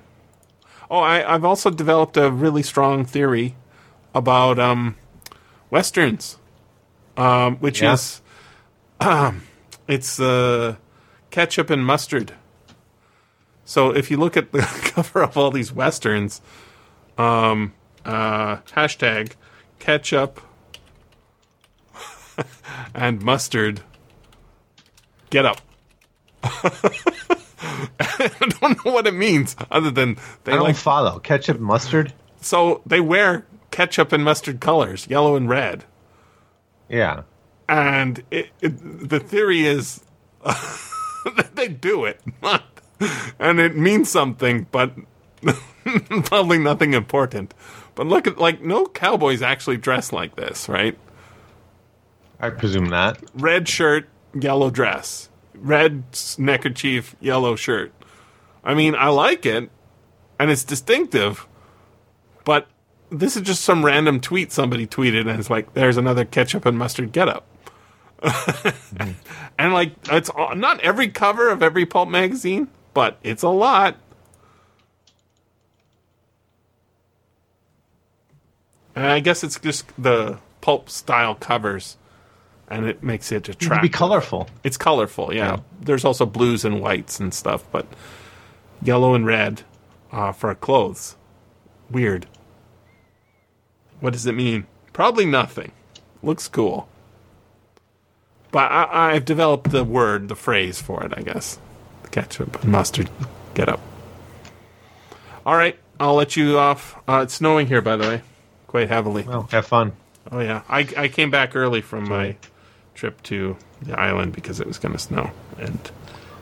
Oh, 0.89 0.99
I, 0.99 1.33
I've 1.33 1.45
also 1.45 1.69
developed 1.69 2.17
a 2.17 2.31
really 2.31 2.63
strong 2.63 3.05
theory 3.05 3.55
about 4.15 4.57
um, 4.57 4.95
westerns, 5.69 6.37
um, 7.15 7.57
which 7.57 7.81
Yeah. 7.81 7.93
is 7.93 8.21
it's 9.87 10.19
uh, 10.19 10.75
ketchup 11.29 11.69
and 11.69 11.85
mustard. 11.85 12.33
So 13.65 13.91
if 13.91 14.09
you 14.09 14.17
look 14.17 14.37
at 14.37 14.51
the 14.51 14.59
cover 14.83 15.23
of 15.23 15.37
all 15.37 15.51
these 15.51 15.71
westerns, 15.73 16.41
um, 17.17 17.73
uh, 18.05 18.57
hashtag 18.73 19.33
ketchup 19.79 20.41
and 22.95 23.21
mustard, 23.21 23.81
get 25.29 25.45
up. 25.45 25.61
I 26.43 28.31
don't 28.61 28.85
know 28.85 28.91
what 28.91 29.07
it 29.07 29.13
means 29.13 29.55
other 29.69 29.91
than 29.91 30.17
they 30.43 30.53
I 30.53 30.55
don't 30.55 30.63
like 30.63 30.75
follow 30.75 31.19
ketchup 31.19 31.59
mustard. 31.59 32.13
so 32.41 32.81
they 32.85 33.01
wear 33.01 33.45
ketchup 33.71 34.11
and 34.11 34.23
mustard 34.23 34.59
colors, 34.59 35.07
yellow 35.09 35.35
and 35.35 35.49
red. 35.49 35.83
Yeah, 36.89 37.23
And 37.69 38.23
it, 38.31 38.49
it, 38.61 39.09
the 39.09 39.19
theory 39.19 39.65
is 39.65 40.03
that 40.43 41.51
they 41.55 41.67
do 41.67 42.05
it. 42.05 42.21
and 43.39 43.59
it 43.59 43.75
means 43.75 44.09
something, 44.09 44.67
but 44.71 44.93
probably 46.25 46.57
nothing 46.57 46.93
important. 46.93 47.53
But 47.95 48.07
look 48.07 48.27
at, 48.27 48.37
like, 48.37 48.61
no 48.61 48.85
cowboys 48.85 49.41
actually 49.41 49.77
dress 49.77 50.13
like 50.13 50.35
this, 50.35 50.69
right? 50.69 50.97
I 52.39 52.51
presume 52.51 52.89
not. 52.89 53.19
Red 53.33 53.67
shirt, 53.67 54.07
yellow 54.33 54.69
dress. 54.69 55.29
Red 55.55 56.03
neckerchief, 56.37 57.15
yellow 57.19 57.55
shirt. 57.55 57.91
I 58.63 58.73
mean, 58.73 58.95
I 58.95 59.07
like 59.07 59.45
it, 59.45 59.71
and 60.39 60.51
it's 60.51 60.63
distinctive, 60.63 61.47
but 62.45 62.67
this 63.09 63.35
is 63.35 63.41
just 63.41 63.63
some 63.63 63.83
random 63.83 64.19
tweet 64.19 64.51
somebody 64.51 64.85
tweeted, 64.85 65.21
and 65.21 65.39
it's 65.39 65.49
like, 65.49 65.73
there's 65.73 65.97
another 65.97 66.25
ketchup 66.25 66.65
and 66.65 66.77
mustard 66.77 67.11
getup. 67.11 67.47
And 69.59 69.73
like, 69.73 69.93
it's 70.11 70.29
all- 70.29 70.55
not 70.55 70.79
every 70.81 71.07
cover 71.07 71.49
of 71.49 71.63
every 71.63 71.85
pulp 71.85 72.09
magazine, 72.09 72.67
but 72.93 73.17
it's 73.23 73.41
a 73.43 73.49
lot. 73.49 73.97
And 78.95 79.05
I 79.05 79.19
guess 79.19 79.43
it's 79.43 79.59
just 79.59 79.85
the 80.01 80.39
pulp 80.61 80.89
style 80.89 81.35
covers 81.35 81.97
and 82.67 82.85
it 82.85 83.01
makes 83.01 83.31
it 83.31 83.47
attractive. 83.47 83.81
be 83.81 83.89
colorful. 83.89 84.47
It's 84.63 84.77
colorful, 84.77 85.33
yeah. 85.33 85.55
Yeah. 85.55 85.59
There's 85.81 86.03
also 86.05 86.25
blues 86.25 86.65
and 86.65 86.81
whites 86.81 87.19
and 87.19 87.33
stuff, 87.33 87.63
but 87.71 87.87
yellow 88.81 89.13
and 89.13 89.25
red 89.25 89.63
uh, 90.11 90.31
for 90.31 90.53
clothes. 90.55 91.15
Weird. 91.89 92.27
What 94.01 94.13
does 94.13 94.25
it 94.25 94.33
mean? 94.33 94.67
Probably 94.93 95.25
nothing. 95.25 95.71
Looks 96.21 96.47
cool. 96.47 96.89
But 98.51 98.71
I, 98.71 99.13
I've 99.13 99.25
developed 99.25 99.71
the 99.71 99.83
word, 99.83 100.29
the 100.29 100.35
phrase 100.35 100.81
for 100.81 101.03
it, 101.03 101.13
I 101.15 101.21
guess. 101.21 101.59
Ketchup 102.11 102.63
and 102.63 102.71
mustard 102.71 103.09
get 103.53 103.69
up. 103.69 103.81
All 105.45 105.55
right, 105.55 105.77
I'll 105.99 106.15
let 106.15 106.35
you 106.35 106.57
off. 106.57 106.95
Uh, 107.07 107.21
it's 107.23 107.33
snowing 107.33 107.67
here, 107.67 107.81
by 107.81 107.95
the 107.95 108.07
way, 108.07 108.21
quite 108.67 108.89
heavily. 108.89 109.23
Well, 109.23 109.43
have 109.51 109.65
fun. 109.65 109.93
Oh 110.31 110.39
yeah, 110.39 110.63
I 110.67 110.87
I 110.97 111.07
came 111.07 111.31
back 111.31 111.55
early 111.55 111.81
from 111.81 112.07
my 112.07 112.35
trip 112.95 113.21
to 113.23 113.55
the 113.81 113.97
island 113.97 114.33
because 114.33 114.59
it 114.59 114.67
was 114.67 114.77
going 114.77 114.93
to 114.93 114.99
snow, 114.99 115.31
and 115.57 115.91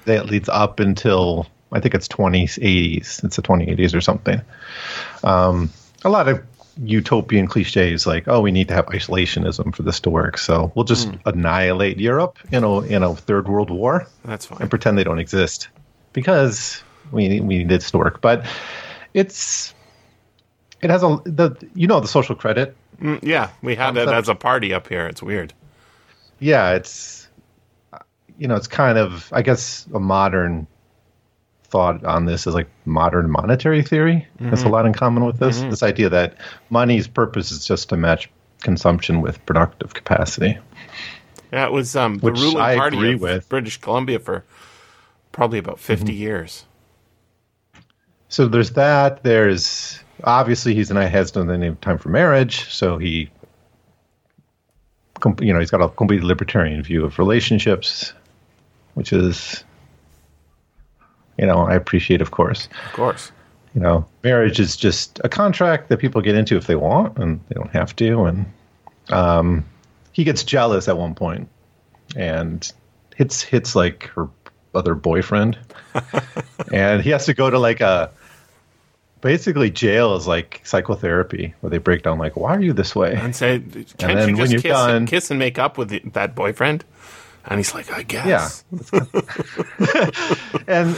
that 0.05 0.25
leads 0.27 0.49
up 0.49 0.79
until 0.79 1.47
I 1.71 1.79
think 1.79 1.95
it's 1.95 2.07
2080s. 2.07 3.23
It's 3.23 3.35
the 3.35 3.41
2080s 3.41 3.95
or 3.95 4.01
something. 4.01 4.41
Um, 5.23 5.69
a 6.03 6.09
lot 6.09 6.27
of 6.27 6.41
utopian 6.83 7.47
cliches 7.47 8.05
like, 8.05 8.27
"Oh, 8.27 8.41
we 8.41 8.51
need 8.51 8.67
to 8.67 8.73
have 8.73 8.85
isolationism 8.87 9.73
for 9.73 9.83
this 9.83 9.99
to 10.01 10.09
work, 10.09 10.37
so 10.37 10.71
we'll 10.75 10.83
just 10.85 11.07
Hmm. 11.07 11.15
annihilate 11.25 11.99
Europe 11.99 12.37
in 12.51 12.63
a 12.63 12.81
in 12.81 13.01
a 13.03 13.15
third 13.15 13.47
world 13.47 13.69
war 13.69 14.07
That's 14.25 14.45
fine. 14.45 14.57
and 14.61 14.69
pretend 14.69 14.97
they 14.97 15.03
don't 15.03 15.19
exist 15.19 15.69
because 16.13 16.83
we 17.11 17.39
we 17.39 17.59
need 17.59 17.69
this 17.69 17.91
to 17.91 17.97
work." 17.97 18.19
But 18.21 18.45
it's 19.13 19.73
it 20.85 20.89
has 20.91 21.03
a 21.03 21.19
the 21.25 21.55
you 21.73 21.87
know 21.87 21.99
the 21.99 22.07
social 22.07 22.35
credit 22.35 22.75
Mm, 23.01 23.19
yeah, 23.23 23.49
we 23.61 23.75
had 23.75 23.97
it 23.97 24.07
as 24.07 24.29
a 24.29 24.35
party 24.35 24.73
up 24.73 24.87
here. 24.87 25.05
It's 25.05 25.21
weird. 25.21 25.53
yeah, 26.39 26.71
it's 26.75 27.27
uh, 27.91 27.97
you 28.39 28.47
know, 28.47 28.55
it's 28.55 28.67
kind 28.69 28.97
of 28.97 29.27
I 29.33 29.41
guess 29.41 29.85
a 29.93 29.99
modern 29.99 30.65
thought 31.65 32.05
on 32.05 32.23
this 32.25 32.47
is 32.47 32.53
like 32.53 32.69
modern 32.85 33.29
monetary 33.29 33.81
theory 33.83 34.25
has 34.39 34.63
a 34.63 34.69
lot 34.69 34.85
in 34.85 34.93
common 34.93 35.25
with 35.25 35.39
this. 35.39 35.59
This 35.59 35.83
idea 35.83 36.07
that 36.07 36.37
money's 36.69 37.05
purpose 37.05 37.51
is 37.51 37.65
just 37.67 37.89
to 37.89 37.97
match 37.97 38.29
consumption 38.61 39.19
with 39.21 39.45
productive 39.45 39.93
capacity. 39.93 40.57
Yeah, 41.51 41.65
it 41.65 41.73
was 41.73 41.97
um, 41.97 42.19
the 42.19 42.25
Which 42.27 42.39
ruling 42.39 42.61
I 42.63 42.77
party 42.77 43.11
of 43.13 43.19
with. 43.19 43.49
British 43.49 43.77
Columbia 43.81 44.19
for 44.19 44.45
probably 45.33 45.59
about 45.59 45.79
50 45.81 46.05
Mm-hmm. 46.05 46.13
years. 46.21 46.65
So 48.29 48.47
there's 48.47 48.71
that. 48.71 49.23
There's 49.23 49.99
obviously 50.23 50.73
he's 50.73 50.91
an 50.91 50.97
I 50.97 51.05
has 51.05 51.35
no 51.35 51.47
any 51.49 51.75
time 51.75 51.97
for 51.97 52.09
marriage, 52.09 52.71
so 52.71 52.97
he, 52.97 53.29
you 55.39 55.53
know, 55.53 55.59
he's 55.59 55.71
got 55.71 55.81
a 55.81 55.89
completely 55.89 56.25
libertarian 56.25 56.81
view 56.83 57.05
of 57.05 57.19
relationships, 57.19 58.13
which 58.93 59.11
is, 59.11 59.63
you 61.37 61.45
know, 61.45 61.59
I 61.59 61.75
appreciate, 61.75 62.21
of 62.21 62.31
course. 62.31 62.67
Of 62.87 62.93
course. 62.93 63.31
You 63.73 63.81
know, 63.81 64.05
marriage 64.23 64.59
is 64.59 64.77
just 64.77 65.19
a 65.23 65.29
contract 65.29 65.89
that 65.89 65.97
people 65.97 66.21
get 66.21 66.35
into 66.35 66.55
if 66.55 66.65
they 66.65 66.75
want, 66.75 67.17
and 67.17 67.41
they 67.49 67.55
don't 67.55 67.71
have 67.71 67.93
to. 67.97 68.23
And 68.23 68.45
um, 69.09 69.65
he 70.13 70.23
gets 70.23 70.43
jealous 70.43 70.87
at 70.87 70.97
one 70.97 71.13
point, 71.13 71.49
and 72.15 72.71
hits 73.15 73.41
hits 73.41 73.75
like 73.75 74.05
her 74.15 74.29
other 74.73 74.95
boyfriend, 74.95 75.57
and 76.71 77.01
he 77.01 77.09
has 77.09 77.25
to 77.25 77.33
go 77.33 77.49
to 77.49 77.59
like 77.59 77.81
a 77.81 78.11
basically 79.25 79.71
jail 79.71 80.15
is 80.15 80.27
like 80.27 80.61
psychotherapy 80.63 81.51
where 81.61 81.71
they 81.71 81.79
break 81.79 82.03
down 82.03 82.19
like 82.19 82.35
why 82.35 82.55
are 82.55 82.61
you 82.61 82.73
this 82.73 82.95
way 82.95 83.15
And 83.15 83.35
say, 83.35 83.59
can't 83.97 84.29
you 84.29 84.37
just 84.37 84.53
kiss, 84.63 84.71
done- 84.71 85.07
kiss 85.07 85.31
and 85.31 85.39
make 85.39 85.57
up 85.57 85.79
with 85.79 85.89
the, 85.89 85.99
that 86.13 86.35
boyfriend? 86.35 86.85
And 87.45 87.57
he's 87.59 87.73
like, 87.73 87.91
I 87.91 88.03
guess. 88.03 88.63
Yeah. 88.93 88.99
and 90.67 90.95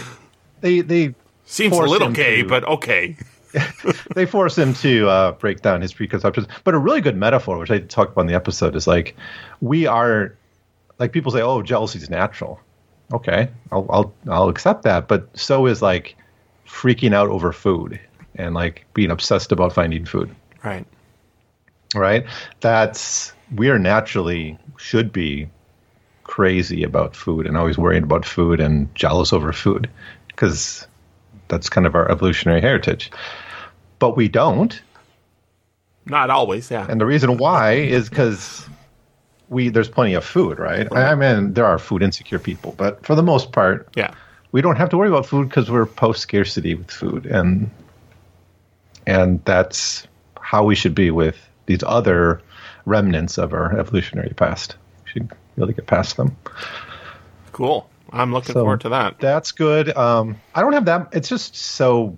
they 0.62 0.82
they 0.82 1.16
Seems 1.46 1.78
a 1.78 1.82
little 1.82 2.12
gay, 2.12 2.42
to- 2.42 2.48
but 2.48 2.66
okay. 2.66 3.16
they 4.16 4.26
force 4.26 4.58
him 4.58 4.74
to 4.76 5.08
uh, 5.08 5.32
break 5.34 5.62
down 5.62 5.82
his 5.82 5.94
preconceptions. 5.94 6.48
But 6.66 6.74
a 6.74 6.78
really 6.78 7.00
good 7.02 7.16
metaphor, 7.16 7.58
which 7.58 7.72
I 7.72 7.80
talked 7.80 8.12
about 8.12 8.22
in 8.22 8.28
the 8.28 8.34
episode, 8.34 8.76
is 8.76 8.88
like 8.88 9.16
we 9.62 9.88
are 9.88 10.36
like 11.00 11.12
people 11.14 11.32
say, 11.32 11.42
"Oh, 11.42 11.62
jealousy 11.62 12.00
is 12.00 12.10
natural." 12.10 12.60
Okay, 13.14 13.50
I'll 13.72 13.86
I'll 13.90 14.14
I'll 14.30 14.50
accept 14.50 14.84
that, 14.84 15.08
but 15.08 15.28
so 15.38 15.66
is 15.66 15.82
like 15.82 16.16
freaking 16.68 17.14
out 17.14 17.30
over 17.30 17.52
food 17.54 18.00
and 18.38 18.54
like 18.54 18.86
being 18.94 19.12
obsessed 19.12 19.52
about 19.52 19.74
finding 19.74 20.06
food. 20.06 20.34
Right. 20.64 20.86
Right? 21.96 22.26
That's 22.60 23.34
we 23.56 23.70
are 23.70 23.80
naturally 23.80 24.58
should 24.78 25.12
be 25.12 25.50
crazy 26.24 26.84
about 26.84 27.16
food 27.16 27.48
and 27.48 27.58
always 27.58 27.78
worrying 27.78 28.04
about 28.04 28.26
food 28.26 28.60
and 28.60 28.94
jealous 28.96 29.32
over 29.32 29.54
food 29.54 29.90
because 30.28 30.86
that's 31.48 31.70
kind 31.70 31.88
of 31.88 31.96
our 31.96 32.10
evolutionary 32.12 32.62
heritage. 32.62 33.12
But 34.00 34.18
we 34.18 34.28
don't. 34.28 34.80
Not 36.06 36.30
always, 36.30 36.70
yeah. 36.70 36.86
And 36.90 37.02
the 37.02 37.06
reason 37.06 37.38
why 37.38 37.74
is 37.74 38.10
because 38.10 38.68
we 39.50 39.70
there's 39.70 39.90
plenty 39.90 40.14
of 40.14 40.24
food, 40.24 40.60
right? 40.60 40.88
I, 40.92 41.12
I 41.12 41.16
mean, 41.16 41.54
there 41.54 41.66
are 41.66 41.80
food 41.80 42.04
insecure 42.04 42.40
people, 42.40 42.74
but 42.78 43.06
for 43.06 43.16
the 43.16 43.24
most 43.24 43.52
part, 43.52 43.90
yeah. 43.96 44.14
we 44.52 44.62
don't 44.62 44.76
have 44.76 44.90
to 44.90 44.98
worry 44.98 45.10
about 45.10 45.26
food 45.26 45.50
because 45.50 45.72
we're 45.72 45.86
post 45.86 46.22
scarcity 46.22 46.76
with 46.76 46.92
food, 46.92 47.26
and 47.26 47.70
and 49.08 49.44
that's 49.46 50.06
how 50.40 50.64
we 50.64 50.76
should 50.76 50.94
be 50.94 51.10
with 51.10 51.36
these 51.66 51.82
other 51.84 52.40
remnants 52.86 53.38
of 53.40 53.54
our 53.54 53.78
evolutionary 53.80 54.34
past. 54.36 54.76
We 55.06 55.12
should 55.12 55.32
really 55.58 55.74
get 55.74 55.88
past 55.88 56.16
them. 56.18 56.36
Cool. 57.52 57.90
I'm 58.12 58.32
looking 58.32 58.54
So- 58.54 58.62
forward 58.62 58.82
to 58.82 58.90
that. 58.90 59.20
That's 59.20 59.52
good. 59.52 59.96
Um, 59.98 60.40
I 60.56 60.62
don't 60.62 60.74
have 60.74 60.86
that. 60.86 61.10
It's 61.12 61.28
just 61.28 61.56
so. 61.56 62.18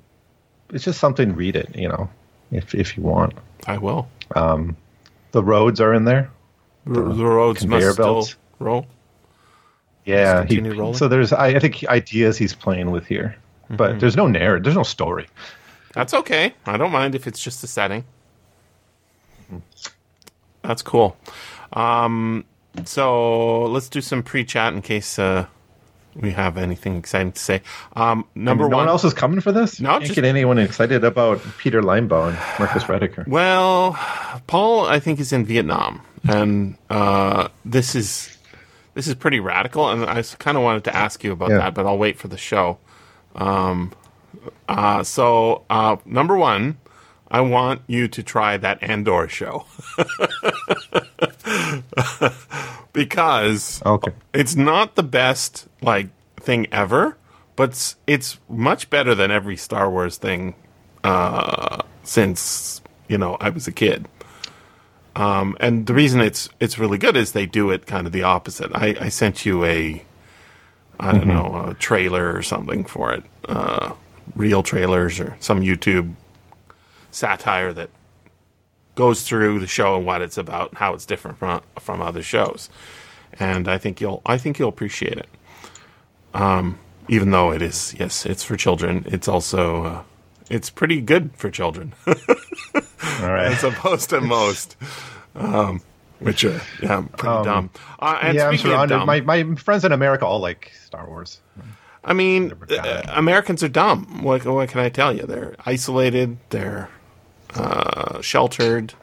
It's 0.71 0.83
just 0.83 0.99
something. 0.99 1.33
Read 1.35 1.55
it, 1.55 1.75
you 1.75 1.87
know, 1.87 2.09
if 2.51 2.75
if 2.75 2.95
you 2.97 3.01
want. 3.03 3.33
I 3.65 3.77
will. 3.77 4.07
The 5.31 5.43
roads 5.43 5.79
are 5.81 5.93
in 5.93 6.05
there. 6.05 6.29
The, 6.85 7.01
the 7.01 7.25
roads 7.25 7.65
must 7.65 7.93
still 7.93 8.05
belts. 8.15 8.35
roll. 8.59 8.85
Yeah, 10.05 10.45
he, 10.45 10.59
so 10.93 11.07
there's 11.07 11.31
I, 11.33 11.47
I 11.47 11.59
think 11.59 11.85
ideas 11.87 12.37
he's 12.37 12.55
playing 12.55 12.89
with 12.89 13.05
here, 13.05 13.35
but 13.69 13.91
Mm-hmm. 13.91 13.99
there's 13.99 14.15
no 14.15 14.25
narrative, 14.27 14.63
there's 14.63 14.75
no 14.75 14.81
story. 14.83 15.27
That's 15.93 16.13
okay. 16.13 16.53
I 16.65 16.77
don't 16.77 16.91
mind 16.91 17.15
if 17.15 17.25
it's 17.27 17.41
just 17.41 17.63
a 17.63 17.67
setting. 17.67 18.03
That's 20.61 20.81
cool. 20.81 21.17
Um, 21.73 22.45
so 22.85 23.63
let's 23.65 23.89
do 23.89 24.01
some 24.01 24.21
pre-chat 24.23 24.73
in 24.73 24.81
case 24.81 25.17
uh, 25.17 25.47
we 26.15 26.31
have 26.31 26.57
anything 26.57 26.97
exciting 26.97 27.31
to 27.31 27.39
say. 27.39 27.61
Um, 27.95 28.25
number 28.35 28.63
no 28.63 28.69
one. 28.69 28.77
one 28.85 28.87
else 28.89 29.03
is 29.03 29.13
coming 29.13 29.39
for 29.41 29.51
this. 29.51 29.79
No, 29.79 29.91
Can't 29.91 30.03
just- 30.03 30.15
get 30.15 30.25
anyone 30.25 30.57
excited 30.59 31.03
about 31.03 31.41
Peter 31.57 31.81
Linebaugh 31.81 32.29
and 32.29 32.37
Marcus 32.59 32.83
Rediker. 32.83 33.27
Well, 33.27 33.93
Paul, 34.47 34.85
I 34.85 34.99
think 34.99 35.19
is 35.19 35.33
in 35.33 35.45
Vietnam, 35.45 36.01
and 36.27 36.75
uh, 36.89 37.47
this 37.65 37.95
is 37.95 38.37
this 38.95 39.07
is 39.07 39.15
pretty 39.15 39.39
radical. 39.39 39.89
And 39.89 40.03
I 40.05 40.21
kind 40.37 40.57
of 40.57 40.63
wanted 40.63 40.83
to 40.85 40.95
ask 40.95 41.23
you 41.23 41.31
about 41.31 41.49
Yeah. 41.51 41.57
that, 41.59 41.73
but 41.73 41.85
I'll 41.85 41.97
wait 41.97 42.17
for 42.17 42.27
the 42.27 42.37
show. 42.37 42.77
Um, 43.35 43.91
uh, 44.67 45.03
so 45.03 45.63
uh, 45.69 45.97
number 46.05 46.37
one, 46.37 46.77
I 47.31 47.41
want 47.41 47.81
you 47.87 48.07
to 48.07 48.23
try 48.23 48.57
that 48.57 48.81
Andor 48.81 49.27
show 49.27 49.65
because 52.93 53.81
Okay. 53.85 54.11
it's 54.33 54.55
not 54.55 54.95
the 54.95 55.03
best 55.03 55.67
like 55.81 56.07
thing 56.37 56.67
ever, 56.71 57.17
but 57.55 57.69
it's, 57.69 57.95
it's 58.07 58.39
much 58.49 58.89
better 58.89 59.13
than 59.15 59.31
every 59.31 59.57
Star 59.57 59.89
Wars 59.89 60.17
thing 60.17 60.55
uh, 61.03 61.81
since 62.03 62.81
you 63.07 63.17
know 63.17 63.37
I 63.39 63.49
was 63.49 63.67
a 63.67 63.71
kid. 63.71 64.07
Um, 65.15 65.57
and 65.59 65.85
the 65.85 65.93
reason 65.93 66.21
it's 66.21 66.49
it's 66.59 66.79
really 66.79 66.97
good 66.97 67.17
is 67.17 67.31
they 67.33 67.45
do 67.45 67.69
it 67.71 67.85
kind 67.85 68.07
of 68.07 68.13
the 68.13 68.23
opposite. 68.23 68.71
I, 68.73 68.95
I 68.99 69.09
sent 69.09 69.45
you 69.45 69.63
a 69.65 70.03
I 70.99 71.11
don't 71.13 71.27
know 71.27 71.67
a 71.69 71.73
trailer 71.75 72.35
or 72.35 72.41
something 72.41 72.83
for 72.85 73.13
it, 73.13 73.23
uh, 73.47 73.93
real 74.35 74.63
trailers 74.63 75.19
or 75.19 75.35
some 75.39 75.61
YouTube 75.61 76.13
satire 77.11 77.73
that 77.73 77.89
goes 78.95 79.23
through 79.23 79.59
the 79.59 79.67
show 79.67 79.95
and 79.97 80.05
what 80.05 80.21
it's 80.21 80.37
about, 80.37 80.75
how 80.75 80.93
it's 80.93 81.05
different 81.05 81.37
from 81.37 81.61
from 81.79 82.01
other 82.01 82.21
shows, 82.21 82.69
and 83.39 83.67
I 83.67 83.77
think 83.77 84.01
you'll 84.01 84.21
I 84.25 84.37
think 84.37 84.59
you'll 84.59 84.69
appreciate 84.69 85.17
it. 85.17 85.29
Um, 86.33 86.77
even 87.07 87.31
though 87.31 87.51
it 87.51 87.61
is 87.61 87.95
yes, 87.99 88.25
it's 88.25 88.43
for 88.43 88.55
children, 88.57 89.03
it's 89.07 89.27
also 89.27 89.83
uh, 89.83 90.03
it's 90.49 90.69
pretty 90.69 91.01
good 91.01 91.31
for 91.35 91.49
children 91.49 91.93
All 92.07 93.33
right. 93.33 93.51
as 93.51 93.63
opposed 93.63 94.09
to 94.11 94.21
most, 94.21 94.75
um, 95.35 95.81
which 96.19 96.43
are 96.43 96.61
yeah 96.81 97.01
pretty 97.17 97.43
dumb. 97.45 97.69
Uh, 97.99 98.19
and 98.21 98.35
yeah, 98.35 98.47
I'm 98.49 98.57
surrounded. 98.57 98.95
dumb, 98.95 99.07
My 99.07 99.21
my 99.21 99.55
friends 99.55 99.85
in 99.85 99.91
America 99.91 100.25
all 100.25 100.39
like 100.39 100.71
Star 100.85 101.07
Wars. 101.07 101.39
I 102.09 102.13
mean, 102.13 102.53
uh. 102.71 103.03
Americans 103.09 103.63
are 103.63 103.69
dumb. 103.69 104.23
What, 104.23 104.43
what 104.45 104.67
can 104.67 104.81
I 104.81 104.89
tell 104.89 105.15
you? 105.15 105.27
They're 105.27 105.55
isolated. 105.65 106.37
They're 106.49 106.89
uh, 107.53 108.19
sheltered. 108.21 108.95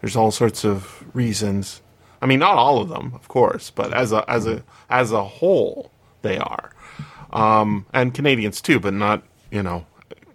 There's 0.00 0.16
all 0.16 0.32
sorts 0.32 0.64
of 0.64 1.04
reasons. 1.14 1.82
I 2.20 2.26
mean, 2.26 2.40
not 2.40 2.56
all 2.56 2.80
of 2.80 2.88
them, 2.88 3.12
of 3.14 3.28
course, 3.28 3.70
but 3.70 3.94
as 3.94 4.12
a 4.12 4.28
as 4.28 4.46
a 4.46 4.64
as 4.90 5.12
a 5.12 5.22
whole, 5.22 5.92
they 6.22 6.36
are, 6.36 6.72
um, 7.32 7.86
and 7.92 8.12
Canadians 8.12 8.60
too, 8.60 8.80
but 8.80 8.92
not 8.92 9.22
you 9.52 9.62
know, 9.62 9.86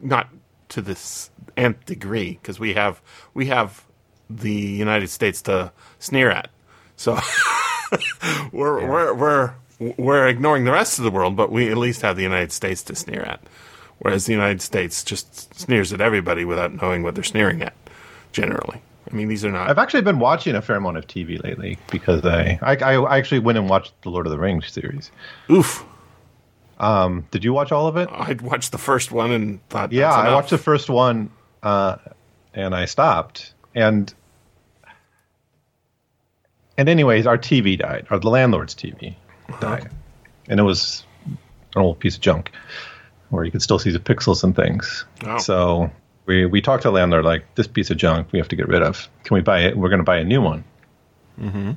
not 0.02 0.30
to 0.70 0.82
this 0.82 1.30
nth 1.58 1.86
degree 1.86 2.40
because 2.42 2.60
we 2.60 2.74
have 2.74 3.02
we 3.34 3.48
have 3.48 3.86
the 4.30 4.54
United 4.54 5.10
States 5.10 5.42
to 5.44 5.72
sneer 6.00 6.30
at. 6.32 6.50
So 6.96 7.20
we're, 8.52 8.88
we're 8.88 9.14
we're 9.14 9.54
we're 9.98 10.28
ignoring 10.28 10.66
the 10.66 10.72
rest 10.72 10.98
of 11.00 11.06
the 11.06 11.12
world, 11.12 11.36
but 11.36 11.52
we 11.52 11.70
at 11.70 11.78
least 11.78 12.02
have 12.02 12.16
the 12.16 12.24
United 12.24 12.52
States 12.52 12.84
to 12.84 12.96
sneer 12.96 13.22
at. 13.22 13.42
Whereas 14.00 14.26
the 14.26 14.34
United 14.34 14.62
States 14.62 15.04
just 15.04 15.54
sneers 15.58 15.94
at 15.94 16.02
everybody 16.02 16.46
without 16.46 16.82
knowing 16.82 17.04
what 17.04 17.16
they're 17.16 17.24
sneering 17.24 17.62
at. 17.62 17.74
Generally, 18.32 18.82
I 19.12 19.16
mean, 19.16 19.28
these 19.28 19.46
are 19.46 19.52
not. 19.52 19.70
I've 19.70 19.78
actually 19.78 20.02
been 20.02 20.20
watching 20.20 20.56
a 20.56 20.62
fair 20.62 20.76
amount 20.78 20.98
of 20.98 21.06
TV 21.08 21.42
lately 21.44 21.78
because 21.92 22.26
I 22.26 22.58
I, 22.62 22.76
I 22.76 23.18
actually 23.18 23.40
went 23.40 23.58
and 23.60 23.70
watched 23.70 23.94
the 24.02 24.10
Lord 24.10 24.26
of 24.26 24.32
the 24.32 24.40
Rings 24.40 24.72
series. 24.72 25.12
oof. 25.52 25.86
Um, 26.80 27.28
did 27.32 27.44
you 27.44 27.54
watch 27.54 27.72
all 27.72 27.88
of 27.88 27.96
it? 27.96 28.10
I 28.12 28.34
watched 28.42 28.72
the 28.72 28.78
first 28.80 29.12
one 29.12 29.32
and 29.32 29.66
thought, 29.70 29.92
Yeah, 29.92 30.12
I 30.12 30.34
watched 30.34 30.50
the 30.50 30.58
first 30.58 30.90
one, 30.90 31.30
uh, 31.62 31.98
and 32.54 32.76
I 32.76 32.86
stopped. 32.86 33.54
And 33.76 34.14
and 36.78 36.90
anyways, 36.90 37.28
our 37.28 37.38
TV 37.38 37.78
died. 37.78 38.08
Or 38.10 38.20
the 38.20 38.30
landlord's 38.30 38.76
TV. 38.76 39.16
Died, 39.60 39.90
and 40.48 40.60
it 40.60 40.64
was 40.64 41.04
an 41.76 41.82
old 41.82 42.00
piece 42.00 42.16
of 42.16 42.22
junk 42.22 42.52
where 43.30 43.44
you 43.44 43.52
could 43.52 43.62
still 43.62 43.80
see 43.80 43.92
the 43.92 44.00
pixels 44.00 44.44
and 44.44 44.56
things. 44.56 45.06
Oh. 45.26 45.38
So 45.40 45.92
we 46.26 46.46
we 46.46 46.62
talked 46.62 46.84
to 46.84 46.90
the 46.90 46.94
landlord 46.94 47.26
like 47.26 47.56
this 47.56 47.68
piece 47.68 47.90
of 47.90 47.98
junk 47.98 48.32
we 48.32 48.40
have 48.40 48.48
to 48.50 48.56
get 48.56 48.68
rid 48.68 48.82
of. 48.82 49.08
Can 49.24 49.36
we 49.36 49.42
buy 49.42 49.62
it? 49.62 49.78
We're 49.78 49.90
going 49.90 50.00
to 50.00 50.04
buy 50.06 50.18
a 50.18 50.24
new 50.24 50.42
one. 50.42 50.64
Mm-hmm. 51.40 51.72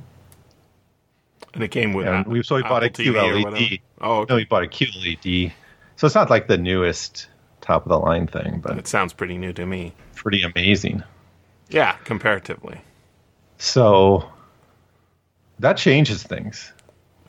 and 1.55 1.63
it 1.63 1.69
came 1.69 1.93
with. 1.93 2.05
And 2.05 2.17
Apple- 2.17 2.33
we 2.33 2.43
so 2.43 2.55
we 2.55 2.61
bought 2.63 2.83
a 2.83 2.89
TV. 2.89 3.13
QLED. 3.13 3.81
Oh, 4.01 4.19
okay. 4.19 4.33
No, 4.33 4.35
we 4.35 4.45
bought 4.45 4.63
a 4.63 4.67
QLED. 4.67 5.51
So 5.95 6.05
it's 6.05 6.15
not 6.15 6.29
like 6.29 6.47
the 6.47 6.57
newest 6.59 7.27
top 7.61 7.83
of 7.83 7.89
the 7.89 7.97
line 7.97 8.27
thing, 8.27 8.59
but 8.63 8.77
it 8.77 8.87
sounds 8.87 9.13
pretty 9.13 9.37
new 9.37 9.51
to 9.53 9.65
me. 9.65 9.93
pretty 10.13 10.43
amazing. 10.43 11.03
Yeah, 11.69 11.93
comparatively. 12.03 12.79
So 13.57 14.29
that 15.59 15.77
changes 15.77 16.21
things. 16.23 16.71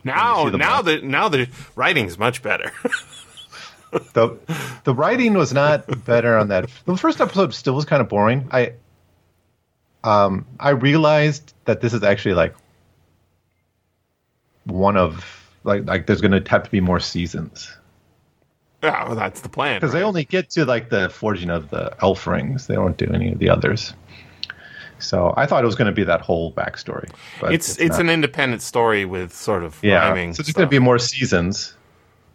Now, 0.09 0.51
the 0.51 0.59
now 0.59 0.83
the 0.83 1.01
now 1.03 1.29
the 1.29 1.49
writing's 1.77 2.19
much 2.19 2.43
better. 2.43 2.73
the 4.13 4.39
The 4.85 4.95
writing 4.95 5.35
was 5.35 5.53
not 5.53 6.05
better 6.05 6.37
on 6.37 6.49
that. 6.49 6.69
The 6.85 6.97
first 6.97 7.21
episode 7.21 7.55
still 7.55 7.75
was 7.75 7.85
kind 7.85 8.03
of 8.03 8.09
boring. 8.09 8.49
I 8.51 8.73
um 10.05 10.47
I 10.59 10.71
realized 10.71 11.55
that 11.65 11.81
this 11.81 11.95
is 11.95 12.03
actually 12.03 12.35
like 12.35 12.55
one 14.65 14.97
of 14.97 15.25
like 15.65 15.87
like 15.87 16.07
there's 16.07 16.21
going 16.21 16.43
to 16.43 16.51
have 16.51 16.65
to 16.65 16.71
be 16.71 16.81
more 16.81 17.01
seasons 17.01 17.79
yeah, 18.83 19.07
well, 19.07 19.17
that's 19.17 19.41
the 19.41 19.49
plan. 19.49 19.81
because 19.81 19.93
they 19.93 20.03
only 20.03 20.25
get 20.25 20.51
to 20.51 20.65
like 20.65 20.89
the 20.89 21.09
forging 21.09 21.51
of 21.51 21.71
the 21.71 21.93
elf 22.01 22.27
rings. 22.27 22.67
They 22.67 22.77
don't 22.77 22.97
do 22.97 23.11
any 23.13 23.33
of 23.33 23.39
the 23.39 23.51
others. 23.51 23.93
So 24.99 25.35
I 25.37 25.47
thought 25.47 25.63
it 25.63 25.67
was 25.67 25.77
going 25.77 25.87
to 25.87 25.93
be 25.93 26.05
that 26.05 26.21
whole 26.21 26.53
backstory. 26.53 27.11
But 27.41 27.53
it's 27.53 27.79
it's, 27.79 27.91
not. 27.91 28.01
an 28.01 28.11
independent 28.11 28.63
story 28.63 29.05
with 29.05 29.35
sort 29.35 29.63
of 29.63 29.79
yeah. 29.83 30.09
rhyming. 30.09 30.35
So 30.35 30.43
there's 30.43 30.53
going 30.53 30.67
to 30.67 30.71
be 30.71 30.79
more 30.79 30.99
seasons, 30.99 31.77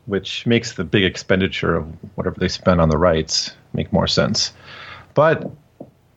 which 0.06 0.46
makes 0.46 0.74
the 0.74 0.84
big 0.84 1.04
expenditure 1.04 1.76
of 1.76 1.86
whatever 2.16 2.40
they 2.40 2.48
spend 2.48 2.82
on 2.82 2.90
the 2.90 2.98
rights 2.98 3.56
make 3.74 3.92
more 3.92 4.08
sense. 4.08 4.54
But 5.14 5.52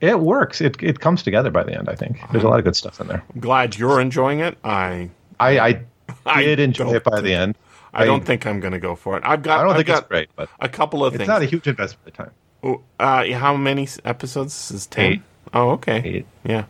it 0.01 0.21
works. 0.21 0.61
It 0.61 0.83
it 0.83 1.01
comes 1.01 1.23
together 1.23 1.51
by 1.51 1.65
the 1.65 1.77
end. 1.77 1.89
I 1.89 1.95
think 1.95 2.19
there's 2.31 2.45
a 2.45 2.49
lot 2.49 2.59
of 2.59 2.65
good 2.65 2.77
stuff 2.77 3.01
in 3.01 3.09
there. 3.09 3.23
I'm 3.35 3.41
glad 3.41 3.77
you're 3.77 4.01
enjoying 4.01 4.41
it. 4.41 4.59
I 4.63 5.11
I, 5.41 5.59
I 5.59 5.81
I 6.27 6.43
did 6.45 6.61
enjoy 6.61 6.95
it 6.95 7.05
by 7.05 7.21
the 7.21 7.35
end. 7.35 7.57
I 7.93 8.05
don't 8.05 8.25
think 8.25 8.47
I'm 8.47 8.61
going 8.61 8.75
to 8.75 8.79
go 8.79 8.95
for 8.95 9.17
it. 9.17 9.23
I've 9.25 9.43
got 9.43 9.59
I 9.59 9.63
don't 9.63 9.71
I've 9.71 9.77
think 9.77 9.87
got 9.87 9.99
it's 10.01 10.09
great, 10.09 10.29
but 10.37 10.51
a 10.61 10.69
couple 10.69 11.05
of 11.05 11.15
it's 11.15 11.19
things. 11.19 11.29
It's 11.29 11.29
not 11.29 11.43
a 11.43 11.47
huge 11.47 11.67
investment 11.67 12.09
of 12.09 12.27
time. 12.27 12.31
Oh, 12.63 12.83
uh, 12.99 13.25
how 13.39 13.57
many 13.57 13.89
episodes 14.05 14.71
is 14.71 14.87
ten? 14.87 15.13
Eight. 15.13 15.23
Oh, 15.55 15.71
okay. 15.71 16.25
Yeah. 16.45 16.65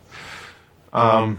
I 0.93 1.35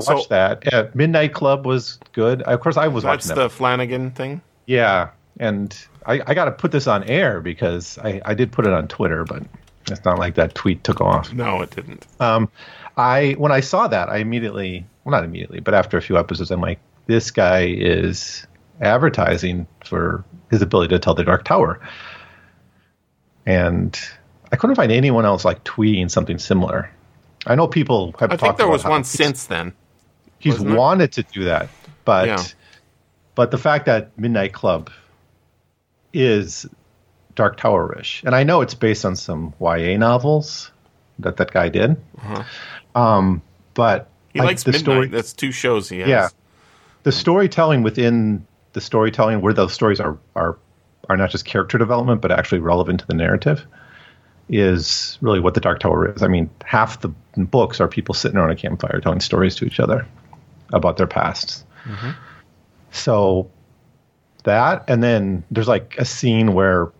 So- 0.00 0.14
watched 0.16 0.28
that. 0.30 0.62
Yeah, 0.70 0.88
Midnight 0.94 1.32
Club 1.34 1.66
was 1.66 1.98
good. 2.12 2.42
Of 2.42 2.60
course, 2.60 2.76
I 2.76 2.88
was 2.88 3.04
That's 3.04 3.26
watching 3.26 3.36
that. 3.36 3.42
the 3.42 3.50
Flanagan 3.50 4.10
thing. 4.10 4.40
Yeah, 4.66 5.10
and 5.38 5.76
I, 6.06 6.20
I 6.26 6.34
got 6.34 6.46
to 6.46 6.50
put 6.52 6.72
this 6.72 6.86
on 6.86 7.04
air 7.04 7.40
because 7.40 7.98
I, 7.98 8.20
I 8.24 8.34
did 8.34 8.50
put 8.52 8.66
it 8.66 8.72
on 8.72 8.88
Twitter, 8.88 9.24
but 9.24 9.42
it's 9.90 10.04
not 10.04 10.18
like 10.18 10.34
that 10.36 10.54
tweet 10.54 10.82
took 10.84 11.00
off. 11.00 11.32
No, 11.32 11.60
it 11.60 11.70
didn't. 11.70 12.06
Um, 12.20 12.48
I 12.96 13.32
when 13.38 13.52
I 13.52 13.60
saw 13.60 13.86
that, 13.88 14.08
I 14.08 14.16
immediately, 14.18 14.84
well, 15.04 15.12
not 15.12 15.24
immediately, 15.24 15.60
but 15.60 15.74
after 15.74 15.96
a 15.96 16.02
few 16.02 16.16
episodes, 16.18 16.50
I'm 16.50 16.60
like, 16.60 16.78
this 17.06 17.30
guy 17.30 17.66
is 17.66 18.46
advertising 18.80 19.66
for 19.84 20.24
his 20.50 20.62
ability 20.62 20.94
to 20.94 20.98
tell 20.98 21.14
the 21.14 21.24
Dark 21.24 21.44
Tower, 21.44 21.80
and 23.46 23.98
I 24.54 24.56
couldn't 24.56 24.76
find 24.76 24.92
anyone 24.92 25.24
else 25.24 25.44
like 25.44 25.64
tweeting 25.64 26.08
something 26.08 26.38
similar. 26.38 26.88
I 27.44 27.56
know 27.56 27.66
people 27.66 28.14
have. 28.20 28.30
I 28.30 28.36
think 28.36 28.56
there 28.56 28.68
was 28.68 28.84
one 28.84 29.02
since 29.02 29.46
then. 29.46 29.72
He's 30.38 30.52
wasn't 30.54 30.68
there? 30.70 30.78
wanted 30.78 31.12
to 31.12 31.22
do 31.24 31.44
that, 31.44 31.68
but 32.04 32.28
Yeah. 32.28 32.42
but 33.34 33.50
the 33.50 33.58
fact 33.58 33.86
that 33.86 34.16
Midnight 34.16 34.52
Club 34.52 34.90
is 36.12 36.66
Dark 37.34 37.56
Tower-ish, 37.56 38.22
and 38.24 38.34
I 38.36 38.44
know 38.44 38.60
it's 38.60 38.74
based 38.74 39.04
on 39.04 39.16
some 39.16 39.52
YA 39.60 39.96
novels 39.98 40.70
that 41.18 41.36
that 41.38 41.50
guy 41.50 41.68
did. 41.68 41.96
Um, 42.94 43.42
but 43.74 44.02
Uh-huh. 44.02 44.08
He 44.34 44.38
like, 44.38 44.46
likes 44.46 44.62
the 44.62 44.70
Midnight. 44.72 44.82
story, 44.84 45.08
That's 45.08 45.32
two 45.32 45.50
shows 45.52 45.88
he 45.88 45.98
has. 46.00 46.08
yeah, 46.08 46.28
the 47.02 47.12
storytelling 47.12 47.82
within 47.82 48.46
the 48.72 48.80
storytelling, 48.80 49.40
where 49.40 49.52
those 49.52 49.72
stories 49.72 49.98
are 50.00 50.16
are 50.36 50.56
are 51.08 51.16
not 51.16 51.30
just 51.30 51.44
character 51.44 51.76
development, 51.78 52.20
but 52.20 52.30
actually 52.30 52.60
relevant 52.60 53.00
to 53.00 53.06
the 53.06 53.14
narrative, 53.14 53.64
is 54.48 55.18
really 55.20 55.40
what 55.40 55.54
the 55.54 55.60
Dark 55.60 55.80
Tower 55.80 56.12
is. 56.12 56.22
I 56.22 56.28
mean, 56.28 56.50
half 56.64 57.00
the 57.00 57.08
books 57.36 57.80
are 57.80 57.88
people 57.88 58.14
sitting 58.14 58.36
around 58.36 58.50
a 58.50 58.56
campfire 58.56 59.00
telling 59.00 59.20
stories 59.20 59.54
to 59.56 59.64
each 59.64 59.80
other, 59.80 60.06
about 60.72 60.96
their 60.96 61.06
pasts. 61.06 61.64
Mm-hmm. 61.84 62.10
So 62.90 63.50
that, 64.44 64.84
and 64.88 65.02
then 65.02 65.44
there's 65.50 65.68
like 65.68 65.96
a 65.98 66.04
scene 66.04 66.54
where 66.54 66.92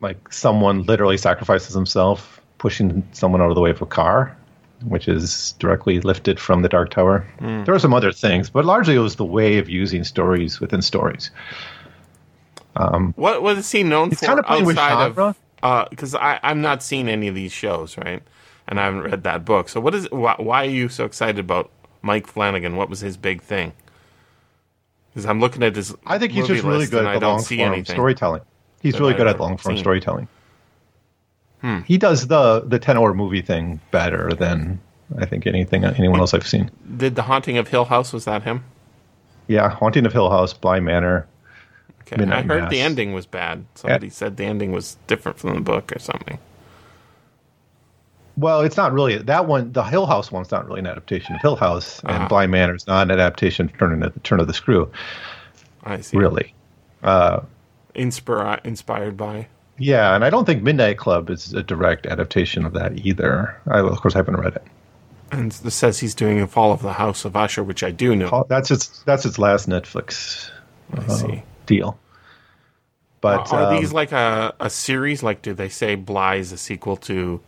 like 0.00 0.32
someone 0.32 0.82
literally 0.84 1.16
sacrifices 1.16 1.74
himself 1.74 2.40
pushing 2.58 3.06
someone 3.12 3.40
out 3.40 3.48
of 3.48 3.54
the 3.54 3.60
way 3.60 3.70
of 3.70 3.80
a 3.80 3.86
car, 3.86 4.36
which 4.84 5.08
is 5.08 5.52
directly 5.58 6.00
lifted 6.00 6.38
from 6.38 6.62
the 6.62 6.68
Dark 6.68 6.90
Tower. 6.90 7.26
Mm. 7.40 7.64
There 7.64 7.74
were 7.74 7.78
some 7.78 7.94
other 7.94 8.12
things, 8.12 8.50
but 8.50 8.64
largely 8.64 8.96
it 8.96 9.00
was 9.00 9.16
the 9.16 9.24
way 9.24 9.58
of 9.58 9.68
using 9.68 10.04
stories 10.04 10.60
within 10.60 10.82
stories. 10.82 11.30
Um, 12.76 13.14
what 13.16 13.42
was 13.42 13.70
he 13.70 13.82
known 13.82 14.12
It's 14.12 14.20
for 14.20 14.26
kind 14.26 14.38
of 14.38 14.44
outside 14.46 15.18
of? 15.18 15.36
Uh, 15.62 15.86
because 15.90 16.14
I 16.14 16.40
I'm 16.42 16.60
not 16.60 16.82
seen 16.82 17.08
any 17.08 17.28
of 17.28 17.34
these 17.34 17.52
shows, 17.52 17.96
right? 17.98 18.22
And 18.68 18.78
I 18.78 18.84
haven't 18.84 19.02
read 19.02 19.24
that 19.24 19.44
book. 19.44 19.68
So 19.68 19.80
what 19.80 19.94
is? 19.94 20.08
Why, 20.10 20.34
why 20.38 20.64
are 20.64 20.70
you 20.70 20.88
so 20.88 21.04
excited 21.04 21.38
about 21.38 21.70
Mike 22.02 22.26
Flanagan? 22.26 22.76
What 22.76 22.88
was 22.88 23.00
his 23.00 23.16
big 23.16 23.42
thing? 23.42 23.72
Because 25.08 25.26
I'm 25.26 25.40
looking 25.40 25.62
at 25.62 25.74
his. 25.76 25.94
I 26.06 26.18
think 26.18 26.32
he's 26.32 26.46
just 26.46 26.62
really 26.62 26.86
good 26.86 27.04
at 27.04 27.10
I 27.10 27.14
the 27.14 27.20
don't 27.20 27.30
long 27.34 27.40
see 27.40 27.58
form 27.58 27.84
storytelling. 27.84 28.42
He's 28.80 28.98
really 28.98 29.14
good 29.14 29.26
at 29.26 29.40
long 29.40 29.56
form 29.56 29.76
storytelling. 29.76 30.28
Hmm. 31.60 31.80
He 31.80 31.98
does 31.98 32.28
the 32.28 32.60
the 32.60 32.78
ten 32.78 32.96
hour 32.96 33.12
movie 33.12 33.42
thing 33.42 33.80
better 33.90 34.32
than 34.32 34.80
I 35.18 35.26
think 35.26 35.46
anything 35.46 35.84
anyone 35.84 36.20
else 36.20 36.32
I've 36.32 36.46
seen. 36.46 36.70
Did 36.96 37.16
the 37.16 37.22
Haunting 37.22 37.58
of 37.58 37.68
Hill 37.68 37.86
House 37.86 38.12
was 38.12 38.24
that 38.24 38.44
him? 38.44 38.64
Yeah, 39.46 39.68
Haunting 39.68 40.06
of 40.06 40.12
Hill 40.12 40.30
House, 40.30 40.52
Bly 40.54 40.80
Manor. 40.80 41.26
Okay, 42.02 42.16
Midnight 42.16 42.44
I 42.44 42.48
heard 42.48 42.62
Mass. 42.62 42.70
the 42.70 42.80
ending 42.80 43.12
was 43.12 43.26
bad. 43.26 43.64
Somebody 43.74 44.10
said 44.10 44.36
the 44.36 44.44
ending 44.44 44.72
was 44.72 44.96
different 45.06 45.38
from 45.38 45.54
the 45.54 45.60
book 45.60 45.92
or 45.94 45.98
something. 45.98 46.38
Well, 48.36 48.62
it's 48.62 48.76
not 48.76 48.92
really 48.92 49.18
that 49.18 49.46
one. 49.46 49.72
The 49.72 49.82
Hill 49.82 50.06
House 50.06 50.32
one's 50.32 50.50
not 50.50 50.66
really 50.66 50.80
an 50.80 50.86
adaptation 50.86 51.34
of 51.34 51.42
Hill 51.42 51.56
House, 51.56 52.00
and 52.00 52.10
Uh-huh. 52.12 52.28
Bly 52.28 52.46
Manor 52.46 52.74
is 52.74 52.86
not 52.86 53.02
an 53.02 53.10
adaptation 53.10 53.66
of 53.66 53.76
Turn 53.78 54.02
of 54.02 54.14
the 54.14 54.20
Turn 54.20 54.40
of 54.40 54.46
the 54.46 54.54
Screw. 54.54 54.90
I 55.84 56.00
see. 56.00 56.16
Really. 56.16 56.54
Inspira- 57.94 58.60
inspired 58.64 59.16
by. 59.16 59.48
Yeah, 59.78 60.14
and 60.14 60.24
I 60.24 60.30
don't 60.30 60.44
think 60.44 60.62
Midnight 60.62 60.98
Club 60.98 61.30
is 61.30 61.52
a 61.54 61.62
direct 61.62 62.06
adaptation 62.06 62.64
of 62.64 62.72
that 62.74 62.98
either. 63.04 63.58
I, 63.66 63.78
of 63.80 64.00
course, 64.00 64.14
I 64.14 64.18
haven't 64.18 64.36
read 64.36 64.54
it. 64.56 64.62
And 65.32 65.52
this 65.52 65.74
says 65.74 66.00
he's 66.00 66.14
doing 66.14 66.40
a 66.40 66.46
Fall 66.46 66.72
of 66.72 66.82
the 66.82 66.94
House 66.94 67.24
of 67.24 67.36
Usher, 67.36 67.62
which 67.62 67.82
I 67.82 67.90
do 67.90 68.14
know. 68.16 68.44
That's 68.48 68.70
its 68.70 69.02
that's 69.04 69.24
its 69.24 69.38
last 69.38 69.68
Netflix 69.68 70.50
I 70.94 71.06
see. 71.08 71.42
Deal. 71.70 71.98
But 73.20 73.52
are 73.52 73.72
um, 73.72 73.80
these 73.80 73.92
like 73.92 74.12
a, 74.12 74.54
a 74.60 74.70
series? 74.70 75.22
Like, 75.22 75.42
do 75.42 75.54
they 75.54 75.68
say 75.68 75.94
Bly 75.94 76.36
is 76.36 76.52
a 76.52 76.58
sequel 76.58 76.96
to 76.98 77.40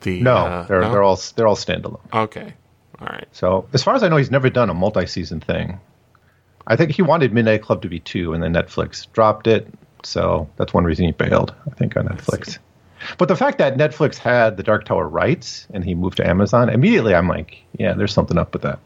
the? 0.00 0.20
no, 0.20 0.36
uh, 0.36 0.66
they're 0.66 0.80
they're 0.80 1.02
all 1.02 1.20
they're 1.36 1.46
all 1.46 1.56
standalone. 1.56 2.00
okay. 2.12 2.54
All 3.00 3.06
right. 3.06 3.28
So 3.32 3.66
as 3.72 3.82
far 3.82 3.94
as 3.94 4.02
I 4.02 4.08
know, 4.08 4.16
he's 4.16 4.30
never 4.30 4.50
done 4.50 4.70
a 4.70 4.74
multi-season 4.74 5.40
thing. 5.40 5.80
I 6.66 6.76
think 6.76 6.92
he 6.92 7.02
wanted 7.02 7.32
Midnight 7.32 7.62
Club 7.62 7.82
to 7.82 7.88
be 7.88 7.98
two, 7.98 8.34
and 8.34 8.42
then 8.42 8.52
Netflix 8.52 9.10
dropped 9.12 9.46
it. 9.46 9.66
So 10.04 10.48
that's 10.56 10.72
one 10.72 10.84
reason 10.84 11.06
he 11.06 11.12
bailed. 11.12 11.54
I 11.66 11.74
think 11.74 11.96
on 11.96 12.06
Netflix. 12.06 12.58
But 13.18 13.28
the 13.28 13.36
fact 13.36 13.58
that 13.58 13.76
Netflix 13.76 14.18
had 14.18 14.56
the 14.56 14.62
Dark 14.62 14.84
Tower 14.84 15.08
rights 15.08 15.66
and 15.72 15.84
he 15.84 15.94
moved 15.94 16.18
to 16.18 16.28
Amazon 16.28 16.68
immediately, 16.68 17.14
I'm 17.14 17.28
like, 17.28 17.64
yeah, 17.78 17.94
there's 17.94 18.12
something 18.12 18.36
up 18.36 18.52
with 18.52 18.62
that. 18.62 18.78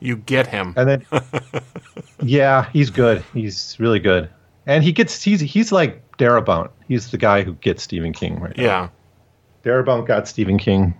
You 0.00 0.16
get 0.16 0.46
him. 0.46 0.74
And 0.76 0.88
then, 0.88 1.06
yeah, 2.22 2.68
he's 2.72 2.90
good. 2.90 3.24
He's 3.34 3.76
really 3.78 3.98
good, 3.98 4.28
and 4.66 4.82
he 4.84 4.92
gets 4.92 5.22
he's 5.22 5.40
he's 5.40 5.72
like 5.72 6.16
Darabont. 6.18 6.70
He's 6.86 7.10
the 7.10 7.18
guy 7.18 7.42
who 7.42 7.54
gets 7.54 7.82
Stephen 7.82 8.12
King 8.12 8.40
right 8.40 8.56
now. 8.56 8.62
yeah. 8.64 8.88
Darabont 9.64 10.06
got 10.06 10.28
Stephen 10.28 10.56
King, 10.58 10.94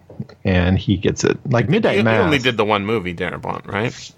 and 0.45 0.79
he 0.79 0.97
gets 0.97 1.23
it. 1.25 1.39
Like 1.51 1.69
Midnight 1.69 1.93
He, 1.93 1.97
he 1.99 2.03
Mass. 2.03 2.21
only 2.25 2.39
did 2.39 2.57
the 2.57 2.65
one 2.65 2.85
movie, 2.85 3.15
Darabont, 3.15 3.67
right? 3.67 4.13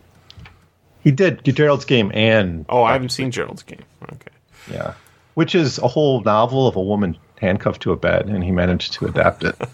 He 1.05 1.11
did 1.11 1.45
Gerald's 1.45 1.85
Game 1.85 2.11
and 2.15 2.65
Oh, 2.69 2.83
I 2.83 2.93
haven't 2.93 3.11
seen 3.11 3.31
Gerald's 3.31 3.63
Game. 3.63 3.85
Okay. 4.13 4.33
yeah, 4.73 4.95
which 5.35 5.55
is 5.55 5.79
a 5.79 5.89
whole 5.89 6.21
novel 6.23 6.67
of 6.67 6.77
a 6.77 6.83
woman 6.83 7.17
handcuffed 7.41 7.83
to 7.83 7.93
a 7.93 7.97
bed, 7.97 8.29
and 8.29 8.43
he 8.43 8.51
managed 8.51 8.95
to 8.95 9.07
adapt 9.07 9.45
it. 9.45 9.55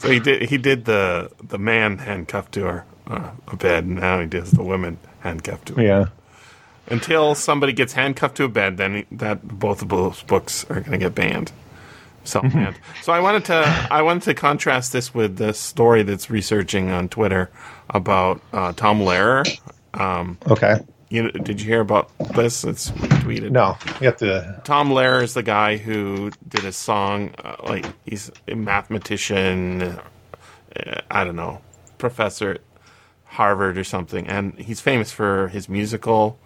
So 0.00 0.08
he 0.10 0.18
did. 0.18 0.48
He 0.48 0.56
did 0.58 0.84
the 0.86 1.30
the 1.46 1.58
man 1.58 1.98
handcuffed 1.98 2.52
to 2.52 2.62
her 2.64 2.84
uh, 3.10 3.30
a 3.48 3.56
bed. 3.56 3.84
And 3.84 3.96
now 3.96 4.20
he 4.20 4.26
does 4.26 4.50
the 4.52 4.62
women 4.62 4.98
handcuffed 5.20 5.66
to. 5.66 5.74
Her. 5.74 5.82
yeah, 5.82 6.06
Until 6.86 7.34
somebody 7.34 7.72
gets 7.72 7.92
handcuffed 7.92 8.36
to 8.36 8.44
a 8.44 8.48
bed, 8.48 8.76
then 8.76 8.94
he, 8.94 9.06
that 9.12 9.46
both 9.46 9.82
of 9.82 9.88
those 9.88 10.22
books 10.22 10.64
are 10.70 10.80
going 10.80 10.92
to 10.92 10.98
get 10.98 11.14
banned. 11.14 11.52
Banned. 12.32 12.76
so 13.02 13.12
I 13.12 13.20
wanted 13.20 13.46
to 13.46 13.88
I 13.90 14.02
wanted 14.02 14.22
to 14.24 14.34
contrast 14.34 14.92
this 14.92 15.14
with 15.14 15.36
the 15.36 15.52
story 15.54 16.02
that's 16.02 16.30
researching 16.30 16.90
on 16.90 17.08
Twitter 17.08 17.50
about 17.88 18.40
uh, 18.52 18.72
Tom 18.72 19.00
Lehrer. 19.00 19.46
okay. 20.48 20.84
You 21.08 21.32
did 21.32 21.60
you 21.60 21.66
hear 21.66 21.80
about 21.80 22.10
this? 22.34 22.62
It's 22.62 22.90
tweeted. 22.90 23.50
No, 23.50 23.76
you 24.00 24.06
have 24.06 24.18
to. 24.18 24.60
Tom 24.64 24.90
Lehrer 24.90 25.22
is 25.22 25.34
the 25.34 25.42
guy 25.42 25.76
who 25.76 26.30
did 26.46 26.64
a 26.64 26.72
song, 26.72 27.34
uh, 27.42 27.56
like 27.64 27.86
he's 28.04 28.30
a 28.46 28.54
mathematician, 28.54 29.82
uh, 29.82 31.00
I 31.10 31.24
don't 31.24 31.34
know, 31.34 31.62
professor 31.98 32.58
Harvard 33.30 33.78
or 33.78 33.84
something, 33.84 34.26
and 34.26 34.58
he's 34.58 34.80
famous 34.80 35.12
for 35.12 35.48
his 35.48 35.68
musical 35.68 36.38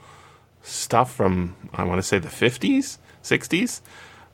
stuff 0.63 1.15
from 1.15 1.57
I 1.73 1.85
want 1.85 1.99
to 1.99 2.03
say 2.03 2.19
the 2.19 2.29
fifties, 2.29 2.99
sixties. 3.23 3.83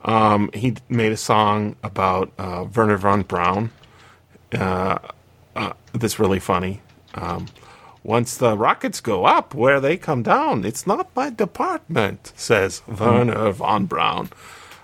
Um, 0.03 0.49
he 0.53 0.75
made 0.89 1.11
a 1.11 1.17
song 1.17 1.75
about 1.83 2.31
uh, 2.37 2.65
Wernher 2.73 2.97
von 2.97 3.21
Braun. 3.21 3.71
Uh, 4.53 4.97
uh, 5.55 5.73
that's 5.93 6.19
really 6.19 6.39
funny. 6.39 6.81
Um, 7.13 7.47
once 8.03 8.35
the 8.37 8.57
rockets 8.57 8.99
go 8.99 9.25
up, 9.25 9.53
where 9.53 9.79
they 9.79 9.95
come 9.95 10.23
down, 10.23 10.65
it's 10.65 10.87
not 10.87 11.15
my 11.15 11.29
department, 11.29 12.33
says 12.35 12.81
Wernher 12.87 13.51
von 13.51 13.85
Braun. 13.85 14.29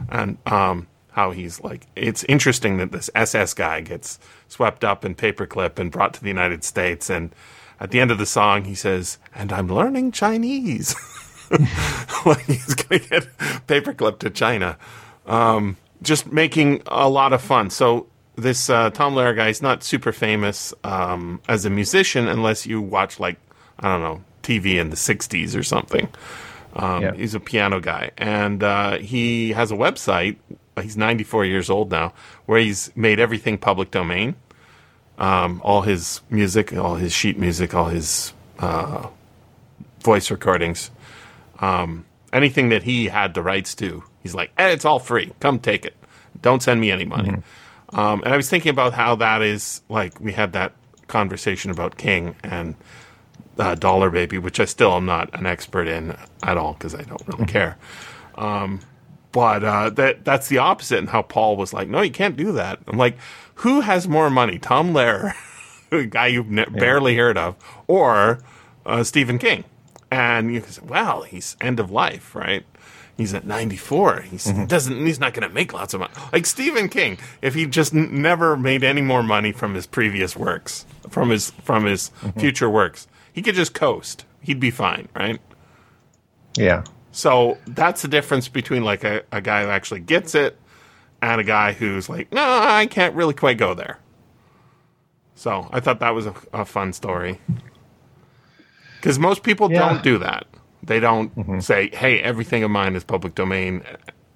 And 0.09 0.37
um, 0.45 0.87
how 1.11 1.31
he's 1.31 1.59
like, 1.61 1.87
it's 1.95 2.23
interesting 2.25 2.77
that 2.77 2.91
this 2.91 3.09
SS 3.15 3.55
guy 3.55 3.81
gets 3.81 4.19
swept 4.47 4.83
up 4.83 5.03
in 5.03 5.15
paperclip 5.15 5.79
and 5.79 5.91
brought 5.91 6.13
to 6.13 6.21
the 6.21 6.27
United 6.27 6.63
States. 6.63 7.09
And 7.09 7.33
at 7.79 7.91
the 7.91 7.99
end 7.99 8.11
of 8.11 8.17
the 8.17 8.25
song, 8.25 8.65
he 8.65 8.75
says, 8.75 9.17
And 9.35 9.51
I'm 9.51 9.67
learning 9.67 10.11
Chinese. 10.11 10.95
like 12.25 12.45
he's 12.45 12.73
going 12.75 13.01
to 13.01 13.09
get 13.09 13.37
paperclip 13.67 14.19
to 14.19 14.29
China. 14.29 14.77
Um, 15.25 15.77
just 16.01 16.31
making 16.31 16.81
a 16.87 17.09
lot 17.09 17.33
of 17.33 17.41
fun. 17.41 17.69
So 17.69 18.07
this 18.35 18.69
uh, 18.69 18.89
Tom 18.91 19.15
Lehrer 19.15 19.35
guy 19.35 19.49
is 19.49 19.61
not 19.61 19.83
super 19.83 20.11
famous 20.11 20.73
um, 20.83 21.41
as 21.47 21.65
a 21.65 21.69
musician 21.69 22.27
unless 22.27 22.65
you 22.65 22.81
watch 22.81 23.19
like 23.19 23.37
I 23.79 23.87
don't 23.89 24.01
know 24.01 24.23
TV 24.43 24.75
in 24.75 24.89
the 24.89 24.95
'60s 24.95 25.57
or 25.57 25.63
something. 25.63 26.07
Um, 26.75 27.01
Yeah. 27.01 27.15
He's 27.15 27.33
a 27.33 27.39
piano 27.39 27.79
guy, 27.79 28.11
and 28.17 28.63
uh, 28.63 28.97
he 28.99 29.51
has 29.53 29.71
a 29.71 29.75
website. 29.75 30.37
He's 30.79 30.95
94 30.95 31.45
years 31.45 31.71
old 31.71 31.89
now, 31.89 32.13
where 32.45 32.59
he's 32.59 32.91
made 32.95 33.19
everything 33.19 33.57
public 33.57 33.89
domain. 33.89 34.35
Um, 35.17 35.61
all 35.63 35.81
his 35.81 36.21
music, 36.29 36.73
all 36.73 36.95
his 36.95 37.11
sheet 37.11 37.39
music, 37.39 37.73
all 37.73 37.85
his 37.85 38.33
uh, 38.59 39.07
voice 40.03 40.29
recordings, 40.29 40.91
um, 41.59 42.05
anything 42.31 42.69
that 42.69 42.83
he 42.83 43.07
had 43.07 43.33
the 43.33 43.41
rights 43.41 43.73
to. 43.75 44.03
He's 44.21 44.35
like, 44.35 44.51
eh, 44.57 44.69
it's 44.69 44.85
all 44.85 44.99
free. 44.99 45.33
Come 45.39 45.59
take 45.59 45.85
it. 45.85 45.95
Don't 46.41 46.61
send 46.61 46.79
me 46.79 46.91
any 46.91 47.05
money. 47.05 47.29
Um, 47.93 48.21
and 48.23 48.33
I 48.33 48.37
was 48.37 48.49
thinking 48.49 48.69
about 48.69 48.93
how 48.93 49.15
that 49.15 49.41
is 49.41 49.81
like 49.89 50.19
we 50.19 50.33
had 50.33 50.53
that 50.53 50.73
conversation 51.07 51.71
about 51.71 51.97
King 51.97 52.35
and 52.43 52.75
uh, 53.57 53.75
Dollar 53.75 54.09
Baby, 54.11 54.37
which 54.37 54.59
I 54.59 54.65
still 54.65 54.93
am 54.93 55.05
not 55.05 55.33
an 55.33 55.45
expert 55.45 55.87
in 55.87 56.15
at 56.43 56.57
all 56.57 56.73
because 56.73 56.93
I 56.93 57.01
don't 57.03 57.25
really 57.27 57.45
care. 57.45 57.77
But 59.31 59.63
uh, 59.63 59.89
that 59.91 60.23
that's 60.25 60.47
the 60.47 60.57
opposite, 60.57 60.99
and 60.99 61.09
how 61.09 61.21
Paul 61.21 61.57
was 61.57 61.73
like, 61.73 61.87
"No, 61.89 62.01
you 62.01 62.11
can't 62.11 62.37
do 62.37 62.51
that." 62.53 62.79
I'm 62.87 62.97
like, 62.97 63.17
who 63.55 63.81
has 63.81 64.07
more 64.07 64.29
money, 64.29 64.57
Tom 64.57 64.93
Lehrer, 64.93 65.33
a 65.91 66.05
guy 66.05 66.27
you've 66.27 66.49
ne- 66.49 66.65
barely 66.65 67.15
heard 67.17 67.37
of, 67.37 67.55
or 67.87 68.39
uh, 68.85 69.03
Stephen 69.03 69.37
King? 69.37 69.63
And 70.09 70.53
you 70.53 70.61
can 70.61 70.71
say, 70.71 70.81
"Well, 70.85 71.23
he's 71.23 71.57
end 71.61 71.79
of 71.79 71.91
life, 71.91 72.33
right?" 72.35 72.65
He's 73.17 73.33
at 73.33 73.45
94. 73.47 74.21
He's 74.21 74.45
doesn't. 74.45 75.05
He's 75.05 75.19
not 75.19 75.33
going 75.33 75.47
to 75.47 75.53
make 75.53 75.73
lots 75.73 75.93
of 75.95 75.99
money. 76.01 76.13
Like 76.31 76.45
Stephen 76.45 76.87
King, 76.87 77.17
if 77.41 77.55
he 77.55 77.65
just 77.65 77.93
n- 77.93 78.21
never 78.21 78.55
made 78.55 78.83
any 78.83 79.01
more 79.01 79.23
money 79.23 79.51
from 79.51 79.73
his 79.73 79.87
previous 79.87 80.37
works, 80.37 80.85
from 81.09 81.31
his 81.31 81.49
from 81.63 81.85
his 81.85 82.11
future 82.37 82.69
works, 82.69 83.07
he 83.33 83.41
could 83.41 83.55
just 83.55 83.73
coast. 83.73 84.25
He'd 84.41 84.59
be 84.59 84.69
fine, 84.71 85.09
right? 85.15 85.41
Yeah, 86.55 86.83
So 87.11 87.57
that's 87.67 88.01
the 88.01 88.07
difference 88.07 88.47
between 88.47 88.83
like 88.83 89.03
a, 89.03 89.23
a 89.31 89.41
guy 89.41 89.63
who 89.63 89.69
actually 89.69 90.01
gets 90.01 90.35
it 90.35 90.57
and 91.21 91.41
a 91.41 91.43
guy 91.43 91.73
who's 91.73 92.09
like, 92.09 92.31
no, 92.31 92.41
I 92.43 92.85
can't 92.85 93.15
really 93.15 93.33
quite 93.33 93.57
go 93.57 93.73
there. 93.73 93.97
So 95.35 95.67
I 95.71 95.79
thought 95.79 95.99
that 95.99 96.13
was 96.13 96.25
a, 96.27 96.33
a 96.53 96.65
fun 96.65 96.93
story. 96.93 97.39
Because 98.99 99.19
most 99.19 99.43
people 99.43 99.71
Yeah. 99.71 99.79
don't 99.89 100.03
do 100.03 100.17
that. 100.19 100.45
They 100.83 100.99
don't 100.99 101.61
say, 101.61 101.89
hey, 101.93 102.19
everything 102.19 102.63
of 102.63 102.71
mine 102.71 102.95
is 102.95 103.03
public 103.03 103.35
domain 103.35 103.83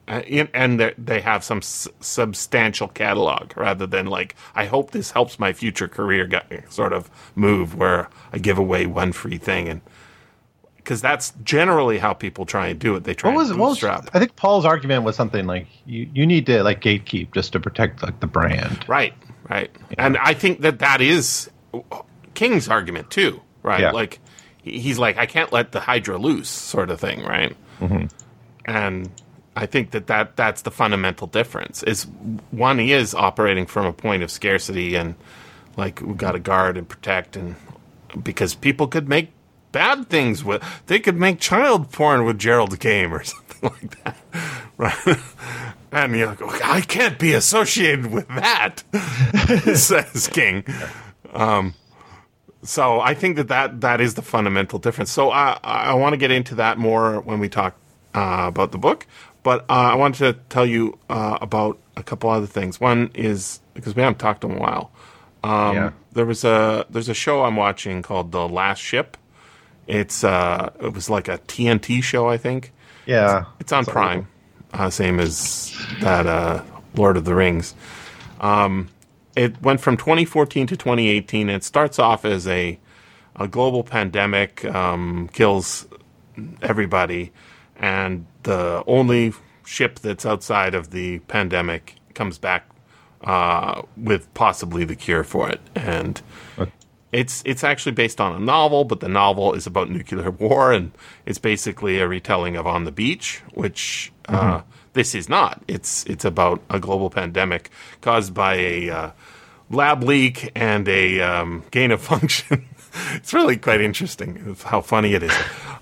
Uh, 0.08 0.22
and 0.54 0.78
they- 0.80 0.94
they 0.98 1.22
have 1.22 1.42
some 1.44 1.60
s- 1.60 1.88
substantial 2.02 2.88
catalog 2.90 3.56
rather 3.56 3.88
than 3.88 4.08
like 4.08 4.36
I 4.56 4.66
hope 4.66 4.92
this 4.92 5.12
helps 5.12 5.40
my 5.40 5.54
future 5.54 5.88
career 5.88 6.28
sort 6.70 6.92
of 6.92 7.10
move 7.36 7.76
where 7.76 8.10
I 8.34 8.38
give 8.40 8.58
away 8.58 8.88
one 8.88 9.14
free 9.14 9.38
thing 9.38 9.70
and 9.70 9.80
because 10.84 11.02
that's 11.02 11.34
generally 11.44 11.98
how 11.98 12.14
people 12.14 12.46
try 12.46 12.68
and 12.68 12.80
do 12.80 12.96
it. 12.96 13.04
They 13.04 13.14
try 13.14 13.32
What 13.32 13.38
was, 13.38 13.50
and 13.52 13.60
what 13.60 13.70
was. 13.70 13.84
I 13.84 14.20
think 14.20 14.36
Paul's 14.36 14.66
argument 14.66 15.04
was 15.04 15.16
something 15.16 15.46
like 15.46 15.68
you, 15.86 16.10
you 16.14 16.26
need 16.26 16.46
to 16.48 16.64
like 16.64 16.82
gatekeep 16.82 17.34
just 17.34 17.54
to 17.54 17.60
protect 17.60 18.02
like 18.02 18.20
the 18.20 18.28
brand. 18.28 18.86
Right, 18.88 19.14
right. 19.50 19.70
And 19.98 20.18
I 20.18 20.34
think 20.34 20.62
that 20.62 20.80
that 20.80 21.02
is 21.02 21.50
King's 22.34 22.68
argument 22.68 23.12
too, 23.12 23.42
right? 23.64 23.82
Yeah. 23.82 23.92
Like 23.92 24.20
he's 24.64 24.98
like, 24.98 25.18
I 25.18 25.26
can't 25.26 25.52
let 25.52 25.72
the 25.72 25.80
Hydra 25.80 26.18
loose, 26.18 26.50
sort 26.50 26.90
of 26.90 27.00
thing, 27.00 27.24
right? 27.24 27.56
Mm-hmm. 27.80 28.06
And 28.66 29.10
I 29.56 29.66
think 29.66 29.92
that, 29.92 30.08
that 30.08 30.36
that's 30.36 30.64
the 30.64 30.72
fundamental 30.72 31.28
difference. 31.28 31.84
Is 31.84 32.08
one 32.52 32.80
he 32.80 32.94
is 32.94 33.14
operating 33.14 33.66
from 33.66 33.86
a 33.86 33.94
point 33.94 34.24
of 34.24 34.32
scarcity 34.32 34.96
and 34.96 35.16
like 35.78 36.02
we 36.02 36.14
got 36.14 36.34
to 36.34 36.40
guard 36.40 36.78
and 36.78 36.88
protect, 36.88 37.36
and 37.38 37.56
because 38.22 38.56
people 38.56 38.88
could 38.88 39.08
make 39.08 39.32
bad 39.72 40.10
things 40.10 40.44
with, 40.44 40.64
they 40.88 41.00
could 41.00 41.18
make 41.18 41.40
child 41.40 41.92
porn 41.92 42.26
with 42.26 42.38
Gerald's 42.40 42.76
game 42.78 43.14
or 43.14 43.24
something 43.24 43.70
like 43.70 44.04
that, 44.04 44.18
right? 44.78 45.18
And 45.92 46.16
you're 46.16 46.28
like, 46.28 46.64
I 46.64 46.82
can't 46.82 47.20
be 47.20 47.34
associated 47.34 48.08
with 48.08 48.28
that, 48.30 48.84
says 49.76 50.28
King. 50.32 50.64
Um, 51.34 51.74
so 52.64 53.00
I 53.00 53.14
think 53.14 53.38
that, 53.38 53.48
that 53.50 53.82
that 53.82 54.00
is 54.02 54.14
the 54.14 54.22
fundamental 54.22 54.80
difference. 54.80 55.12
So 55.12 55.32
I, 55.32 55.58
I 55.64 55.94
want 55.96 56.14
to 56.14 56.18
get 56.18 56.32
into 56.32 56.56
that 56.56 56.78
more 56.78 57.20
when 57.22 57.40
we 57.40 57.50
talk 57.50 57.76
uh, 58.14 58.46
about 58.48 58.72
the 58.72 58.78
book. 58.78 59.06
But 59.44 59.62
uh, 59.62 59.74
I 59.74 59.96
wanted 59.96 60.20
to 60.36 60.40
tell 60.50 60.66
you 60.66 61.00
uh, 61.10 61.40
about 61.42 61.80
a 61.98 62.04
couple 62.04 62.30
other 62.30 62.46
things. 62.46 62.80
One 62.80 63.10
is 63.16 63.60
because 63.74 63.96
we 63.96 64.04
haven't 64.04 64.20
talked 64.20 64.44
in 64.44 64.52
a 64.52 64.60
while. 64.60 64.92
Um, 65.44 65.76
Yeah. 65.76 65.92
There 66.14 66.26
was 66.26 66.44
a 66.44 66.86
there's 66.90 67.10
a 67.10 67.14
show 67.14 67.44
I'm 67.44 67.56
watching 67.56 68.02
called 68.02 68.32
The 68.32 68.48
Last 68.48 68.80
Ship. 68.80 69.18
It's 69.92 70.24
uh 70.24 70.72
it 70.82 70.94
was 70.94 71.10
like 71.10 71.28
a 71.28 71.38
TNT 71.40 72.02
show 72.02 72.30
I 72.30 72.38
think. 72.38 72.72
Yeah, 73.06 73.46
It's 73.60 73.72
on 73.72 73.86
Prime, 73.86 74.28
uh, 74.74 74.90
same 74.90 75.20
as 75.20 75.76
that 76.00 76.28
uh, 76.28 76.64
Lord 76.96 77.18
of 77.18 77.26
the 77.26 77.36
Rings. 77.36 77.74
Um, 78.40 78.90
it 79.36 79.62
went 79.62 79.82
from 79.82 79.98
2014 79.98 80.68
to 80.68 80.78
2018. 80.78 81.50
It 81.50 81.64
starts 81.64 82.00
off 82.00 82.26
as 82.26 82.48
a 82.48 82.80
a 83.36 83.48
global 83.48 83.84
pandemic 83.84 84.64
um, 84.66 85.30
kills 85.34 85.88
everybody, 86.62 87.32
and 87.76 88.26
the 88.44 88.84
only 88.88 89.34
ship 89.66 90.00
that's 90.00 90.26
outside 90.26 90.76
of 90.76 90.92
the 90.92 91.20
pandemic 91.20 91.96
comes 92.14 92.38
back 92.38 92.70
uh, 93.24 93.82
with 93.98 94.32
possibly 94.34 94.86
the 94.86 94.96
cure 94.96 95.24
for 95.24 95.50
it, 95.50 95.62
and 95.76 96.22
it's 97.12 97.44
it's 97.46 97.64
actually 97.64 97.92
based 97.94 98.22
on 98.22 98.36
a 98.36 98.40
novel, 98.40 98.86
but 98.86 99.00
the 99.00 99.10
novel 99.10 99.54
is 99.54 99.68
about 99.68 99.90
nuclear 99.90 100.32
war, 100.32 100.72
and 100.72 100.92
it's 101.26 101.40
basically 101.40 102.00
a 102.00 102.08
retelling 102.08 102.56
of 102.56 102.66
On 102.66 102.86
the 102.86 102.92
Beach, 102.92 103.42
which 103.54 104.12
uh, 104.30 104.62
this 104.94 105.14
is 105.14 105.28
not. 105.28 105.62
It's 105.68 106.06
it's 106.06 106.26
about 106.26 106.62
a 106.70 106.80
global 106.80 107.10
pandemic 107.10 107.70
caused 108.02 108.34
by 108.34 108.56
a 108.56 108.90
uh, 108.90 109.12
lab 109.70 110.04
leak 110.04 110.52
and 110.56 110.88
a 110.88 111.22
um, 111.22 111.64
gain 111.72 111.92
of 111.92 112.02
function. 112.02 112.66
it's 113.14 113.34
really 113.34 113.58
quite 113.58 113.82
interesting 113.82 114.56
how 114.64 114.82
funny 114.82 115.14
it 115.14 115.24
is. 115.24 115.34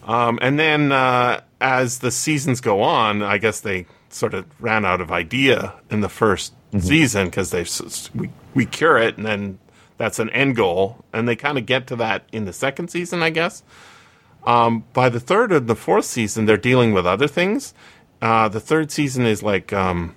Um, 0.04 0.40
and 0.42 0.60
then 0.60 0.92
uh, 0.92 1.42
as 1.62 2.00
the 2.00 2.12
seasons 2.12 2.62
go 2.62 2.82
on, 2.82 3.22
I 3.22 3.38
guess 3.38 3.60
they 3.62 3.86
sort 4.10 4.34
of 4.34 4.46
ran 4.60 4.86
out 4.86 5.02
of 5.02 5.12
idea 5.12 5.74
in 5.92 6.02
the 6.02 6.08
1st 6.08 6.52
season 6.80 7.26
because 7.26 7.52
they 7.52 7.66
we 8.16 8.30
we 8.54 8.66
cure 8.66 8.98
it 8.98 9.18
and 9.18 9.26
then 9.26 9.60
that's 10.00 10.18
an 10.18 10.30
end 10.30 10.56
goal, 10.56 11.04
and 11.12 11.28
they 11.28 11.36
kind 11.36 11.58
of 11.58 11.66
get 11.66 11.86
to 11.88 11.96
that 11.98 12.24
in 12.32 12.46
the 12.46 12.54
second 12.54 12.88
season, 12.88 13.22
I 13.22 13.30
guess. 13.32 13.64
Um, 14.48 14.86
by 14.94 15.10
the 15.10 15.20
third 15.20 15.52
or 15.52 15.60
the 15.60 15.76
fourth 15.76 16.06
season, 16.06 16.46
they're 16.46 16.56
dealing 16.56 16.94
with 16.94 17.06
other 17.06 17.28
things. 17.28 17.74
Uh, 18.22 18.48
the 18.48 18.62
third 18.62 18.92
season 18.92 19.26
is 19.26 19.44
like 19.44 19.74
um, 19.74 20.16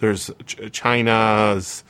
there's 0.00 0.30
Ch- 0.44 0.70
China's 0.70 1.84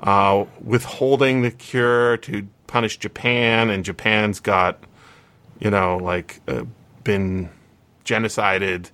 uh, 0.00 0.44
withholding 0.62 1.42
the 1.42 1.50
cure 1.50 2.18
to 2.18 2.46
punish 2.68 2.98
Japan, 2.98 3.68
and 3.68 3.84
Japan's 3.84 4.38
got 4.38 4.78
you 5.58 5.70
know 5.70 5.96
like 5.96 6.40
uh, 6.46 6.62
been 7.02 7.50
genocided, 8.04 8.90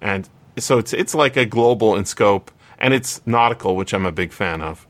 and 0.00 0.28
so 0.58 0.78
it's 0.78 0.92
it's 0.92 1.14
like 1.14 1.36
a 1.36 1.46
global 1.46 1.94
in 1.94 2.06
scope, 2.06 2.50
and 2.76 2.92
it's 2.92 3.24
nautical, 3.24 3.76
which 3.76 3.94
I'm 3.94 4.04
a 4.04 4.12
big 4.12 4.32
fan 4.32 4.62
of. 4.62 4.84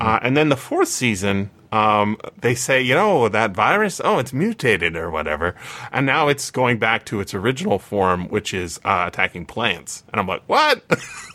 Uh, 0.00 0.18
and 0.22 0.36
then 0.36 0.48
the 0.48 0.56
fourth 0.56 0.88
season, 0.88 1.50
um, 1.72 2.18
they 2.38 2.54
say, 2.54 2.82
you 2.82 2.94
know, 2.94 3.28
that 3.28 3.52
virus, 3.52 4.00
oh, 4.04 4.18
it's 4.18 4.32
mutated 4.32 4.94
or 4.94 5.10
whatever. 5.10 5.54
And 5.90 6.04
now 6.04 6.28
it's 6.28 6.50
going 6.50 6.78
back 6.78 7.06
to 7.06 7.20
its 7.20 7.32
original 7.32 7.78
form, 7.78 8.28
which 8.28 8.52
is 8.52 8.78
uh, 8.84 9.06
attacking 9.08 9.46
plants. 9.46 10.04
And 10.12 10.20
I'm 10.20 10.26
like, 10.26 10.42
what? 10.46 10.84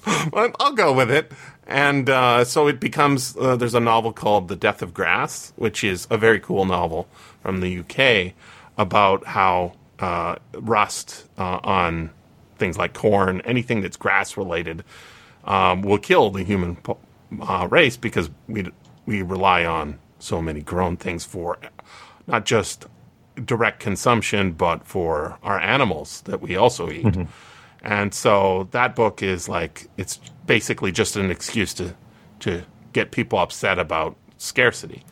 I'll 0.60 0.74
go 0.74 0.94
with 0.94 1.10
it. 1.10 1.32
And 1.66 2.10
uh, 2.10 2.46
so 2.46 2.68
it 2.68 2.80
becomes, 2.80 3.36
uh, 3.36 3.56
there's 3.56 3.74
a 3.74 3.80
novel 3.80 4.14
called 4.14 4.48
The 4.48 4.56
Death 4.56 4.84
of 4.84 4.94
Grass, 4.94 5.54
which 5.56 5.84
is 5.84 6.08
a 6.12 6.18
very 6.18 6.40
cool 6.40 6.66
novel 6.66 7.08
from 7.42 7.60
the 7.60 7.80
UK 7.80 8.34
about 8.78 9.26
how 9.26 9.74
uh, 10.00 10.36
rust 10.54 11.26
uh, 11.40 11.60
on 11.64 12.12
things 12.58 12.78
like 12.78 12.94
corn, 12.94 13.42
anything 13.42 13.82
that's 13.82 13.98
grass 13.98 14.38
related, 14.38 14.84
um, 15.46 15.82
will 15.82 15.98
kill 15.98 16.30
the 16.30 16.44
human 16.44 16.78
uh, 17.42 17.68
race 17.72 17.98
because 17.98 18.30
we 18.48 18.70
we 19.06 19.22
rely 19.22 19.66
on 19.66 19.98
so 20.20 20.42
many 20.42 20.62
grown 20.62 20.98
things 20.98 21.26
for 21.26 21.58
not 22.26 22.46
just 22.46 22.86
direct 23.46 23.80
consumption, 23.80 24.52
but 24.52 24.86
for 24.86 25.38
our 25.44 25.60
animals 25.60 26.22
that 26.22 26.42
we 26.42 26.56
also 26.56 26.90
eat. 26.90 27.06
And 27.84 28.14
so 28.14 28.68
that 28.72 28.96
book 28.96 29.22
is 29.22 29.48
like 29.48 29.88
it's 29.98 30.20
basically 30.46 30.92
just 30.92 31.16
an 31.16 31.32
excuse 31.32 31.74
to 31.76 31.96
to 32.40 32.64
get 32.94 33.12
people 33.12 33.40
upset 33.40 33.80
about 33.80 34.16
scarcity. 34.38 35.04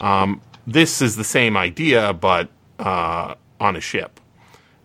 Um, 0.00 0.40
this 0.66 1.02
is 1.02 1.16
the 1.16 1.24
same 1.24 1.56
idea, 1.56 2.12
but 2.12 2.48
uh, 2.78 3.34
on 3.60 3.76
a 3.76 3.80
ship. 3.80 4.20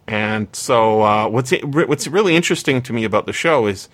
And 0.08 0.53
so, 0.53 1.01
uh, 1.01 1.27
what's 1.30 1.51
what's 1.61 2.08
really 2.08 2.35
interesting 2.35 2.82
to 2.83 2.93
me 2.93 3.06
about 3.06 3.25
the 3.25 3.33
show 3.33 3.67
is 3.67 3.88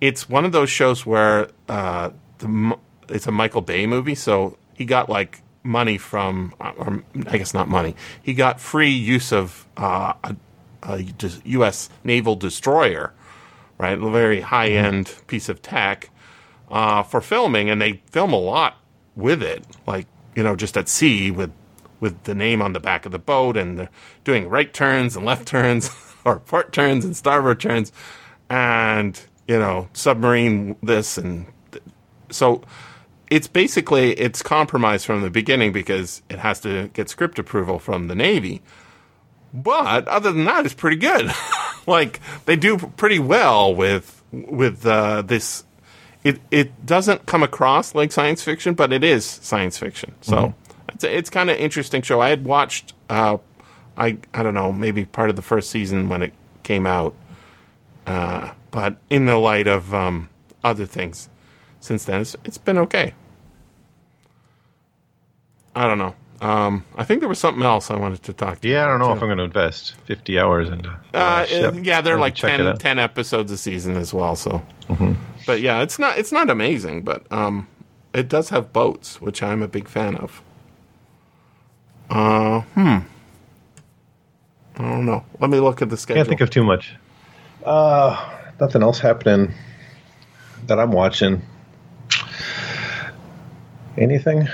it's 0.00 0.28
one 0.28 0.44
of 0.44 0.52
those 0.52 0.70
shows 0.70 1.06
where 1.06 1.48
uh, 1.68 2.10
the 2.38 2.76
it's 3.08 3.26
a 3.26 3.30
Michael 3.30 3.60
Bay 3.60 3.86
movie, 3.86 4.16
so 4.16 4.56
he 4.74 4.84
got 4.84 5.08
like 5.08 5.42
money 5.62 5.98
from, 5.98 6.54
or 6.60 7.02
I 7.26 7.38
guess 7.38 7.54
not 7.54 7.68
money. 7.68 7.94
He 8.22 8.34
got 8.34 8.60
free 8.60 8.90
use 8.90 9.32
of 9.32 9.66
uh, 9.76 10.14
a, 10.24 10.36
a 10.82 11.04
U.S. 11.44 11.88
naval 12.04 12.36
destroyer, 12.36 13.12
right? 13.78 13.98
A 13.98 14.10
very 14.10 14.40
high 14.40 14.68
end 14.68 15.14
piece 15.26 15.48
of 15.48 15.62
tech 15.62 16.10
uh, 16.70 17.02
for 17.02 17.20
filming, 17.20 17.70
and 17.70 17.80
they 17.80 18.02
film 18.10 18.32
a 18.32 18.38
lot 18.38 18.76
with 19.14 19.42
it, 19.42 19.64
like 19.86 20.06
you 20.34 20.42
know, 20.42 20.56
just 20.56 20.76
at 20.76 20.88
sea 20.88 21.30
with 21.30 21.52
with 22.00 22.24
the 22.24 22.34
name 22.34 22.60
on 22.60 22.72
the 22.72 22.80
back 22.80 23.06
of 23.06 23.12
the 23.12 23.18
boat, 23.18 23.56
and 23.56 23.78
they're 23.78 23.90
doing 24.24 24.48
right 24.48 24.72
turns 24.72 25.14
and 25.14 25.24
left 25.24 25.46
turns, 25.46 25.90
or 26.24 26.40
port 26.40 26.72
turns 26.72 27.04
and 27.04 27.16
starboard 27.16 27.60
turns, 27.60 27.92
and 28.50 29.20
you 29.46 29.58
know, 29.58 29.88
submarine 29.92 30.76
this 30.82 31.18
and 31.18 31.46
th- 31.70 31.84
so. 32.30 32.62
It's 33.32 33.46
basically 33.46 34.12
it's 34.12 34.42
compromised 34.42 35.06
from 35.06 35.22
the 35.22 35.30
beginning 35.30 35.72
because 35.72 36.20
it 36.28 36.38
has 36.38 36.60
to 36.60 36.88
get 36.88 37.08
script 37.08 37.38
approval 37.38 37.78
from 37.78 38.08
the 38.08 38.14
Navy. 38.14 38.60
But 39.54 40.06
other 40.06 40.32
than 40.32 40.44
that, 40.44 40.66
it's 40.66 40.74
pretty 40.74 40.98
good. 40.98 41.32
like 41.86 42.20
they 42.44 42.56
do 42.56 42.76
pretty 42.76 43.18
well 43.18 43.74
with 43.74 44.22
with 44.32 44.84
uh, 44.84 45.22
this. 45.22 45.64
It 46.22 46.40
it 46.50 46.84
doesn't 46.84 47.24
come 47.24 47.42
across 47.42 47.94
like 47.94 48.12
science 48.12 48.42
fiction, 48.42 48.74
but 48.74 48.92
it 48.92 49.02
is 49.02 49.24
science 49.24 49.78
fiction. 49.78 50.14
So 50.20 50.54
it's 50.90 51.04
a, 51.04 51.16
it's 51.16 51.30
kind 51.30 51.48
of 51.48 51.56
interesting 51.56 52.02
show. 52.02 52.20
I 52.20 52.28
had 52.28 52.44
watched. 52.44 52.92
Uh, 53.08 53.38
I 53.96 54.18
I 54.34 54.42
don't 54.42 54.52
know 54.52 54.72
maybe 54.72 55.06
part 55.06 55.30
of 55.30 55.36
the 55.36 55.42
first 55.42 55.70
season 55.70 56.10
when 56.10 56.20
it 56.20 56.34
came 56.64 56.86
out, 56.86 57.14
uh, 58.06 58.52
but 58.70 58.98
in 59.08 59.24
the 59.24 59.38
light 59.38 59.68
of 59.68 59.94
um, 59.94 60.28
other 60.62 60.84
things 60.84 61.30
since 61.80 62.04
then, 62.04 62.20
it's, 62.20 62.36
it's 62.44 62.58
been 62.58 62.76
okay. 62.76 63.14
I 65.74 65.86
don't 65.86 65.98
know. 65.98 66.14
Um, 66.40 66.84
I 66.96 67.04
think 67.04 67.20
there 67.20 67.28
was 67.28 67.38
something 67.38 67.62
else 67.62 67.88
I 67.88 67.96
wanted 67.96 68.24
to 68.24 68.32
talk 68.32 68.60
to 68.60 68.68
Yeah, 68.68 68.84
I 68.84 68.88
don't 68.88 68.98
know 68.98 69.04
about, 69.06 69.18
if 69.18 69.22
I'm 69.22 69.28
going 69.28 69.38
to 69.38 69.44
invest 69.44 69.94
50 70.06 70.38
hours 70.40 70.68
into. 70.68 70.90
uh, 71.14 71.46
uh, 71.48 71.72
yeah, 71.80 72.00
they're 72.00 72.18
like 72.18 72.34
10, 72.34 72.78
10 72.78 72.98
episodes 72.98 73.52
a 73.52 73.56
season 73.56 73.96
as 73.96 74.12
well. 74.12 74.34
So, 74.34 74.60
but 75.46 75.60
yeah, 75.60 75.82
it's 75.82 76.00
not 76.00 76.18
it's 76.18 76.32
not 76.32 76.50
amazing, 76.50 77.02
but 77.02 77.30
um, 77.30 77.68
it 78.12 78.28
does 78.28 78.48
have 78.48 78.72
boats, 78.72 79.20
which 79.20 79.40
I'm 79.40 79.62
a 79.62 79.68
big 79.68 79.86
fan 79.88 80.16
of. 80.16 80.42
Uh, 82.10 82.60
hmm. 82.60 82.98
I 84.76 84.82
don't 84.82 85.06
know. 85.06 85.24
Let 85.38 85.50
me 85.50 85.60
look 85.60 85.80
at 85.80 85.90
the 85.90 85.96
schedule. 85.96 86.18
Can't 86.18 86.28
think 86.28 86.40
of 86.40 86.50
too 86.50 86.64
much. 86.64 86.96
Uh, 87.64 88.38
nothing 88.60 88.82
else 88.82 88.98
happening. 88.98 89.54
that 90.66 90.78
I'm 90.78 90.90
watching. 90.90 91.42
Anything? 93.96 94.48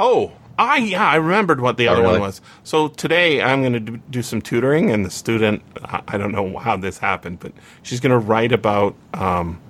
Oh, 0.00 0.32
I 0.58 0.78
yeah, 0.78 1.06
I 1.06 1.16
remembered 1.16 1.60
what 1.60 1.76
the 1.76 1.88
Oh, 1.88 1.92
other 1.92 2.02
really? 2.02 2.12
one 2.14 2.20
was. 2.22 2.40
So 2.64 2.88
today 2.88 3.40
I'm 3.42 3.60
going 3.62 3.72
to 3.72 3.80
do, 3.80 4.22
some 4.22 4.42
tutoring, 4.42 4.90
and 4.90 5.04
the 5.04 5.10
student, 5.10 5.62
I 5.84 6.02
I 6.08 6.18
don't 6.18 6.32
know 6.32 6.58
how 6.58 6.76
this 6.76 6.98
happened, 6.98 7.40
but 7.40 7.52
she's 7.82 8.00
going 8.00 8.10
to 8.12 8.18
write 8.18 8.52
about 8.52 8.94
um, 9.14 9.60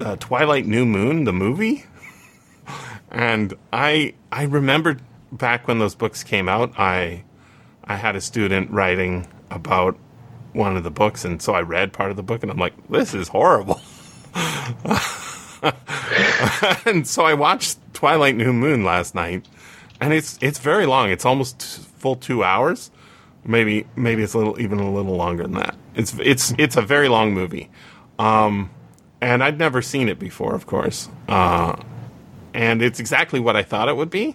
uh, 0.00 0.16
Twilight 0.16 0.66
New 0.66 0.86
Moon, 0.86 1.24
the 1.24 1.32
movie. 1.32 1.84
And 3.12 3.54
I 3.72 4.14
I 4.30 4.44
remembered 4.44 5.02
back 5.32 5.66
when 5.66 5.80
those 5.80 5.96
books 5.96 6.22
came 6.22 6.48
out, 6.48 6.72
I 6.78 7.24
I 7.82 7.96
had 7.96 8.14
a 8.14 8.20
student 8.20 8.70
writing 8.70 9.26
about 9.50 9.98
one 10.52 10.76
of 10.76 10.84
the 10.84 10.92
books, 10.92 11.24
and 11.24 11.42
so 11.42 11.52
I 11.52 11.60
read 11.62 11.92
part 11.92 12.12
of 12.12 12.16
the 12.16 12.22
book, 12.22 12.44
and 12.44 12.52
I'm 12.52 12.58
like, 12.58 12.74
this 12.88 13.12
is 13.12 13.26
horrible. 13.26 13.80
and 16.86 17.04
so 17.04 17.24
I 17.24 17.34
watched 17.34 17.79
Twilight 18.00 18.34
New 18.34 18.54
Moon 18.54 18.82
last 18.82 19.14
night, 19.14 19.46
and 20.00 20.14
it's 20.14 20.38
it's 20.40 20.58
very 20.58 20.86
long. 20.86 21.10
It's 21.10 21.26
almost 21.26 21.60
full 21.98 22.16
two 22.16 22.42
hours. 22.42 22.90
Maybe 23.44 23.86
maybe 23.94 24.22
it's 24.22 24.32
a 24.32 24.38
little 24.38 24.58
even 24.58 24.78
a 24.78 24.90
little 24.90 25.16
longer 25.16 25.42
than 25.42 25.52
that. 25.52 25.76
It's 25.94 26.14
it's 26.18 26.54
it's 26.56 26.76
a 26.78 26.80
very 26.80 27.10
long 27.10 27.34
movie, 27.34 27.68
um, 28.18 28.70
and 29.20 29.44
I'd 29.44 29.58
never 29.58 29.82
seen 29.82 30.08
it 30.08 30.18
before, 30.18 30.54
of 30.54 30.66
course. 30.66 31.10
Uh, 31.28 31.76
and 32.54 32.80
it's 32.80 33.00
exactly 33.00 33.38
what 33.38 33.54
I 33.54 33.62
thought 33.62 33.90
it 33.90 33.96
would 33.96 34.08
be. 34.08 34.34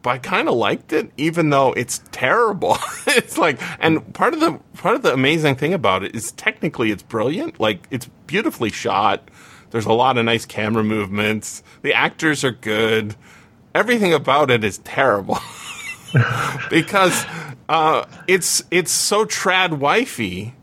But 0.00 0.10
I 0.10 0.18
kind 0.18 0.48
of 0.48 0.54
liked 0.54 0.94
it, 0.94 1.10
even 1.18 1.50
though 1.50 1.74
it's 1.74 2.00
terrible. 2.12 2.78
it's 3.08 3.36
like, 3.36 3.60
and 3.78 4.14
part 4.14 4.32
of 4.32 4.40
the 4.40 4.58
part 4.72 4.94
of 4.94 5.02
the 5.02 5.12
amazing 5.12 5.56
thing 5.56 5.74
about 5.74 6.02
it 6.02 6.14
is 6.14 6.32
technically 6.32 6.92
it's 6.92 7.02
brilliant. 7.02 7.60
Like 7.60 7.86
it's 7.90 8.08
beautifully 8.26 8.70
shot. 8.70 9.30
There's 9.76 9.84
a 9.84 9.92
lot 9.92 10.16
of 10.16 10.24
nice 10.24 10.46
camera 10.46 10.82
movements. 10.82 11.62
The 11.82 11.92
actors 11.92 12.42
are 12.44 12.50
good. 12.50 13.14
Everything 13.74 14.14
about 14.14 14.50
it 14.50 14.64
is 14.64 14.78
terrible 14.78 15.38
because 16.70 17.26
uh, 17.68 18.06
it's 18.26 18.64
it's 18.70 18.90
so 18.90 19.26
trad 19.26 19.74
wifey. 19.74 20.54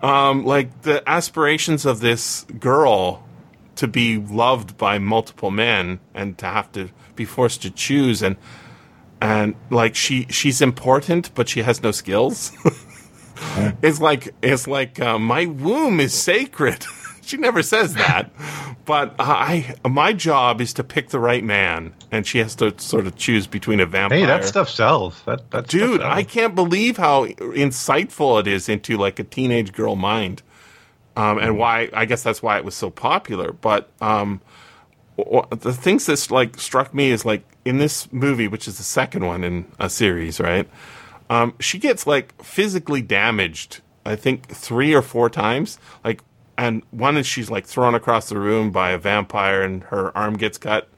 Um, 0.00 0.46
like 0.46 0.80
the 0.80 1.06
aspirations 1.06 1.84
of 1.84 2.00
this 2.00 2.46
girl 2.58 3.22
to 3.76 3.86
be 3.86 4.16
loved 4.16 4.78
by 4.78 4.98
multiple 4.98 5.50
men 5.50 6.00
and 6.14 6.38
to 6.38 6.46
have 6.46 6.72
to 6.72 6.88
be 7.16 7.26
forced 7.26 7.60
to 7.64 7.70
choose 7.70 8.22
and 8.22 8.36
and 9.20 9.56
like 9.68 9.94
she 9.94 10.26
she's 10.30 10.62
important 10.62 11.34
but 11.34 11.50
she 11.50 11.60
has 11.60 11.82
no 11.82 11.90
skills 11.90 12.50
it's 13.82 14.00
like 14.00 14.34
it's 14.42 14.66
like 14.66 15.00
uh, 15.00 15.18
my 15.18 15.44
womb 15.44 16.00
is 16.00 16.14
sacred 16.14 16.86
she 17.28 17.36
never 17.36 17.62
says 17.62 17.94
that. 17.94 18.30
But 18.84 19.14
i 19.18 19.74
my 19.88 20.12
job 20.12 20.60
is 20.60 20.74
to 20.74 20.84
pick 20.84 21.08
the 21.08 21.18
right 21.18 21.42
man 21.42 21.94
and 22.10 22.26
she 22.26 22.38
has 22.38 22.54
to 22.56 22.78
sort 22.78 23.06
of 23.06 23.16
choose 23.16 23.46
between 23.46 23.80
a 23.80 23.86
vampire 23.86 24.18
Hey, 24.18 24.26
that 24.26 24.44
stuff 24.44 24.68
sells. 24.68 25.22
That 25.24 25.50
that 25.50 25.68
dude 25.68 26.02
i 26.02 26.22
can't 26.22 26.54
believe 26.54 26.96
how 26.98 27.26
insightful 27.26 28.40
it 28.40 28.46
is 28.46 28.68
into 28.68 28.96
like 28.98 29.18
a 29.18 29.24
teenage 29.24 29.72
girl 29.72 29.96
mind. 29.96 30.42
Um, 31.16 31.38
and 31.38 31.56
why 31.58 31.88
i 31.92 32.04
guess 32.04 32.22
that's 32.22 32.42
why 32.42 32.58
it 32.58 32.64
was 32.64 32.74
so 32.74 32.90
popular. 32.90 33.52
But 33.52 33.88
um, 34.00 34.40
the 35.16 35.72
things 35.72 36.06
that 36.06 36.30
like 36.30 36.58
struck 36.58 36.92
me 36.92 37.10
is 37.10 37.24
like 37.24 37.44
in 37.64 37.78
this 37.78 38.12
movie 38.12 38.48
which 38.48 38.68
is 38.68 38.76
the 38.76 38.84
second 38.84 39.24
one 39.24 39.44
in 39.44 39.64
a 39.78 39.88
series 39.88 40.40
right? 40.40 40.68
Um, 41.30 41.54
she 41.58 41.78
gets 41.78 42.06
like 42.06 42.42
physically 42.42 43.00
damaged 43.00 43.80
i 44.04 44.14
think 44.14 44.46
three 44.48 44.92
or 44.92 45.00
four 45.00 45.30
times. 45.30 45.78
Like 46.04 46.20
and 46.56 46.82
one 46.90 47.16
is 47.16 47.26
she's 47.26 47.50
like 47.50 47.66
thrown 47.66 47.94
across 47.94 48.28
the 48.28 48.38
room 48.38 48.70
by 48.70 48.90
a 48.90 48.98
vampire 48.98 49.62
and 49.62 49.82
her 49.84 50.16
arm 50.16 50.36
gets 50.36 50.58
cut. 50.58 50.88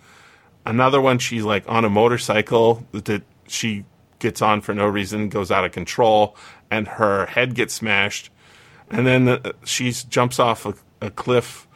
Another 0.65 1.01
one 1.01 1.19
she's 1.19 1.45
like 1.45 1.65
on 1.69 1.85
a 1.85 1.91
motorcycle 1.91 2.87
that 2.93 3.23
she 3.47 3.85
gets 4.19 4.43
on 4.43 4.61
for 4.61 4.75
no 4.75 4.87
reason 4.87 5.29
goes 5.29 5.51
out 5.51 5.65
of 5.65 5.73
control 5.73 6.37
and 6.71 6.89
her 6.89 7.27
head 7.27 7.55
gets 7.55 7.75
smashed. 7.75 8.31
And 8.91 9.07
then 9.07 9.29
uh, 9.29 9.53
she 9.65 9.93
jumps 9.93 10.39
off 10.39 10.67
a, 10.67 10.75
a 11.01 11.11
cliff 11.11 11.67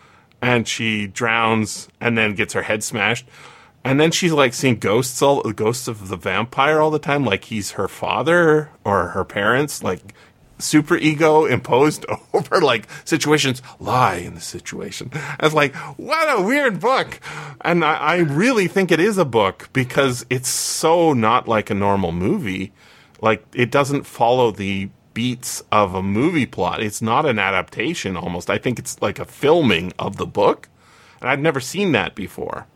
and 0.42 0.66
she 0.66 1.06
drowns 1.06 1.88
and 2.00 2.16
then 2.16 2.34
gets 2.34 2.52
her 2.54 2.62
head 2.62 2.82
smashed. 2.82 3.26
And 3.82 3.98
then 3.98 4.10
she's 4.10 4.32
like 4.32 4.52
seeing 4.52 4.76
ghosts 4.76 5.22
all 5.22 5.42
the 5.42 5.54
ghosts 5.54 5.88
of 5.88 6.08
the 6.08 6.16
vampire 6.16 6.80
all 6.80 6.90
the 6.90 6.98
time 6.98 7.24
like 7.24 7.44
he's 7.44 7.72
her 7.72 7.88
father 7.88 8.70
or 8.84 9.08
her 9.08 9.24
parents 9.24 9.82
like 9.82 10.14
super 10.60 10.96
ego 10.96 11.44
imposed 11.46 12.04
over 12.32 12.60
like 12.60 12.88
situations. 13.04 13.62
Lie 13.78 14.16
in 14.16 14.34
the 14.34 14.40
situation. 14.40 15.10
I 15.14 15.44
was 15.44 15.54
like 15.54 15.74
what 15.96 16.38
a 16.38 16.42
weird 16.42 16.80
book. 16.80 17.20
And 17.60 17.84
I, 17.84 17.94
I 17.94 18.16
really 18.18 18.68
think 18.68 18.90
it 18.90 19.00
is 19.00 19.18
a 19.18 19.24
book 19.24 19.68
because 19.72 20.24
it's 20.30 20.48
so 20.48 21.12
not 21.12 21.48
like 21.48 21.70
a 21.70 21.74
normal 21.74 22.12
movie. 22.12 22.72
Like 23.20 23.44
it 23.54 23.70
doesn't 23.70 24.06
follow 24.06 24.50
the 24.50 24.88
beats 25.12 25.62
of 25.72 25.94
a 25.94 26.02
movie 26.02 26.46
plot. 26.46 26.82
It's 26.82 27.02
not 27.02 27.26
an 27.26 27.38
adaptation 27.38 28.16
almost. 28.16 28.48
I 28.48 28.58
think 28.58 28.78
it's 28.78 29.00
like 29.02 29.18
a 29.18 29.24
filming 29.24 29.92
of 29.98 30.16
the 30.16 30.26
book. 30.26 30.68
And 31.20 31.28
i've 31.28 31.40
never 31.40 31.60
seen 31.60 31.92
that 31.92 32.14
before 32.14 32.66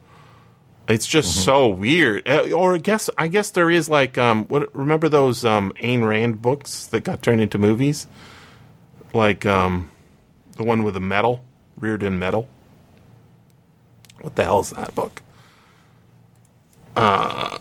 it's 0.88 1.06
just 1.06 1.44
so 1.44 1.68
weird. 1.68 2.28
Uh, 2.28 2.50
Or 2.52 2.74
I 2.74 2.78
guess 2.78 3.08
I 3.16 3.28
guess 3.28 3.50
there 3.50 3.70
is 3.70 3.88
like 3.88 4.18
um 4.18 4.44
what 4.46 4.74
remember 4.76 5.08
those 5.08 5.44
um 5.44 5.72
Ayn 5.82 6.06
Rand 6.06 6.42
books 6.42 6.86
that 6.86 7.00
got 7.04 7.22
turned 7.22 7.40
into 7.40 7.58
movies? 7.58 8.06
Like 9.12 9.46
um 9.46 9.90
the 10.56 10.64
one 10.64 10.82
with 10.82 10.94
the 10.94 11.00
metal, 11.00 11.44
Rearden 11.80 12.18
Metal. 12.18 12.48
What 14.20 14.36
the 14.36 14.44
hell 14.44 14.60
is 14.60 14.70
that 14.70 14.94
book? 14.94 15.22
Uh 16.96 17.58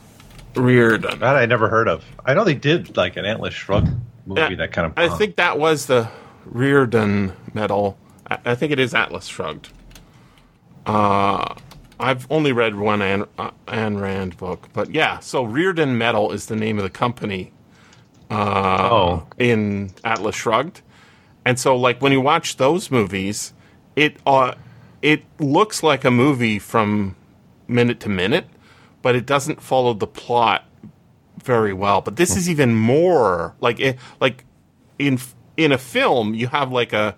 Rearden. 0.53 1.19
that 1.19 1.35
I 1.35 1.45
never 1.47 1.67
heard 1.69 1.87
of. 1.87 2.05
I 2.25 2.33
know 2.35 2.43
they 2.43 2.53
did 2.53 2.95
like 2.95 3.17
an 3.17 3.25
Atlas 3.25 3.53
Shrugged 3.55 3.89
movie 4.27 4.41
Yeah, 4.41 4.55
that 4.55 4.71
kind 4.71 4.85
of. 4.85 4.93
I 4.97 5.09
think 5.17 5.37
that 5.37 5.57
was 5.57 5.87
the 5.87 6.09
Rearden 6.53 7.33
Metal. 7.55 7.97
I, 8.29 8.37
I 8.45 8.55
think 8.55 8.71
it 8.71 8.79
is 8.79 8.93
Atlas 8.93 9.25
Shrugged. 9.25 9.69
Uh, 10.85 11.55
I've 12.03 12.29
only 12.29 12.51
read 12.51 12.75
one 12.75 13.01
Anne, 13.01 13.25
uh, 13.37 13.51
Anne 13.65 13.97
Rand 13.97 14.35
book, 14.35 14.67
but 14.73 14.93
yeah. 14.93 15.19
So 15.19 15.45
Rearden 15.45 15.95
Metal 15.95 16.33
is 16.33 16.47
the 16.47 16.55
name 16.55 16.77
of 16.77 16.83
the 16.83 16.89
company 16.89 17.53
oh, 18.29 19.25
in 19.37 19.91
Atlas 20.03 20.35
Shrugged, 20.35 20.81
and 21.45 21.57
so 21.57 21.77
like 21.77 22.01
when 22.01 22.11
you 22.11 22.19
watch 22.19 22.57
those 22.57 22.91
movies, 22.91 23.53
it 23.95 24.17
uh, 24.25 24.55
it 25.01 25.23
looks 25.39 25.81
like 25.81 26.03
a 26.03 26.11
movie 26.11 26.59
from 26.59 27.15
minute 27.69 28.01
to 28.01 28.09
minute, 28.09 28.47
but 29.01 29.15
it 29.15 29.25
doesn't 29.25 29.61
follow 29.61 29.93
the 29.93 30.07
plot 30.07 30.65
very 31.41 31.73
well. 31.73 32.01
But 32.01 32.17
this 32.17 32.35
is 32.35 32.49
even 32.49 32.75
more 32.75 33.55
like 33.61 33.79
it, 33.79 33.97
like 34.19 34.43
in 34.99 35.19
in 35.55 35.71
a 35.71 35.77
film 35.77 36.33
you 36.33 36.47
have 36.47 36.69
like 36.69 36.91
a 36.91 37.15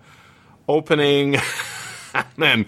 opening 0.67 1.37
and 2.13 2.25
then 2.37 2.65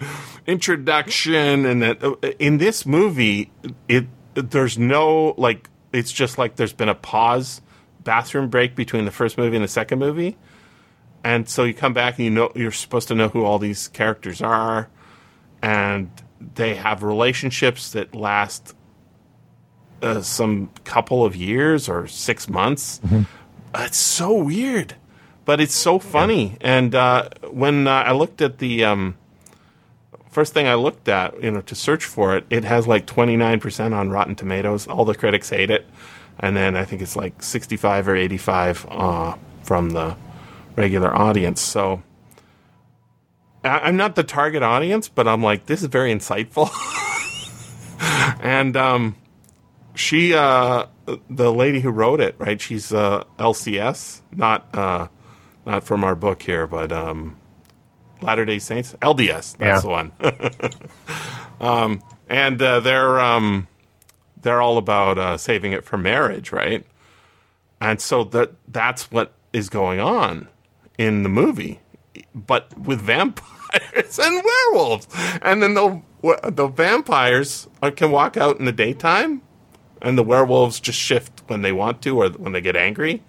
introduction 0.48 1.64
and 1.66 1.82
then 1.82 1.96
uh, 2.02 2.14
in 2.38 2.56
this 2.56 2.86
movie 2.86 3.52
it 3.86 4.06
there's 4.34 4.78
no 4.78 5.34
like 5.36 5.68
it's 5.92 6.10
just 6.10 6.38
like 6.38 6.56
there's 6.56 6.72
been 6.72 6.88
a 6.88 6.94
pause 6.94 7.60
bathroom 8.02 8.48
break 8.48 8.74
between 8.74 9.04
the 9.04 9.10
first 9.10 9.36
movie 9.36 9.56
and 9.56 9.64
the 9.64 9.68
second 9.68 9.98
movie. 9.98 10.36
And 11.22 11.48
so 11.48 11.64
you 11.64 11.74
come 11.74 11.92
back 11.92 12.16
and 12.16 12.24
you 12.24 12.30
know 12.30 12.50
you're 12.54 12.72
supposed 12.72 13.08
to 13.08 13.14
know 13.14 13.28
who 13.28 13.44
all 13.44 13.58
these 13.58 13.88
characters 13.88 14.40
are. 14.40 14.88
And 15.60 16.10
they 16.54 16.76
have 16.76 17.02
relationships 17.02 17.92
that 17.92 18.14
last 18.14 18.74
uh, 20.00 20.22
some 20.22 20.70
couple 20.84 21.24
of 21.24 21.36
years 21.36 21.88
or 21.88 22.06
six 22.06 22.48
months. 22.48 23.00
It's 23.74 23.98
so 23.98 24.32
weird 24.34 24.94
but 25.44 25.62
it's 25.62 25.74
so 25.74 25.98
funny. 25.98 26.58
And 26.60 26.94
uh, 26.94 27.30
when 27.50 27.86
uh, 27.86 28.02
i 28.02 28.12
looked 28.12 28.42
at 28.42 28.58
the 28.58 28.84
um, 28.84 29.16
first 30.30 30.52
thing 30.54 30.66
i 30.68 30.74
looked 30.74 31.08
at 31.08 31.42
you 31.42 31.50
know 31.50 31.60
to 31.62 31.74
search 31.74 32.04
for 32.04 32.36
it 32.36 32.44
it 32.50 32.64
has 32.64 32.86
like 32.86 33.06
29% 33.06 33.94
on 33.94 34.10
rotten 34.10 34.34
tomatoes. 34.34 34.86
All 34.86 35.04
the 35.04 35.14
critics 35.14 35.50
hate 35.50 35.70
it. 35.70 35.86
And 36.38 36.56
then 36.56 36.76
i 36.76 36.84
think 36.84 37.02
it's 37.02 37.16
like 37.16 37.42
65 37.42 38.08
or 38.08 38.16
85 38.16 38.86
uh, 38.90 39.36
from 39.62 39.90
the 39.90 40.16
regular 40.76 41.14
audience. 41.14 41.60
So 41.60 42.02
I- 43.64 43.80
i'm 43.80 43.96
not 43.96 44.14
the 44.14 44.24
target 44.24 44.62
audience 44.62 45.08
but 45.08 45.26
i'm 45.26 45.42
like 45.42 45.66
this 45.66 45.80
is 45.82 45.88
very 45.88 46.12
insightful. 46.14 46.70
And 48.40 48.76
um, 48.76 49.16
she 49.94 50.32
uh 50.34 50.86
the 51.28 51.52
lady 51.52 51.80
who 51.80 51.90
wrote 51.90 52.20
it 52.20 52.36
right 52.38 52.60
she's 52.60 52.92
uh 52.92 53.24
lcs 53.38 54.20
not 54.30 54.68
uh 54.72 55.08
not 55.66 55.82
from 55.82 56.04
our 56.04 56.14
book 56.14 56.40
here 56.42 56.66
but 56.68 56.92
um 56.92 57.36
latter 58.22 58.44
day 58.44 58.58
saints 58.58 58.94
lds 59.02 59.56
that's 59.56 59.60
Yeah. 59.60 59.80
the 59.80 59.88
one 59.88 60.12
um 61.60 62.02
and 62.28 62.60
uh, 62.60 62.80
they're 62.80 63.20
um 63.20 63.66
they're 64.40 64.60
all 64.62 64.78
about 64.78 65.18
uh 65.18 65.36
saving 65.36 65.72
it 65.72 65.84
for 65.84 65.96
marriage 65.98 66.52
right 66.52 66.84
and 67.80 68.00
so 68.00 68.24
that 68.24 68.52
that's 68.68 69.10
what 69.10 69.32
is 69.52 69.68
going 69.68 70.00
on 70.00 70.48
in 70.98 71.22
the 71.22 71.28
movie 71.28 71.80
but 72.34 72.76
with 72.78 73.00
vampires 73.00 74.18
and 74.18 74.42
werewolves. 74.44 75.06
And 75.42 75.62
then 75.62 75.74
the 75.74 76.02
the 76.50 76.66
vampires 76.68 77.68
can 77.96 78.10
walk 78.10 78.36
out 78.36 78.58
in 78.58 78.64
the 78.64 78.72
daytime, 78.72 79.42
and 80.00 80.16
the 80.16 80.22
werewolves 80.22 80.80
just 80.80 80.98
shift 80.98 81.42
when 81.48 81.62
they 81.62 81.70
want 81.72 82.00
to 82.02 82.20
or 82.22 82.30
when 82.30 82.52
they 82.52 82.60
get 82.60 82.76
angry. 82.76 83.22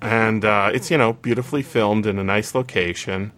And 0.00 0.44
uh, 0.44 0.70
it's 0.72 0.90
you 0.90 0.96
know 0.98 1.12
beautifully 1.14 1.62
filmed 1.62 2.06
in 2.06 2.18
a 2.18 2.24
nice 2.24 2.54
location, 2.54 3.32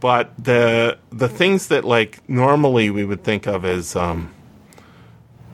but 0.00 0.32
the 0.38 0.98
the 1.10 1.28
things 1.28 1.68
that 1.68 1.84
like 1.84 2.28
normally 2.28 2.90
we 2.90 3.04
would 3.04 3.24
think 3.24 3.46
of 3.46 3.64
as 3.64 3.96
um, 3.96 4.32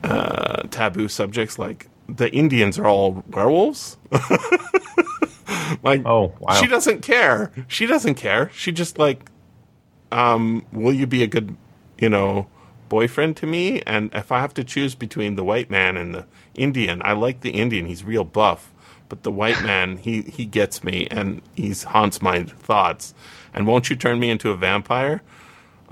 uh, 0.03 0.63
taboo 0.63 1.07
subjects, 1.07 1.57
like 1.59 1.87
the 2.09 2.29
Indians 2.31 2.77
are 2.79 2.87
all 2.87 3.23
werewolves. 3.29 3.97
like, 5.83 6.01
Oh, 6.05 6.33
wow. 6.39 6.53
she 6.53 6.67
doesn't 6.67 7.01
care. 7.01 7.51
She 7.67 7.85
doesn't 7.85 8.15
care. 8.15 8.49
She 8.53 8.71
just 8.71 8.97
like, 8.99 9.29
um, 10.11 10.65
will 10.71 10.93
you 10.93 11.07
be 11.07 11.23
a 11.23 11.27
good, 11.27 11.55
you 11.99 12.09
know, 12.09 12.47
boyfriend 12.89 13.37
to 13.37 13.47
me? 13.47 13.81
And 13.83 14.09
if 14.13 14.31
I 14.31 14.39
have 14.39 14.53
to 14.55 14.63
choose 14.63 14.95
between 14.95 15.35
the 15.35 15.43
white 15.43 15.69
man 15.69 15.95
and 15.97 16.13
the 16.13 16.25
Indian, 16.55 17.01
I 17.05 17.13
like 17.13 17.41
the 17.41 17.51
Indian. 17.51 17.85
He's 17.85 18.03
real 18.03 18.23
buff, 18.25 18.71
but 19.07 19.23
the 19.23 19.31
white 19.31 19.61
man, 19.63 19.97
he 19.97 20.23
he 20.23 20.45
gets 20.45 20.83
me 20.83 21.07
and 21.09 21.41
he's 21.55 21.83
haunts 21.83 22.21
my 22.21 22.43
thoughts. 22.43 23.13
And 23.53 23.67
won't 23.67 23.89
you 23.89 23.95
turn 23.95 24.19
me 24.19 24.29
into 24.29 24.51
a 24.51 24.55
vampire? 24.57 25.21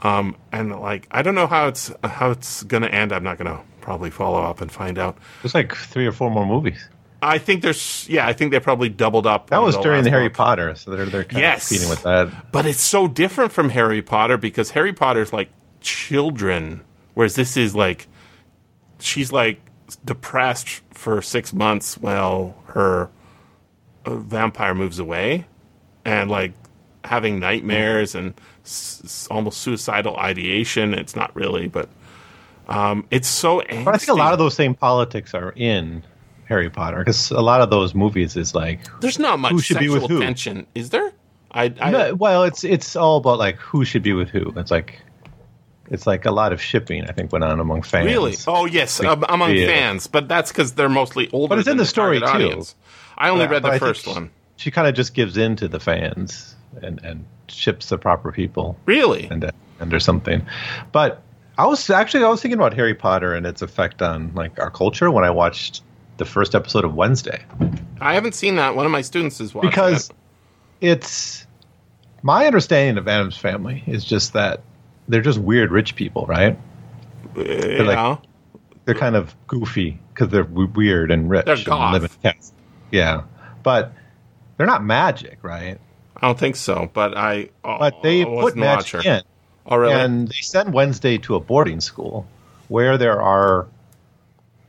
Um, 0.02 0.36
and 0.52 0.80
like, 0.80 1.08
I 1.12 1.22
don't 1.22 1.36
know 1.36 1.48
how 1.48 1.68
it's 1.68 1.92
how 2.04 2.32
it's 2.32 2.64
gonna 2.64 2.88
end. 2.88 3.12
I'm 3.12 3.24
not 3.24 3.38
gonna 3.38 3.62
probably 3.82 4.10
follow 4.10 4.42
up 4.42 4.62
and 4.62 4.72
find 4.72 4.98
out. 4.98 5.18
There's 5.42 5.54
like 5.56 5.76
three 5.76 6.06
or 6.08 6.12
four 6.14 6.30
more 6.32 6.46
movies. 6.46 6.88
I 7.22 7.38
think 7.38 7.64
there's, 7.64 8.08
yeah, 8.08 8.26
I 8.26 8.32
think 8.32 8.52
they 8.52 8.62
probably 8.62 8.88
doubled 8.88 9.28
up. 9.28 9.50
That 9.50 9.62
was 9.62 9.76
during 9.78 10.06
the 10.06 10.10
Harry 10.10 10.30
book. 10.30 10.38
Potter, 10.38 10.74
so 10.76 10.92
they're 10.92 11.06
they're 11.06 11.26
kind 11.26 11.42
Yes. 11.42 11.64
of 11.64 11.68
competing 11.68 11.90
with 11.90 12.04
that. 12.04 12.52
But 12.54 12.66
it's 12.66 12.82
so 12.82 13.10
different 13.10 13.52
from 13.52 13.70
Harry 13.72 14.02
Potter 14.02 14.38
because 14.38 14.70
Harry 14.70 14.94
Potter's 14.94 15.34
like 15.34 15.50
children, 15.82 16.82
whereas 17.16 17.36
this 17.36 17.58
is 17.58 17.76
like 17.76 18.08
she's 19.00 19.34
like 19.34 19.60
depressed 20.06 20.82
for 20.94 21.22
six 21.22 21.52
months 21.54 21.98
while 21.98 22.56
her 22.68 23.10
uh, 24.06 24.16
vampire 24.16 24.74
moves 24.74 24.98
away, 25.00 25.46
and 26.06 26.32
like 26.32 26.54
having 27.04 27.40
nightmares 27.40 28.16
and 28.16 28.34
s- 28.66 29.28
almost 29.32 29.62
suicidal 29.62 30.18
ideation. 30.18 30.94
It's 30.94 31.16
not 31.16 31.36
really, 31.36 31.68
but 31.68 31.90
um, 32.68 33.06
it's 33.12 33.28
so. 33.28 33.62
But 33.84 33.96
I 33.96 33.98
think 33.98 34.10
a 34.10 34.14
lot 34.14 34.34
of 34.34 34.40
those 34.40 34.54
same 34.56 34.76
politics 34.76 35.34
are 35.34 35.52
in 35.56 36.04
Harry 36.46 36.70
Potter 36.70 36.98
because 37.00 37.32
a 37.32 37.42
lot 37.42 37.62
of 37.62 37.70
those 37.70 37.96
movies 37.96 38.36
is 38.36 38.54
like 38.56 38.80
there's 39.02 39.20
not 39.20 39.40
much 39.40 39.52
who 39.52 39.60
should 39.62 39.80
be 39.80 39.88
sexual 39.88 40.02
with 40.02 40.10
who? 40.12 40.20
tension, 40.22 40.68
is 40.76 40.90
there? 40.92 41.12
I, 41.52 41.74
I 41.82 41.90
No, 41.92 42.16
well, 42.16 42.44
it's 42.44 42.64
it's 42.64 42.96
all 42.96 43.18
about 43.18 43.40
like 43.40 43.56
who 43.58 43.84
should 43.86 44.04
be 44.04 44.14
with 44.14 44.30
who. 44.30 44.54
It's 44.56 44.70
like 44.70 45.00
it's 45.90 46.06
like 46.06 46.26
a 46.26 46.32
lot 46.32 46.54
of 46.54 46.62
shipping. 46.62 47.06
I 47.06 47.12
think 47.14 47.32
went 47.32 47.44
on 47.44 47.60
among 47.60 47.82
fans. 47.82 48.06
Really? 48.06 48.36
Oh, 48.46 48.66
yes, 48.68 49.00
Like, 49.00 49.10
um, 49.10 49.26
among 49.28 49.56
yeah. 49.56 49.66
fans, 49.66 50.06
but 50.06 50.28
that's 50.28 50.52
because 50.52 50.74
they're 50.74 50.88
mostly 50.90 51.28
older. 51.32 51.50
But 51.50 51.58
it's 51.60 51.68
in 51.68 51.78
the 51.78 51.86
story, 51.88 52.20
too. 52.20 52.26
audience. 52.26 52.76
I 53.18 53.30
only 53.30 53.46
Yeah, 53.46 53.50
read 53.52 53.64
the 53.64 53.80
first 53.80 54.04
she- 54.06 54.12
one. 54.12 54.30
She 54.58 54.70
kind 54.70 54.88
of 54.88 54.94
just 54.94 55.16
gives 55.16 55.38
in 55.38 55.56
to 55.56 55.68
the 55.68 55.80
fans 55.80 56.56
and 56.82 57.04
and 57.04 57.26
ships 57.48 57.90
the 57.90 57.98
proper 57.98 58.32
people 58.32 58.78
Really? 58.86 59.28
and 59.30 59.52
and 59.80 59.94
or 59.94 60.00
something. 60.00 60.46
But 60.92 61.22
I 61.58 61.66
was 61.66 61.90
actually 61.90 62.24
I 62.24 62.30
was 62.30 62.42
thinking 62.42 62.60
about 62.60 62.74
Harry 62.74 62.94
Potter 62.96 63.34
and 63.34 63.46
its 63.46 63.62
effect 63.62 64.02
on 64.02 64.34
like 64.36 64.60
our 64.60 64.70
culture 64.72 65.10
when 65.12 65.24
I 65.24 65.30
watched 65.30 65.82
the 66.18 66.26
first 66.26 66.54
episode 66.56 66.84
of 66.86 66.94
Wednesday. 66.96 67.42
I 68.02 68.14
haven't 68.14 68.36
seen 68.36 68.56
that. 68.58 68.76
One 68.76 68.86
of 68.86 68.92
my 68.92 69.02
students 69.02 69.40
is 69.42 69.54
watching 69.54 69.70
because 69.70 70.10
it. 70.10 70.90
it's 70.92 71.46
my 72.22 72.46
understanding 72.46 72.98
of 72.98 73.08
Addams 73.08 73.38
family 73.38 73.84
is 73.88 74.04
just 74.06 74.34
that 74.34 74.62
they're 75.08 75.22
just 75.22 75.40
weird 75.40 75.72
rich 75.72 75.96
people, 75.96 76.26
right? 76.28 76.58
Uh, 77.36 77.40
like- 77.40 77.96
yeah. 77.96 78.18
They're 78.86 78.96
kind 78.96 79.16
of 79.16 79.36
goofy 79.46 80.00
because 80.14 80.30
they're 80.30 80.44
w- 80.44 80.72
weird 80.74 81.12
and 81.12 81.30
rich. 81.30 81.46
They're 81.46 81.56
and 81.56 81.66
goth. 81.66 81.94
live 82.02 82.18
in. 82.24 82.34
Yeah, 82.92 83.22
but 83.62 83.94
they're 84.58 84.66
not 84.66 84.84
magic, 84.84 85.38
right? 85.44 85.80
I 86.22 86.28
don't 86.28 86.38
think 86.40 86.56
so, 86.56 86.90
but 86.94 87.18
I. 87.18 87.50
Oh, 87.64 87.78
But 87.80 88.02
they 88.04 88.22
I 88.22 88.26
put 88.26 88.56
magic 88.56 88.94
watcher. 88.96 89.10
in, 89.10 89.24
Oh, 89.66 89.78
really? 89.78 89.94
and 89.94 90.28
they 90.28 90.36
send 90.42 90.74
Wednesday 90.74 91.18
to 91.20 91.36
a 91.36 91.40
boarding 91.40 91.80
school 91.82 92.28
where 92.68 92.98
there 92.98 93.22
are 93.22 93.68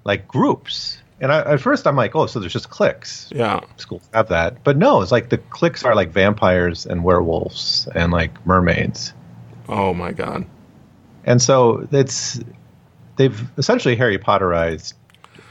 like 0.05 0.29
groups. 0.29 0.99
And 1.21 1.31
I, 1.31 1.41
at 1.53 1.61
first, 1.61 1.87
I'm 1.87 1.97
like, 1.97 2.17
oh, 2.17 2.27
so 2.27 2.41
there's 2.41 2.53
just 2.53 2.71
cliques. 2.71 3.29
yeah. 3.31 3.61
schools 3.77 4.09
have 4.15 4.29
that. 4.29 4.65
But 4.65 4.77
no, 4.79 5.03
it's 5.03 5.13
like 5.13 5.29
the 5.29 5.37
cliques 5.39 5.85
are 5.85 5.95
like 5.95 6.11
vampires 6.11 6.87
and 6.87 7.05
werewolves 7.05 7.87
and 7.95 8.11
like 8.13 8.47
mermaids. 8.47 9.13
Oh 9.69 9.93
my 9.93 10.13
god. 10.13 10.47
And 11.25 11.43
so 11.43 11.87
it's 11.93 12.41
they've 13.17 13.39
essentially 13.59 13.97
Harry 13.97 14.19
Potterized 14.19 14.95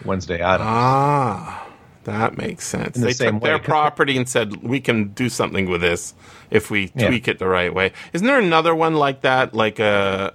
Wednesday 0.06 0.42
Addams. 0.42 0.68
Ah, 0.68 1.69
that 2.10 2.38
makes 2.38 2.66
sense. 2.68 2.96
The 2.98 3.06
they 3.08 3.14
took 3.14 3.34
way, 3.42 3.50
their 3.50 3.60
property 3.60 4.18
and 4.18 4.28
said 4.28 4.58
we 4.64 4.80
can 4.80 5.10
do 5.10 5.30
something 5.30 5.70
with 5.70 5.82
this 5.82 6.14
if 6.52 6.70
we 6.70 6.92
Yeah. 6.96 7.08
tweak 7.08 7.28
it 7.28 7.40
the 7.40 7.48
right 7.48 7.74
way. 7.74 7.92
Isn't 8.14 8.28
there 8.28 8.40
another 8.40 8.76
one 8.76 8.96
like 8.96 9.22
that? 9.22 9.54
Like 9.54 9.80
uh, 9.80 10.32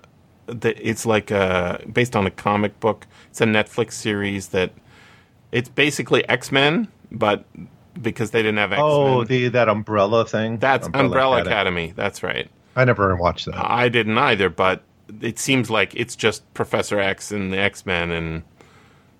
a, 0.49 0.89
it's 0.89 1.07
like 1.07 1.31
a 1.31 1.81
based 1.93 2.17
on 2.17 2.27
a 2.27 2.31
comic 2.31 2.81
book. 2.81 3.07
It's 3.31 3.41
a 3.41 3.47
Netflix 3.47 3.93
series 3.93 4.49
that 4.49 4.73
it's 5.53 5.69
basically 5.69 6.29
X 6.29 6.51
Men, 6.51 6.89
but 7.11 7.45
because 8.01 8.31
they 8.33 8.43
didn't 8.43 8.59
have 8.59 8.73
X 8.73 8.79
Men. 8.81 8.87
oh, 8.91 9.25
the 9.25 9.49
that 9.49 9.69
umbrella 9.69 10.25
thing. 10.27 10.59
that's 10.59 10.89
Umbrella, 10.93 11.43
Academy. 11.43 11.93
That's 11.95 12.23
right. 12.23 12.51
I 12.77 12.85
never 12.85 13.15
watched 13.17 13.47
that. 13.47 13.55
I 13.57 13.89
didn't 13.89 14.19
either, 14.19 14.49
but 14.49 14.83
it 15.21 15.39
seems 15.39 15.71
like 15.71 15.95
it's 15.95 16.17
just 16.17 16.43
Professor 16.55 16.99
X 16.99 17.31
and 17.31 17.53
the 17.53 17.59
X 17.59 17.87
Men, 17.87 18.11
and 18.11 18.43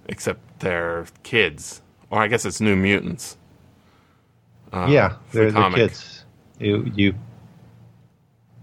except 0.07 0.41
they're 0.61 1.07
kids, 1.23 1.81
or 2.15 2.23
I 2.23 2.29
guess 2.29 2.45
it's 2.45 2.61
New 2.61 2.77
Mutants. 2.77 3.37
Uh, 4.73 4.87
yeah, 4.89 5.17
the 5.33 5.39
they're, 5.39 5.51
they're 5.51 5.71
kids. 5.73 6.25
You 6.61 6.91
you 6.95 7.15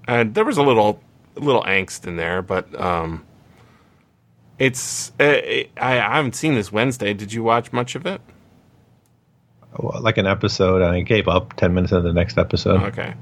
and 0.08 0.34
there 0.34 0.46
was 0.46 0.58
a 0.58 0.64
little 0.64 1.02
little 1.36 1.64
angst 1.64 2.08
in 2.08 2.16
there, 2.16 2.42
but 2.42 2.74
um, 2.80 3.26
it's 4.58 5.12
uh, 5.20 5.24
I, 5.24 5.70
I 5.78 6.16
haven't 6.16 6.36
seen 6.36 6.56
this 6.56 6.72
Wednesday. 6.72 7.14
Did 7.14 7.34
you 7.34 7.44
watch 7.44 7.74
much 7.74 7.96
of 7.96 8.06
it? 8.06 8.22
like 10.00 10.18
an 10.18 10.28
episode. 10.28 10.82
and 10.82 10.96
I 10.96 11.02
gave 11.02 11.28
up 11.28 11.54
ten 11.58 11.74
minutes 11.74 11.92
into 11.92 12.04
the 12.08 12.14
next 12.14 12.38
episode. 12.38 12.82
Okay, 12.84 13.14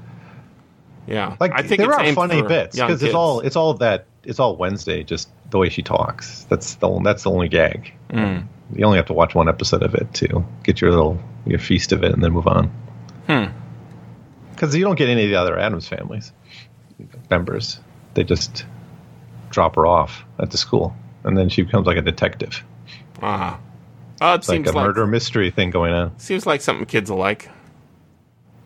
yeah, 1.08 1.36
Like 1.40 1.52
I 1.54 1.62
think 1.62 1.80
there 1.80 1.90
it's 1.90 1.98
are 1.98 2.12
funny 2.12 2.42
bits 2.42 2.76
because 2.76 3.02
it's 3.02 3.14
all 3.14 3.40
it's 3.40 3.56
all 3.56 3.74
that 3.74 4.06
it's 4.22 4.38
all 4.38 4.54
Wednesday. 4.54 5.02
Just 5.02 5.28
the 5.50 5.58
way 5.58 5.70
she 5.70 5.82
talks. 5.82 6.44
That's 6.44 6.76
the 6.76 7.00
that's 7.02 7.24
the 7.24 7.30
only 7.32 7.48
gag. 7.48 7.92
Mm. 8.10 8.46
You 8.74 8.84
only 8.84 8.98
have 8.98 9.06
to 9.06 9.12
watch 9.12 9.34
one 9.34 9.48
episode 9.48 9.82
of 9.82 9.94
it 9.94 10.12
to 10.14 10.44
get 10.62 10.80
your 10.80 10.90
little 10.90 11.18
your 11.46 11.58
feast 11.58 11.92
of 11.92 12.04
it 12.04 12.12
and 12.12 12.22
then 12.22 12.32
move 12.32 12.46
on. 12.46 12.66
Hmm. 13.26 13.44
Because 14.52 14.74
you 14.74 14.84
don't 14.84 14.96
get 14.96 15.08
any 15.08 15.24
of 15.24 15.30
the 15.30 15.36
other 15.36 15.58
Addams 15.58 15.88
families 15.88 16.32
members. 17.30 17.80
They 18.14 18.24
just 18.24 18.64
drop 19.50 19.76
her 19.76 19.86
off 19.86 20.24
at 20.38 20.50
the 20.50 20.58
school, 20.58 20.94
and 21.24 21.36
then 21.36 21.48
she 21.48 21.62
becomes 21.62 21.86
like 21.86 21.96
a 21.96 22.02
detective. 22.02 22.64
Ah, 23.22 23.58
oh, 24.20 24.32
it 24.32 24.36
It's 24.36 24.48
like 24.48 24.66
a 24.66 24.72
like, 24.72 24.86
murder 24.86 25.06
mystery 25.06 25.50
thing 25.50 25.70
going 25.70 25.92
on. 25.92 26.18
seems 26.18 26.46
like 26.46 26.60
something 26.60 26.86
kids 26.86 27.10
will 27.10 27.18
like. 27.18 27.48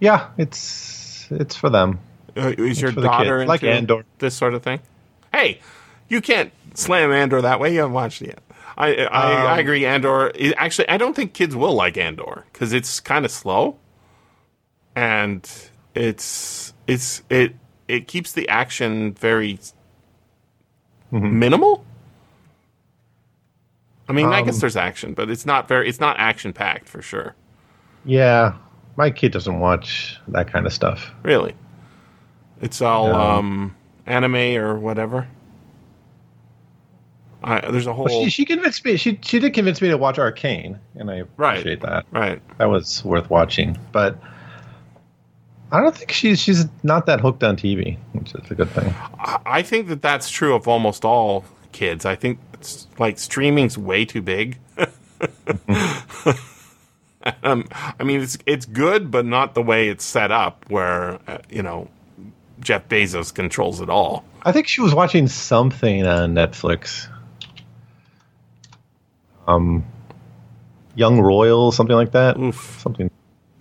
Yeah, 0.00 0.30
it's 0.36 1.26
it's 1.30 1.56
for 1.56 1.70
them. 1.70 2.00
Uh, 2.36 2.52
is 2.58 2.80
your 2.80 2.92
for 2.92 3.02
daughter 3.02 3.40
kids, 3.40 3.48
like 3.48 3.62
Andor. 3.62 4.04
this 4.18 4.34
sort 4.34 4.54
of 4.54 4.62
thing? 4.62 4.80
Hey, 5.32 5.60
you 6.08 6.20
can't 6.20 6.52
slam 6.74 7.12
Andor 7.12 7.42
that 7.42 7.60
way. 7.60 7.72
You 7.72 7.80
haven't 7.80 7.94
watched 7.94 8.22
it 8.22 8.28
yet. 8.28 8.40
I 8.76 8.94
I, 9.06 9.32
I 9.44 9.52
Um, 9.54 9.58
agree. 9.60 9.86
Andor. 9.86 10.32
Actually, 10.56 10.88
I 10.88 10.96
don't 10.96 11.14
think 11.14 11.32
kids 11.34 11.54
will 11.56 11.74
like 11.74 11.96
Andor 11.96 12.44
because 12.52 12.72
it's 12.72 13.00
kind 13.00 13.24
of 13.24 13.30
slow, 13.30 13.76
and 14.96 15.48
it's 15.94 16.74
it's 16.86 17.22
it 17.30 17.54
it 17.88 18.08
keeps 18.08 18.32
the 18.32 18.48
action 18.48 19.14
very 19.14 19.58
Mm-hmm. 21.12 21.38
minimal. 21.38 21.84
I 24.08 24.12
mean, 24.12 24.32
I 24.32 24.40
Um, 24.40 24.44
guess 24.44 24.60
there's 24.60 24.76
action, 24.76 25.14
but 25.14 25.30
it's 25.30 25.46
not 25.46 25.68
very. 25.68 25.88
It's 25.88 26.00
not 26.00 26.18
action 26.18 26.52
packed 26.52 26.88
for 26.88 27.00
sure. 27.02 27.34
Yeah, 28.04 28.54
my 28.96 29.10
kid 29.10 29.32
doesn't 29.32 29.60
watch 29.60 30.18
that 30.28 30.50
kind 30.52 30.66
of 30.66 30.72
stuff. 30.72 31.10
Really, 31.22 31.54
it's 32.60 32.82
all 32.82 33.12
No. 33.12 33.20
um, 33.20 33.76
anime 34.06 34.56
or 34.56 34.78
whatever. 34.78 35.28
I, 37.44 37.70
there's 37.70 37.86
a 37.86 37.92
whole 37.92 38.06
Well, 38.06 38.24
she, 38.24 38.30
she 38.30 38.44
convinced 38.44 38.84
me. 38.84 38.96
She 38.96 39.18
she 39.22 39.38
did 39.38 39.52
convince 39.54 39.80
me 39.82 39.88
to 39.88 39.96
watch 39.98 40.18
Arcane, 40.18 40.78
and 40.96 41.10
I 41.10 41.22
Right. 41.36 41.58
appreciate 41.58 41.80
that. 41.82 42.06
right. 42.10 42.40
That 42.58 42.70
was 42.70 43.04
worth 43.04 43.28
watching. 43.30 43.78
But 43.92 44.18
I 45.70 45.80
don't 45.80 45.94
think 45.96 46.10
she's 46.12 46.40
she's 46.40 46.64
not 46.82 47.06
that 47.06 47.20
hooked 47.20 47.42
on 47.44 47.56
TV, 47.56 47.98
which 48.12 48.34
is 48.34 48.50
a 48.50 48.54
good 48.54 48.70
thing. 48.70 48.94
I- 49.44 49.62
think 49.62 49.88
that 49.88 50.00
that's 50.02 50.30
true 50.30 50.54
of 50.54 50.66
almost 50.68 51.04
all 51.04 51.44
kids. 51.72 52.04
I 52.06 52.14
think 52.16 52.38
it's 52.54 52.86
like 52.98 53.18
streaming's 53.18 53.76
way 53.76 54.04
too 54.04 54.22
big. 54.22 54.58
um, 57.42 57.66
I 57.98 58.04
mean, 58.04 58.20
it's 58.20 58.38
it's 58.46 58.66
good, 58.66 59.10
but 59.10 59.24
not 59.26 59.54
the 59.54 59.62
way 59.62 59.88
it's 59.88 60.04
set 60.04 60.30
up. 60.30 60.64
Where 60.68 61.18
uh, 61.26 61.38
you 61.50 61.62
know 61.62 61.88
Jeff 62.60 62.88
Bezos 62.88 63.32
controls 63.34 63.80
it 63.80 63.88
all. 63.90 64.24
I 64.42 64.52
think 64.52 64.68
she 64.68 64.80
was 64.82 64.94
watching 64.94 65.26
something 65.28 66.06
on 66.06 66.34
Netflix. 66.34 67.08
Um, 69.46 69.84
Young 70.94 71.20
Royals, 71.20 71.76
something 71.76 71.96
like 71.96 72.12
that. 72.12 72.38
Oof. 72.38 72.78
Something, 72.80 73.10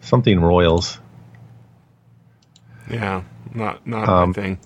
something 0.02 0.40
Royals. 0.40 1.00
Yeah, 2.90 3.24
not 3.54 3.86
not 3.88 4.08
Um, 4.08 4.30
my 4.30 4.34
thing. 4.34 4.60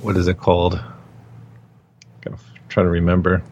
What 0.00 0.16
is 0.16 0.26
it 0.28 0.38
called? 0.38 0.80
Gotta 2.22 2.34
f- 2.36 2.50
try 2.68 2.82
to 2.82 2.88
remember. 2.88 3.42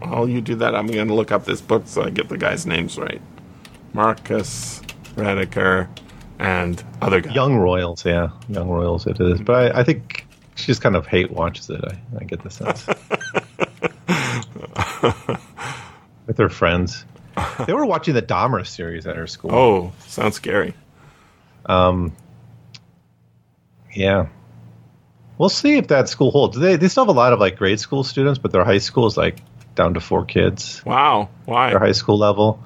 While 0.00 0.28
you 0.28 0.40
do 0.40 0.54
that, 0.56 0.74
I'm 0.74 0.86
going 0.86 1.08
to 1.08 1.14
look 1.14 1.32
up 1.32 1.44
this 1.46 1.60
book 1.60 1.84
so 1.86 2.02
I 2.02 2.10
get 2.10 2.28
the 2.28 2.36
guys' 2.36 2.66
names 2.66 2.98
right. 2.98 3.22
Marcus 3.94 4.82
Rediker 5.16 5.88
and 6.38 6.82
other 7.00 7.20
guy. 7.20 7.32
Young 7.32 7.56
Royals, 7.56 8.04
yeah, 8.04 8.28
Young 8.48 8.68
Royals. 8.68 9.06
It 9.06 9.18
is, 9.20 9.40
but 9.40 9.74
I, 9.74 9.80
I 9.80 9.84
think 9.84 10.23
she 10.54 10.66
just 10.66 10.82
kind 10.82 10.96
of 10.96 11.06
hate 11.06 11.30
watches 11.30 11.70
it. 11.70 11.82
I, 11.84 11.98
I 12.20 12.24
get 12.24 12.42
the 12.42 12.50
sense 12.50 12.86
with 16.26 16.38
her 16.38 16.48
friends. 16.48 17.04
They 17.66 17.72
were 17.72 17.86
watching 17.86 18.14
the 18.14 18.22
Dahmer 18.22 18.66
series 18.66 19.06
at 19.06 19.16
her 19.16 19.26
school. 19.26 19.54
Oh, 19.54 19.92
sounds 20.06 20.36
scary. 20.36 20.74
Um, 21.66 22.14
Yeah. 23.92 24.28
We'll 25.36 25.48
see 25.48 25.78
if 25.78 25.88
that 25.88 26.08
school 26.08 26.30
holds. 26.30 26.56
They 26.56 26.76
they 26.76 26.86
still 26.86 27.04
have 27.04 27.14
a 27.14 27.18
lot 27.18 27.32
of 27.32 27.40
like 27.40 27.56
grade 27.56 27.80
school 27.80 28.04
students, 28.04 28.38
but 28.38 28.52
their 28.52 28.64
high 28.64 28.78
school 28.78 29.06
is 29.06 29.16
like 29.16 29.40
down 29.74 29.94
to 29.94 30.00
four 30.00 30.24
kids. 30.24 30.80
Wow. 30.86 31.28
Why? 31.44 31.70
Their 31.70 31.80
high 31.80 31.92
school 31.92 32.18
level, 32.18 32.62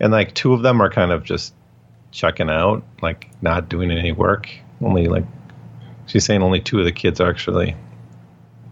and 0.00 0.10
like 0.10 0.34
two 0.34 0.52
of 0.52 0.62
them 0.62 0.82
are 0.82 0.90
kind 0.90 1.12
of 1.12 1.22
just 1.22 1.54
checking 2.10 2.50
out, 2.50 2.82
like 3.00 3.30
not 3.40 3.68
doing 3.68 3.92
any 3.92 4.10
work. 4.10 4.48
Only 4.82 5.06
like 5.06 5.24
she's 6.10 6.24
saying 6.24 6.42
only 6.42 6.60
two 6.60 6.78
of 6.80 6.84
the 6.84 6.92
kids 6.92 7.20
are 7.20 7.30
actually 7.30 7.76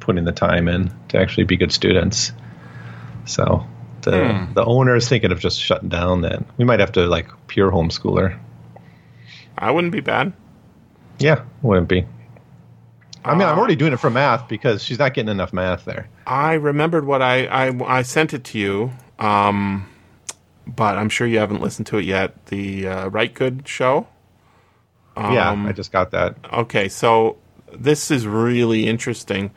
putting 0.01 0.25
the 0.25 0.33
time 0.33 0.69
in 0.69 0.91
to 1.09 1.19
actually 1.19 1.45
be 1.45 1.57
good 1.57 1.73
students. 1.73 2.33
So 3.27 3.67
the 4.03 4.33
Hmm. 4.33 4.53
the 4.55 4.65
owner 4.65 4.97
is 4.97 5.09
thinking 5.09 5.33
of 5.33 5.39
just 5.41 5.61
shutting 5.61 5.89
down. 5.89 6.21
Then 6.23 6.45
we 6.57 6.65
might 6.65 6.81
have 6.81 6.93
to 6.93 7.07
like 7.07 7.29
pure 7.47 7.71
homeschooler. 7.71 8.39
I 9.57 9.71
wouldn't 9.71 9.93
be 9.93 10.01
bad. 10.01 10.33
Yeah, 11.19 11.43
wouldn't 11.63 11.89
be. 11.89 12.07
I 13.25 13.33
mean, 13.35 13.43
I'm 13.43 13.59
Uh, 13.59 13.61
already 13.61 13.77
doing 13.77 13.93
it 13.93 13.99
for 14.01 14.09
math 14.11 14.49
because 14.49 14.83
she's 14.83 14.99
not 14.99 15.13
getting 15.15 15.29
enough 15.31 15.53
math 15.53 15.85
there. 15.85 16.09
I 16.27 16.55
remembered 16.55 17.05
what 17.05 17.21
I, 17.23 17.47
I 17.47 17.99
I 17.99 18.03
sent 18.03 18.33
it 18.33 18.45
to 18.45 18.59
you, 18.59 18.93
um, 19.19 19.87
but 20.67 20.97
I'm 20.97 21.09
sure 21.09 21.27
you 21.27 21.39
haven't 21.39 21.61
listened 21.61 21.87
to 21.89 21.99
it 21.99 22.05
yet. 22.05 22.47
The 22.47 22.87
uh, 22.89 23.09
Rite 23.09 23.35
Gud 23.35 23.63
show. 23.67 24.07
Yeah, 25.19 25.51
Um, 25.51 25.67
I 25.67 25.73
just 25.73 25.93
got 25.93 26.11
that. 26.13 26.37
Okay, 26.53 26.89
so 26.89 27.37
this 27.73 28.11
is 28.11 28.27
really 28.27 28.87
interesting. 28.87 29.51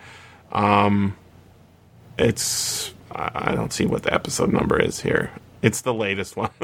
Um, 0.52 1.16
it's 2.18 2.94
I 3.12 3.52
I 3.52 3.56
don't 3.56 3.72
see 3.72 3.86
what 3.86 4.04
the 4.04 4.14
episode 4.14 4.52
number 4.52 4.80
is 4.82 5.00
here. 5.02 5.32
It's 5.62 5.82
the 5.82 5.94
latest 5.94 6.36
one. 6.36 6.50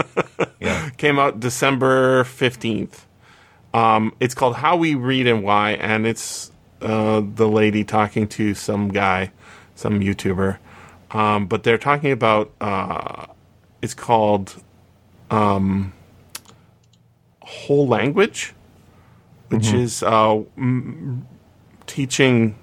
Yeah. 0.59 0.89
Came 0.97 1.19
out 1.19 1.39
December 1.39 2.23
fifteenth. 2.23 3.05
Um, 3.73 4.13
it's 4.19 4.33
called 4.33 4.55
How 4.55 4.75
We 4.75 4.95
Read 4.95 5.27
and 5.27 5.43
Why, 5.43 5.71
and 5.73 6.07
it's 6.07 6.51
uh, 6.81 7.21
the 7.23 7.47
lady 7.47 7.83
talking 7.83 8.27
to 8.29 8.55
some 8.55 8.89
guy, 8.89 9.31
some 9.75 9.99
YouTuber. 9.99 10.57
Um, 11.11 11.45
but 11.45 11.61
they're 11.63 11.77
talking 11.77 12.11
about 12.11 12.51
uh, 12.59 13.27
it's 13.83 13.93
called 13.93 14.55
um, 15.29 15.93
whole 17.41 17.87
language, 17.87 18.53
which 19.49 19.71
is 19.73 20.03
uh, 20.03 20.35
m- 20.57 21.27
teaching 21.85 22.55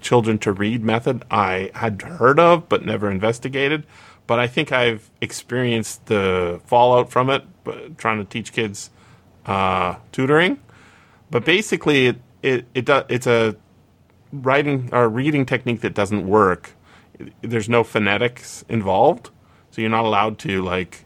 children 0.00 0.38
to 0.38 0.52
read 0.52 0.82
method 0.82 1.24
I 1.30 1.70
had 1.74 2.00
heard 2.02 2.40
of 2.40 2.68
but 2.68 2.84
never 2.84 3.10
investigated. 3.10 3.86
But 4.26 4.38
I 4.38 4.46
think 4.46 4.70
I've 4.72 5.10
experienced 5.20 6.06
the 6.06 6.60
fallout 6.64 7.10
from 7.10 7.30
it, 7.30 7.44
but 7.64 7.98
trying 7.98 8.18
to 8.18 8.24
teach 8.24 8.52
kids 8.52 8.90
uh, 9.44 9.96
tutoring. 10.12 10.60
But 11.30 11.44
basically, 11.44 12.06
it 12.06 12.20
it, 12.42 12.66
it 12.74 12.84
do, 12.86 13.02
it's 13.08 13.26
a 13.26 13.56
writing 14.32 14.88
or 14.92 15.08
reading 15.08 15.44
technique 15.46 15.80
that 15.80 15.94
doesn't 15.94 16.26
work. 16.26 16.76
There's 17.42 17.68
no 17.68 17.84
phonetics 17.84 18.64
involved, 18.68 19.30
so 19.70 19.80
you're 19.80 19.90
not 19.90 20.04
allowed 20.04 20.38
to 20.40 20.62
like 20.62 21.04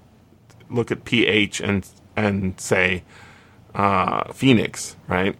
look 0.70 0.90
at 0.90 1.04
pH 1.04 1.60
and 1.60 1.88
and 2.16 2.60
say 2.60 3.04
uh, 3.74 4.32
Phoenix, 4.32 4.96
right? 5.08 5.36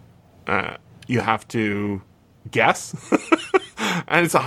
Uh, 0.47 0.77
you 1.07 1.21
have 1.21 1.47
to 1.49 2.01
guess. 2.51 2.95
and 4.07 4.25
it's 4.25 4.35
a, 4.35 4.39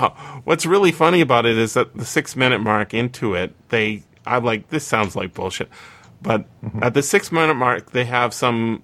what's 0.44 0.66
really 0.66 0.92
funny 0.92 1.20
about 1.20 1.46
it 1.46 1.56
is 1.56 1.74
that 1.74 1.94
the 1.94 2.04
six 2.04 2.36
minute 2.36 2.60
mark 2.60 2.94
into 2.94 3.34
it, 3.34 3.54
they 3.70 4.02
I'm 4.26 4.44
like 4.44 4.68
this 4.68 4.86
sounds 4.86 5.16
like 5.16 5.34
bullshit, 5.34 5.68
but 6.22 6.46
at 6.82 6.94
the 6.94 7.02
six 7.02 7.32
minute 7.32 7.54
mark 7.54 7.92
they 7.92 8.04
have 8.04 8.34
some 8.34 8.82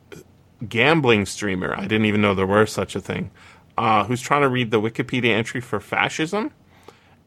gambling 0.69 1.27
streamer. 1.27 1.75
I 1.77 1.83
didn't 1.83 2.07
even 2.07 2.21
know 2.21 2.35
there 2.35 2.47
were 2.47 2.67
such 2.67 2.97
a 2.97 3.01
thing. 3.01 3.31
Uh, 3.77 4.05
who's 4.05 4.21
trying 4.21 4.43
to 4.43 4.49
read 4.49 4.71
the 4.71 4.81
Wikipedia 4.81 5.31
entry 5.31 5.61
for 5.61 5.81
fascism, 5.81 6.53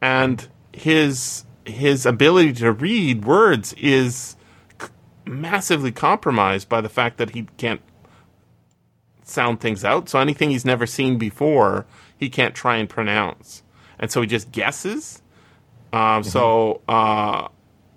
and 0.00 0.48
his 0.72 1.44
his 1.64 2.06
ability 2.06 2.54
to 2.54 2.72
read 2.72 3.24
words 3.26 3.74
is 3.74 4.34
massively 5.28 5.92
compromised 5.92 6.68
by 6.68 6.80
the 6.80 6.88
fact 6.88 7.18
that 7.18 7.30
he 7.30 7.46
can't 7.56 7.80
sound 9.22 9.60
things 9.60 9.84
out. 9.84 10.08
So 10.08 10.18
anything 10.18 10.50
he's 10.50 10.64
never 10.64 10.86
seen 10.86 11.18
before, 11.18 11.86
he 12.16 12.28
can't 12.28 12.54
try 12.54 12.76
and 12.76 12.88
pronounce, 12.88 13.62
and 13.98 14.10
so 14.10 14.20
he 14.20 14.26
just 14.26 14.50
guesses. 14.52 15.22
Um, 15.92 16.22
So 16.22 16.82
uh, 16.88 17.48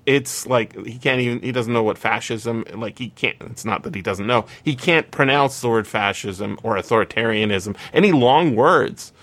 it's 0.05 0.47
like 0.47 0.75
he 0.85 0.97
can't 0.97 1.21
even 1.21 1.41
he 1.41 1.51
doesn't 1.51 1.73
know 1.73 1.83
what 1.83 1.97
fascism 1.97 2.65
like 2.73 2.97
he 2.97 3.09
can't. 3.09 3.37
It's 3.41 3.65
not 3.65 3.83
that 3.83 3.95
he 3.95 4.01
doesn't 4.01 4.27
know 4.27 4.45
he 4.63 4.75
can't 4.75 5.09
pronounce 5.11 5.61
the 5.61 5.69
word 5.69 5.87
fascism 5.87 6.57
or 6.63 6.75
authoritarianism 6.75 7.75
any 7.93 8.11
long 8.11 8.55
words 8.55 9.13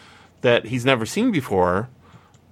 that 0.42 0.66
he's 0.66 0.84
never 0.84 1.04
seen 1.04 1.32
before. 1.32 1.88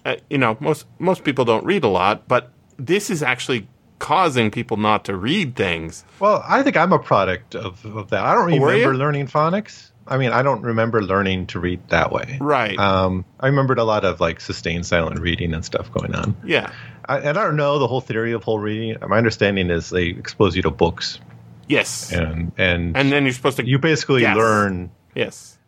Uh, 0.05 0.17
you 0.29 0.39
know, 0.39 0.57
most 0.61 0.87
most 0.99 1.25
people 1.25 1.45
don't 1.45 1.65
read 1.65 1.85
a 1.85 1.89
lot, 1.89 2.27
but 2.29 2.51
this 2.77 3.11
is 3.11 3.23
actually 3.23 3.69
causing 3.99 4.51
people 4.51 4.77
not 4.77 5.05
to 5.07 5.17
read 5.17 5.57
things. 5.57 6.05
Well, 6.21 6.45
I 6.47 6.63
think 6.63 6.77
I'm 6.77 6.93
a 6.93 6.99
product 6.99 7.55
of, 7.55 7.85
of 7.85 8.11
that. 8.11 8.23
I 8.25 8.35
don't 8.35 8.53
Oh, 8.53 8.65
remember 8.65 8.95
learning 8.97 9.29
phonics. 9.29 9.91
I 10.09 10.19
mean, 10.19 10.31
I 10.31 10.43
don't 10.43 10.63
remember 10.63 11.03
learning 11.03 11.49
to 11.49 11.59
read 11.61 11.81
that 11.89 12.13
way. 12.13 12.39
Right. 12.41 12.79
Um, 12.79 13.25
I 13.41 13.47
remembered 13.49 13.79
a 13.79 13.85
lot 13.85 14.05
of 14.05 14.21
like 14.21 14.41
sustained 14.41 14.87
silent 14.87 15.19
reading 15.21 15.53
and 15.55 15.65
stuff 15.65 15.91
going 15.93 16.15
on. 16.15 16.37
yeah. 16.45 16.71
I, 17.09 17.19
and 17.19 17.39
I 17.39 17.45
don't 17.45 17.57
know 17.57 17.79
the 17.79 17.87
whole 17.89 18.01
theory 18.01 18.33
of 18.33 18.43
whole 18.45 18.59
reading. 18.59 18.97
My 19.09 19.17
understanding 19.19 19.71
is 19.71 19.91
they 19.91 20.07
expose 20.07 20.55
you 20.57 20.63
to 20.63 20.71
books, 20.71 21.21
Yes. 21.69 22.13
and 22.13 22.53
and, 22.59 22.97
And 22.97 23.11
then 23.13 23.25
you're 23.25 23.33
supposed 23.33 23.57
to 23.59 23.67
you 23.67 23.79
basically 23.79 24.23
Yes. 24.23 24.37
learn. 24.37 24.91
Yes. 25.15 25.59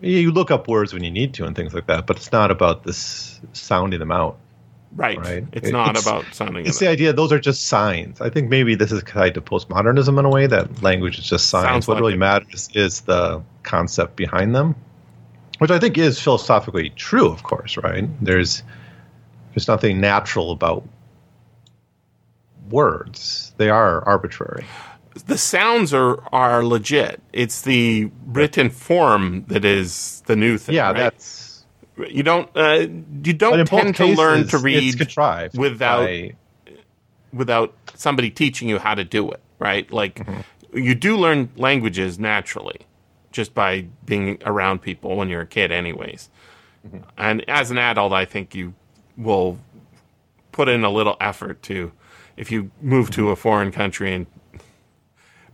You 0.00 0.30
look 0.32 0.50
up 0.50 0.68
words 0.68 0.92
when 0.92 1.02
you 1.04 1.10
need 1.10 1.32
to 1.34 1.44
and 1.46 1.56
things 1.56 1.72
like 1.72 1.86
that, 1.86 2.06
but 2.06 2.16
it's 2.16 2.32
not 2.32 2.50
about 2.50 2.84
this 2.84 3.40
sounding 3.54 3.98
them 4.00 4.12
out. 4.12 4.38
Right. 4.94 5.18
Right. 5.18 5.44
It's 5.52 5.70
not 5.70 5.90
it's- 5.90 6.06
about 6.06 6.24
sounding 6.32 6.64
It's 6.66 6.76
it. 6.80 6.84
the 6.86 6.90
idea; 6.90 7.12
those 7.12 7.32
are 7.32 7.38
just 7.40 7.66
signs. 7.66 8.20
I 8.20 8.30
think 8.30 8.48
maybe 8.48 8.74
this 8.74 8.92
is 8.92 9.02
tied 9.02 9.34
to 9.34 9.40
postmodernism 9.40 10.18
in 10.18 10.24
a 10.24 10.30
way 10.30 10.46
that 10.46 10.82
language 10.82 11.18
is 11.18 11.28
just 11.28 11.48
signs. 11.50 11.66
Sounds 11.66 11.88
what 11.88 11.94
like 11.94 12.00
really 12.02 12.14
it. 12.14 12.18
matters 12.18 12.68
is 12.74 13.02
the 13.02 13.42
concept 13.62 14.16
behind 14.16 14.54
them, 14.54 14.74
which 15.58 15.70
I 15.70 15.78
think 15.78 15.98
is 15.98 16.20
philosophically 16.20 16.90
true. 16.90 17.28
Of 17.28 17.42
course, 17.42 17.76
right? 17.76 18.08
There's 18.24 18.62
there's 19.54 19.68
nothing 19.68 20.00
natural 20.00 20.50
about 20.50 20.88
words; 22.70 23.52
they 23.58 23.68
are 23.68 24.02
arbitrary. 24.06 24.64
the 25.26 25.38
sounds 25.38 25.92
are 25.94 26.18
are 26.32 26.64
legit. 26.64 27.20
It's 27.32 27.62
the 27.62 28.10
written 28.26 28.70
form 28.70 29.44
that 29.48 29.64
is 29.64 30.22
the 30.26 30.36
new 30.36 30.58
thing. 30.58 30.74
Yeah, 30.74 30.86
right? 30.88 30.96
that's. 30.96 31.45
You 32.08 32.22
don't 32.22 32.48
uh, 32.56 32.86
you 33.24 33.32
don't 33.32 33.66
tend 33.66 33.96
to 33.96 34.02
cases, 34.04 34.18
learn 34.18 34.48
to 34.48 34.58
read 34.58 34.96
contrived 34.98 35.58
without 35.58 36.06
by- 36.06 36.34
without 37.32 37.74
somebody 37.94 38.30
teaching 38.30 38.68
you 38.68 38.78
how 38.78 38.94
to 38.94 39.04
do 39.04 39.30
it. 39.30 39.40
Right? 39.58 39.90
Like 39.90 40.16
Mm-hmm. 40.16 40.78
you 40.78 40.94
do 40.94 41.16
learn 41.16 41.50
languages 41.56 42.18
naturally 42.18 42.80
just 43.32 43.54
by 43.54 43.86
being 44.04 44.38
around 44.44 44.80
people 44.82 45.16
when 45.16 45.28
you're 45.28 45.42
a 45.42 45.46
kid, 45.46 45.70
anyways. 45.72 46.28
Mm-hmm. 46.86 46.98
And 47.18 47.48
as 47.48 47.70
an 47.70 47.78
adult, 47.78 48.12
I 48.12 48.24
think 48.24 48.54
you 48.54 48.74
will 49.16 49.58
put 50.52 50.68
in 50.68 50.84
a 50.84 50.90
little 50.90 51.16
effort 51.20 51.62
to 51.62 51.92
if 52.36 52.50
you 52.52 52.70
move 52.82 53.10
to 53.12 53.30
a 53.30 53.36
foreign 53.36 53.72
country 53.72 54.12
and 54.14 54.26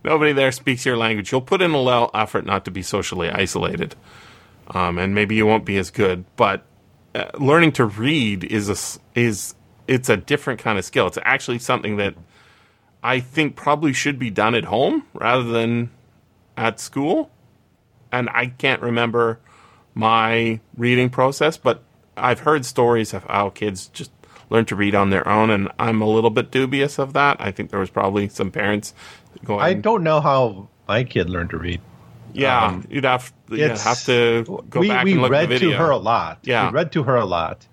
nobody 0.03 0.33
there 0.33 0.51
speaks 0.51 0.85
your 0.85 0.97
language, 0.97 1.31
you'll 1.31 1.41
put 1.41 1.61
in 1.61 1.71
a 1.71 1.81
little 1.81 2.09
effort 2.13 2.45
not 2.45 2.65
to 2.65 2.71
be 2.71 2.81
socially 2.81 3.29
isolated. 3.29 3.95
Um, 4.67 4.97
and 4.97 5.13
maybe 5.13 5.35
you 5.35 5.45
won't 5.45 5.65
be 5.65 5.77
as 5.77 5.89
good, 5.89 6.25
but 6.35 6.65
uh, 7.15 7.25
learning 7.37 7.73
to 7.73 7.85
read 7.85 8.43
is 8.43 8.69
a 8.69 9.19
is 9.19 9.55
it's 9.87 10.09
a 10.09 10.17
different 10.17 10.59
kind 10.59 10.77
of 10.77 10.85
skill. 10.85 11.07
It's 11.07 11.17
actually 11.23 11.59
something 11.59 11.97
that 11.97 12.15
I 13.03 13.19
think 13.19 13.55
probably 13.55 13.93
should 13.93 14.17
be 14.17 14.29
done 14.29 14.55
at 14.55 14.65
home 14.65 15.05
rather 15.13 15.43
than 15.43 15.91
at 16.55 16.79
school. 16.79 17.29
And 18.11 18.29
I 18.29 18.47
can't 18.47 18.81
remember 18.81 19.39
my 19.93 20.59
reading 20.77 21.09
process, 21.09 21.57
but 21.57 21.83
I've 22.15 22.39
heard 22.39 22.65
stories 22.65 23.13
of 23.13 23.23
how 23.25 23.49
kids 23.49 23.87
just 23.87 24.11
learn 24.49 24.65
to 24.65 24.75
read 24.75 24.93
on 24.95 25.09
their 25.09 25.27
own, 25.27 25.49
and 25.49 25.69
I'm 25.79 26.01
a 26.01 26.07
little 26.07 26.29
bit 26.29 26.51
dubious 26.51 26.99
of 26.99 27.13
that. 27.13 27.37
I 27.39 27.51
think 27.51 27.71
there 27.71 27.79
was 27.79 27.89
probably 27.89 28.29
some 28.29 28.51
parents 28.51 28.93
going. 29.43 29.61
I 29.61 29.73
don't 29.73 30.03
know 30.03 30.21
how 30.21 30.69
my 30.87 31.03
kid 31.03 31.29
learned 31.29 31.49
to 31.51 31.57
read. 31.57 31.81
Yeah, 32.33 32.65
um, 32.65 32.87
you'd 32.89 33.03
have 33.05 33.31
you'd 33.49 33.71
have 33.77 34.03
to 34.05 34.43
go 34.69 34.79
we, 34.79 34.87
back 34.89 35.05
we 35.05 35.13
and 35.13 35.21
look 35.21 35.31
read 35.31 35.49
to 35.59 35.71
her 35.71 35.89
a 35.91 35.97
lot. 35.97 36.39
Yeah. 36.43 36.69
we 36.69 36.73
read 36.75 36.91
to 36.93 37.03
her 37.03 37.15
a 37.15 37.25
lot, 37.25 37.65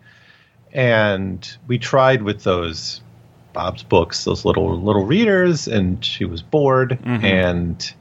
and 0.72 1.56
we 1.66 1.78
tried 1.78 2.22
with 2.22 2.44
those 2.44 3.00
Bob's 3.52 3.82
books, 3.82 4.24
those 4.24 4.44
little 4.44 4.80
little 4.80 5.04
readers, 5.04 5.66
and 5.66 6.04
she 6.04 6.24
was 6.24 6.42
bored, 6.42 6.98
Mm-hmm. 7.02 7.24
and 7.24 7.94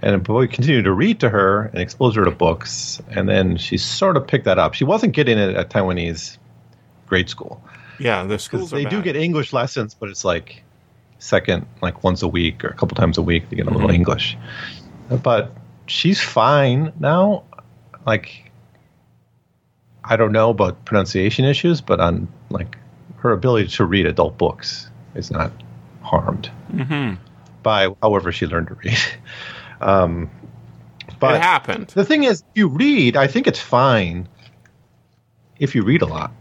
and 0.00 0.22
but 0.24 0.34
we 0.34 0.48
continued 0.48 0.84
to 0.84 0.92
read 0.92 1.20
to 1.20 1.28
her 1.28 1.66
and 1.66 1.78
expose 1.80 2.14
her 2.16 2.24
to 2.24 2.30
books, 2.30 3.00
and 3.10 3.28
then 3.28 3.56
she 3.56 3.76
sort 3.76 4.16
of 4.16 4.26
picked 4.26 4.44
that 4.44 4.58
up. 4.58 4.74
She 4.74 4.84
wasn't 4.84 5.12
getting 5.14 5.38
it 5.38 5.54
at 5.56 5.70
Taiwanese 5.70 6.38
grade 7.06 7.28
school 7.28 7.62
Yeah, 7.98 8.24
the 8.24 8.38
schools 8.38 8.70
they 8.70 8.84
do 8.86 9.02
get 9.02 9.16
English 9.16 9.52
lessons, 9.52 9.94
but 9.94 10.08
it's 10.08 10.24
like 10.24 10.62
second, 11.18 11.66
like 11.82 12.02
once 12.02 12.22
a 12.22 12.28
week 12.28 12.64
or 12.64 12.68
a 12.68 12.74
couple 12.74 12.94
times 12.96 13.16
a 13.18 13.22
week 13.22 13.48
They 13.50 13.56
get 13.56 13.66
a 13.66 13.70
little 13.70 13.88
Mm-hmm. 13.88 13.94
English. 13.94 14.36
But 15.22 15.52
she's 15.86 16.20
fine 16.20 16.92
now. 17.00 17.44
Like 18.06 18.50
I 20.04 20.16
don't 20.16 20.32
know 20.32 20.50
about 20.50 20.84
pronunciation 20.84 21.44
issues, 21.44 21.80
but 21.80 22.00
on 22.00 22.28
like 22.50 22.76
her 23.16 23.32
ability 23.32 23.68
to 23.68 23.84
read 23.84 24.06
adult 24.06 24.36
books 24.38 24.90
is 25.14 25.30
not 25.30 25.50
harmed 26.02 26.50
Mm-hmm. 26.72 27.14
by 27.62 27.88
however 28.02 28.30
she 28.32 28.46
learned 28.46 28.68
to 28.68 28.74
read. 28.74 28.98
um, 29.80 30.30
but 31.20 31.36
it 31.36 31.42
happened. 31.42 31.88
the 31.88 32.04
thing 32.04 32.24
is, 32.24 32.40
if 32.40 32.58
you 32.58 32.68
read, 32.68 33.16
I 33.16 33.26
think 33.26 33.46
it's 33.46 33.60
fine 33.60 34.28
if 35.58 35.74
you 35.74 35.82
read 35.82 36.02
a 36.02 36.06
lot. 36.06 36.32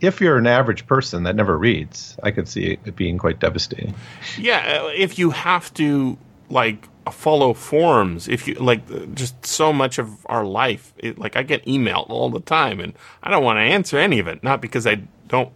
If 0.00 0.20
you're 0.20 0.36
an 0.36 0.46
average 0.46 0.86
person 0.86 1.24
that 1.24 1.34
never 1.34 1.56
reads, 1.58 2.16
I 2.22 2.30
could 2.30 2.46
see 2.48 2.78
it 2.84 2.94
being 2.94 3.18
quite 3.18 3.40
devastating. 3.40 3.94
Yeah, 4.38 4.88
if 4.90 5.18
you 5.18 5.30
have 5.30 5.72
to 5.74 6.16
like 6.50 6.88
follow 7.10 7.54
forms, 7.54 8.28
if 8.28 8.46
you 8.46 8.54
like 8.54 8.82
uh, 8.90 8.98
just 9.14 9.46
so 9.46 9.72
much 9.72 9.98
of 9.98 10.26
our 10.26 10.44
life, 10.44 10.92
it, 10.98 11.18
like 11.18 11.36
I 11.36 11.42
get 11.42 11.66
email 11.66 12.06
all 12.08 12.30
the 12.30 12.40
time, 12.40 12.80
and 12.80 12.92
I 13.22 13.30
don't 13.30 13.44
want 13.44 13.56
to 13.58 13.62
answer 13.62 13.98
any 13.98 14.18
of 14.18 14.26
it. 14.28 14.42
Not 14.42 14.60
because 14.60 14.86
I 14.86 15.02
don't, 15.28 15.50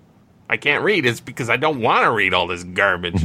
I 0.48 0.56
can't 0.56 0.82
read. 0.84 1.04
It's 1.06 1.20
because 1.20 1.50
I 1.50 1.56
don't 1.56 1.80
want 1.80 2.04
to 2.04 2.10
read 2.10 2.32
all 2.34 2.46
this 2.46 2.64
garbage, 2.64 3.22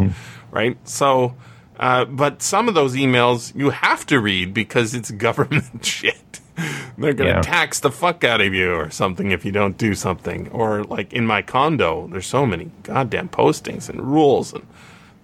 right? 0.51 0.77
So, 0.87 1.35
uh, 1.79 2.05
but 2.05 2.41
some 2.41 2.67
of 2.67 2.73
those 2.73 2.95
emails 2.95 3.55
you 3.55 3.69
have 3.69 4.05
to 4.07 4.19
read 4.19 4.53
because 4.53 4.93
it's 4.93 5.11
government 5.27 5.65
shit. 5.85 6.41
They're 6.97 7.13
going 7.13 7.29
to 7.29 7.35
Yeah. 7.35 7.41
tax 7.41 7.79
the 7.81 7.91
fuck 7.91 8.23
out 8.23 8.41
of 8.41 8.51
you 8.53 8.73
or 8.73 8.89
something 8.89 9.29
if 9.31 9.45
you 9.45 9.51
don't 9.51 9.77
do 9.77 9.93
something. 9.93 10.47
Or 10.49 10.83
like 10.83 11.13
in 11.13 11.25
my 11.27 11.43
condo, 11.43 12.07
there's 12.07 12.25
so 12.25 12.45
many 12.47 12.71
goddamn 12.81 13.29
postings 13.29 13.87
and 13.89 14.01
rules 14.01 14.53
and 14.53 14.65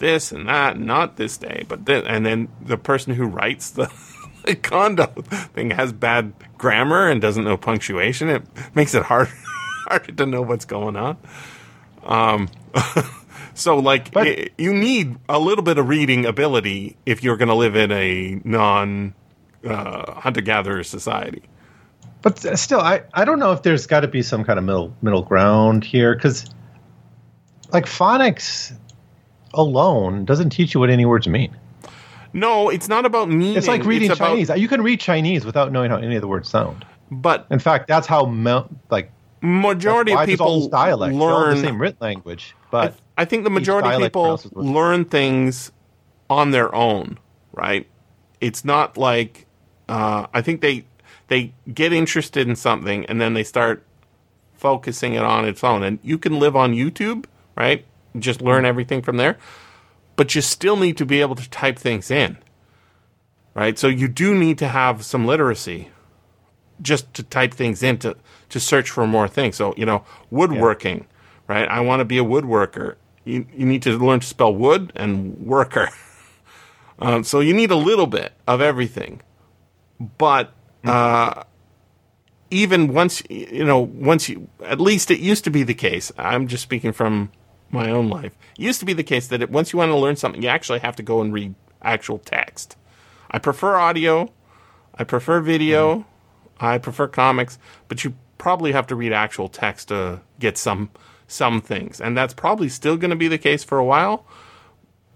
this 0.04 0.34
and 0.34 0.50
that, 0.50 0.78
not 0.78 1.16
this 1.16 1.38
day, 1.38 1.66
but 1.68 1.86
this, 1.86 2.04
and 2.06 2.26
then 2.26 2.50
the 2.62 2.78
person 2.78 3.14
who 3.14 3.26
writes 3.26 3.70
the, 3.72 3.90
condo 4.62 5.06
thing 5.54 5.72
has 5.72 5.94
bad 5.94 6.34
grammar 6.58 7.10
and 7.10 7.22
doesn't 7.22 7.46
know 7.46 7.56
punctuation. 7.56 8.30
It 8.30 8.44
makes 8.76 8.94
it 8.94 9.04
hard 9.04 9.30
harder 9.88 10.12
to 10.12 10.26
know 10.26 10.42
what's 10.42 10.66
going 10.66 10.98
on. 10.98 11.18
Um, 12.04 12.50
so 13.54 13.78
like 13.78 14.12
But- 14.12 14.28
i 14.28 14.50
you 14.58 14.74
need 14.74 15.16
a 15.30 15.40
little 15.40 15.64
bit 15.64 15.78
of 15.78 15.88
reading 15.88 16.26
ability 16.26 16.98
if 17.06 17.24
you're 17.24 17.38
going 17.38 17.48
to 17.48 17.56
live 17.56 17.78
in 17.78 17.92
a 17.92 18.42
non 18.44 19.14
uh, 19.66 20.20
hunter 20.20 20.42
gatherer 20.42 20.84
society. 20.84 21.44
But 22.22 22.40
still, 22.58 22.80
I, 22.82 23.04
I 23.14 23.24
don't 23.26 23.40
know 23.40 23.54
if 23.54 23.64
there's 23.64 23.88
got 23.88 24.02
to 24.02 24.08
be 24.10 24.22
some 24.22 24.44
kind 24.44 24.60
of 24.60 24.66
middle 24.66 24.96
middle 25.02 25.24
ground 25.24 25.86
here 25.86 26.14
because, 26.16 26.46
like 27.72 27.86
phonics 27.86 28.74
alone 29.54 30.26
doesn't 30.26 30.50
teach 30.50 30.74
you 30.74 30.80
what 30.80 30.90
any 30.90 31.06
words 31.06 31.28
mean. 31.28 31.56
No, 32.34 32.70
it's 32.70 32.90
not 32.90 33.06
about 33.06 33.30
meaning. 33.30 33.56
It's 33.56 33.68
like 33.68 33.86
reading 33.86 34.10
about- 34.10 34.30
Chinese. 34.30 34.50
You 34.56 34.68
can 34.68 34.82
read 34.82 35.00
Chinese 35.00 35.46
without 35.46 35.72
knowing 35.72 35.92
how 35.92 35.98
any 35.98 36.16
of 36.16 36.22
the 36.22 36.28
words 36.28 36.50
sound. 36.50 36.86
but 37.12 37.46
In 37.52 37.60
fact, 37.60 37.88
that's 37.88 38.08
how 38.08 38.26
like 38.90 39.12
majority 39.42 40.14
of 40.14 40.26
people 40.26 40.70
all 40.74 40.98
learn 40.98 41.56
the 41.56 41.62
same 41.62 41.80
written 41.82 41.98
language, 42.02 42.56
but 42.72 42.96
I 43.18 43.26
think 43.26 43.44
the 43.44 43.50
majority 43.50 43.90
of 43.90 44.02
people 44.02 44.42
learn 44.54 45.06
things 45.06 45.72
on 46.30 46.52
their 46.52 46.74
own, 46.74 47.20
right? 47.52 47.88
It's 48.42 48.66
not 48.66 48.98
like 48.98 49.46
uh, 49.90 50.28
I 50.34 50.42
think 50.42 50.62
they 50.62 50.86
they 51.28 51.54
get 51.74 51.94
interested 51.94 52.48
in 52.48 52.56
something 52.56 53.06
and 53.06 53.22
then 53.22 53.34
they 53.34 53.44
start 53.44 53.84
focusing 54.56 55.14
it 55.14 55.22
on 55.24 55.46
its 55.46 55.64
own. 55.64 55.84
And 55.84 56.00
you 56.02 56.18
can 56.18 56.40
live 56.40 56.56
on 56.56 56.74
YouTube, 56.74 57.26
right? 57.56 57.86
Just 58.18 58.42
learn 58.42 58.66
everything 58.66 59.02
from 59.02 59.18
there, 59.18 59.38
but 60.16 60.36
you 60.36 60.42
still 60.42 60.78
need 60.78 60.98
to 60.98 61.06
be 61.06 61.22
able 61.22 61.36
to 61.36 61.50
type 61.50 61.80
things 61.80 62.12
in, 62.12 62.38
right? 63.54 63.78
So 63.78 63.88
you 63.88 64.08
do 64.08 64.36
need 64.36 64.58
to 64.60 64.68
have 64.68 65.04
some 65.04 65.26
literacy 65.26 65.90
just 66.82 67.14
to 67.16 67.24
type 67.24 67.54
things 67.54 67.82
in 67.82 67.98
to, 68.00 68.16
to 68.50 68.60
search 68.60 68.90
for 68.90 69.08
more 69.08 69.28
things. 69.28 69.56
So, 69.56 69.74
you 69.78 69.86
know, 69.86 70.04
woodworking, 70.30 71.08
right? 71.48 71.68
I 71.68 71.80
want 71.80 72.02
to 72.02 72.06
be 72.06 72.18
a 72.18 72.24
woodworker. 72.24 72.96
You, 73.26 73.46
you 73.56 73.66
need 73.66 73.82
to 73.84 73.98
learn 73.98 74.20
to 74.20 74.28
spell 74.28 74.54
wood 74.54 74.92
and 74.96 75.38
worker. 75.40 75.90
um, 77.00 77.24
so 77.24 77.40
you 77.40 77.54
need 77.54 77.72
a 77.72 77.76
little 77.76 78.08
bit 78.08 78.34
of 78.48 78.62
everything. 78.62 79.22
But 80.18 80.54
uh, 80.84 81.44
even 82.52 82.94
once, 82.94 83.24
you 83.30 83.64
know, 83.64 83.80
once 83.80 84.30
you, 84.30 84.50
at 84.64 84.80
least 84.80 85.10
it 85.10 85.20
used 85.20 85.44
to 85.46 85.50
be 85.50 85.64
the 85.64 85.74
case. 85.74 86.12
I'm 86.18 86.48
just 86.48 86.64
speaking 86.64 86.92
from 86.92 87.32
my 87.74 87.90
own 87.90 88.10
life. 88.10 88.38
It 88.58 88.62
used 88.62 88.80
to 88.80 88.86
be 88.86 88.94
the 88.94 89.04
case 89.04 89.28
that 89.28 89.42
it, 89.42 89.50
once 89.50 89.74
you 89.74 89.80
want 89.80 89.90
to 89.90 89.98
learn 89.98 90.16
something, 90.16 90.42
you 90.42 90.50
actually 90.50 90.80
have 90.80 90.96
to 90.98 91.04
go 91.04 91.22
and 91.22 91.34
read 91.34 91.56
actual 91.82 92.20
text. 92.20 92.78
I 93.32 93.40
prefer 93.40 93.76
audio. 93.76 94.32
I 94.96 95.04
prefer 95.04 95.42
video. 95.42 95.96
Mm-hmm. 96.00 96.66
I 96.66 96.78
prefer 96.78 97.08
comics, 97.08 97.58
but 97.88 98.04
you 98.04 98.16
probably 98.38 98.72
have 98.72 98.88
to 98.88 98.96
read 98.96 99.12
actual 99.12 99.50
text 99.50 99.88
to 99.88 100.22
get 100.40 100.58
some 100.58 100.92
some 101.28 101.62
things, 101.62 102.00
and 102.00 102.16
that's 102.16 102.34
probably 102.34 102.70
still 102.70 102.96
going 102.96 103.10
to 103.10 103.16
be 103.16 103.28
the 103.28 103.38
case 103.38 103.64
for 103.64 103.80
a 103.80 103.86
while. 103.86 104.26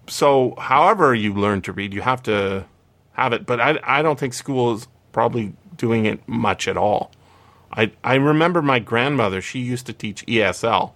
So, 0.08 0.56
however 0.58 1.14
you 1.14 1.34
learn 1.34 1.62
to 1.64 1.74
read, 1.74 1.94
you 1.94 2.02
have 2.02 2.24
to 2.24 2.66
have 3.14 3.34
it. 3.34 3.46
But 3.46 3.62
I 3.62 3.80
I 3.84 4.02
don't 4.02 4.20
think 4.20 4.34
school 4.34 4.74
is 4.74 4.88
probably 5.12 5.54
doing 5.76 6.06
it 6.06 6.28
much 6.28 6.68
at 6.68 6.78
all. 6.78 7.12
I 7.72 7.92
I 8.04 8.16
remember 8.16 8.62
my 8.62 8.80
grandmother; 8.80 9.42
she 9.42 9.60
used 9.60 9.86
to 9.86 9.94
teach 9.94 10.26
ESL, 10.26 10.94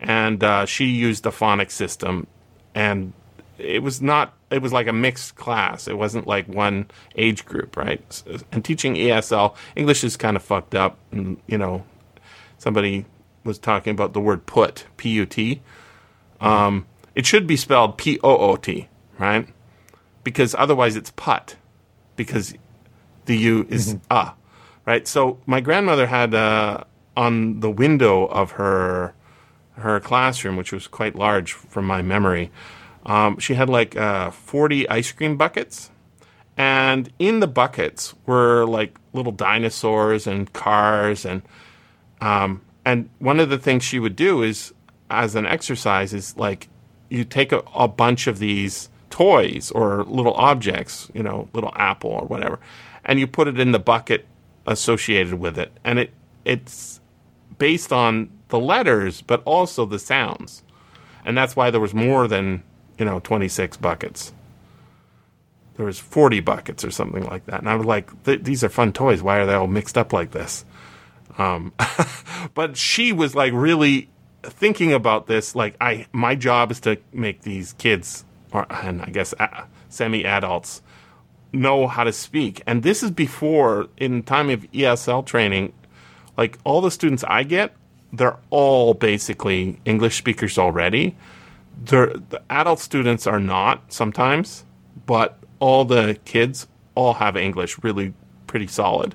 and 0.00 0.42
uh, 0.42 0.66
she 0.66 0.86
used 0.86 1.24
the 1.24 1.30
phonics 1.30 1.72
system, 1.72 2.26
and 2.74 3.12
it 3.58 3.82
was 3.82 4.00
not 4.00 4.34
it 4.50 4.62
was 4.62 4.72
like 4.72 4.86
a 4.86 4.92
mixed 4.92 5.34
class. 5.36 5.88
It 5.88 5.98
wasn't 5.98 6.26
like 6.26 6.48
one 6.48 6.90
age 7.16 7.44
group 7.44 7.76
right? 7.76 8.22
And 8.52 8.64
teaching 8.64 8.94
esl 8.94 9.54
english 9.76 10.04
is 10.04 10.16
kind 10.16 10.36
of 10.36 10.42
fucked 10.42 10.74
up 10.74 10.98
and 11.10 11.38
you 11.46 11.58
know 11.58 11.84
somebody 12.56 13.04
was 13.44 13.58
talking 13.58 13.92
about 13.92 14.12
the 14.12 14.20
word 14.20 14.46
put 14.46 14.86
p-u-t 14.96 15.60
um, 16.40 16.86
it 17.14 17.26
should 17.26 17.46
be 17.46 17.56
spelled 17.56 17.98
p-o-o-t 17.98 18.88
right? 19.18 19.48
Because 20.22 20.54
otherwise 20.54 20.94
it's 20.96 21.10
put 21.10 21.56
because 22.16 22.54
the 23.26 23.36
u 23.36 23.66
is 23.68 23.96
ah 24.10 24.34
right? 24.86 25.06
So 25.06 25.38
my 25.46 25.60
grandmother 25.60 26.06
had 26.06 26.34
uh, 26.34 26.84
on 27.16 27.60
the 27.60 27.70
window 27.70 28.26
of 28.26 28.52
her 28.52 29.14
her 29.78 30.00
classroom 30.00 30.56
which 30.56 30.72
was 30.72 30.86
quite 30.86 31.14
large 31.16 31.52
from 31.52 31.86
my 31.86 32.02
memory 32.02 32.50
um, 33.08 33.38
she 33.38 33.54
had 33.54 33.70
like 33.70 33.96
uh, 33.96 34.30
40 34.30 34.88
ice 34.88 35.10
cream 35.12 35.36
buckets. 35.36 35.90
And 36.56 37.10
in 37.18 37.40
the 37.40 37.46
buckets 37.46 38.14
were 38.26 38.66
like 38.66 38.98
little 39.12 39.32
dinosaurs 39.32 40.26
and 40.26 40.52
cars. 40.52 41.24
And, 41.24 41.42
um, 42.20 42.60
and 42.84 43.08
one 43.18 43.40
of 43.40 43.48
the 43.48 43.58
things 43.58 43.82
she 43.82 43.98
would 43.98 44.14
do 44.14 44.42
is, 44.42 44.74
as 45.08 45.34
an 45.34 45.46
exercise, 45.46 46.12
is 46.12 46.36
like 46.36 46.68
you 47.08 47.24
take 47.24 47.52
a, 47.52 47.62
a 47.74 47.88
bunch 47.88 48.26
of 48.26 48.38
these 48.38 48.90
toys 49.08 49.70
or 49.70 50.04
little 50.04 50.34
objects, 50.34 51.10
you 51.14 51.22
know, 51.22 51.48
little 51.54 51.72
apple 51.76 52.10
or 52.10 52.26
whatever, 52.26 52.58
and 53.04 53.18
you 53.18 53.26
put 53.26 53.48
it 53.48 53.58
in 53.58 53.72
the 53.72 53.78
bucket 53.78 54.26
associated 54.66 55.34
with 55.34 55.58
it. 55.58 55.72
And 55.84 55.98
it 55.98 56.10
it's 56.44 57.00
based 57.56 57.92
on 57.92 58.30
the 58.48 58.58
letters, 58.58 59.22
but 59.22 59.42
also 59.44 59.86
the 59.86 59.98
sounds. 59.98 60.62
And 61.24 61.36
that's 61.36 61.56
why 61.56 61.70
there 61.70 61.80
was 61.80 61.94
more 61.94 62.26
than 62.28 62.62
you 62.98 63.04
know, 63.04 63.20
26 63.20 63.76
buckets. 63.76 64.32
There 65.76 65.86
was 65.86 66.00
40 66.00 66.40
buckets 66.40 66.84
or 66.84 66.90
something 66.90 67.24
like 67.24 67.46
that. 67.46 67.60
And 67.60 67.68
I 67.68 67.76
was 67.76 67.86
like, 67.86 68.10
these 68.24 68.64
are 68.64 68.68
fun 68.68 68.92
toys. 68.92 69.22
Why 69.22 69.38
are 69.38 69.46
they 69.46 69.54
all 69.54 69.68
mixed 69.68 69.96
up 69.96 70.12
like 70.12 70.32
this? 70.32 70.64
Um, 71.38 71.72
but 72.54 72.76
she 72.76 73.12
was 73.12 73.36
like 73.36 73.52
really 73.52 74.10
thinking 74.42 74.92
about 74.92 75.28
this, 75.28 75.54
like 75.54 75.76
I, 75.80 76.06
my 76.12 76.34
job 76.34 76.72
is 76.72 76.80
to 76.80 76.98
make 77.12 77.42
these 77.42 77.74
kids, 77.74 78.24
or 78.52 78.66
and 78.70 79.02
I 79.02 79.10
guess 79.10 79.34
uh, 79.38 79.64
semi-adults, 79.88 80.82
know 81.52 81.86
how 81.86 82.02
to 82.02 82.12
speak. 82.12 82.62
And 82.66 82.82
this 82.82 83.04
is 83.04 83.12
before, 83.12 83.88
in 83.96 84.24
time 84.24 84.50
of 84.50 84.62
ESL 84.72 85.24
training, 85.26 85.72
like 86.36 86.58
all 86.64 86.80
the 86.80 86.90
students 86.90 87.22
I 87.24 87.44
get, 87.44 87.74
they're 88.12 88.36
all 88.50 88.94
basically 88.94 89.80
English 89.84 90.16
speakers 90.16 90.58
already. 90.58 91.16
They're, 91.84 92.06
the 92.06 92.42
adult 92.50 92.80
students 92.80 93.26
are 93.26 93.40
not 93.40 93.92
sometimes, 93.92 94.64
but 95.06 95.38
all 95.60 95.84
the 95.84 96.18
kids 96.24 96.66
all 96.94 97.14
have 97.14 97.36
English 97.36 97.82
really 97.82 98.14
pretty 98.46 98.66
solid. 98.66 99.14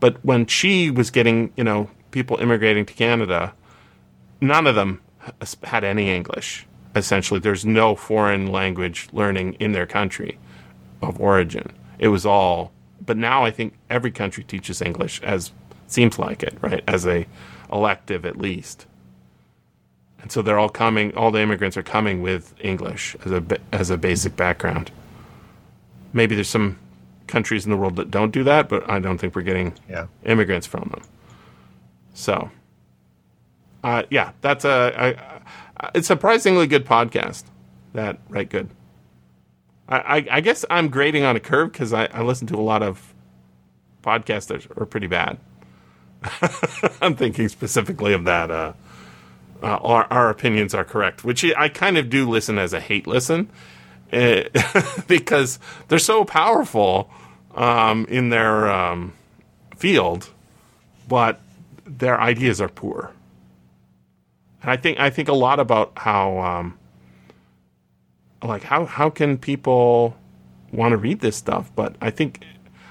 But 0.00 0.24
when 0.24 0.46
she 0.46 0.90
was 0.90 1.10
getting, 1.10 1.52
you 1.56 1.64
know, 1.64 1.90
people 2.10 2.36
immigrating 2.38 2.84
to 2.86 2.92
Canada, 2.92 3.54
none 4.40 4.66
of 4.66 4.74
them 4.74 5.00
had 5.64 5.84
any 5.84 6.10
English. 6.10 6.66
Essentially, 6.94 7.40
there's 7.40 7.64
no 7.64 7.94
foreign 7.94 8.48
language 8.48 9.08
learning 9.12 9.54
in 9.54 9.72
their 9.72 9.86
country 9.86 10.38
of 11.00 11.20
origin. 11.20 11.72
It 11.98 12.08
was 12.08 12.26
all, 12.26 12.72
but 13.04 13.16
now 13.16 13.44
I 13.44 13.50
think 13.50 13.74
every 13.88 14.10
country 14.10 14.44
teaches 14.44 14.82
English 14.82 15.22
as 15.22 15.52
seems 15.86 16.18
like 16.18 16.42
it, 16.42 16.56
right? 16.60 16.82
As 16.86 17.06
a 17.06 17.26
elective 17.72 18.24
at 18.24 18.36
least. 18.38 18.86
And 20.20 20.30
so 20.30 20.40
they're 20.42 20.58
all 20.58 20.68
coming. 20.68 21.14
All 21.16 21.30
the 21.32 21.40
immigrants 21.40 21.76
are 21.76 21.82
coming 21.82 22.22
with 22.22 22.54
English 22.60 23.16
as 23.24 23.32
a 23.32 23.42
as 23.72 23.90
a 23.90 23.96
basic 23.96 24.36
background. 24.36 24.90
Maybe 26.12 26.34
there's 26.36 26.48
some 26.48 26.78
countries 27.26 27.64
in 27.64 27.70
the 27.70 27.76
world 27.76 27.96
that 27.96 28.10
don't 28.10 28.30
do 28.30 28.44
that, 28.44 28.68
but 28.68 28.88
I 28.88 28.98
don't 29.00 29.18
think 29.18 29.34
we're 29.34 29.42
getting 29.42 29.72
Yeah. 29.88 30.06
immigrants 30.24 30.66
from 30.66 30.90
them. 30.90 31.02
So, 32.14 32.50
uh, 33.82 34.02
yeah, 34.10 34.32
that's 34.42 34.64
a, 34.66 35.16
a, 35.80 35.90
a 35.98 36.02
surprisingly 36.02 36.66
good 36.66 36.84
podcast. 36.84 37.44
That 37.94 38.18
right, 38.28 38.48
good. 38.48 38.68
I, 39.88 39.96
I, 40.18 40.26
I 40.32 40.40
guess 40.40 40.64
I'm 40.70 40.88
grading 40.88 41.24
on 41.24 41.34
a 41.36 41.40
curve 41.40 41.72
because 41.72 41.92
I, 41.92 42.06
I 42.06 42.22
listen 42.22 42.46
to 42.48 42.56
a 42.56 42.60
lot 42.60 42.82
of 42.82 43.14
podcasts 44.02 44.46
that 44.48 44.66
are 44.76 44.86
pretty 44.86 45.06
bad. 45.06 45.38
I'm 47.00 47.16
thinking 47.16 47.48
specifically 47.48 48.12
of 48.12 48.24
that. 48.24 48.50
Uh, 48.50 48.72
uh, 49.62 49.78
our, 49.82 50.06
our 50.10 50.30
opinions 50.30 50.74
are 50.74 50.84
correct, 50.84 51.24
which 51.24 51.44
I 51.44 51.68
kind 51.68 51.96
of 51.96 52.10
do 52.10 52.28
listen 52.28 52.58
as 52.58 52.72
a 52.72 52.80
hate 52.80 53.06
listen 53.06 53.48
uh, 54.12 54.42
because 55.06 55.58
they're 55.88 55.98
so 55.98 56.24
powerful 56.24 57.10
um, 57.54 58.06
in 58.06 58.30
their 58.30 58.70
um, 58.70 59.12
field, 59.76 60.30
but 61.08 61.40
their 61.86 62.20
ideas 62.20 62.60
are 62.60 62.68
poor. 62.68 63.12
And 64.62 64.70
I 64.70 64.76
think 64.76 65.00
I 65.00 65.10
think 65.10 65.28
a 65.28 65.34
lot 65.34 65.60
about 65.60 65.92
how 65.96 66.38
um, 66.38 66.78
like 68.42 68.62
how 68.62 68.84
how 68.84 69.10
can 69.10 69.38
people 69.38 70.16
want 70.72 70.92
to 70.92 70.96
read 70.96 71.20
this 71.20 71.36
stuff? 71.36 71.70
But 71.74 71.96
I 72.00 72.10
think 72.10 72.44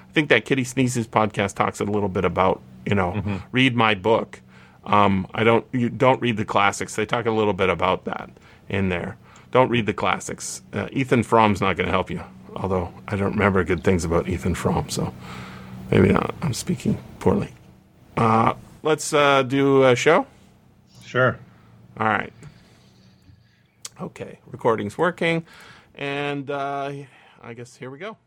I 0.09 0.11
think 0.11 0.29
that 0.29 0.45
Kitty 0.45 0.63
Sneezes 0.63 1.07
podcast 1.07 1.55
talks 1.55 1.79
a 1.79 1.85
little 1.85 2.09
bit 2.09 2.25
about 2.25 2.61
you 2.85 2.95
know 2.95 3.41
read 3.51 3.75
my 3.75 3.95
book. 3.95 4.41
Um, 4.85 5.27
I 5.33 5.43
don't 5.43 5.65
you 5.71 5.89
don't 5.89 6.21
read 6.21 6.37
the 6.37 6.45
classics. 6.45 6.95
They 6.95 7.05
talk 7.05 7.25
a 7.25 7.31
little 7.31 7.53
bit 7.53 7.69
about 7.69 8.05
that 8.05 8.29
in 8.69 8.89
there. 8.89 9.17
Don't 9.51 9.69
read 9.69 9.85
the 9.85 9.93
classics. 9.93 10.61
Uh, 10.73 10.87
Ethan 10.91 11.23
Frome's 11.23 11.61
not 11.61 11.75
going 11.75 11.87
to 11.87 11.91
help 11.91 12.09
you. 12.09 12.23
Although 12.55 12.93
I 13.07 13.15
don't 13.15 13.33
remember 13.33 13.63
good 13.63 13.83
things 13.83 14.03
about 14.05 14.27
Ethan 14.27 14.55
Fromm, 14.55 14.89
so 14.89 15.13
maybe 15.89 16.11
not. 16.11 16.33
I'm 16.41 16.53
speaking 16.53 16.97
poorly. 17.19 17.53
Uh, 18.17 18.53
let's 18.83 19.13
uh, 19.13 19.43
do 19.43 19.83
a 19.83 19.95
show. 19.95 20.25
Sure. 21.03 21.37
All 21.99 22.07
right. 22.07 22.33
Okay, 23.99 24.39
recording's 24.47 24.97
working, 24.97 25.45
and 25.93 26.49
uh, 26.49 26.91
I 27.41 27.53
guess 27.53 27.75
here 27.75 27.91
we 27.91 27.99
go. 27.99 28.17